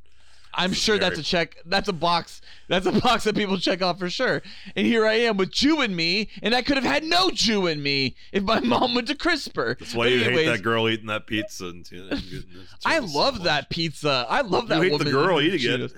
I'm 0.54 0.72
sure 0.72 0.98
that's 0.98 1.18
a 1.18 1.22
check. 1.22 1.56
That's 1.64 1.88
a 1.88 1.92
box. 1.92 2.40
That's 2.68 2.86
a 2.86 2.92
box 2.92 3.24
that 3.24 3.34
people 3.34 3.58
check 3.58 3.80
off 3.82 3.98
for 3.98 4.10
sure. 4.10 4.42
And 4.76 4.86
here 4.86 5.06
I 5.06 5.14
am 5.14 5.36
with 5.36 5.50
Jew 5.50 5.80
in 5.80 5.96
me, 5.96 6.28
and 6.42 6.54
I 6.54 6.62
could 6.62 6.76
have 6.76 6.84
had 6.84 7.04
no 7.04 7.30
Jew 7.30 7.66
in 7.66 7.82
me 7.82 8.16
if 8.32 8.42
my 8.42 8.60
mom 8.64 8.94
went 8.94 9.08
to 9.08 9.14
CRISPR. 9.14 9.78
That's 9.78 9.94
why 9.94 10.04
But 10.06 10.12
you 10.12 10.18
hate 10.18 10.26
anyways, 10.26 10.46
that 10.48 10.62
girl 10.62 10.88
eating 10.88 11.06
that 11.06 11.26
pizza. 11.26 11.66
And, 11.68 11.90
you 11.90 12.02
know, 12.08 12.16
I 12.84 12.98
love 12.98 13.44
that 13.44 13.70
pizza. 13.70 14.26
I 14.28 14.42
love 14.42 14.68
that 14.68 14.82
You 14.82 14.90
hate 14.90 14.98
the 15.04 15.10
girl 15.10 15.40
eating 15.40 15.82
it. 15.84 15.92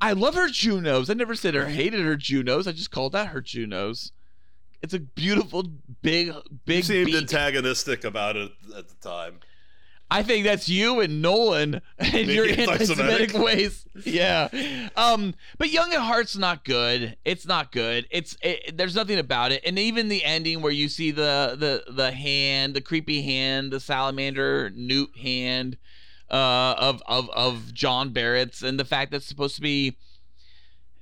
I 0.00 0.12
love 0.12 0.34
her 0.34 0.48
Junos. 0.48 1.08
I 1.10 1.14
never 1.14 1.34
said 1.34 1.54
her 1.54 1.66
hated 1.66 2.00
her 2.04 2.16
Junos. 2.16 2.66
I 2.66 2.72
just 2.72 2.90
called 2.90 3.12
that 3.12 3.28
her 3.28 3.40
Junos. 3.40 4.12
It's 4.82 4.92
a 4.94 5.00
beautiful, 5.00 5.64
big, 6.02 6.26
You 6.28 6.42
big. 6.66 6.84
seemed 6.84 7.06
beak. 7.06 7.16
antagonistic 7.16 8.04
about 8.04 8.36
it 8.36 8.52
at 8.76 8.88
the 8.88 8.94
time. 8.96 9.40
I 10.10 10.22
think 10.22 10.44
that's 10.44 10.68
you 10.68 11.00
and 11.00 11.20
Nolan 11.20 11.80
and 11.98 12.28
your 12.28 12.46
anti-Semitic? 12.46 13.34
ways. 13.34 13.86
Yeah. 14.04 14.48
Um. 14.96 15.34
But 15.58 15.70
Young 15.70 15.92
at 15.92 16.00
Heart's 16.00 16.36
not 16.36 16.64
good. 16.64 17.16
It's 17.24 17.46
not 17.46 17.72
good. 17.72 18.06
It's 18.10 18.36
it, 18.40 18.76
there's 18.76 18.94
nothing 18.94 19.18
about 19.18 19.52
it. 19.52 19.62
And 19.66 19.78
even 19.78 20.08
the 20.08 20.24
ending 20.24 20.62
where 20.62 20.72
you 20.72 20.88
see 20.88 21.10
the 21.10 21.56
the 21.58 21.92
the 21.92 22.12
hand, 22.12 22.74
the 22.74 22.80
creepy 22.80 23.22
hand, 23.22 23.72
the 23.72 23.80
salamander 23.80 24.70
newt 24.74 25.16
hand, 25.16 25.76
uh, 26.30 26.74
of 26.78 27.02
of 27.06 27.28
of 27.30 27.74
John 27.74 28.10
Barnett's, 28.10 28.62
and 28.62 28.78
the 28.78 28.84
fact 28.84 29.10
that's 29.10 29.26
supposed 29.26 29.56
to 29.56 29.62
be. 29.62 29.96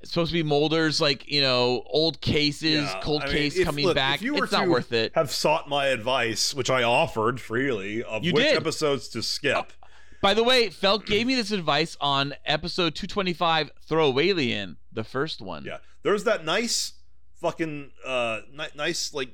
It's 0.04 0.12
supposed 0.12 0.30
to 0.30 0.34
be 0.34 0.42
Mulder's, 0.42 1.00
like 1.00 1.28
you 1.30 1.40
know, 1.40 1.82
old 1.86 2.20
cases, 2.20 2.84
Yeah, 2.84 3.00
cold 3.02 3.22
I 3.22 3.26
mean, 3.26 3.34
case 3.34 3.56
if- 3.56 3.64
coming 3.64 3.86
look, 3.86 3.94
back. 3.96 4.16
If 4.16 4.22
you 4.22 4.34
were 4.34 4.44
It's 4.44 4.52
not 4.52 4.68
worth 4.68 4.92
it. 4.92 5.12
Have 5.14 5.30
sought 5.30 5.68
my 5.68 5.86
advice, 5.86 6.52
which 6.54 6.68
I 6.70 6.82
offered 6.82 7.40
freely, 7.40 8.02
of 8.02 8.22
You 8.24 8.32
which 8.34 8.44
did. 8.44 8.56
episodes 8.56 9.08
to 9.08 9.22
skip. 9.22 9.72
By 10.20 10.34
the 10.34 10.44
way, 10.44 10.68
Felk 10.68 11.04
gave 11.06 11.26
me 11.26 11.34
this 11.34 11.50
advice 11.50 11.96
on 12.00 12.34
episode 12.46 12.94
225, 12.94 13.70
Throawaylien, 13.88 14.76
the 14.92 15.04
first 15.04 15.40
one. 15.40 15.64
Yeah, 15.64 15.78
there's 16.02 16.24
that 16.24 16.44
nice 16.44 16.92
fucking 17.40 17.90
uh 18.06 18.40
ni- 18.52 18.64
nice 18.74 19.12
like 19.14 19.30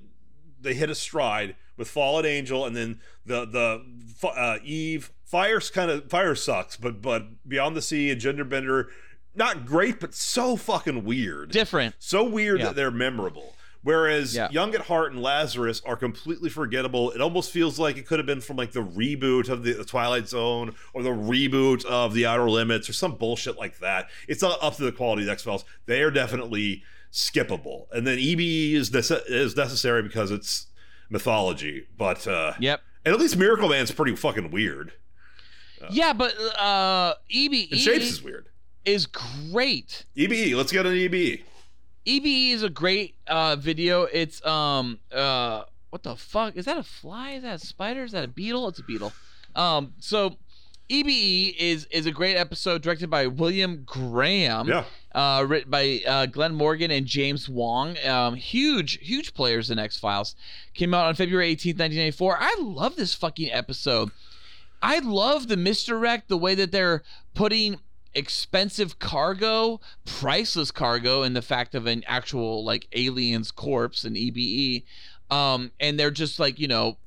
they 0.60 0.74
hit 0.74 0.90
a 0.90 0.94
stride 0.94 1.56
with 1.76 1.88
Fallen 1.88 2.26
Angel, 2.26 2.64
and 2.64 2.76
then 2.76 3.00
the 3.26 3.44
the 3.44 4.28
uh, 4.28 4.58
Eve 4.64 5.12
Fire's 5.24 5.70
kind 5.70 5.90
of 5.90 6.08
fire 6.10 6.34
sucks, 6.34 6.76
but 6.76 7.00
but 7.02 7.48
Beyond 7.48 7.76
the 7.76 7.82
Sea 7.82 8.10
and 8.10 8.20
Gender 8.20 8.44
Bender, 8.44 8.88
not 9.34 9.64
great, 9.66 10.00
but 10.00 10.14
so 10.14 10.56
fucking 10.56 11.04
weird, 11.04 11.50
Different. 11.52 11.94
so 11.98 12.24
weird 12.24 12.60
Yeah. 12.60 12.66
that 12.66 12.76
they're 12.76 12.90
memorable. 12.90 13.54
Whereas 13.82 14.34
Yeah. 14.34 14.50
Young 14.50 14.74
at 14.74 14.82
Heart 14.82 15.12
and 15.12 15.22
Lazarus 15.22 15.80
are 15.86 15.96
completely 15.96 16.50
forgettable. 16.50 17.12
It 17.12 17.22
almost 17.22 17.50
feels 17.50 17.78
like 17.78 17.96
it 17.96 18.06
could 18.06 18.18
have 18.18 18.26
been 18.26 18.42
from 18.42 18.56
like 18.58 18.72
the 18.72 18.82
reboot 18.82 19.48
of 19.48 19.62
the, 19.64 19.72
the 19.72 19.84
Twilight 19.86 20.28
Zone 20.28 20.74
or 20.92 21.02
the 21.02 21.08
reboot 21.10 21.86
of 21.86 22.12
The 22.12 22.26
Outer 22.26 22.50
Limits 22.50 22.90
or 22.90 22.92
some 22.92 23.14
bullshit 23.14 23.56
like 23.58 23.78
that. 23.78 24.10
It's 24.28 24.42
not 24.42 24.58
up 24.60 24.76
to 24.76 24.84
the 24.84 24.92
quality 24.92 25.22
of 25.22 25.26
the 25.26 25.32
X 25.32 25.44
Files. 25.44 25.64
They 25.86 26.02
are 26.02 26.10
definitely 26.10 26.82
skippable. 27.10 27.86
And 27.90 28.06
then 28.06 28.18
EBE 28.18 28.74
is 28.74 28.90
nece- 28.90 29.22
is 29.28 29.56
necessary 29.56 30.02
because 30.02 30.30
it's 30.30 30.66
mythology. 31.08 31.86
But 31.96 32.26
uh, 32.26 32.52
Yep. 32.60 32.82
and 33.06 33.14
at 33.14 33.18
least 33.20 33.38
Miracle 33.38 33.70
Man's 33.70 33.92
pretty 33.92 34.14
fucking 34.14 34.50
weird. 34.50 34.92
yeah, 35.90 36.12
but 36.12 36.34
uh, 36.58 37.14
EBE 37.30 37.70
And 37.70 37.80
Shapes 37.80 38.04
is 38.10 38.22
weird. 38.22 38.49
Is 38.84 39.06
great. 39.06 40.04
EBE, 40.16 40.54
let's 40.56 40.72
get 40.72 40.86
an 40.86 40.92
EBE. 40.92 41.42
EBE 42.06 42.52
is 42.52 42.62
a 42.62 42.70
great 42.70 43.14
uh, 43.26 43.56
video. 43.56 44.02
It's 44.04 44.44
um 44.46 44.98
uh 45.12 45.64
what 45.90 46.02
the 46.02 46.16
fuck 46.16 46.56
is 46.56 46.64
that 46.66 46.78
a 46.78 46.82
fly? 46.82 47.30
Is 47.32 47.42
that 47.42 47.56
a 47.62 47.66
spider? 47.66 48.04
Is 48.04 48.12
that 48.12 48.24
a 48.24 48.28
beetle? 48.28 48.68
It's 48.68 48.78
a 48.78 48.84
beetle. 48.84 49.12
Um, 49.56 49.94
so 49.98 50.36
EBE 50.88 51.54
is 51.58 51.86
is 51.90 52.06
a 52.06 52.10
great 52.12 52.36
episode 52.36 52.82
directed 52.82 53.10
by 53.10 53.26
William 53.26 53.82
Graham. 53.84 54.68
Yeah. 54.68 54.84
uh, 55.14 55.44
written 55.46 55.70
by 55.70 56.00
uh, 56.06 56.26
Glenn 56.26 56.54
Morgan 56.54 56.90
and 56.90 57.06
James 57.06 57.48
Wong. 57.48 57.96
Um, 58.06 58.34
huge, 58.36 58.98
huge 59.00 59.34
players 59.34 59.70
in 59.70 59.78
X 59.78 59.98
Files. 59.98 60.34
Came 60.74 60.94
out 60.94 61.06
on 61.06 61.14
February 61.16 61.54
18th, 61.54 61.78
1994. 61.78 62.36
I 62.40 62.56
love 62.60 62.96
this 62.96 63.14
fucking 63.14 63.50
episode. 63.52 64.10
I 64.82 65.00
love 65.00 65.48
the 65.48 65.56
misdirect, 65.56 66.28
the 66.28 66.38
way 66.38 66.54
that 66.54 66.72
they're 66.72 67.02
putting 67.34 67.80
expensive 68.14 68.98
cargo, 68.98 69.80
priceless 70.04 70.70
cargo, 70.70 71.22
in 71.22 71.34
the 71.34 71.42
fact 71.42 71.74
of 71.74 71.86
an 71.86 72.04
actual 72.06 72.64
like 72.64 72.88
alien's 72.92 73.50
corpse 73.50 74.04
in 74.04 74.14
EBE. 74.14 74.84
Um, 75.30 75.70
and 75.78 75.98
they're 75.98 76.10
just 76.10 76.40
like, 76.40 76.58
you 76.58 76.68
know, 76.68 76.98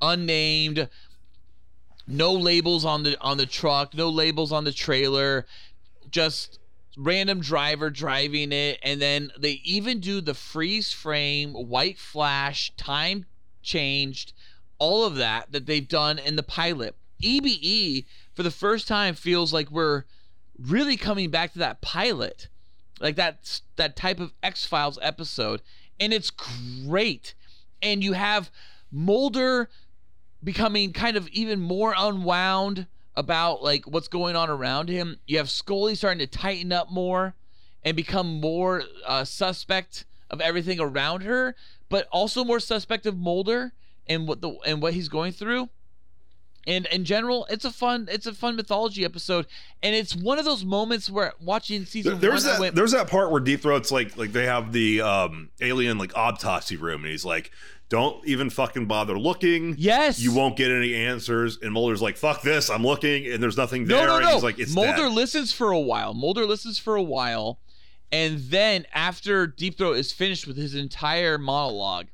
unnamed, 0.00 0.88
no 2.06 2.32
labels 2.32 2.84
on 2.84 3.02
the 3.02 3.20
on 3.20 3.36
the 3.36 3.46
truck, 3.46 3.94
no 3.94 4.08
labels 4.08 4.52
on 4.52 4.64
the 4.64 4.72
trailer, 4.72 5.46
just 6.10 6.58
random 6.96 7.40
driver 7.40 7.90
driving 7.90 8.52
it 8.52 8.78
and 8.82 9.02
then 9.02 9.30
they 9.38 9.60
even 9.64 10.00
do 10.00 10.22
the 10.22 10.32
freeze 10.32 10.92
frame 10.92 11.52
white 11.52 11.98
flash 11.98 12.72
time 12.78 13.26
changed 13.62 14.32
all 14.78 15.04
of 15.04 15.16
that 15.16 15.52
that 15.52 15.66
they've 15.66 15.88
done 15.88 16.18
in 16.18 16.36
the 16.36 16.42
pilot 16.42 16.94
ebe 17.20 18.06
for 18.36 18.44
the 18.44 18.50
first 18.50 18.86
time 18.86 19.14
feels 19.14 19.52
like 19.52 19.70
we're 19.70 20.04
really 20.56 20.96
coming 20.96 21.30
back 21.30 21.52
to 21.52 21.58
that 21.58 21.80
pilot 21.80 22.48
like 23.00 23.16
that 23.16 23.60
that 23.74 23.96
type 23.96 24.20
of 24.20 24.32
x-files 24.42 24.98
episode 25.02 25.60
and 25.98 26.12
it's 26.12 26.30
great 26.30 27.34
and 27.82 28.04
you 28.04 28.12
have 28.12 28.50
mulder 28.92 29.68
becoming 30.42 30.92
kind 30.92 31.16
of 31.16 31.28
even 31.28 31.60
more 31.60 31.94
unwound 31.96 32.86
about 33.16 33.62
like 33.62 33.86
what's 33.86 34.08
going 34.08 34.36
on 34.36 34.50
around 34.50 34.88
him. 34.88 35.18
You 35.26 35.38
have 35.38 35.50
Scully 35.50 35.94
starting 35.94 36.18
to 36.18 36.26
tighten 36.26 36.72
up 36.72 36.90
more 36.90 37.34
and 37.82 37.96
become 37.96 38.40
more 38.40 38.84
uh, 39.06 39.24
suspect 39.24 40.04
of 40.30 40.40
everything 40.40 40.80
around 40.80 41.22
her, 41.22 41.54
but 41.88 42.08
also 42.12 42.44
more 42.44 42.60
suspect 42.60 43.06
of 43.06 43.16
Mulder 43.16 43.72
and 44.06 44.28
what 44.28 44.40
the 44.40 44.50
and 44.66 44.82
what 44.82 44.94
he's 44.94 45.08
going 45.08 45.32
through. 45.32 45.68
And 46.66 46.86
in 46.86 47.04
general, 47.04 47.46
it's 47.48 47.64
a 47.64 47.70
fun 47.70 48.08
it's 48.10 48.26
a 48.26 48.32
fun 48.34 48.56
mythology 48.56 49.04
episode, 49.04 49.46
and 49.82 49.94
it's 49.94 50.16
one 50.16 50.38
of 50.38 50.44
those 50.44 50.64
moments 50.64 51.08
where 51.08 51.32
watching 51.40 51.84
season 51.84 52.18
There- 52.18 52.30
there's 52.30 52.44
one, 52.44 52.52
that 52.54 52.60
went, 52.60 52.74
there's 52.74 52.90
that 52.92 53.08
part 53.08 53.30
where 53.30 53.40
Deep 53.40 53.62
Throat's 53.62 53.92
like 53.92 54.16
like 54.16 54.32
they 54.32 54.46
have 54.46 54.72
the 54.72 55.00
um 55.00 55.50
alien 55.60 55.96
like 55.98 56.16
autopsy 56.16 56.76
room 56.76 57.02
and 57.04 57.10
he's 57.12 57.24
like 57.24 57.52
don't 57.88 58.26
even 58.26 58.50
fucking 58.50 58.86
bother 58.86 59.16
looking 59.16 59.76
yes, 59.78 60.18
you 60.18 60.34
won't 60.34 60.56
get 60.56 60.72
any 60.72 60.92
answers 60.92 61.56
and 61.62 61.72
Mulder's 61.72 62.02
like 62.02 62.16
fuck 62.16 62.42
this 62.42 62.68
I'm 62.68 62.82
looking 62.82 63.26
and 63.30 63.40
there's 63.40 63.56
nothing 63.56 63.86
No, 63.86 63.96
there 63.98 64.06
no, 64.08 64.16
and 64.16 64.24
no. 64.24 64.32
he's 64.34 64.42
like 64.42 64.58
it's 64.58 64.74
Mulder 64.74 65.04
dead. 65.04 65.12
listens 65.12 65.52
for 65.52 65.70
a 65.70 65.78
while. 65.78 66.14
Mulder 66.14 66.46
listens 66.46 66.80
for 66.80 66.96
a 66.96 67.02
while, 67.02 67.60
and 68.10 68.40
then 68.40 68.86
after 68.92 69.46
Deep 69.46 69.78
Throat 69.78 69.98
is 69.98 70.12
finished 70.12 70.48
with 70.48 70.56
his 70.56 70.74
entire 70.74 71.38
monologue, 71.38 72.08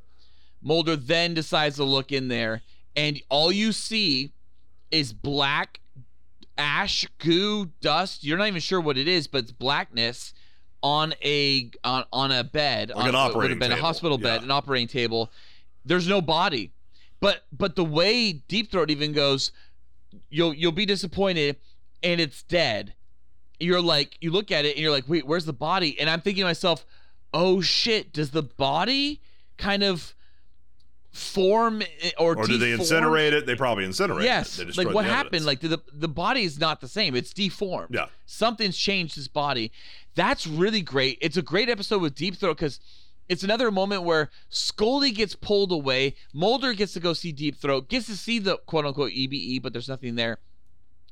Mulder 0.61 0.95
then 0.95 1.33
decides 1.33 1.77
to 1.77 1.85
look 1.85 2.13
in 2.13 2.29
there, 2.29 2.61
and 2.95 3.19
all 3.31 3.51
you 3.51 3.73
see 3.73 4.35
is 4.93 5.13
black 5.13 5.81
ash, 6.57 7.07
goo, 7.19 7.67
dust. 7.81 8.23
You're 8.23 8.39
not 8.39 8.47
even 8.47 8.61
sure 8.61 8.81
what 8.81 8.97
it 8.97 9.09
is, 9.09 9.27
but 9.27 9.39
it's 9.45 9.53
blackness 9.53 10.33
on 10.83 11.15
a 11.25 11.71
on, 11.83 12.05
on 12.13 12.31
a 12.31 12.45
bed, 12.45 12.91
Like 12.91 12.99
on 13.05 13.09
an 13.09 13.15
operating 13.15 13.51
have 13.61 13.61
been 13.61 13.73
a 13.73 13.81
hospital 13.81 14.19
bed, 14.19 14.41
Yeah. 14.41 14.45
an 14.45 14.51
operating 14.51 14.89
table. 14.89 15.31
There's 15.85 16.07
no 16.07 16.21
body, 16.21 16.71
but 17.21 17.45
but 17.53 17.75
the 17.75 17.85
way 17.85 18.33
Deep 18.33 18.71
Throat 18.71 18.91
even 18.91 19.13
goes, 19.13 19.51
you'll 20.29 20.55
you'll 20.55 20.73
be 20.73 20.87
disappointed, 20.87 21.57
and 22.03 22.21
it's 22.21 22.43
dead. 22.43 22.95
You're 23.59 23.81
like 23.81 24.19
you 24.21 24.31
look 24.31 24.51
at 24.51 24.65
it 24.65 24.73
and 24.77 24.79
you're 24.81 24.91
like, 24.93 25.09
wait, 25.09 25.27
where's 25.27 25.45
the 25.45 25.53
body? 25.53 25.99
And 25.99 26.11
I'm 26.11 26.21
thinking 26.21 26.43
to 26.43 26.47
myself, 26.49 26.85
oh 27.33 27.61
shit, 27.61 28.13
does 28.13 28.31
the 28.31 28.43
body 28.43 29.21
kind 29.57 29.83
of 29.85 30.15
form 31.13 31.83
or 32.19 32.37
or 32.39 32.47
do 32.47 32.57
they 32.57 32.73
incinerate 32.73 33.33
it 33.33 33.45
they 33.45 33.55
probably 33.55 33.85
incinerate 33.87 34.23
it. 34.23 34.25
Yes, 34.25 34.57
They 34.57 34.65
like 34.65 34.95
what 34.95 35.05
happened? 35.05 35.45
evidence. 35.45 35.47
Like 35.47 35.61
the 35.61 35.81
the 35.93 36.09
body 36.09 36.43
is 36.45 36.59
not 36.59 36.81
the 36.81 36.89
same. 36.89 37.15
It's 37.15 37.33
deformed. 37.35 37.95
Yeah. 37.95 38.07
something's 38.25 38.79
changed 38.79 39.15
his 39.15 39.29
body. 39.29 39.71
That's 40.15 40.47
really 40.47 40.81
great. 40.81 41.19
It's 41.21 41.37
a 41.37 41.43
great 41.43 41.69
episode 41.69 42.01
with 42.01 42.15
Deep 42.15 42.37
Throat 42.37 42.57
because 42.57 42.81
it's 43.29 43.43
another 43.43 43.71
moment 43.71 44.03
where 44.05 44.31
Scully 44.49 45.11
gets 45.11 45.35
pulled 45.35 45.71
away. 45.71 46.15
Mulder 46.33 46.73
gets 46.73 46.93
to 46.95 47.01
go 47.01 47.13
see 47.13 47.31
Deep 47.33 47.57
Throat, 47.57 47.89
gets 47.89 48.07
to 48.07 48.17
see 48.17 48.39
the 48.39 48.57
quote 48.67 48.87
unquote 48.87 49.13
EBE, 49.13 49.61
but 49.63 49.73
there's 49.75 49.89
nothing 49.89 50.15
there. 50.15 50.39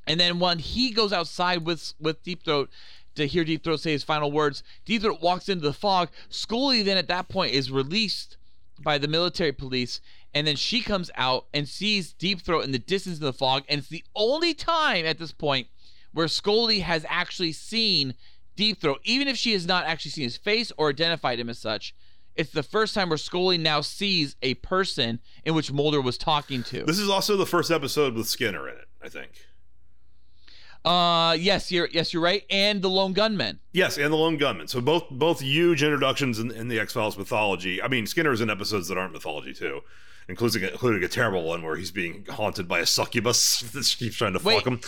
And 0.06 0.18
then 0.18 0.38
when 0.38 0.58
he 0.60 0.90
goes 0.92 1.12
outside 1.12 1.66
with 1.66 1.92
with 2.00 2.22
Deep 2.22 2.42
Throat 2.44 2.70
to 3.16 3.26
hear 3.26 3.44
Deep 3.44 3.62
Throat 3.64 3.80
say 3.80 3.92
his 3.92 4.02
final 4.02 4.32
words, 4.32 4.62
Deep 4.86 5.02
Throat 5.02 5.20
walks 5.20 5.48
into 5.50 5.62
the 5.64 5.74
fog. 5.74 6.08
Scully 6.30 6.82
then 6.82 6.96
at 6.96 7.08
that 7.08 7.28
point 7.28 7.52
is 7.52 7.70
released 7.70 8.38
by 8.82 8.98
the 8.98 9.08
military 9.08 9.52
police, 9.52 10.00
and 10.34 10.46
then 10.46 10.56
she 10.56 10.80
comes 10.80 11.10
out 11.16 11.46
and 11.52 11.68
sees 11.68 12.12
Deep 12.12 12.40
Throat 12.40 12.64
in 12.64 12.72
the 12.72 12.78
distance 12.78 13.16
of 13.16 13.22
the 13.22 13.32
fog, 13.32 13.64
and 13.68 13.80
it's 13.80 13.88
the 13.88 14.04
only 14.14 14.54
time 14.54 15.04
at 15.04 15.18
this 15.18 15.32
point 15.32 15.68
where 16.12 16.28
Scully 16.28 16.80
has 16.80 17.04
actually 17.08 17.52
seen 17.52 18.14
Deep 18.56 18.80
Throat, 18.80 19.00
even 19.04 19.28
if 19.28 19.36
she 19.36 19.52
has 19.52 19.66
not 19.66 19.84
actually 19.84 20.10
seen 20.10 20.24
his 20.24 20.36
face 20.36 20.72
or 20.76 20.90
identified 20.90 21.38
him 21.38 21.48
as 21.48 21.58
such. 21.58 21.94
It's 22.36 22.52
the 22.52 22.62
first 22.62 22.94
time 22.94 23.08
where 23.08 23.18
Scully 23.18 23.58
now 23.58 23.80
sees 23.80 24.36
a 24.42 24.54
person 24.54 25.20
in 25.44 25.54
which 25.54 25.72
Mulder 25.72 26.00
was 26.00 26.16
talking 26.16 26.62
to. 26.64 26.84
this 26.84 26.98
is 26.98 27.10
also 27.10 27.36
the 27.36 27.46
first 27.46 27.70
episode 27.70 28.14
with 28.14 28.26
Skinner 28.26 28.68
in 28.68 28.76
it 28.76 28.88
I 29.02 29.08
think 29.08 29.30
Uh, 30.84 31.36
yes, 31.38 31.70
you're 31.70 31.88
yes, 31.92 32.12
you're 32.12 32.22
right, 32.22 32.44
and 32.50 32.80
the 32.80 32.88
lone 32.88 33.12
gunman. 33.12 33.58
Yes, 33.72 33.98
and 33.98 34.12
the 34.12 34.16
Lone 34.16 34.36
Gunman. 34.36 34.66
So 34.68 34.80
both 34.80 35.04
both 35.10 35.40
huge 35.40 35.82
introductions 35.82 36.38
in, 36.38 36.50
in 36.50 36.68
the 36.68 36.80
X 36.80 36.92
Files 36.94 37.16
mythology. 37.18 37.82
I 37.82 37.88
mean, 37.88 38.06
Skinner's 38.06 38.40
in 38.40 38.50
episodes 38.50 38.88
that 38.88 38.96
aren't 38.98 39.12
mythology 39.12 39.52
too, 39.52 39.82
including 40.28 40.62
including 40.64 41.04
a 41.04 41.08
terrible 41.08 41.44
one 41.44 41.62
where 41.62 41.76
he's 41.76 41.90
being 41.90 42.24
haunted 42.30 42.66
by 42.66 42.78
a 42.80 42.86
succubus 42.86 43.60
that 43.72 43.84
keeps 43.98 44.16
trying 44.16 44.32
to 44.32 44.40
Wait, 44.42 44.56
fuck 44.64 44.66
him. 44.66 44.80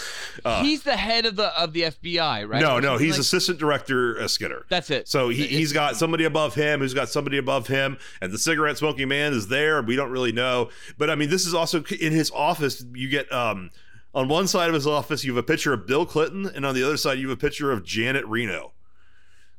Uh, 0.45 0.62
He's 0.65 0.83
the 0.83 0.97
head 0.97 1.27
of 1.27 1.37
the 1.37 1.49
of 1.61 1.75
the 1.75 1.83
FBI, 1.83 2.49
right? 2.49 2.61
no, 2.62 2.81
no, 2.81 2.97
he's 2.97 3.12
like- 3.12 3.21
assistant 3.21 3.59
director 3.59 4.19
uh, 4.21 4.27
Skinner. 4.29 4.65
That's 4.71 4.91
it. 4.91 5.09
So 5.09 5.29
he, 5.29 5.43
It's- 5.45 5.59
he's 5.59 5.73
got 5.75 5.97
somebody 5.97 6.25
above 6.25 6.55
him 6.55 6.81
who's 6.81 6.95
got 6.95 7.09
somebody 7.11 7.37
above 7.39 7.67
him, 7.69 7.99
and 8.23 8.33
the 8.33 8.39
cigarette 8.39 8.79
smoking 8.79 9.09
man 9.09 9.33
is 9.35 9.49
there. 9.49 9.83
We 9.83 9.95
don't 9.95 10.11
really 10.11 10.33
know, 10.33 10.71
but 10.97 11.11
I 11.11 11.15
mean, 11.17 11.29
this 11.31 11.47
is 11.47 11.53
also 11.55 11.85
in 12.01 12.12
his 12.12 12.31
office. 12.33 12.83
You 12.95 13.09
get 13.09 13.31
um, 13.33 13.71
on 14.15 14.28
one 14.28 14.47
side 14.47 14.68
of 14.68 14.74
his 14.74 14.86
office, 14.86 15.24
you 15.24 15.34
have 15.34 15.42
a 15.42 15.47
picture 15.47 15.73
of 15.73 15.86
Bill 15.86 16.05
Clinton, 16.07 16.47
and 16.55 16.66
on 16.66 16.74
the 16.74 16.82
other 16.82 16.97
side, 16.97 17.18
you 17.18 17.28
have 17.28 17.39
a 17.39 17.41
picture 17.41 17.70
of 17.73 17.82
Janet 17.84 18.24
Reno. 18.26 18.73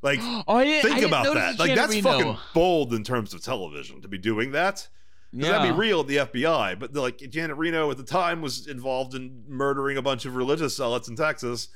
Like, 0.02 0.20
Oh, 0.22 0.56
I 0.56 0.64
didn't, 0.64 0.90
I 0.92 0.94
think 0.94 1.06
about 1.06 1.34
that. 1.34 1.58
Like, 1.58 1.68
Janet 1.70 1.76
that's 1.76 1.92
Reno. 1.94 2.18
fucking 2.18 2.36
bold 2.54 2.94
in 2.94 3.02
terms 3.04 3.34
of 3.34 3.42
television 3.42 4.00
to 4.02 4.08
be 4.08 4.18
doing 4.18 4.52
that. 4.52 4.88
'Cause 5.36 5.48
That'd 5.48 5.72
be 5.74 5.76
real 5.76 5.98
at 6.00 6.06
the 6.06 6.18
FBI, 6.18 6.76
but 6.78 6.94
like 6.94 7.18
Janet 7.18 7.56
Reno 7.56 7.90
at 7.90 7.96
the 7.96 8.04
time 8.04 8.40
was 8.40 8.68
involved 8.68 9.16
in 9.16 9.42
murdering 9.48 9.96
a 9.96 10.02
bunch 10.02 10.26
of 10.26 10.36
religious 10.36 10.76
zealots 10.76 11.08
in 11.08 11.16
Texas. 11.16 11.68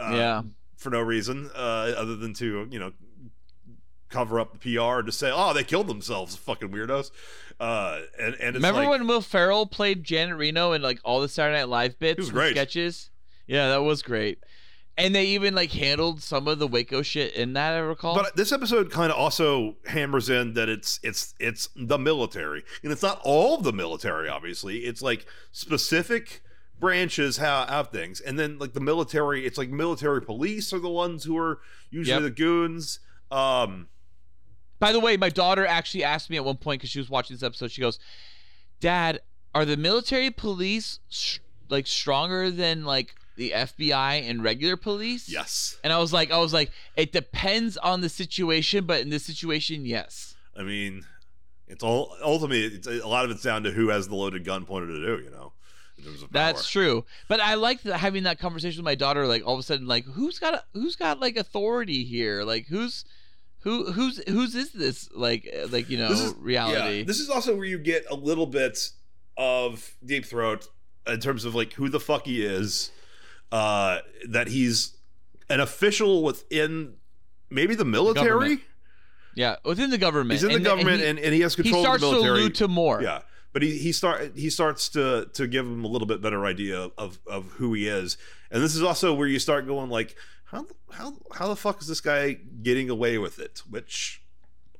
Uh, 0.00 0.12
Yeah. 0.14 0.42
for 0.78 0.88
no 0.88 1.00
reason 1.00 1.50
uh, 1.54 1.92
other 1.98 2.16
than 2.16 2.32
to 2.34 2.66
you 2.70 2.78
know 2.78 2.90
cover 4.12 4.38
up 4.38 4.52
the 4.52 4.58
PR 4.76 4.98
and 4.98 5.06
to 5.06 5.12
say, 5.12 5.30
oh, 5.34 5.52
they 5.52 5.64
killed 5.64 5.88
themselves, 5.88 6.36
fucking 6.36 6.68
weirdos. 6.68 7.10
Uh, 7.58 8.00
and 8.20 8.34
and 8.34 8.48
it's 8.48 8.54
Remember 8.56 8.80
like, 8.82 8.90
when 8.90 9.06
Will 9.06 9.20
Ferrell 9.20 9.66
played 9.66 10.04
Janet 10.04 10.36
Reno 10.36 10.72
in 10.72 10.82
like 10.82 11.00
all 11.04 11.20
the 11.20 11.28
Saturday 11.28 11.58
Night 11.58 11.68
Live 11.68 11.98
bits, 11.98 12.18
was 12.18 12.30
great. 12.30 12.52
sketches? 12.52 13.10
Yeah, 13.46 13.68
that 13.70 13.82
was 13.82 14.02
great. 14.02 14.38
And 14.98 15.14
they 15.14 15.24
even 15.28 15.54
like 15.54 15.72
handled 15.72 16.22
some 16.22 16.46
of 16.48 16.58
the 16.58 16.66
Waco 16.66 17.00
shit 17.02 17.34
in 17.34 17.54
that. 17.54 17.72
I 17.72 17.78
recall. 17.78 18.14
But 18.14 18.36
this 18.36 18.52
episode 18.52 18.90
kind 18.90 19.10
of 19.10 19.18
also 19.18 19.76
hammers 19.86 20.28
in 20.28 20.52
that 20.54 20.68
it's 20.68 21.00
it's 21.02 21.34
it's 21.40 21.68
the 21.74 21.98
military, 21.98 22.62
and 22.82 22.92
it's 22.92 23.02
not 23.02 23.20
all 23.24 23.56
the 23.58 23.72
military. 23.72 24.28
Obviously, 24.28 24.80
it's 24.80 25.00
like 25.00 25.24
specific 25.50 26.42
branches 26.78 27.36
have, 27.38 27.68
have 27.68 27.88
things, 27.88 28.20
and 28.20 28.38
then 28.38 28.58
like 28.58 28.72
the 28.74 28.80
military, 28.80 29.46
it's 29.46 29.56
like 29.56 29.70
military 29.70 30.20
police 30.20 30.72
are 30.72 30.80
the 30.80 30.90
ones 30.90 31.24
who 31.24 31.38
are 31.38 31.60
usually 31.90 32.22
Yep. 32.24 32.34
the 32.36 32.42
goons. 32.42 32.98
Um, 33.30 33.88
By 34.82 34.90
the 34.90 34.98
way, 34.98 35.16
my 35.16 35.28
daughter 35.28 35.64
actually 35.64 36.02
asked 36.02 36.28
me 36.28 36.36
at 36.36 36.44
one 36.44 36.56
point 36.56 36.80
because 36.80 36.90
she 36.90 36.98
was 36.98 37.08
watching 37.08 37.36
this 37.36 37.44
episode. 37.44 37.70
She 37.70 37.80
goes, 37.80 38.00
"Dad, 38.80 39.20
are 39.54 39.64
the 39.64 39.76
military 39.76 40.32
police 40.32 40.98
sh- 41.08 41.38
like 41.68 41.86
stronger 41.86 42.50
than 42.50 42.84
like 42.84 43.14
the 43.36 43.52
FBI 43.52 44.28
and 44.28 44.42
regular 44.42 44.76
police?" 44.76 45.28
yes, 45.28 45.78
And 45.84 45.92
I 45.92 46.00
was 46.00 46.12
like, 46.12 46.32
I 46.32 46.38
was 46.38 46.52
like, 46.52 46.72
it 46.96 47.12
depends 47.12 47.76
on 47.76 48.00
the 48.00 48.08
situation, 48.08 48.84
but 48.84 49.00
in 49.00 49.10
this 49.10 49.24
situation, 49.24 49.86
yes. 49.86 50.34
I 50.58 50.64
mean, 50.64 51.06
it's 51.68 51.84
all 51.84 52.16
ultimately 52.20 52.64
it's, 52.64 52.88
a 52.88 53.06
lot 53.06 53.24
of 53.24 53.30
it's 53.30 53.44
down 53.44 53.62
to 53.62 53.70
who 53.70 53.90
has 53.90 54.08
the 54.08 54.16
loaded 54.16 54.44
gun 54.44 54.66
pointed 54.66 54.90
at 54.90 55.08
who. 55.08 55.22
You 55.22 55.30
know, 55.30 55.52
in 55.96 56.04
terms 56.06 56.24
of 56.24 56.32
That's 56.32 56.68
true. 56.68 57.04
But 57.28 57.38
I 57.38 57.54
like 57.54 57.82
that 57.82 57.98
having 57.98 58.24
that 58.24 58.40
conversation 58.40 58.80
with 58.80 58.86
my 58.86 58.96
daughter. 58.96 59.28
Like 59.28 59.46
all 59.46 59.54
of 59.54 59.60
a 59.60 59.62
sudden, 59.62 59.86
like 59.86 60.06
who's 60.06 60.40
got 60.40 60.54
a, 60.54 60.64
who's 60.72 60.96
got 60.96 61.20
like 61.20 61.36
authority 61.36 62.02
here? 62.02 62.42
Like 62.42 62.66
who's 62.66 63.04
who 63.62 63.92
who's 63.92 64.22
whose 64.28 64.54
is 64.54 64.72
this? 64.72 65.08
Like 65.14 65.48
uh, 65.52 65.68
like 65.70 65.88
you 65.90 65.98
know 65.98 66.08
This 66.08 66.20
is- 66.20 66.34
reality. 66.34 66.98
Yeah, 66.98 67.04
this 67.04 67.18
is 67.20 67.28
also 67.30 67.54
where 67.56 67.64
you 67.66 67.78
get 67.78 68.04
a 68.10 68.14
little 68.14 68.46
bit 68.46 68.90
of 69.36 69.94
Deep 70.04 70.24
Throat 70.26 70.66
in 71.06 71.20
terms 71.20 71.44
of 71.44 71.54
like 71.54 71.72
who 71.74 71.88
the 71.88 72.00
fuck 72.00 72.26
he 72.26 72.44
is. 72.44 72.90
Uh, 73.50 73.98
that 74.30 74.48
he's 74.48 74.96
an 75.50 75.60
official 75.60 76.22
within 76.22 76.94
maybe 77.50 77.74
the 77.74 77.84
military. 77.84 78.28
government. 78.30 78.60
yeah, 79.34 79.56
within 79.62 79.90
the 79.90 79.98
government. 79.98 80.32
he's 80.32 80.42
in 80.42 80.48
the 80.48 80.56
And- 80.56 80.64
government, 80.64 81.00
he, 81.02 81.06
and, 81.06 81.18
and 81.18 81.34
he 81.34 81.40
has 81.42 81.54
he 81.54 81.62
control 81.62 81.82
of 81.82 81.84
starts 81.84 82.02
the 82.02 82.10
to 82.22 82.30
allude 82.32 82.54
to 82.56 82.68
more. 82.68 83.02
Yeah, 83.02 83.20
but 83.52 83.60
he 83.62 83.76
he 83.76 83.92
start 83.92 84.32
he 84.36 84.48
starts 84.48 84.88
to 84.90 85.28
to 85.34 85.46
give 85.46 85.66
him 85.66 85.84
a 85.84 85.88
little 85.88 86.06
bit 86.06 86.22
better 86.22 86.46
idea 86.46 86.88
of 86.96 87.18
of 87.26 87.44
who 87.52 87.74
he 87.74 87.88
is, 87.88 88.16
and 88.50 88.62
this 88.62 88.74
is 88.74 88.82
also 88.82 89.12
where 89.12 89.28
you 89.28 89.38
start 89.38 89.66
going 89.66 89.90
like 89.90 90.16
how 90.52 90.66
how 90.92 91.14
how 91.34 91.48
the 91.48 91.56
fuck 91.56 91.80
is 91.80 91.88
this 91.88 92.00
guy 92.00 92.34
getting 92.62 92.88
away 92.90 93.18
with 93.18 93.38
it? 93.38 93.62
Which 93.68 94.22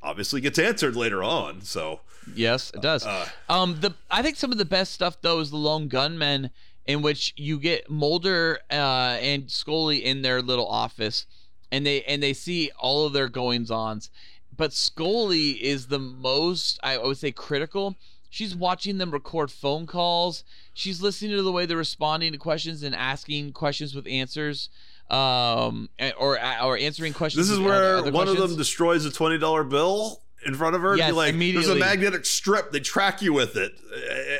obviously 0.02 0.40
gets 0.40 0.58
answered 0.58 0.94
later 0.96 1.22
on. 1.24 1.62
So 1.62 2.00
Yes, 2.34 2.70
it 2.72 2.80
does. 2.82 3.04
uh, 3.04 3.28
Um, 3.48 3.80
the 3.80 3.94
I 4.10 4.22
think 4.22 4.36
some 4.36 4.52
of 4.52 4.58
the 4.58 4.64
best 4.64 4.92
stuff 4.92 5.16
though 5.22 5.40
is 5.40 5.50
the 5.50 5.56
Lone 5.56 5.88
Gunmen, 5.88 6.50
in 6.86 7.02
which 7.02 7.32
you 7.36 7.58
get 7.58 7.90
Mulder 7.90 8.60
uh, 8.70 9.18
and 9.20 9.50
Scully 9.50 10.04
in 10.04 10.22
their 10.22 10.40
little 10.42 10.68
office, 10.68 11.26
and 11.72 11.84
they 11.86 12.02
and 12.04 12.22
they 12.22 12.32
see 12.34 12.70
all 12.78 13.06
of 13.06 13.12
their 13.12 13.28
goings 13.28 13.70
ons, 13.70 14.10
but 14.56 14.72
Scully 14.72 15.52
is 15.64 15.86
the 15.88 15.98
most 15.98 16.78
I 16.82 16.98
would 16.98 17.16
say 17.18 17.32
critical. 17.32 17.96
She's 18.30 18.54
watching 18.56 18.96
them 18.98 19.10
record 19.10 19.50
phone 19.50 19.86
calls. 19.86 20.42
She's 20.72 21.02
listening 21.02 21.32
to 21.32 21.42
the 21.42 21.52
way 21.52 21.66
they're 21.66 21.76
responding 21.76 22.32
to 22.32 22.38
questions 22.38 22.82
and 22.82 22.94
asking 22.94 23.52
questions 23.52 23.94
with 23.94 24.06
answers, 24.06 24.70
um, 25.10 25.88
or 26.18 26.38
or 26.62 26.78
answering 26.78 27.12
questions. 27.12 27.46
This 27.46 27.52
is 27.52 27.60
where 27.60 28.02
one 28.10 28.28
of 28.28 28.36
them 28.36 28.56
destroys 28.56 29.04
a 29.04 29.10
twenty 29.12 29.38
dollar 29.38 29.64
bill 29.64 30.22
in 30.46 30.54
front 30.54 30.74
of 30.74 30.82
her. 30.82 30.96
Yes, 30.96 31.12
like, 31.12 31.34
immediately. 31.34 31.66
There's 31.66 31.76
a 31.76 31.80
magnetic 31.80 32.24
strip. 32.26 32.72
They 32.72 32.80
track 32.80 33.22
you 33.22 33.32
with 33.32 33.56
it. 33.56 33.72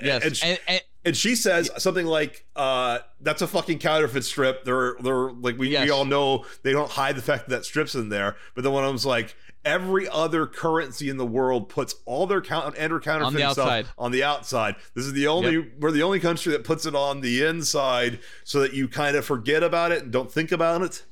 Yes, 0.03 0.25
and, 0.25 0.37
sh- 0.37 0.45
and, 0.45 0.59
and 0.67 0.81
and 1.05 1.17
she 1.17 1.35
says 1.35 1.71
something 1.79 2.07
like, 2.07 2.47
uh, 2.57 2.99
"That's 3.21 3.43
a 3.43 3.47
fucking 3.47 3.81
counterfeit 3.81 4.25
strip." 4.25 4.65
They're 4.65 4.95
they're 5.01 5.31
like 5.33 5.59
we, 5.59 5.71
Yes. 5.71 5.85
we 5.85 5.91
all 5.91 6.05
know 6.05 6.45
they 6.63 6.73
don't 6.73 6.91
hide 6.91 7.17
the 7.17 7.23
fact 7.23 7.49
that 7.49 7.57
that 7.57 7.65
strip's 7.65 7.95
in 7.95 8.09
there. 8.09 8.37
But 8.55 8.65
then 8.65 8.73
one 8.73 8.85
of 8.85 8.91
them's 8.91 9.07
like. 9.07 9.35
Every 9.65 10.09
other 10.09 10.47
currency 10.47 11.09
in 11.09 11.17
the 11.19 11.27
world 11.27 11.69
puts 11.69 11.95
all 12.05 12.27
their 12.27 12.41
count 12.41 12.75
and 12.77 13.01
counterfeit 13.01 13.39
stuff 13.39 13.59
outside. 13.59 13.87
on 13.97 14.11
the 14.11 14.25
outside. 14.25 14.75
This 14.95 15.07
is 15.07 15.13
the 15.13 15.29
only 15.29 15.59
we're 15.79 15.93
the 15.93 16.03
only 16.03 16.19
country 16.19 16.53
that 16.53 16.65
puts 16.65 16.85
it 16.85 16.95
on 16.97 17.21
the 17.21 17.45
inside 17.45 18.19
so 18.43 18.61
that 18.61 18.73
you 18.75 18.89
kind 18.89 19.17
of 19.17 19.25
forget 19.25 19.63
about 19.63 19.93
it 19.93 20.03
and 20.03 20.13
don't 20.13 20.33
think 20.33 20.51
about 20.51 20.83
it. 20.83 21.05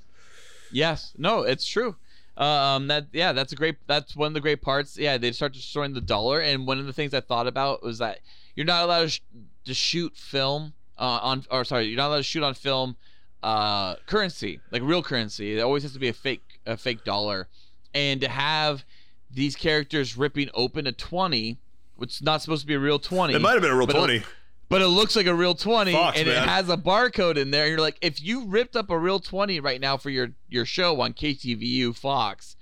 Yes, 0.72 1.12
no, 1.16 1.42
it's 1.42 1.66
true. 1.66 1.96
Um, 2.36 2.86
that 2.88 3.06
yeah, 3.12 3.32
that's 3.32 3.52
a 3.52 3.56
great. 3.56 3.76
That's 3.86 4.16
one 4.16 4.28
of 4.28 4.34
the 4.34 4.40
great 4.40 4.62
parts. 4.62 4.96
Yeah, 4.98 5.18
they 5.18 5.30
start 5.32 5.52
destroying 5.52 5.92
the 5.92 6.00
dollar, 6.00 6.40
and 6.40 6.66
one 6.66 6.78
of 6.78 6.86
the 6.86 6.92
things 6.92 7.12
I 7.12 7.20
thought 7.20 7.46
about 7.46 7.82
was 7.82 7.98
that 7.98 8.20
you're 8.56 8.66
not 8.66 8.84
allowed 8.84 9.02
to, 9.02 9.08
sh- 9.10 9.20
to 9.66 9.74
shoot 9.74 10.16
film 10.16 10.72
uh, 10.98 11.20
on, 11.22 11.44
or 11.50 11.64
sorry, 11.64 11.84
you're 11.86 11.96
not 11.96 12.08
allowed 12.08 12.16
to 12.18 12.22
shoot 12.22 12.42
on 12.42 12.54
film 12.54 12.96
uh, 13.42 13.96
currency, 14.06 14.60
like 14.70 14.82
real 14.82 15.02
currency. 15.02 15.58
It 15.58 15.60
always 15.60 15.82
has 15.82 15.92
to 15.92 15.98
be 15.98 16.08
a 16.08 16.12
fake, 16.12 16.60
a 16.66 16.76
fake 16.76 17.04
dollar, 17.04 17.48
and 17.94 18.20
to 18.20 18.28
have 18.28 18.84
these 19.30 19.56
characters 19.56 20.16
ripping 20.16 20.50
open 20.54 20.86
a 20.86 20.92
twenty, 20.92 21.58
which 21.96 22.16
is 22.16 22.22
not 22.22 22.42
supposed 22.42 22.62
to 22.62 22.66
be 22.66 22.74
a 22.74 22.78
real 22.80 22.98
twenty. 22.98 23.34
It 23.34 23.40
might 23.40 23.52
have 23.52 23.62
been 23.62 23.70
a 23.70 23.76
real 23.76 23.86
but 23.86 23.96
it- 23.96 23.98
twenty. 23.98 24.22
but 24.68 24.80
it 24.82 24.88
looks 24.88 25.16
like 25.16 25.26
a 25.26 25.34
real 25.34 25.54
20 25.54 25.92
Fox, 25.92 26.16
and 26.18 26.28
man. 26.28 26.42
it 26.44 26.48
has 26.48 26.68
a 26.68 26.76
barcode 26.76 27.36
in 27.36 27.50
there. 27.50 27.66
You're 27.66 27.80
like, 27.80 27.98
if 28.00 28.22
you 28.22 28.44
ripped 28.46 28.76
up 28.76 28.88
a 28.90 28.96
real 28.98 29.18
20 29.18 29.58
right 29.60 29.80
now 29.80 29.96
for 29.96 30.10
your 30.10 30.30
your 30.48 30.64
show 30.64 31.00
on 31.00 31.12
KTVU 31.12 31.96
Fox, 31.96 32.54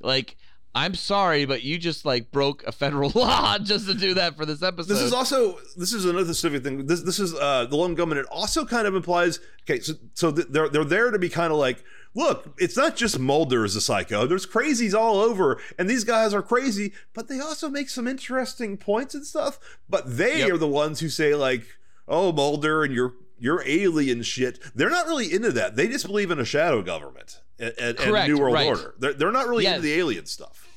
like 0.00 0.36
I'm 0.76 0.94
sorry, 0.94 1.44
but 1.44 1.62
you 1.62 1.78
just 1.78 2.04
like 2.04 2.30
broke 2.32 2.64
a 2.66 2.72
federal 2.72 3.10
law 3.14 3.58
just 3.58 3.86
to 3.86 3.94
do 3.94 4.14
that 4.14 4.36
for 4.36 4.44
this 4.44 4.62
episode. 4.62 4.92
This 4.92 5.02
is 5.02 5.12
also 5.12 5.58
this 5.76 5.92
is 5.92 6.04
another 6.04 6.24
specific 6.24 6.62
thing. 6.64 6.86
This 6.86 7.02
this 7.02 7.18
is 7.20 7.32
uh, 7.34 7.66
the 7.66 7.76
lone 7.76 7.94
gunman. 7.94 8.18
It 8.18 8.26
also 8.26 8.64
kind 8.64 8.86
of 8.86 8.94
implies 8.94 9.38
okay, 9.62 9.80
so 9.80 9.94
so 10.14 10.32
th- 10.32 10.48
they're 10.50 10.68
they're 10.68 10.84
there 10.84 11.10
to 11.10 11.18
be 11.18 11.28
kind 11.28 11.52
of 11.52 11.58
like, 11.58 11.82
look, 12.14 12.54
it's 12.58 12.76
not 12.76 12.96
just 12.96 13.18
Mulder 13.18 13.64
as 13.64 13.76
a 13.76 13.80
psycho. 13.80 14.26
There's 14.26 14.46
crazies 14.46 14.94
all 14.94 15.16
over, 15.20 15.60
and 15.78 15.88
these 15.90 16.04
guys 16.04 16.32
are 16.34 16.42
crazy, 16.42 16.92
but 17.12 17.28
they 17.28 17.40
also 17.40 17.68
make 17.68 17.88
some 17.88 18.06
interesting 18.06 18.76
points 18.76 19.14
and 19.14 19.26
stuff. 19.26 19.58
But 19.88 20.16
they 20.16 20.40
Yep. 20.40 20.50
are 20.52 20.58
the 20.58 20.68
ones 20.68 21.00
who 21.00 21.08
say 21.08 21.34
like, 21.34 21.64
oh 22.08 22.32
Mulder 22.32 22.84
and 22.84 22.94
your 22.94 23.14
your 23.38 23.62
alien 23.66 24.22
shit. 24.22 24.58
They're 24.74 24.90
not 24.90 25.06
really 25.06 25.32
into 25.32 25.50
that. 25.52 25.76
They 25.76 25.88
just 25.88 26.06
believe 26.06 26.30
in 26.30 26.38
a 26.38 26.44
shadow 26.44 26.82
government 26.82 27.40
and, 27.58 27.74
and, 27.78 27.98
and 28.00 28.28
New 28.28 28.38
World 28.38 28.54
right. 28.54 28.68
Order. 28.68 28.94
They're 28.98 29.12
they're 29.14 29.32
not 29.32 29.48
really 29.48 29.64
Yes. 29.64 29.76
into 29.76 29.88
the 29.88 29.94
alien 29.94 30.26
stuff. 30.26 30.68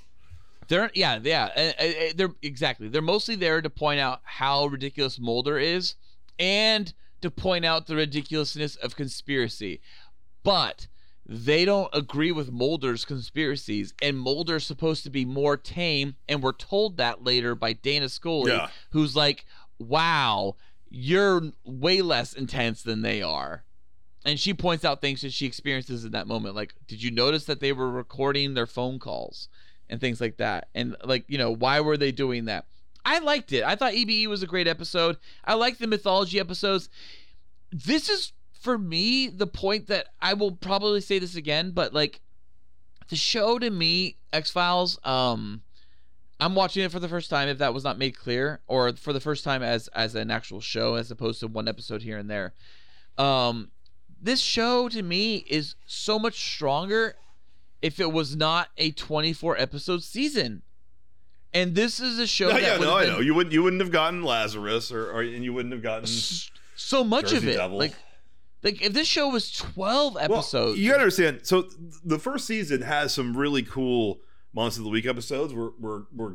They're 0.68 0.92
yeah, 0.94 1.20
yeah. 1.24 2.12
They're 2.16 2.34
exactly. 2.42 2.90
They're 2.90 3.02
mostly 3.02 3.36
there 3.36 3.62
to 3.62 3.70
point 3.70 4.00
out 4.02 4.20
how 4.24 4.66
ridiculous 4.66 5.18
Mulder 5.20 5.58
is, 5.58 5.96
and 6.40 6.94
to 7.22 7.32
point 7.32 7.64
out 7.64 7.88
the 7.88 7.96
ridiculousness 7.96 8.76
of 8.76 8.96
conspiracy. 8.96 9.80
But 10.44 10.88
they 11.30 11.66
don't 11.66 11.90
agree 11.94 12.32
with 12.32 12.52
Mulder's 12.52 13.04
conspiracies, 13.04 13.94
and 14.02 14.18
Mulder's 14.18 14.66
supposed 14.66 15.04
to 15.04 15.10
be 15.10 15.26
more 15.26 15.58
tame, 15.58 16.16
and 16.30 16.42
we're 16.42 16.54
told 16.54 16.98
that 16.98 17.24
later 17.24 17.54
by 17.54 17.74
Dana 17.74 18.08
Scully, 18.10 18.52
Yeah. 18.54 18.70
who's 18.92 19.16
like, 19.16 19.46
"Wow, 19.78 20.56
you're 20.90 21.52
way 21.66 22.02
less 22.02 22.32
intense 22.34 22.82
than 22.82 23.02
they 23.02 23.22
are." 23.22 23.66
And 24.24 24.40
she 24.40 24.54
points 24.54 24.84
out 24.86 25.02
things 25.02 25.22
that 25.22 25.34
she 25.34 25.46
experiences 25.46 26.06
in 26.06 26.12
that 26.12 26.28
moment. 26.28 26.56
Like, 26.56 26.76
did 26.88 27.04
you 27.04 27.12
notice 27.12 27.46
that 27.46 27.60
they 27.60 27.72
were 27.74 27.90
recording 27.92 28.54
their 28.54 28.66
phone 28.66 28.98
calls 29.00 29.48
and 29.90 30.00
things 30.02 30.20
like 30.22 30.38
that? 30.38 30.70
And, 30.74 30.96
like, 31.04 31.26
you 31.28 31.38
know, 31.38 31.52
why 31.52 31.80
were 31.82 31.98
they 31.98 32.12
doing 32.12 32.46
that? 32.46 32.66
I 33.06 33.20
liked 33.20 33.54
it. 33.54 33.64
I 33.64 33.76
thought 33.76 33.94
EBE 33.94 34.28
was 34.28 34.44
a 34.44 34.48
great 34.48 34.68
episode. 34.68 35.18
I 35.46 35.54
like 35.54 35.78
the 35.78 35.88
mythology 35.88 36.40
episodes. 36.42 36.90
This 37.72 38.10
is, 38.10 38.34
for 38.62 38.78
me, 38.78 39.28
the 39.28 39.48
point 39.48 39.88
that 39.88 40.08
I 40.22 40.34
will 40.34 40.52
probably 40.52 41.02
say 41.02 41.20
this 41.20 41.36
again, 41.36 41.72
but, 41.72 41.94
like, 41.94 42.22
the 43.10 43.16
show 43.16 43.60
to 43.60 43.70
me, 43.70 44.18
X 44.34 44.52
Files, 44.52 45.00
um, 45.04 45.62
I'm 46.40 46.56
watching 46.56 46.84
it 46.84 46.92
for 46.92 47.00
the 47.00 47.10
first 47.10 47.30
time. 47.30 47.48
If 47.48 47.58
that 47.60 47.74
was 47.74 47.84
not 47.84 47.98
made 47.98 48.18
clear, 48.18 48.62
or 48.68 48.94
for 48.94 49.14
the 49.14 49.20
first 49.20 49.44
time 49.44 49.64
as 49.64 49.88
as 49.90 50.14
an 50.16 50.30
actual 50.30 50.62
show, 50.62 50.96
as 50.96 51.10
opposed 51.10 51.40
to 51.40 51.48
one 51.48 51.68
episode 51.68 52.04
here 52.04 52.18
and 52.18 52.30
there. 52.30 52.54
Um, 53.18 53.72
this 54.22 54.40
show 54.40 54.90
to 54.90 55.02
me 55.02 55.38
is 55.50 55.76
so 55.86 56.20
much 56.20 56.36
stronger 56.36 57.16
if 57.82 58.00
it 58.00 58.12
was 58.12 58.36
not 58.36 58.70
a 58.78 58.92
24 58.92 59.58
episode 59.58 60.04
season. 60.04 60.64
And 61.54 61.76
this 61.76 62.00
is 62.00 62.20
a 62.20 62.28
show 62.28 62.48
that 62.50 62.62
yeah, 62.62 62.78
no, 62.78 62.98
I 62.98 63.06
know. 63.06 63.20
You 63.20 63.34
wouldn't 63.34 63.54
you 63.54 63.64
wouldn't 63.64 63.82
have 63.82 63.92
gotten 63.92 64.24
Lazarus 64.24 64.92
or, 64.92 65.12
or 65.12 65.22
and 65.22 65.44
you 65.44 65.54
wouldn't 65.54 65.74
have 65.74 65.84
gotten 65.84 66.08
so 66.76 67.04
much 67.04 67.30
Jersey 67.30 67.38
of 67.38 67.48
it. 67.48 67.58
Devil. 67.58 67.78
Like 67.78 67.96
like 68.68 68.82
if 68.82 68.94
this 68.94 69.08
show 69.08 69.30
was 69.30 69.52
12 69.52 70.16
Well, 70.16 70.24
episodes. 70.24 70.80
you 70.80 70.90
gotta 70.90 71.04
understand. 71.04 71.42
So 71.44 71.68
the 72.04 72.20
first 72.20 72.46
season 72.46 72.82
has 72.82 73.14
some 73.14 73.36
really 73.36 73.64
cool 73.64 74.20
Monster 74.54 74.82
of 74.82 74.86
the 74.86 74.90
Week 74.92 75.06
episodes. 75.06 75.54
We're 75.54 75.72
we're 75.80 76.02
we're 76.16 76.34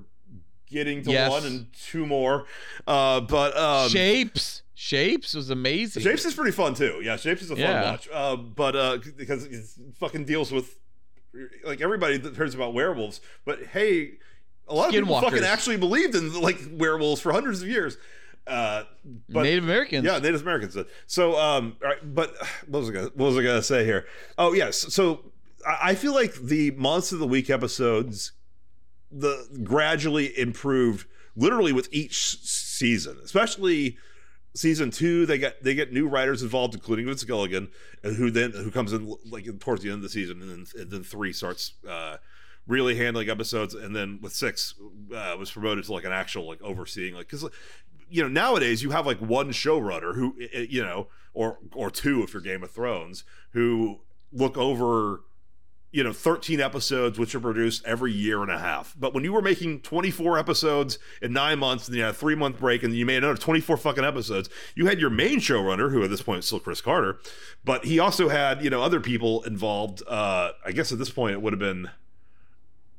getting 0.71 1.03
to 1.03 1.11
Yes. 1.11 1.31
one 1.31 1.45
and 1.45 1.67
two 1.73 2.07
more. 2.07 2.47
Uh, 2.87 3.21
but 3.21 3.57
um, 3.57 3.89
Shapes. 3.91 4.63
Shapes 4.75 5.35
was 5.35 5.51
amazing. 5.51 6.03
Shapes 6.03 6.25
is 6.25 6.35
pretty 6.35 6.51
fun 6.53 6.75
too. 6.75 7.01
Yeah, 7.05 7.17
Shapes 7.17 7.43
is 7.43 7.51
a 7.51 7.57
fun 7.57 7.63
Yeah. 7.65 7.91
watch. 7.91 8.09
Uh, 8.13 8.37
but 8.37 8.75
uh, 8.75 8.99
because 9.17 9.45
it 9.45 9.65
fucking 10.01 10.25
deals 10.25 10.51
with 10.51 10.79
like 11.65 11.81
everybody 11.81 12.17
that 12.19 12.35
hears 12.37 12.55
about 12.55 12.75
werewolves. 12.75 13.21
But 13.45 13.63
hey, 13.67 14.13
a 14.69 14.75
lot 14.75 14.89
of 14.89 14.95
people 14.95 15.21
fucking 15.21 15.45
actually 15.45 15.77
believed 15.77 16.15
in 16.15 16.41
like 16.41 16.59
werewolves 16.73 17.21
for 17.21 17.33
hundreds 17.33 17.63
of 17.63 17.69
years. 17.69 17.97
Uh, 18.47 18.85
but 19.29 19.43
Native 19.43 19.65
Americans. 19.65 20.05
yeah, 20.05 20.19
Native 20.19 20.43
Americans. 20.43 20.77
So, 21.07 21.39
um, 21.39 21.77
all 21.83 21.91
right, 21.91 22.15
but 22.15 22.35
what 22.67 22.81
was 22.81 22.91
I 22.91 22.93
gonna, 22.93 23.11
what 23.15 23.27
was 23.27 23.39
I 23.39 23.43
gonna 23.43 23.63
say 23.63 23.85
here? 23.85 24.07
Oh, 24.37 24.53
yes. 24.53 24.79
So, 24.93 25.33
I 25.67 25.91
I 25.91 25.95
feel 25.95 26.13
like 26.13 26.35
the 26.35 26.73
Monster 26.73 27.17
of 27.17 27.21
the 27.21 27.27
Week 27.27 27.51
episodes, 27.51 28.33
the 29.11 29.47
gradually 29.63 30.37
improved, 30.39 31.07
literally 31.37 31.73
with 31.73 31.89
each 31.93 32.41
season, 32.43 33.19
especially 33.25 33.97
season 34.55 34.91
two. 34.91 35.25
They 35.25 35.39
get 35.39 35.63
they 35.63 35.75
get 35.75 35.93
new 35.93 36.09
writers 36.09 36.43
involved, 36.43 36.75
including 36.75 37.07
Vince 37.07 37.23
Gilligan, 37.23 37.69
and 38.03 38.17
who 38.17 38.31
then 38.31 38.53
who 38.53 38.73
comes 38.73 38.93
in 38.93 39.15
like 39.25 39.47
towards 39.61 39.83
the 39.83 39.91
end 39.91 39.97
of 39.97 40.03
the 40.03 40.09
season, 40.09 40.43
and 40.43 40.51
then 40.51 40.67
and 40.81 40.91
then 40.91 41.05
three 41.05 41.33
starts. 41.33 41.75
Uh, 41.89 42.17
really 42.67 42.95
handling 42.95 43.29
episodes 43.29 43.75
and 43.75 43.95
then 43.95 44.21
with 44.23 44.33
six 44.33 44.75
uh, 45.13 45.35
was 45.37 45.51
promoted 45.51 45.85
to 45.85 45.93
like 45.93 46.05
an 46.05 46.13
actual 46.13 46.47
like 46.47 46.63
overseeing 46.63 47.13
like 47.13 47.27
because 47.27 47.45
you 48.13 48.23
know 48.23 48.29
nowadays 48.29 48.83
you 48.83 48.91
have 48.91 49.07
like 49.07 49.19
one 49.19 49.51
showrunner 49.51 50.15
who 50.15 50.35
you 50.69 50.83
know 50.83 51.09
or 51.35 51.59
or 51.75 51.91
two 51.91 52.23
if 52.23 52.33
you're 52.33 52.43
game 52.43 52.63
of 52.63 52.71
thrones 52.71 53.25
who 53.53 54.01
look 54.33 54.57
over 54.57 55.23
you 55.93 56.03
know 56.03 56.13
13 56.13 56.61
episodes 56.61 57.19
which 57.19 57.35
are 57.35 57.41
produced 57.41 57.85
every 57.85 58.13
year 58.13 58.43
and 58.43 58.51
a 58.51 58.59
half. 58.59 58.95
But 58.99 59.15
when 59.15 59.25
you 59.25 59.33
were 59.33 59.43
making 59.43 59.81
24 59.81 60.39
episodes 60.39 60.99
in 61.21 61.33
nine 61.33 61.59
months 61.59 61.87
and 61.87 61.97
you 61.97 62.03
had 62.03 62.13
a 62.13 62.15
three 62.15 62.35
month 62.35 62.59
break 62.59 62.83
and 62.83 62.95
you 62.95 63.07
made 63.07 63.19
another 63.19 63.39
24 63.39 63.77
fucking 63.77 64.05
episodes 64.05 64.49
you 64.75 64.87
had 64.87 64.99
your 64.99 65.11
main 65.11 65.39
showrunner 65.39 65.91
who 65.91 66.03
at 66.03 66.11
this 66.11 66.23
point 66.23 66.41
is 66.41 66.47
still 66.47 66.61
chris 66.61 66.81
carter 66.81 67.19
but 67.65 67.85
he 67.85 67.99
also 67.99 68.29
had 68.29 68.65
you 68.65 68.71
know 68.71 68.83
other 68.83 69.01
people 69.01 69.43
involved 69.45 70.03
uh 70.09 70.53
i 70.65 70.73
guess 70.73 70.93
at 70.93 70.99
this 70.99 71.11
point 71.11 71.35
it 71.35 71.43
would 71.43 71.53
have 71.53 71.61
been 71.61 71.91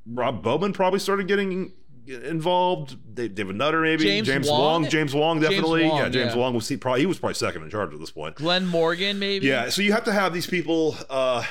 rob 0.06 0.44
bowman 0.44 0.72
probably 0.74 1.00
started 1.00 1.28
getting 1.28 1.72
involved 2.08 3.16
david 3.16 3.56
nutter 3.56 3.82
maybe 3.82 4.22
James 4.22 4.50
wong? 4.50 4.84
Wong? 4.84 4.90
james 4.90 5.14
wong 5.14 5.40
definitely 5.40 5.86
Wong, 5.86 5.98
yeah 5.98 6.10
james 6.10 6.34
yeah. 6.34 6.40
wong 6.40 6.54
was 6.54 6.68
he 6.68 6.76
probably 6.76 7.00
he 7.02 7.06
was 7.06 7.18
probably 7.20 7.36
second 7.36 7.64
in 7.64 7.70
charge 7.70 7.94
at 7.94 8.00
this 8.00 8.12
point 8.12 8.36
Glenn 8.36 8.66
Morgan, 8.66 9.20
maybe. 9.20 9.48
yeah, 9.48 9.70
so 9.70 9.82
you 9.82 9.94
have 9.94 10.04
to 10.04 10.12
have 10.12 10.34
these 10.34 10.48
people 10.48 10.98
uh, 11.10 11.44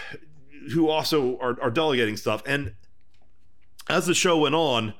who 0.75 0.89
also 0.89 1.39
are, 1.39 1.61
are 1.61 1.71
delegating 1.71 2.17
stuff, 2.17 2.43
and 2.47 2.75
as 3.89 4.07
the 4.07 4.15
show 4.15 4.39
went 4.39 4.55
on, 4.55 4.95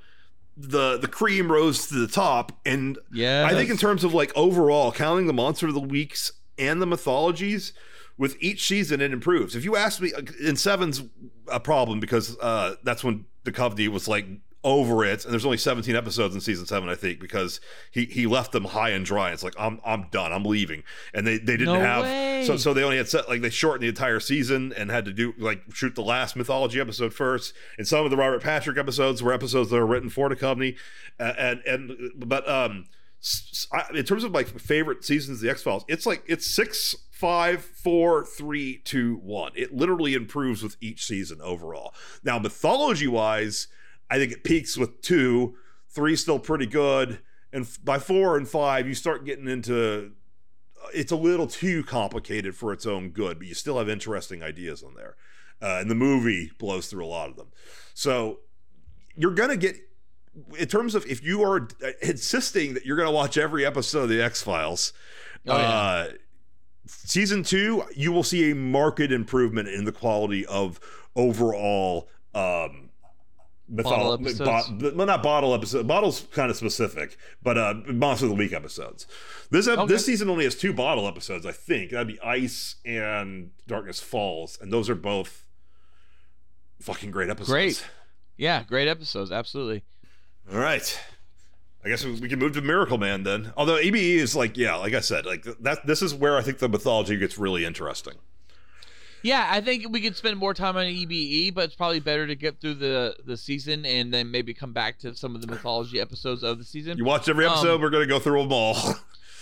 the 0.57 0.99
the 0.99 1.09
cream 1.09 1.51
rose 1.51 1.87
to 1.89 1.95
the 1.95 2.07
top, 2.07 2.53
and 2.65 2.99
Yeah. 3.13 3.47
I 3.49 3.55
think 3.55 3.71
in 3.71 3.77
terms 3.77 4.05
of 4.05 4.13
like 4.15 4.33
overall 4.37 4.93
counting 4.93 5.27
the 5.27 5.33
monster 5.33 5.69
of 5.69 5.75
the 5.75 5.81
weeks 5.81 6.33
and 6.59 6.81
the 6.83 6.87
mythologies, 6.87 7.73
with 8.19 8.37
each 8.41 8.67
season 8.67 9.01
it 9.01 9.13
improves. 9.13 9.55
If 9.57 9.65
you 9.65 9.77
ask 9.77 10.01
me, 10.01 10.13
in 10.41 10.57
seven's 10.57 11.03
a 11.49 11.61
problem 11.61 12.01
because 12.01 12.37
uh, 12.39 12.75
that's 12.83 13.03
when 13.05 13.25
the 13.45 13.53
Duchovny 13.53 13.89
was 13.89 14.09
like 14.09 14.27
over 14.65 15.05
it, 15.05 15.25
and 15.25 15.33
there's 15.33 15.45
only 15.45 15.57
17 15.59 15.97
episodes 15.97 16.35
in 16.35 16.41
season 16.41 16.67
seven, 16.67 16.89
I 16.89 16.95
think, 16.95 17.19
because 17.19 17.61
he 17.91 18.05
he 18.05 18.27
left 18.27 18.53
them 18.53 18.65
high 18.65 18.91
and 18.91 19.05
dry. 19.05 19.33
It's 19.33 19.43
like 19.43 19.55
I'm 19.59 19.81
I'm 19.85 20.07
done, 20.11 20.33
I'm 20.33 20.45
leaving, 20.45 20.85
and 21.13 21.27
they 21.27 21.39
they 21.39 21.57
didn't 21.57 21.75
No 21.75 21.81
have 21.81 22.05
way. 22.05 22.45
so 22.47 22.57
so 22.57 22.73
they 22.73 22.83
only 22.85 22.97
had 22.97 23.09
set 23.09 23.29
like 23.29 23.41
they 23.43 23.51
shortened 23.51 23.83
the 23.83 23.89
entire 23.89 24.21
season 24.21 24.73
and 24.77 24.91
had 24.91 25.05
to 25.07 25.13
do 25.13 25.35
like 25.39 25.63
shoot 25.75 25.95
the 25.97 26.03
last 26.03 26.37
mythology 26.37 26.81
episode 26.81 27.13
first, 27.13 27.55
and 27.77 27.89
some 27.89 28.05
of 28.05 28.11
the 28.11 28.17
Robert 28.17 28.43
Patrick 28.43 28.79
episodes 28.79 29.23
were 29.23 29.33
episodes 29.33 29.71
that 29.71 29.77
were 29.77 29.87
written 29.87 30.11
for 30.11 30.29
Duchovny, 30.29 30.77
uh, 31.19 31.33
and 31.37 31.61
and 31.67 32.13
but 32.17 32.49
um 32.49 32.87
s- 33.21 33.49
s- 33.53 33.67
I- 33.73 33.99
in 33.99 34.05
terms 34.05 34.23
of 34.23 34.31
my 34.31 34.45
favorite 34.45 35.05
seasons 35.05 35.41
the 35.41 35.51
X 35.51 35.63
Files, 35.65 35.85
it's 35.89 36.07
like 36.07 36.23
it's 36.29 36.47
six, 36.47 36.95
five, 37.11 37.65
four, 37.65 38.25
three, 38.25 38.79
two, 38.85 39.17
one. 39.25 39.51
It 39.57 39.75
literally 39.75 40.15
improves 40.15 40.63
with 40.63 40.77
each 40.81 41.05
season 41.05 41.41
overall. 41.41 41.95
Now, 42.23 42.39
mythology 42.39 43.09
wise, 43.09 43.67
I 44.13 44.19
think 44.19 44.33
it 44.33 44.45
peaks 44.45 44.77
with 44.77 45.01
two, 45.01 45.55
three 45.89 46.17
still 46.17 46.39
pretty 46.39 46.67
good, 46.67 47.21
and 47.53 47.67
by 47.83 47.99
four 47.99 48.37
and 48.37 48.47
five, 48.49 48.87
you 48.87 48.95
start 48.95 49.25
getting 49.25 49.49
into 49.49 50.13
it's 50.93 51.13
a 51.13 51.17
little 51.17 51.47
too 51.47 51.85
complicated 51.85 52.55
for 52.57 52.73
its 52.73 52.87
own 52.87 53.11
good, 53.11 53.39
but 53.39 53.47
you 53.47 53.55
still 53.55 53.79
have 53.79 53.89
interesting 53.89 54.43
ideas 54.43 54.83
on 54.83 54.95
there. 54.95 55.17
Uh, 55.63 55.79
and 55.81 55.89
the 55.91 55.95
movie 55.95 56.51
blows 56.59 56.89
through 56.89 57.05
a 57.05 57.07
lot 57.07 57.31
of 57.31 57.37
them. 57.37 57.47
So 57.95 58.41
you're 59.15 59.31
going 59.35 59.51
to 59.51 59.57
get, 59.57 59.77
in 60.59 60.67
terms 60.67 60.95
of 60.97 61.07
if 61.07 61.23
you 61.23 61.43
are 61.45 61.69
insisting 62.03 62.75
that 62.75 62.85
you're 62.85 62.97
going 62.97 63.09
to 63.09 63.15
watch 63.15 63.39
every 63.39 63.65
episode 63.65 64.03
of 64.05 64.09
The 64.09 64.21
X 64.23 64.43
Files, 64.43 64.93
Oh, 65.47 65.57
yeah. 65.57 65.69
uh, 65.71 66.09
season 66.87 67.43
two, 67.45 67.85
you 67.95 68.11
will 68.13 68.25
see 68.25 68.51
a 68.51 68.55
marked 68.55 69.01
improvement 69.01 69.69
in 69.69 69.85
the 69.85 69.93
quality 69.93 70.45
of 70.47 70.81
overall. 71.15 72.09
Um, 72.35 72.91
Bottle 73.73 74.13
episodes? 74.15 74.69
bo- 74.69 74.93
well, 74.95 75.07
not 75.07 75.23
bottle 75.23 75.55
episode. 75.55 75.87
Bottle's 75.87 76.27
kind 76.33 76.51
of 76.51 76.57
specific, 76.57 77.17
but 77.43 77.57
uh, 77.57 77.75
monster 77.87 78.27
of 78.27 78.31
the 78.31 78.37
week 78.37 78.53
episodes. 78.53 79.07
This 79.51 79.67
ep- 79.67 79.79
Okay. 79.79 79.93
this 79.95 80.05
season 80.05 80.29
only 80.29 80.45
has 80.45 80.55
two 80.55 80.73
bottle 80.73 81.09
episodes, 81.09 81.47
I 81.47 81.53
think. 81.53 81.91
That'd 81.93 82.09
be 82.09 82.21
Ice 82.21 82.77
and 82.85 83.51
Darkness 83.67 84.01
Falls, 84.01 84.59
and 84.61 84.73
those 84.73 84.91
are 84.91 84.95
both 84.95 85.47
fucking 86.81 87.11
great 87.11 87.31
episodes. 87.31 87.51
Great. 87.51 87.85
Yeah, 88.37 88.63
great 88.65 88.89
episodes. 88.89 89.31
Absolutely. 89.33 89.83
All 90.53 90.59
right. 90.59 90.99
I 91.85 91.89
guess 91.89 92.05
we 92.05 92.29
can 92.29 92.39
move 92.39 92.53
to 92.55 92.61
Miracle 92.61 92.99
Man 92.99 93.25
then. 93.25 93.53
Although 93.57 93.77
EBE 93.77 94.17
is 94.17 94.37
like, 94.37 94.57
yeah, 94.57 94.77
like 94.77 94.95
I 94.95 95.01
said, 95.01 95.27
like 95.27 95.45
that. 95.61 95.85
This 95.87 96.01
is 96.01 96.15
where 96.15 96.37
I 96.37 96.43
think 96.43 96.59
the 96.59 96.69
mythology 96.69 97.17
gets 97.17 97.39
really 97.39 97.65
interesting. 97.65 98.15
Yeah, 99.23 99.47
I 99.51 99.61
think 99.61 99.89
we 99.91 100.01
could 100.01 100.17
spend 100.17 100.37
more 100.39 100.53
time 100.55 100.77
on 100.77 100.85
EBE, 100.87 101.55
but 101.55 101.65
it's 101.65 101.75
probably 101.77 102.01
better 102.01 102.27
to 102.27 102.35
get 102.35 102.61
through 102.61 102.75
the 102.75 103.17
the 103.25 103.37
season 103.37 103.87
and 103.87 104.13
then 104.13 104.31
maybe 104.31 104.53
come 104.55 104.73
back 104.73 104.99
to 105.01 105.15
some 105.15 105.35
of 105.35 105.41
the 105.41 105.47
mythology 105.47 106.01
episodes 106.01 106.43
of 106.43 106.59
the 106.59 106.65
season. 106.65 106.99
You 106.99 107.05
watch 107.05 107.29
every 107.29 107.47
episode. 107.47 107.77
Um, 107.77 107.81
we're 107.81 107.91
going 107.91 108.07
to 108.07 108.13
go 108.13 108.19
through 108.19 108.43
them 108.43 108.53
all. 108.53 108.77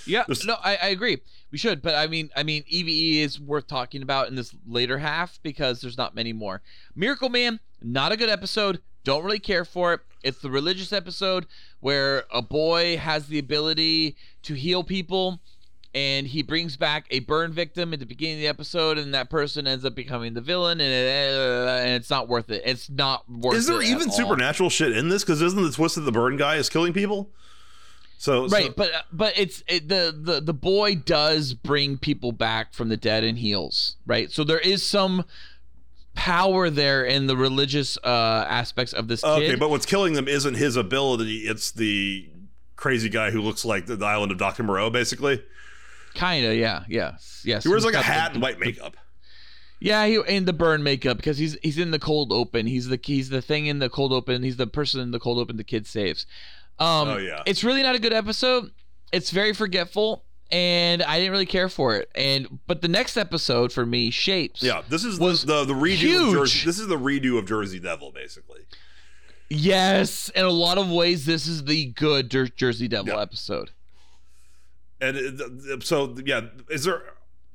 Yeah, 0.07 0.25
There's- 0.29 0.45
no, 0.45 0.57
I, 0.63 0.77
I 0.77 0.87
agree. 0.89 1.19
We 1.51 1.59
should, 1.59 1.83
but 1.83 1.95
I 1.95 2.07
mean, 2.07 2.31
I 2.37 2.43
mean, 2.45 2.63
EVE 2.69 3.25
is 3.25 3.41
worth 3.41 3.67
talking 3.67 4.03
about 4.03 4.29
in 4.29 4.35
this 4.37 4.55
later 4.69 4.99
half 4.99 5.41
because 5.43 5.81
there's 5.81 5.99
not 5.99 6.15
many 6.15 6.33
more. 6.33 6.63
Miracle 6.95 7.29
Man, 7.29 7.59
not 7.83 8.13
a 8.13 8.17
good 8.17 8.29
episode. 8.31 8.81
Don't 9.03 9.25
really 9.25 9.39
care 9.41 9.65
for 9.65 9.95
it. 9.95 10.01
It's 10.23 10.41
the 10.43 10.51
religious 10.51 10.93
episode 10.93 11.47
where 11.81 12.25
a 12.33 12.43
boy 12.43 12.99
has 12.99 13.27
the 13.29 13.39
ability 13.39 14.15
to 14.43 14.55
heal 14.55 14.85
people, 14.85 15.41
and 15.95 16.27
he 16.27 16.43
brings 16.43 16.77
back 16.77 17.07
a 17.11 17.21
burn 17.21 17.53
victim 17.53 17.93
at 17.93 18.01
the 18.01 18.07
beginning 18.07 18.37
of 18.37 18.41
the 18.41 18.49
episode, 18.49 18.99
and 18.99 19.15
that 19.15 19.31
person 19.31 19.67
ends 19.67 19.85
up 19.85 19.95
becoming 19.95 20.35
the 20.35 20.41
villain, 20.41 20.81
and, 20.81 20.93
it, 20.93 21.35
uh, 21.35 21.83
and 21.83 21.91
it's 21.91 22.11
not 22.11 22.29
worth 22.29 22.51
it. 22.51 22.63
It's 22.65 22.89
not 22.89 23.29
worth 23.29 23.55
it. 23.55 23.59
is 23.59 23.67
there 23.67 23.83
even 23.83 24.09
all. 24.09 24.15
supernatural 24.15 24.71
shit 24.71 24.97
in 24.97 25.09
this? 25.09 25.25
Because 25.25 25.43
isn't 25.43 25.61
the 25.61 25.73
twist 25.73 25.97
that 25.97 26.03
the 26.03 26.13
burn 26.13 26.37
guy 26.37 26.57
is 26.57 26.69
killing 26.69 26.93
people? 26.93 27.31
So 28.19 28.49
so- 28.49 28.55
right 28.55 28.77
but 28.77 28.91
but 29.11 29.39
it's 29.39 29.65
it, 29.67 29.89
the 29.89 30.15
the 30.15 30.43
the 30.43 30.53
boy 30.53 30.95
does 30.95 31.55
bring 31.55 31.97
people 31.97 32.33
back 32.33 32.75
from 32.75 32.91
the 32.91 32.99
dead 32.99 33.25
and 33.25 33.39
heals 33.39 33.97
right 34.05 34.31
so 34.31 34.45
there 34.45 34.59
is 34.59 34.87
some 34.87 35.25
power 36.15 36.69
there 36.69 37.03
in 37.03 37.29
the 37.29 37.37
religious 37.37 37.97
uh 38.05 38.45
aspects 38.47 38.93
of 38.93 39.09
this 39.09 39.25
okay, 39.25 39.47
kid 39.47 39.59
but 39.59 39.71
what's 39.71 39.87
killing 39.87 40.13
them 40.13 40.29
isn't 40.29 40.57
his 40.57 40.77
ability; 40.77 41.39
it's 41.39 41.71
the 41.71 42.29
crazy 42.81 43.09
guy 43.09 43.31
who 43.31 43.41
looks 43.41 43.65
like 43.65 43.87
the, 43.87 43.95
the 43.95 44.07
island 44.07 44.33
of 44.33 44.39
Doctor 44.39 44.63
Moreau, 44.65 44.91
basically. 44.91 45.43
Kind 46.15 46.45
of 46.47 46.55
yeah 46.55 46.85
yeah 46.89 47.17
yes 47.45 47.63
He 47.65 47.69
wears 47.69 47.85
like 47.85 47.93
a 47.95 47.99
got 47.99 48.01
the- 48.01 48.13
hat 48.13 48.33
and 48.35 48.43
white 48.43 48.59
makeup. 48.59 48.97
yeah 49.81 50.07
he 50.07 50.21
and 50.29 50.47
the 50.47 50.53
burn 50.53 50.83
makeup 50.83 51.17
because 51.17 51.39
he's 51.39 51.57
he's 51.63 51.79
in 51.79 51.91
the 51.91 51.99
cold 51.99 52.33
open 52.33 52.67
he's 52.67 52.89
the 52.89 52.99
he's 53.03 53.29
the 53.31 53.41
thing 53.43 53.67
in 53.67 53.79
the 53.79 53.89
cold 53.89 54.13
open 54.13 54.43
he's 54.43 54.57
the 54.57 54.67
person 54.67 55.01
in 55.01 55.11
the 55.11 55.21
cold 55.21 55.39
open 55.39 55.57
the 55.57 55.65
kid 55.65 55.87
saves 55.87 56.27
um 56.79 57.09
Oh, 57.09 57.17
yeah. 57.19 57.43
it's 57.47 57.63
really 57.65 57.83
not 57.83 57.95
a 57.95 57.99
good 57.99 58.13
episode 58.13 58.71
it's 59.13 59.31
very 59.31 59.53
forgetful 59.53 60.25
and 60.53 61.01
I 61.05 61.19
didn't 61.19 61.31
really 61.31 61.47
care 61.47 61.69
for 61.69 61.95
it. 61.95 62.11
And 62.17 62.59
but 62.67 62.83
the 62.83 62.89
next 62.89 63.17
episode 63.17 63.73
for 63.73 63.87
me, 63.87 64.11
Shapes. 64.11 64.65
Yeah, 64.65 64.83
this 64.89 65.05
is 65.05 65.21
Was 65.21 65.45
the 65.45 65.65
the, 65.65 65.75
the 65.75 65.81
redo. 65.81 65.93
Of 65.93 65.99
huge. 66.01 66.33
Jersey, 66.33 66.67
this 66.67 66.81
is 66.81 66.89
the 66.89 66.97
redo 66.99 67.39
of 67.39 67.47
Jersey 67.47 67.79
Devil, 67.79 68.11
basically. 68.11 68.63
Yes, 69.49 70.29
in 70.31 70.45
a 70.45 70.51
lot 70.51 70.79
of 70.79 70.91
ways, 70.91 71.27
this 71.27 71.47
is 71.47 71.65
the 71.65 71.87
good 71.87 72.31
Jer- 72.31 72.49
Jersey 72.49 72.89
Devil 72.89 73.15
Yeah. 73.15 73.21
episode. 73.23 73.71
And 75.01 75.17
it, 75.17 75.39
th- 75.39 75.51
th- 75.65 75.87
so, 75.87 76.15
yeah, 76.25 76.43
is 76.69 76.85
there 76.85 77.03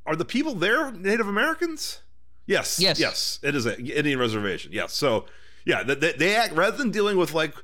are 0.05 0.15
the 0.15 0.25
people 0.25 0.55
there 0.55 0.91
Native 0.91 1.27
Americans? 1.27 2.01
Yes, 2.47 2.79
Yes. 2.79 2.99
yes. 2.99 3.39
It 3.41 3.55
is 3.55 3.65
a 3.65 3.77
Indian 3.79 4.19
reservation. 4.19 4.71
Yes. 4.71 4.93
So, 4.93 5.25
yeah, 5.65 5.83
they, 5.83 6.13
they, 6.13 6.35
act 6.35 6.53
rather 6.53 6.77
than 6.77 6.91
dealing 6.91 7.17
with 7.17 7.33
like 7.33 7.55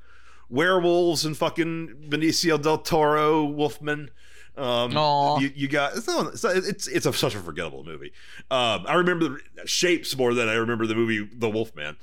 werewolves 0.49 1.25
and 1.25 1.37
fucking 1.37 2.07
Benicio 2.09 2.61
del 2.61 2.79
Toro, 2.79 3.45
Wolfman. 3.45 4.09
Um, 4.57 4.91
you, 5.41 5.51
you 5.55 5.67
got 5.69 5.95
it's 5.95 6.07
not, 6.07 6.33
it's, 6.33 6.43
not- 6.43 6.55
it's 6.57 6.87
it's 6.87 7.05
a, 7.05 7.13
such 7.13 7.35
a 7.35 7.39
forgettable 7.39 7.83
movie. 7.85 8.11
Um, 8.51 8.85
I 8.87 8.95
remember 8.95 9.39
the 9.55 9.67
shapes 9.67 10.15
more 10.17 10.33
than 10.33 10.49
I 10.49 10.53
remember 10.55 10.85
the 10.87 10.95
movie 10.95 11.27
The 11.33 11.49
Wolfman. 11.49 11.95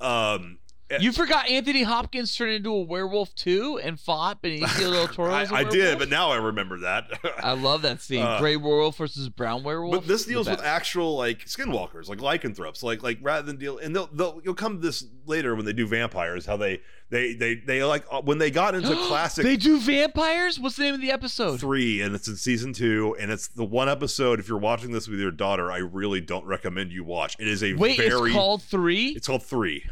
Um, 0.00 0.58
You 1.00 1.10
forgot 1.10 1.48
Anthony 1.48 1.82
Hopkins 1.82 2.34
turned 2.36 2.52
into 2.52 2.70
a 2.72 2.80
werewolf 2.82 3.34
too 3.34 3.80
and 3.82 3.98
fought 3.98 4.40
Benicio 4.42 4.92
del 4.92 5.08
Toro. 5.12 5.32
I, 5.32 5.46
I 5.52 5.64
did, 5.64 5.98
but 5.98 6.08
now 6.08 6.30
I 6.30 6.36
remember 6.36 6.78
that. 6.80 7.10
I 7.38 7.54
love 7.54 7.82
that 7.82 8.00
scene. 8.00 8.22
Uh, 8.22 8.38
Gray 8.38 8.56
werewolf 8.56 8.96
versus 8.96 9.28
brown 9.28 9.64
werewolf. 9.64 9.92
But 9.94 10.06
this 10.06 10.26
deals 10.26 10.48
with 10.48 10.62
actual 10.62 11.16
like 11.16 11.46
skinwalkers, 11.46 12.08
like 12.08 12.20
lycanthropes, 12.20 12.82
like 12.82 13.02
like 13.02 13.18
rather 13.20 13.44
than 13.44 13.56
deal. 13.56 13.78
And 13.78 13.96
they'll, 13.96 14.06
they'll 14.12 14.40
you'll 14.44 14.54
come 14.54 14.74
to 14.74 14.86
this 14.86 15.04
later 15.26 15.56
when 15.56 15.64
they 15.64 15.72
do 15.72 15.86
vampires. 15.88 16.46
How 16.46 16.56
they 16.56 16.80
they 17.10 17.34
they 17.34 17.56
they 17.56 17.82
like 17.82 18.04
uh, 18.10 18.22
when 18.22 18.38
they 18.38 18.52
got 18.52 18.76
into 18.76 18.94
classic 19.08 19.42
They 19.44 19.56
do 19.56 19.80
vampires. 19.80 20.60
What's 20.60 20.76
the 20.76 20.84
name 20.84 20.94
of 20.94 21.00
the 21.00 21.10
episode? 21.10 21.58
three, 21.58 22.00
and 22.00 22.14
it's 22.14 22.28
in 22.28 22.36
season 22.36 22.72
two, 22.72 23.16
and 23.18 23.32
it's 23.32 23.48
the 23.48 23.64
one 23.64 23.88
episode. 23.88 24.38
If 24.38 24.48
you're 24.48 24.58
watching 24.58 24.92
this 24.92 25.08
with 25.08 25.18
your 25.18 25.32
daughter, 25.32 25.72
I 25.72 25.78
really 25.78 26.20
don't 26.20 26.46
recommend 26.46 26.92
you 26.92 27.02
watch. 27.02 27.34
It 27.40 27.48
is 27.48 27.64
a 27.64 27.74
Wait, 27.74 27.96
very 27.98 28.30
it's 28.30 28.36
called 28.36 28.62
Three. 28.62 29.06
it's 29.08 29.26
called 29.26 29.42
three. 29.42 29.84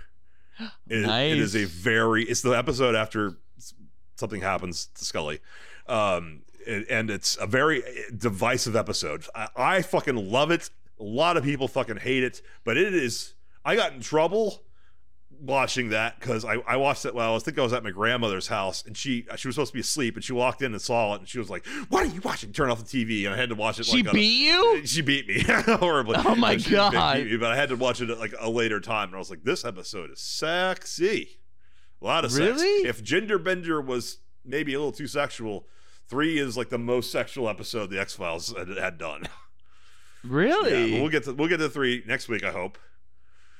It, 0.89 1.07
Nice. 1.07 1.33
it 1.33 1.39
is 1.39 1.57
a 1.57 1.65
very 1.65 2.24
it's 2.24 2.42
the 2.42 2.52
episode 2.52 2.94
after 2.94 3.36
something 4.16 4.41
happens 4.41 4.86
to 4.94 5.05
Scully. 5.05 5.41
Um 5.86 6.42
and, 6.66 7.10
it's 7.10 7.36
a 7.39 7.47
very 7.47 7.83
divisive 8.16 8.74
episode. 8.74 9.26
I, 9.34 9.49
I 9.55 9.83
fucking 9.83 10.31
love 10.31 10.50
it. 10.50 10.70
A 10.99 11.02
lot 11.02 11.36
of 11.36 11.44
people 11.44 11.68
fucking 11.68 11.99
hate 11.99 12.23
it, 12.24 12.41
but 12.65 12.78
it 12.78 12.94
is 12.94 13.34
I 13.65 13.76
got 13.76 13.92
in 13.92 14.00
trouble 14.00 14.62
watching 15.44 15.90
that 15.90 16.18
because 16.18 16.44
I, 16.44 16.55
I 16.66 16.76
watched 16.76 17.05
it 17.05 17.14
well, 17.14 17.36
I 17.36 17.39
think 17.39 17.58
I 17.58 17.62
was 17.62 17.73
at 17.73 17.84
my 17.84 17.90
grandmother's 17.90 18.47
house 18.48 18.84
and 18.86 18.97
she 18.97 19.26
she 19.36 19.48
was 19.48 19.55
supposed 19.56 19.73
to 19.73 19.74
be 19.74 19.81
asleep 19.81 20.14
and 20.14 20.24
she 20.24 20.32
walked 20.32 20.62
in 20.62 20.73
and 20.73 20.81
saw 20.81 21.14
it 21.14 21.20
and 21.20 21.28
she 21.28 21.39
was 21.39 21.50
like, 21.50 21.66
What 21.89 22.02
are 22.02 22.06
you 22.06 22.20
watching? 22.23 22.52
Turn 22.52 22.70
off 22.70 22.84
the 22.84 23.05
TV 23.05 23.24
and 23.26 23.34
I 23.34 23.36
had 23.36 23.48
to 23.50 23.55
watch 23.55 23.78
it 23.78 23.86
she 23.86 23.98
like 23.98 24.06
on 24.06 24.10
a- 24.10 24.12
beat 24.14 24.47
you. 24.47 24.82
she 24.86 25.02
beat 25.02 25.28
me 25.28 25.40
horribly. 25.47 26.16
Oh 26.18 26.34
my 26.34 26.56
She 26.58 26.70
beat 26.70 26.76
God. 26.76 27.18
me, 27.24 27.36
but 27.36 27.52
I 27.52 27.56
had 27.56 27.68
to 27.68 27.76
watch 27.76 28.00
it 28.00 28.10
at 28.10 28.18
like 28.18 28.34
a 28.40 28.48
later 28.50 28.81
time, 28.81 29.08
and 29.08 29.16
I 29.16 29.18
was 29.18 29.31
like, 29.31 29.44
"This 29.44 29.64
episode 29.64 30.10
is 30.10 30.20
sexy, 30.20 31.39
a 32.00 32.05
lot 32.05 32.24
of 32.24 32.32
sex." 32.32 32.60
Really? 32.62 32.89
If 32.89 33.02
Gender 33.02 33.39
Bender 33.39 33.81
was 33.81 34.18
maybe 34.44 34.74
a 34.74 34.78
little 34.78 34.92
too 34.92 35.06
sexual, 35.06 35.66
three 36.08 36.39
is 36.39 36.56
like 36.56 36.68
the 36.70 36.78
most 36.78 37.10
sexual 37.10 37.48
episode 37.48 37.90
the 37.90 38.00
X 38.00 38.14
Files 38.14 38.55
had, 38.56 38.68
had 38.76 38.98
done. 38.98 39.26
Really? 40.23 40.92
Yeah, 40.94 41.00
we'll 41.00 41.10
get 41.10 41.24
to 41.24 41.34
we'll 41.34 41.48
get 41.48 41.58
to 41.58 41.68
three 41.68 42.02
next 42.06 42.28
week. 42.28 42.44
I 42.44 42.50
hope 42.50 42.78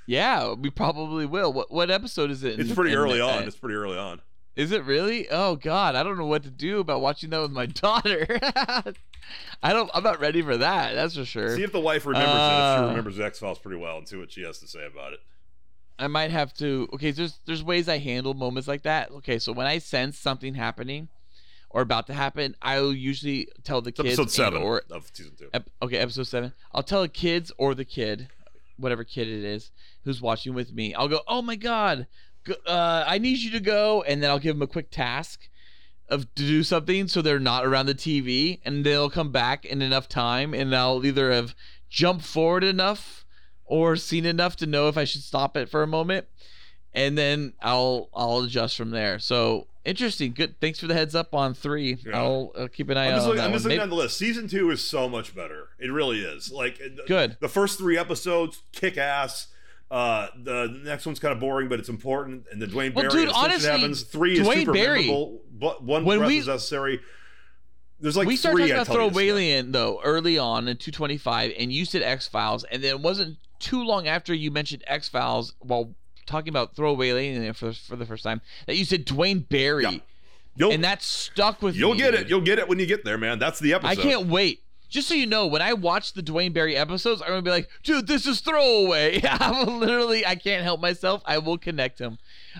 Yeah, 0.07 0.53
we 0.53 0.71
probably 0.71 1.27
will. 1.27 1.53
What 1.53 1.71
what 1.73 1.91
episode 1.91 2.31
is 2.31 2.45
it? 2.45 2.59
it's 2.61 2.73
pretty 2.75 2.93
in- 2.93 2.99
early 2.99 3.21
uh, 3.21 3.27
on. 3.29 3.43
It's 3.45 3.57
pretty 3.57 3.75
early 3.77 3.97
on. 3.99 4.21
Is 4.57 4.71
it 4.71 4.85
really? 4.85 5.29
Oh 5.31 5.57
God, 5.57 5.95
I 5.97 6.03
don't 6.03 6.17
know 6.19 6.27
what 6.27 6.43
to 6.45 6.51
do 6.51 6.79
about 6.81 7.01
watching 7.01 7.31
that 7.31 7.41
with 7.41 7.51
my 7.51 7.67
daughter. 7.83 8.27
I 9.63 9.73
don't. 9.73 9.91
I'm 9.95 10.03
not 10.05 10.21
ready 10.21 10.43
for 10.43 10.57
that. 10.59 10.95
That's 10.95 11.17
for 11.17 11.25
sure. 11.25 11.57
See 11.57 11.63
if 11.63 11.73
the 11.73 11.81
wife 11.81 12.07
remembers 12.07 12.31
it. 12.31 12.37
If 12.37 12.79
she 12.79 12.85
Uh, 12.85 12.89
remembers 12.89 13.21
X 13.21 13.39
Files 13.39 13.59
pretty 13.59 13.79
well, 13.81 13.99
and 13.99 14.09
see 14.09 14.17
what 14.17 14.31
she 14.31 14.43
has 14.43 14.59
to 14.59 14.69
say 14.69 14.87
about 14.87 15.13
it. 15.15 15.21
I 15.99 16.07
might 16.09 16.31
have 16.31 16.53
to. 16.55 16.89
Okay, 16.95 17.11
there's 17.11 17.41
there's 17.47 17.63
ways 17.65 17.89
I 17.89 17.99
handle 17.99 18.35
moments 18.35 18.69
like 18.69 18.83
that. 18.83 19.11
Okay, 19.11 19.39
so 19.39 19.53
when 19.53 19.67
I 19.67 19.79
sense 19.79 20.19
something 20.19 20.55
happening 20.55 21.09
or 21.71 21.81
about 21.83 22.07
to 22.09 22.15
happen, 22.15 22.55
I'll 22.63 22.93
usually 22.93 23.49
tell 23.65 23.81
the 23.81 23.89
It's 23.91 24.01
kids 24.01 24.19
episode 24.19 24.31
seven 24.31 24.63
or 24.63 24.83
of 24.91 25.11
season 25.13 25.33
two. 25.39 25.49
ep- 25.55 25.71
okay, 25.83 25.97
episode 25.97 26.27
seven. 26.29 26.53
I'll 26.73 26.83
tell 26.83 27.03
the 27.03 27.09
kids 27.09 27.51
or 27.59 27.75
the 27.75 27.85
kid, 27.85 28.29
whatever 28.77 29.03
kid 29.05 29.27
it 29.29 29.43
is 29.45 29.71
who's 30.05 30.23
watching 30.23 30.55
with 30.55 30.73
me. 30.73 30.95
I'll 30.95 31.09
go, 31.09 31.21
oh 31.27 31.43
my 31.43 31.57
god, 31.57 32.07
uh, 32.67 33.05
I 33.07 33.19
need 33.19 33.39
you 33.39 33.51
to 33.53 33.61
go, 33.61 34.03
and 34.03 34.23
then 34.23 34.31
I'll 34.31 34.39
give 34.39 34.57
them 34.57 34.63
a 34.63 34.67
quick 34.67 34.91
task 34.91 35.49
of 36.09 36.33
to 36.35 36.43
do 36.43 36.63
something 36.63 37.09
so 37.09 37.23
they're 37.23 37.39
not 37.39 37.65
around 37.65 37.87
the 37.87 37.95
TV, 37.95 38.61
and 38.65 38.85
they'll 38.85 39.11
come 39.11 39.33
back 39.33 39.65
in 39.65 39.83
enough 39.83 40.09
time, 40.09 40.55
and 40.55 40.75
I'll 40.75 41.05
either 41.05 41.33
have 41.33 41.55
jumped 41.89 42.25
forward 42.25 42.65
enough 42.65 43.25
or 43.65 43.97
seen 43.97 44.27
enough 44.27 44.57
to 44.57 44.67
know 44.67 44.89
if 44.89 44.99
I 44.99 45.05
should 45.05 45.23
stop 45.23 45.57
it 45.57 45.69
for 45.69 45.83
a 45.83 45.87
moment, 45.87 46.27
and 46.93 47.17
then 47.17 47.55
I'll 47.63 48.11
I'll 48.15 48.41
adjust 48.41 48.77
from 48.77 48.91
there. 48.91 49.19
So 49.19 49.67
interesting, 49.85 50.33
good. 50.33 50.61
Thanks 50.61 50.79
for 50.79 50.87
the 50.87 50.95
heads 50.95 51.15
up 51.15 51.35
on 51.35 51.55
three. 51.55 51.99
Yeah. 52.05 52.19
I'll, 52.19 52.53
I'll 52.59 52.69
keep 52.69 52.91
an 52.91 52.99
eye 52.99 53.07
I'm 53.07 53.15
just, 53.15 53.23
on 53.23 53.29
looking, 53.29 53.39
that 53.39 53.47
I'm 53.47 53.53
just 53.53 53.65
looking 53.65 53.79
down 53.79 53.91
the 53.91 53.95
list. 53.95 54.19
Season 54.19 54.49
two 54.49 54.71
is 54.71 54.87
so 54.87 55.09
much 55.09 55.35
better. 55.35 55.69
It 55.79 55.91
really 55.91 56.21
is. 56.21 56.53
Like 56.53 56.81
Good. 57.07 57.39
The 57.41 57.49
first 57.49 57.79
three 57.79 57.97
episodes 57.97 58.63
kick 58.73 58.99
ass. 58.99 59.49
Uh, 59.95 60.27
the, 60.43 60.81
next 60.83 61.07
one's 61.07 61.21
kind 61.21 61.33
of 61.33 61.39
boring, 61.39 61.69
but 61.69 61.79
it's 61.79 61.89
important. 61.89 62.47
And 62.51 62.61
the 62.61 62.67
Duane 62.67 62.93
Well, 62.95 63.09
Barry 63.09 63.27
dude, 63.27 63.33
honestly, 63.35 63.71
happens. 63.71 64.03
Three 64.03 64.39
is 64.41 64.47
super 64.47 64.73
Barry- 64.73 65.03
memorable. 65.07 65.41
But 65.53 65.85
one 65.85 66.05
When 66.05 66.19
breath 66.19 66.29
we- 66.29 66.39
is 66.39 66.49
necessary. 66.49 67.01
There's 68.01 68.17
like 68.17 68.27
we 68.27 68.35
started 68.37 68.59
talking 68.59 68.73
about 68.73 68.87
tell 68.87 69.09
Throw 69.11 69.21
you, 69.21 69.37
yeah. 69.37 69.63
Though 69.65 70.01
early 70.03 70.37
on 70.37 70.67
in 70.67 70.77
225, 70.77 71.53
and 71.59 71.73
you 71.73 71.85
said 71.85 72.03
X 72.03 72.27
Files, 72.27 72.65
and 72.65 72.83
then 72.83 72.91
it 72.91 73.01
wasn't 73.01 73.39
too 73.61 73.85
long 73.85 74.09
after 74.09 74.35
you 74.35 74.51
mentioned 74.51 74.83
X 74.89 75.09
Files 75.09 75.55
while 75.61 75.95
talking 76.27 76.49
about 76.49 76.75
Throawaylien 76.75 77.55
for 77.57 77.73
for 77.73 77.95
the 77.97 78.05
first 78.05 78.25
time 78.25 78.41
that 78.67 78.75
you 78.77 78.85
said 78.85 79.05
Duane 79.05 79.39
Barry, 79.49 80.03
Yeah. 80.57 80.69
And 80.71 80.83
that 80.85 81.03
stuck 81.03 81.63
with 81.63 81.77
you'll 81.77 81.93
me. 81.93 81.99
get 81.99 82.11
dude. 82.11 82.21
it. 82.23 82.29
You'll 82.29 82.41
get 82.41 82.59
it 82.59 82.69
when 82.69 82.79
you 82.81 82.87
get 82.87 83.05
there, 83.05 83.17
man. 83.17 83.39
That's 83.39 83.61
the 83.61 83.73
episode. 83.75 83.91
I 83.91 83.95
can't 83.95 84.27
wait. 84.27 84.63
Just 84.89 85.09
so 85.09 85.15
you 85.15 85.27
know, 85.27 85.47
when 85.47 85.63
I 85.63 85.73
watch 85.73 86.13
the 86.13 86.23
Duane 86.23 86.53
Barry 86.53 86.77
episodes, 86.77 87.21
I'm 87.23 87.29
gonna 87.29 87.43
be 87.43 87.51
like, 87.51 87.69
dude, 87.83 88.07
this 88.07 88.27
is 88.27 88.41
throwaway. 88.41 89.21
I'm 89.29 89.79
literally, 89.81 90.25
I 90.25 90.35
can't 90.35 90.63
help 90.63 90.81
myself. 90.81 91.23
I 91.25 91.39
will 91.39 91.59
connect 91.59 91.99
him. 91.99 92.19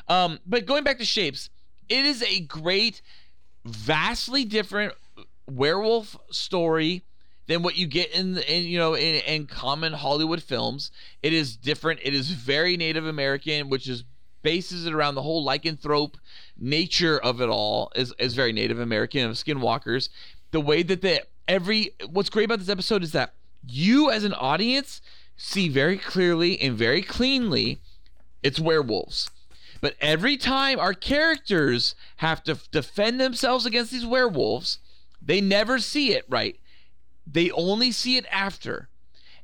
Um, 0.09 0.39
but 0.47 0.67
going 0.67 0.85
back 0.85 0.99
to 0.99 1.05
shapes, 1.05 1.51
it 1.89 2.05
is 2.05 2.23
a 2.23 2.41
great, 2.41 3.03
vastly 3.65 4.45
different 4.45 4.95
werewolf 5.51 6.17
story 6.31 7.05
than 7.47 7.63
what 7.63 7.77
you 7.77 7.87
get 7.87 8.11
in, 8.13 8.39
in 8.39 8.65
you 8.65 8.79
know 8.79 8.95
in, 8.95 9.17
in 9.25 9.47
common 9.47 9.93
Hollywood 9.93 10.43
films. 10.43 10.91
It 11.23 11.33
is 11.33 11.57
different. 11.57 12.01
It 12.03 12.15
is 12.15 12.31
very 12.31 12.77
Native 12.77 13.07
American, 13.07 13.69
which 13.69 13.89
is 13.89 14.05
bases 14.43 14.87
it 14.87 14.93
around 14.93 15.15
the 15.15 15.23
whole 15.23 15.45
lycanthrope 15.45 16.15
nature 16.59 17.19
of 17.19 17.41
it 17.41 17.49
all 17.49 17.91
is 17.95 18.15
is 18.19 18.35
very 18.35 18.53
Native 18.53 18.79
American 18.79 19.29
of 19.29 19.37
skinwalkers. 19.37 20.09
The 20.53 20.61
way 20.61 20.83
that 20.85 21.03
the 21.03 21.23
every 21.49 21.91
what's 22.09 22.31
great 22.31 22.45
about 22.45 22.59
this 22.59 22.69
episode 22.69 23.03
is 23.03 23.13
that 23.13 23.35
you 23.67 24.11
as 24.11 24.25
an 24.25 24.35
audience 24.35 25.01
see 25.37 25.69
very 25.69 25.99
clearly 25.99 26.61
and 26.61 26.77
very 26.77 27.03
cleanly 27.03 27.81
it's 28.43 28.61
werewolves. 28.61 29.31
But 29.81 29.97
every 30.01 30.37
time 30.37 30.79
our 30.79 30.95
characters 30.95 31.95
have 32.17 32.43
to 32.45 32.53
f- 32.53 32.71
defend 32.71 33.21
themselves 33.21 33.67
against 33.67 33.91
these 33.91 34.07
werewolves, 34.07 34.79
they 35.21 35.41
never 35.41 35.79
see 35.79 36.13
it 36.13 36.25
right. 36.29 36.59
They 37.27 37.51
only 37.51 37.91
see 37.91 38.17
it 38.17 38.27
after. 38.31 38.89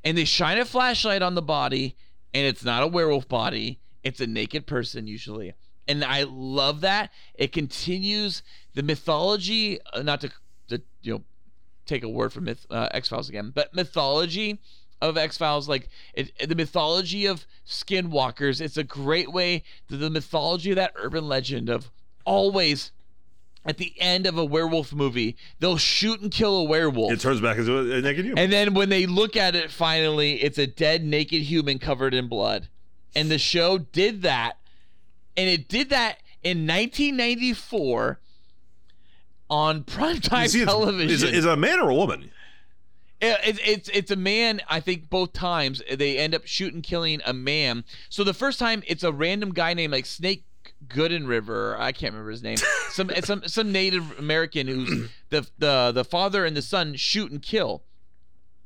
And 0.05 0.17
they 0.17 0.25
shine 0.25 0.59
a 0.59 0.65
flashlight 0.65 1.23
on 1.23 1.35
the 1.35 1.43
body, 1.43 1.97
and 2.33 2.47
it's 2.47 2.65
not 2.65 2.83
a 2.83 2.87
werewolf 2.87 3.29
body, 3.29 3.81
it's 4.03 4.20
a 4.20 4.27
naked 4.27 4.67
person 4.67 5.07
usually. 5.07 5.53
And 5.87 6.05
I 6.05 6.23
love 6.23 6.83
that. 6.83 7.11
It 7.35 7.53
continues 7.53 8.43
the 8.75 8.83
mythology, 8.83 9.79
uh, 9.93 10.03
not 10.03 10.20
to, 10.23 10.31
to 10.69 10.81
you 11.03 11.15
know 11.15 11.25
take 11.91 12.05
a 12.05 12.09
word 12.09 12.33
from 12.33 12.44
myth, 12.44 12.67
uh, 12.70 12.89
X 12.93 13.09
Files 13.09 13.28
again, 13.28 13.52
but 13.55 13.75
mythology 13.75 14.60
of 15.01 15.17
X 15.17 15.36
Files, 15.36 15.69
like 15.69 15.89
it, 16.15 16.33
the 16.49 16.55
mythology 16.55 17.27
of 17.27 17.47
skinwalkers. 17.67 18.60
It's 18.60 18.77
a 18.77 18.85
great 18.85 19.33
way 19.33 19.62
to 19.89 19.97
the 19.97 20.10
mythology 20.10 20.70
of 20.70 20.77
that 20.77 20.93
urban 20.97 21.28
legend 21.28 21.69
of 21.69 21.91
always 22.25 22.93
at 23.65 23.77
the 23.77 23.93
end 23.99 24.27
of 24.27 24.39
a 24.39 24.44
werewolf 24.44 24.93
movie, 24.93 25.36
they'll 25.59 25.77
shoot 25.77 26.20
and 26.20 26.31
kill 26.31 26.57
a 26.57 26.65
werewolf. 26.65 27.12
It 27.12 27.20
turns 27.20 27.41
back 27.41 27.59
into 27.59 27.77
a, 27.77 27.99
a 27.99 28.01
naked 28.01 28.25
human. 28.25 28.39
And 28.43 28.52
then 28.52 28.75
when 28.75 28.89
they 28.89 29.07
look 29.07 29.36
at 29.36 29.55
it 29.55 29.70
finally, 29.70 30.43
it's 30.43 30.59
a 30.59 30.67
dead 30.67 31.05
naked 31.05 31.43
human 31.43 31.78
covered 31.78 32.15
in 32.15 32.28
blood. 32.28 32.69
And 33.15 33.31
the 33.31 33.39
show 33.39 33.77
did 33.78 34.23
that. 34.23 34.57
And 35.36 35.49
it 35.49 35.69
did 35.69 35.91
that 35.91 36.19
in 36.43 36.67
1994 36.67 38.19
on 39.51 39.85
primetime 39.85 40.49
see, 40.49 40.65
television. 40.65 41.11
Is, 41.11 41.23
it- 41.23 41.35
is 41.35 41.45
a 41.45 41.57
man 41.57 41.81
or 41.81 41.91
a 41.91 41.95
woman? 41.95 42.31
It's, 43.23 43.59
it's 43.62 43.89
it's 43.91 44.11
a 44.11 44.17
man. 44.17 44.62
I 44.67 44.81
think 44.81 45.11
both 45.11 45.35
times 45.35 45.83
they 45.95 46.17
end 46.17 46.35
up 46.35 46.47
shooting, 46.47 46.81
killing 46.81 47.20
a 47.27 47.35
man. 47.35 47.85
So 48.09 48.25
the 48.25 48.33
first 48.33 48.59
time 48.59 48.83
it's 48.87 49.03
a 49.05 49.12
random 49.12 49.53
guy 49.53 49.75
named 49.75 49.93
like 49.93 50.07
Snake 50.07 50.45
Gooden 50.89 51.29
River. 51.29 51.77
I 51.79 51.93
can't 51.93 52.15
remember 52.15 52.31
his 52.31 52.43
name. 52.43 52.57
Some 52.93 53.11
some 53.23 53.43
some 53.47 53.73
Native 53.73 54.19
American 54.19 54.67
who's 54.69 55.11
the 55.29 55.47
the 55.59 55.93
the 55.95 56.05
father 56.05 56.47
and 56.47 56.57
the 56.57 56.62
son 56.62 56.95
shoot 56.97 57.31
and 57.31 57.43
kill. 57.43 57.83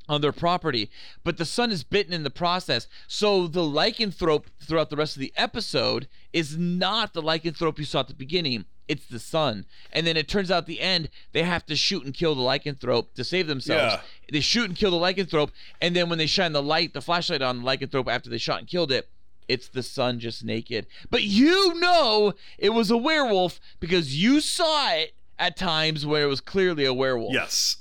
on 0.09 0.21
their 0.21 0.33
property, 0.33 0.89
but 1.25 1.37
the 1.39 1.45
son 1.45 1.73
is 1.73 1.83
bitten 1.83 2.13
in 2.13 2.23
the 2.23 2.31
process. 2.31 2.87
So 3.09 3.49
the 3.49 3.63
lycanthrope 3.63 4.45
throughout 4.63 4.89
the 4.91 4.97
rest 4.97 5.17
of 5.17 5.21
the 5.21 5.33
episode 5.37 6.07
is 6.33 6.57
not 6.57 7.13
the 7.13 7.23
lycanthrope 7.23 7.79
you 7.79 7.85
saw 7.87 8.01
at 8.01 8.09
the 8.09 8.15
beginning. 8.15 8.67
It's 8.87 9.07
the 9.07 9.19
sun. 9.19 9.65
And 9.93 10.07
then 10.07 10.17
it 10.17 10.29
turns 10.29 10.51
out 10.51 10.59
at 10.59 10.67
the 10.67 10.81
end 10.81 11.09
they 11.33 11.43
have 11.43 11.65
to 11.67 11.77
shoot 11.77 12.05
and 12.05 12.13
kill 12.13 12.35
the 12.35 12.43
lycanthrope 12.43 13.15
to 13.15 13.25
save 13.25 13.47
themselves. 13.47 13.95
Yeah. 13.95 14.01
They 14.31 14.41
shoot 14.41 14.69
and 14.69 14.77
kill 14.77 14.91
the 14.91 14.97
lycanthrope, 14.97 15.51
and 15.81 15.95
then 15.95 16.09
when 16.09 16.19
they 16.19 16.27
shine 16.27 16.53
the 16.53 16.63
light, 16.63 16.93
the 16.93 17.01
flashlight 17.01 17.43
on 17.43 17.63
the 17.63 17.65
lycanthrope 17.65 18.09
after 18.09 18.31
they 18.31 18.39
shot 18.39 18.59
and 18.59 18.69
killed 18.69 18.93
it, 18.93 19.09
it's 19.49 19.69
the 19.69 19.83
sun 19.83 20.21
just 20.21 20.45
naked. 20.45 20.87
But 21.11 21.23
you 21.23 21.75
know 21.81 22.35
it 22.59 22.71
was 22.71 22.91
a 22.91 22.97
werewolf 22.97 23.61
because 23.81 24.17
you 24.21 24.41
saw 24.41 24.93
it 24.93 25.15
at 25.39 25.57
times 25.57 26.07
where 26.07 26.25
it 26.25 26.29
was 26.29 26.41
clearly 26.41 26.85
a 26.85 26.95
werewolf. 26.95 27.33
Yes. 27.33 27.79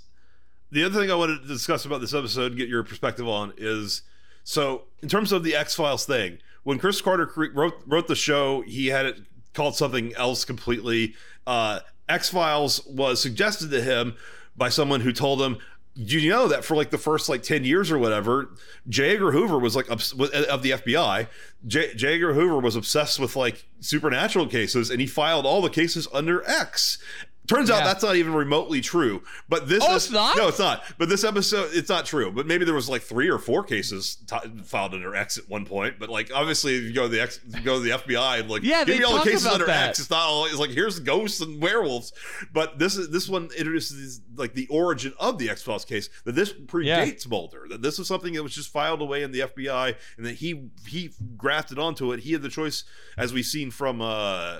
The 0.72 0.84
other 0.84 1.00
thing 1.00 1.12
I 1.12 1.16
wanted 1.16 1.42
to 1.42 1.48
discuss 1.48 1.86
about 1.86 2.02
this 2.02 2.14
episode 2.14 2.58
get 2.58 2.68
your 2.68 2.84
perspective 2.84 3.28
on 3.28 3.54
is 3.58 4.02
so 4.44 4.86
in 5.02 5.10
terms 5.10 5.32
of 5.32 5.44
the 5.44 5.56
X 5.56 5.76
Files 5.76 6.06
thing, 6.06 6.40
when 6.64 6.80
Chris 6.80 7.00
Carter 7.02 7.32
wrote 7.54 7.76
wrote 7.86 8.08
the 8.08 8.16
show, 8.16 8.62
he 8.62 8.88
had 8.88 9.06
it 9.06 9.18
called 9.54 9.76
something 9.76 10.14
else 10.16 10.46
completely. 10.46 11.16
Uh, 11.46 11.80
X 12.10 12.30
Files 12.30 12.86
was 12.86 13.22
suggested 13.22 13.72
to 13.72 13.82
him 13.82 14.16
by 14.56 14.70
someone 14.70 15.02
who 15.02 15.12
told 15.12 15.42
him. 15.42 15.58
Do 15.96 16.20
you 16.20 16.32
know 16.32 16.48
that 16.48 16.66
for 16.66 16.76
like 16.76 16.90
the 16.90 16.98
first 16.98 17.30
like 17.30 17.44
10 17.44 17.66
years 17.66 17.92
or 17.92 18.00
whatever, 18.00 18.50
J. 18.90 19.12
Edgar 19.12 19.32
Hoover 19.32 19.60
was 19.60 19.76
like 19.76 19.92
obs- 19.92 20.12
of 20.12 20.64
the 20.64 20.72
FBI. 20.72 21.28
J. 21.68 21.94
J. 21.94 22.16
Edgar 22.16 22.34
Hoover 22.34 22.58
was 22.58 22.76
obsessed 22.76 23.20
with 23.20 23.36
like 23.36 23.66
supernatural 23.80 24.48
cases 24.48 24.90
and 24.90 25.00
he 25.00 25.06
filed 25.06 25.46
all 25.46 25.62
the 25.62 25.70
cases 25.70 26.08
under 26.12 26.44
X. 26.50 26.98
Turns 27.46 27.70
out 27.70 27.80
Yeah. 27.80 27.84
that's 27.86 28.04
not 28.04 28.16
even 28.16 28.34
remotely 28.34 28.80
true. 28.80 29.22
But 29.50 29.68
this 29.68 29.84
Oh, 29.86 29.96
is 29.96 30.06
it's 30.06 30.14
not? 30.14 30.38
no, 30.38 30.48
it's 30.48 30.60
not. 30.60 30.82
But 30.98 31.10
this 31.10 31.26
episode, 31.26 31.72
it's 31.74 31.90
not 31.90 32.06
true. 32.06 32.32
But 32.32 32.48
maybe 32.48 32.64
there 32.64 32.74
was 32.74 32.88
like 32.88 33.02
three 33.02 33.30
or 33.30 33.38
four 33.38 33.64
cases 33.64 34.16
t- 34.28 34.38
filed 34.64 34.94
under 34.94 35.14
X 35.14 35.38
at 35.38 35.50
one 35.50 35.66
point. 35.66 36.00
But 36.00 36.10
like 36.10 36.32
obviously, 36.34 36.76
if 36.78 36.84
you 36.84 36.94
go 36.94 37.04
to 37.04 37.10
the 37.10 37.22
X, 37.22 37.40
go 37.66 37.76
to 37.76 37.80
the 37.82 37.90
FBI 37.92 38.40
and 38.40 38.50
like 38.50 38.64
Yeah, 38.64 38.86
give 38.86 38.98
me 38.98 39.04
all 39.04 39.18
the 39.18 39.24
cases 39.30 39.46
under 39.46 39.66
that. 39.66 39.90
X. 39.90 40.00
It's 40.00 40.10
not 40.10 40.22
all. 40.22 40.46
It's 40.46 40.56
like 40.58 40.70
here's 40.70 41.00
ghosts 41.00 41.42
and 41.42 41.62
werewolves. 41.62 42.14
But 42.54 42.80
this 42.80 42.96
is 42.96 43.10
this 43.10 43.28
one 43.28 43.50
introduces 43.58 44.22
like 44.36 44.54
the 44.54 44.68
origin 44.68 45.14
of 45.20 45.38
the 45.38 45.50
X 45.50 45.62
Files 45.64 45.84
case. 45.84 46.10
That 46.24 46.36
this 46.36 46.54
predates 46.54 47.28
Mulder. 47.28 47.66
That 47.70 47.82
this 47.82 47.98
was 48.00 48.08
something 48.08 48.34
that 48.36 48.44
was 48.44 48.56
just 48.56 48.70
filed 48.72 49.02
away 49.02 49.22
in 49.22 49.32
the 49.34 49.42
FBI, 49.42 49.96
and 50.16 50.26
that 50.26 50.36
he 50.36 50.70
he 50.88 51.12
grafted 51.36 51.78
onto 51.78 52.14
it. 52.14 52.22
He 52.22 52.32
had 52.32 52.42
the 52.42 52.48
choice, 52.50 52.86
as 53.18 53.34
we've 53.34 53.46
seen 53.46 53.70
from. 53.70 54.00
uh 54.02 54.60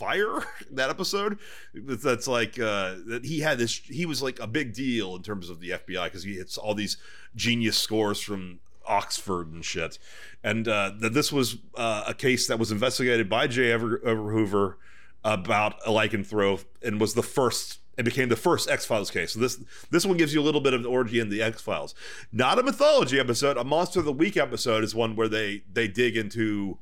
fire 0.00 0.42
that 0.70 0.88
episode 0.88 1.38
that's 1.74 2.26
like 2.26 2.58
uh 2.58 2.94
that 3.06 3.20
he 3.24 3.40
had 3.40 3.58
this 3.58 3.76
he 3.84 4.06
was 4.06 4.22
like 4.22 4.40
a 4.40 4.46
big 4.46 4.72
deal 4.72 5.14
in 5.14 5.22
terms 5.22 5.50
of 5.50 5.60
the 5.60 5.70
FBI 5.70 6.04
because 6.04 6.24
he 6.24 6.36
hits 6.36 6.56
all 6.56 6.74
these 6.74 6.96
genius 7.36 7.76
scores 7.76 8.20
from 8.20 8.60
Oxford 8.86 9.52
and 9.52 9.62
shit 9.64 9.98
and 10.42 10.66
uh 10.66 10.90
that 10.98 11.12
this 11.12 11.30
was 11.30 11.58
uh, 11.76 12.04
a 12.06 12.14
case 12.14 12.46
that 12.46 12.58
was 12.58 12.72
investigated 12.72 13.28
by 13.28 13.46
J. 13.46 13.70
Ever, 13.70 14.00
Ever 14.04 14.32
Hoover 14.32 14.78
about 15.22 15.74
a 15.86 15.90
lycanthrope 15.90 16.64
and 16.82 16.98
was 16.98 17.12
the 17.12 17.22
first 17.22 17.80
it 17.98 18.04
became 18.04 18.30
the 18.30 18.36
first 18.36 18.70
X 18.70 18.86
Files 18.86 19.10
case. 19.10 19.32
So 19.32 19.40
this 19.40 19.62
this 19.90 20.06
one 20.06 20.16
gives 20.16 20.32
you 20.32 20.40
a 20.40 20.42
little 20.42 20.62
bit 20.62 20.72
of 20.72 20.80
an 20.80 20.86
orgy 20.86 21.20
in 21.20 21.28
the 21.28 21.42
X 21.42 21.60
Files. 21.60 21.94
Not 22.32 22.58
a 22.58 22.62
mythology 22.62 23.20
episode. 23.20 23.58
A 23.58 23.64
Monster 23.64 23.98
of 23.98 24.06
the 24.06 24.12
Week 24.12 24.38
episode 24.38 24.84
is 24.84 24.94
one 24.94 25.16
where 25.16 25.28
they 25.28 25.64
they 25.70 25.86
dig 25.86 26.16
into 26.16 26.78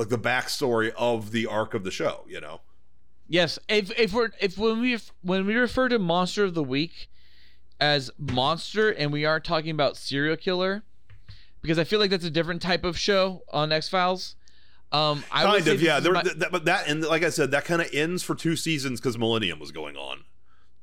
like 0.00 0.08
the 0.08 0.18
backstory 0.18 0.92
of 0.96 1.30
the 1.30 1.46
arc 1.46 1.74
of 1.74 1.84
the 1.84 1.90
show. 1.90 2.24
You 2.26 2.40
know. 2.40 2.62
Yes, 3.28 3.58
if 3.68 3.96
if 3.96 4.12
we're 4.12 4.30
if 4.40 4.58
when 4.58 4.80
we 4.80 4.98
when 5.22 5.46
we 5.46 5.54
refer 5.54 5.88
to 5.88 5.98
monster 5.98 6.42
of 6.42 6.54
the 6.54 6.64
week 6.64 7.08
as 7.78 8.10
monster 8.18 8.90
and 8.90 9.12
we 9.12 9.24
aren't 9.24 9.44
talking 9.44 9.70
about 9.70 9.96
serial 9.96 10.36
killer, 10.36 10.82
because 11.62 11.78
I 11.78 11.84
feel 11.84 12.00
like 12.00 12.10
that's 12.10 12.24
a 12.24 12.30
different 12.30 12.62
type 12.62 12.82
of 12.82 12.98
show 12.98 13.42
on 13.52 13.70
X 13.70 13.88
Files. 13.88 14.34
Um, 14.90 15.22
I 15.30 15.44
kind 15.44 15.68
of 15.68 15.82
yeah 15.82 16.00
there, 16.00 16.12
my- 16.12 16.22
th- 16.22 16.36
that, 16.36 16.50
but 16.50 16.64
that 16.64 16.88
and 16.88 17.04
like 17.04 17.22
i 17.22 17.30
said 17.30 17.52
that 17.52 17.64
kind 17.64 17.80
of 17.80 17.86
ends 17.94 18.24
for 18.24 18.34
two 18.34 18.56
seasons 18.56 19.00
because 19.00 19.16
millennium 19.16 19.60
was 19.60 19.70
going 19.70 19.94
on 19.96 20.24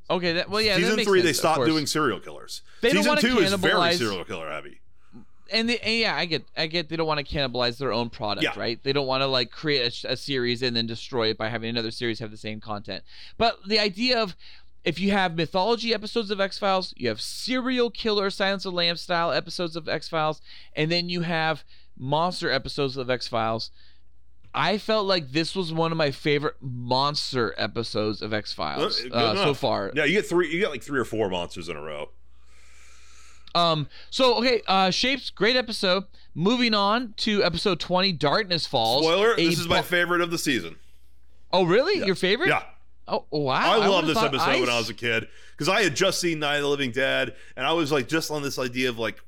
okay, 0.09 0.31
that, 0.31 0.49
well, 0.49 0.61
yeah, 0.61 0.77
season 0.77 1.03
three 1.03 1.19
they 1.19 1.33
sense, 1.33 1.39
of 1.39 1.51
stopped 1.51 1.65
doing 1.65 1.85
serial 1.85 2.21
killers 2.21 2.61
They 2.79 2.91
season 2.91 3.17
two 3.17 3.39
is 3.39 3.51
very 3.55 3.95
serial 3.95 4.23
killer 4.23 4.49
heavy 4.49 4.79
and, 5.51 5.69
the, 5.69 5.83
and 5.83 5.99
yeah, 5.99 6.15
I 6.15 6.25
get, 6.25 6.45
I 6.55 6.67
get. 6.67 6.89
They 6.89 6.95
don't 6.95 7.07
want 7.07 7.25
to 7.25 7.35
cannibalize 7.35 7.77
their 7.77 7.91
own 7.93 8.09
product, 8.09 8.43
Yeah. 8.43 8.59
right? 8.59 8.81
They 8.83 8.93
don't 8.93 9.07
want 9.07 9.21
to 9.21 9.27
like 9.27 9.51
create 9.51 10.03
a, 10.05 10.11
a 10.13 10.17
series 10.17 10.61
and 10.61 10.75
then 10.75 10.85
destroy 10.87 11.29
it 11.29 11.37
by 11.37 11.49
having 11.49 11.69
another 11.69 11.91
series 11.91 12.19
have 12.19 12.31
the 12.31 12.37
same 12.37 12.59
content. 12.59 13.03
But 13.37 13.57
the 13.67 13.79
idea 13.79 14.21
of 14.21 14.35
if 14.83 14.99
you 14.99 15.11
have 15.11 15.35
mythology 15.35 15.93
episodes 15.93 16.31
of 16.31 16.39
X 16.39 16.57
Files, 16.57 16.93
you 16.95 17.09
have 17.09 17.19
serial 17.19 17.89
killer 17.89 18.29
Silence 18.29 18.63
of 18.65 18.71
the 18.71 18.77
Lambs 18.77 19.01
style 19.01 19.31
episodes 19.31 19.75
of 19.75 19.89
X 19.89 20.07
Files, 20.07 20.41
and 20.75 20.91
then 20.91 21.09
you 21.09 21.21
have 21.21 21.63
monster 21.97 22.49
episodes 22.51 22.95
of 22.95 23.09
X 23.09 23.27
Files. 23.27 23.71
I 24.53 24.77
felt 24.77 25.05
like 25.05 25.31
this 25.33 25.55
was 25.55 25.73
one 25.73 25.91
of 25.91 25.97
my 25.97 26.09
favorite 26.11 26.55
monster 26.61 27.53
episodes 27.57 28.21
of 28.21 28.33
X 28.33 28.53
Files 28.53 29.03
uh, 29.11 29.35
so 29.35 29.53
far. 29.53 29.91
yeah 29.93 30.03
you 30.05 30.13
get 30.13 30.25
three 30.25 30.51
you 30.51 30.59
get 30.59 30.71
like 30.71 30.81
three 30.83 30.99
or 30.99 31.05
four 31.05 31.29
monsters 31.29 31.69
in 31.69 31.75
a 31.75 31.81
row 31.81 32.09
Um. 33.57 33.87
So 34.09 34.35
okay. 34.39 34.61
Uh. 34.67 34.91
Shapes. 34.91 35.29
Great 35.29 35.55
episode. 35.55 36.05
Moving 36.33 36.73
on 36.73 37.13
to 37.17 37.43
episode 37.43 37.79
twenty. 37.79 38.11
Darkness 38.11 38.65
Falls. 38.67 39.03
spoiler 39.03 39.33
A 39.33 39.35
this 39.35 39.59
is 39.59 39.67
my 39.67 39.81
bu- 39.81 39.87
favorite 39.87 40.21
of 40.21 40.31
the 40.31 40.37
season 40.37 40.75
Oh 41.51 41.63
really? 41.63 42.05
Your 42.05 42.15
favorite? 42.15 42.49
yeah 42.49 42.63
Oh 43.07 43.25
wow. 43.31 43.81
I 43.81 43.87
love 43.87 44.05
this 44.05 44.17
episode 44.17 44.59
when 44.59 44.69
I 44.69 44.77
was 44.77 44.89
a 44.89 44.93
kid 44.93 45.29
because 45.51 45.69
I 45.69 45.81
had 45.81 45.95
just 45.95 46.19
seen 46.19 46.39
Night 46.39 46.57
of 46.57 46.63
the 46.63 46.67
Living 46.67 46.91
Dead, 46.91 47.35
and 47.55 47.65
I 47.65 47.71
was 47.71 47.91
like 47.91 48.09
just 48.09 48.29
on 48.29 48.41
this 48.41 48.59
idea 48.59 48.89
of 48.89 48.99
like, 48.99 49.21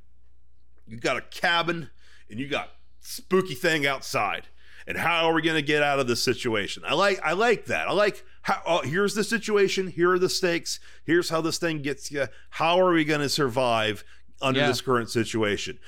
you 0.86 0.98
got 0.98 1.16
a 1.16 1.22
cabin 1.22 1.90
and 2.30 2.40
you 2.40 2.50
got 2.50 2.72
spooky 3.00 3.56
thing 3.56 3.88
outside, 3.88 4.48
and 4.86 4.98
how 4.98 5.30
are 5.30 5.34
we 5.34 5.42
gonna 5.42 5.62
get 5.62 5.82
out 5.82 6.00
of 6.00 6.08
this 6.08 6.22
situation? 6.22 6.84
I 6.86 6.94
like 6.94 7.22
I 7.24 7.32
like 7.32 7.66
that. 7.68 7.88
I 7.88 7.94
like 7.94 8.26
how 8.42 8.62
oh, 8.68 8.82
here's 8.82 9.16
the 9.16 9.24
situation, 9.24 9.88
here 9.88 10.12
are 10.12 10.20
the 10.20 10.28
stakes, 10.28 10.82
here's 11.06 11.30
how 11.30 11.40
this 11.40 11.58
thing 11.58 11.82
gets 11.82 12.12
you. 12.12 12.28
How 12.50 12.82
are 12.82 12.92
we 12.92 13.06
gonna 13.06 13.30
survive? 13.30 14.04
Under 14.42 14.62
Yeah. 14.62 14.68
this 14.68 14.80
current 14.80 15.10
situation, 15.10 15.80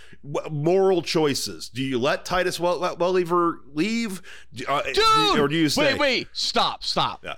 moral 0.52 1.02
choices. 1.02 1.70
Do 1.70 1.82
you 1.82 1.98
let 1.98 2.26
Titus 2.26 2.60
Wel- 2.60 2.80
Wel- 2.82 2.98
Welliver 2.98 3.60
leave, 3.74 4.22
uh, 4.68 4.82
Dude. 4.82 5.40
or 5.40 5.48
do 5.48 5.56
you 5.56 5.70
stay? 5.70 5.94
Wait. 5.94 6.00
Wait. 6.00 6.28
Stop. 6.34 6.84
Stop. 6.84 7.24
Yeah. 7.24 7.36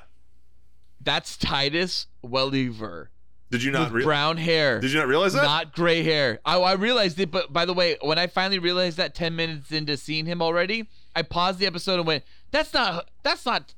That's 1.01 1.37
Titus 1.37 2.07
Welliver 2.23 3.09
Did 3.51 3.61
you 3.63 3.71
not 3.71 3.91
realize? 3.91 4.05
brown 4.05 4.37
hair. 4.37 4.79
Did 4.79 4.91
you 4.91 4.97
not 4.99 5.07
realize 5.07 5.33
that? 5.33 5.43
Not 5.43 5.75
gray 5.75 6.01
hair. 6.01 6.39
I, 6.45 6.57
I 6.57 6.73
realized 6.73 7.19
it, 7.19 7.29
but 7.29 7.53
by 7.53 7.65
the 7.65 7.73
way, 7.73 7.97
when 8.01 8.17
I 8.17 8.27
finally 8.27 8.57
realized 8.59 8.97
that 8.97 9.13
ten 9.13 9.35
minutes 9.35 9.71
into 9.71 9.97
seeing 9.97 10.25
him 10.25 10.41
already, 10.41 10.89
I 11.15 11.21
paused 11.21 11.59
the 11.59 11.65
episode 11.67 11.99
and 11.99 12.07
went, 12.07 12.23
"That's 12.51 12.73
not. 12.73 13.09
That's 13.21 13.45
not. 13.45 13.73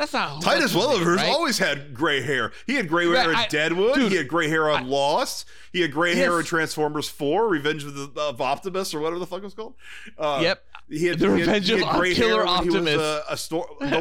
That's 0.00 0.12
not." 0.12 0.42
Titus 0.42 0.74
what's 0.74 0.74
his 0.74 0.74
name, 0.74 0.88
Welliver's 0.88 1.16
right? 1.22 1.28
always 1.30 1.58
had 1.58 1.94
gray 1.94 2.22
hair. 2.22 2.52
He 2.66 2.74
had 2.74 2.88
gray 2.88 3.06
hair 3.06 3.30
in 3.32 3.38
Deadwood. 3.50 3.94
dude, 3.94 4.10
he 4.10 4.18
had 4.18 4.26
gray 4.28 4.48
hair 4.48 4.68
on 4.70 4.88
Lost. 4.88 5.46
He 5.72 5.82
had 5.82 5.92
gray 5.92 6.14
hair 6.16 6.40
in 6.40 6.44
Transformers 6.46 7.08
4, 7.08 7.46
Revenge 7.48 7.84
of, 7.84 7.94
the, 7.94 8.20
of 8.20 8.40
Optimus, 8.40 8.92
or 8.94 9.00
whatever 9.00 9.18
the 9.20 9.26
fuck 9.26 9.40
it 9.40 9.44
was 9.44 9.54
called. 9.54 9.74
Uh, 10.18 10.40
Yep. 10.42 10.62
He 10.88 11.06
had, 11.06 11.18
The 11.20 11.26
he 11.26 11.32
Revenge 11.42 11.68
had 11.68 11.82
of 11.82 11.88
gray 11.90 12.14
Killer 12.14 12.42
hair 12.44 12.46
Optimus. 12.48 12.90
He 12.90 12.96
was 12.96 13.00
a, 13.00 13.24
a 13.28 13.36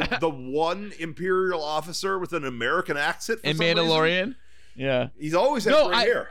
the, 0.10 0.18
the 0.22 0.30
one 0.30 0.92
Imperial 0.98 1.62
officer 1.64 2.18
with 2.18 2.34
an 2.34 2.46
American 2.46 2.98
accent. 2.98 3.42
And 3.44 3.56
some 3.58 3.66
reason. 3.66 3.78
Mandalorian. 3.86 4.36
Yeah. 4.76 5.10
He's 5.20 5.36
always 5.36 5.66
had 5.66 5.72
No, 5.72 5.90
gray 5.90 5.98
I- 5.98 6.02
hair. 6.06 6.30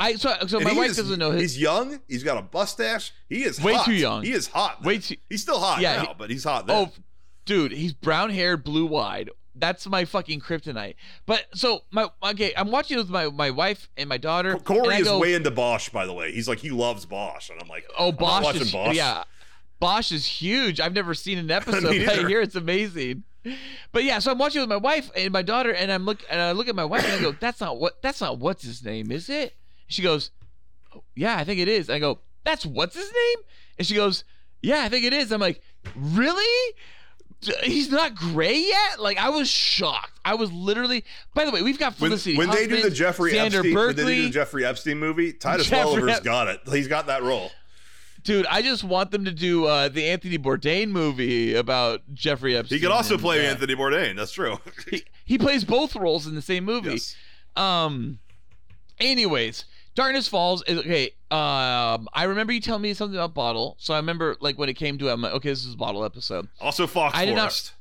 I 0.00 0.14
so 0.14 0.32
so 0.46 0.60
my 0.60 0.72
wife 0.74 0.90
is- 0.90 0.96
doesn't 0.98 1.18
know 1.18 1.30
his. 1.32 1.40
He's 1.54 1.60
young. 1.60 1.98
He's 2.06 2.22
got 2.22 2.36
a 2.38 2.46
mustache. 2.56 3.12
He 3.28 3.42
is 3.42 3.60
Way 3.60 3.74
hot. 3.74 3.84
too 3.86 3.94
young. 3.94 4.22
He 4.22 4.30
is 4.32 4.46
hot. 4.46 4.82
Way 4.84 4.98
too- 4.98 5.16
He's 5.28 5.42
still 5.42 5.58
hot 5.58 5.80
Yeah, 5.80 5.96
now, 5.96 6.06
he- 6.08 6.14
but 6.18 6.30
he's 6.30 6.44
hot. 6.44 6.66
Then. 6.68 6.76
Oh, 6.76 6.92
dude, 7.48 7.72
he's 7.72 7.94
brown 7.94 8.30
haired, 8.30 8.62
blue 8.62 8.94
eyed. 8.94 9.30
That's 9.54 9.88
my 9.88 10.04
fucking 10.04 10.40
kryptonite. 10.40 10.94
But 11.26 11.46
so 11.54 11.82
my 11.90 12.08
okay, 12.22 12.52
I'm 12.56 12.70
watching 12.70 12.96
it 12.96 13.00
with 13.00 13.10
my 13.10 13.28
my 13.30 13.50
wife 13.50 13.88
and 13.96 14.08
my 14.08 14.18
daughter. 14.18 14.52
and 14.52 14.64
Corey 14.64 14.96
is 14.96 15.04
go, 15.08 15.18
way 15.18 15.34
into 15.34 15.50
Bosch, 15.50 15.88
by 15.88 16.06
the 16.06 16.12
way. 16.12 16.30
He's 16.30 16.46
like 16.46 16.58
he 16.60 16.70
loves 16.70 17.06
Bosch, 17.06 17.50
and 17.50 17.60
I'm 17.60 17.66
like, 17.68 17.84
Oh, 17.98 18.10
I'm 18.10 18.16
Bosch 18.16 18.54
is 18.54 18.70
Bosch. 18.70 18.94
yeah. 18.94 19.24
Bosch 19.80 20.12
is 20.12 20.26
huge. 20.26 20.78
I've 20.80 20.92
never 20.92 21.14
seen 21.14 21.38
an 21.38 21.50
episode, 21.58 21.86
I 21.86 22.28
hear 22.28 22.40
it's 22.40 22.54
amazing. 22.54 23.24
But 23.92 24.04
yeah, 24.04 24.18
so 24.18 24.30
I'm 24.30 24.38
watching 24.38 24.60
with 24.60 24.68
my 24.68 24.76
wife 24.76 25.10
and 25.16 25.32
my 25.32 25.42
daughter, 25.42 25.72
and 25.72 25.90
I'm 25.90 26.04
look 26.04 26.20
and 26.30 26.40
I 26.40 26.52
look 26.52 26.68
at 26.68 26.76
my 26.76 26.84
wife 26.84 27.04
and 27.04 27.14
I 27.14 27.20
go, 27.20 27.32
"That's 27.32 27.60
not 27.60 27.80
what. 27.80 28.02
That's 28.02 28.20
not 28.20 28.38
what's 28.38 28.62
his 28.62 28.84
name, 28.84 29.10
is 29.10 29.28
it?" 29.30 29.54
She 29.86 30.02
goes, 30.02 30.30
"Oh, 30.94 31.02
"Yeah, 31.16 31.36
I 31.36 31.44
think 31.44 31.58
it 31.58 31.68
is." 31.68 31.88
I 31.88 31.98
go, 31.98 32.18
"That's 32.44 32.66
what's 32.66 32.94
his 32.94 33.10
name?" 33.10 33.44
And 33.78 33.86
she 33.86 33.94
goes, 33.94 34.24
"Yeah, 34.60 34.82
I 34.82 34.88
think 34.88 35.04
it 35.04 35.12
is." 35.14 35.32
I'm 35.32 35.40
like, 35.40 35.62
"Really?" 35.96 36.74
He's 37.62 37.90
not 37.90 38.14
gray 38.16 38.58
yet. 38.58 39.00
Like 39.00 39.16
I 39.18 39.28
was 39.28 39.48
shocked. 39.48 40.18
I 40.24 40.34
was 40.34 40.50
literally. 40.52 41.04
By 41.34 41.44
the 41.44 41.50
way, 41.52 41.62
we've 41.62 41.78
got 41.78 41.92
When, 42.00 42.10
Felicity. 42.10 42.36
when 42.36 42.50
they 42.50 42.66
do 42.66 42.70
the 42.70 42.76
Huffman, 42.76 42.94
Jeffrey 42.94 43.30
Sander 43.30 43.58
Epstein, 43.58 43.74
when 43.74 43.96
they 43.96 44.04
do 44.16 44.22
the 44.22 44.30
Jeffrey 44.30 44.64
Epstein 44.64 44.98
movie, 44.98 45.32
Titus 45.32 45.68
Jeffrey 45.68 45.84
Welliver's 45.84 46.16
Ep- 46.16 46.24
got 46.24 46.48
it. 46.48 46.60
He's 46.66 46.88
got 46.88 47.06
that 47.06 47.22
role. 47.22 47.50
Dude, 48.24 48.44
I 48.46 48.62
just 48.62 48.82
want 48.82 49.12
them 49.12 49.24
to 49.24 49.30
do 49.30 49.66
uh, 49.66 49.88
the 49.88 50.06
Anthony 50.08 50.36
Bourdain 50.36 50.88
movie 50.88 51.54
about 51.54 52.02
Jeffrey 52.12 52.56
Epstein. 52.56 52.76
He 52.78 52.82
could 52.82 52.90
also 52.90 53.16
play 53.16 53.46
uh, 53.46 53.50
Anthony 53.50 53.76
Bourdain. 53.76 54.16
That's 54.16 54.32
true. 54.32 54.58
He, 54.90 55.04
he 55.24 55.38
plays 55.38 55.64
both 55.64 55.94
roles 55.94 56.26
in 56.26 56.34
the 56.34 56.42
same 56.42 56.64
movie. 56.64 56.90
Yes. 56.90 57.14
Um. 57.56 58.18
Anyways, 58.98 59.64
Darkness 59.98 60.28
Falls 60.28 60.62
is 60.68 60.78
okay. 60.78 61.06
Um, 61.32 62.08
I 62.12 62.26
remember 62.28 62.52
you 62.52 62.60
telling 62.60 62.82
me 62.82 62.94
something 62.94 63.16
about 63.18 63.34
Bottle, 63.34 63.74
so 63.80 63.94
I 63.94 63.96
remember 63.96 64.36
like 64.38 64.56
when 64.56 64.68
it 64.68 64.74
came 64.74 64.96
to 64.98 65.08
it, 65.08 65.12
I'm 65.12 65.20
like, 65.20 65.32
okay, 65.32 65.48
this 65.48 65.64
is 65.66 65.74
a 65.74 65.76
Bottle 65.76 66.04
episode. 66.04 66.46
Also, 66.60 66.86
Fox 66.86 67.16
I 67.18 67.24
did 67.24 67.34
not- 67.34 67.50
Forest. 67.50 67.72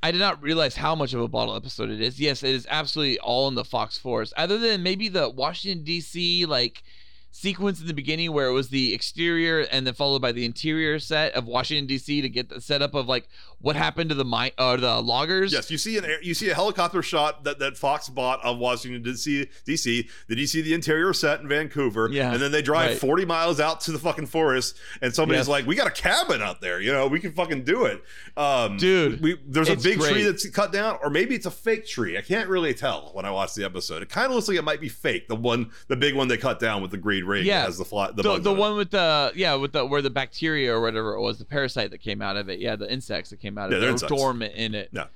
I 0.00 0.12
did 0.12 0.18
not 0.20 0.40
realize 0.40 0.76
how 0.76 0.94
much 0.94 1.12
of 1.12 1.20
a 1.20 1.26
Bottle 1.26 1.56
episode 1.56 1.90
it 1.90 2.00
is. 2.00 2.20
Yes, 2.20 2.44
it 2.44 2.50
is 2.54 2.68
absolutely 2.70 3.18
all 3.18 3.48
in 3.48 3.56
the 3.56 3.64
Fox 3.64 3.98
Forest, 3.98 4.32
other 4.36 4.58
than 4.58 4.84
maybe 4.84 5.08
the 5.08 5.28
Washington 5.28 5.82
D.C. 5.82 6.46
like 6.46 6.84
sequence 7.32 7.80
in 7.80 7.88
the 7.88 7.94
beginning 7.94 8.32
where 8.32 8.46
it 8.46 8.52
was 8.52 8.68
the 8.68 8.94
exterior 8.94 9.62
and 9.62 9.88
then 9.88 9.94
followed 9.94 10.22
by 10.22 10.30
the 10.30 10.44
interior 10.44 11.00
set 11.00 11.32
of 11.34 11.46
Washington 11.46 11.88
D.C. 11.88 12.22
to 12.22 12.28
get 12.28 12.48
the 12.48 12.60
setup 12.60 12.94
of 12.94 13.08
like 13.08 13.28
what 13.60 13.74
happened 13.76 14.10
to 14.10 14.14
the 14.14 14.24
mine 14.24 14.50
or 14.58 14.76
the 14.76 15.00
loggers. 15.00 15.52
Yes, 15.52 15.70
you 15.70 15.78
see 15.78 15.96
an 15.98 16.04
air, 16.04 16.22
you 16.22 16.34
see 16.34 16.50
a 16.50 16.54
helicopter 16.54 17.02
shot 17.02 17.44
that, 17.44 17.58
that 17.58 17.76
Fox 17.76 18.08
bought 18.08 18.44
of 18.44 18.58
Washington 18.58 19.02
DC, 19.02 19.48
DC. 19.66 20.08
Then 20.28 20.38
you 20.38 20.46
see 20.46 20.60
the 20.62 20.74
interior 20.74 21.12
set 21.12 21.40
in 21.40 21.48
Vancouver, 21.48 22.08
Yeah, 22.12 22.32
and 22.32 22.40
then 22.42 22.52
they 22.52 22.62
drive 22.62 22.90
right. 22.90 22.98
40 22.98 23.24
miles 23.24 23.58
out 23.60 23.80
to 23.82 23.92
the 23.92 23.98
fucking 23.98 24.26
forest, 24.26 24.76
and 25.00 25.14
somebody's 25.14 25.40
Yes. 25.40 25.48
like, 25.48 25.66
"We 25.66 25.74
got 25.74 25.86
a 25.86 25.90
cabin 25.90 26.42
out 26.42 26.60
there, 26.60 26.80
you 26.80 26.92
know, 26.92 27.06
we 27.06 27.18
can 27.18 27.32
fucking 27.32 27.64
do 27.64 27.86
it." 27.86 28.02
Um, 28.36 28.76
Dude, 28.76 29.20
we, 29.22 29.38
there's 29.46 29.68
a 29.68 29.76
big 29.76 30.00
tree 30.00 30.22
that's 30.22 30.48
cut 30.50 30.72
down, 30.72 30.98
or 31.02 31.10
maybe 31.10 31.34
it's 31.34 31.46
a 31.46 31.50
fake 31.50 31.86
tree. 31.86 32.18
I 32.18 32.20
can't 32.22 32.48
really 32.48 32.74
tell 32.74 33.10
when 33.14 33.24
I 33.24 33.30
watch 33.30 33.54
the 33.54 33.64
episode. 33.64 34.02
It 34.02 34.08
kind 34.10 34.26
of 34.26 34.32
looks 34.34 34.48
like 34.48 34.58
it 34.58 34.64
might 34.64 34.80
be 34.80 34.88
fake. 34.88 35.28
The 35.28 35.34
one, 35.36 35.70
the 35.88 35.96
big 35.96 36.14
one 36.14 36.28
they 36.28 36.36
cut 36.36 36.60
down 36.60 36.82
with 36.82 36.90
the 36.90 36.98
green 36.98 37.24
ring, 37.24 37.46
Yeah. 37.46 37.64
has 37.64 37.78
the 37.78 37.84
fly, 37.84 38.08
the, 38.08 38.22
the, 38.22 38.38
the 38.38 38.50
on 38.50 38.56
it. 38.56 38.60
one 38.60 38.76
with 38.76 38.90
the 38.90 39.32
yeah 39.34 39.54
with 39.54 39.72
the 39.72 39.84
where 39.86 40.02
the 40.02 40.10
bacteria 40.10 40.74
or 40.74 40.80
whatever 40.80 41.14
it 41.14 41.20
was 41.20 41.38
the 41.38 41.44
parasite 41.44 41.90
that 41.90 41.98
came 41.98 42.20
out 42.22 42.36
of 42.36 42.48
it 42.48 42.58
yeah 42.60 42.76
the 42.76 42.90
insects 42.92 43.30
that 43.30 43.40
came 43.40 43.55
out 43.58 43.66
of 43.66 43.72
Yeah, 43.72 43.78
it 43.78 43.80
they're 43.98 44.08
were 44.10 44.16
dormant 44.16 44.54
in 44.54 44.74
it 44.74 44.90
Yeah. 44.92 45.06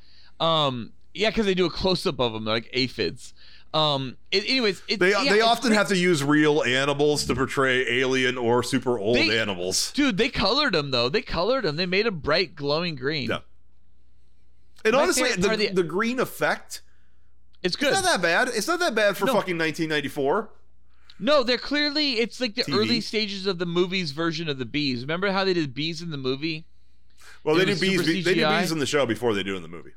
um 0.41 0.93
yeah 1.15 1.31
because 1.31 1.47
they 1.47 1.55
do 1.55 1.67
a 1.67 1.71
close-up 1.71 2.19
of 2.21 2.33
them 2.33 2.45
like 2.45 2.69
aphids 2.73 3.35
um 3.73 4.17
it, 4.33 4.45
anyways 4.49 4.83
it, 4.89 4.99
They, 5.01 5.11
yeah, 5.11 5.25
they 5.25 5.41
often 5.41 5.73
have 5.73 5.89
to 5.89 5.97
use 5.97 6.25
real 6.25 6.63
animals 6.65 7.25
to 7.27 7.35
portray 7.35 8.01
alien 8.01 8.37
or 8.39 8.63
super 8.63 8.99
old 8.99 9.17
They- 9.17 9.39
animals. 9.39 9.93
dude 9.93 10.17
they 10.17 10.29
colored 10.29 10.75
them 10.75 10.91
though 10.91 11.09
they 11.09 11.23
colored 11.23 11.65
them 11.65 11.77
they 11.77 11.87
made 11.87 12.07
a 12.07 12.11
bright 12.11 12.55
glowing 12.57 12.97
green 12.97 13.29
Yeah. 13.31 13.39
And 14.85 14.95
My 14.95 15.03
honestly, 15.03 15.31
the, 15.33 15.57
the, 15.57 15.69
the- 15.75 15.83
green 15.83 16.19
effect, 16.19 16.81
it's 17.63 17.77
good 17.77 17.93
it's 17.93 18.03
not 18.03 18.13
that 18.15 18.23
bad. 18.23 18.49
It's 18.49 18.67
not 18.67 18.81
that 18.81 18.95
bad 18.95 19.15
for 19.17 19.27
No. 19.27 19.35
fucking 19.35 19.59
1994. 19.59 20.49
no 21.19 21.43
they're 21.43 21.59
clearly 21.59 22.13
it's 22.15 22.41
like 22.41 22.55
the 22.55 22.63
TV. 22.63 22.75
early 22.79 23.01
stages 23.03 23.47
of 23.47 23.59
the 23.59 23.67
movie's 23.67 24.13
version 24.13 24.49
of 24.49 24.57
the 24.59 24.65
bees 24.65 25.03
remember 25.03 25.31
how 25.31 25.45
they 25.45 25.53
did 25.53 25.75
bees 25.75 26.01
in 26.01 26.11
the 26.11 26.17
movie 26.17 26.65
Well, 27.45 27.57
they 27.57 27.65
do 27.65 27.77
bees. 27.77 28.25
They 28.25 28.35
do 28.35 28.49
bees 28.49 28.73
in 28.73 28.79
the 28.79 28.87
show 28.87 29.07
before 29.07 29.35
they 29.35 29.43
do 29.43 29.57
in 29.57 29.63
the 29.63 29.69
movie. 29.69 29.93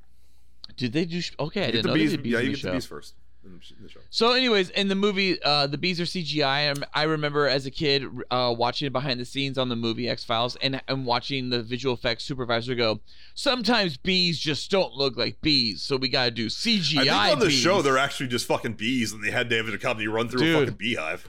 did 0.75 0.93
they 0.93 1.05
do 1.05 1.21
okay 1.39 1.65
i 1.67 1.71
didn't 1.71 1.85
know 1.85 1.93
bees. 1.93 2.11
they 2.11 2.17
did 2.17 2.23
bees 2.23 2.33
yeah, 2.33 2.39
you 2.39 2.49
get 2.55 2.61
the 2.63 2.71
bees 2.71 2.85
first 2.85 3.13
in 3.45 3.53
the 3.57 3.61
sh- 3.61 3.73
in 3.77 3.83
the 3.83 3.89
show. 3.89 3.99
So, 4.09 4.31
anyways, 4.31 4.69
in 4.69 4.87
the 4.87 4.95
movie, 4.95 5.41
uh, 5.43 5.67
the 5.67 5.77
bees 5.77 5.99
are 5.99 6.05
CGI. 6.05 6.45
I 6.45 6.67
rem- 6.67 6.85
I 6.93 7.03
remember 7.03 7.47
as 7.47 7.65
a 7.65 7.71
kid 7.71 8.05
uh, 8.31 8.53
watching 8.57 8.91
behind 8.91 9.19
the 9.19 9.25
scenes 9.25 9.57
on 9.57 9.69
the 9.69 9.75
movie 9.75 10.07
X 10.07 10.23
Files 10.23 10.55
and, 10.61 10.81
and 10.87 11.05
watching 11.05 11.49
the 11.49 11.61
visual 11.61 11.93
effects 11.93 12.23
supervisor 12.23 12.75
go, 12.75 13.01
sometimes 13.35 13.97
bees 13.97 14.39
just 14.39 14.71
don't 14.71 14.93
look 14.93 15.17
like 15.17 15.41
bees, 15.41 15.81
so 15.81 15.97
we 15.97 16.09
got 16.09 16.25
to 16.25 16.31
do 16.31 16.47
CGI. 16.47 16.99
I 16.99 17.03
think 17.03 17.33
on 17.33 17.39
the 17.39 17.45
bees." 17.47 17.55
show 17.55 17.81
they're 17.81 17.97
actually 17.97 18.27
just 18.27 18.47
fucking 18.47 18.73
bees, 18.73 19.11
and 19.11 19.23
they 19.23 19.31
had 19.31 19.49
David 19.49 19.79
Duchovny 19.79 20.11
run 20.11 20.29
through 20.29 20.55
a 20.55 20.59
fucking 20.59 20.75
beehive. 20.75 21.27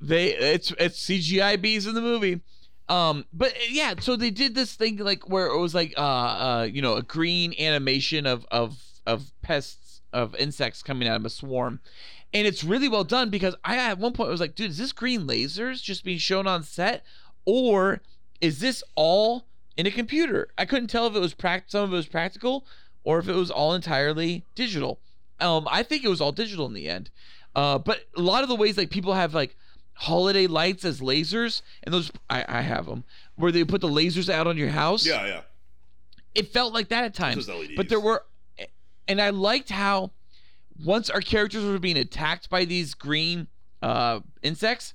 they 0.00 0.34
it's 0.34 0.72
it's 0.78 1.04
CGI 1.04 1.60
bees 1.60 1.86
in 1.86 1.94
the 1.94 2.00
movie. 2.00 2.40
Um, 2.90 3.24
but 3.32 3.54
yeah, 3.70 3.94
so 4.00 4.16
they 4.16 4.30
did 4.30 4.54
this 4.54 4.74
thing 4.74 4.96
like 4.98 5.28
where 5.28 5.46
it 5.46 5.58
was 5.58 5.74
like 5.74 5.94
uh 5.96 6.00
uh 6.00 6.68
you 6.70 6.82
know 6.82 6.96
a 6.96 7.02
green 7.02 7.54
animation 7.58 8.26
of 8.26 8.44
of 8.50 8.82
of 9.06 9.30
pests 9.42 10.00
of 10.12 10.34
insects 10.34 10.82
coming 10.82 11.06
out 11.06 11.16
of 11.16 11.24
a 11.24 11.30
swarm, 11.30 11.80
and 12.34 12.48
it's 12.48 12.64
really 12.64 12.88
well 12.88 13.04
done 13.04 13.30
because 13.30 13.54
I 13.64 13.76
at 13.76 13.98
one 13.98 14.12
point 14.12 14.28
was 14.28 14.40
like, 14.40 14.56
dude, 14.56 14.72
is 14.72 14.78
this 14.78 14.92
green 14.92 15.22
lasers 15.22 15.80
just 15.80 16.04
being 16.04 16.18
shown 16.18 16.48
on 16.48 16.64
set, 16.64 17.04
or 17.44 18.02
is 18.40 18.58
this 18.58 18.82
all 18.96 19.44
in 19.76 19.86
a 19.86 19.90
computer? 19.92 20.48
I 20.58 20.64
couldn't 20.64 20.88
tell 20.88 21.06
if 21.06 21.14
it 21.14 21.20
was 21.20 21.32
prac 21.32 21.64
some 21.68 21.84
of 21.84 21.92
it 21.92 21.96
was 21.96 22.06
practical 22.06 22.66
or 23.04 23.18
if 23.18 23.28
it 23.28 23.34
was 23.34 23.50
all 23.50 23.72
entirely 23.72 24.44
digital. 24.54 24.98
Um, 25.38 25.66
I 25.70 25.82
think 25.82 26.04
it 26.04 26.08
was 26.08 26.20
all 26.20 26.32
digital 26.32 26.66
in 26.66 26.74
the 26.74 26.88
end. 26.88 27.10
Uh, 27.54 27.78
but 27.78 28.06
a 28.16 28.20
lot 28.20 28.42
of 28.42 28.48
the 28.48 28.56
ways 28.56 28.76
like 28.76 28.90
people 28.90 29.14
have 29.14 29.34
like 29.34 29.56
holiday 30.00 30.46
lights 30.46 30.84
as 30.84 31.00
lasers, 31.00 31.60
and 31.82 31.92
those 31.92 32.10
I, 32.28 32.44
I 32.48 32.60
have 32.62 32.86
them 32.86 33.04
where 33.36 33.52
they 33.52 33.64
put 33.64 33.82
the 33.82 33.88
lasers 33.88 34.28
out 34.28 34.46
on 34.46 34.56
your 34.56 34.70
house. 34.70 35.06
Yeah, 35.06 35.26
yeah. 35.26 35.40
it 36.34 36.52
felt 36.52 36.72
like 36.72 36.88
that 36.88 37.04
at 37.04 37.14
times. 37.14 37.48
But 37.76 37.88
there 37.88 38.00
were, 38.00 38.24
and 39.06 39.20
I 39.20 39.30
liked 39.30 39.70
how 39.70 40.12
once 40.84 41.10
our 41.10 41.20
characters 41.20 41.64
were 41.64 41.78
being 41.78 41.98
attacked 41.98 42.48
by 42.48 42.64
these 42.64 42.94
green 42.94 43.46
uh, 43.82 44.20
insects, 44.42 44.94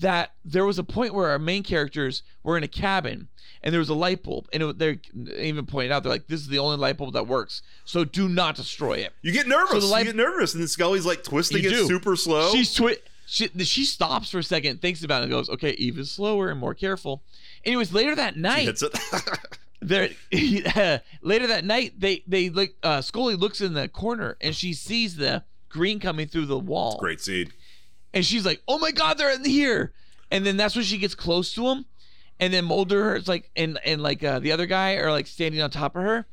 that 0.00 0.32
there 0.44 0.64
was 0.64 0.78
a 0.78 0.84
point 0.84 1.12
where 1.12 1.28
our 1.28 1.38
main 1.38 1.62
characters 1.62 2.22
were 2.42 2.56
in 2.56 2.62
a 2.62 2.68
cabin 2.68 3.28
and 3.62 3.72
there 3.72 3.80
was 3.80 3.88
a 3.88 3.94
light 3.94 4.22
bulb, 4.22 4.46
and 4.52 4.62
it, 4.62 4.78
they 4.78 5.00
even 5.36 5.66
pointed 5.66 5.90
out 5.90 6.02
they're 6.02 6.12
like, 6.12 6.28
"This 6.28 6.40
is 6.40 6.48
the 6.48 6.60
only 6.60 6.76
light 6.76 6.96
bulb 6.96 7.12
that 7.14 7.26
works, 7.26 7.62
so 7.84 8.04
do 8.04 8.28
not 8.28 8.54
destroy 8.54 8.94
it." 8.94 9.12
You 9.20 9.32
get 9.32 9.48
nervous. 9.48 9.88
So 9.88 9.98
you 9.98 10.04
get 10.04 10.16
nervous, 10.16 10.54
and 10.54 10.62
then 10.62 10.68
Scully's 10.68 11.04
like 11.04 11.24
twisting 11.24 11.64
it 11.64 11.70
do. 11.70 11.86
super 11.86 12.14
slow. 12.14 12.52
She's 12.52 12.72
twi- 12.72 12.98
she, 13.28 13.48
she 13.64 13.84
stops 13.84 14.30
for 14.30 14.38
a 14.38 14.42
second, 14.42 14.80
thinks 14.80 15.04
about 15.04 15.20
it, 15.20 15.24
and 15.24 15.32
goes, 15.32 15.48
"Okay, 15.50 15.72
even 15.72 16.04
slower 16.04 16.48
and 16.50 16.58
more 16.58 16.74
careful." 16.74 17.22
Anyways, 17.64 17.92
later 17.92 18.14
that 18.14 18.36
night, 18.36 18.80
there 19.80 20.08
later 21.22 21.46
that 21.46 21.64
night 21.64 21.92
they 22.00 22.22
they 22.26 22.50
like 22.50 22.74
uh 22.82 23.00
Scully 23.00 23.34
looks 23.36 23.60
in 23.60 23.74
the 23.74 23.86
corner 23.88 24.36
and 24.40 24.54
she 24.54 24.72
sees 24.72 25.16
the 25.16 25.44
green 25.68 26.00
coming 26.00 26.26
through 26.26 26.46
the 26.46 26.58
wall 26.58 26.96
Great 26.98 27.20
seed. 27.20 27.52
and 28.12 28.24
she's 28.26 28.44
like 28.44 28.60
oh 28.66 28.78
my 28.78 28.90
god 28.90 29.18
they're 29.18 29.32
in 29.32 29.44
here 29.44 29.92
and 30.32 30.44
then 30.44 30.56
that's 30.56 30.74
when 30.74 30.84
she 30.84 30.98
gets 30.98 31.14
close 31.14 31.54
to 31.54 31.68
him 31.68 31.84
and 32.40 32.52
then 32.52 32.64
Mulder 32.64 33.14
is 33.14 33.28
like 33.28 33.50
and 33.54 33.78
and 33.84 34.02
like 34.02 34.24
uh, 34.24 34.40
the 34.40 34.50
other 34.50 34.66
guy 34.66 34.96
are 34.96 35.12
like 35.12 35.28
standing 35.28 35.60
on 35.62 35.70
top 35.70 35.94
of 35.94 36.02
her 36.02 36.26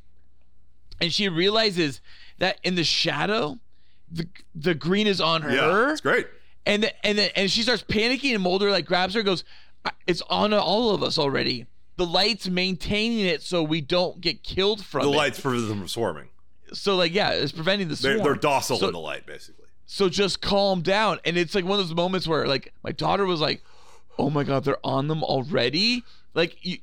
and 1.00 1.12
she 1.12 1.28
realizes 1.28 2.00
that 2.38 2.58
in 2.64 2.74
the 2.74 2.82
shadow 2.84 3.60
the 4.10 4.26
the 4.56 4.74
green 4.74 5.06
is 5.06 5.20
on 5.20 5.42
Yeah, 5.42 5.70
her 5.70 5.92
it's 5.92 6.00
great. 6.00 6.26
And 6.66 6.82
then, 6.82 6.90
and 7.04 7.16
then 7.18 7.30
and 7.36 7.50
she 7.50 7.62
starts 7.62 7.82
panicking 7.82 8.34
and 8.34 8.42
Mulder 8.42 8.70
like 8.70 8.84
grabs 8.86 9.14
her 9.14 9.20
and 9.20 9.26
goes 9.26 9.44
it's 10.06 10.22
on 10.28 10.52
all 10.52 10.90
of 10.90 11.02
us 11.02 11.16
already 11.18 11.66
the 11.96 12.04
lights 12.06 12.48
maintaining 12.48 13.20
it 13.24 13.40
so 13.42 13.62
we 13.62 13.80
don't 13.80 14.20
get 14.20 14.42
killed 14.42 14.84
from 14.84 15.06
The 15.06 15.12
it 15.12 15.16
lights 15.16 15.40
prevent 15.40 15.68
them 15.68 15.78
from 15.78 15.88
swarming. 15.88 16.28
so 16.72 16.96
like 16.96 17.14
yeah 17.14 17.30
it's 17.30 17.52
preventing 17.52 17.88
the 17.88 17.94
They're, 17.94 18.18
they're 18.22 18.34
docile 18.34 18.78
So- 18.78 18.88
in 18.88 18.92
the 18.92 18.98
light, 18.98 19.24
basically. 19.26 19.66
so 19.86 20.08
just 20.08 20.40
calm 20.40 20.82
down 20.82 21.20
and 21.24 21.36
it's 21.36 21.54
like 21.54 21.64
one 21.64 21.78
of 21.80 21.86
those 21.86 21.94
moments 21.96 22.26
where 22.26 22.46
like 22.46 22.72
my 22.82 22.92
daughter 22.92 23.24
was 23.26 23.40
like 23.40 23.62
oh 24.18 24.28
my 24.30 24.42
god 24.44 24.64
they're 24.64 24.84
on 24.84 25.08
them 25.08 25.22
already 25.22 26.02
like 26.34 26.56
you, 26.66 26.78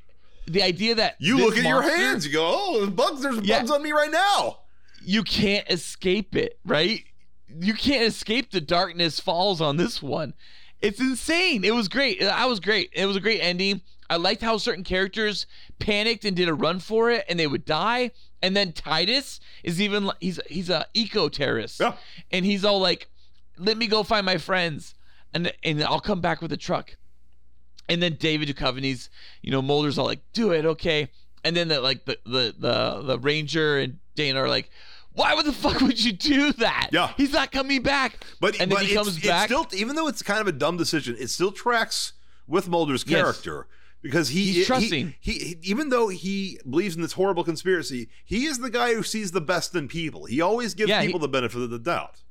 the 0.45 0.61
idea 0.63 0.95
that 0.95 1.15
You 1.19 1.37
look 1.37 1.57
at 1.57 1.63
your 1.63 1.81
hands. 1.81 2.25
You 2.25 2.33
go, 2.33 2.45
oh, 2.53 2.77
there's 2.79 2.89
bugs. 2.89 3.21
There's 3.21 3.39
Yeah. 3.43 3.59
bugs 3.59 3.71
on 3.71 3.81
me 3.81 3.91
right 3.93 4.11
now. 4.11 4.59
you 5.05 5.23
can't 5.23 5.65
escape 5.69 6.35
it, 6.35 6.59
right? 6.65 7.03
You 7.59 7.73
can't 7.73 8.03
escape 8.03 8.51
the 8.51 8.61
darkness 8.61 9.19
falls 9.19 9.61
on 9.61 9.77
this 9.77 10.01
one. 10.01 10.33
It's 10.81 10.99
insane. 10.99 11.63
It 11.63 11.73
was 11.73 11.87
great. 11.87 12.21
I 12.21 12.45
was 12.45 12.59
great. 12.59 12.89
It 12.93 13.05
was 13.05 13.15
a 13.15 13.21
great 13.21 13.39
ending. 13.39 13.81
I 14.09 14.17
liked 14.17 14.41
how 14.41 14.57
certain 14.57 14.83
characters 14.83 15.45
panicked 15.79 16.25
and 16.25 16.35
did 16.35 16.49
a 16.49 16.53
run 16.53 16.79
for 16.79 17.09
it 17.09 17.25
and 17.29 17.39
they 17.39 17.47
would 17.47 17.65
die. 17.65 18.11
And 18.41 18.55
then 18.55 18.73
Titus 18.73 19.39
is 19.63 19.79
even 19.79 20.11
he's 20.19 20.39
he's 20.49 20.69
a 20.69 20.85
eco 20.93 21.29
terrorist. 21.29 21.79
Yeah. 21.79 21.95
And 22.31 22.45
he's 22.45 22.65
all 22.65 22.79
like, 22.79 23.07
"Let 23.57 23.77
me 23.77 23.87
go 23.87 24.03
find 24.03 24.25
my 24.25 24.37
friends 24.37 24.95
and 25.33 25.53
and 25.63 25.81
I'll 25.83 26.01
come 26.01 26.19
back 26.19 26.41
with 26.41 26.51
a 26.51 26.57
truck." 26.57 26.97
And 27.87 28.01
then 28.03 28.15
David 28.19 28.49
Duchovny's, 28.49 29.09
you 29.41 29.51
know, 29.51 29.61
Mulder's 29.61 29.97
all 29.97 30.05
like, 30.05 30.21
"Do 30.33 30.51
it, 30.51 30.65
okay." 30.65 31.09
And 31.45 31.55
then 31.55 31.69
the 31.69 31.79
like 31.79 32.03
the 32.03 32.17
the 32.25 32.53
the, 32.57 33.01
the 33.03 33.19
ranger 33.19 33.79
and 33.79 33.99
Dana 34.15 34.41
are 34.41 34.49
like, 34.49 34.69
"Why 35.13 35.33
would 35.33 35.45
the 35.45 35.53
fuck 35.53 35.79
would 35.81 36.03
you 36.03 36.11
do 36.13 36.51
that? 36.53 36.89
Yeah. 36.91 37.13
he's 37.17 37.31
not 37.33 37.51
coming 37.51 37.81
back." 37.81 38.17
But, 38.39 38.59
and 38.59 38.69
but 38.69 38.79
then 38.79 38.87
he 38.87 38.93
comes 38.95 39.17
it's 39.17 39.25
back. 39.25 39.47
still, 39.47 39.67
even 39.73 39.95
though 39.95 40.07
it's 40.07 40.21
kind 40.21 40.39
of 40.41 40.47
a 40.47 40.51
dumb 40.51 40.77
decision, 40.77 41.15
it 41.19 41.29
still 41.29 41.51
tracks 41.51 42.13
with 42.47 42.67
Mulder's 42.67 43.03
Yes. 43.07 43.19
character 43.21 43.67
because 44.01 44.29
he, 44.29 44.45
He's 44.45 44.55
he- 44.55 44.65
trusting. 44.65 45.15
He, 45.19 45.31
he, 45.33 45.57
even 45.63 45.89
though 45.89 46.09
he 46.09 46.59
believes 46.69 46.95
in 46.95 47.01
this 47.01 47.13
horrible 47.13 47.43
conspiracy, 47.43 48.09
he 48.25 48.45
is 48.45 48.59
the 48.59 48.69
guy 48.69 48.93
who 48.93 49.03
sees 49.03 49.31
the 49.31 49.39
best 49.41 49.73
in 49.75 49.87
people. 49.87 50.25
He 50.25 50.41
always 50.41 50.73
gives 50.73 50.89
Yeah, 50.89 51.01
he- 51.01 51.07
people 51.07 51.19
the 51.21 51.27
benefit 51.29 51.61
of 51.61 51.69
the 51.69 51.79
doubt. 51.79 52.21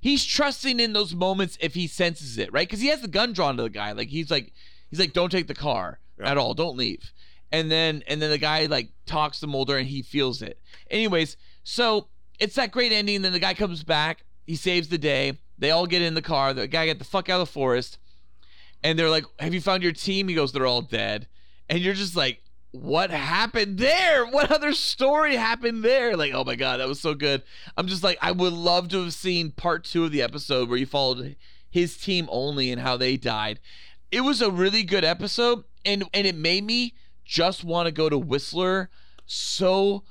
he's 0.00 0.24
trusting 0.24 0.80
in 0.80 0.92
those 0.94 1.14
moments 1.14 1.58
if 1.60 1.74
he 1.74 1.86
senses 1.86 2.38
it, 2.38 2.50
right? 2.52 2.66
Because 2.66 2.80
he 2.80 2.88
has 2.88 3.02
the 3.02 3.08
gun 3.08 3.32
drawn 3.34 3.56
to 3.58 3.64
the 3.64 3.68
guy. 3.70 3.92
Like 3.92 4.08
he's 4.08 4.30
like, 4.30 4.52
he's 4.88 4.98
like, 4.98 5.12
"Don't 5.12 5.30
take 5.30 5.46
the 5.46 5.54
car 5.54 5.98
Yeah. 6.18 6.30
at 6.30 6.38
all. 6.38 6.54
Don't 6.54 6.76
leave." 6.76 7.12
And 7.52 7.70
then 7.70 8.02
and 8.06 8.22
then 8.22 8.30
the 8.30 8.38
guy 8.38 8.64
like 8.66 8.88
talks 9.06 9.40
to 9.40 9.46
Mulder 9.46 9.76
and 9.76 9.86
he 9.88 10.00
feels 10.02 10.40
it. 10.40 10.58
Anyways, 10.90 11.36
so 11.64 12.08
it's 12.40 12.56
that 12.56 12.72
great 12.72 12.90
ending. 12.92 13.22
Then 13.22 13.32
the 13.32 13.38
guy 13.38 13.54
comes 13.54 13.84
back. 13.84 14.24
He 14.46 14.56
saves 14.56 14.88
the 14.88 14.98
day. 14.98 15.38
They 15.58 15.70
all 15.70 15.86
get 15.86 16.02
in 16.02 16.14
the 16.14 16.22
car. 16.22 16.52
The 16.54 16.66
guy 16.66 16.86
get 16.86 16.98
the 16.98 17.04
fuck 17.04 17.28
out 17.28 17.40
of 17.40 17.46
the 17.46 17.52
forest. 17.52 17.98
And 18.82 18.98
they're 18.98 19.10
like, 19.10 19.24
"Have 19.38 19.54
you 19.54 19.60
found 19.60 19.82
your 19.82 19.92
team?" 19.92 20.26
He 20.28 20.34
goes, 20.34 20.52
"They're 20.52 20.66
all 20.66 20.82
dead." 20.82 21.28
And 21.68 21.80
you're 21.80 21.94
just 21.94 22.16
like, 22.16 22.42
"What 22.72 23.10
happened 23.10 23.78
there? 23.78 24.26
What 24.26 24.50
other 24.50 24.72
story 24.72 25.36
happened 25.36 25.84
there?" 25.84 26.16
Like, 26.16 26.32
oh 26.32 26.44
my 26.44 26.56
god, 26.56 26.80
that 26.80 26.88
was 26.88 27.00
so 27.00 27.14
good. 27.14 27.42
I'm 27.76 27.86
just 27.86 28.02
like, 28.02 28.18
I 28.22 28.32
would 28.32 28.54
love 28.54 28.88
to 28.88 29.04
have 29.04 29.12
seen 29.12 29.52
part 29.52 29.84
two 29.84 30.04
of 30.04 30.12
the 30.12 30.22
episode 30.22 30.68
where 30.68 30.78
you 30.78 30.86
followed 30.86 31.36
his 31.68 31.96
team 31.98 32.26
only 32.30 32.72
and 32.72 32.80
how 32.80 32.96
they 32.96 33.16
died. 33.16 33.60
It 34.10 34.22
was 34.22 34.40
a 34.40 34.50
really 34.50 34.82
good 34.82 35.04
episode, 35.04 35.64
and 35.84 36.04
and 36.14 36.26
it 36.26 36.34
made 36.34 36.64
me 36.64 36.94
just 37.24 37.62
want 37.62 37.86
to 37.86 37.92
go 37.92 38.08
to 38.08 38.18
Whistler 38.18 38.90
so 39.26 40.02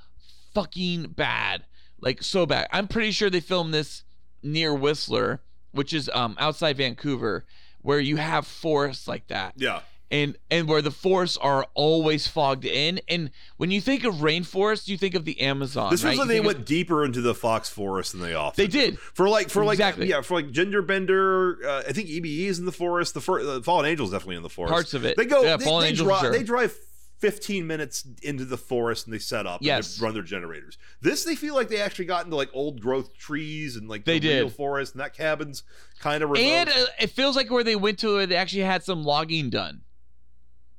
fucking 0.53 1.09
bad, 1.09 1.65
like 2.01 2.23
so 2.23 2.45
bad. 2.45 2.67
I'm 2.71 2.87
pretty 2.87 3.11
sure 3.11 3.29
they 3.29 3.39
filmed 3.39 3.73
this 3.73 4.03
near 4.43 4.73
Whistler, 4.73 5.41
which 5.71 5.93
is 5.93 6.09
um 6.13 6.35
outside 6.39 6.77
Vancouver, 6.77 7.45
where 7.81 7.99
you 7.99 8.17
have 8.17 8.45
forests 8.47 9.07
like 9.07 9.27
that 9.27 9.53
Yeah. 9.57 9.81
and 10.11 10.35
and 10.49 10.67
where 10.67 10.81
the 10.81 10.91
forests 10.91 11.37
are 11.37 11.67
always 11.73 12.27
fogged 12.27 12.65
in. 12.65 12.99
And 13.07 13.31
when 13.57 13.69
you 13.71 13.79
think 13.81 14.03
of 14.03 14.15
rainforest, 14.15 14.87
you 14.87 14.97
think 14.97 15.13
of 15.15 15.25
the 15.25 15.39
Amazon. 15.41 15.91
This 15.91 16.03
right? 16.03 16.11
was 16.11 16.19
like 16.19 16.27
they 16.27 16.35
think 16.35 16.45
of- 16.47 16.53
went 16.55 16.65
deeper 16.65 17.03
into 17.05 17.21
the 17.21 17.35
Fox 17.35 17.69
Forest 17.69 18.13
than 18.13 18.21
they 18.21 18.33
often. 18.33 18.61
They 18.63 18.67
do. 18.67 18.79
did. 18.91 18.99
for 18.99 19.29
like 19.29 19.49
for 19.49 19.63
like 19.65 19.75
Exactly. 19.75 20.07
yeah 20.07 20.21
for 20.21 20.35
like 20.41 20.51
Gender 20.51 20.81
Bender. 20.81 21.59
Uh, 21.65 21.83
I 21.87 21.91
think 21.91 22.07
EBE 22.09 22.47
is 22.47 22.59
in 22.59 22.65
the 22.65 22.71
forest. 22.71 23.13
The, 23.13 23.21
fir- 23.21 23.43
the 23.43 23.61
Fallen 23.63 23.85
Angels 23.85 24.11
definitely 24.11 24.37
in 24.37 24.43
the 24.43 24.49
forest. 24.49 24.71
Parts 24.73 24.93
of 24.93 25.05
it. 25.05 25.15
They 25.17 25.25
go. 25.25 25.41
Yeah, 25.43 25.57
they, 25.57 25.65
Fallen 25.65 25.83
they 25.83 25.89
Angel 25.89 26.05
for 26.05 26.09
drive. 26.11 26.21
sure. 26.21 26.31
They 26.31 26.43
drive. 26.43 26.75
15 27.19 27.67
minutes 27.67 28.05
into 28.23 28.45
the 28.45 28.57
forest 28.57 29.05
and 29.05 29.13
they 29.13 29.19
set 29.19 29.45
up 29.45 29.59
Yes. 29.61 29.95
and 29.95 30.03
run 30.03 30.13
their 30.13 30.23
generators. 30.23 30.77
This 31.01 31.23
they 31.25 31.35
feel 31.35 31.53
like 31.55 31.67
they 31.69 31.81
actually 31.81 32.05
got 32.05 32.23
into 32.25 32.35
like 32.37 32.49
old 32.53 32.81
growth 32.81 33.15
trees 33.17 33.75
and 33.75 33.87
like 33.89 34.05
They 34.05 34.19
the 34.19 34.29
real 34.29 34.47
did. 34.47 34.55
forest 34.55 34.93
and 34.93 35.01
that 35.01 35.13
cabin's 35.13 35.63
kind 35.99 36.23
of 36.23 36.29
remote. 36.29 36.43
and 36.43 36.69
uh, 36.69 36.85
it 36.99 37.09
feels 37.11 37.35
like 37.35 37.51
where 37.51 37.63
they 37.63 37.75
went 37.75 37.99
to, 37.99 38.25
they 38.25 38.35
actually 38.35 38.63
had 38.63 38.83
some 38.83 39.03
logging 39.03 39.49
done. 39.49 39.81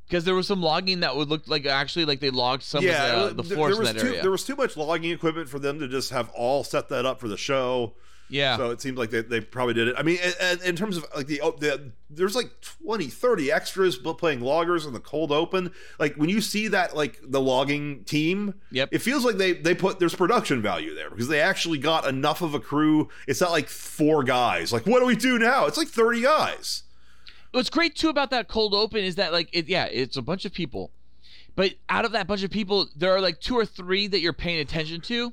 Because 0.09 0.25
there 0.25 0.35
was 0.35 0.49
some 0.49 0.61
logging 0.61 1.01
that 1.01 1.15
would 1.15 1.29
look 1.29 1.47
like 1.47 1.67
actually 1.67 2.05
like 2.05 2.19
they 2.21 2.31
logged 2.31 2.63
some 2.65 2.83
yeah, 2.83 3.13
of 3.25 3.37
the, 3.37 3.43
the 3.43 3.49
there- 3.51 3.57
forest 3.57 3.77
there 3.83 3.93
was 3.95 4.03
too, 4.03 4.09
area. 4.09 4.23
There 4.23 4.31
was 4.31 4.45
too 4.45 4.57
much 4.57 4.77
logging 4.77 5.11
equipment 5.13 5.49
for 5.49 5.59
them 5.61 5.79
to 5.79 5.87
just 5.87 6.11
have 6.11 6.31
all 6.31 6.65
set 6.65 6.89
that 6.89 7.07
up 7.07 7.21
for 7.21 7.29
the 7.29 7.37
show. 7.37 7.95
Yeah. 8.31 8.57
So 8.57 8.71
it 8.71 8.81
seems 8.81 8.97
like 8.97 9.11
they, 9.11 9.23
they 9.23 9.41
probably 9.41 9.75
did 9.75 9.89
it. 9.89 9.95
I 9.99 10.03
mean, 10.03 10.19
in, 10.41 10.63
in 10.63 10.77
terms 10.77 10.97
of 10.97 11.05
like 11.15 11.27
the, 11.27 11.41
oh, 11.41 11.51
the 11.53 11.93
there's 12.09 12.35
like 12.35 12.51
20, 12.85 13.07
30 13.09 13.53
extras 13.53 13.97
playing 13.99 14.41
loggers 14.41 14.87
in 14.87 14.93
the 14.93 15.01
cold 15.01 15.33
open. 15.33 15.73
Like 15.99 16.15
when 16.15 16.29
you 16.31 16.41
see 16.41 16.69
that 16.69 16.97
like 16.97 17.19
the 17.23 17.41
logging 17.41 18.05
team, 18.05 18.55
Yep. 18.71 18.89
it 18.93 18.99
feels 19.01 19.25
like 19.25 19.37
they 19.37 19.53
they 19.53 19.75
put 19.75 19.99
there's 19.99 20.15
production 20.15 20.63
value 20.63 20.95
there 20.95 21.11
because 21.11 21.29
they 21.29 21.41
actually 21.41 21.79
got 21.79 22.07
enough 22.07 22.41
of 22.41 22.55
a 22.55 22.61
crew. 22.61 23.09
It's 23.27 23.41
not 23.41 23.51
like 23.51 23.69
four 23.69 24.23
guys. 24.25 24.73
Like 24.73 24.87
what 24.87 25.01
do 25.01 25.07
we 25.07 25.17
do 25.17 25.39
now? 25.39 25.67
It's 25.67 25.77
like 25.77 25.89
30 25.89 26.23
guys. 26.23 26.85
What's 27.53 27.71
great 27.71 27.97
too 27.97 28.09
about 28.09 28.31
that 28.31 28.47
cold 28.49 28.75
open 28.75 29.03
is 29.05 29.17
that 29.17 29.33
like 29.33 29.49
it 29.53 29.69
yeah, 29.69 29.85
it's 29.87 30.17
a 30.17 30.23
bunch 30.23 30.45
of 30.45 30.53
people. 30.53 30.93
But 31.57 31.75
out 31.89 32.05
of 32.05 32.13
that 32.13 32.27
bunch 32.29 32.45
of 32.45 32.51
people, 32.51 32.89
there 32.97 33.13
are 33.15 33.21
like 33.21 33.41
two 33.41 33.57
or 33.59 33.67
three 33.67 34.07
that 34.07 34.21
you're 34.21 34.33
paying 34.33 34.61
attention 34.61 35.01
to. 35.03 35.33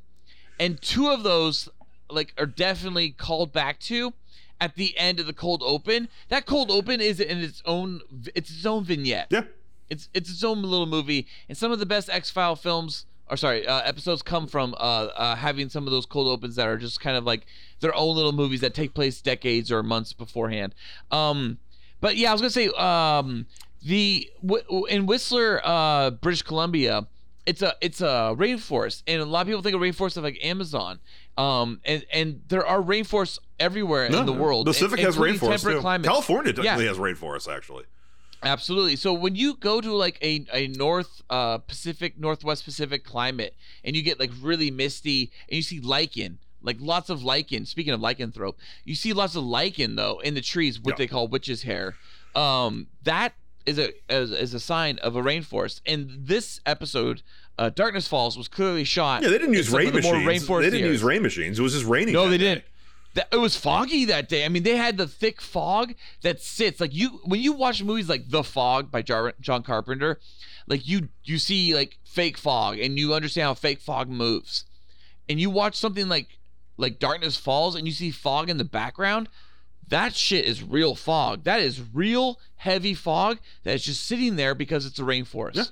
And 0.60 0.82
two 0.82 1.10
of 1.10 1.22
those 1.22 1.70
like 2.10 2.34
are 2.38 2.46
definitely 2.46 3.12
called 3.12 3.52
back 3.52 3.80
to 3.82 4.14
at 4.60 4.76
the 4.76 4.98
end 4.98 5.20
of 5.20 5.26
the 5.28 5.34
cold 5.34 5.62
open. 5.66 6.10
That 6.30 6.46
cold 6.46 6.72
open 6.72 7.02
is 7.02 7.20
in 7.20 7.40
its 7.40 7.62
own 7.66 8.02
it's 8.36 8.50
its 8.50 8.66
own 8.66 8.84
vignette. 8.84 9.28
Yeah. 9.30 9.44
It's 9.90 10.10
it's 10.14 10.30
its 10.30 10.44
own 10.44 10.62
little 10.62 10.86
movie, 10.86 11.28
and 11.48 11.58
some 11.58 11.72
of 11.72 11.80
the 11.80 11.86
best 11.86 12.10
X 12.10 12.30
File 12.30 12.56
films, 12.58 13.06
or 13.30 13.38
sorry, 13.38 13.66
uh, 13.66 13.82
episodes 13.82 14.22
come 14.22 14.48
from 14.48 14.74
uh, 14.74 14.78
uh, 14.78 15.36
having 15.38 15.70
some 15.70 15.86
of 15.88 15.92
those 15.92 16.06
cold 16.06 16.28
opens 16.28 16.56
that 16.58 16.68
are 16.68 16.78
just 16.78 17.00
kind 17.00 17.16
of 17.16 17.24
like 17.24 17.46
their 17.80 17.96
own 17.96 18.16
little 18.16 18.34
movies 18.34 18.62
that 18.62 18.74
take 18.74 18.94
place 18.94 19.22
decades 19.22 19.72
or 19.72 19.84
months 19.84 20.12
beforehand. 20.12 20.76
Um, 21.10 21.60
but 22.02 22.18
yeah, 22.18 22.32
I 22.32 22.34
was 22.34 22.42
gonna 22.42 22.50
say 22.52 22.68
um, 22.70 23.46
the 23.82 24.30
w- 24.46 24.86
in 24.88 25.06
Whistler, 25.06 25.62
uh, 25.64 26.12
British 26.12 26.42
Columbia. 26.42 27.08
It's 27.46 27.62
a 27.62 27.76
it's 27.80 28.02
a 28.02 28.36
rainforest, 28.38 29.04
and 29.08 29.22
a 29.22 29.26
lot 29.26 29.42
of 29.42 29.48
people 29.48 29.62
think 29.62 29.74
of 29.74 29.80
rainforest 29.80 30.18
of 30.18 30.24
like 30.26 30.38
Amazon, 30.44 31.00
um, 31.38 31.80
and 31.86 32.06
and 32.12 32.42
there 32.48 32.66
are 32.66 32.82
rainforests 32.82 33.40
everywhere 33.60 34.06
in 34.06 34.26
the 34.26 34.34
world. 34.34 34.68
The 34.68 34.72
Pacific 34.72 35.00
has 35.00 35.16
rainforests 35.18 35.40
temperate 35.50 35.76
Too. 35.76 35.82
climates. 35.82 36.08
California 36.08 36.54
definitely 36.54 36.86
Yeah. 36.86 36.90
has 36.92 36.98
rainforests 36.98 37.48
actually. 37.54 37.86
Absolutely. 38.44 38.96
So 38.96 39.14
when 39.14 39.36
you 39.36 39.56
go 39.56 39.82
to 39.82 39.92
like 39.94 40.20
a, 40.22 40.46
a 40.54 40.68
North 40.68 41.24
uh, 41.30 41.58
Pacific, 41.58 42.20
Northwest 42.20 42.64
Pacific 42.66 43.04
climate, 43.04 43.56
and 43.84 43.96
you 43.96 44.04
get 44.04 44.20
like 44.20 44.30
really 44.42 44.70
misty, 44.70 45.32
and 45.50 45.56
you 45.56 45.64
see 45.64 45.80
lichen, 45.80 46.38
like 46.62 46.78
lots 46.80 47.10
of 47.10 47.24
lichen. 47.24 47.66
Speaking 47.66 47.94
of 47.94 48.00
lycanthrope, 48.00 48.54
you 48.86 48.94
see 48.94 49.12
lots 49.14 49.36
of 49.36 49.44
lichen 49.44 49.96
though 49.96 50.20
in 50.20 50.36
the 50.36 50.42
trees, 50.42 50.80
what 50.80 50.94
Yeah. 50.94 50.98
they 51.00 51.08
call 51.08 51.28
witch's 51.28 51.64
hair. 51.64 51.96
Um, 52.36 52.88
that 53.04 53.34
is 53.66 53.80
a 53.80 53.90
is, 54.08 54.30
is 54.32 54.54
a 54.54 54.60
sign 54.60 55.00
of 55.00 55.16
a 55.16 55.22
rainforest. 55.24 55.82
And 55.88 56.12
this 56.28 56.62
episode, 56.66 57.24
uh, 57.58 57.70
Darkness 57.70 58.08
Falls, 58.08 58.38
was 58.38 58.48
clearly 58.48 58.84
shot. 58.84 59.24
Yeah, 59.24 59.30
they 59.30 59.38
didn't 59.38 59.54
use 59.54 59.70
rain 59.72 59.88
of 59.88 59.94
the 59.94 60.02
more 60.02 60.20
machines. 60.20 60.48
They 60.48 60.62
didn't 60.62 60.82
areas. 60.82 60.94
use 60.94 61.04
rain 61.04 61.22
machines. 61.22 61.60
It 61.60 61.64
was 61.64 61.74
just 61.74 61.86
raining. 61.86 62.14
No, 62.14 62.30
they 62.30 62.38
day. 62.38 62.44
didn't. 62.44 62.66
That, 63.16 63.30
it 63.32 63.38
was 63.38 63.56
foggy 63.56 64.06
that 64.06 64.30
day. 64.30 64.46
I 64.46 64.50
mean, 64.50 64.64
they 64.64 64.76
had 64.78 64.98
the 64.98 65.08
thick 65.08 65.42
fog 65.42 65.96
that 66.22 66.40
sits 66.40 66.80
like 66.80 66.94
you 66.94 67.22
when 67.26 67.42
you 67.42 67.54
watch 67.54 67.82
movies 67.82 68.10
like 68.10 68.30
The 68.30 68.44
Fog 68.44 68.92
by 68.92 69.02
Jar- 69.02 69.34
John 69.42 69.64
Carpenter, 69.64 70.20
like 70.68 70.88
you 70.88 71.10
you 71.24 71.40
see 71.40 71.74
like 71.74 71.98
fake 72.04 72.38
fog 72.38 72.78
and 72.78 73.00
you 73.00 73.16
understand 73.16 73.46
how 73.46 73.54
fake 73.56 73.82
fog 73.82 74.08
moves, 74.08 74.66
and 75.28 75.40
you 75.40 75.50
watch 75.50 75.76
something 75.76 76.08
like 76.08 76.38
like 76.78 77.00
Darkness 77.00 77.38
Falls 77.38 77.76
and 77.76 77.88
you 77.88 77.94
see 77.94 78.12
fog 78.12 78.52
in 78.52 78.58
the 78.58 78.64
background. 78.64 79.30
That 79.88 80.14
shit 80.14 80.46
is 80.46 80.62
real 80.62 80.94
fog. 80.94 81.44
That 81.46 81.62
is 81.62 81.82
real 81.94 82.40
heavy 82.58 82.94
fog 82.94 83.40
that 83.64 83.74
is 83.74 83.84
just 83.84 84.04
sitting 84.04 84.36
there 84.36 84.54
because 84.54 84.86
it's 84.86 85.00
a 85.00 85.04
rainforest. 85.04 85.56
Yeah. 85.56 85.64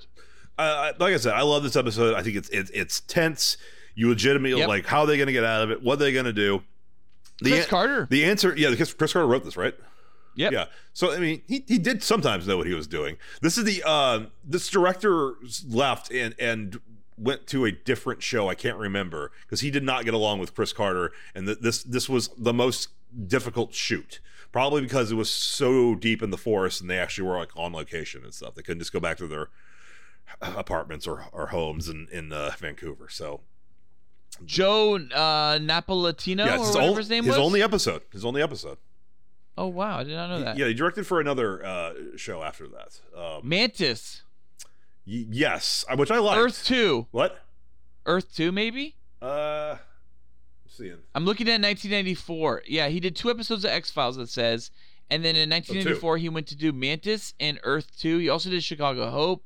Uh, 0.58 0.92
like 0.98 1.14
I 1.14 1.16
said, 1.18 1.34
I 1.34 1.42
love 1.42 1.62
this 1.62 1.76
episode. 1.76 2.14
I 2.14 2.22
think 2.22 2.36
it's 2.36 2.48
it's, 2.50 2.70
it's 2.70 3.00
tense. 3.00 3.56
You 3.94 4.08
legitimately 4.10 4.60
Yep. 4.60 4.68
like 4.68 4.86
how 4.86 5.00
are 5.00 5.06
they 5.06 5.16
going 5.16 5.26
to 5.28 5.32
get 5.32 5.44
out 5.44 5.62
of 5.62 5.70
it? 5.70 5.82
What 5.82 5.94
are 5.94 6.04
they 6.04 6.12
going 6.12 6.26
to 6.26 6.32
do? 6.32 6.62
The 7.40 7.50
Chris 7.50 7.64
an- 7.64 7.70
Carter. 7.70 8.06
The 8.10 8.24
answer, 8.24 8.54
yeah, 8.56 8.70
because 8.70 8.92
Chris 8.94 9.12
Carter 9.12 9.26
wrote 9.26 9.44
this, 9.44 9.56
right? 9.56 9.74
Yeah, 10.34 10.50
Yeah. 10.52 10.64
So 10.92 11.14
I 11.14 11.18
mean, 11.18 11.42
he, 11.46 11.64
he 11.66 11.78
did 11.78 12.02
sometimes 12.02 12.46
know 12.46 12.56
what 12.58 12.66
he 12.66 12.74
was 12.74 12.86
doing. 12.86 13.16
This 13.40 13.56
is 13.56 13.64
the 13.64 13.82
uh, 13.86 14.26
this 14.44 14.68
director 14.68 15.34
left 15.68 16.10
and 16.12 16.34
and 16.38 16.78
went 17.18 17.46
to 17.46 17.64
a 17.64 17.72
different 17.72 18.22
show. 18.22 18.48
I 18.48 18.54
can't 18.54 18.76
remember 18.76 19.32
because 19.46 19.60
he 19.62 19.70
did 19.70 19.82
not 19.82 20.04
get 20.04 20.12
along 20.12 20.38
with 20.40 20.54
Chris 20.54 20.74
Carter, 20.74 21.10
and 21.34 21.46
th- 21.46 21.58
this 21.60 21.82
this 21.82 22.06
was 22.08 22.28
the 22.36 22.52
most 22.52 22.88
difficult 23.26 23.72
shoot. 23.72 24.20
Probably 24.52 24.80
because 24.82 25.10
it 25.10 25.14
was 25.16 25.30
so 25.30 25.94
deep 25.94 26.22
in 26.22 26.30
the 26.30 26.36
forest, 26.38 26.80
and 26.82 26.88
they 26.90 26.98
actually 26.98 27.26
were 27.28 27.38
like 27.38 27.50
on 27.56 27.72
location 27.72 28.22
and 28.22 28.32
stuff. 28.34 28.54
They 28.54 28.62
couldn't 28.62 28.80
just 28.80 28.92
go 28.92 29.00
back 29.00 29.16
to 29.18 29.26
their 29.26 29.48
apartments 30.40 31.06
or, 31.06 31.26
or 31.32 31.48
homes 31.48 31.88
in 31.88 32.08
in 32.12 32.32
uh, 32.32 32.52
Vancouver. 32.58 33.08
So 33.08 33.40
Joe 34.44 34.96
uh, 34.96 35.58
Napolitano 35.58 36.46
yeah, 36.46 36.56
or 36.56 36.58
his, 36.58 36.68
whatever 36.68 36.80
only, 36.82 36.96
his 36.96 37.10
name 37.10 37.24
his 37.24 37.36
was. 37.36 37.44
only 37.44 37.62
episode. 37.62 38.02
His 38.12 38.24
only 38.24 38.42
episode. 38.42 38.78
oh 39.56 39.66
wow, 39.68 39.98
I 39.98 40.04
did 40.04 40.14
not 40.14 40.28
know 40.28 40.40
that. 40.40 40.58
Yeah, 40.58 40.66
he 40.66 40.74
directed 40.74 41.06
for 41.06 41.20
another 41.20 41.64
uh, 41.64 41.92
show 42.16 42.42
after 42.42 42.66
that. 42.68 43.00
Um, 43.16 43.48
Mantis. 43.48 44.22
y- 45.06 45.26
yes, 45.30 45.84
uh, 45.88 45.96
which 45.96 46.10
I 46.10 46.18
like. 46.18 46.38
Earth 46.38 46.64
2. 46.64 47.06
What? 47.10 47.42
Earth 48.04 48.34
2, 48.36 48.52
maybe? 48.52 48.94
Uh, 49.20 49.76
seeing. 50.68 50.98
I'm 51.14 51.24
looking 51.24 51.48
at 51.48 51.60
1994. 51.62 52.64
Yeah, 52.66 52.88
he 52.88 53.00
did 53.00 53.16
two 53.16 53.30
episodes 53.30 53.64
of 53.64 53.70
X 53.70 53.90
Files, 53.90 54.18
it 54.18 54.28
says. 54.28 54.70
And 55.08 55.24
then 55.24 55.36
in 55.36 55.48
1994, 55.48 56.18
he 56.18 56.28
went 56.28 56.48
to 56.48 56.56
do 56.56 56.72
Mantis 56.72 57.32
and 57.38 57.60
Earth 57.62 57.96
2. 57.98 58.18
He 58.18 58.28
also 58.28 58.50
did 58.50 58.62
Chicago 58.64 59.08
Hope 59.10 59.44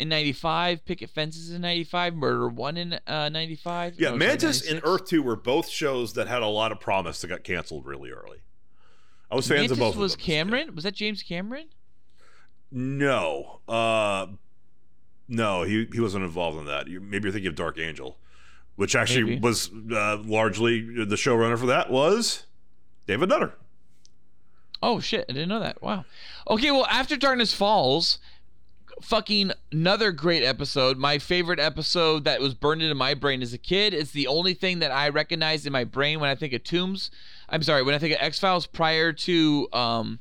in 0.00 0.08
95, 0.08 0.84
Picket 0.84 1.10
Fences 1.10 1.50
in 1.50 1.60
95, 1.60 2.14
Murder 2.14 2.48
1 2.48 2.76
in 2.76 2.98
uh, 3.06 3.28
95. 3.28 3.94
Yeah, 3.98 4.08
No, 4.08 4.08
sorry, 4.12 4.18
Mantis 4.18 4.68
and 4.68 4.80
Earth 4.82 5.06
Two 5.06 5.22
were 5.22 5.36
both 5.36 5.68
shows 5.68 6.14
that 6.14 6.26
had 6.26 6.42
a 6.42 6.46
lot 6.46 6.72
of 6.72 6.80
promise 6.80 7.20
that 7.20 7.28
got 7.28 7.44
canceled 7.44 7.84
really 7.84 8.10
early. 8.10 8.38
I 9.30 9.36
was 9.36 9.46
fans 9.46 9.60
Mantis 9.60 9.72
of 9.72 9.78
both. 9.78 9.96
was 9.96 10.14
of 10.14 10.18
them. 10.18 10.26
Cameron? 10.26 10.74
Was 10.74 10.84
that 10.84 10.94
James 10.94 11.22
Cameron? 11.22 11.66
No, 12.72 13.60
uh, 13.68 14.26
no, 15.28 15.62
he 15.64 15.86
he 15.92 16.00
wasn't 16.00 16.24
involved 16.24 16.58
in 16.58 16.64
that. 16.66 16.88
You, 16.88 17.00
maybe 17.00 17.24
you're 17.24 17.32
thinking 17.32 17.48
of 17.48 17.54
Dark 17.54 17.78
Angel, 17.78 18.16
which 18.76 18.96
actually 18.96 19.24
Maybe. 19.24 19.40
was 19.40 19.70
uh, 19.92 20.16
largely 20.18 20.80
the 20.80 21.16
showrunner 21.16 21.58
for 21.58 21.66
that 21.66 21.90
was 21.90 22.46
David 23.06 23.28
Nutter. 23.28 23.54
Oh 24.82 24.98
shit, 24.98 25.26
I 25.28 25.32
didn't 25.32 25.50
know 25.50 25.60
that. 25.60 25.82
Wow. 25.82 26.04
Okay, 26.48 26.70
well, 26.70 26.86
after 26.86 27.16
Darkness 27.16 27.52
Falls, 27.52 28.18
fucking 29.02 29.52
another 29.72 30.12
great 30.12 30.42
episode. 30.42 30.98
My 30.98 31.18
favorite 31.18 31.58
episode 31.60 32.24
that 32.24 32.40
was 32.40 32.54
burned 32.54 32.82
into 32.82 32.94
my 32.94 33.14
brain 33.14 33.42
as 33.42 33.52
a 33.52 33.58
kid. 33.58 33.94
It's 33.94 34.10
the 34.12 34.26
only 34.26 34.54
thing 34.54 34.78
that 34.80 34.90
I 34.92 35.08
recognize 35.08 35.66
in 35.66 35.72
my 35.72 35.84
brain 35.84 36.20
when 36.20 36.30
I 36.30 36.34
think 36.34 36.52
of 36.52 36.62
Tooms. 36.64 37.10
I'm 37.48 37.62
sorry, 37.62 37.82
when 37.82 37.94
I 37.94 37.98
think 37.98 38.14
of 38.14 38.20
X 38.20 38.38
Files 38.38 38.66
prior 38.66 39.12
to 39.12 39.68
um 39.72 40.18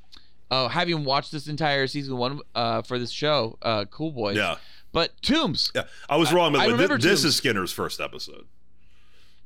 uh, 0.52 0.68
having 0.68 1.04
watched 1.06 1.32
this 1.32 1.48
entire 1.48 1.86
season 1.86 2.18
one 2.18 2.40
uh, 2.56 2.82
for 2.82 2.98
this 2.98 3.12
show, 3.12 3.58
uh, 3.62 3.86
Cool 3.86 4.12
Boys. 4.12 4.36
Yeah, 4.36 4.56
But 4.92 5.12
Tooms. 5.22 5.72
yeah, 5.76 5.84
I 6.10 6.16
was 6.18 6.34
wrong. 6.34 6.56
I 6.56 6.66
Thi- 6.66 6.72
remember 6.72 6.98
this 6.98 7.22
Tooms. 7.22 7.26
is 7.26 7.36
Skinner's 7.36 7.72
first 7.72 8.00
episode. 8.02 8.48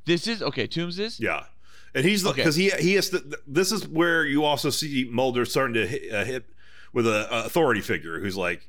This 0.05 0.27
is 0.27 0.41
okay. 0.41 0.65
Tooms 0.67 0.99
is. 0.99 1.19
Yeah, 1.19 1.43
and 1.93 2.05
he's 2.05 2.25
Okay. 2.25 2.37
because 2.37 2.55
he 2.55 2.69
he 2.79 2.93
has 2.93 3.09
to. 3.09 3.21
This 3.45 3.71
is 3.73 3.87
where 3.87 4.25
you 4.25 4.43
also 4.45 4.69
see 4.69 5.07
Mulder 5.11 5.43
starting 5.45 5.73
to 5.73 5.87
hit, 5.87 6.13
uh, 6.13 6.23
hit 6.23 6.45
with 6.93 7.05
a, 7.07 7.27
a 7.35 7.45
authority 7.47 7.81
figure 7.81 8.19
who's 8.19 8.37
like, 8.37 8.67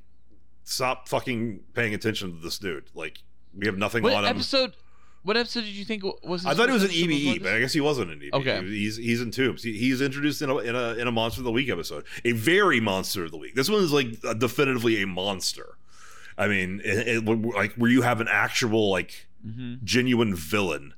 "Stop 0.64 1.08
fucking 1.08 1.60
paying 1.74 1.94
attention 1.94 2.36
to 2.36 2.42
this 2.42 2.58
dude. 2.58 2.84
Like, 2.94 3.18
we 3.56 3.66
have 3.66 3.78
nothing 3.78 4.02
What 4.02 4.14
on 4.14 4.24
him." 4.24 4.30
episode? 4.30 4.74
what 5.22 5.38
episode 5.38 5.62
did 5.62 5.70
you 5.70 5.84
think 5.86 6.02
was? 6.22 6.44
I 6.44 6.52
thought 6.52 6.68
he 6.68 6.74
was 6.74 6.82
an 6.82 6.88
first 6.88 7.00
episode 7.00 7.08
before 7.08 7.34
EBE, 7.34 7.42
but? 7.44 7.52
I 7.54 7.60
guess 7.60 7.72
he 7.72 7.80
wasn't 7.80 8.10
an 8.10 8.20
EBE. 8.20 8.32
Okay. 8.34 8.62
he's 8.62 8.96
he's 8.96 9.20
in 9.22 9.30
Tooms. 9.30 9.62
He, 9.62 9.72
he's 9.78 10.02
introduced 10.02 10.42
in 10.42 10.50
a, 10.50 10.56
in 10.58 10.74
a 10.76 10.94
in 10.94 11.08
a 11.08 11.12
Monster 11.12 11.40
of 11.40 11.44
the 11.44 11.52
Week 11.52 11.70
episode, 11.70 12.04
a 12.24 12.32
very 12.32 12.78
Monster 12.80 13.24
of 13.24 13.30
the 13.30 13.38
Week. 13.38 13.54
This 13.54 13.70
one 13.70 13.82
is 13.82 13.92
like 13.92 14.08
uh, 14.24 14.34
definitively 14.34 15.00
a 15.02 15.06
monster. 15.06 15.78
I 16.36 16.48
mean, 16.48 16.80
it, 16.84 17.08
it, 17.08 17.24
like 17.24 17.72
where 17.74 17.90
you 17.90 18.02
have 18.02 18.20
an 18.20 18.28
actual 18.30 18.90
like 18.90 19.26
Mm-hmm. 19.46 19.84
genuine 19.84 20.34
villain 20.34 20.94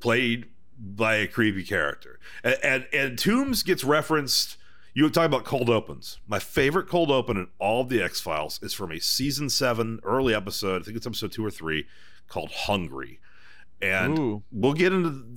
played 0.00 0.46
by 0.76 1.14
a 1.16 1.28
creepy 1.28 1.62
character, 1.62 2.18
and 2.42 2.56
and, 2.62 2.86
and 2.92 3.16
Tooms 3.18 3.62
gets 3.62 3.84
referenced. 3.84 4.56
You 4.96 5.10
talk 5.10 5.26
about 5.26 5.44
cold 5.44 5.68
opens. 5.68 6.20
My 6.26 6.38
favorite 6.38 6.88
cold 6.88 7.10
open 7.10 7.36
in 7.36 7.48
all 7.58 7.82
of 7.82 7.90
the 7.90 8.02
X 8.02 8.18
Files 8.18 8.58
is 8.62 8.72
from 8.72 8.90
a 8.90 8.98
season 8.98 9.50
seven 9.50 10.00
early 10.02 10.34
episode. 10.34 10.80
I 10.80 10.84
think 10.86 10.96
it's 10.96 11.06
episode 11.06 11.32
two 11.32 11.44
or 11.44 11.50
three, 11.50 11.86
called 12.28 12.50
"Hungry." 12.50 13.20
And 13.82 14.18
Ooh. 14.18 14.42
we'll 14.50 14.72
get 14.72 14.94
into 14.94 15.36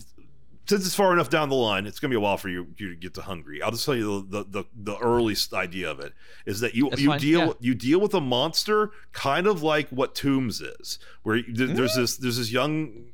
since 0.65 0.85
it's 0.85 0.95
far 0.95 1.11
enough 1.11 1.29
down 1.29 1.49
the 1.49 1.55
line. 1.55 1.87
It's 1.87 1.99
gonna 1.99 2.09
be 2.09 2.15
a 2.15 2.21
while 2.21 2.37
for 2.37 2.47
you, 2.47 2.67
you 2.77 2.91
to 2.91 2.95
get 2.95 3.15
to 3.15 3.21
hungry. 3.21 3.61
I'll 3.61 3.71
just 3.71 3.83
tell 3.83 3.97
you 3.97 4.25
the 4.29 4.45
the, 4.45 4.49
the, 4.49 4.63
the 4.93 4.97
earliest 4.97 5.53
idea 5.53 5.91
of 5.91 5.99
it 5.99 6.13
is 6.45 6.61
that 6.61 6.73
you 6.73 6.89
That's 6.89 7.01
you 7.01 7.09
fine, 7.09 7.19
deal 7.19 7.47
yeah. 7.47 7.53
you 7.59 7.75
deal 7.75 7.99
with 7.99 8.13
a 8.13 8.21
monster 8.21 8.91
kind 9.11 9.45
of 9.45 9.61
like 9.61 9.89
what 9.89 10.15
Tooms 10.15 10.61
is, 10.61 10.99
where 11.23 11.41
there's 11.45 11.91
mm. 11.91 11.95
this 11.95 12.15
there's 12.15 12.37
this 12.37 12.49
young 12.49 13.07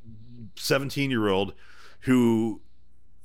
seventeen 0.56 1.10
year 1.10 1.28
old 1.28 1.56
who 2.02 2.62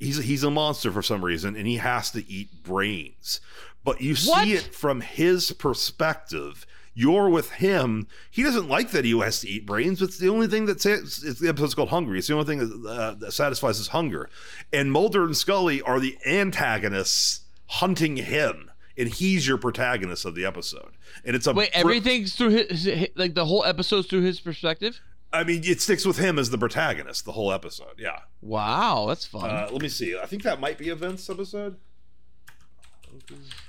he's 0.00 0.22
he's 0.24 0.42
a 0.42 0.50
monster 0.50 0.90
for 0.90 1.02
some 1.02 1.24
reason 1.24 1.54
and 1.54 1.66
he 1.68 1.76
has 1.76 2.10
to 2.12 2.28
eat 2.28 2.62
brains, 2.64 3.40
but 3.84 4.00
you 4.00 4.14
What? 4.26 4.44
see 4.44 4.54
it 4.54 4.74
from 4.74 5.00
his 5.02 5.52
perspective. 5.52 6.66
You're 6.92 7.30
with 7.30 7.52
him. 7.52 8.08
He 8.30 8.42
doesn't 8.42 8.68
like 8.68 8.90
that 8.90 9.04
he 9.04 9.16
has 9.20 9.40
to 9.40 9.48
eat 9.48 9.64
brains. 9.64 10.00
But 10.00 10.08
it's 10.08 10.18
the 10.18 10.28
only 10.28 10.48
thing 10.48 10.66
that 10.66 10.80
says 10.80 11.22
it's 11.24 11.38
the 11.38 11.48
episode's 11.48 11.74
called 11.76 11.90
Hungry. 11.90 12.18
It's 12.18 12.26
the 12.26 12.34
only 12.34 12.46
thing 12.46 12.58
that, 12.58 12.88
uh, 12.90 13.14
that 13.14 13.32
satisfies 13.32 13.78
his 13.78 13.88
hunger. 13.88 14.28
And 14.72 14.90
Mulder 14.90 15.24
and 15.24 15.36
Scully 15.36 15.80
are 15.82 16.00
the 16.00 16.18
antagonists 16.26 17.42
hunting 17.66 18.16
him, 18.16 18.70
and 18.98 19.08
he's 19.08 19.46
your 19.46 19.56
protagonist 19.56 20.24
of 20.24 20.34
the 20.34 20.44
episode. 20.44 20.90
And 21.24 21.36
it's 21.36 21.46
a 21.46 21.52
Wait, 21.52 21.70
everything's 21.72 22.34
through 22.34 22.50
his 22.50 22.88
like 23.14 23.34
the 23.34 23.46
whole 23.46 23.64
episode's 23.64 24.08
through 24.08 24.22
his 24.22 24.40
perspective. 24.40 25.00
I 25.33 25.44
mean, 25.44 25.62
it 25.65 25.81
sticks 25.81 26.05
with 26.05 26.18
him 26.18 26.39
as 26.39 26.50
the 26.50 26.59
protagonist 26.59 27.25
the 27.25 27.33
whole 27.33 27.52
episode. 27.52 27.94
Yeah. 27.99 28.20
Wow, 28.42 29.07
that's 29.09 29.25
fun. 29.26 29.49
Uh, 29.49 29.68
let 29.70 29.81
me 29.83 29.89
see. 29.89 30.18
I 30.18 30.26
think 30.26 30.42
that 30.42 30.59
might 30.60 30.76
be 30.78 30.89
a 30.89 30.97
Vince 30.97 31.28
episode. 31.31 31.76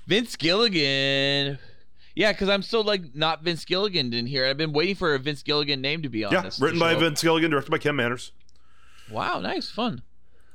Vince 0.08 0.36
Gilligan. 0.36 1.60
Yeah, 2.16 2.32
because 2.34 2.50
I'm 2.50 2.62
still 2.62 2.84
like 2.84 3.16
not 3.16 3.44
Vince 3.44 3.64
Gilligan 3.66 4.14
in 4.14 4.26
here. 4.26 4.46
I've 4.46 4.58
been 4.58 4.74
waiting 4.74 4.96
for 4.96 5.14
a 5.16 5.20
Vince 5.20 5.44
Gilligan 5.44 5.82
name 5.82 6.02
to 6.02 6.10
be 6.10 6.26
on 6.26 6.32
Yeah, 6.34 6.50
written 6.60 6.80
by. 6.80 6.96
Vince 6.96 7.22
Gilligan, 7.22 7.52
directed 7.52 7.72
by 7.72 7.78
Kim 7.78 7.96
Manners. 7.96 8.32
Wow, 9.10 9.40
nice, 9.40 9.70
fun. 9.70 10.02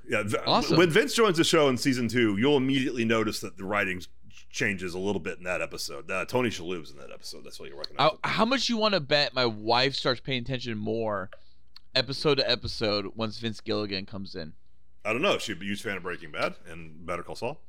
Yeah, 0.08 0.22
v- 0.24 0.36
Awesome. 0.46 0.76
when 0.76 0.90
Vince 0.90 1.14
joins 1.14 1.36
the 1.36 1.44
show 1.44 1.68
in 1.68 1.76
season 1.76 2.08
two, 2.08 2.36
you'll 2.36 2.56
immediately 2.56 3.04
notice 3.04 3.40
that 3.40 3.56
the 3.56 3.64
writing 3.64 4.00
changes 4.56 4.94
a 4.94 4.98
little 4.98 5.20
bit 5.20 5.36
in 5.36 5.44
that 5.44 5.60
episode. 5.60 6.10
Uh, 6.10 6.24
Tony 6.24 6.48
Shalhoub's 6.48 6.90
in 6.90 6.96
that 6.96 7.12
episode. 7.12 7.44
That's 7.44 7.60
what 7.60 7.68
you 7.68 7.76
recognize. 7.76 8.12
Uh, 8.12 8.28
how 8.28 8.46
much 8.46 8.68
you 8.70 8.78
want 8.78 8.94
to 8.94 9.00
bet 9.00 9.34
my 9.34 9.44
wife 9.44 9.94
starts 9.94 10.20
paying 10.20 10.42
attention 10.42 10.78
more, 10.78 11.30
episode 11.94 12.36
to 12.36 12.50
episode, 12.50 13.12
once 13.14 13.38
Vince 13.38 13.60
Gilligan 13.60 14.06
comes 14.06 14.34
in? 14.34 14.54
I 15.04 15.12
don't 15.12 15.22
know. 15.22 15.38
She'd 15.38 15.60
a 15.60 15.64
huge 15.64 15.82
fan 15.82 15.98
of 15.98 16.02
Breaking 16.02 16.32
Bad 16.32 16.54
and 16.68 17.04
Better 17.06 17.22
Call 17.22 17.36
Saul. 17.36 17.60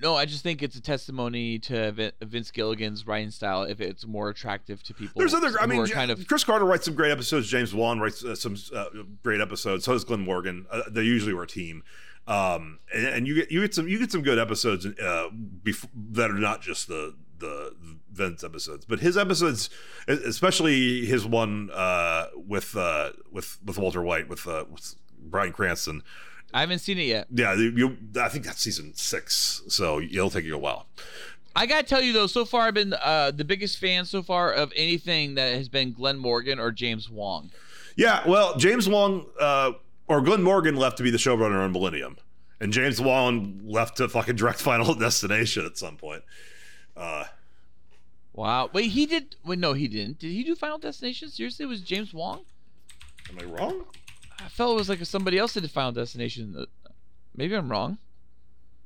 No, 0.00 0.14
I 0.14 0.26
just 0.26 0.44
think 0.44 0.62
it's 0.62 0.76
a 0.76 0.80
testimony 0.80 1.58
to 1.60 2.12
Vince 2.22 2.52
Gilligan's 2.52 3.04
writing 3.04 3.32
style. 3.32 3.64
If 3.64 3.80
it's 3.80 4.06
more 4.06 4.28
attractive 4.28 4.80
to 4.84 4.94
people, 4.94 5.18
There's 5.18 5.34
other. 5.34 5.58
I 5.60 5.66
mean, 5.66 5.84
kind 5.86 6.12
of 6.12 6.24
Chris 6.28 6.44
Carter 6.44 6.64
writes 6.64 6.84
some 6.84 6.94
great 6.94 7.10
episodes. 7.10 7.48
James 7.48 7.74
Wong 7.74 7.98
writes 7.98 8.24
uh, 8.24 8.36
some 8.36 8.54
uh, 8.72 8.84
great 9.24 9.40
episodes. 9.40 9.86
So 9.86 9.92
does 9.92 10.04
Glenn 10.04 10.20
Morgan. 10.20 10.66
Uh, 10.70 10.82
they 10.88 11.02
usually 11.02 11.32
were 11.32 11.42
a 11.42 11.48
team. 11.48 11.82
Um, 12.28 12.78
and, 12.94 13.06
and 13.06 13.26
you 13.26 13.34
get 13.34 13.50
you 13.50 13.62
get 13.62 13.74
some 13.74 13.88
you 13.88 13.98
get 13.98 14.12
some 14.12 14.22
good 14.22 14.38
episodes 14.38 14.84
uh, 14.84 15.28
bef- 15.64 15.88
that 16.12 16.30
are 16.30 16.34
not 16.34 16.60
just 16.60 16.86
the 16.86 17.14
the 17.38 17.74
Vince 18.12 18.44
episodes, 18.44 18.84
but 18.84 19.00
his 19.00 19.16
episodes, 19.16 19.70
especially 20.06 21.06
his 21.06 21.24
one 21.24 21.70
uh, 21.72 22.26
with 22.34 22.76
uh, 22.76 23.12
with 23.32 23.58
with 23.64 23.78
Walter 23.78 24.02
White 24.02 24.28
with, 24.28 24.46
uh, 24.46 24.66
with 24.70 24.94
Bryan 25.18 25.52
Cranston. 25.52 26.02
I 26.52 26.60
haven't 26.60 26.80
seen 26.80 26.98
it 26.98 27.04
yet. 27.04 27.28
Yeah, 27.30 27.54
you, 27.54 27.96
I 28.20 28.28
think 28.28 28.44
that's 28.44 28.60
season 28.60 28.92
six, 28.94 29.62
so 29.68 30.00
it'll 30.00 30.30
take 30.30 30.44
you 30.44 30.54
a 30.54 30.58
while. 30.58 30.86
I 31.56 31.66
gotta 31.66 31.86
tell 31.86 32.02
you 32.02 32.12
though, 32.12 32.26
so 32.26 32.44
far 32.44 32.66
I've 32.66 32.74
been 32.74 32.92
uh, 32.92 33.30
the 33.30 33.44
biggest 33.44 33.78
fan 33.78 34.04
so 34.04 34.22
far 34.22 34.52
of 34.52 34.72
anything 34.76 35.34
that 35.36 35.54
has 35.54 35.68
been 35.68 35.92
Glenn 35.92 36.18
Morgan 36.18 36.58
or 36.58 36.72
James 36.72 37.08
Wong. 37.08 37.50
Yeah, 37.96 38.26
well, 38.28 38.56
James 38.56 38.88
Wong 38.88 39.26
uh, 39.40 39.72
or 40.08 40.20
Glenn 40.20 40.42
Morgan 40.42 40.76
left 40.76 40.96
to 40.98 41.02
be 41.02 41.10
the 41.10 41.18
showrunner 41.18 41.62
on 41.64 41.72
Millennium, 41.72 42.16
and 42.60 42.72
James 42.72 43.00
Wong 43.00 43.60
left 43.64 43.98
to 43.98 44.08
fucking 44.08 44.36
direct 44.36 44.60
Final 44.62 44.94
Destination 44.94 45.64
at 45.66 45.76
some 45.78 45.96
point. 45.96 46.22
Uh, 46.96 47.24
Wow. 48.34 48.70
Wait, 48.72 48.90
he 48.92 49.04
did. 49.04 49.34
Wait, 49.44 49.58
no, 49.58 49.72
he 49.72 49.88
didn't. 49.88 50.20
Did 50.20 50.30
he 50.30 50.44
do 50.44 50.54
Final 50.54 50.78
Destination? 50.78 51.28
Seriously, 51.28 51.64
it 51.64 51.68
was 51.68 51.80
James 51.80 52.14
Wong? 52.14 52.44
am 53.30 53.38
I 53.40 53.44
wrong? 53.44 53.82
I 54.38 54.46
felt 54.48 54.74
it 54.74 54.76
was 54.76 54.88
like 54.88 55.04
somebody 55.06 55.38
else 55.38 55.54
did 55.54 55.68
Final 55.72 55.90
Destination. 55.90 56.54
Uh, 56.56 56.90
Maybe 57.34 57.54
I'm 57.56 57.68
wrong. 57.68 57.98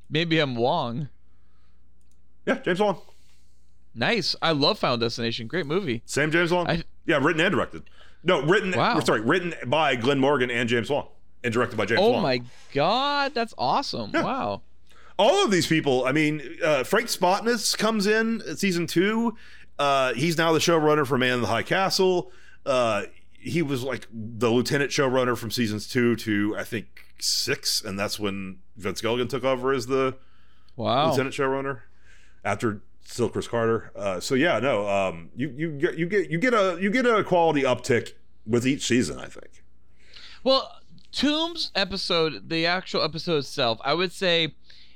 Maybe 0.09 0.39
I'm 0.39 0.57
Wong. 0.57 1.11
Yeah, 2.47 2.61
James 2.61 2.81
Wong. 2.81 3.03
Nice. 3.95 4.35
I 4.41 4.53
love 4.53 4.79
Final 4.79 4.97
Destination. 4.97 5.49
Great 5.49 5.67
movie. 5.67 6.01
Same 6.07 6.31
James 6.31 6.51
Wong. 6.51 6.67
I- 6.71 6.85
yeah, 7.05 7.19
written 7.19 7.43
and 7.43 7.53
directed. 7.55 7.83
No, 8.25 8.43
written. 8.43 8.73
Wow. 8.73 9.01
Sorry, 9.01 9.21
written 9.21 9.55
by 9.67 9.97
Glenn 9.97 10.19
Morgan 10.21 10.51
and 10.51 10.69
James 10.69 10.89
Wong, 10.91 11.09
and 11.43 11.53
directed 11.53 11.77
by 11.77 11.87
James 11.87 12.01
oh 12.03 12.21
my 12.21 12.43
god, 12.73 13.35
that's 13.35 13.55
awesome. 13.59 14.11
Yeah. 14.15 14.23
Wow. 14.25 14.63
all 15.19 15.45
of 15.45 15.51
these 15.51 15.67
people. 15.67 16.05
I 16.05 16.13
mean, 16.13 16.41
uh, 16.65 16.85
Frank 16.85 17.09
Spotnitz 17.09 17.77
comes 17.77 18.07
in 18.07 18.41
season 18.57 18.87
two. 18.87 19.37
Uh, 19.79 20.13
he's 20.15 20.39
now 20.39 20.53
the 20.53 20.59
showrunner 20.61 21.07
for 21.07 21.19
Man 21.19 21.35
in 21.35 21.41
the 21.41 21.49
High 21.49 21.63
Castle. 21.65 22.31
Uh, 22.65 23.03
he 23.33 23.61
was 23.63 23.83
like 23.83 24.07
the 24.13 24.51
lieutenant 24.51 24.91
showrunner 24.93 25.37
from 25.37 25.51
seasons 25.51 25.89
two 25.89 26.15
to 26.17 26.55
I 26.57 26.63
think 26.65 26.87
six, 27.19 27.83
and 27.83 27.99
that's 27.99 28.21
when 28.21 28.59
Vince 28.77 29.01
Gilligan 29.01 29.27
took 29.29 29.43
over 29.45 29.73
as 29.73 29.87
the 29.87 30.17
Wow. 30.77 31.11
lieutenant 31.11 31.35
showrunner 31.35 31.81
after 32.45 32.81
still 33.05 33.29
Chris 33.29 33.49
Carter. 33.49 33.91
Uh, 33.97 34.21
so 34.21 34.35
yeah, 34.35 34.59
no, 34.59 34.89
um, 34.89 35.31
you 35.37 35.49
you 35.57 35.71
get 35.73 35.97
you 35.99 36.07
get 36.07 36.31
you 36.31 36.39
get 36.39 36.55
a 36.55 36.79
you 36.81 36.91
get 36.91 37.07
a 37.07 37.23
quality 37.25 37.63
uptick 37.63 38.13
with 38.47 38.67
each 38.67 38.87
season. 38.87 39.19
I 39.19 39.27
think. 39.27 39.63
Well, 40.45 40.71
Tooms 41.13 41.71
episode, 41.75 42.49
the 42.49 42.67
actual 42.67 43.03
episode 43.03 43.39
itself, 43.39 43.79
I 43.85 43.95
would 43.95 44.13
say 44.13 44.55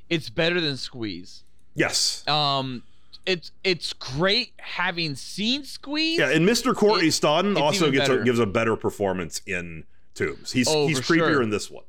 it's 0.08 0.30
better 0.30 0.60
than 0.60 0.76
Squeeze. 0.76 1.44
Yes. 1.74 2.26
Um 2.26 2.82
it's 3.26 3.50
it's 3.64 3.92
great 3.92 4.52
having 4.58 5.14
seen 5.14 5.64
Squeeze. 5.64 6.18
Yeah, 6.20 6.30
and 6.30 6.48
Mr. 6.48 6.74
Courtney 6.74 7.08
It- 7.08 7.10
Stodden 7.10 7.60
also 7.60 7.90
gets 7.90 8.08
a, 8.08 8.22
gives 8.24 8.38
a 8.38 8.46
better 8.46 8.76
performance 8.76 9.40
in 9.46 9.84
Tooms. 10.14 10.52
He's 10.52 10.68
Oh, 10.68 10.86
he's 10.86 11.00
creepier 11.00 11.32
sure. 11.34 11.42
in 11.42 11.50
this 11.50 11.70
one. 11.70 11.84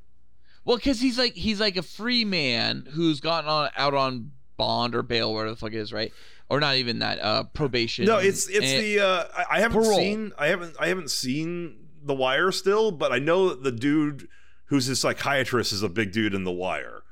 Well, 0.65 0.75
because 0.77 0.99
he's 0.99 1.17
like 1.17 1.33
he's 1.33 1.61
like 1.61 1.77
a 1.77 1.81
free 1.83 2.25
man 2.25 2.87
who's 2.91 3.21
gotten 3.21 3.49
on 3.49 3.69
out 3.77 3.93
on 3.93 4.31
bond 4.57 4.95
or 4.95 5.03
bail, 5.03 5.33
whatever 5.33 5.51
the 5.51 5.55
fuck 5.55 5.73
it 5.73 5.77
is, 5.77 5.93
right? 5.93 6.11
Or 6.49 6.59
not 6.59 6.75
even 6.77 6.99
that 6.99 7.19
uh 7.21 7.43
probation. 7.43 8.05
No, 8.05 8.17
it's 8.17 8.47
it's 8.49 8.65
And- 8.65 8.83
the 8.83 8.99
uh, 8.99 9.23
I, 9.37 9.57
I 9.57 9.59
haven't 9.59 9.83
Parole. 9.83 9.97
seen 9.99 10.31
I 10.37 10.47
haven't 10.47 10.75
I 10.79 10.87
haven't 10.87 11.11
seen 11.11 11.75
The 12.03 12.13
Wire 12.15 12.51
still, 12.51 12.91
but 12.91 13.11
I 13.11 13.19
know 13.19 13.49
that 13.49 13.63
the 13.63 13.71
dude 13.71 14.27
who's 14.65 14.85
his 14.85 14.99
psychiatrist 14.99 15.71
is 15.73 15.83
a 15.83 15.89
big 15.89 16.11
dude 16.11 16.33
in 16.33 16.43
The 16.43 16.51
Wire. 16.51 17.03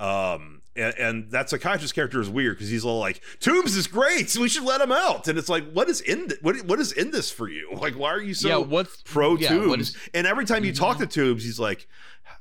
Um, 0.00 0.62
and, 0.74 0.94
and 0.98 1.30
that 1.32 1.50
psychiatrist 1.50 1.94
character 1.94 2.20
is 2.20 2.28
weird 2.30 2.56
because 2.56 2.70
he's 2.70 2.84
all 2.84 2.98
like, 2.98 3.20
"Tooms 3.40 3.76
is 3.76 3.86
great, 3.86 4.30
so 4.30 4.40
we 4.40 4.48
should 4.48 4.64
let 4.64 4.80
him 4.80 4.90
out." 4.90 5.28
And 5.28 5.38
it's 5.38 5.48
like, 5.50 5.70
what 5.72 5.88
is 5.90 6.00
in 6.00 6.28
th- 6.28 6.40
what 6.42 6.56
what 6.64 6.80
is 6.80 6.92
in 6.92 7.10
this 7.10 7.30
for 7.30 7.48
you? 7.48 7.70
Like, 7.80 7.94
why 7.94 8.08
are 8.10 8.20
you 8.22 8.32
so 8.34 8.48
Yeah, 8.48 8.56
what's- 8.56 9.02
pro 9.04 9.36
yeah, 9.36 9.48
Tooms? 9.50 9.68
what 9.68 9.80
is- 9.80 9.96
and 10.14 10.26
every 10.26 10.44
time 10.46 10.64
you 10.64 10.72
talk 10.72 10.98
to 10.98 11.06
Tooms, 11.06 11.44
he's 11.44 11.60
like, 11.60 11.86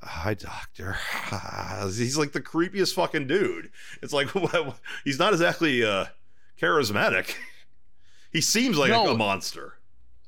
"Hi, 0.01 0.33
doctor." 0.33 0.97
he's 1.95 2.17
like 2.17 2.31
the 2.31 2.41
creepiest 2.41 2.93
fucking 2.93 3.27
dude. 3.27 3.69
It's 4.01 4.13
like 4.13 4.29
he's 5.03 5.19
not 5.19 5.33
exactly 5.33 5.83
uh, 5.83 6.05
charismatic. 6.59 7.35
He 8.31 8.41
seems 8.41 8.77
like 8.77 8.89
No. 8.91 9.07
a, 9.07 9.13
a 9.13 9.17
monster. 9.17 9.75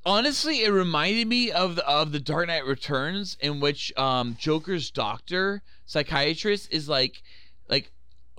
honestly, 0.05 0.63
it 0.63 0.69
reminded 0.69 1.27
me 1.27 1.51
of 1.51 1.75
the 1.77 1.87
of 1.87 2.11
the 2.11 2.19
Dark 2.19 2.47
Knight 2.47 2.65
Returns, 2.65 3.37
in 3.39 3.59
which 3.59 3.95
um 3.97 4.35
Joker's 4.39 4.91
doctor 4.91 5.61
psychiatrist 5.85 6.71
is 6.71 6.89
like 6.89 7.23
like 7.69 7.91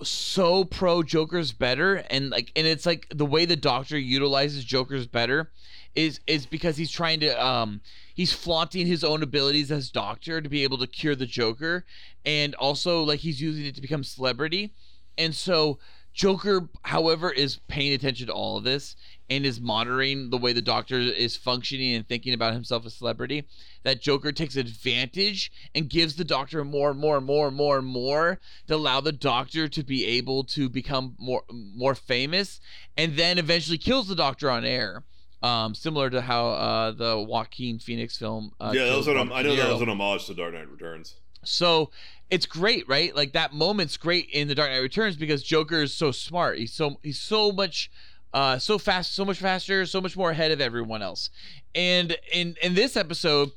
so 0.03 0.63
pro 0.65 1.01
Joker's 1.03 1.51
better, 1.51 1.95
and 2.09 2.29
like 2.29 2.51
and 2.55 2.67
it's 2.67 2.85
like 2.85 3.07
the 3.13 3.25
way 3.25 3.45
the 3.45 3.55
doctor 3.55 3.97
utilizes 3.97 4.63
Joker's 4.63 5.07
better 5.07 5.49
is 5.95 6.19
is 6.27 6.45
because 6.45 6.77
he's 6.77 6.91
trying 6.91 7.19
to 7.21 7.45
um 7.45 7.81
he's 8.13 8.33
flaunting 8.33 8.85
his 8.87 9.03
own 9.03 9.23
abilities 9.23 9.71
as 9.71 9.89
doctor 9.89 10.41
to 10.41 10.49
be 10.49 10.63
able 10.63 10.77
to 10.77 10.87
cure 10.87 11.15
the 11.15 11.25
Joker, 11.25 11.85
and 12.25 12.55
also 12.55 13.03
like 13.03 13.21
he's 13.21 13.41
using 13.41 13.65
it 13.65 13.75
to 13.75 13.81
become 13.81 14.03
celebrity, 14.03 14.73
and 15.17 15.33
so 15.33 15.79
Joker, 16.15 16.69
however, 16.83 17.29
is 17.29 17.59
paying 17.67 17.91
attention 17.91 18.27
to 18.27 18.33
all 18.33 18.57
of 18.57 18.63
this 18.63 18.95
and 19.29 19.45
is 19.45 19.59
monitoring 19.59 20.29
the 20.29 20.37
way 20.37 20.53
the 20.53 20.61
Doctor 20.61 20.97
is 20.97 21.35
functioning 21.35 21.93
and 21.93 22.07
thinking 22.07 22.33
about 22.33 22.53
himself 22.53 22.85
as 22.85 22.93
celebrity. 22.93 23.43
That 23.83 24.01
Joker 24.01 24.31
takes 24.31 24.55
advantage 24.55 25.51
and 25.73 25.89
gives 25.89 26.15
the 26.15 26.23
Doctor 26.23 26.63
more 26.63 26.91
and 26.91 26.99
more 26.99 27.17
and 27.17 27.25
more 27.25 27.49
and 27.49 27.57
more 27.57 27.77
and 27.77 27.87
more 27.87 28.39
to 28.67 28.75
allow 28.75 29.01
the 29.01 29.11
Doctor 29.11 29.67
to 29.67 29.83
be 29.83 30.05
able 30.05 30.45
to 30.45 30.69
become 30.69 31.15
more 31.19 31.43
more 31.49 31.95
famous, 31.95 32.61
and 32.95 33.17
then 33.17 33.37
eventually 33.37 33.77
kills 33.77 34.07
the 34.07 34.15
Doctor 34.15 34.49
on 34.49 34.63
air. 34.63 35.03
Um, 35.45 35.75
similar 35.75 36.09
to 36.09 36.21
how 36.21 36.47
uh, 36.47 36.91
the 36.91 37.19
Joaquin 37.19 37.77
Phoenix 37.77 38.17
film. 38.17 38.51
Uh, 38.59 38.71
yeah, 38.73 38.85
that 38.85 38.97
was 38.97 39.07
an, 39.07 39.31
I 39.31 39.43
know 39.43 39.55
that 39.55 39.71
was 39.71 39.81
an 39.81 39.89
homage 39.89 40.25
to 40.25 40.33
Dark 40.33 40.55
Knight 40.55 40.67
Returns. 40.67 41.17
So 41.43 41.91
it's 42.31 42.47
great, 42.47 42.87
right? 42.87 43.15
Like 43.15 43.33
that 43.33 43.53
moment's 43.53 43.95
great 43.97 44.27
in 44.31 44.47
The 44.47 44.55
Dark 44.55 44.71
Knight 44.71 44.79
Returns 44.79 45.15
because 45.15 45.43
Joker 45.43 45.83
is 45.83 45.93
so 45.93 46.11
smart. 46.11 46.57
He's 46.57 46.73
so 46.73 46.99
he's 47.03 47.19
so 47.19 47.51
much 47.51 47.91
uh 48.33 48.57
so 48.57 48.79
fast, 48.79 49.13
so 49.13 49.23
much 49.23 49.37
faster, 49.37 49.85
so 49.85 50.01
much 50.01 50.17
more 50.17 50.31
ahead 50.31 50.51
of 50.51 50.59
everyone 50.59 51.03
else. 51.03 51.29
And 51.75 52.17
in 52.33 52.55
in 52.63 52.73
this 52.73 52.97
episode, 52.97 53.51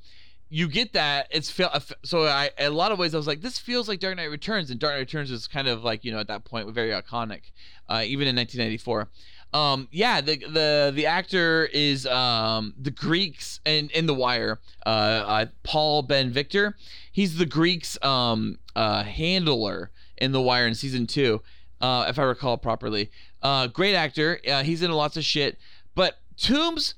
you 0.50 0.68
get 0.68 0.92
that 0.92 1.28
it's 1.30 1.50
feel 1.50 1.70
so 2.04 2.24
I 2.26 2.50
in 2.58 2.66
a 2.66 2.70
lot 2.70 2.92
of 2.92 2.98
ways 2.98 3.14
I 3.14 3.16
was 3.16 3.26
like 3.26 3.40
this 3.40 3.58
feels 3.58 3.88
like 3.88 4.00
Dark 4.00 4.16
Knight 4.16 4.30
Returns 4.30 4.70
and 4.70 4.78
Dark 4.78 4.92
Knight 4.92 5.00
Returns 5.00 5.30
is 5.30 5.46
kind 5.46 5.68
of 5.68 5.82
like, 5.84 6.04
you 6.04 6.12
know, 6.12 6.18
at 6.18 6.28
that 6.28 6.44
point 6.44 6.70
very 6.74 6.90
iconic. 6.90 7.44
Uh 7.88 8.02
even 8.04 8.28
in 8.28 8.36
1994 8.36 9.08
um 9.54 9.88
yeah 9.90 10.20
the 10.20 10.36
the 10.36 10.92
the 10.94 11.06
actor 11.06 11.68
is 11.72 12.06
um 12.06 12.74
the 12.78 12.90
greeks 12.90 13.60
in 13.64 13.88
in 13.90 14.06
the 14.06 14.14
wire 14.14 14.60
uh, 14.84 14.88
uh 14.88 15.46
paul 15.62 16.02
ben 16.02 16.30
victor 16.30 16.76
he's 17.12 17.38
the 17.38 17.46
greeks 17.46 18.02
um 18.02 18.58
uh 18.76 19.02
handler 19.02 19.90
in 20.18 20.32
the 20.32 20.40
wire 20.40 20.66
in 20.66 20.74
season 20.74 21.06
two 21.06 21.40
uh 21.80 22.06
if 22.08 22.18
i 22.18 22.22
recall 22.22 22.58
properly. 22.58 23.10
Uh 23.42 23.68
great 23.68 23.94
actor. 23.94 24.40
Uh, 24.48 24.64
he's 24.64 24.82
in 24.82 24.90
lots 24.90 25.16
of 25.16 25.24
shit. 25.24 25.58
But 25.94 26.18
Tooms 26.36 26.94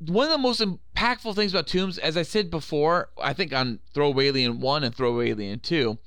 one 0.00 0.26
of 0.26 0.32
the 0.32 0.38
most 0.38 0.60
impactful 0.60 1.34
things 1.34 1.52
about 1.52 1.66
Tooms 1.66 1.98
as 1.98 2.16
i 2.16 2.22
said 2.22 2.50
before 2.50 3.10
i 3.22 3.32
think 3.32 3.52
on 3.52 3.78
Throawaylien 3.94 4.58
1 4.58 4.84
and 4.84 4.94
Throawaylien 4.94 5.62
2 5.62 5.98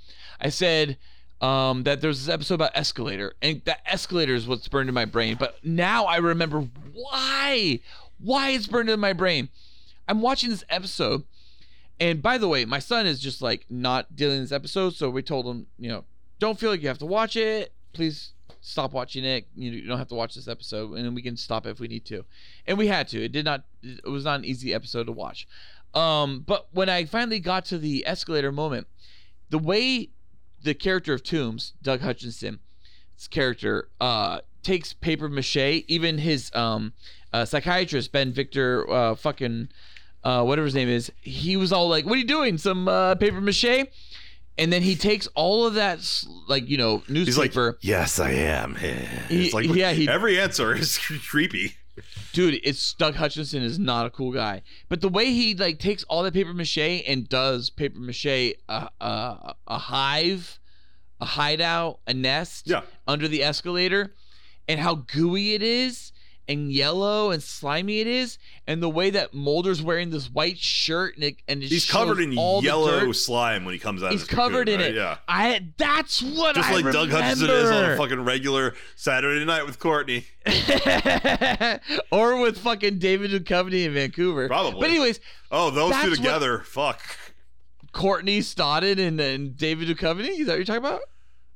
i 0.42 0.50
said 0.50 0.98
um, 1.41 1.83
that 1.83 2.01
there's 2.01 2.25
this 2.25 2.33
episode 2.33 2.56
about 2.56 2.72
escalator, 2.74 3.33
and 3.41 3.61
that 3.66 3.82
escalator 3.85 4.33
is 4.33 4.48
what's 4.48 4.67
burned 4.67 4.90
in 4.90 4.95
my 4.95 5.06
brain. 5.06 5.38
But 5.40 5.64
now 5.64 6.06
I 6.06 6.17
remember 6.17 6.67
why, 6.93 7.80
why 8.19 8.51
it's 8.51 8.67
burned 8.67 8.90
in 8.90 8.99
my 8.99 9.14
brain. 9.14 9.49
I'm 10.07 10.22
watching 10.22 10.49
this 10.49 10.64
episode, 10.69 11.24
and 11.99 12.22
by 12.22 12.38
the 12.38 12.48
way, 12.48 12.66
my 12.66 12.80
son 12.80 13.06
is 13.06 13.19
just 13.19 13.41
like 13.41 13.66
not 13.69 14.16
dealing 14.16 14.40
with 14.40 14.49
this 14.49 14.56
episode, 14.56 14.93
so 14.93 15.09
we 15.09 15.22
told 15.22 15.45
him, 15.45 15.67
you 15.77 15.90
know, 15.90 16.06
don't 16.40 16.59
feel 16.59 16.69
like 16.69 16.82
you 16.82 16.88
have 16.88 16.99
to 16.99 17.06
watch 17.06 17.35
it. 17.35 17.72
Please 17.93 18.33
stop 18.61 18.93
watching 18.93 19.24
it. 19.24 19.48
You, 19.56 19.88
don't 19.88 19.98
have 19.98 20.09
to 20.09 20.16
watch 20.16 20.35
this 20.35 20.48
episode, 20.48 20.93
and 20.93 21.16
we 21.16 21.22
can 21.22 21.38
stop 21.38 21.66
if 21.66 21.80
we 21.80 21.88
need 21.88 22.06
to. 22.06 22.25
And 22.66 22.77
we 22.77 22.88
had 22.88 23.07
to. 23.09 23.24
It 23.24 23.32
did 23.32 23.45
not. 23.45 23.64
It 23.82 24.07
was 24.07 24.25
not 24.25 24.40
an 24.40 24.45
easy 24.45 24.74
episode 24.74 25.06
to 25.06 25.11
watch. 25.11 25.48
Um, 25.93 26.43
but 26.45 26.67
when 26.72 26.90
I 26.90 27.06
finally 27.06 27.40
got 27.40 27.66
to 27.66 27.77
the 27.77 28.06
escalator 28.06 28.51
moment, 28.51 28.88
the 29.49 29.57
way 29.57 30.09
the 30.67 30.73
character 30.75 31.13
of 31.13 31.23
Tooms, 31.23 31.73
Doug 31.81 32.01
Hutchinson, 32.01 32.59
his 33.15 33.27
character, 33.29 33.87
uh, 34.01 34.41
takes 34.63 34.91
paper 34.93 35.29
mache. 35.29 35.55
Even 35.87 36.17
his 36.17 36.51
um, 36.53 36.91
uh, 37.31 37.45
psychiatrist 37.45 38.11
Ben 38.11 38.33
Victor, 38.33 38.87
uh, 38.91 39.15
fucking 39.15 39.69
uh, 40.25 40.43
whatever 40.43 40.65
his 40.65 40.75
name 40.75 40.89
is, 40.89 41.09
he 41.21 41.55
was 41.55 41.71
all 41.71 41.87
like, 41.87 42.05
"What 42.05 42.15
are 42.15 42.17
you 42.19 42.27
doing? 42.27 42.57
Some 42.57 42.87
uh, 42.87 43.15
paper 43.15 43.39
mache?" 43.41 43.87
And 44.59 44.73
then 44.73 44.81
he 44.81 44.95
takes 44.95 45.27
all 45.35 45.65
of 45.67 45.75
that, 45.75 45.99
like 46.47 46.67
you 46.67 46.77
know, 46.77 46.97
He's 47.07 47.37
like, 47.37 47.51
newspaper. 47.51 47.77
yes, 47.81 48.19
I 48.19 48.31
am. 48.31 48.75
He- 48.75 49.45
It's 49.45 49.53
like, 49.53 49.67
yeah, 49.73 49.93
he- 49.93 50.09
every 50.09 50.39
answer 50.39 50.75
is 50.75 50.97
creepy. 51.29 51.75
Dude 52.38 52.59
it's 52.64 52.93
doug 52.93 53.16
hutchinson 53.16 53.64
is 53.64 53.80
not 53.80 54.06
a 54.06 54.09
cool 54.11 54.32
guy 54.32 54.61
but 54.90 55.01
the 55.01 55.09
way 55.09 55.25
he 55.32 55.56
like 55.56 55.80
takes 55.80 56.03
all 56.03 56.22
that 56.22 56.33
paper 56.33 56.53
mache 56.53 56.77
and 56.77 57.27
does 57.27 57.69
paper 57.72 57.99
mache 57.99 58.25
a, 58.27 58.53
a, 58.69 59.56
a 59.67 59.77
hive 59.80 60.59
a 61.19 61.25
hideout 61.25 61.99
a 62.06 62.14
nest 62.14 62.67
Yeah. 62.67 62.82
under 63.07 63.27
the 63.27 63.43
escalator 63.43 64.14
and 64.67 64.80
how 64.80 64.93
gooey 64.95 65.56
it 65.56 65.64
is 65.64 66.11
and 66.50 66.72
yellow 66.72 67.32
and 67.32 67.43
slimy 67.43 68.00
it 68.00 68.08
is 68.08 68.38
and 68.66 68.82
the 68.82 68.90
way 68.90 69.09
that 69.09 69.34
mulder's 69.34 69.82
wearing 69.82 70.09
this 70.09 70.32
white 70.32 70.58
shirt 70.58 71.16
and 71.16 71.24
it, 71.26 71.35
and 71.48 71.61
it 71.61 71.67
He's 71.69 71.90
covered 71.90 72.19
in 72.19 72.32
yellow 72.32 73.11
slime 73.11 73.66
when 73.66 73.74
he 73.74 73.80
comes 73.80 74.01
out. 74.01 74.11
he's 74.14 74.24
covered 74.24 74.67
cocoon, 74.67 74.80
in 74.80 74.80
right? 74.80 74.90
it 74.92 74.95
Yeah. 74.95 75.17
i 75.27 75.64
that's 75.77 76.22
what 76.24 76.58
I 76.58 76.61
Just 76.61 76.69
I 76.69 76.74
like 76.80 76.93
Doug 76.93 77.09
Hutchinson 77.09 77.50
is 77.50 77.69
on 77.69 77.92
a 77.92 77.98
fucking 77.98 78.24
regular 78.24 78.74
Saturday 78.95 79.43
night 79.45 79.66
with 79.66 79.80
Courtney. 79.80 80.26
or 82.11 82.40
with 82.42 82.58
fucking 82.59 83.00
David 83.00 83.32
Duchovny 83.32 83.85
in 83.85 83.93
Vancouver. 83.93 84.48
Probably. 84.48 84.80
But 84.80 84.90
anyways, 84.90 85.19
Oh, 85.51 85.69
those 85.69 85.93
two 86.01 86.09
what- 86.09 86.16
together. 86.16 86.59
Fuck. 86.59 87.01
Courtney 87.93 88.40
Stodden 88.42 89.00
and, 89.00 89.19
and 89.19 89.58
David 89.58 89.88
Duchovny. 89.88 90.40
Is 90.40 90.45
that 90.48 90.53
what 90.53 90.56
you're 90.58 90.66
talking 90.66 90.77
about? 90.85 91.01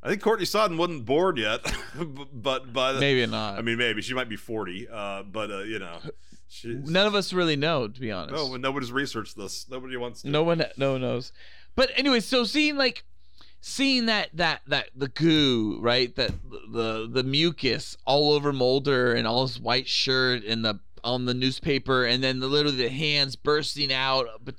I 0.03 0.09
think 0.09 0.21
Courtney 0.21 0.45
Stodden 0.45 0.77
wasn't 0.77 1.05
bored 1.05 1.37
yet, 1.37 1.61
but 2.33 2.73
by 2.73 2.93
the, 2.93 2.99
Maybe 2.99 3.25
not. 3.29 3.59
I 3.59 3.61
mean, 3.61 3.77
maybe 3.77 4.01
she 4.01 4.13
might 4.13 4.29
be 4.29 4.35
forty, 4.35 4.87
uh, 4.91 5.23
but 5.23 5.51
uh, 5.51 5.59
you 5.59 5.79
know, 5.79 5.99
she's, 6.47 6.75
none 6.89 7.05
of 7.05 7.13
us 7.13 7.33
really 7.33 7.55
know, 7.55 7.87
to 7.87 7.99
be 7.99 8.11
honest. 8.11 8.33
no, 8.33 8.55
nobody's 8.57 8.91
researched 8.91 9.37
this. 9.37 9.67
Nobody 9.69 9.97
wants 9.97 10.23
to. 10.23 10.29
no 10.29 10.43
one, 10.43 10.63
no 10.77 10.93
one 10.93 11.01
knows. 11.01 11.31
But 11.75 11.91
anyway, 11.95 12.19
so 12.19 12.43
seeing 12.45 12.77
like 12.77 13.03
seeing 13.61 14.07
that 14.07 14.29
that 14.33 14.61
that 14.67 14.89
the 14.95 15.07
goo 15.07 15.77
right 15.79 16.15
that 16.15 16.31
the 16.71 17.07
the 17.09 17.23
mucus 17.23 17.95
all 18.05 18.33
over 18.33 18.51
Mulder 18.51 19.13
and 19.13 19.27
all 19.27 19.45
his 19.45 19.59
white 19.59 19.87
shirt 19.87 20.43
and 20.43 20.65
the 20.65 20.79
on 21.03 21.25
the 21.25 21.33
newspaper 21.33 22.05
and 22.05 22.23
then 22.23 22.39
the 22.39 22.47
literally 22.47 22.77
the 22.77 22.89
hands 22.89 23.35
bursting 23.35 23.93
out 23.93 24.27
but 24.43 24.55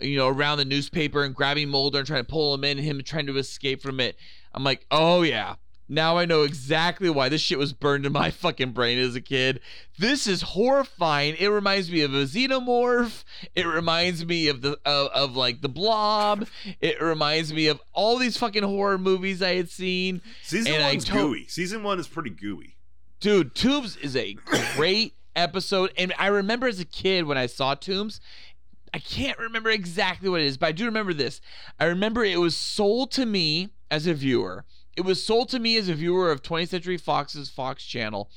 you 0.00 0.16
know 0.16 0.28
around 0.28 0.58
the 0.58 0.64
newspaper 0.64 1.24
and 1.24 1.34
grabbing 1.34 1.68
Mulder 1.68 1.98
and 1.98 2.06
trying 2.06 2.24
to 2.24 2.30
pull 2.30 2.54
him 2.54 2.62
in 2.62 2.78
him 2.78 3.02
trying 3.02 3.26
to 3.26 3.36
escape 3.38 3.82
from 3.82 3.98
it 3.98 4.16
I'm 4.54 4.64
like 4.64 4.86
oh 4.90 5.22
yeah 5.22 5.56
now 5.88 6.18
I 6.18 6.26
know 6.26 6.42
exactly 6.42 7.08
why 7.08 7.28
this 7.30 7.40
shit 7.40 7.58
was 7.58 7.72
burned 7.72 8.04
in 8.04 8.12
my 8.12 8.30
fucking 8.32 8.72
brain 8.72 8.98
as 8.98 9.14
a 9.14 9.20
kid. 9.20 9.60
This 9.98 10.26
is 10.26 10.42
horrifying. 10.42 11.34
It 11.38 11.48
reminds 11.48 11.90
me 11.90 12.02
of 12.02 12.12
a 12.14 12.24
xenomorph. 12.24 13.24
It 13.54 13.66
reminds 13.66 14.24
me 14.24 14.48
of 14.48 14.60
the 14.60 14.78
of, 14.84 15.08
of 15.08 15.36
like 15.36 15.62
the 15.62 15.68
blob. 15.68 16.46
It 16.80 17.00
reminds 17.00 17.52
me 17.52 17.68
of 17.68 17.80
all 17.92 18.18
these 18.18 18.36
fucking 18.36 18.62
horror 18.62 18.98
movies 18.98 19.42
I 19.42 19.54
had 19.54 19.70
seen. 19.70 20.20
Season 20.42 20.74
and 20.74 20.82
one's 20.82 21.04
to- 21.06 21.12
gooey. 21.12 21.46
Season 21.46 21.82
one 21.82 21.98
is 21.98 22.06
pretty 22.06 22.30
gooey. 22.30 22.76
Dude, 23.20 23.54
Tooms 23.54 23.96
is 23.96 24.14
a 24.14 24.34
great 24.76 25.14
episode. 25.34 25.92
And 25.96 26.12
I 26.18 26.28
remember 26.28 26.68
as 26.68 26.78
a 26.78 26.84
kid 26.84 27.24
when 27.24 27.38
I 27.38 27.46
saw 27.46 27.74
Tooms, 27.74 28.20
I 28.94 28.98
can't 29.00 29.38
remember 29.38 29.70
exactly 29.70 30.28
what 30.28 30.40
it 30.40 30.46
is, 30.46 30.56
but 30.56 30.66
I 30.66 30.72
do 30.72 30.84
remember 30.84 31.12
this. 31.12 31.40
I 31.80 31.86
remember 31.86 32.24
it 32.24 32.38
was 32.38 32.56
sold 32.56 33.10
to 33.12 33.26
me 33.26 33.70
as 33.90 34.06
a 34.06 34.14
viewer. 34.14 34.64
It 34.96 35.02
was 35.02 35.22
sold 35.22 35.48
to 35.50 35.58
me 35.58 35.76
as 35.76 35.88
a 35.88 35.94
viewer 35.94 36.30
of 36.30 36.42
20th 36.42 36.68
Century 36.68 36.96
Fox's 36.96 37.48
Fox 37.48 37.84
channel 37.84 38.30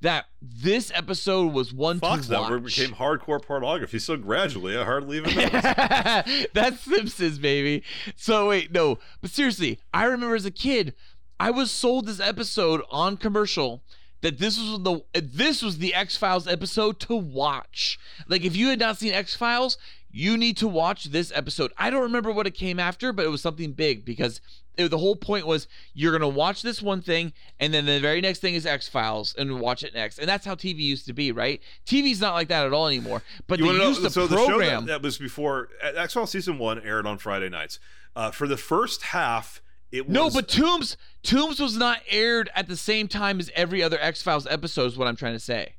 that 0.00 0.26
this 0.42 0.92
episode 0.94 1.52
was 1.52 1.72
one 1.72 1.98
Fox 1.98 2.26
to 2.26 2.34
watch. 2.34 2.42
Network 2.42 2.64
became 2.64 2.90
hardcore 2.90 3.42
pornography 3.42 3.98
so 3.98 4.16
gradually 4.16 4.76
I 4.76 4.84
hardly 4.84 5.16
even 5.18 5.34
noticed. 5.36 6.48
That's 6.54 6.80
Simpsons, 6.80 7.38
baby. 7.38 7.82
So 8.14 8.48
wait, 8.48 8.72
no, 8.72 8.98
but 9.20 9.30
seriously, 9.30 9.80
I 9.92 10.04
remember 10.04 10.36
as 10.36 10.44
a 10.44 10.50
kid, 10.50 10.94
I 11.40 11.50
was 11.50 11.70
sold 11.70 12.06
this 12.06 12.20
episode 12.20 12.82
on 12.90 13.16
commercial 13.16 13.82
that 14.20 14.38
this 14.38 14.58
was 14.58 14.82
the 14.82 15.02
this 15.20 15.62
was 15.62 15.78
the 15.78 15.94
X 15.94 16.16
Files 16.16 16.46
episode 16.46 17.00
to 17.00 17.14
watch. 17.14 17.98
Like 18.28 18.44
if 18.44 18.56
you 18.56 18.68
had 18.68 18.78
not 18.78 18.98
seen 18.98 19.12
X 19.12 19.34
Files, 19.34 19.78
you 20.16 20.38
need 20.38 20.56
to 20.56 20.66
watch 20.66 21.04
this 21.04 21.30
episode. 21.34 21.72
I 21.76 21.90
don't 21.90 22.00
remember 22.02 22.32
what 22.32 22.46
it 22.46 22.52
came 22.52 22.80
after, 22.80 23.12
but 23.12 23.26
it 23.26 23.28
was 23.28 23.42
something 23.42 23.72
big 23.72 24.02
because 24.04 24.40
it, 24.78 24.88
the 24.88 24.96
whole 24.96 25.14
point 25.16 25.46
was 25.46 25.68
you're 25.92 26.12
gonna 26.12 26.26
watch 26.26 26.62
this 26.62 26.80
one 26.80 27.02
thing, 27.02 27.34
and 27.60 27.74
then 27.74 27.84
the 27.84 28.00
very 28.00 28.22
next 28.22 28.38
thing 28.38 28.54
is 28.54 28.64
X 28.64 28.88
Files, 28.88 29.34
and 29.36 29.60
watch 29.60 29.82
it 29.82 29.92
next. 29.94 30.18
And 30.18 30.26
that's 30.26 30.46
how 30.46 30.54
TV 30.54 30.78
used 30.78 31.04
to 31.06 31.12
be, 31.12 31.32
right? 31.32 31.60
TV's 31.86 32.20
not 32.20 32.32
like 32.32 32.48
that 32.48 32.64
at 32.66 32.72
all 32.72 32.86
anymore. 32.88 33.22
But 33.46 33.58
You 33.58 33.66
they 33.72 33.78
to 33.78 33.84
used 33.88 34.00
know? 34.02 34.08
to 34.08 34.12
So 34.12 34.26
the 34.26 34.36
show 34.38 34.46
program. 34.48 34.86
that, 34.86 34.92
that 34.92 35.02
was 35.02 35.18
before 35.18 35.68
X 35.82 36.14
Files 36.14 36.30
season 36.30 36.58
one 36.58 36.80
aired 36.80 37.06
on 37.06 37.18
Friday 37.18 37.50
nights. 37.50 37.78
Uh, 38.14 38.30
for 38.30 38.48
the 38.48 38.56
first 38.56 39.02
half, 39.02 39.60
it 39.92 40.06
was 40.06 40.14
No, 40.14 40.30
but 40.30 40.48
Tooms 40.48 40.96
Tooms 41.22 41.60
was 41.60 41.76
not 41.76 42.00
aired 42.08 42.48
at 42.54 42.68
the 42.68 42.76
same 42.76 43.06
time 43.08 43.38
as 43.38 43.50
every 43.54 43.82
other 43.82 43.98
X 44.00 44.22
Files 44.22 44.46
episode. 44.46 44.86
Is 44.86 44.96
what 44.96 45.08
I'm 45.08 45.16
trying 45.16 45.34
to 45.34 45.40
say. 45.40 45.74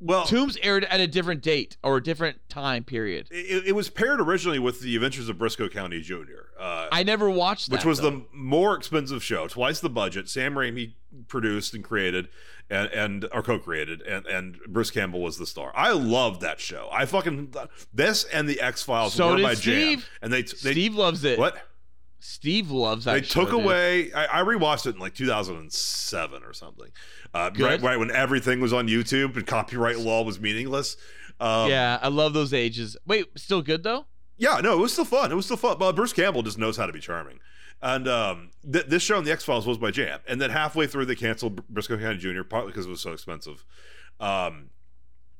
Well, 0.00 0.26
Tooms 0.26 0.58
aired 0.62 0.84
at 0.84 1.00
a 1.00 1.06
different 1.06 1.40
date 1.40 1.76
or 1.82 1.96
a 1.96 2.02
different 2.02 2.46
time 2.48 2.84
period. 2.84 3.28
it, 3.30 3.68
it 3.68 3.72
was 3.72 3.88
paired 3.88 4.20
originally 4.20 4.58
with 4.58 4.80
the 4.80 4.94
Adventures 4.96 5.28
of 5.28 5.38
Brisco 5.38 5.70
County 5.70 6.00
Jr. 6.00 6.50
Uh, 6.58 6.88
I 6.92 7.02
never 7.04 7.30
watched 7.30 7.70
that. 7.70 7.76
which 7.76 7.84
was 7.84 8.00
though. 8.00 8.10
the 8.10 8.24
more 8.32 8.76
expensive 8.76 9.22
show, 9.22 9.46
twice 9.48 9.80
the 9.80 9.88
budget. 9.88 10.28
Sam 10.28 10.54
Raimi 10.54 10.94
produced 11.28 11.74
and 11.74 11.82
created, 11.82 12.28
and 12.68 12.90
and 12.90 13.28
or 13.32 13.42
co-created, 13.42 14.02
and 14.02 14.26
and 14.26 14.58
Bruce 14.68 14.90
Campbell 14.90 15.22
was 15.22 15.38
the 15.38 15.46
star. 15.46 15.72
I 15.74 15.92
loved 15.92 16.40
that 16.42 16.60
show. 16.60 16.88
I 16.92 17.06
fucking 17.06 17.54
this 17.92 18.24
and 18.24 18.48
the 18.48 18.60
X 18.60 18.82
Files 18.82 19.14
So 19.14 19.30
were 19.30 19.38
my 19.38 19.54
jam. 19.54 20.02
And 20.20 20.32
they, 20.32 20.42
they 20.42 20.48
Steve 20.48 20.94
loves 20.96 21.24
it. 21.24 21.38
what? 21.38 21.56
Steve 22.26 22.70
loves 22.70 23.04
that. 23.04 23.12
they 23.12 23.22
show, 23.22 23.42
took 23.42 23.50
dude. 23.50 23.64
away. 23.64 24.10
I, 24.14 24.40
I 24.40 24.44
rewatched 24.44 24.86
it 24.86 24.94
in 24.94 25.00
like 25.00 25.14
2007 25.14 26.42
or 26.42 26.52
something. 26.54 26.88
Uh, 27.34 27.50
right, 27.58 27.82
right 27.82 27.98
when 27.98 28.10
everything 28.12 28.60
was 28.60 28.72
on 28.72 28.86
YouTube 28.86 29.36
and 29.36 29.46
copyright 29.46 29.98
law 29.98 30.22
was 30.22 30.38
meaningless. 30.38 30.96
Um, 31.40 31.68
yeah, 31.68 31.98
I 32.00 32.08
love 32.08 32.32
those 32.32 32.54
ages. 32.54 32.96
Wait, 33.06 33.26
still 33.36 33.60
good 33.60 33.82
though? 33.82 34.06
Yeah, 34.36 34.60
no, 34.62 34.74
it 34.74 34.80
was 34.80 34.92
still 34.92 35.04
fun. 35.04 35.32
It 35.32 35.34
was 35.34 35.44
still 35.44 35.56
fun. 35.56 35.78
But 35.78 35.92
Bruce 35.96 36.12
Campbell 36.12 36.42
just 36.42 36.58
knows 36.58 36.76
how 36.76 36.86
to 36.86 36.92
be 36.92 37.00
charming. 37.00 37.40
And 37.82 38.08
um, 38.08 38.50
th- 38.70 38.86
this 38.86 39.02
show 39.02 39.18
on 39.18 39.24
the 39.24 39.32
X 39.32 39.44
Files 39.44 39.66
was 39.66 39.78
my 39.78 39.90
jam. 39.90 40.20
And 40.26 40.40
then 40.40 40.50
halfway 40.50 40.86
through, 40.86 41.06
they 41.06 41.16
canceled 41.16 41.56
Br- 41.56 41.80
Brisco 41.80 42.00
County 42.00 42.18
Jr. 42.18 42.42
partly 42.42 42.70
because 42.70 42.86
it 42.86 42.90
was 42.90 43.00
so 43.00 43.12
expensive. 43.12 43.64
Um, 44.20 44.70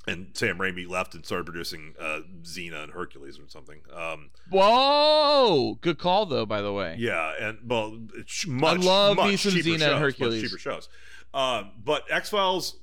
and 0.06 0.28
Sam 0.34 0.58
Raimi 0.58 0.88
left 0.88 1.14
and 1.14 1.24
started 1.24 1.44
producing 1.44 1.94
uh, 1.98 2.20
Xena 2.42 2.82
and 2.82 2.92
Hercules 2.92 3.38
or 3.38 3.48
something. 3.48 3.80
Um, 3.94 4.30
Whoa, 4.50 5.78
good 5.80 5.98
call 5.98 6.26
though. 6.26 6.44
By 6.44 6.60
the 6.60 6.72
way, 6.72 6.96
yeah, 6.98 7.32
and 7.40 7.58
well, 7.64 7.98
it's 8.14 8.46
much, 8.46 8.80
love 8.80 9.16
me 9.16 9.32
much 9.32 9.40
some 9.40 9.52
Xena 9.52 9.56
and 9.56 9.80
shows, 9.80 9.90
much 9.92 10.00
Hercules. 10.00 10.42
cheaper 10.42 10.58
shows. 10.58 10.88
Um, 11.34 11.72
but 11.84 12.04
X 12.08 12.30
Files 12.30 12.76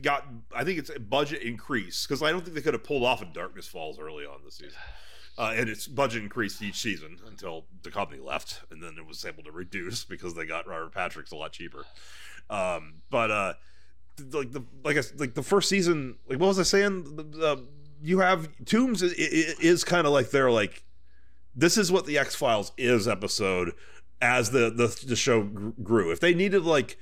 got, 0.00 0.24
I 0.54 0.64
think 0.64 0.78
it's 0.78 0.90
a 0.94 1.00
budget 1.00 1.42
increase 1.42 2.06
because 2.06 2.22
I 2.22 2.30
don't 2.30 2.42
think 2.42 2.54
they 2.54 2.62
could 2.62 2.74
have 2.74 2.84
pulled 2.84 3.02
off 3.02 3.20
a 3.20 3.24
Darkness 3.26 3.66
Falls 3.66 3.98
early 3.98 4.24
on 4.24 4.38
this 4.44 4.54
season. 4.54 4.78
Uh, 5.38 5.54
and 5.56 5.70
its 5.70 5.86
budget 5.86 6.22
increased 6.22 6.60
each 6.60 6.78
season 6.78 7.16
until 7.26 7.64
the 7.82 7.90
company 7.90 8.20
left, 8.20 8.60
and 8.70 8.82
then 8.82 8.96
it 8.98 9.06
was 9.06 9.24
able 9.24 9.42
to 9.42 9.50
reduce 9.50 10.04
because 10.14 10.34
they 10.34 10.44
got 10.44 10.66
Robert 10.66 10.92
Patrick's 10.92 11.30
a 11.30 11.36
lot 11.36 11.52
cheaper. 11.52 11.86
Um, 12.50 12.94
but 13.08 13.30
uh, 13.30 13.52
th- 14.18 14.34
like 14.34 14.52
the 14.52 14.62
like 14.84 14.98
I, 14.98 15.02
like 15.16 15.32
the 15.32 15.42
first 15.42 15.70
season, 15.70 16.16
like 16.28 16.38
what 16.38 16.48
was 16.48 16.58
I 16.58 16.64
saying? 16.64 17.16
The, 17.16 17.22
the, 17.22 17.64
you 18.02 18.18
have 18.18 18.50
Tooms 18.66 19.02
is, 19.02 19.12
is 19.14 19.82
kind 19.82 20.06
of 20.06 20.12
like 20.12 20.30
they're 20.30 20.50
like 20.50 20.84
this 21.54 21.78
is 21.78 21.90
what 21.90 22.04
the 22.04 22.18
X 22.18 22.34
Files 22.34 22.72
is 22.76 23.08
episode 23.08 23.72
as 24.20 24.50
the, 24.50 24.68
the 24.68 25.04
the 25.06 25.16
show 25.16 25.42
gr- 25.42 25.70
grew. 25.82 26.10
If 26.10 26.20
they 26.20 26.34
needed 26.34 26.64
like 26.64 26.98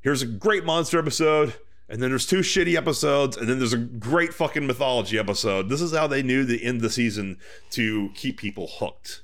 here's 0.00 0.22
a 0.22 0.26
great 0.26 0.64
monster 0.64 0.98
episode 0.98 1.54
and 1.88 2.02
then 2.02 2.10
there's 2.10 2.26
two 2.26 2.40
shitty 2.40 2.76
episodes 2.76 3.36
and 3.36 3.48
then 3.48 3.58
there's 3.58 3.72
a 3.72 3.78
great 3.78 4.34
fucking 4.34 4.66
mythology 4.66 5.18
episode. 5.18 5.68
This 5.68 5.80
is 5.80 5.92
how 5.94 6.06
they 6.06 6.22
knew 6.22 6.46
to 6.46 6.62
end 6.62 6.76
of 6.76 6.82
the 6.82 6.90
season 6.90 7.38
to 7.70 8.10
keep 8.14 8.36
people 8.38 8.68
hooked. 8.78 9.22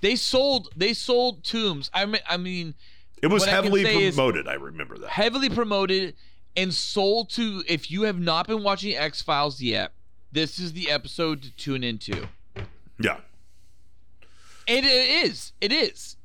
they 0.00 0.16
sold 0.16 0.68
they 0.76 0.92
sold 0.92 1.44
Tooms. 1.44 1.90
I 1.94 2.06
mean, 2.06 2.20
I 2.28 2.36
mean, 2.36 2.74
It 3.22 3.28
was 3.28 3.42
What 3.42 3.50
I 3.50 3.52
heavily 3.52 3.84
promoted. 3.84 4.48
I 4.48 4.54
remember 4.54 4.98
that. 4.98 5.10
heavily 5.10 5.48
promoted 5.50 6.14
and 6.56 6.74
sold 6.74 7.30
to. 7.30 7.62
If 7.68 7.90
you 7.90 8.02
have 8.02 8.18
not 8.18 8.48
been 8.48 8.62
watching 8.64 8.96
X 8.96 9.22
Files 9.22 9.60
yet, 9.60 9.92
this 10.32 10.58
is 10.58 10.72
the 10.72 10.90
episode 10.90 11.42
to 11.42 11.50
tune 11.56 11.84
into. 11.84 12.26
Yeah. 12.98 13.18
It, 14.66 14.84
it 14.84 15.26
is. 15.30 15.52
It 15.60 15.72
is. 15.72 16.16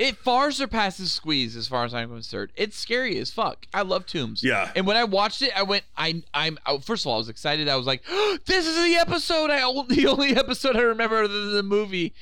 It 0.00 0.16
far 0.16 0.50
surpasses 0.50 1.12
Squeeze 1.12 1.54
as 1.56 1.68
far 1.68 1.84
as 1.84 1.92
I'm 1.92 2.08
concerned. 2.08 2.52
It's 2.56 2.74
scary 2.74 3.18
as 3.18 3.30
fuck. 3.30 3.66
I 3.74 3.82
love 3.82 4.06
Tooms. 4.06 4.42
Yeah. 4.42 4.72
And 4.74 4.86
when 4.86 4.96
I 4.96 5.04
watched 5.04 5.42
it, 5.42 5.50
I 5.54 5.62
went. 5.62 5.84
I 5.94 6.22
I'm 6.32 6.56
oh, 6.64 6.78
first 6.78 7.04
of 7.04 7.08
all, 7.08 7.16
I 7.16 7.18
was 7.18 7.28
excited. 7.28 7.68
I 7.68 7.76
was 7.76 7.84
like, 7.86 8.02
"This 8.46 8.66
is 8.66 8.82
the 8.82 8.96
episode. 8.96 9.50
I 9.50 9.60
the 9.88 10.06
only 10.06 10.30
episode 10.34 10.74
I 10.74 10.80
remember 10.80 11.22
other 11.22 11.28
than 11.44 11.52
the 11.54 11.62
movie." 11.62 12.14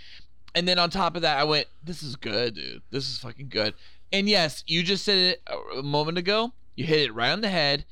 And 0.56 0.66
then 0.66 0.76
on 0.80 0.90
top 0.90 1.14
of 1.14 1.22
that, 1.22 1.38
I 1.38 1.44
went, 1.44 1.68
"This 1.84 2.02
is 2.02 2.16
good, 2.16 2.56
dude. 2.56 2.82
This 2.90 3.08
is 3.08 3.18
fucking 3.18 3.48
good." 3.48 3.74
And 4.12 4.28
yes, 4.28 4.64
you 4.66 4.82
just 4.82 5.04
said 5.04 5.16
it 5.16 5.42
a- 5.46 5.78
a 5.78 5.82
moment 5.84 6.18
ago. 6.18 6.54
You 6.74 6.84
hit 6.84 7.02
it 7.02 7.14
right 7.14 7.30
on 7.30 7.42
the 7.42 7.48
head. 7.48 7.84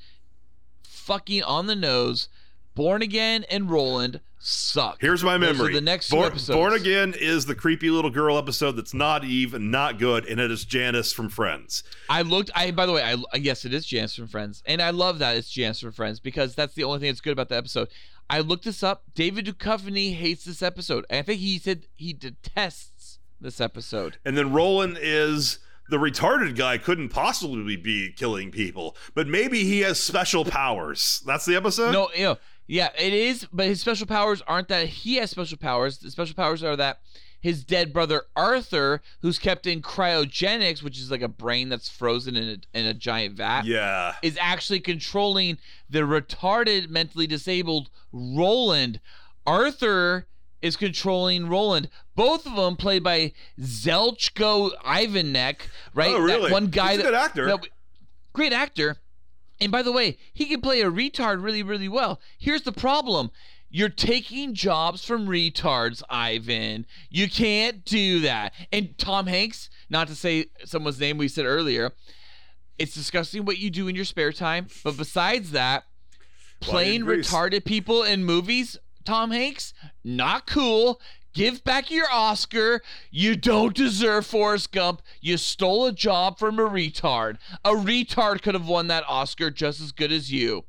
Fucking 0.83 1.43
on 1.43 1.67
the 1.67 1.75
nose. 1.77 2.27
Born 2.75 3.01
Again 3.01 3.45
and 3.49 3.71
Roland 3.71 4.19
suck. 4.39 4.97
Here's 5.01 5.23
my 5.23 5.37
memory. 5.37 5.73
the 5.73 5.81
next 5.81 6.09
Born. 6.09 6.33
Born 6.47 6.73
Again 6.73 7.13
is 7.17 7.45
the 7.45 7.55
creepy 7.55 7.89
little 7.89 8.11
girl 8.11 8.37
episode 8.37 8.73
that's 8.73 8.93
not 8.93 9.23
Eve 9.23 9.53
and 9.53 9.71
not 9.71 9.99
good, 9.99 10.25
and 10.25 10.39
it 10.39 10.51
is 10.51 10.65
Janice 10.65 11.13
from 11.13 11.29
Friends. 11.29 11.83
I 12.09 12.21
looked. 12.21 12.51
I 12.55 12.71
by 12.71 12.85
the 12.85 12.93
way, 12.93 13.03
I 13.03 13.37
yes, 13.37 13.65
it 13.65 13.73
is 13.73 13.85
Janice 13.85 14.15
from 14.15 14.27
Friends, 14.27 14.63
and 14.65 14.81
I 14.81 14.91
love 14.91 15.19
that 15.19 15.37
it's 15.37 15.49
Janice 15.49 15.79
from 15.81 15.91
Friends 15.91 16.19
because 16.19 16.55
that's 16.55 16.73
the 16.73 16.83
only 16.83 16.99
thing 16.99 17.09
that's 17.09 17.21
good 17.21 17.33
about 17.33 17.49
the 17.49 17.57
episode. 17.57 17.89
I 18.29 18.39
looked 18.41 18.65
this 18.65 18.83
up. 18.83 19.03
David 19.15 19.45
Duchovny 19.45 20.13
hates 20.13 20.43
this 20.43 20.61
episode. 20.61 21.05
I 21.09 21.21
think 21.21 21.39
he 21.39 21.59
said 21.59 21.85
he 21.95 22.13
detests 22.13 23.19
this 23.39 23.61
episode. 23.61 24.17
And 24.25 24.37
then 24.37 24.51
Roland 24.51 24.97
is 25.01 25.59
the 25.89 25.97
retarded 25.97 26.57
guy 26.57 26.77
couldn't 26.77 27.09
possibly 27.09 27.77
be 27.77 28.11
killing 28.11 28.51
people, 28.51 28.95
but 29.15 29.27
maybe 29.27 29.63
he 29.63 29.81
has 29.81 29.99
special 29.99 30.43
powers. 30.43 31.23
That's 31.25 31.45
the 31.45 31.55
episode? 31.55 31.91
No, 31.91 32.09
you 32.15 32.23
know, 32.23 32.37
yeah, 32.67 32.89
it 32.97 33.13
is. 33.13 33.47
But 33.51 33.67
his 33.67 33.81
special 33.81 34.07
powers 34.07 34.41
aren't 34.47 34.67
that 34.67 34.87
he 34.87 35.15
has 35.15 35.31
special 35.31 35.57
powers. 35.57 35.97
The 35.99 36.11
special 36.11 36.35
powers 36.35 36.63
are 36.63 36.75
that 36.75 36.99
his 37.39 37.63
dead 37.63 37.93
brother 37.93 38.23
Arthur, 38.35 39.01
who's 39.21 39.39
kept 39.39 39.67
in 39.67 39.81
cryogenics, 39.81 40.81
which 40.83 40.97
is 40.99 41.11
like 41.11 41.21
a 41.21 41.27
brain 41.27 41.69
that's 41.69 41.87
frozen 41.89 42.35
in 42.35 42.49
a, 42.73 42.77
in 42.77 42.85
a 42.85 42.93
giant 42.93 43.35
vat. 43.35 43.63
Yeah. 43.65 44.15
is 44.21 44.37
actually 44.41 44.79
controlling 44.79 45.57
the 45.89 45.99
retarded, 45.99 46.89
mentally 46.89 47.27
disabled 47.27 47.89
Roland. 48.11 48.99
Arthur 49.45 50.27
is 50.61 50.75
controlling 50.75 51.47
Roland. 51.47 51.89
Both 52.15 52.45
of 52.47 52.55
them 52.55 52.75
played 52.75 53.03
by 53.03 53.33
Zeljko 53.59 54.71
Ivanek, 54.83 55.61
right? 55.93 56.11
Oh, 56.11 56.19
really? 56.19 56.43
That 56.49 56.51
one 56.51 56.67
guy 56.67 56.93
He's 56.93 57.01
a 57.01 57.03
good 57.03 57.13
actor. 57.13 57.45
that- 57.45 57.67
great 58.33 58.53
actor. 58.53 58.97
And 59.59 59.71
by 59.71 59.81
the 59.81 59.91
way, 59.91 60.17
he 60.33 60.45
can 60.45 60.61
play 60.61 60.81
a 60.81 60.91
retard 60.91 61.43
really, 61.43 61.63
really 61.63 61.87
well. 61.87 62.19
Here's 62.37 62.63
the 62.63 62.71
problem. 62.71 63.31
You're 63.69 63.89
taking 63.89 64.53
jobs 64.53 65.03
from 65.03 65.27
retards, 65.27 66.01
Ivan. 66.09 66.85
You 67.09 67.29
can't 67.29 67.83
do 67.83 68.19
that. 68.21 68.53
And 68.71 68.97
Tom 68.97 69.27
Hanks, 69.27 69.69
not 69.89 70.07
to 70.07 70.15
say 70.15 70.45
someone's 70.63 70.99
name 70.99 71.17
we 71.17 71.27
said 71.27 71.45
earlier, 71.45 71.91
it's 72.77 72.93
disgusting 72.93 73.43
what 73.43 73.57
you 73.57 73.69
do 73.69 73.87
in 73.87 73.95
your 73.95 74.05
spare 74.05 74.31
time. 74.31 74.67
But 74.83 74.95
besides 74.95 75.51
that, 75.51 75.83
playing 76.61 77.03
retarded 77.03 77.65
people 77.65 78.03
in 78.03 78.23
movies, 78.23 78.77
Tom 79.03 79.31
Hanks, 79.31 79.73
not 80.03 80.47
cool. 80.47 81.01
Give 81.37 81.63
back 81.63 81.91
your 81.91 82.07
Oscar. 82.11 82.81
You 83.11 83.35
don't 83.35 83.75
deserve 83.75 84.25
Forrest 84.25 84.71
Gump. 84.71 85.03
You 85.21 85.37
stole 85.37 85.85
a 85.85 85.91
job 85.93 86.39
from 86.39 86.57
a 86.57 86.63
retard. 86.63 87.37
A 87.63 87.71
retard 87.73 88.41
could 88.41 88.55
have 88.55 88.67
won 88.67 88.87
that 88.87 89.03
Oscar 89.07 89.51
just 89.51 89.79
as 89.79 89.91
good 89.91 90.11
as 90.11 90.31
you. 90.31 90.65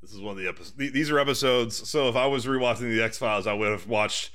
This 0.00 0.12
is 0.12 0.20
one 0.20 0.36
of 0.36 0.38
the 0.38 0.48
episodes. 0.48 0.76
These 0.76 1.10
are 1.10 1.18
episodes. 1.18 1.88
So 1.88 2.08
if 2.08 2.14
I 2.14 2.26
was 2.26 2.46
rewatching 2.46 2.94
the 2.94 3.02
X 3.02 3.18
Files, 3.18 3.48
I 3.48 3.52
would 3.52 3.68
have 3.72 3.88
watched 3.88 4.30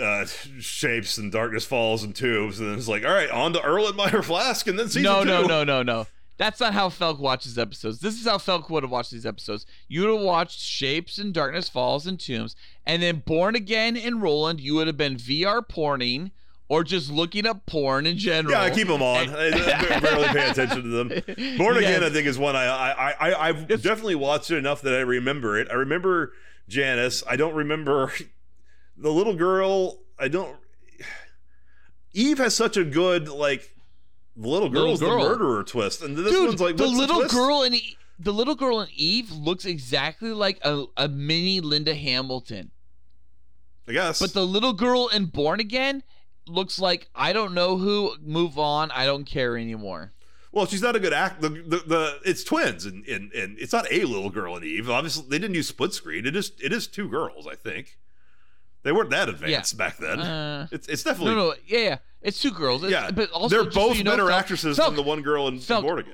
uh, 0.00 0.26
Shapes 0.60 1.18
and 1.18 1.32
Darkness 1.32 1.64
Falls 1.64 2.04
and 2.04 2.14
Tooms, 2.14 2.60
and 2.60 2.70
then 2.70 2.78
it's 2.78 2.86
like, 2.86 3.04
all 3.04 3.10
right, 3.12 3.30
on 3.30 3.52
to 3.54 3.58
Erlenmeyer 3.58 4.22
Flask, 4.22 4.68
and 4.68 4.78
then 4.78 4.86
season 4.86 5.02
No, 5.02 5.24
two. 5.24 5.28
no, 5.30 5.42
no, 5.44 5.64
no, 5.64 5.82
no. 5.82 6.06
That's 6.38 6.60
not 6.60 6.72
how 6.72 6.88
Felk 6.88 7.18
watches 7.18 7.58
episodes. 7.58 7.98
This 7.98 8.18
is 8.18 8.26
how 8.26 8.38
Felk 8.38 8.70
would 8.70 8.84
have 8.84 8.92
watched 8.92 9.10
these 9.10 9.26
episodes. 9.26 9.66
You 9.88 10.02
would 10.02 10.16
have 10.16 10.24
watched 10.24 10.60
Shapes 10.60 11.18
and 11.18 11.34
Darkness 11.34 11.68
Falls 11.68 12.06
and 12.06 12.18
Tooms, 12.18 12.56
and 12.86 13.02
then 13.02 13.22
Born 13.26 13.56
Again 13.56 13.96
and 13.96 14.22
Roland, 14.22 14.60
you 14.60 14.74
would 14.76 14.86
have 14.86 14.96
been 14.96 15.16
VR 15.16 15.66
porning 15.66 16.30
or 16.68 16.84
just 16.84 17.10
looking 17.10 17.46
up 17.46 17.66
porn 17.66 18.06
in 18.06 18.18
general. 18.18 18.52
Yeah, 18.52 18.62
I 18.62 18.70
keep 18.70 18.88
them 18.88 19.02
on. 19.02 19.28
I 19.30 20.00
barely 20.00 20.28
pay 20.28 20.50
attention 20.50 20.82
to 20.82 20.88
them. 20.88 21.08
Born 21.58 21.74
Yes. 21.76 21.84
Again, 21.84 22.04
I 22.04 22.10
think, 22.10 22.26
is 22.26 22.38
one 22.38 22.54
I 22.54 22.66
I, 22.66 23.10
I 23.30 23.48
I've 23.48 23.66
definitely 23.66 24.14
watched 24.14 24.50
it 24.50 24.58
enough 24.58 24.82
that 24.82 24.94
I 24.94 25.00
remember 25.00 25.58
it. 25.58 25.68
I 25.70 25.74
remember 25.74 26.32
Janice. 26.68 27.24
I 27.28 27.36
don't 27.36 27.54
remember 27.54 28.12
the 28.96 29.10
little 29.10 29.34
girl. 29.34 29.98
I 30.18 30.28
don't. 30.28 30.56
Eve 32.12 32.38
has 32.38 32.54
such 32.54 32.76
a 32.76 32.84
good 32.84 33.28
like. 33.28 33.74
The 34.40 34.46
little 34.48 34.68
Little 34.68 34.86
girl's 34.86 35.00
girl. 35.00 35.18
the 35.22 35.28
murderer 35.30 35.64
twist, 35.64 36.00
and 36.02 36.16
this 36.16 36.30
Dude, 36.32 36.48
one's 36.48 36.60
like 36.60 36.76
the 36.76 36.86
little 36.86 37.26
girl 37.26 37.62
in 37.64 37.74
E- 37.74 37.96
the 38.20 38.32
little 38.32 38.54
girl 38.54 38.80
in 38.80 38.88
Eve 38.94 39.30
looks 39.32 39.64
exactly 39.64 40.30
like 40.30 40.58
a, 40.64 40.84
a 40.96 41.08
mini 41.08 41.60
Linda 41.60 41.94
Hamilton. 41.94 42.70
I 43.88 43.92
guess, 43.92 44.20
But 44.20 44.34
the 44.34 44.46
little 44.46 44.74
girl 44.74 45.08
in 45.08 45.26
Born 45.26 45.60
Again 45.60 46.02
looks 46.46 46.78
like 46.78 47.08
I 47.14 47.32
don't 47.32 47.52
know 47.54 47.78
who. 47.78 48.14
Move 48.22 48.58
on. 48.58 48.90
I 48.92 49.06
don't 49.06 49.24
care 49.24 49.56
anymore. 49.56 50.12
Well, 50.52 50.66
she's 50.66 50.82
not 50.82 50.94
a 50.96 51.00
good 51.00 51.12
act. 51.12 51.40
The, 51.40 51.48
the, 51.48 51.82
the 51.86 52.18
it's 52.24 52.44
twins, 52.44 52.84
and, 52.86 53.04
and 53.06 53.32
and 53.32 53.58
it's 53.58 53.72
not 53.72 53.86
a 53.90 54.04
little 54.04 54.30
girl 54.30 54.56
in 54.56 54.62
Eve. 54.64 54.88
Obviously, 54.88 55.24
they 55.28 55.38
didn't 55.38 55.54
use 55.56 55.68
split 55.68 55.92
screen. 55.94 56.26
It 56.26 56.36
is 56.36 56.52
it 56.62 56.72
is 56.72 56.86
two 56.86 57.08
girls. 57.08 57.46
I 57.46 57.54
think 57.54 57.98
they 58.82 58.92
weren't 58.92 59.10
that 59.10 59.28
advanced 59.28 59.76
back 59.76 59.96
then. 59.98 60.20
Uh, 60.20 60.66
it's 60.70 60.86
it's 60.88 61.02
definitely 61.02 61.34
No, 61.34 61.48
no, 61.50 61.54
yeah, 61.66 61.78
yeah. 61.78 61.96
It's 62.22 62.40
two 62.40 62.50
girls. 62.50 62.82
It's- 62.84 63.02
yeah. 63.04 63.10
but 63.10 63.30
also 63.30 63.54
they're 63.56 63.64
just 63.64 63.74
so 63.74 63.88
both 63.88 63.96
you 63.98 64.04
know, 64.04 64.10
better 64.12 64.30
actresses 64.30 64.78
Felk, 64.78 64.86
than 64.86 64.96
the 64.96 65.02
one 65.02 65.22
girl 65.22 65.48
in, 65.48 65.58
Felk. 65.58 66.06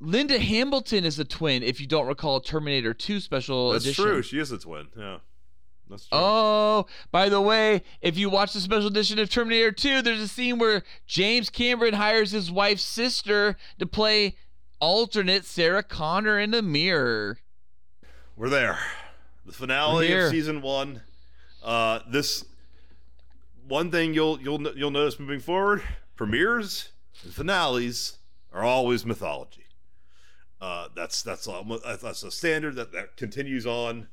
Linda 0.00 0.38
Hamilton 0.38 1.04
is 1.04 1.18
a 1.18 1.24
twin. 1.24 1.62
If 1.62 1.80
you 1.80 1.86
don't 1.86 2.06
recall, 2.06 2.40
Terminator 2.40 2.94
Two 2.94 3.20
special 3.20 3.72
That's 3.72 3.84
edition. 3.84 4.04
true. 4.04 4.22
She 4.22 4.38
is 4.38 4.52
a 4.52 4.58
twin. 4.58 4.88
Yeah, 4.96 5.18
that's 5.90 6.06
true. 6.06 6.18
Oh, 6.18 6.86
by 7.10 7.28
the 7.28 7.40
way, 7.40 7.82
if 8.00 8.16
you 8.16 8.30
watch 8.30 8.52
the 8.52 8.60
special 8.60 8.86
edition 8.86 9.18
of 9.18 9.28
Terminator 9.28 9.72
2, 9.72 10.02
there's 10.02 10.20
a 10.20 10.28
scene 10.28 10.58
where 10.58 10.84
James 11.06 11.50
Cameron 11.50 11.94
hires 11.94 12.30
his 12.30 12.50
wife's 12.50 12.82
sister 12.84 13.56
to 13.80 13.86
play 13.86 14.36
alternate 14.80 15.44
Sarah 15.44 15.82
Connor 15.82 16.38
in 16.38 16.52
the 16.52 16.62
mirror. 16.62 17.38
We're 18.36 18.48
there. 18.50 18.78
The 19.44 19.52
finale 19.52 20.12
of 20.12 20.30
season 20.30 20.62
one. 20.62 21.02
Uh, 21.62 22.00
this 22.08 22.44
one 23.66 23.90
thing 23.90 24.14
you'll 24.14 24.40
you'll 24.40 24.60
you'll 24.76 24.90
notice 24.90 25.18
moving 25.18 25.40
forward: 25.40 25.82
premieres 26.16 26.90
and 27.24 27.32
finales 27.32 28.18
are 28.52 28.62
always 28.62 29.04
mythology. 29.04 29.66
Uh, 30.60 30.88
that's 30.94 31.22
that's 31.22 31.46
all, 31.46 31.64
that's 31.84 32.22
a 32.22 32.30
standard 32.30 32.74
that 32.76 32.92
that 32.92 33.16
continues 33.16 33.66
on 33.66 34.08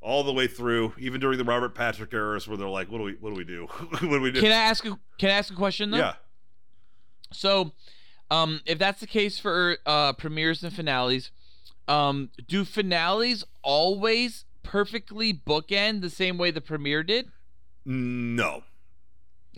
all 0.00 0.24
the 0.24 0.32
way 0.32 0.46
through, 0.46 0.94
even 0.98 1.20
during 1.20 1.36
the 1.36 1.44
Robert 1.44 1.74
Patrick 1.74 2.12
eras, 2.14 2.48
where 2.48 2.56
they're 2.56 2.68
like, 2.68 2.90
"What 2.90 2.98
do 2.98 3.04
we 3.04 3.12
what 3.14 3.30
do 3.30 3.36
we 3.36 3.44
do? 3.44 3.66
what 3.90 4.00
do 4.00 4.20
we 4.20 4.32
do?" 4.32 4.40
Can 4.40 4.52
I 4.52 4.54
ask 4.54 4.84
a 4.86 4.98
Can 5.18 5.30
I 5.30 5.34
ask 5.34 5.52
a 5.52 5.56
question 5.56 5.90
though? 5.90 5.98
yeah, 5.98 6.14
So, 7.32 7.72
um, 8.30 8.60
if 8.64 8.78
that's 8.78 9.00
the 9.00 9.06
case 9.06 9.38
for 9.38 9.76
uh, 9.84 10.14
premieres 10.14 10.62
and 10.62 10.72
finales, 10.72 11.30
um, 11.88 12.30
do 12.48 12.64
finales 12.64 13.44
always 13.62 14.44
perfectly 14.62 15.32
bookend 15.32 16.00
the 16.00 16.10
same 16.10 16.38
way 16.38 16.50
the 16.50 16.60
premiere 16.60 17.02
did? 17.02 17.30
no, 17.84 18.62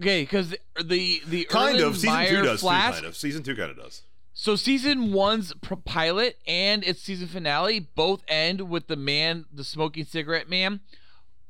Okay, 0.00 0.22
because 0.22 0.50
the 0.50 0.58
the, 0.82 1.22
the 1.26 1.44
kind 1.44 1.78
Erlen 1.78 1.86
of. 1.86 1.96
Season 1.96 2.14
Meyer 2.14 2.28
two 2.28 2.42
does 2.42 2.60
Flask, 2.60 2.88
too. 2.88 3.02
Kind 3.02 3.06
of. 3.06 3.16
Season 3.16 3.42
two 3.42 3.56
kind 3.56 3.70
of 3.70 3.76
does. 3.76 4.02
So 4.34 4.56
season 4.56 5.12
one's 5.12 5.52
pilot 5.84 6.38
and 6.46 6.82
its 6.84 7.02
season 7.02 7.28
finale 7.28 7.80
both 7.80 8.22
end 8.26 8.70
with 8.70 8.86
the 8.86 8.96
man, 8.96 9.44
the 9.52 9.62
smoking 9.62 10.06
cigarette 10.06 10.48
man, 10.48 10.80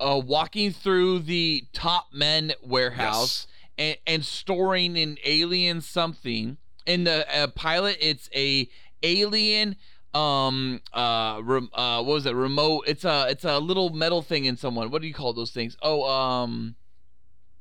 uh, 0.01 0.21
walking 0.25 0.73
through 0.73 1.21
the 1.21 1.67
top 1.73 2.09
men 2.13 2.53
warehouse 2.61 3.47
and, 3.79 3.97
and 4.05 4.25
storing 4.25 4.99
an 4.99 5.17
alien 5.25 5.81
something. 5.81 6.57
In 6.85 7.05
the 7.05 7.25
uh, 7.33 7.47
pilot, 7.47 7.99
it's 8.01 8.29
a 8.35 8.69
alien 9.05 9.77
um 10.15 10.81
uh, 10.93 11.41
rem- 11.43 11.71
uh 11.73 12.03
what 12.03 12.15
was 12.15 12.27
it 12.27 12.35
remote 12.35 12.85
it's 12.87 13.05
a 13.05 13.27
it's 13.31 13.45
a 13.45 13.59
little 13.59 13.91
metal 13.91 14.21
thing 14.21 14.45
in 14.45 14.57
someone 14.57 14.91
what 14.91 15.01
do 15.01 15.09
you 15.09 15.15
call 15.15 15.33
those 15.33 15.51
things 15.53 15.77
oh 15.83 16.05
um 16.09 16.75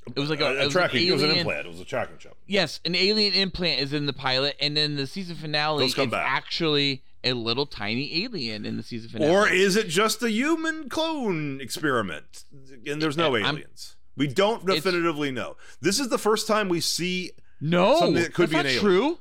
it 0.07 0.19
was 0.19 0.29
like 0.29 0.41
a, 0.41 0.45
a, 0.45 0.65
an 0.65 0.69
tracking. 0.69 1.07
It 1.07 1.11
was 1.11 1.23
an 1.23 1.31
implant. 1.31 1.67
It 1.67 1.69
was 1.69 1.79
a 1.79 1.85
tracking 1.85 2.17
chip. 2.17 2.35
Yes, 2.47 2.79
an 2.85 2.95
alien 2.95 3.33
implant 3.33 3.81
is 3.81 3.93
in 3.93 4.07
the 4.07 4.13
pilot, 4.13 4.55
and 4.59 4.75
then 4.75 4.95
the 4.95 5.05
season 5.05 5.35
finale, 5.35 5.85
it's 5.85 5.97
actually 5.97 7.03
a 7.23 7.33
little 7.33 7.67
tiny 7.67 8.23
alien 8.23 8.65
in 8.65 8.77
the 8.77 8.83
season 8.83 9.11
finale. 9.11 9.31
Or 9.31 9.47
is 9.47 9.75
it 9.75 9.87
just 9.87 10.23
a 10.23 10.31
human 10.31 10.89
clone 10.89 11.61
experiment? 11.61 12.45
And 12.87 13.01
there's 13.01 13.15
no 13.15 13.35
I'm- 13.35 13.55
aliens. 13.57 13.95
we 14.17 14.27
don't 14.27 14.65
definitively 14.65 15.31
know. 15.31 15.55
This 15.81 15.99
is 15.99 16.09
the 16.09 16.17
first 16.17 16.47
time 16.47 16.67
we 16.67 16.81
see. 16.81 17.31
no, 17.61 17.99
something 17.99 18.23
that 18.23 18.33
could 18.33 18.49
be 18.49 18.57
an 18.57 18.65
alien. 18.65 18.81
true. 18.81 19.19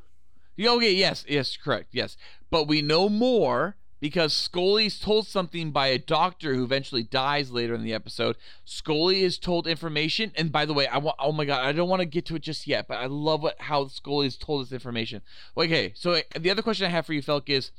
Okay, 0.59 0.93
yes, 0.93 1.25
yes, 1.29 1.57
correct, 1.57 1.89
yes, 1.93 2.17
but 2.51 2.69
we 2.69 2.83
know 2.83 3.09
more 3.09 3.77
because 4.01 4.33
Scully's 4.33 4.99
told 4.99 5.27
something 5.27 5.71
by 5.71 5.89
a 5.89 5.99
doctor 5.99 6.55
who 6.55 6.65
eventually 6.65 7.03
dies 7.03 7.51
later 7.51 7.75
in 7.75 7.83
the 7.83 7.93
episode. 7.93 8.37
Scully 8.65 9.23
is 9.23 9.39
told 9.39 9.67
information, 9.67 10.33
and 10.37 10.51
by 10.51 10.65
the 10.65 10.73
way, 10.75 10.87
I 10.87 10.99
want. 10.99 11.17
Oh 11.19 11.33
my 11.33 11.45
god, 11.45 11.65
I 11.65 11.73
don't 11.73 11.89
want 11.89 12.01
to 12.01 12.07
get 12.07 12.27
to 12.27 12.37
it 12.37 12.43
just 12.43 12.67
yet, 12.67 12.89
but 12.89 12.99
I 12.99 13.07
love 13.07 13.43
what 13.43 13.61
how 13.61 13.87
Scully 13.89 14.27
is 14.27 14.37
told 14.37 14.65
this 14.65 14.73
information. 14.73 15.23
Okay, 15.57 15.93
so 15.95 16.13
uh, 16.13 16.21
the 16.39 16.51
other 16.51 16.63
question 16.63 16.87
I 16.87 16.91
have 16.91 17.07
for 17.07 17.13
you, 17.13 17.23
Felk, 17.23 17.49
is 17.49 17.71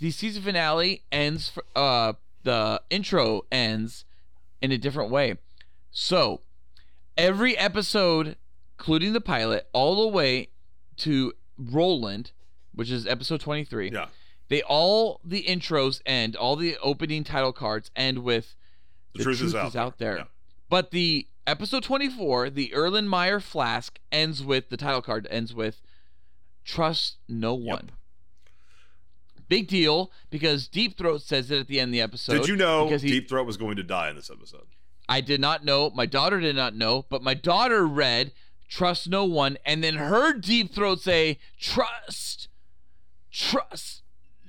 the 0.00 0.10
season 0.10 0.42
finale 0.42 1.02
ends. 1.12 1.50
For, 1.50 1.64
uh, 1.76 2.14
the 2.42 2.80
intro 2.90 3.42
ends 3.52 4.04
in 4.60 4.72
a 4.72 4.78
different 4.78 5.10
way. 5.10 5.36
So 5.90 6.40
every 7.16 7.56
episode, 7.56 8.36
including 8.78 9.12
the 9.12 9.20
pilot, 9.20 9.68
all 9.72 10.02
the 10.02 10.08
way 10.08 10.48
to 10.98 11.34
Roland, 11.58 12.32
which 12.74 12.90
is 12.90 13.06
episode 13.06 13.40
twenty 13.40 13.64
three. 13.64 13.90
Yeah, 13.90 14.06
They 14.48 14.62
all 14.62 15.20
the 15.24 15.44
intros 15.44 16.00
end, 16.06 16.36
all 16.36 16.56
the 16.56 16.76
opening 16.82 17.24
title 17.24 17.52
cards 17.52 17.90
end 17.96 18.18
with 18.24 18.54
the, 19.14 19.22
truth, 19.24 19.42
is 19.42 19.54
out. 19.54 19.98
there. 19.98 20.16
Yeah. 20.18 20.24
But 20.68 20.92
the 20.92 21.26
episode 21.46 21.82
24, 21.82 22.50
the 22.50 22.72
Erlenmeyer 22.74 23.42
flask 23.42 23.98
ends 24.12 24.42
with 24.44 24.68
the 24.68 24.76
title 24.76 25.02
card 25.02 25.26
ends 25.30 25.52
with 25.52 25.82
trust 26.64 27.16
no 27.28 27.54
one. 27.54 27.90
Yep. 27.90 29.46
Big 29.48 29.66
deal 29.66 30.12
because 30.30 30.68
Deep 30.68 30.96
Throat 30.96 31.22
says 31.22 31.50
it 31.50 31.58
at 31.58 31.66
the 31.66 31.80
end 31.80 31.88
of 31.88 31.92
the 31.92 32.00
episode. 32.00 32.34
Did 32.38 32.48
you 32.48 32.54
know 32.56 32.88
he- 32.88 32.98
Deep 32.98 33.28
Throat 33.28 33.46
was 33.46 33.56
going 33.56 33.76
to 33.76 33.82
die 33.82 34.08
in 34.10 34.16
this 34.16 34.30
episode? 34.30 34.66
I 35.08 35.20
did 35.20 35.40
not 35.40 35.64
know. 35.64 35.90
My 35.90 36.06
daughter 36.06 36.38
did 36.38 36.54
not 36.54 36.76
know, 36.76 37.04
but 37.08 37.20
my 37.20 37.34
daughter 37.34 37.84
read 37.84 38.32
trust 38.68 39.08
no 39.08 39.24
one 39.24 39.58
and 39.66 39.82
then 39.82 39.96
heard 39.96 40.40
Deep 40.42 40.72
Throat 40.72 41.00
say 41.00 41.38
trust 41.58 42.46
trust 43.30 44.02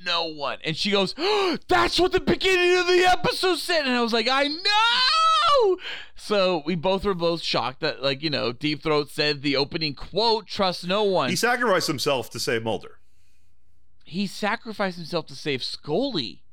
no 0.06 0.26
one. 0.26 0.58
And 0.64 0.76
she 0.76 0.92
goes, 0.92 1.14
oh, 1.18 1.58
"That's 1.68 2.00
what 2.00 2.11
the 2.11 2.19
beginning 2.19 2.77
of 2.77 2.88
the 2.88 3.06
episode 3.08 3.58
said." 3.58 3.85
And 3.85 3.95
I 3.95 4.01
was 4.01 4.14
like, 4.14 4.27
"I 4.30 4.48
know." 4.48 5.77
So 6.16 6.64
we 6.66 6.76
both 6.76 7.06
were 7.06 7.14
both 7.14 7.42
shocked 7.42 7.82
that 7.82 8.01
like, 8.01 8.24
you 8.24 8.30
know, 8.30 8.51
Deep 8.51 8.84
Throat 8.84 9.10
said 9.10 9.42
the 9.42 9.56
opening 9.56 9.93
quote, 9.93 10.48
"Trust 10.48 10.88
no 10.88 11.03
one." 11.03 11.30
He 11.30 11.35
sacrificed 11.35 11.88
himself 11.88 12.30
to 12.32 12.40
save 12.40 12.64
Mulder. 12.64 12.98
he 14.03 14.27
sacrificed 14.27 14.98
himself 14.98 15.26
to 15.27 15.35
save 15.35 15.64
Scully. 15.64 16.43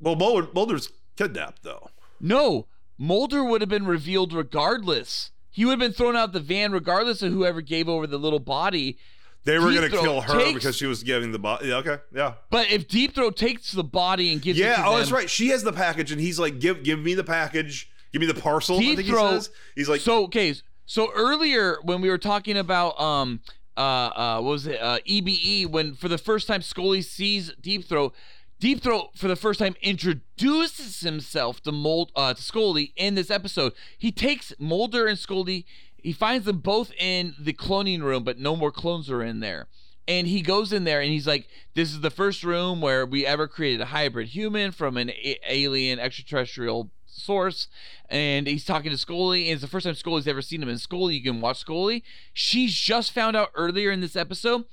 Well, 0.00 0.16
Mulder, 0.16 0.48
Mulder's 0.54 0.90
kidnapped 1.16 1.62
though. 1.62 1.90
No, 2.20 2.66
Mulder 2.96 3.44
would 3.44 3.60
have 3.60 3.68
been 3.68 3.86
revealed 3.86 4.32
regardless. 4.32 5.30
He 5.50 5.64
would 5.64 5.72
have 5.72 5.80
been 5.80 5.92
thrown 5.92 6.16
out 6.16 6.32
the 6.32 6.40
van 6.40 6.72
regardless 6.72 7.22
of 7.22 7.32
whoever 7.32 7.60
gave 7.60 7.88
over 7.88 8.06
the 8.06 8.18
little 8.18 8.38
body. 8.38 8.96
They 9.44 9.58
were 9.58 9.72
going 9.72 9.90
to 9.90 9.96
kill 9.96 10.20
her 10.20 10.38
takes- 10.38 10.54
because 10.54 10.76
she 10.76 10.86
was 10.86 11.02
giving 11.02 11.32
the 11.32 11.38
body. 11.38 11.68
Yeah, 11.68 11.76
okay, 11.76 11.96
yeah, 12.14 12.34
But 12.50 12.70
if 12.70 12.86
Deep 12.88 13.14
Throat 13.14 13.36
takes 13.36 13.72
the 13.72 13.82
body 13.84 14.32
and 14.32 14.42
gives 14.42 14.58
it 14.58 14.62
yeah. 14.64 14.76
to 14.76 14.84
Oh, 14.86 14.90
them, 14.90 14.98
that's 15.00 15.10
right. 15.10 15.30
She 15.30 15.48
has 15.48 15.62
the 15.62 15.72
package, 15.72 16.12
and 16.12 16.20
he's 16.20 16.38
like, 16.38 16.58
"Give, 16.60 16.82
give 16.82 16.98
me 16.98 17.14
the 17.14 17.24
package. 17.24 17.90
Give 18.12 18.20
me 18.20 18.26
the 18.26 18.34
parcel." 18.38 18.76
I 18.76 18.80
Deep 18.80 18.96
think 18.98 19.08
Throat. 19.08 19.28
he 19.30 19.34
says. 19.36 19.50
He's 19.76 19.88
like, 19.88 20.00
so 20.02 20.24
okay. 20.24 20.54
So 20.84 21.10
earlier 21.14 21.78
when 21.82 22.00
we 22.02 22.08
were 22.10 22.18
talking 22.18 22.56
about 22.58 23.00
um 23.00 23.40
uh 23.76 23.80
uh 23.80 24.40
what 24.42 24.50
was 24.50 24.66
it 24.66 24.80
uh 24.82 24.98
EBE 25.08 25.66
when 25.70 25.94
for 25.94 26.08
the 26.08 26.18
first 26.18 26.46
time 26.46 26.60
Scully 26.62 27.00
sees 27.00 27.52
Deep 27.62 27.84
Throat, 27.88 28.12
Deep 28.58 28.82
Throat 28.82 29.10
for 29.14 29.28
the 29.28 29.36
first 29.36 29.58
time 29.60 29.74
introduces 29.80 31.00
himself 31.00 31.62
to 31.62 31.72
Mold 31.72 32.10
uh 32.16 32.34
to 32.34 32.42
Scully 32.42 32.92
in 32.96 33.14
this 33.14 33.30
episode. 33.30 33.72
He 33.96 34.12
takes 34.12 34.52
Mulder 34.58 35.06
and 35.06 35.18
Scully. 35.18 35.64
He 36.02 36.12
finds 36.12 36.46
them 36.46 36.58
both 36.58 36.92
in 36.98 37.34
the 37.38 37.52
cloning 37.52 38.02
room, 38.02 38.24
but 38.24 38.38
no 38.38 38.56
more 38.56 38.70
clones 38.72 39.10
are 39.10 39.22
in 39.22 39.40
there. 39.40 39.66
And 40.08 40.26
he 40.26 40.42
goes 40.42 40.72
in 40.72 40.84
there 40.84 41.00
and 41.00 41.10
he's 41.10 41.26
like, 41.26 41.46
"This 41.74 41.92
is 41.92 42.00
the 42.00 42.10
first 42.10 42.42
room 42.42 42.80
where 42.80 43.06
we 43.06 43.24
ever 43.24 43.46
created 43.46 43.80
a 43.80 43.86
hybrid 43.86 44.28
human 44.28 44.72
from 44.72 44.96
an 44.96 45.10
a- 45.10 45.38
alien 45.48 45.98
extraterrestrial 45.98 46.90
source." 47.06 47.68
And 48.08 48.46
he's 48.48 48.64
talking 48.64 48.90
to 48.90 48.98
Scully, 48.98 49.44
and 49.44 49.52
it's 49.52 49.62
the 49.62 49.68
first 49.68 49.84
time 49.84 49.94
Scully's 49.94 50.26
ever 50.26 50.42
seen 50.42 50.62
him. 50.62 50.68
And 50.68 50.80
Scully, 50.80 51.16
you 51.16 51.22
can 51.22 51.40
watch 51.40 51.58
Scully. 51.58 52.02
She's 52.32 52.74
just 52.74 53.12
found 53.12 53.36
out 53.36 53.50
earlier 53.54 53.92
in 53.92 54.00
this 54.00 54.16
episode 54.16 54.64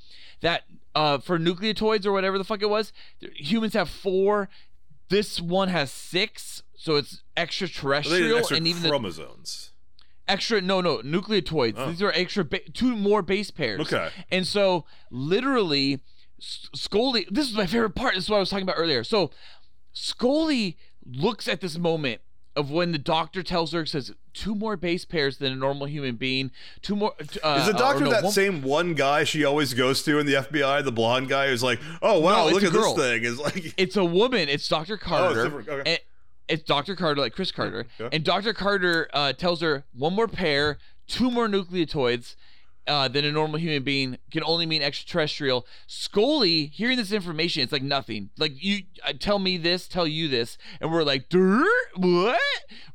that 0.41 0.63
uh, 0.95 1.19
for 1.19 1.37
nucleotoids 1.37 2.05
or 2.05 2.11
whatever 2.11 2.37
the 2.39 2.43
fuck 2.43 2.63
it 2.63 2.69
was, 2.69 2.91
humans 3.19 3.73
have 3.73 3.89
four. 3.89 4.49
This 5.09 5.39
one 5.39 5.69
has 5.69 5.91
six, 5.91 6.63
so 6.75 6.95
it's 6.95 7.21
extraterrestrial, 7.35 8.39
extra 8.39 8.57
and 8.57 8.67
even 8.67 8.81
the 8.81 8.89
chromosomes. 8.89 9.71
Extra 10.27 10.61
no 10.61 10.81
no 10.81 10.97
nucleotides 10.99 11.75
Oh. 11.77 11.89
these 11.89 12.01
are 12.01 12.11
extra 12.11 12.43
ba- 12.43 12.67
two 12.73 12.95
more 12.95 13.21
base 13.21 13.51
pairs 13.51 13.81
Okay. 13.81 14.09
and 14.31 14.45
so 14.47 14.85
literally 15.11 16.01
S- 16.39 16.69
scully 16.75 17.25
this 17.31 17.47
is 17.49 17.53
my 17.55 17.65
favorite 17.65 17.95
part 17.95 18.15
this 18.15 18.25
is 18.25 18.29
what 18.29 18.37
i 18.37 18.39
was 18.39 18.49
talking 18.49 18.63
about 18.63 18.75
earlier 18.77 19.03
so 19.03 19.31
scully 19.93 20.77
looks 21.05 21.47
at 21.47 21.61
this 21.61 21.77
moment 21.77 22.21
of 22.55 22.71
when 22.71 22.91
the 22.91 22.97
doctor 22.97 23.43
tells 23.43 23.71
her 23.71 23.85
says 23.85 24.11
two 24.33 24.55
more 24.55 24.75
base 24.75 25.05
pairs 25.05 25.37
than 25.37 25.51
a 25.51 25.55
normal 25.55 25.85
human 25.87 26.15
being 26.15 26.49
two 26.81 26.95
more 26.95 27.13
uh, 27.43 27.57
Is 27.61 27.67
the 27.67 27.77
doctor 27.77 28.01
or 28.03 28.05
no, 28.05 28.11
that 28.11 28.23
one- 28.23 28.33
same 28.33 28.61
one 28.63 28.93
guy 28.95 29.23
she 29.23 29.45
always 29.45 29.73
goes 29.75 30.01
to 30.03 30.17
in 30.19 30.25
the 30.25 30.33
FBI, 30.33 30.83
the 30.83 30.91
blonde 30.91 31.29
guy 31.29 31.47
who's 31.49 31.61
like, 31.63 31.79
"Oh 32.01 32.19
wow, 32.19 32.47
No, 32.47 32.53
look 32.53 32.63
at 32.63 32.71
girl. 32.71 32.95
this 32.95 33.05
thing." 33.05 33.23
Is 33.25 33.37
like, 33.39 33.73
it's 33.77 33.95
a 33.95 34.03
woman 34.05 34.49
it's 34.49 34.67
dr 34.67 34.97
carter 34.97 35.43
different, 35.43 35.69
okay. 35.69 35.91
and 35.91 35.99
it's 36.49 36.63
dr 36.63 36.95
carter 36.95 37.21
like 37.21 37.33
chris 37.33 37.51
carter 37.51 37.85
Yeah. 37.99 38.09
and 38.11 38.23
dr 38.23 38.53
carter 38.53 39.09
uh, 39.13 39.33
tells 39.33 39.61
her 39.61 39.85
one 39.93 40.13
more 40.13 40.27
pair 40.27 40.77
two 41.07 41.29
more 41.31 41.47
nucleotides 41.47 42.35
uh, 42.87 43.07
than 43.09 43.25
a 43.25 43.31
normal 43.33 43.59
human 43.59 43.83
being 43.83 44.17
can 44.31 44.41
only 44.45 44.65
mean 44.65 44.81
extraterrestrial. 44.81 45.67
Scully, 45.87 46.67
hearing 46.67 46.95
this 46.95 47.11
information, 47.11 47.61
it's 47.61 47.73
like 47.73 47.83
nothing. 47.83 48.29
Like 48.37 48.53
you 48.63 48.83
uh, 49.05 49.11
tell 49.19 49.39
me 49.39 49.57
this, 49.57 49.89
tell 49.89 50.07
you 50.07 50.29
this, 50.29 50.57
and 50.79 50.89
we're 50.89 51.03
like, 51.03 51.25
what? 51.95 52.39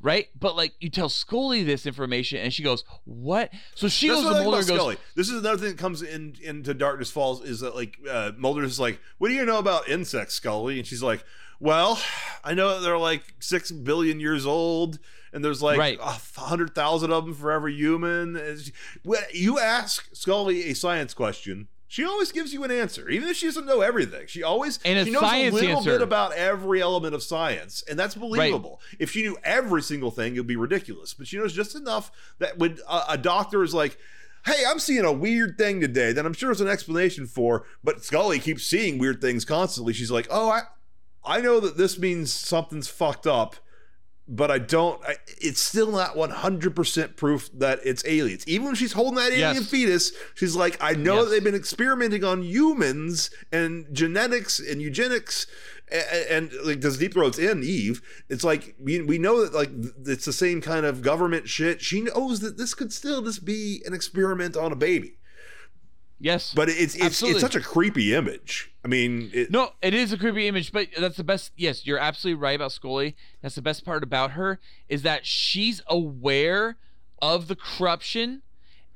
Right? 0.01 0.29
But 0.39 0.57
like 0.57 0.73
you 0.81 0.89
tell 0.89 1.09
Scully 1.11 1.63
this 1.63 1.85
information, 1.87 2.39
and 2.39 2.53
she 2.53 2.63
goes, 2.63 2.85
"What?" 3.05 3.51
So 3.75 3.89
she 3.89 4.09
That's 4.09 4.23
goes 4.23 4.35
to 4.37 4.43
Mulder 4.43 4.59
and 4.59 4.67
goes, 4.67 4.77
Scully. 4.77 4.97
This 5.15 5.29
is 5.29 5.39
another 5.41 5.59
thing 5.59 5.69
that 5.71 5.79
comes 5.79 6.03
in 6.03 6.37
into 6.43 6.75
Darkness 6.75 7.11
Falls 7.11 7.43
is 7.45 7.61
that 7.61 7.75
like 7.75 7.99
uh, 8.11 8.33
Mulder's 8.39 8.81
like, 8.81 8.99
"What 9.19 9.29
do 9.29 9.35
you 9.35 9.45
know 9.45 9.59
about 9.59 9.89
insects, 9.89 10.35
Scully?" 10.35 10.79
And 10.79 10.87
she's 10.87 11.03
like, 11.03 11.23
"Well, 11.63 12.01
I 12.45 12.55
know 12.55 12.81
they're 12.81 12.99
like 12.99 13.23
six 13.39 13.71
billion 13.71 14.19
years 14.21 14.45
old, 14.45 14.99
and 15.33 15.45
there's 15.45 15.63
like 15.63 15.79
Right. 15.79 15.99
a 16.01 16.19
hundred 16.41 16.75
thousand 16.75 17.13
of 17.13 17.25
them 17.25 17.35
for 17.35 17.53
every 17.53 17.75
human." 17.75 18.35
When 19.05 19.21
you 19.33 19.59
ask 19.61 20.09
Scully 20.13 20.65
a 20.71 20.75
science 20.75 21.15
question, 21.15 21.69
She 21.87 22.05
always 22.05 22.33
gives 22.33 22.55
you 22.55 22.65
an 22.65 22.71
answer, 22.71 23.11
even 23.11 23.29
if 23.29 23.37
she 23.37 23.45
doesn't 23.45 23.67
know 23.67 23.83
everything. 23.83 24.27
She 24.27 24.43
always 24.43 24.79
And 24.83 24.99
a 24.99 25.05
she 25.05 25.11
knows 25.11 25.23
a 25.25 25.51
little 25.51 25.77
answer. 25.77 25.91
bit 25.93 26.01
about 26.01 26.33
every 26.33 26.81
element 26.81 27.15
of 27.15 27.23
science, 27.23 27.85
and 27.89 27.99
that's 27.99 28.15
believable. 28.15 28.81
If 28.99 29.11
she 29.11 29.21
knew 29.23 29.37
every 29.45 29.83
single 29.83 30.11
thing, 30.11 30.35
it 30.35 30.41
would 30.41 30.47
be 30.47 30.57
ridiculous. 30.57 31.13
But 31.13 31.27
she 31.27 31.37
knows 31.37 31.53
just 31.53 31.75
enough 31.75 32.11
that 32.39 32.57
when 32.59 32.79
a, 32.89 33.03
a 33.11 33.19
doctor 33.19 33.63
is 33.63 33.75
like, 33.75 33.99
"Hey, 34.47 34.65
I'm 34.67 34.79
seeing 34.79 35.05
a 35.05 35.13
weird 35.13 35.59
thing 35.59 35.83
today," 35.83 36.13
that 36.13 36.25
I'm 36.25 36.33
sure 36.33 36.49
there's 36.49 36.63
an 36.63 36.67
explanation 36.69 37.27
for. 37.27 37.67
But 37.85 38.03
Scully 38.03 38.39
keeps 38.39 38.65
seeing 38.65 38.97
weird 38.97 39.21
things 39.21 39.45
constantly. 39.45 39.93
She's 39.93 40.11
like, 40.11 40.27
"Oh, 40.31 40.49
I, 40.49 40.63
I 41.25 41.41
know 41.41 41.61
that 41.61 41.77
this 41.77 41.99
means 41.99 42.33
something's 42.33 42.89
fucked 42.89 43.27
up." 43.27 43.57
But 44.29 44.53
I 44.53 44.59
don't. 44.59 45.03
I, 45.05 45.17
it's 45.41 45.61
still 45.61 45.91
not 45.91 46.15
100% 46.15 47.17
proof 47.17 47.51
that 47.55 47.81
it's 47.85 48.05
aliens. 48.07 48.45
Even 48.47 48.67
when 48.67 48.75
she's 48.77 48.93
holding 48.93 49.17
that 49.17 49.33
alien 49.33 49.57
Yes. 49.57 49.69
fetus, 49.69 50.13
she's 50.37 50.55
like, 50.55 50.79
I 50.81 50.93
know 50.93 51.17
Yes. 51.17 51.25
that 51.25 51.31
they've 51.33 51.45
been 51.45 51.57
experimenting 51.57 52.23
on 52.23 52.43
humans 52.45 53.31
and 53.51 53.85
genetics 53.93 54.61
and 54.61 54.81
eugenics. 54.81 55.49
And, 55.91 56.51
and 56.53 56.53
like, 56.65 56.79
does 56.81 56.99
Deep 56.99 57.15
Throat's 57.15 57.37
in 57.39 57.65
Eve? 57.65 58.01
It's 58.29 58.45
like 58.45 58.77
we, 58.79 59.03
we 59.03 59.19
know 59.19 59.43
that 59.45 59.53
like 59.55 59.71
it's 60.07 60.25
the 60.25 60.33
same 60.33 60.61
kind 60.61 60.87
of 60.87 61.03
government 61.03 61.49
shit. 61.49 61.83
She 61.83 62.01
knows 62.03 62.41
that 62.41 62.57
this 62.57 62.75
could 62.75 62.93
still 62.93 63.23
just 63.23 63.45
be 63.45 63.83
an 63.85 63.93
experiment 63.93 64.57
on 64.57 64.71
a 64.71 64.77
baby. 64.77 65.17
Yes. 66.23 66.55
But 66.55 66.69
it's 66.69 66.95
it's, 66.95 67.03
Absolutely. 67.03 67.35
it's 67.35 67.41
such 67.41 67.57
a 67.57 67.61
creepy 67.61 68.15
image. 68.15 68.73
I 68.85 68.89
mean, 68.89 69.31
it, 69.35 69.51
No, 69.51 69.73
it 69.83 69.93
is 69.93 70.13
a 70.13 70.17
creepy 70.17 70.47
image, 70.47 70.71
but 70.71 70.87
that's 70.97 71.17
the 71.17 71.25
best. 71.25 71.51
Yes, 71.57 71.85
you're 71.85 71.99
absolutely 71.99 72.41
right 72.41 72.55
about 72.55 72.71
Scully. 72.71 73.17
That's 73.43 73.57
the 73.57 73.63
best 73.63 73.85
part 73.85 74.05
about 74.05 74.31
her 74.33 74.61
is 74.89 75.03
that 75.03 75.27
she's 75.27 75.83
aware 75.89 76.77
of 77.21 77.49
the 77.49 77.57
corruption, 77.57 78.43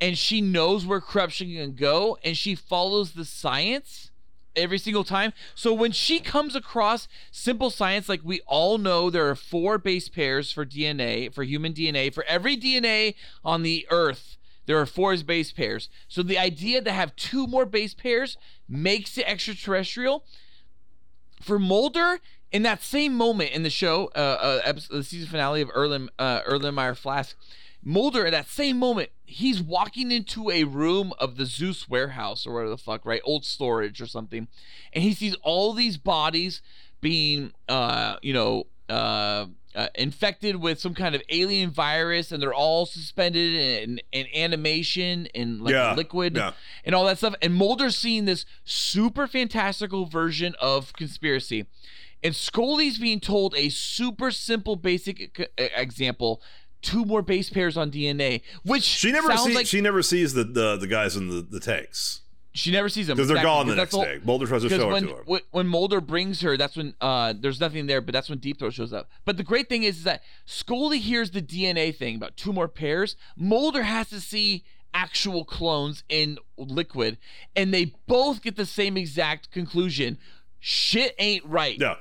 and 0.00 0.16
she 0.16 0.40
knows 0.40 0.86
where 0.86 1.00
corruption 1.00 1.52
can 1.52 1.74
go, 1.74 2.16
and 2.22 2.36
she 2.36 2.54
follows 2.54 3.12
the 3.12 3.24
science 3.24 4.12
every 4.54 4.78
single 4.78 5.04
time. 5.04 5.32
So 5.56 5.74
when 5.74 5.90
she 5.90 6.20
comes 6.20 6.54
across 6.54 7.08
simple 7.32 7.70
science, 7.70 8.08
like 8.08 8.20
we 8.22 8.40
all 8.46 8.78
know, 8.78 9.10
there 9.10 9.28
are 9.28 9.34
four 9.34 9.78
base 9.78 10.08
pairs 10.08 10.52
for 10.52 10.64
DNA 10.64 11.34
for 11.34 11.42
human 11.42 11.72
DNA 11.72 12.14
for 12.14 12.24
every 12.28 12.56
DNA 12.56 13.16
on 13.44 13.62
the 13.62 13.84
Earth. 13.90 14.35
There 14.66 14.78
are 14.78 14.86
four 14.86 15.16
base 15.18 15.52
pairs. 15.52 15.88
So 16.08 16.22
the 16.22 16.38
idea 16.38 16.82
to 16.82 16.92
have 16.92 17.16
two 17.16 17.46
more 17.46 17.64
base 17.64 17.94
pairs 17.94 18.36
makes 18.68 19.16
it 19.16 19.24
extraterrestrial 19.26 20.24
for 21.40 21.58
Mulder, 21.58 22.20
in 22.52 22.62
that 22.62 22.82
same 22.82 23.14
moment 23.14 23.50
in 23.52 23.62
the 23.62 23.70
show, 23.70 24.10
uh, 24.16 24.38
uh 24.40 24.60
episode, 24.64 24.96
the 24.96 25.04
season 25.04 25.28
finale 25.28 25.60
of 25.60 25.68
Erlen, 25.70 26.08
uh, 26.18 26.40
Erlenmeyer 26.42 26.96
Flask, 26.96 27.36
Mulder, 27.84 28.26
at 28.26 28.32
that 28.32 28.48
same 28.48 28.78
moment, 28.78 29.10
he's 29.24 29.62
walking 29.62 30.10
into 30.10 30.50
a 30.50 30.64
room 30.64 31.12
of 31.18 31.36
the 31.36 31.46
Zeus 31.46 31.88
warehouse 31.88 32.44
or 32.46 32.54
whatever 32.54 32.70
the 32.70 32.78
fuck, 32.78 33.04
right? 33.04 33.20
Old 33.24 33.44
storage 33.44 34.00
or 34.00 34.06
something. 34.06 34.48
And 34.92 35.04
he 35.04 35.14
sees 35.14 35.36
all 35.42 35.72
these 35.72 35.96
bodies 35.96 36.62
being, 37.00 37.52
uh, 37.68 38.16
you 38.22 38.32
know, 38.32 38.66
uh, 38.88 39.46
uh, 39.76 39.88
infected 39.94 40.56
with 40.56 40.80
some 40.80 40.94
kind 40.94 41.14
of 41.14 41.22
alien 41.28 41.70
virus, 41.70 42.32
and 42.32 42.42
they're 42.42 42.54
all 42.54 42.86
suspended 42.86 43.52
in, 43.52 44.00
in 44.10 44.26
animation 44.34 45.28
and 45.34 45.60
like 45.62 45.74
Yeah, 45.74 45.94
liquid 45.94 46.34
yeah. 46.36 46.52
and 46.84 46.94
all 46.94 47.04
that 47.04 47.18
stuff. 47.18 47.34
And 47.42 47.54
Mulder's 47.54 47.96
seeing 47.96 48.24
this 48.24 48.46
super 48.64 49.26
fantastical 49.26 50.06
version 50.06 50.54
of 50.60 50.92
conspiracy. 50.94 51.66
And 52.22 52.34
Scully's 52.34 52.98
being 52.98 53.20
told 53.20 53.54
a 53.54 53.68
super 53.68 54.30
simple, 54.30 54.74
basic 54.76 55.38
e- 55.38 55.44
example: 55.76 56.40
two 56.80 57.04
more 57.04 57.20
base 57.20 57.50
pairs 57.50 57.76
on 57.76 57.90
DNA, 57.90 58.40
which 58.64 58.82
she 58.82 59.12
never 59.12 59.36
sees 59.36 59.54
like 59.54 59.66
she 59.66 59.82
never 59.82 60.02
sees 60.02 60.32
the 60.32 60.42
the, 60.44 60.76
the 60.78 60.86
guys 60.86 61.14
in 61.16 61.28
the, 61.28 61.42
the 61.42 61.60
tanks 61.60 62.22
she 62.56 62.70
never 62.70 62.88
sees 62.88 63.06
them 63.06 63.16
because 63.16 63.28
they're 63.28 63.42
gone 63.42 63.66
the 63.66 63.74
next 63.74 63.94
day. 63.94 64.18
Mulder 64.24 64.46
tries 64.46 64.62
to 64.62 64.68
show 64.68 64.88
when, 64.88 65.04
it 65.04 65.08
to 65.08 65.16
her. 65.16 65.22
when 65.26 65.40
when 65.50 65.66
Mulder 65.66 66.00
brings 66.00 66.40
her, 66.40 66.56
that's 66.56 66.76
when 66.76 66.94
uh, 67.00 67.34
there's 67.38 67.60
nothing 67.60 67.86
there, 67.86 68.00
but 68.00 68.12
that's 68.12 68.30
when 68.30 68.38
Deep 68.38 68.58
Throat 68.58 68.72
shows 68.72 68.92
up. 68.92 69.10
But 69.24 69.36
the 69.36 69.42
great 69.42 69.68
thing 69.68 69.82
is, 69.82 69.98
is 69.98 70.04
that 70.04 70.22
Scully 70.44 70.98
hears 70.98 71.30
the 71.30 71.42
DNA 71.42 71.94
thing 71.94 72.16
about 72.16 72.36
two 72.36 72.52
more 72.52 72.68
pairs. 72.68 73.16
Mulder 73.36 73.82
has 73.82 74.08
to 74.10 74.20
see 74.20 74.64
actual 74.94 75.44
clones 75.44 76.02
in 76.08 76.38
liquid, 76.56 77.18
and 77.54 77.74
they 77.74 77.92
both 78.06 78.42
get 78.42 78.56
the 78.56 78.66
same 78.66 78.96
exact 78.96 79.50
conclusion: 79.50 80.18
shit 80.58 81.14
ain't 81.18 81.44
right. 81.44 81.78
yeah. 81.78 81.96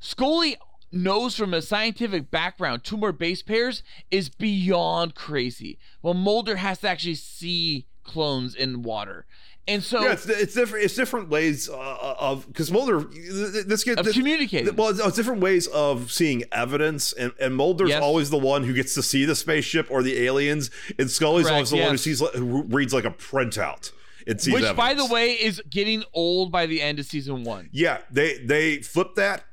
Scully 0.00 0.56
knows 0.90 1.36
from 1.36 1.52
a 1.52 1.62
scientific 1.62 2.30
background 2.30 2.82
two 2.82 2.96
more 2.96 3.12
base 3.12 3.42
pairs 3.42 3.82
is 4.10 4.28
beyond 4.28 5.14
crazy. 5.14 5.78
Well, 6.02 6.14
Mulder 6.14 6.56
has 6.56 6.80
to 6.80 6.88
actually 6.88 7.16
see 7.16 7.86
clones 8.08 8.54
in 8.54 8.82
water, 8.82 9.26
and 9.68 9.84
so 9.84 10.00
yeah, 10.02 10.12
it's, 10.12 10.26
it's 10.26 10.54
different. 10.54 10.84
It's 10.84 10.94
different 10.94 11.28
ways 11.28 11.68
uh, 11.68 12.14
of 12.18 12.46
because 12.46 12.72
Mulder. 12.72 13.00
This 13.00 13.84
get 13.84 13.98
Of 13.98 14.06
this, 14.06 14.14
communicating. 14.16 14.74
Well, 14.74 14.88
it's, 14.88 14.98
it's 14.98 15.16
different 15.16 15.40
ways 15.40 15.66
of 15.68 16.10
seeing 16.10 16.42
evidence, 16.50 17.12
and, 17.12 17.32
and 17.40 17.54
Mulder's 17.54 17.90
Yes. 17.90 18.02
always 18.02 18.30
the 18.30 18.38
one 18.38 18.64
who 18.64 18.72
gets 18.72 18.94
to 18.94 19.02
see 19.02 19.24
the 19.24 19.36
spaceship 19.36 19.88
or 19.90 20.02
the 20.02 20.18
aliens, 20.24 20.70
and 20.98 21.10
Scully's 21.10 21.44
Correct, 21.46 21.54
always 21.54 21.70
the 21.70 21.76
one 21.76 21.90
who 21.90 21.96
sees 21.98 22.20
who 22.20 22.62
reads 22.64 22.92
like 22.94 23.04
a 23.04 23.10
printout. 23.10 23.92
and 24.26 24.40
sees 24.40 24.54
which, 24.54 24.76
by 24.76 24.94
the 24.94 25.06
way, 25.06 25.32
is 25.32 25.62
getting 25.70 26.02
old 26.12 26.50
by 26.50 26.66
the 26.66 26.82
end 26.82 26.98
of 26.98 27.06
season 27.06 27.44
one. 27.44 27.68
Yeah, 27.72 27.98
they 28.10 28.38
they 28.38 28.78
flipped 28.78 29.16
that 29.16 29.44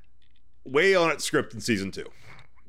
way 0.64 0.96
on 0.96 1.12
its 1.12 1.24
script 1.24 1.54
in 1.54 1.62
season 1.62 1.92
two. 1.92 2.06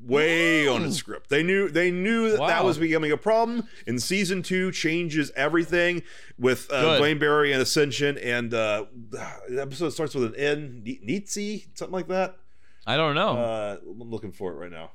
Way 0.07 0.67
on 0.67 0.85
its 0.85 0.95
script. 0.95 1.29
They 1.29 1.43
knew 1.43 1.69
they 1.69 1.91
knew 1.91 2.31
that 2.31 2.39
that 2.39 2.63
was 2.63 2.77
becoming 2.77 3.11
a 3.11 3.17
problem. 3.17 3.67
In 3.85 3.99
season 3.99 4.41
two, 4.41 4.71
changes 4.71 5.31
everything 5.35 6.03
with 6.39 6.71
uh. 6.71 6.97
Duane 6.97 7.19
Barry 7.19 7.51
and 7.51 7.61
Ascension, 7.61 8.17
and 8.17 8.53
uh, 8.53 8.85
the 9.09 9.61
episode 9.61 9.89
starts 9.89 10.15
with 10.15 10.23
an 10.23 10.35
N, 10.35 10.81
Ni- 10.85 10.99
Nietzsche, 11.03 11.65
something 11.73 11.93
like 11.93 12.07
that. 12.07 12.37
I 12.85 12.95
don't 12.95 13.15
know. 13.15 13.37
Uh, 13.37 13.77
I'm 13.85 14.09
looking 14.09 14.31
for 14.31 14.53
it 14.53 14.55
right 14.55 14.71
now. 14.71 14.91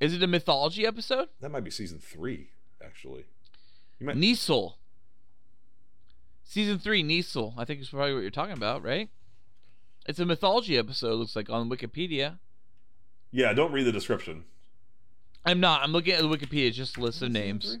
is 0.00 0.14
it 0.14 0.22
a 0.22 0.26
mythology 0.26 0.86
episode? 0.86 1.28
That 1.40 1.50
might 1.50 1.64
be 1.64 1.70
season 1.70 1.98
three, 1.98 2.48
actually. 2.82 3.26
You 4.00 4.06
might, 4.06 4.16
Niesel. 4.16 4.74
Season 6.44 6.78
three, 6.78 7.04
Niesel. 7.04 7.54
I 7.58 7.64
think 7.66 7.82
is 7.82 7.90
probably 7.90 8.14
what 8.14 8.20
you're 8.20 8.30
talking 8.30 8.56
about, 8.56 8.82
right? 8.82 9.10
It's 10.06 10.18
a 10.18 10.24
mythology 10.26 10.78
episode. 10.78 11.14
Looks 11.14 11.36
like 11.36 11.50
on 11.50 11.70
Wikipedia. 11.70 12.38
Yeah, 13.32 13.52
don't 13.54 13.72
read 13.72 13.84
the 13.84 13.92
description. 13.92 14.44
I'm 15.44 15.58
not. 15.58 15.82
I'm 15.82 15.90
looking 15.92 16.12
at 16.14 16.20
the 16.20 16.28
Wikipedia. 16.28 16.72
Just 16.72 16.96
a 16.98 17.00
list 17.00 17.22
of 17.22 17.32
names. 17.32 17.78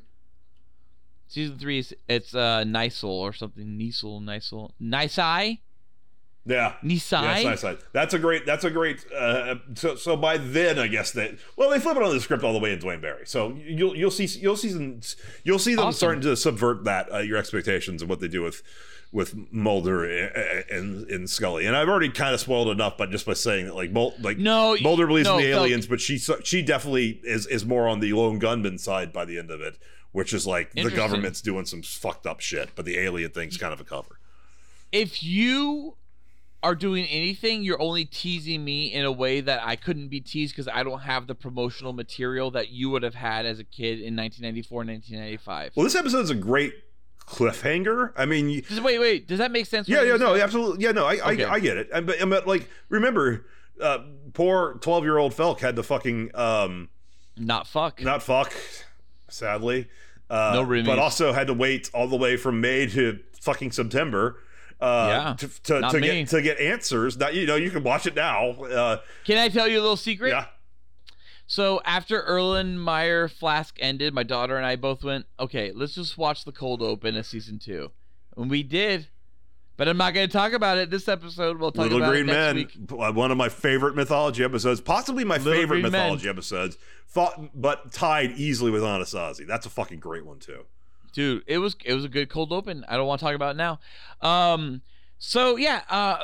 Season 1.28 1.58
three 1.58 1.78
is 1.78 1.94
it's 2.08 2.34
uh 2.34 2.64
Nisel 2.66 3.04
or 3.08 3.32
something. 3.32 3.64
Nisel, 3.78 4.20
Nisel, 4.22 4.70
Nisei, 4.82 5.60
Yeah. 6.44 6.74
Nisei. 6.84 7.22
Yes, 7.22 7.44
nice, 7.44 7.62
nice. 7.62 7.76
That's 7.92 8.14
a 8.14 8.18
great. 8.18 8.44
That's 8.44 8.64
a 8.64 8.70
great. 8.70 9.04
Uh, 9.12 9.54
so, 9.74 9.94
so 9.94 10.16
by 10.16 10.36
then, 10.38 10.78
I 10.78 10.88
guess 10.88 11.12
that. 11.12 11.38
Well, 11.56 11.70
they 11.70 11.78
flip 11.78 11.96
it 11.96 12.02
on 12.02 12.10
the 12.12 12.20
script 12.20 12.42
all 12.44 12.52
the 12.52 12.58
way 12.58 12.72
in 12.72 12.80
Duane 12.80 13.00
Barry. 13.00 13.26
So 13.26 13.54
you'll 13.64 13.96
you'll 13.96 14.10
see 14.10 14.26
you'll 14.40 14.56
see 14.56 14.72
them 14.72 15.00
you'll 15.44 15.58
see 15.58 15.74
them 15.74 15.84
Awesome. 15.86 15.96
starting 15.96 16.20
to 16.22 16.36
subvert 16.36 16.84
that 16.84 17.12
uh, 17.12 17.18
your 17.18 17.38
expectations 17.38 18.02
of 18.02 18.08
what 18.10 18.20
they 18.20 18.28
do 18.28 18.42
with 18.42 18.62
with 19.12 19.34
Mulder 19.52 20.04
and, 20.04 20.64
and, 20.70 21.10
and 21.10 21.30
Scully. 21.30 21.66
And 21.66 21.76
I've 21.76 21.88
already 21.88 22.08
kind 22.08 22.32
of 22.32 22.40
spoiled 22.40 22.68
enough, 22.68 22.96
but 22.96 23.10
just 23.10 23.26
by 23.26 23.34
saying 23.34 23.66
that, 23.66 23.74
like 23.74 23.90
Mul- 23.92 24.14
like 24.20 24.38
No, 24.38 24.76
Mulder 24.80 25.06
believes 25.06 25.28
no, 25.28 25.36
in 25.38 25.44
the 25.44 25.50
no. 25.50 25.60
aliens, 25.60 25.86
but 25.86 26.00
she 26.00 26.16
she 26.18 26.62
definitely 26.62 27.20
is 27.22 27.46
is 27.46 27.66
more 27.66 27.86
on 27.88 28.00
the 28.00 28.12
lone 28.14 28.38
gunman 28.38 28.78
side 28.78 29.12
by 29.12 29.24
the 29.26 29.38
end 29.38 29.50
of 29.50 29.60
it, 29.60 29.76
which 30.12 30.32
is 30.32 30.46
like 30.46 30.72
the 30.72 30.90
government's 30.90 31.40
doing 31.42 31.66
some 31.66 31.82
fucked 31.82 32.26
up 32.26 32.40
shit, 32.40 32.70
but 32.74 32.84
the 32.86 32.98
alien 32.98 33.30
thing's 33.30 33.56
kind 33.58 33.72
of 33.74 33.80
a 33.80 33.84
cover. 33.84 34.18
if 34.90 35.22
you 35.22 35.96
are 36.64 36.74
doing 36.76 37.04
anything, 37.06 37.64
you're 37.64 37.82
only 37.82 38.04
teasing 38.04 38.64
me 38.64 38.86
in 38.92 39.04
a 39.04 39.10
way 39.10 39.40
that 39.40 39.60
I 39.66 39.74
couldn't 39.74 40.08
be 40.08 40.20
teased 40.20 40.54
because 40.54 40.68
I 40.68 40.84
don't 40.84 41.00
have 41.00 41.26
the 41.26 41.34
promotional 41.34 41.92
material 41.92 42.52
that 42.52 42.70
you 42.70 42.88
would 42.90 43.02
have 43.02 43.16
had 43.16 43.44
as 43.46 43.58
a 43.58 43.64
kid 43.64 43.98
in 44.00 44.14
1994, 44.14 44.76
1995. 44.84 45.72
Well, 45.74 45.82
this 45.84 45.96
episode 45.96 46.20
is 46.20 46.30
a 46.30 46.36
great 46.36 46.72
cliffhanger. 47.26 48.12
I 48.16 48.26
mean. 48.26 48.62
wait, 48.82 48.98
wait. 48.98 49.28
Does 49.28 49.38
that 49.38 49.50
make 49.52 49.66
sense? 49.66 49.88
Yeah, 49.88 50.02
yeah, 50.02 50.16
no, 50.16 50.34
absolutely. 50.34 50.84
Yeah, 50.84 50.92
no, 50.92 51.06
I, 51.06 51.14
Okay. 51.32 51.44
I, 51.44 51.54
I 51.54 51.60
get 51.60 51.76
it. 51.76 51.88
I, 51.94 52.00
but, 52.00 52.16
but 52.28 52.46
like, 52.46 52.68
remember, 52.88 53.46
uh, 53.80 53.98
poor 54.32 54.74
twelve-year-old 54.80 55.32
Felk 55.34 55.60
had 55.60 55.76
to 55.76 55.82
fucking 55.82 56.30
um, 56.34 56.88
Not 57.36 57.66
fuck. 57.66 58.00
not 58.02 58.22
fuck, 58.22 58.52
sadly. 59.28 59.88
Uh, 60.30 60.52
No 60.54 60.64
roomies. 60.66 60.86
but 60.86 60.98
also 60.98 61.32
had 61.32 61.46
to 61.48 61.54
wait 61.54 61.90
all 61.92 62.08
the 62.08 62.16
way 62.16 62.36
from 62.36 62.60
May 62.60 62.86
to 62.86 63.18
fucking 63.40 63.72
September. 63.72 64.38
Uh, 64.80 65.06
Yeah, 65.08 65.34
to 65.38 65.62
to, 65.64 65.80
not 65.80 65.90
to 65.92 66.00
me. 66.00 66.06
get 66.08 66.28
to 66.28 66.42
get 66.42 66.58
answers. 66.58 67.16
Now 67.18 67.28
you 67.28 67.46
know 67.46 67.56
you 67.56 67.70
can 67.70 67.82
watch 67.84 68.06
it 68.06 68.16
now. 68.16 68.50
Uh, 68.52 68.98
Can 69.24 69.38
I 69.38 69.48
tell 69.48 69.68
you 69.68 69.78
a 69.78 69.82
little 69.82 69.96
secret? 69.96 70.30
yeah, 70.30 70.46
So 71.52 71.82
after 71.84 72.22
Erlenmeyer 72.22 73.30
Flask 73.30 73.76
ended, 73.78 74.14
my 74.14 74.22
daughter 74.22 74.56
and 74.56 74.64
I 74.64 74.76
both 74.76 75.04
went, 75.04 75.26
okay, 75.38 75.70
let's 75.74 75.94
just 75.94 76.16
watch 76.16 76.46
the 76.46 76.50
cold 76.52 76.80
open 76.80 77.14
of 77.14 77.26
season 77.26 77.58
two. 77.58 77.90
And 78.38 78.48
we 78.48 78.62
did. 78.62 79.08
But 79.76 79.86
I'm 79.86 79.98
not 79.98 80.14
going 80.14 80.26
to 80.26 80.32
talk 80.32 80.54
about 80.54 80.78
it 80.78 80.88
this 80.88 81.08
episode. 81.08 81.58
We'll 81.58 81.70
talk 81.70 81.82
Little 81.82 81.98
about 81.98 82.08
Green 82.10 82.26
it 82.26 82.32
next 82.32 82.54
Men, 82.54 82.56
week. 82.56 83.06
uh, 83.06 83.12
one 83.12 83.30
of 83.30 83.36
my 83.36 83.50
favorite 83.50 83.94
mythology 83.94 84.42
episodes, 84.42 84.80
possibly 84.80 85.24
my 85.24 85.36
Little 85.36 85.52
favorite 85.52 85.82
Green 85.82 85.92
Men. 85.92 86.00
mythology 86.00 86.26
episodes. 86.30 86.78
Thought, 87.08 87.50
but 87.60 87.92
tied 87.92 88.30
easily 88.30 88.70
with 88.70 88.80
Anasazi. 88.80 89.46
That's 89.46 89.66
a 89.66 89.70
fucking 89.70 90.00
great 90.00 90.24
one 90.24 90.38
too. 90.38 90.64
dude 91.12 91.42
it 91.46 91.58
was 91.58 91.76
it 91.84 91.92
was 91.92 92.06
a 92.06 92.08
good 92.08 92.30
cold 92.30 92.50
open 92.50 92.82
i 92.88 92.96
don't 92.96 93.06
want 93.06 93.18
to 93.18 93.26
talk 93.26 93.34
about 93.34 93.56
it 93.56 93.58
now 93.58 93.78
um 94.22 94.80
so 95.18 95.56
yeah 95.56 95.82
uh 95.90 96.16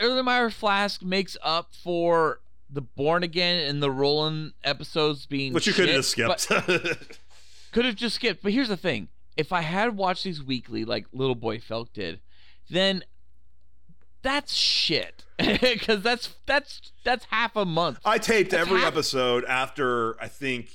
Erlenmeyer 0.00 0.52
flask 0.52 1.02
makes 1.02 1.36
up 1.42 1.74
for 1.74 2.38
the 2.72 2.80
born 2.80 3.22
again 3.22 3.68
and 3.68 3.82
the 3.82 3.90
roland 3.90 4.52
episodes 4.64 5.26
being 5.26 5.52
But 5.52 5.66
you 5.66 5.72
could 5.72 5.88
have 5.88 5.96
just 5.96 6.10
skipped. 6.10 6.48
could 7.72 7.84
have 7.84 7.96
just 7.96 8.16
skipped 8.16 8.42
but 8.42 8.52
here's 8.52 8.68
the 8.68 8.76
thing 8.76 9.08
if 9.36 9.52
i 9.52 9.60
had 9.60 9.96
watched 9.96 10.24
these 10.24 10.42
weekly 10.42 10.84
like 10.84 11.06
little 11.12 11.34
boy 11.34 11.58
felk 11.58 11.88
did 11.92 12.20
then 12.68 13.02
that's 14.22 14.54
shit 14.54 15.24
because 15.38 16.02
that's 16.02 16.34
that's 16.46 16.92
that's 17.04 17.24
half 17.26 17.56
a 17.56 17.64
month 17.64 17.98
I 18.04 18.18
taped 18.18 18.50
That's 18.50 18.66
every 18.66 18.80
half- 18.80 18.92
episode 18.92 19.44
after 19.44 20.20
I 20.22 20.28
think 20.28 20.70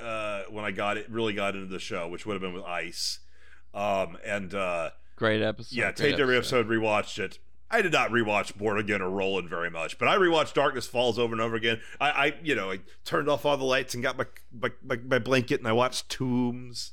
uh, 0.00 0.42
when 0.50 0.64
I 0.64 0.70
got 0.70 0.96
it 0.96 1.10
really 1.10 1.32
got 1.32 1.54
into 1.54 1.66
the 1.66 1.78
show, 1.78 2.06
which 2.06 2.26
would 2.26 2.34
have 2.34 2.42
been 2.42 2.52
with 2.52 2.64
Ice. 2.64 3.20
Um, 3.74 4.18
and 4.24 4.54
uh, 4.54 4.90
great 5.16 5.42
episode 5.42 5.74
yeah, 5.74 5.92
great 5.92 6.10
taped 6.10 6.20
every 6.20 6.36
episode, 6.36 6.68
rewatched 6.68 7.18
it. 7.18 7.38
I 7.70 7.82
did 7.82 7.92
not 7.92 8.10
rewatch 8.10 8.56
Born 8.56 8.78
Again 8.78 9.02
or 9.02 9.10
Roland 9.10 9.48
very 9.48 9.70
much, 9.70 9.98
but 9.98 10.06
I 10.08 10.16
rewatched 10.16 10.54
Darkness 10.54 10.86
Falls 10.86 11.18
over 11.18 11.32
and 11.32 11.40
over 11.40 11.56
again. 11.56 11.80
I, 12.00 12.10
I 12.10 12.34
you 12.42 12.54
know, 12.54 12.70
I 12.70 12.80
turned 13.04 13.28
off 13.28 13.44
all 13.44 13.56
the 13.56 13.64
lights 13.64 13.94
and 13.94 14.02
got 14.02 14.16
my 14.16 14.26
my, 14.58 14.70
my, 14.84 14.96
my 14.96 15.18
blanket 15.18 15.58
and 15.60 15.68
I 15.68 15.72
watched 15.72 16.08
Tooms. 16.08 16.92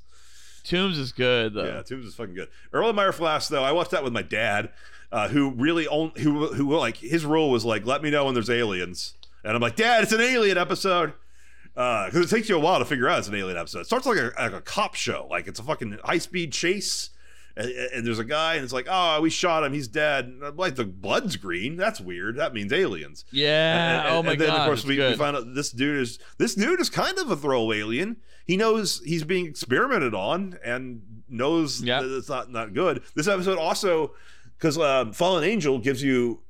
tooms 0.63 0.97
is 0.97 1.11
good 1.11 1.53
though 1.53 1.65
Yeah, 1.65 1.81
Tooms 1.83 2.05
is 2.05 2.15
fucking 2.15 2.33
good. 2.35 2.49
Erlenmeyer 2.73 3.13
Flask 3.13 3.49
though, 3.49 3.63
I 3.63 3.71
watched 3.71 3.91
that 3.91 4.03
with 4.03 4.13
my 4.13 4.23
dad, 4.23 4.71
uh, 5.11 5.27
who 5.27 5.51
really 5.51 5.87
only 5.87 6.19
who 6.21 6.47
who 6.53 6.75
like 6.75 6.97
his 6.97 7.23
rule 7.25 7.51
was 7.51 7.63
like, 7.63 7.85
let 7.85 8.01
me 8.01 8.09
know 8.09 8.25
when 8.25 8.33
there's 8.33 8.49
aliens, 8.49 9.13
and 9.43 9.55
I'm 9.55 9.61
like, 9.61 9.75
Dad, 9.75 10.03
it's 10.03 10.11
an 10.11 10.21
alien 10.21 10.57
episode. 10.57 11.13
Because 11.75 12.31
it 12.31 12.35
takes 12.35 12.49
you 12.49 12.55
a 12.55 12.59
while 12.59 12.77
to 12.77 12.85
figure 12.85 13.09
out 13.09 13.17
it's 13.17 13.27
an 13.27 13.33
alien 13.35 13.57
episode. 13.57 13.79
It 13.79 13.85
starts 13.87 14.05
like 14.05 14.17
a, 14.17 14.31
like 14.37 14.53
a 14.53 14.61
cop 14.61 14.93
show, 14.93 15.27
like 15.31 15.47
it's 15.47 15.59
a 15.59 15.63
fucking 15.63 15.97
high 16.03 16.19
speed 16.19 16.51
chase, 16.51 17.09
and, 17.55 17.69
and 17.69 18.05
there's 18.07 18.19
a 18.19 18.23
guy, 18.25 18.55
and 18.55 18.63
it's 18.63 18.73
like, 18.73 18.87
oh, 18.89 19.21
we 19.21 19.29
shot 19.29 19.63
him, 19.63 19.73
he's 19.73 19.87
dead. 19.87 20.25
And 20.25 20.43
I'm 20.43 20.55
like 20.57 20.75
the 20.75 20.85
blood's 20.85 21.35
green. 21.35 21.75
That's 21.77 21.99
weird. 22.01 22.37
That 22.37 22.53
means 22.53 22.73
aliens. 22.73 23.25
Yeah. 23.31 23.99
And- 23.99 24.07
and- 24.07 24.15
oh 24.17 24.23
my 24.23 24.31
and 24.33 24.41
then 24.41 24.47
god. 24.49 24.59
of 24.61 24.65
course 24.65 24.85
we, 24.85 24.97
we 24.97 25.15
find 25.15 25.35
out 25.37 25.53
this 25.53 25.71
dude 25.71 25.99
is 25.99 26.19
this 26.37 26.55
dude 26.55 26.79
is 26.79 26.89
kind 26.89 27.17
of 27.19 27.29
a 27.29 27.35
throwaway 27.35 27.79
alien. 27.79 28.17
He 28.45 28.57
knows 28.57 29.01
he's 29.05 29.23
being 29.23 29.45
experimented 29.45 30.13
on 30.13 30.57
and 30.65 31.01
knows 31.29 31.81
Yep. 31.81 32.01
that 32.03 32.17
it's 32.17 32.29
not 32.29 32.51
not 32.51 32.73
good. 32.73 33.01
This 33.15 33.27
episode 33.27 33.57
also 33.57 34.13
because 34.57 34.77
um, 34.77 35.13
Fallen 35.13 35.43
Angel 35.43 35.77
gives 35.79 36.03
you 36.03 36.41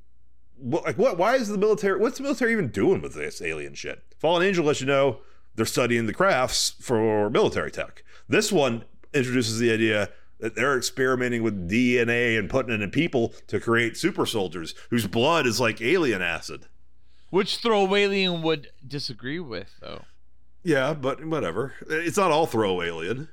like 0.60 0.96
what? 0.98 1.18
Why 1.18 1.36
is 1.36 1.48
the 1.48 1.58
military? 1.58 1.98
What's 2.00 2.16
the 2.18 2.22
military 2.22 2.52
even 2.52 2.68
doing 2.68 3.00
with 3.02 3.14
this 3.14 3.42
alien 3.42 3.74
shit? 3.74 4.02
Fallen 4.18 4.42
Angel 4.46 4.64
lets 4.64 4.80
you 4.80 4.86
know 4.86 5.20
they're 5.54 5.66
studying 5.66 6.06
the 6.06 6.14
crafts 6.14 6.74
for 6.80 7.28
military 7.30 7.70
tech. 7.70 8.02
This 8.28 8.50
one 8.50 8.84
introduces 9.12 9.58
the 9.58 9.70
idea 9.72 10.10
that 10.44 10.54
they're 10.54 10.76
experimenting 10.76 11.42
with 11.42 11.70
DNA 11.70 12.38
and 12.38 12.50
putting 12.50 12.74
it 12.74 12.82
in 12.82 12.90
people 12.90 13.32
to 13.46 13.58
create 13.58 13.96
super 13.96 14.26
soldiers 14.26 14.74
whose 14.90 15.06
blood 15.06 15.46
is 15.46 15.58
like 15.58 15.80
alien 15.80 16.20
acid. 16.20 16.66
Which 17.30 17.62
Throawaylien 17.62 18.42
would 18.42 18.68
disagree 18.86 19.40
with, 19.40 19.74
though. 19.80 20.02
Yeah, 20.62 20.92
but 20.92 21.24
whatever. 21.24 21.72
It's 21.88 22.18
not 22.18 22.30
all 22.30 22.44
throw 22.44 22.82
alien. 22.82 23.28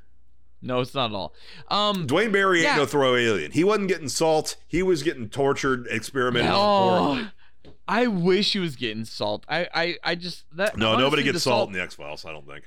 No, 0.62 0.80
it's 0.80 0.94
not 0.96 1.10
at 1.12 1.16
all. 1.16 1.34
Um, 1.68 2.08
Duane 2.08 2.32
Barry 2.32 2.60
ain't 2.60 2.68
Yeah. 2.68 2.76
no 2.78 2.86
throw 2.86 3.16
alien. 3.18 3.52
He 3.52 3.66
wasn't 3.66 3.90
getting 3.90 4.08
salt. 4.08 4.56
He 4.70 4.82
was 4.82 5.04
getting 5.04 5.28
tortured, 5.28 5.88
experimented 5.90 6.52
on. 6.52 7.20
oh, 7.66 7.72
I 7.90 8.08
wish 8.08 8.54
he 8.54 8.60
was 8.60 8.78
getting 8.78 9.04
salt. 9.04 9.44
I, 9.50 9.68
I, 9.74 9.96
I 10.02 10.16
just 10.16 10.46
that. 10.56 10.78
No, 10.78 10.98
nobody 10.98 11.24
gets 11.24 11.44
salt 11.44 11.68
in 11.68 11.74
the 11.74 11.82
X 11.82 11.96
Files. 11.96 12.24
I 12.24 12.32
don't 12.32 12.48
think. 12.48 12.64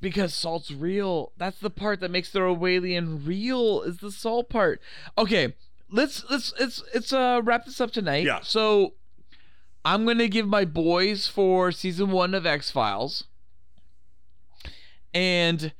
Because 0.00 0.32
salt's 0.32 0.70
real. 0.70 1.32
That's 1.36 1.58
the 1.58 1.68
part 1.70 2.00
that 2.00 2.10
makes 2.10 2.32
the 2.32 2.38
Throawaylien 2.40 3.26
real. 3.26 3.82
Is 3.82 3.98
the 3.98 4.10
salt 4.10 4.48
part? 4.48 4.80
Okay, 5.18 5.54
let's 5.90 6.24
let's 6.30 6.54
let's 6.58 6.82
let's 6.94 7.12
uh 7.12 7.40
wrap 7.44 7.66
this 7.66 7.80
up 7.80 7.90
tonight. 7.90 8.24
Yeah. 8.24 8.40
So, 8.42 8.94
I'm 9.84 10.06
gonna 10.06 10.28
give 10.28 10.48
my 10.48 10.64
boys 10.64 11.26
for 11.26 11.70
season 11.70 12.10
one 12.12 12.32
of 12.34 12.46
X 12.46 12.70
Files. 12.70 13.24
And 15.12 15.72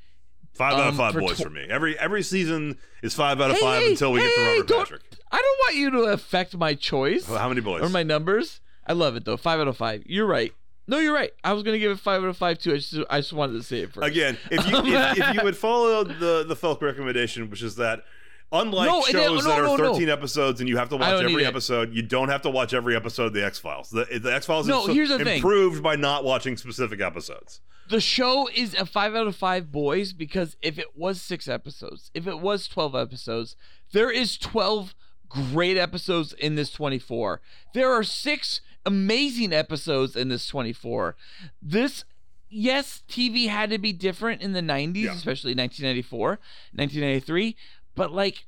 Five 0.52 0.74
out 0.74 0.80
Um, 0.80 0.88
of 0.88 0.96
five 0.96 1.12
for 1.14 1.20
boys 1.20 1.38
tw- 1.38 1.44
for 1.44 1.50
me. 1.50 1.64
Every 1.70 1.98
every 1.98 2.22
season 2.22 2.76
is 3.02 3.14
five 3.14 3.40
out 3.40 3.50
of 3.50 3.56
Hey, 3.56 3.62
five 3.62 3.82
hey, 3.82 3.90
until 3.92 4.12
we 4.12 4.20
get 4.20 4.34
to 4.34 4.40
hey, 4.40 4.46
Robert 4.52 4.66
don't- 4.68 4.78
Patrick. 4.80 5.02
I 5.32 5.36
don't 5.38 5.58
want 5.64 5.76
you 5.76 5.90
to 5.92 5.98
affect 6.12 6.56
my 6.56 6.74
choice 6.74 7.28
Well, 7.28 7.38
how 7.38 7.48
many 7.48 7.60
boys? 7.60 7.82
or 7.82 7.88
my 7.88 8.02
numbers. 8.02 8.60
I 8.86 8.92
love 8.92 9.14
it 9.16 9.24
though. 9.24 9.36
Five 9.36 9.60
out 9.60 9.68
of 9.68 9.76
five. 9.76 10.02
You're 10.06 10.26
right. 10.26 10.52
No, 10.90 10.98
you're 10.98 11.14
right. 11.14 11.30
I 11.44 11.52
was 11.52 11.62
gonna 11.62 11.78
give 11.78 11.92
it 11.92 11.98
five 12.00 12.22
out 12.22 12.28
of 12.28 12.36
five 12.36 12.58
too. 12.58 12.72
I 12.72 12.76
just 12.76 12.94
I 13.08 13.20
just 13.20 13.32
wanted 13.32 13.54
to 13.54 13.62
say 13.62 13.78
it 13.80 13.92
first. 13.92 14.06
Again, 14.06 14.36
if 14.50 14.66
you 14.68 14.76
if, 14.94 15.18
if 15.18 15.34
you 15.36 15.40
would 15.42 15.56
follow 15.56 16.04
the 16.04 16.44
the 16.46 16.56
Felk 16.56 16.82
recommendation, 16.82 17.48
which 17.48 17.62
is 17.62 17.76
that 17.76 18.04
unlike 18.52 18.88
No, 18.90 19.02
shows 19.02 19.44
no, 19.44 19.50
that 19.50 19.58
are 19.60 19.62
no, 19.64 19.76
no. 19.76 19.92
13 19.92 20.08
episodes 20.08 20.58
and 20.60 20.68
you 20.68 20.76
have 20.76 20.88
to 20.88 20.96
watch 20.96 21.22
every 21.22 21.46
episode, 21.46 21.94
you 21.94 22.02
don't 22.02 22.28
have 22.28 22.42
to 22.42 22.50
watch 22.50 22.74
every 22.74 22.96
episode 22.96 23.26
of 23.26 23.32
the 23.32 23.44
X 23.44 23.58
Files. 23.60 23.90
The, 23.90 24.06
the 24.20 24.34
X 24.34 24.46
Files 24.46 24.66
No, 24.66 24.88
is 24.88 24.94
here's 24.94 25.08
the 25.10 25.18
thing. 25.20 25.36
improved 25.36 25.82
by 25.82 25.94
not 25.94 26.24
watching 26.24 26.56
specific 26.56 27.00
episodes. 27.00 27.60
the 27.88 28.00
show 28.00 28.48
is 28.52 28.74
a 28.74 28.84
five 28.84 29.14
out 29.14 29.28
of 29.28 29.36
five 29.36 29.70
boys 29.70 30.12
because 30.12 30.56
if 30.60 30.76
it 30.78 30.96
was 30.96 31.22
six 31.22 31.46
episodes, 31.46 32.10
if 32.14 32.26
it 32.26 32.40
was 32.40 32.66
twelve 32.66 32.96
episodes, 32.96 33.54
there 33.92 34.10
is 34.10 34.36
twelve 34.36 34.94
great 35.30 35.78
episodes 35.78 36.34
in 36.34 36.54
this 36.56 36.70
twenty-four. 36.70 37.40
There 37.72 37.90
are 37.90 38.02
six 38.04 38.60
amazing 38.84 39.54
episodes 39.54 40.14
in 40.16 40.28
this 40.28 40.46
twenty-four. 40.46 41.16
This 41.62 42.04
yes, 42.50 43.02
TV 43.08 43.48
had 43.48 43.70
to 43.70 43.78
be 43.78 43.92
different 43.92 44.42
in 44.42 44.52
the 44.52 44.60
90s, 44.60 44.96
Yeah. 44.96 45.12
especially 45.12 45.54
1994, 45.54 46.40
1993, 46.74 47.56
but 47.94 48.12
like 48.12 48.44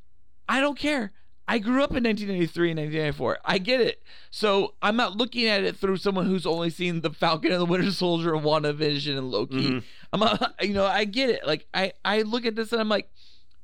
I 0.48 0.60
don't 0.60 0.76
care. 0.78 1.12
I 1.48 1.58
grew 1.58 1.82
up 1.82 1.90
in 1.90 2.04
1993 2.04 2.70
and 2.70 2.78
1994. 2.80 3.38
I 3.44 3.58
get 3.58 3.80
it. 3.80 4.02
So 4.30 4.74
I'm 4.80 4.96
not 4.96 5.16
looking 5.16 5.46
at 5.46 5.64
it 5.64 5.76
through 5.76 5.96
someone 5.98 6.26
who's 6.26 6.46
only 6.46 6.70
seen 6.70 7.00
the 7.00 7.10
Falcon 7.10 7.52
and 7.52 7.60
the 7.60 7.64
Winter 7.66 7.90
Soldier 7.90 8.34
and 8.34 8.44
WandaVision 8.44 9.18
and 9.18 9.30
Loki. 9.30 9.56
Mm-hmm. 9.68 9.78
I'm 10.12 10.20
not, 10.20 10.54
you 10.60 10.72
know, 10.72 10.86
I 10.86 11.04
get 11.04 11.30
it. 11.30 11.46
Like 11.46 11.66
I, 11.74 11.92
I 12.04 12.22
look 12.22 12.46
at 12.46 12.54
this 12.54 12.72
and 12.72 12.80
I'm 12.80 12.88
like, 12.88 13.10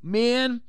man, 0.03 0.61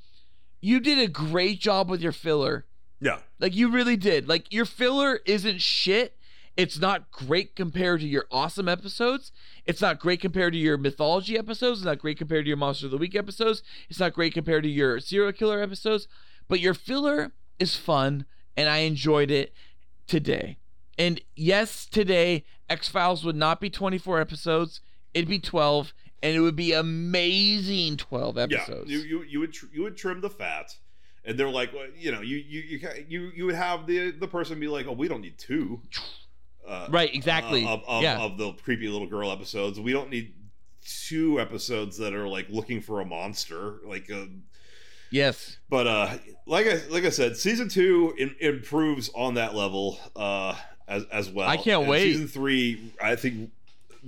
you 0.61 0.79
did 0.79 0.99
a 0.99 1.07
great 1.07 1.59
job 1.59 1.89
with 1.89 2.01
your 2.01 2.11
filler. 2.11 2.65
Yeah. 2.99 3.19
Like 3.39 3.55
you 3.55 3.69
really 3.69 3.97
did. 3.97 4.27
Like 4.27 4.51
your 4.51 4.65
filler 4.65 5.19
isn't 5.25 5.61
shit. 5.61 6.15
It's 6.57 6.79
not 6.79 7.09
great 7.11 7.55
compared 7.55 8.01
to 8.01 8.07
your 8.07 8.25
awesome 8.31 8.67
episodes. 8.67 9.31
It's 9.65 9.81
not 9.81 9.99
great 9.99 10.19
compared 10.19 10.51
to 10.53 10.59
your 10.59 10.77
mythology 10.77 11.38
episodes. 11.38 11.79
It's 11.79 11.85
not 11.85 11.99
great 11.99 12.17
compared 12.17 12.45
to 12.45 12.49
your 12.49 12.57
monster 12.57 12.88
of 12.88 12.91
the 12.91 12.97
week 12.97 13.15
episodes. 13.15 13.63
It's 13.89 13.99
not 13.99 14.13
great 14.13 14.33
compared 14.33 14.63
to 14.63 14.69
your 14.69 14.99
serial 14.99 15.31
killer 15.31 15.61
episodes. 15.61 16.07
But 16.49 16.59
your 16.59 16.73
filler 16.73 17.31
is 17.59 17.77
fun 17.77 18.25
and 18.57 18.67
I 18.67 18.79
enjoyed 18.79 19.31
it 19.31 19.53
today. 20.05 20.57
And 20.97 21.21
yes, 21.33 21.85
today 21.85 22.43
X 22.69 22.89
Files 22.89 23.23
would 23.23 23.38
not 23.38 23.61
be 23.61 23.69
24 23.69 24.19
episodes. 24.19 24.81
It'd 25.13 25.29
be 25.29 25.39
12 25.39 25.93
and 26.22 26.35
it 26.35 26.39
would 26.39 26.56
be 26.56 26.73
amazing 26.73 27.98
12 27.98 28.38
episodes. 28.38 28.89
Yeah, 28.91 28.98
you 28.98 29.03
you 29.03 29.23
you 29.23 29.39
would 29.39 29.53
tr- 29.53 29.65
you 29.73 29.83
would 29.83 29.98
trim 29.98 30.22
the 30.22 30.30
fat, 30.30 30.75
and 31.25 31.38
they're 31.38 31.49
like, 31.49 31.73
well, 31.73 31.88
you 31.98 32.11
know, 32.11 32.22
you 32.22 32.38
you 32.38 32.61
you 32.61 32.89
you 33.07 33.31
you 33.35 33.45
would 33.45 33.56
have 33.56 33.88
the 33.88 34.11
the 34.11 34.27
person 34.27 34.59
be 34.59 34.67
like, 34.67 34.88
oh, 34.88 34.93
we 34.93 35.07
don't 35.07 35.22
need 35.22 35.38
two, 35.38 35.81
uh, 36.67 36.88
Right, 36.89 37.14
exactly. 37.14 37.65
uh, 37.65 37.69
of 37.75 37.83
of, 37.88 38.03
Yeah. 38.03 38.19
of 38.19 38.38
the 38.38 38.53
creepy 38.53 38.88
little 38.88 39.07
girl 39.07 39.31
episodes. 39.31 39.80
We 39.80 39.91
don't 39.93 40.09
need 40.09 40.33
two 41.07 41.39
episodes 41.39 41.98
that 41.98 42.14
are 42.14 42.27
like 42.27 42.48
looking 42.49 42.81
for 42.81 43.01
a 43.01 43.06
monster, 43.06 43.77
like 43.85 44.09
uh, 44.11 44.25
yes. 45.11 45.57
but 45.69 45.88
uh, 45.88 46.17
like 46.45 46.67
I 46.67 46.81
like 46.89 47.06
I 47.06 47.09
said, 47.09 47.38
season 47.38 47.69
two 47.69 48.14
in, 48.17 48.35
improves 48.39 49.09
on 49.15 49.35
that 49.35 49.56
level 49.56 49.99
uh 50.15 50.56
as 50.88 51.06
as 51.11 51.30
well. 51.30 51.48
I 51.48 51.57
can't 51.57 51.81
And 51.81 51.89
wait. 51.89 52.14
Season 52.14 52.27
three, 52.27 52.93
I 53.01 53.15
think. 53.15 53.51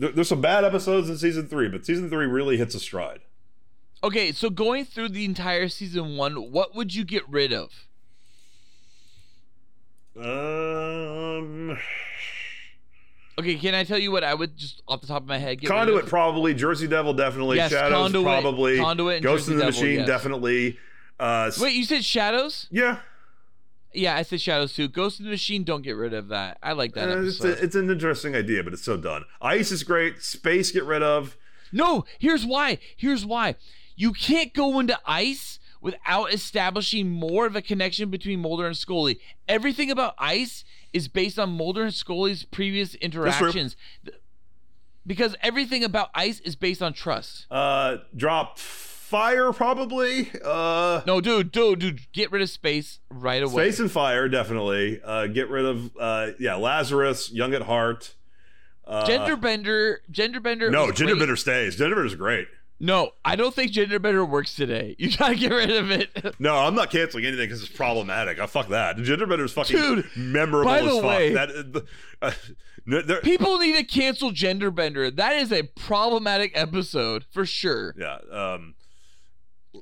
There, 0.01 0.11
there's 0.11 0.27
some 0.29 0.41
bad 0.41 0.63
episodes 0.65 1.09
in 1.11 1.17
season 1.19 1.47
three, 1.47 1.69
but 1.69 1.85
season 1.85 2.09
three 2.09 2.25
really 2.25 2.57
hits 2.57 2.73
a 2.73 2.79
stride. 2.79 3.19
Okay, 4.03 4.31
so 4.31 4.49
going 4.49 4.83
through 4.83 5.09
the 5.09 5.23
entire 5.25 5.69
season 5.69 6.17
one, 6.17 6.51
what 6.51 6.73
would 6.75 6.95
you 6.95 7.05
get 7.05 7.21
rid 7.29 7.53
of? 7.53 7.69
Um, 10.17 11.77
Okay, 13.39 13.55
can 13.55 13.75
I 13.75 13.83
tell 13.83 13.99
you 13.99 14.11
what 14.11 14.23
I 14.23 14.33
would 14.33 14.57
just 14.57 14.81
off 14.87 15.01
the 15.01 15.07
top 15.07 15.21
of 15.21 15.27
my 15.27 15.37
head 15.37 15.61
get 15.61 15.69
rid 15.69 15.75
Conduit 15.75 16.03
of? 16.05 16.09
probably, 16.09 16.55
Jersey 16.55 16.87
Devil 16.87 17.13
definitely, 17.13 17.57
Yes, 17.57 17.71
Shadows 17.71 18.11
Conduit- 18.11 18.23
probably, 18.23 18.77
Conduit 18.79 19.15
and 19.17 19.23
Ghost 19.23 19.45
Jersey 19.45 19.51
in 19.53 19.57
the 19.59 19.65
Devil, 19.65 19.81
Machine 19.81 19.99
yes. 19.99 20.07
definitely. 20.07 20.77
Uh, 21.19 21.51
Wait, 21.59 21.75
you 21.75 21.83
said 21.85 22.03
Shadows? 22.03 22.65
yeah, 22.71 22.97
Yeah, 23.93 24.15
I 24.15 24.21
said 24.23 24.39
Shadows 24.41 24.73
too. 24.73 24.87
Ghost 24.87 25.19
in 25.19 25.25
the 25.25 25.31
Machine, 25.31 25.63
don't 25.63 25.81
get 25.81 25.93
rid 25.97 26.13
of 26.13 26.29
that. 26.29 26.57
I 26.63 26.71
like 26.73 26.93
that 26.93 27.09
Uh, 27.09 27.21
it's, 27.23 27.43
a- 27.43 27.63
it's 27.63 27.75
an 27.75 27.89
interesting 27.89 28.35
idea, 28.35 28.63
but 28.63 28.73
it's 28.73 28.83
so 28.83 28.97
done. 28.97 29.25
Ice 29.41 29.71
is 29.71 29.83
great. 29.83 30.21
Space, 30.23 30.71
get 30.71 30.83
rid 30.85 31.03
of. 31.03 31.35
No, 31.71 32.05
here's 32.19 32.45
why. 32.45 32.79
Here's 32.95 33.25
why. 33.25 33.55
You 33.95 34.13
can't 34.13 34.53
go 34.53 34.79
into 34.79 34.99
Ice 35.05 35.59
without 35.81 36.33
establishing 36.33 37.09
more 37.09 37.45
of 37.45 37.55
a 37.55 37.61
connection 37.61 38.09
between 38.09 38.39
Mulder 38.39 38.67
and 38.67 38.77
Scully. 38.77 39.19
Everything 39.47 39.89
about 39.91 40.13
Ice 40.19 40.63
is 40.93 41.07
based 41.07 41.39
on 41.39 41.49
Mulder 41.51 41.83
and 41.83 41.93
Scully's 41.93 42.43
previous 42.43 42.95
interactions. 42.95 43.75
Because 45.05 45.35
everything 45.41 45.83
about 45.83 46.09
Ice 46.13 46.39
is 46.41 46.55
based 46.55 46.81
on 46.81 46.93
trust. 46.93 47.47
Uh, 47.49 47.97
drop 48.15 48.59
fire 49.11 49.51
probably. 49.51 50.31
Uh, 50.43 51.01
No, 51.05 51.19
dude, 51.21 51.51
dude, 51.51 51.79
dude, 51.79 52.11
get 52.13 52.31
rid 52.31 52.41
of 52.41 52.49
space 52.49 52.99
right 53.09 53.43
away. 53.43 53.65
Space 53.69 53.79
and 53.81 53.91
fire 53.91 54.29
definitely. 54.29 55.01
Uh, 55.03 55.27
get 55.27 55.49
rid 55.49 55.65
of 55.65 55.91
uh, 55.99 56.31
yeah 56.39 56.55
Lazarus, 56.55 57.29
Young 57.31 57.53
at 57.53 57.63
Heart. 57.63 58.15
Uh, 58.87 59.05
gender 59.05 59.35
bender, 59.35 60.01
gender 60.09 60.39
bender. 60.39 60.71
No, 60.71 60.87
was 60.87 60.95
gender 60.95 61.13
great. 61.13 61.19
bender 61.19 61.35
stays. 61.35 61.75
Gender 61.75 61.95
bender's 61.95 62.15
great. 62.15 62.47
No, 62.79 63.11
I 63.23 63.35
don't 63.35 63.53
think 63.53 63.71
gender 63.71 63.99
bender 63.99 64.25
works 64.25 64.55
today. 64.55 64.95
You 64.99 65.15
gotta 65.15 65.35
get 65.35 65.51
rid 65.51 65.69
of 65.71 65.91
it. 65.91 66.09
No, 66.39 66.55
I'm 66.55 66.73
not 66.73 66.89
canceling 66.89 67.25
anything 67.25 67.45
because 67.47 67.61
it's 67.61 67.71
problematic. 67.71 68.39
I 68.39 68.47
fuck 68.47 68.69
that. 68.69 68.97
Gender 68.97 69.27
bender 69.27 69.45
is 69.45 69.51
fucking 69.53 69.75
Dude, 69.77 70.09
memorable 70.15 70.71
by 70.71 70.79
as 70.79 70.85
the 70.85 70.91
fuck. 70.93 71.03
way- 71.05 71.33
that 71.33 71.83
uh, 72.23 72.31
there- 72.87 73.21
People 73.21 73.59
need 73.59 73.75
to 73.75 73.83
cancel 73.83 74.31
gender 74.31 74.71
bender. 74.71 75.11
That 75.11 75.33
is 75.35 75.51
a 75.51 75.63
problematic 75.63 76.51
episode 76.55 77.25
for 77.29 77.45
sure. 77.45 77.93
yeah. 77.97 78.17
Um, 78.31 78.73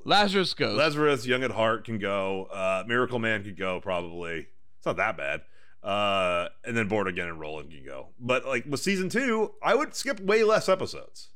Lazarus 0.04 0.54
goes. 0.54 0.76
Lazarus, 0.76 1.26
Young 1.26 1.42
at 1.42 1.50
Heart 1.50 1.84
can 1.84 1.98
go. 1.98 2.44
Uh, 2.44 2.84
Miracle 2.86 3.18
Man 3.18 3.42
could 3.42 3.56
go 3.56 3.80
probably. 3.80 4.46
It's 4.78 4.86
not 4.86 4.96
that 4.96 5.16
bad. 5.16 5.42
Uh, 5.82 6.48
and 6.64 6.76
then 6.76 6.88
Born 6.88 7.06
Again 7.08 7.28
and 7.28 7.40
Roland 7.40 7.70
can 7.70 7.84
go. 7.84 8.08
But 8.18 8.46
like 8.46 8.66
with 8.66 8.80
season 8.80 9.08
two, 9.08 9.52
I 9.62 9.74
would 9.74 9.94
skip 9.94 10.20
way 10.20 10.44
less 10.44 10.68
episodes. 10.68 11.28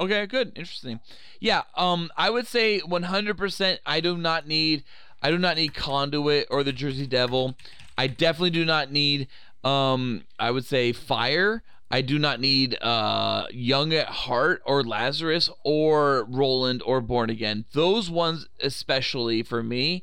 Okay, 0.00 0.26
good. 0.26 0.52
Interesting. 0.56 1.00
Yeah, 1.38 1.62
um 1.76 2.10
I 2.16 2.30
would 2.30 2.46
say 2.46 2.80
100% 2.80 3.78
I 3.84 4.00
do 4.00 4.16
not 4.16 4.46
need 4.48 4.84
I 5.20 5.30
do 5.30 5.38
not 5.38 5.56
need 5.56 5.74
Conduit 5.74 6.46
or 6.50 6.64
the 6.64 6.72
Jersey 6.72 7.06
Devil. 7.06 7.56
I 7.98 8.06
definitely 8.06 8.50
do 8.50 8.64
not 8.64 8.90
need 8.90 9.28
um 9.64 10.24
I 10.38 10.50
would 10.50 10.64
say 10.64 10.92
Fire. 10.92 11.62
I 11.92 12.00
do 12.00 12.18
not 12.18 12.40
need 12.40 12.76
uh 12.82 13.44
Young 13.52 13.92
at 13.92 14.08
Heart 14.08 14.62
or 14.64 14.82
Lazarus 14.82 15.50
or 15.62 16.24
Roland 16.24 16.82
or 16.86 17.02
Born 17.02 17.28
Again. 17.28 17.66
Those 17.72 18.10
ones 18.10 18.48
especially 18.60 19.42
for 19.42 19.62
me. 19.62 20.02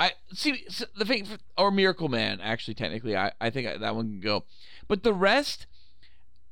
I 0.00 0.12
see 0.32 0.66
the 0.98 1.04
thing 1.04 1.28
or 1.56 1.70
Miracle 1.70 2.08
Man 2.08 2.40
actually 2.40 2.74
technically 2.74 3.16
I 3.16 3.30
I 3.40 3.50
think 3.50 3.80
that 3.80 3.94
one 3.94 4.08
can 4.10 4.20
go. 4.20 4.44
But 4.88 5.04
the 5.04 5.14
rest 5.14 5.66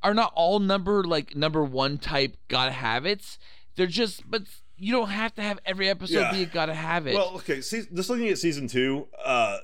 are 0.01 0.13
not 0.13 0.31
all 0.35 0.59
number 0.59 1.03
like 1.03 1.35
number 1.35 1.63
one 1.63 1.97
type 1.97 2.37
gotta 2.47 2.71
have 2.71 3.05
it's. 3.05 3.37
They're 3.75 3.87
just 3.87 4.23
but 4.31 4.43
you 4.77 4.93
don't 4.93 5.09
have 5.09 5.35
to 5.35 5.41
have 5.41 5.59
every 5.65 5.89
episode 5.89 6.21
Yeah. 6.21 6.31
be 6.31 6.43
a 6.43 6.45
gotta 6.45 6.73
have 6.73 7.07
it. 7.07 7.13
Well, 7.13 7.33
okay. 7.35 7.59
See, 7.59 7.83
just 7.93 8.09
looking 8.09 8.29
at 8.29 8.37
season 8.37 8.67
two, 8.67 9.07
uh, 9.23 9.57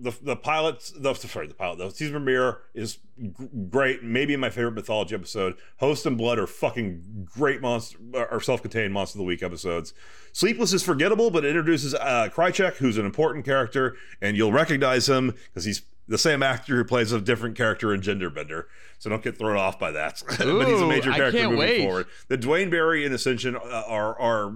the 0.00 0.16
the 0.22 0.36
pilots, 0.36 0.90
the 0.90 1.14
sorry, 1.14 1.46
the 1.46 1.54
pilot, 1.54 1.78
the 1.78 1.90
season 1.90 2.14
premiere 2.14 2.58
is 2.74 2.98
g- 3.18 3.48
great. 3.68 4.02
Maybe 4.02 4.36
my 4.36 4.50
favorite 4.50 4.72
mythology 4.72 5.14
episode. 5.14 5.56
Host 5.78 6.06
and 6.06 6.16
Blood 6.16 6.38
are 6.38 6.46
fucking 6.46 7.28
great 7.32 7.60
monster 7.60 7.98
or 8.14 8.40
self-contained 8.40 8.92
monster 8.92 9.16
of 9.16 9.20
the 9.20 9.24
week 9.24 9.42
episodes. 9.42 9.92
Sleepless 10.32 10.72
is 10.72 10.82
forgettable, 10.82 11.30
but 11.30 11.44
it 11.44 11.48
introduces 11.48 11.94
uh, 11.94 12.28
Krychek, 12.32 12.76
who's 12.76 12.98
an 12.98 13.04
important 13.04 13.44
character, 13.44 13.96
and 14.22 14.36
you'll 14.36 14.52
recognize 14.52 15.08
him 15.08 15.34
because 15.48 15.64
he's 15.64 15.82
the 16.10 16.18
same 16.18 16.42
actor 16.42 16.76
who 16.76 16.84
plays 16.84 17.12
a 17.12 17.20
different 17.20 17.56
character 17.56 17.94
in 17.94 18.00
Genderbender. 18.00 18.64
So 18.98 19.08
don't 19.08 19.22
get 19.22 19.38
thrown 19.38 19.56
off 19.56 19.78
by 19.78 19.92
that. 19.92 20.22
but 20.28 20.68
he's 20.68 20.80
a 20.80 20.86
major 20.86 21.12
character 21.12 21.44
moving 21.44 21.58
wait. 21.58 21.82
forward. 21.82 22.06
The 22.28 22.36
Duane 22.36 22.68
Barry 22.68 23.06
and 23.06 23.14
Ascension 23.14 23.56
uh, 23.56 23.84
are 23.86 24.18
are 24.20 24.54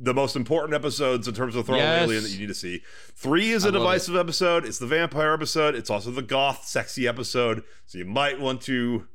the 0.00 0.14
most 0.14 0.36
important 0.36 0.74
episodes 0.74 1.26
in 1.26 1.34
terms 1.34 1.56
of 1.56 1.66
Throwaway 1.66 1.84
Yes. 1.84 2.04
Alien 2.04 2.22
that 2.22 2.30
you 2.30 2.38
need 2.38 2.46
to 2.48 2.54
see. 2.54 2.82
Three 3.14 3.50
is 3.50 3.64
a 3.64 3.72
divisive 3.72 4.16
episode. 4.16 4.64
It's 4.64 4.78
the 4.78 4.86
vampire 4.86 5.32
episode. 5.32 5.74
It's 5.74 5.90
also 5.90 6.10
the 6.10 6.22
goth, 6.22 6.64
sexy 6.66 7.08
episode. 7.08 7.64
So 7.86 7.98
you 7.98 8.04
might 8.04 8.40
want 8.40 8.60
to 8.62 9.06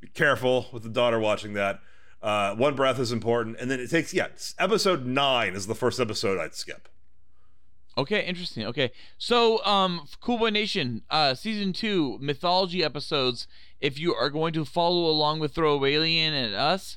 be 0.00 0.08
careful 0.08 0.66
with 0.72 0.82
the 0.82 0.88
daughter 0.88 1.18
watching 1.20 1.52
that. 1.54 1.80
Uh, 2.22 2.54
One 2.54 2.74
breath 2.74 2.98
is 2.98 3.12
important, 3.12 3.58
and 3.60 3.70
then 3.70 3.78
it 3.80 3.90
takes 3.90 4.14
yeah. 4.14 4.28
Episode 4.58 5.04
nine 5.06 5.54
is 5.54 5.66
the 5.66 5.74
first 5.74 6.00
episode 6.00 6.38
I'd 6.40 6.54
skip. 6.54 6.88
Okay, 7.96 8.24
interesting. 8.24 8.64
Okay, 8.66 8.90
so 9.18 9.64
um, 9.64 10.08
Cool 10.20 10.38
Boy 10.38 10.50
Nation, 10.50 11.02
uh, 11.10 11.34
season 11.34 11.72
two 11.72 12.18
mythology 12.20 12.82
episodes. 12.82 13.46
If 13.80 13.98
you 14.00 14.14
are 14.14 14.30
going 14.30 14.52
to 14.54 14.64
follow 14.64 15.04
along 15.04 15.40
with 15.40 15.54
Throawaylien 15.54 16.30
and 16.30 16.54
us, 16.54 16.96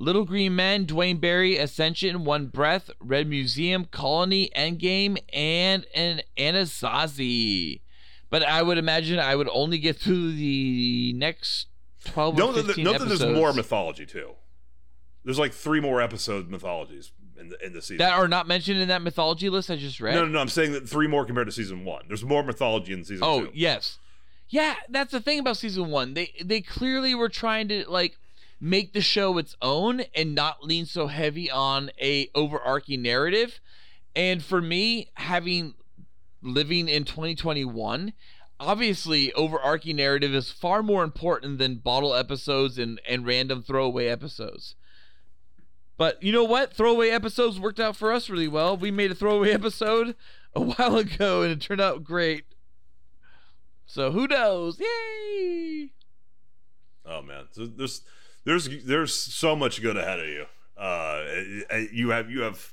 Little 0.00 0.24
Green 0.24 0.54
Men, 0.54 0.84
Duane 0.84 1.18
Barry, 1.18 1.56
Ascension, 1.56 2.24
One 2.24 2.46
Breath, 2.46 2.88
Red 3.00 3.26
Museum, 3.28 3.84
Colony, 3.86 4.48
Endgame, 4.54 5.18
and 5.32 5.84
an 5.94 6.22
Anasazi. 6.36 7.80
But 8.30 8.42
I 8.44 8.62
would 8.62 8.78
imagine 8.78 9.18
I 9.18 9.34
would 9.34 9.48
only 9.52 9.78
get 9.78 9.96
through 9.96 10.32
the 10.32 11.12
next 11.16 11.66
twelve 12.04 12.36
or 12.36 12.38
Note 12.38 12.52
that, 12.52 12.66
fifteen 12.66 12.84
note 12.84 12.98
that 12.98 13.08
there's 13.08 13.24
more 13.24 13.52
mythology 13.52 14.06
too. 14.06 14.32
There's 15.24 15.38
like 15.38 15.52
three 15.52 15.80
more 15.80 16.00
episode 16.00 16.48
mythologies 16.48 17.10
in 17.38 17.48
the 17.48 17.66
in 17.66 17.72
the 17.72 17.80
season. 17.82 17.98
that 17.98 18.12
are 18.12 18.28
not 18.28 18.46
mentioned 18.46 18.80
in 18.80 18.88
that 18.88 19.02
mythology 19.02 19.48
list 19.48 19.70
I 19.70 19.76
just 19.76 20.00
read. 20.00 20.14
no, 20.14 20.24
no, 20.24 20.30
no. 20.30 20.38
I'm 20.40 20.48
saying 20.48 20.72
that 20.72 20.88
three 20.88 21.06
more 21.06 21.24
compared 21.24 21.46
to 21.48 21.52
season 21.52 21.84
one. 21.84 22.04
There's 22.08 22.24
more 22.24 22.42
mythology 22.42 22.92
in 22.92 23.04
season 23.04 23.24
Oh 23.24 23.46
two. 23.46 23.50
yes, 23.54 23.98
yeah. 24.48 24.74
That's 24.88 25.12
the 25.12 25.20
thing 25.20 25.38
about 25.40 25.56
season 25.56 25.90
one. 25.90 26.14
They 26.14 26.32
they 26.44 26.60
clearly 26.60 27.14
were 27.14 27.28
trying 27.28 27.68
to 27.68 27.84
like 27.88 28.16
make 28.60 28.92
the 28.92 29.00
show 29.00 29.38
its 29.38 29.56
own 29.62 30.02
and 30.14 30.34
not 30.34 30.64
lean 30.64 30.86
so 30.86 31.06
heavy 31.06 31.50
on 31.50 31.90
a 32.00 32.28
overarching 32.34 33.02
narrative. 33.02 33.60
And 34.16 34.42
for 34.42 34.60
me, 34.60 35.10
having 35.14 35.74
living 36.42 36.88
in 36.88 37.04
2021, 37.04 38.12
obviously 38.60 39.32
overarching 39.34 39.96
narrative 39.96 40.34
is 40.34 40.50
far 40.50 40.82
more 40.82 41.04
important 41.04 41.58
than 41.58 41.76
bottle 41.76 42.14
episodes 42.14 42.78
and 42.78 43.00
and 43.08 43.26
random 43.26 43.62
throwaway 43.62 44.08
episodes. 44.08 44.74
But 45.96 46.22
you 46.22 46.32
know 46.32 46.44
what? 46.44 46.72
Throwaway 46.72 47.10
episodes 47.10 47.58
worked 47.58 47.80
out 47.80 47.96
for 47.96 48.12
us 48.12 48.30
really 48.30 48.48
well. 48.48 48.76
We 48.76 48.90
made 48.90 49.10
a 49.10 49.14
throwaway 49.14 49.50
episode 49.52 50.16
a 50.54 50.60
while 50.60 50.96
ago 50.96 51.42
and 51.42 51.52
it 51.52 51.60
turned 51.60 51.80
out 51.80 52.04
great. 52.04 52.44
So 53.86 54.10
who 54.10 54.26
knows? 54.26 54.78
Yay! 54.80 55.90
Oh 57.06 57.22
man, 57.22 57.44
so 57.52 57.66
there's 57.66 58.02
there's 58.48 58.84
there's 58.84 59.12
so 59.14 59.54
much 59.54 59.82
good 59.82 59.96
ahead 59.96 60.20
of 60.20 60.26
you. 60.26 60.46
Uh, 60.76 61.24
you 61.92 62.10
have 62.10 62.30
you 62.30 62.40
have 62.40 62.72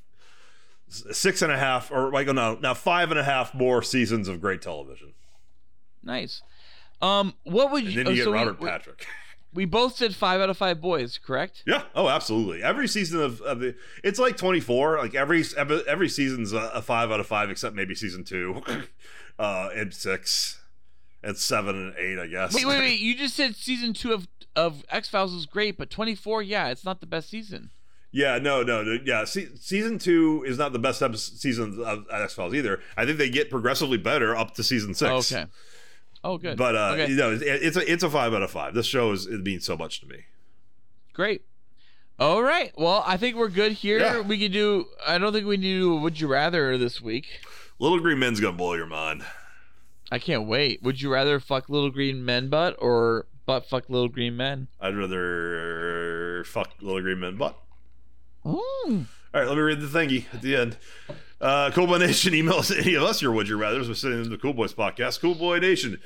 six 0.87 1.41
and 1.41 1.51
a 1.51 1.57
half, 1.57 1.91
or 1.91 2.11
like 2.11 2.27
no, 2.27 2.55
now 2.61 2.73
five 2.73 3.11
and 3.11 3.19
a 3.19 3.23
half 3.23 3.53
more 3.53 3.81
seasons 3.83 4.27
of 4.27 4.39
great 4.39 4.61
television, 4.61 5.13
Nice. 6.01 6.41
Um, 7.01 7.33
what 7.43 7.71
would 7.71 7.83
and 7.83 7.93
you? 7.93 8.03
then 8.03 8.05
you 8.07 8.11
oh, 8.13 8.15
get 8.15 8.23
so 8.23 8.31
we- 8.31 8.37
Robert 8.37 8.59
we, 8.61 8.69
Patrick. 8.69 9.05
We 9.53 9.63
both 9.63 9.95
said 9.95 10.13
five 10.13 10.41
out 10.41 10.49
of 10.49 10.57
five 10.57 10.81
boys, 10.81 11.17
correct? 11.17 11.63
Yeah. 11.65 11.83
Oh, 11.95 12.09
absolutely. 12.09 12.61
Every 12.61 12.89
season 12.89 13.21
of, 13.21 13.39
of 13.41 13.61
the 13.61 13.75
it's 14.03 14.19
like 14.19 14.35
24. 14.35 14.97
Like 14.97 15.15
every 15.15 15.45
every, 15.55 15.81
every 15.87 16.09
season's 16.09 16.51
a, 16.51 16.69
a 16.73 16.81
five 16.81 17.09
out 17.09 17.21
of 17.21 17.27
five, 17.27 17.49
except 17.49 17.73
maybe 17.73 17.95
season 17.95 18.25
two, 18.25 18.61
uh, 19.39 19.69
and 19.73 19.93
six, 19.93 20.59
and 21.25 21.37
seven 21.37 21.75
and 21.75 21.93
eight, 21.97 22.19
I 22.21 22.27
guess. 22.27 22.53
Wait, 22.53 22.65
wait, 22.65 22.79
wait! 22.79 22.99
You 23.05 23.15
just 23.15 23.35
said 23.35 23.55
season 23.55 23.93
two 23.93 24.13
of 24.13 24.27
of 24.55 24.85
X 24.89 25.09
Files 25.09 25.33
was 25.33 25.45
great, 25.45 25.77
but 25.77 25.89
twenty 25.89 26.15
four, 26.15 26.41
yeah, 26.41 26.69
it's 26.69 26.85
not 26.85 27.01
the 27.01 27.07
best 27.07 27.29
season. 27.29 27.71
Yeah, 28.11 28.37
no, 28.37 28.63
no, 28.63 28.81
no, 28.81 28.97
yeah. 29.03 29.25
Se- 29.25 29.49
season 29.55 29.99
two 29.99 30.43
is 30.47 30.57
not 30.57 30.71
the 30.71 30.79
best 30.79 31.01
episode, 31.01 31.37
season 31.37 31.83
of 31.85 32.05
X 32.09 32.33
Files 32.33 32.53
either. 32.53 32.79
I 32.95 33.05
think 33.05 33.17
they 33.17 33.29
get 33.29 33.49
progressively 33.49 33.97
better 33.97 34.35
up 34.35 34.53
to 34.55 34.63
season 34.63 34.93
six. 34.93 35.33
okay. 35.33 35.45
Oh, 36.23 36.37
good. 36.37 36.57
But 36.57 36.75
uh, 36.75 36.91
okay. 36.93 37.07
you 37.07 37.17
know, 37.17 37.33
it, 37.33 37.41
it's 37.43 37.77
a 37.77 37.91
it's 37.91 38.03
a 38.03 38.09
five 38.09 38.33
out 38.33 38.41
of 38.41 38.49
five. 38.49 38.73
This 38.73 38.85
show 38.85 39.11
is 39.11 39.25
it 39.25 39.43
means 39.43 39.65
so 39.65 39.75
much 39.75 39.99
to 40.01 40.07
me. 40.07 40.25
Great. 41.13 41.43
All 42.17 42.41
right. 42.41 42.71
Well, 42.77 43.03
I 43.05 43.17
think 43.17 43.35
we're 43.35 43.49
good 43.49 43.73
here. 43.73 43.99
Yeah. 43.99 44.21
We 44.21 44.39
could 44.39 44.53
do. 44.53 44.85
I 45.05 45.17
don't 45.17 45.33
think 45.33 45.45
we 45.45 45.57
need 45.57 45.73
to 45.73 45.79
do 45.79 45.97
a 45.97 46.01
Would 46.01 46.19
You 46.19 46.27
Rather 46.27 46.77
this 46.77 47.01
week. 47.01 47.27
Little 47.77 47.99
Green 47.99 48.19
Men's 48.19 48.39
gonna 48.39 48.55
blow 48.55 48.73
your 48.75 48.85
mind. 48.85 49.23
I 50.11 50.19
can't 50.19 50.47
wait. 50.47 50.81
Would 50.83 51.01
you 51.01 51.11
rather 51.11 51.39
fuck 51.39 51.69
little 51.69 51.89
green 51.89 52.23
men 52.23 52.49
butt 52.49 52.75
or 52.79 53.25
butt 53.45 53.67
fuck 53.67 53.89
little 53.89 54.09
green 54.09 54.37
men? 54.37 54.67
I'd 54.79 54.95
rather 54.95 56.43
fuck 56.45 56.69
Little 56.81 57.01
Green 57.01 57.19
Men 57.19 57.37
butt. 57.37 57.57
Ooh. 58.45 59.05
All 59.33 59.41
right, 59.41 59.47
let 59.47 59.55
me 59.55 59.61
read 59.61 59.81
the 59.81 59.87
thingy 59.87 60.25
at 60.33 60.41
the 60.41 60.55
end. 60.55 60.77
Uh, 61.41 61.71
Cool 61.71 61.87
Boy 61.87 61.97
Nation, 61.97 62.33
email 62.35 62.55
us 62.55 62.71
any 62.71 62.93
of 62.93 63.03
us 63.03 63.21
your 63.21 63.31
would 63.31 63.49
you 63.49 63.57
rather's. 63.57 63.87
We're 63.87 63.95
sending 63.95 64.19
them 64.19 64.29
to 64.31 64.35
the 64.37 64.41
Cool 64.41 64.53
Boys 64.53 64.73
Podcast. 64.73 65.19
Cool 65.19 65.35
Boy 65.35 65.59
Nation, 65.59 65.99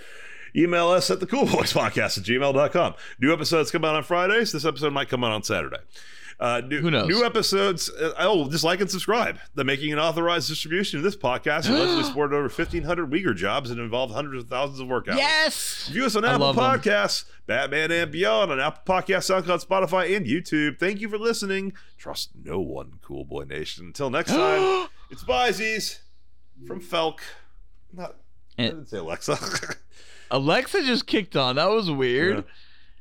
email 0.55 0.87
us 0.89 1.11
at 1.11 1.19
the 1.19 1.27
Cool 1.27 1.45
Boys 1.45 1.73
Podcast 1.73 2.17
at 2.17 2.23
gmail.com. 2.23 2.95
New 3.19 3.31
episodes 3.33 3.69
come 3.71 3.85
out 3.85 3.95
on 3.95 4.03
Fridays. 4.03 4.51
This 4.51 4.65
episode 4.65 4.93
might 4.93 5.09
come 5.09 5.23
out 5.23 5.31
on 5.31 5.43
Saturday. 5.43 5.77
Uh, 6.39 6.61
new, 6.65 6.79
Who 6.79 6.89
knows? 6.89 7.07
New 7.09 7.25
episodes. 7.25 7.89
Uh, 7.89 8.13
oh, 8.17 8.49
just 8.49 8.63
like 8.63 8.79
and 8.79 8.89
subscribe. 8.89 9.37
The 9.55 9.65
making 9.65 9.91
and 9.91 9.99
authorized 9.99 10.47
distribution 10.47 10.97
of 10.97 11.03
this 11.03 11.15
podcast 11.17 11.69
allegedly 11.69 12.03
supported 12.05 12.33
over 12.33 12.43
1,500 12.47 13.11
Uyghur 13.11 13.35
jobs 13.35 13.69
and 13.71 13.79
involved 13.79 14.13
hundreds 14.13 14.45
of 14.45 14.49
thousands 14.49 14.79
of 14.79 14.87
work 14.87 15.09
hours. 15.09 15.17
Yes. 15.17 15.89
View 15.91 16.05
us 16.05 16.15
on 16.15 16.23
I 16.23 16.35
Apple 16.35 16.53
love 16.53 16.57
'em. 16.57 16.63
Podcasts, 16.81 17.25
Batman 17.45 17.91
and 17.91 18.09
Beyond 18.09 18.53
on 18.53 18.59
Apple 18.61 18.81
Podcasts, 18.95 19.29
SoundCloud, 19.29 19.65
Spotify, 19.65 20.15
and 20.15 20.25
YouTube. 20.25 20.79
Thank 20.79 21.01
you 21.01 21.09
for 21.09 21.17
listening. 21.17 21.73
Trust 21.97 22.29
no 22.41 22.59
one, 22.61 22.99
Cool 23.01 23.25
Boy 23.25 23.43
Nation. 23.43 23.87
Until 23.87 24.09
next 24.09 24.31
time, 24.31 24.87
it's 25.11 25.25
Byzies 25.25 25.99
from 26.65 26.79
Felk. 26.81 27.19
Not, 27.91 28.15
I 28.57 28.63
And- 28.63 28.71
didn't 28.75 28.87
say 28.87 28.97
Alexa. 28.99 29.37
Alexa 30.31 30.83
just 30.83 31.05
kicked 31.05 31.35
on. 31.35 31.57
That 31.57 31.69
was 31.69 31.91
weird. 31.91 32.45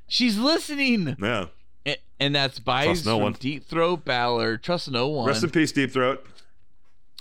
She's 0.08 0.39
listening. 0.39 1.15
yeah. 1.20 1.47
A- 1.89 1.97
And 2.20 2.34
that's 2.34 2.58
Bives 2.58 2.86
Trust 3.02 3.07
no 3.07 3.17
from 3.17 3.23
one. 3.23 3.33
Deep 3.34 3.65
Throat 3.67 4.05
Ballard. 4.05 4.62
Trust 4.62 4.91
no 4.91 5.08
one. 5.08 5.26
Rest 5.26 5.44
in 5.44 5.50
peace, 5.50 5.73
Deep 5.73 5.92
Throat. 5.92 6.25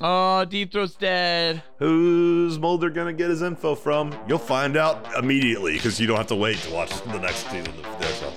oh, 0.02 0.46
Deep 0.46 0.72
Throat's 0.72 0.96
dead. 0.96 1.64
Who's 1.80 2.58
Mulder 2.60 2.90
gonna 2.90 3.14
get 3.14 3.30
his 3.30 3.42
info 3.42 3.76
from? 3.76 4.16
You'll 4.28 4.38
find 4.40 4.76
out 4.78 5.06
immediately 5.18 5.74
because 5.74 6.00
you 6.00 6.08
don't 6.08 6.18
have 6.18 6.28
to 6.28 6.36
wait 6.36 6.58
to 6.60 6.72
watch 6.74 6.92
the 7.04 7.20
next 7.20 7.50
season 7.50 7.68
of 7.68 8.00
there. 8.00 8.14
So. 8.14 8.34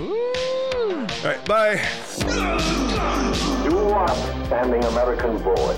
Ooh. 0.00 0.26
All 1.00 1.06
right, 1.24 1.44
bye. 1.46 1.76
You 3.70 3.78
are 3.78 4.10
outstanding 4.10 4.82
American 4.82 5.38
boy. 5.38 5.76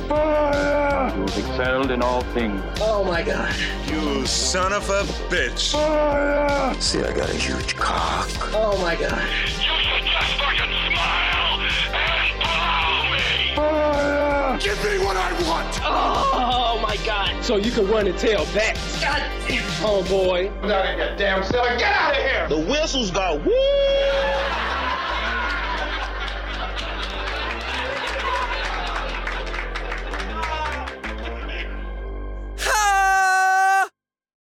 You've 1.15 1.37
excelled 1.37 1.91
in 1.91 2.01
all 2.01 2.23
things. 2.33 2.63
Oh 2.81 3.05
my 3.05 3.23
God. 3.23 3.55
You 3.87 4.25
son 4.25 4.73
of 4.73 4.89
a 4.89 5.03
bitch. 5.29 5.75
See, 6.81 7.03
I 7.03 7.13
got 7.13 7.29
a 7.29 7.35
huge 7.35 7.77
cock. 7.77 8.31
Oh 8.55 8.79
my 8.81 8.97
God. 8.97 9.13
You 9.21 9.47
should 9.47 10.07
just 10.07 10.33
fucking 10.41 10.73
smile 10.89 11.61
and 11.93 12.41
blow 12.41 13.11
me. 13.13 13.55
Fire! 13.57 14.59
Give 14.59 14.83
me 14.85 15.05
what 15.05 15.19
I 15.19 15.33
want. 15.47 15.79
Oh 15.83 16.81
my 16.83 16.97
god. 17.05 17.45
So 17.45 17.57
you 17.57 17.71
can 17.71 17.87
run 17.89 18.07
and 18.07 18.17
tell 18.19 18.47
that. 18.47 18.77
God 19.03 19.23
damn. 19.47 19.63
Oh 19.85 20.03
boy. 20.09 20.51
Get 20.63 20.71
out 20.71 20.87
of 20.87 20.95
here, 20.95 21.15
damn 21.19 21.45
silly. 21.45 21.77
Get 21.77 21.93
out 21.93 22.17
of 22.17 22.23
here! 22.23 22.49
The 22.49 22.59
whistles 22.71 23.11
got 23.11 23.45
woo. 23.45 23.53
Ah. 32.65 33.52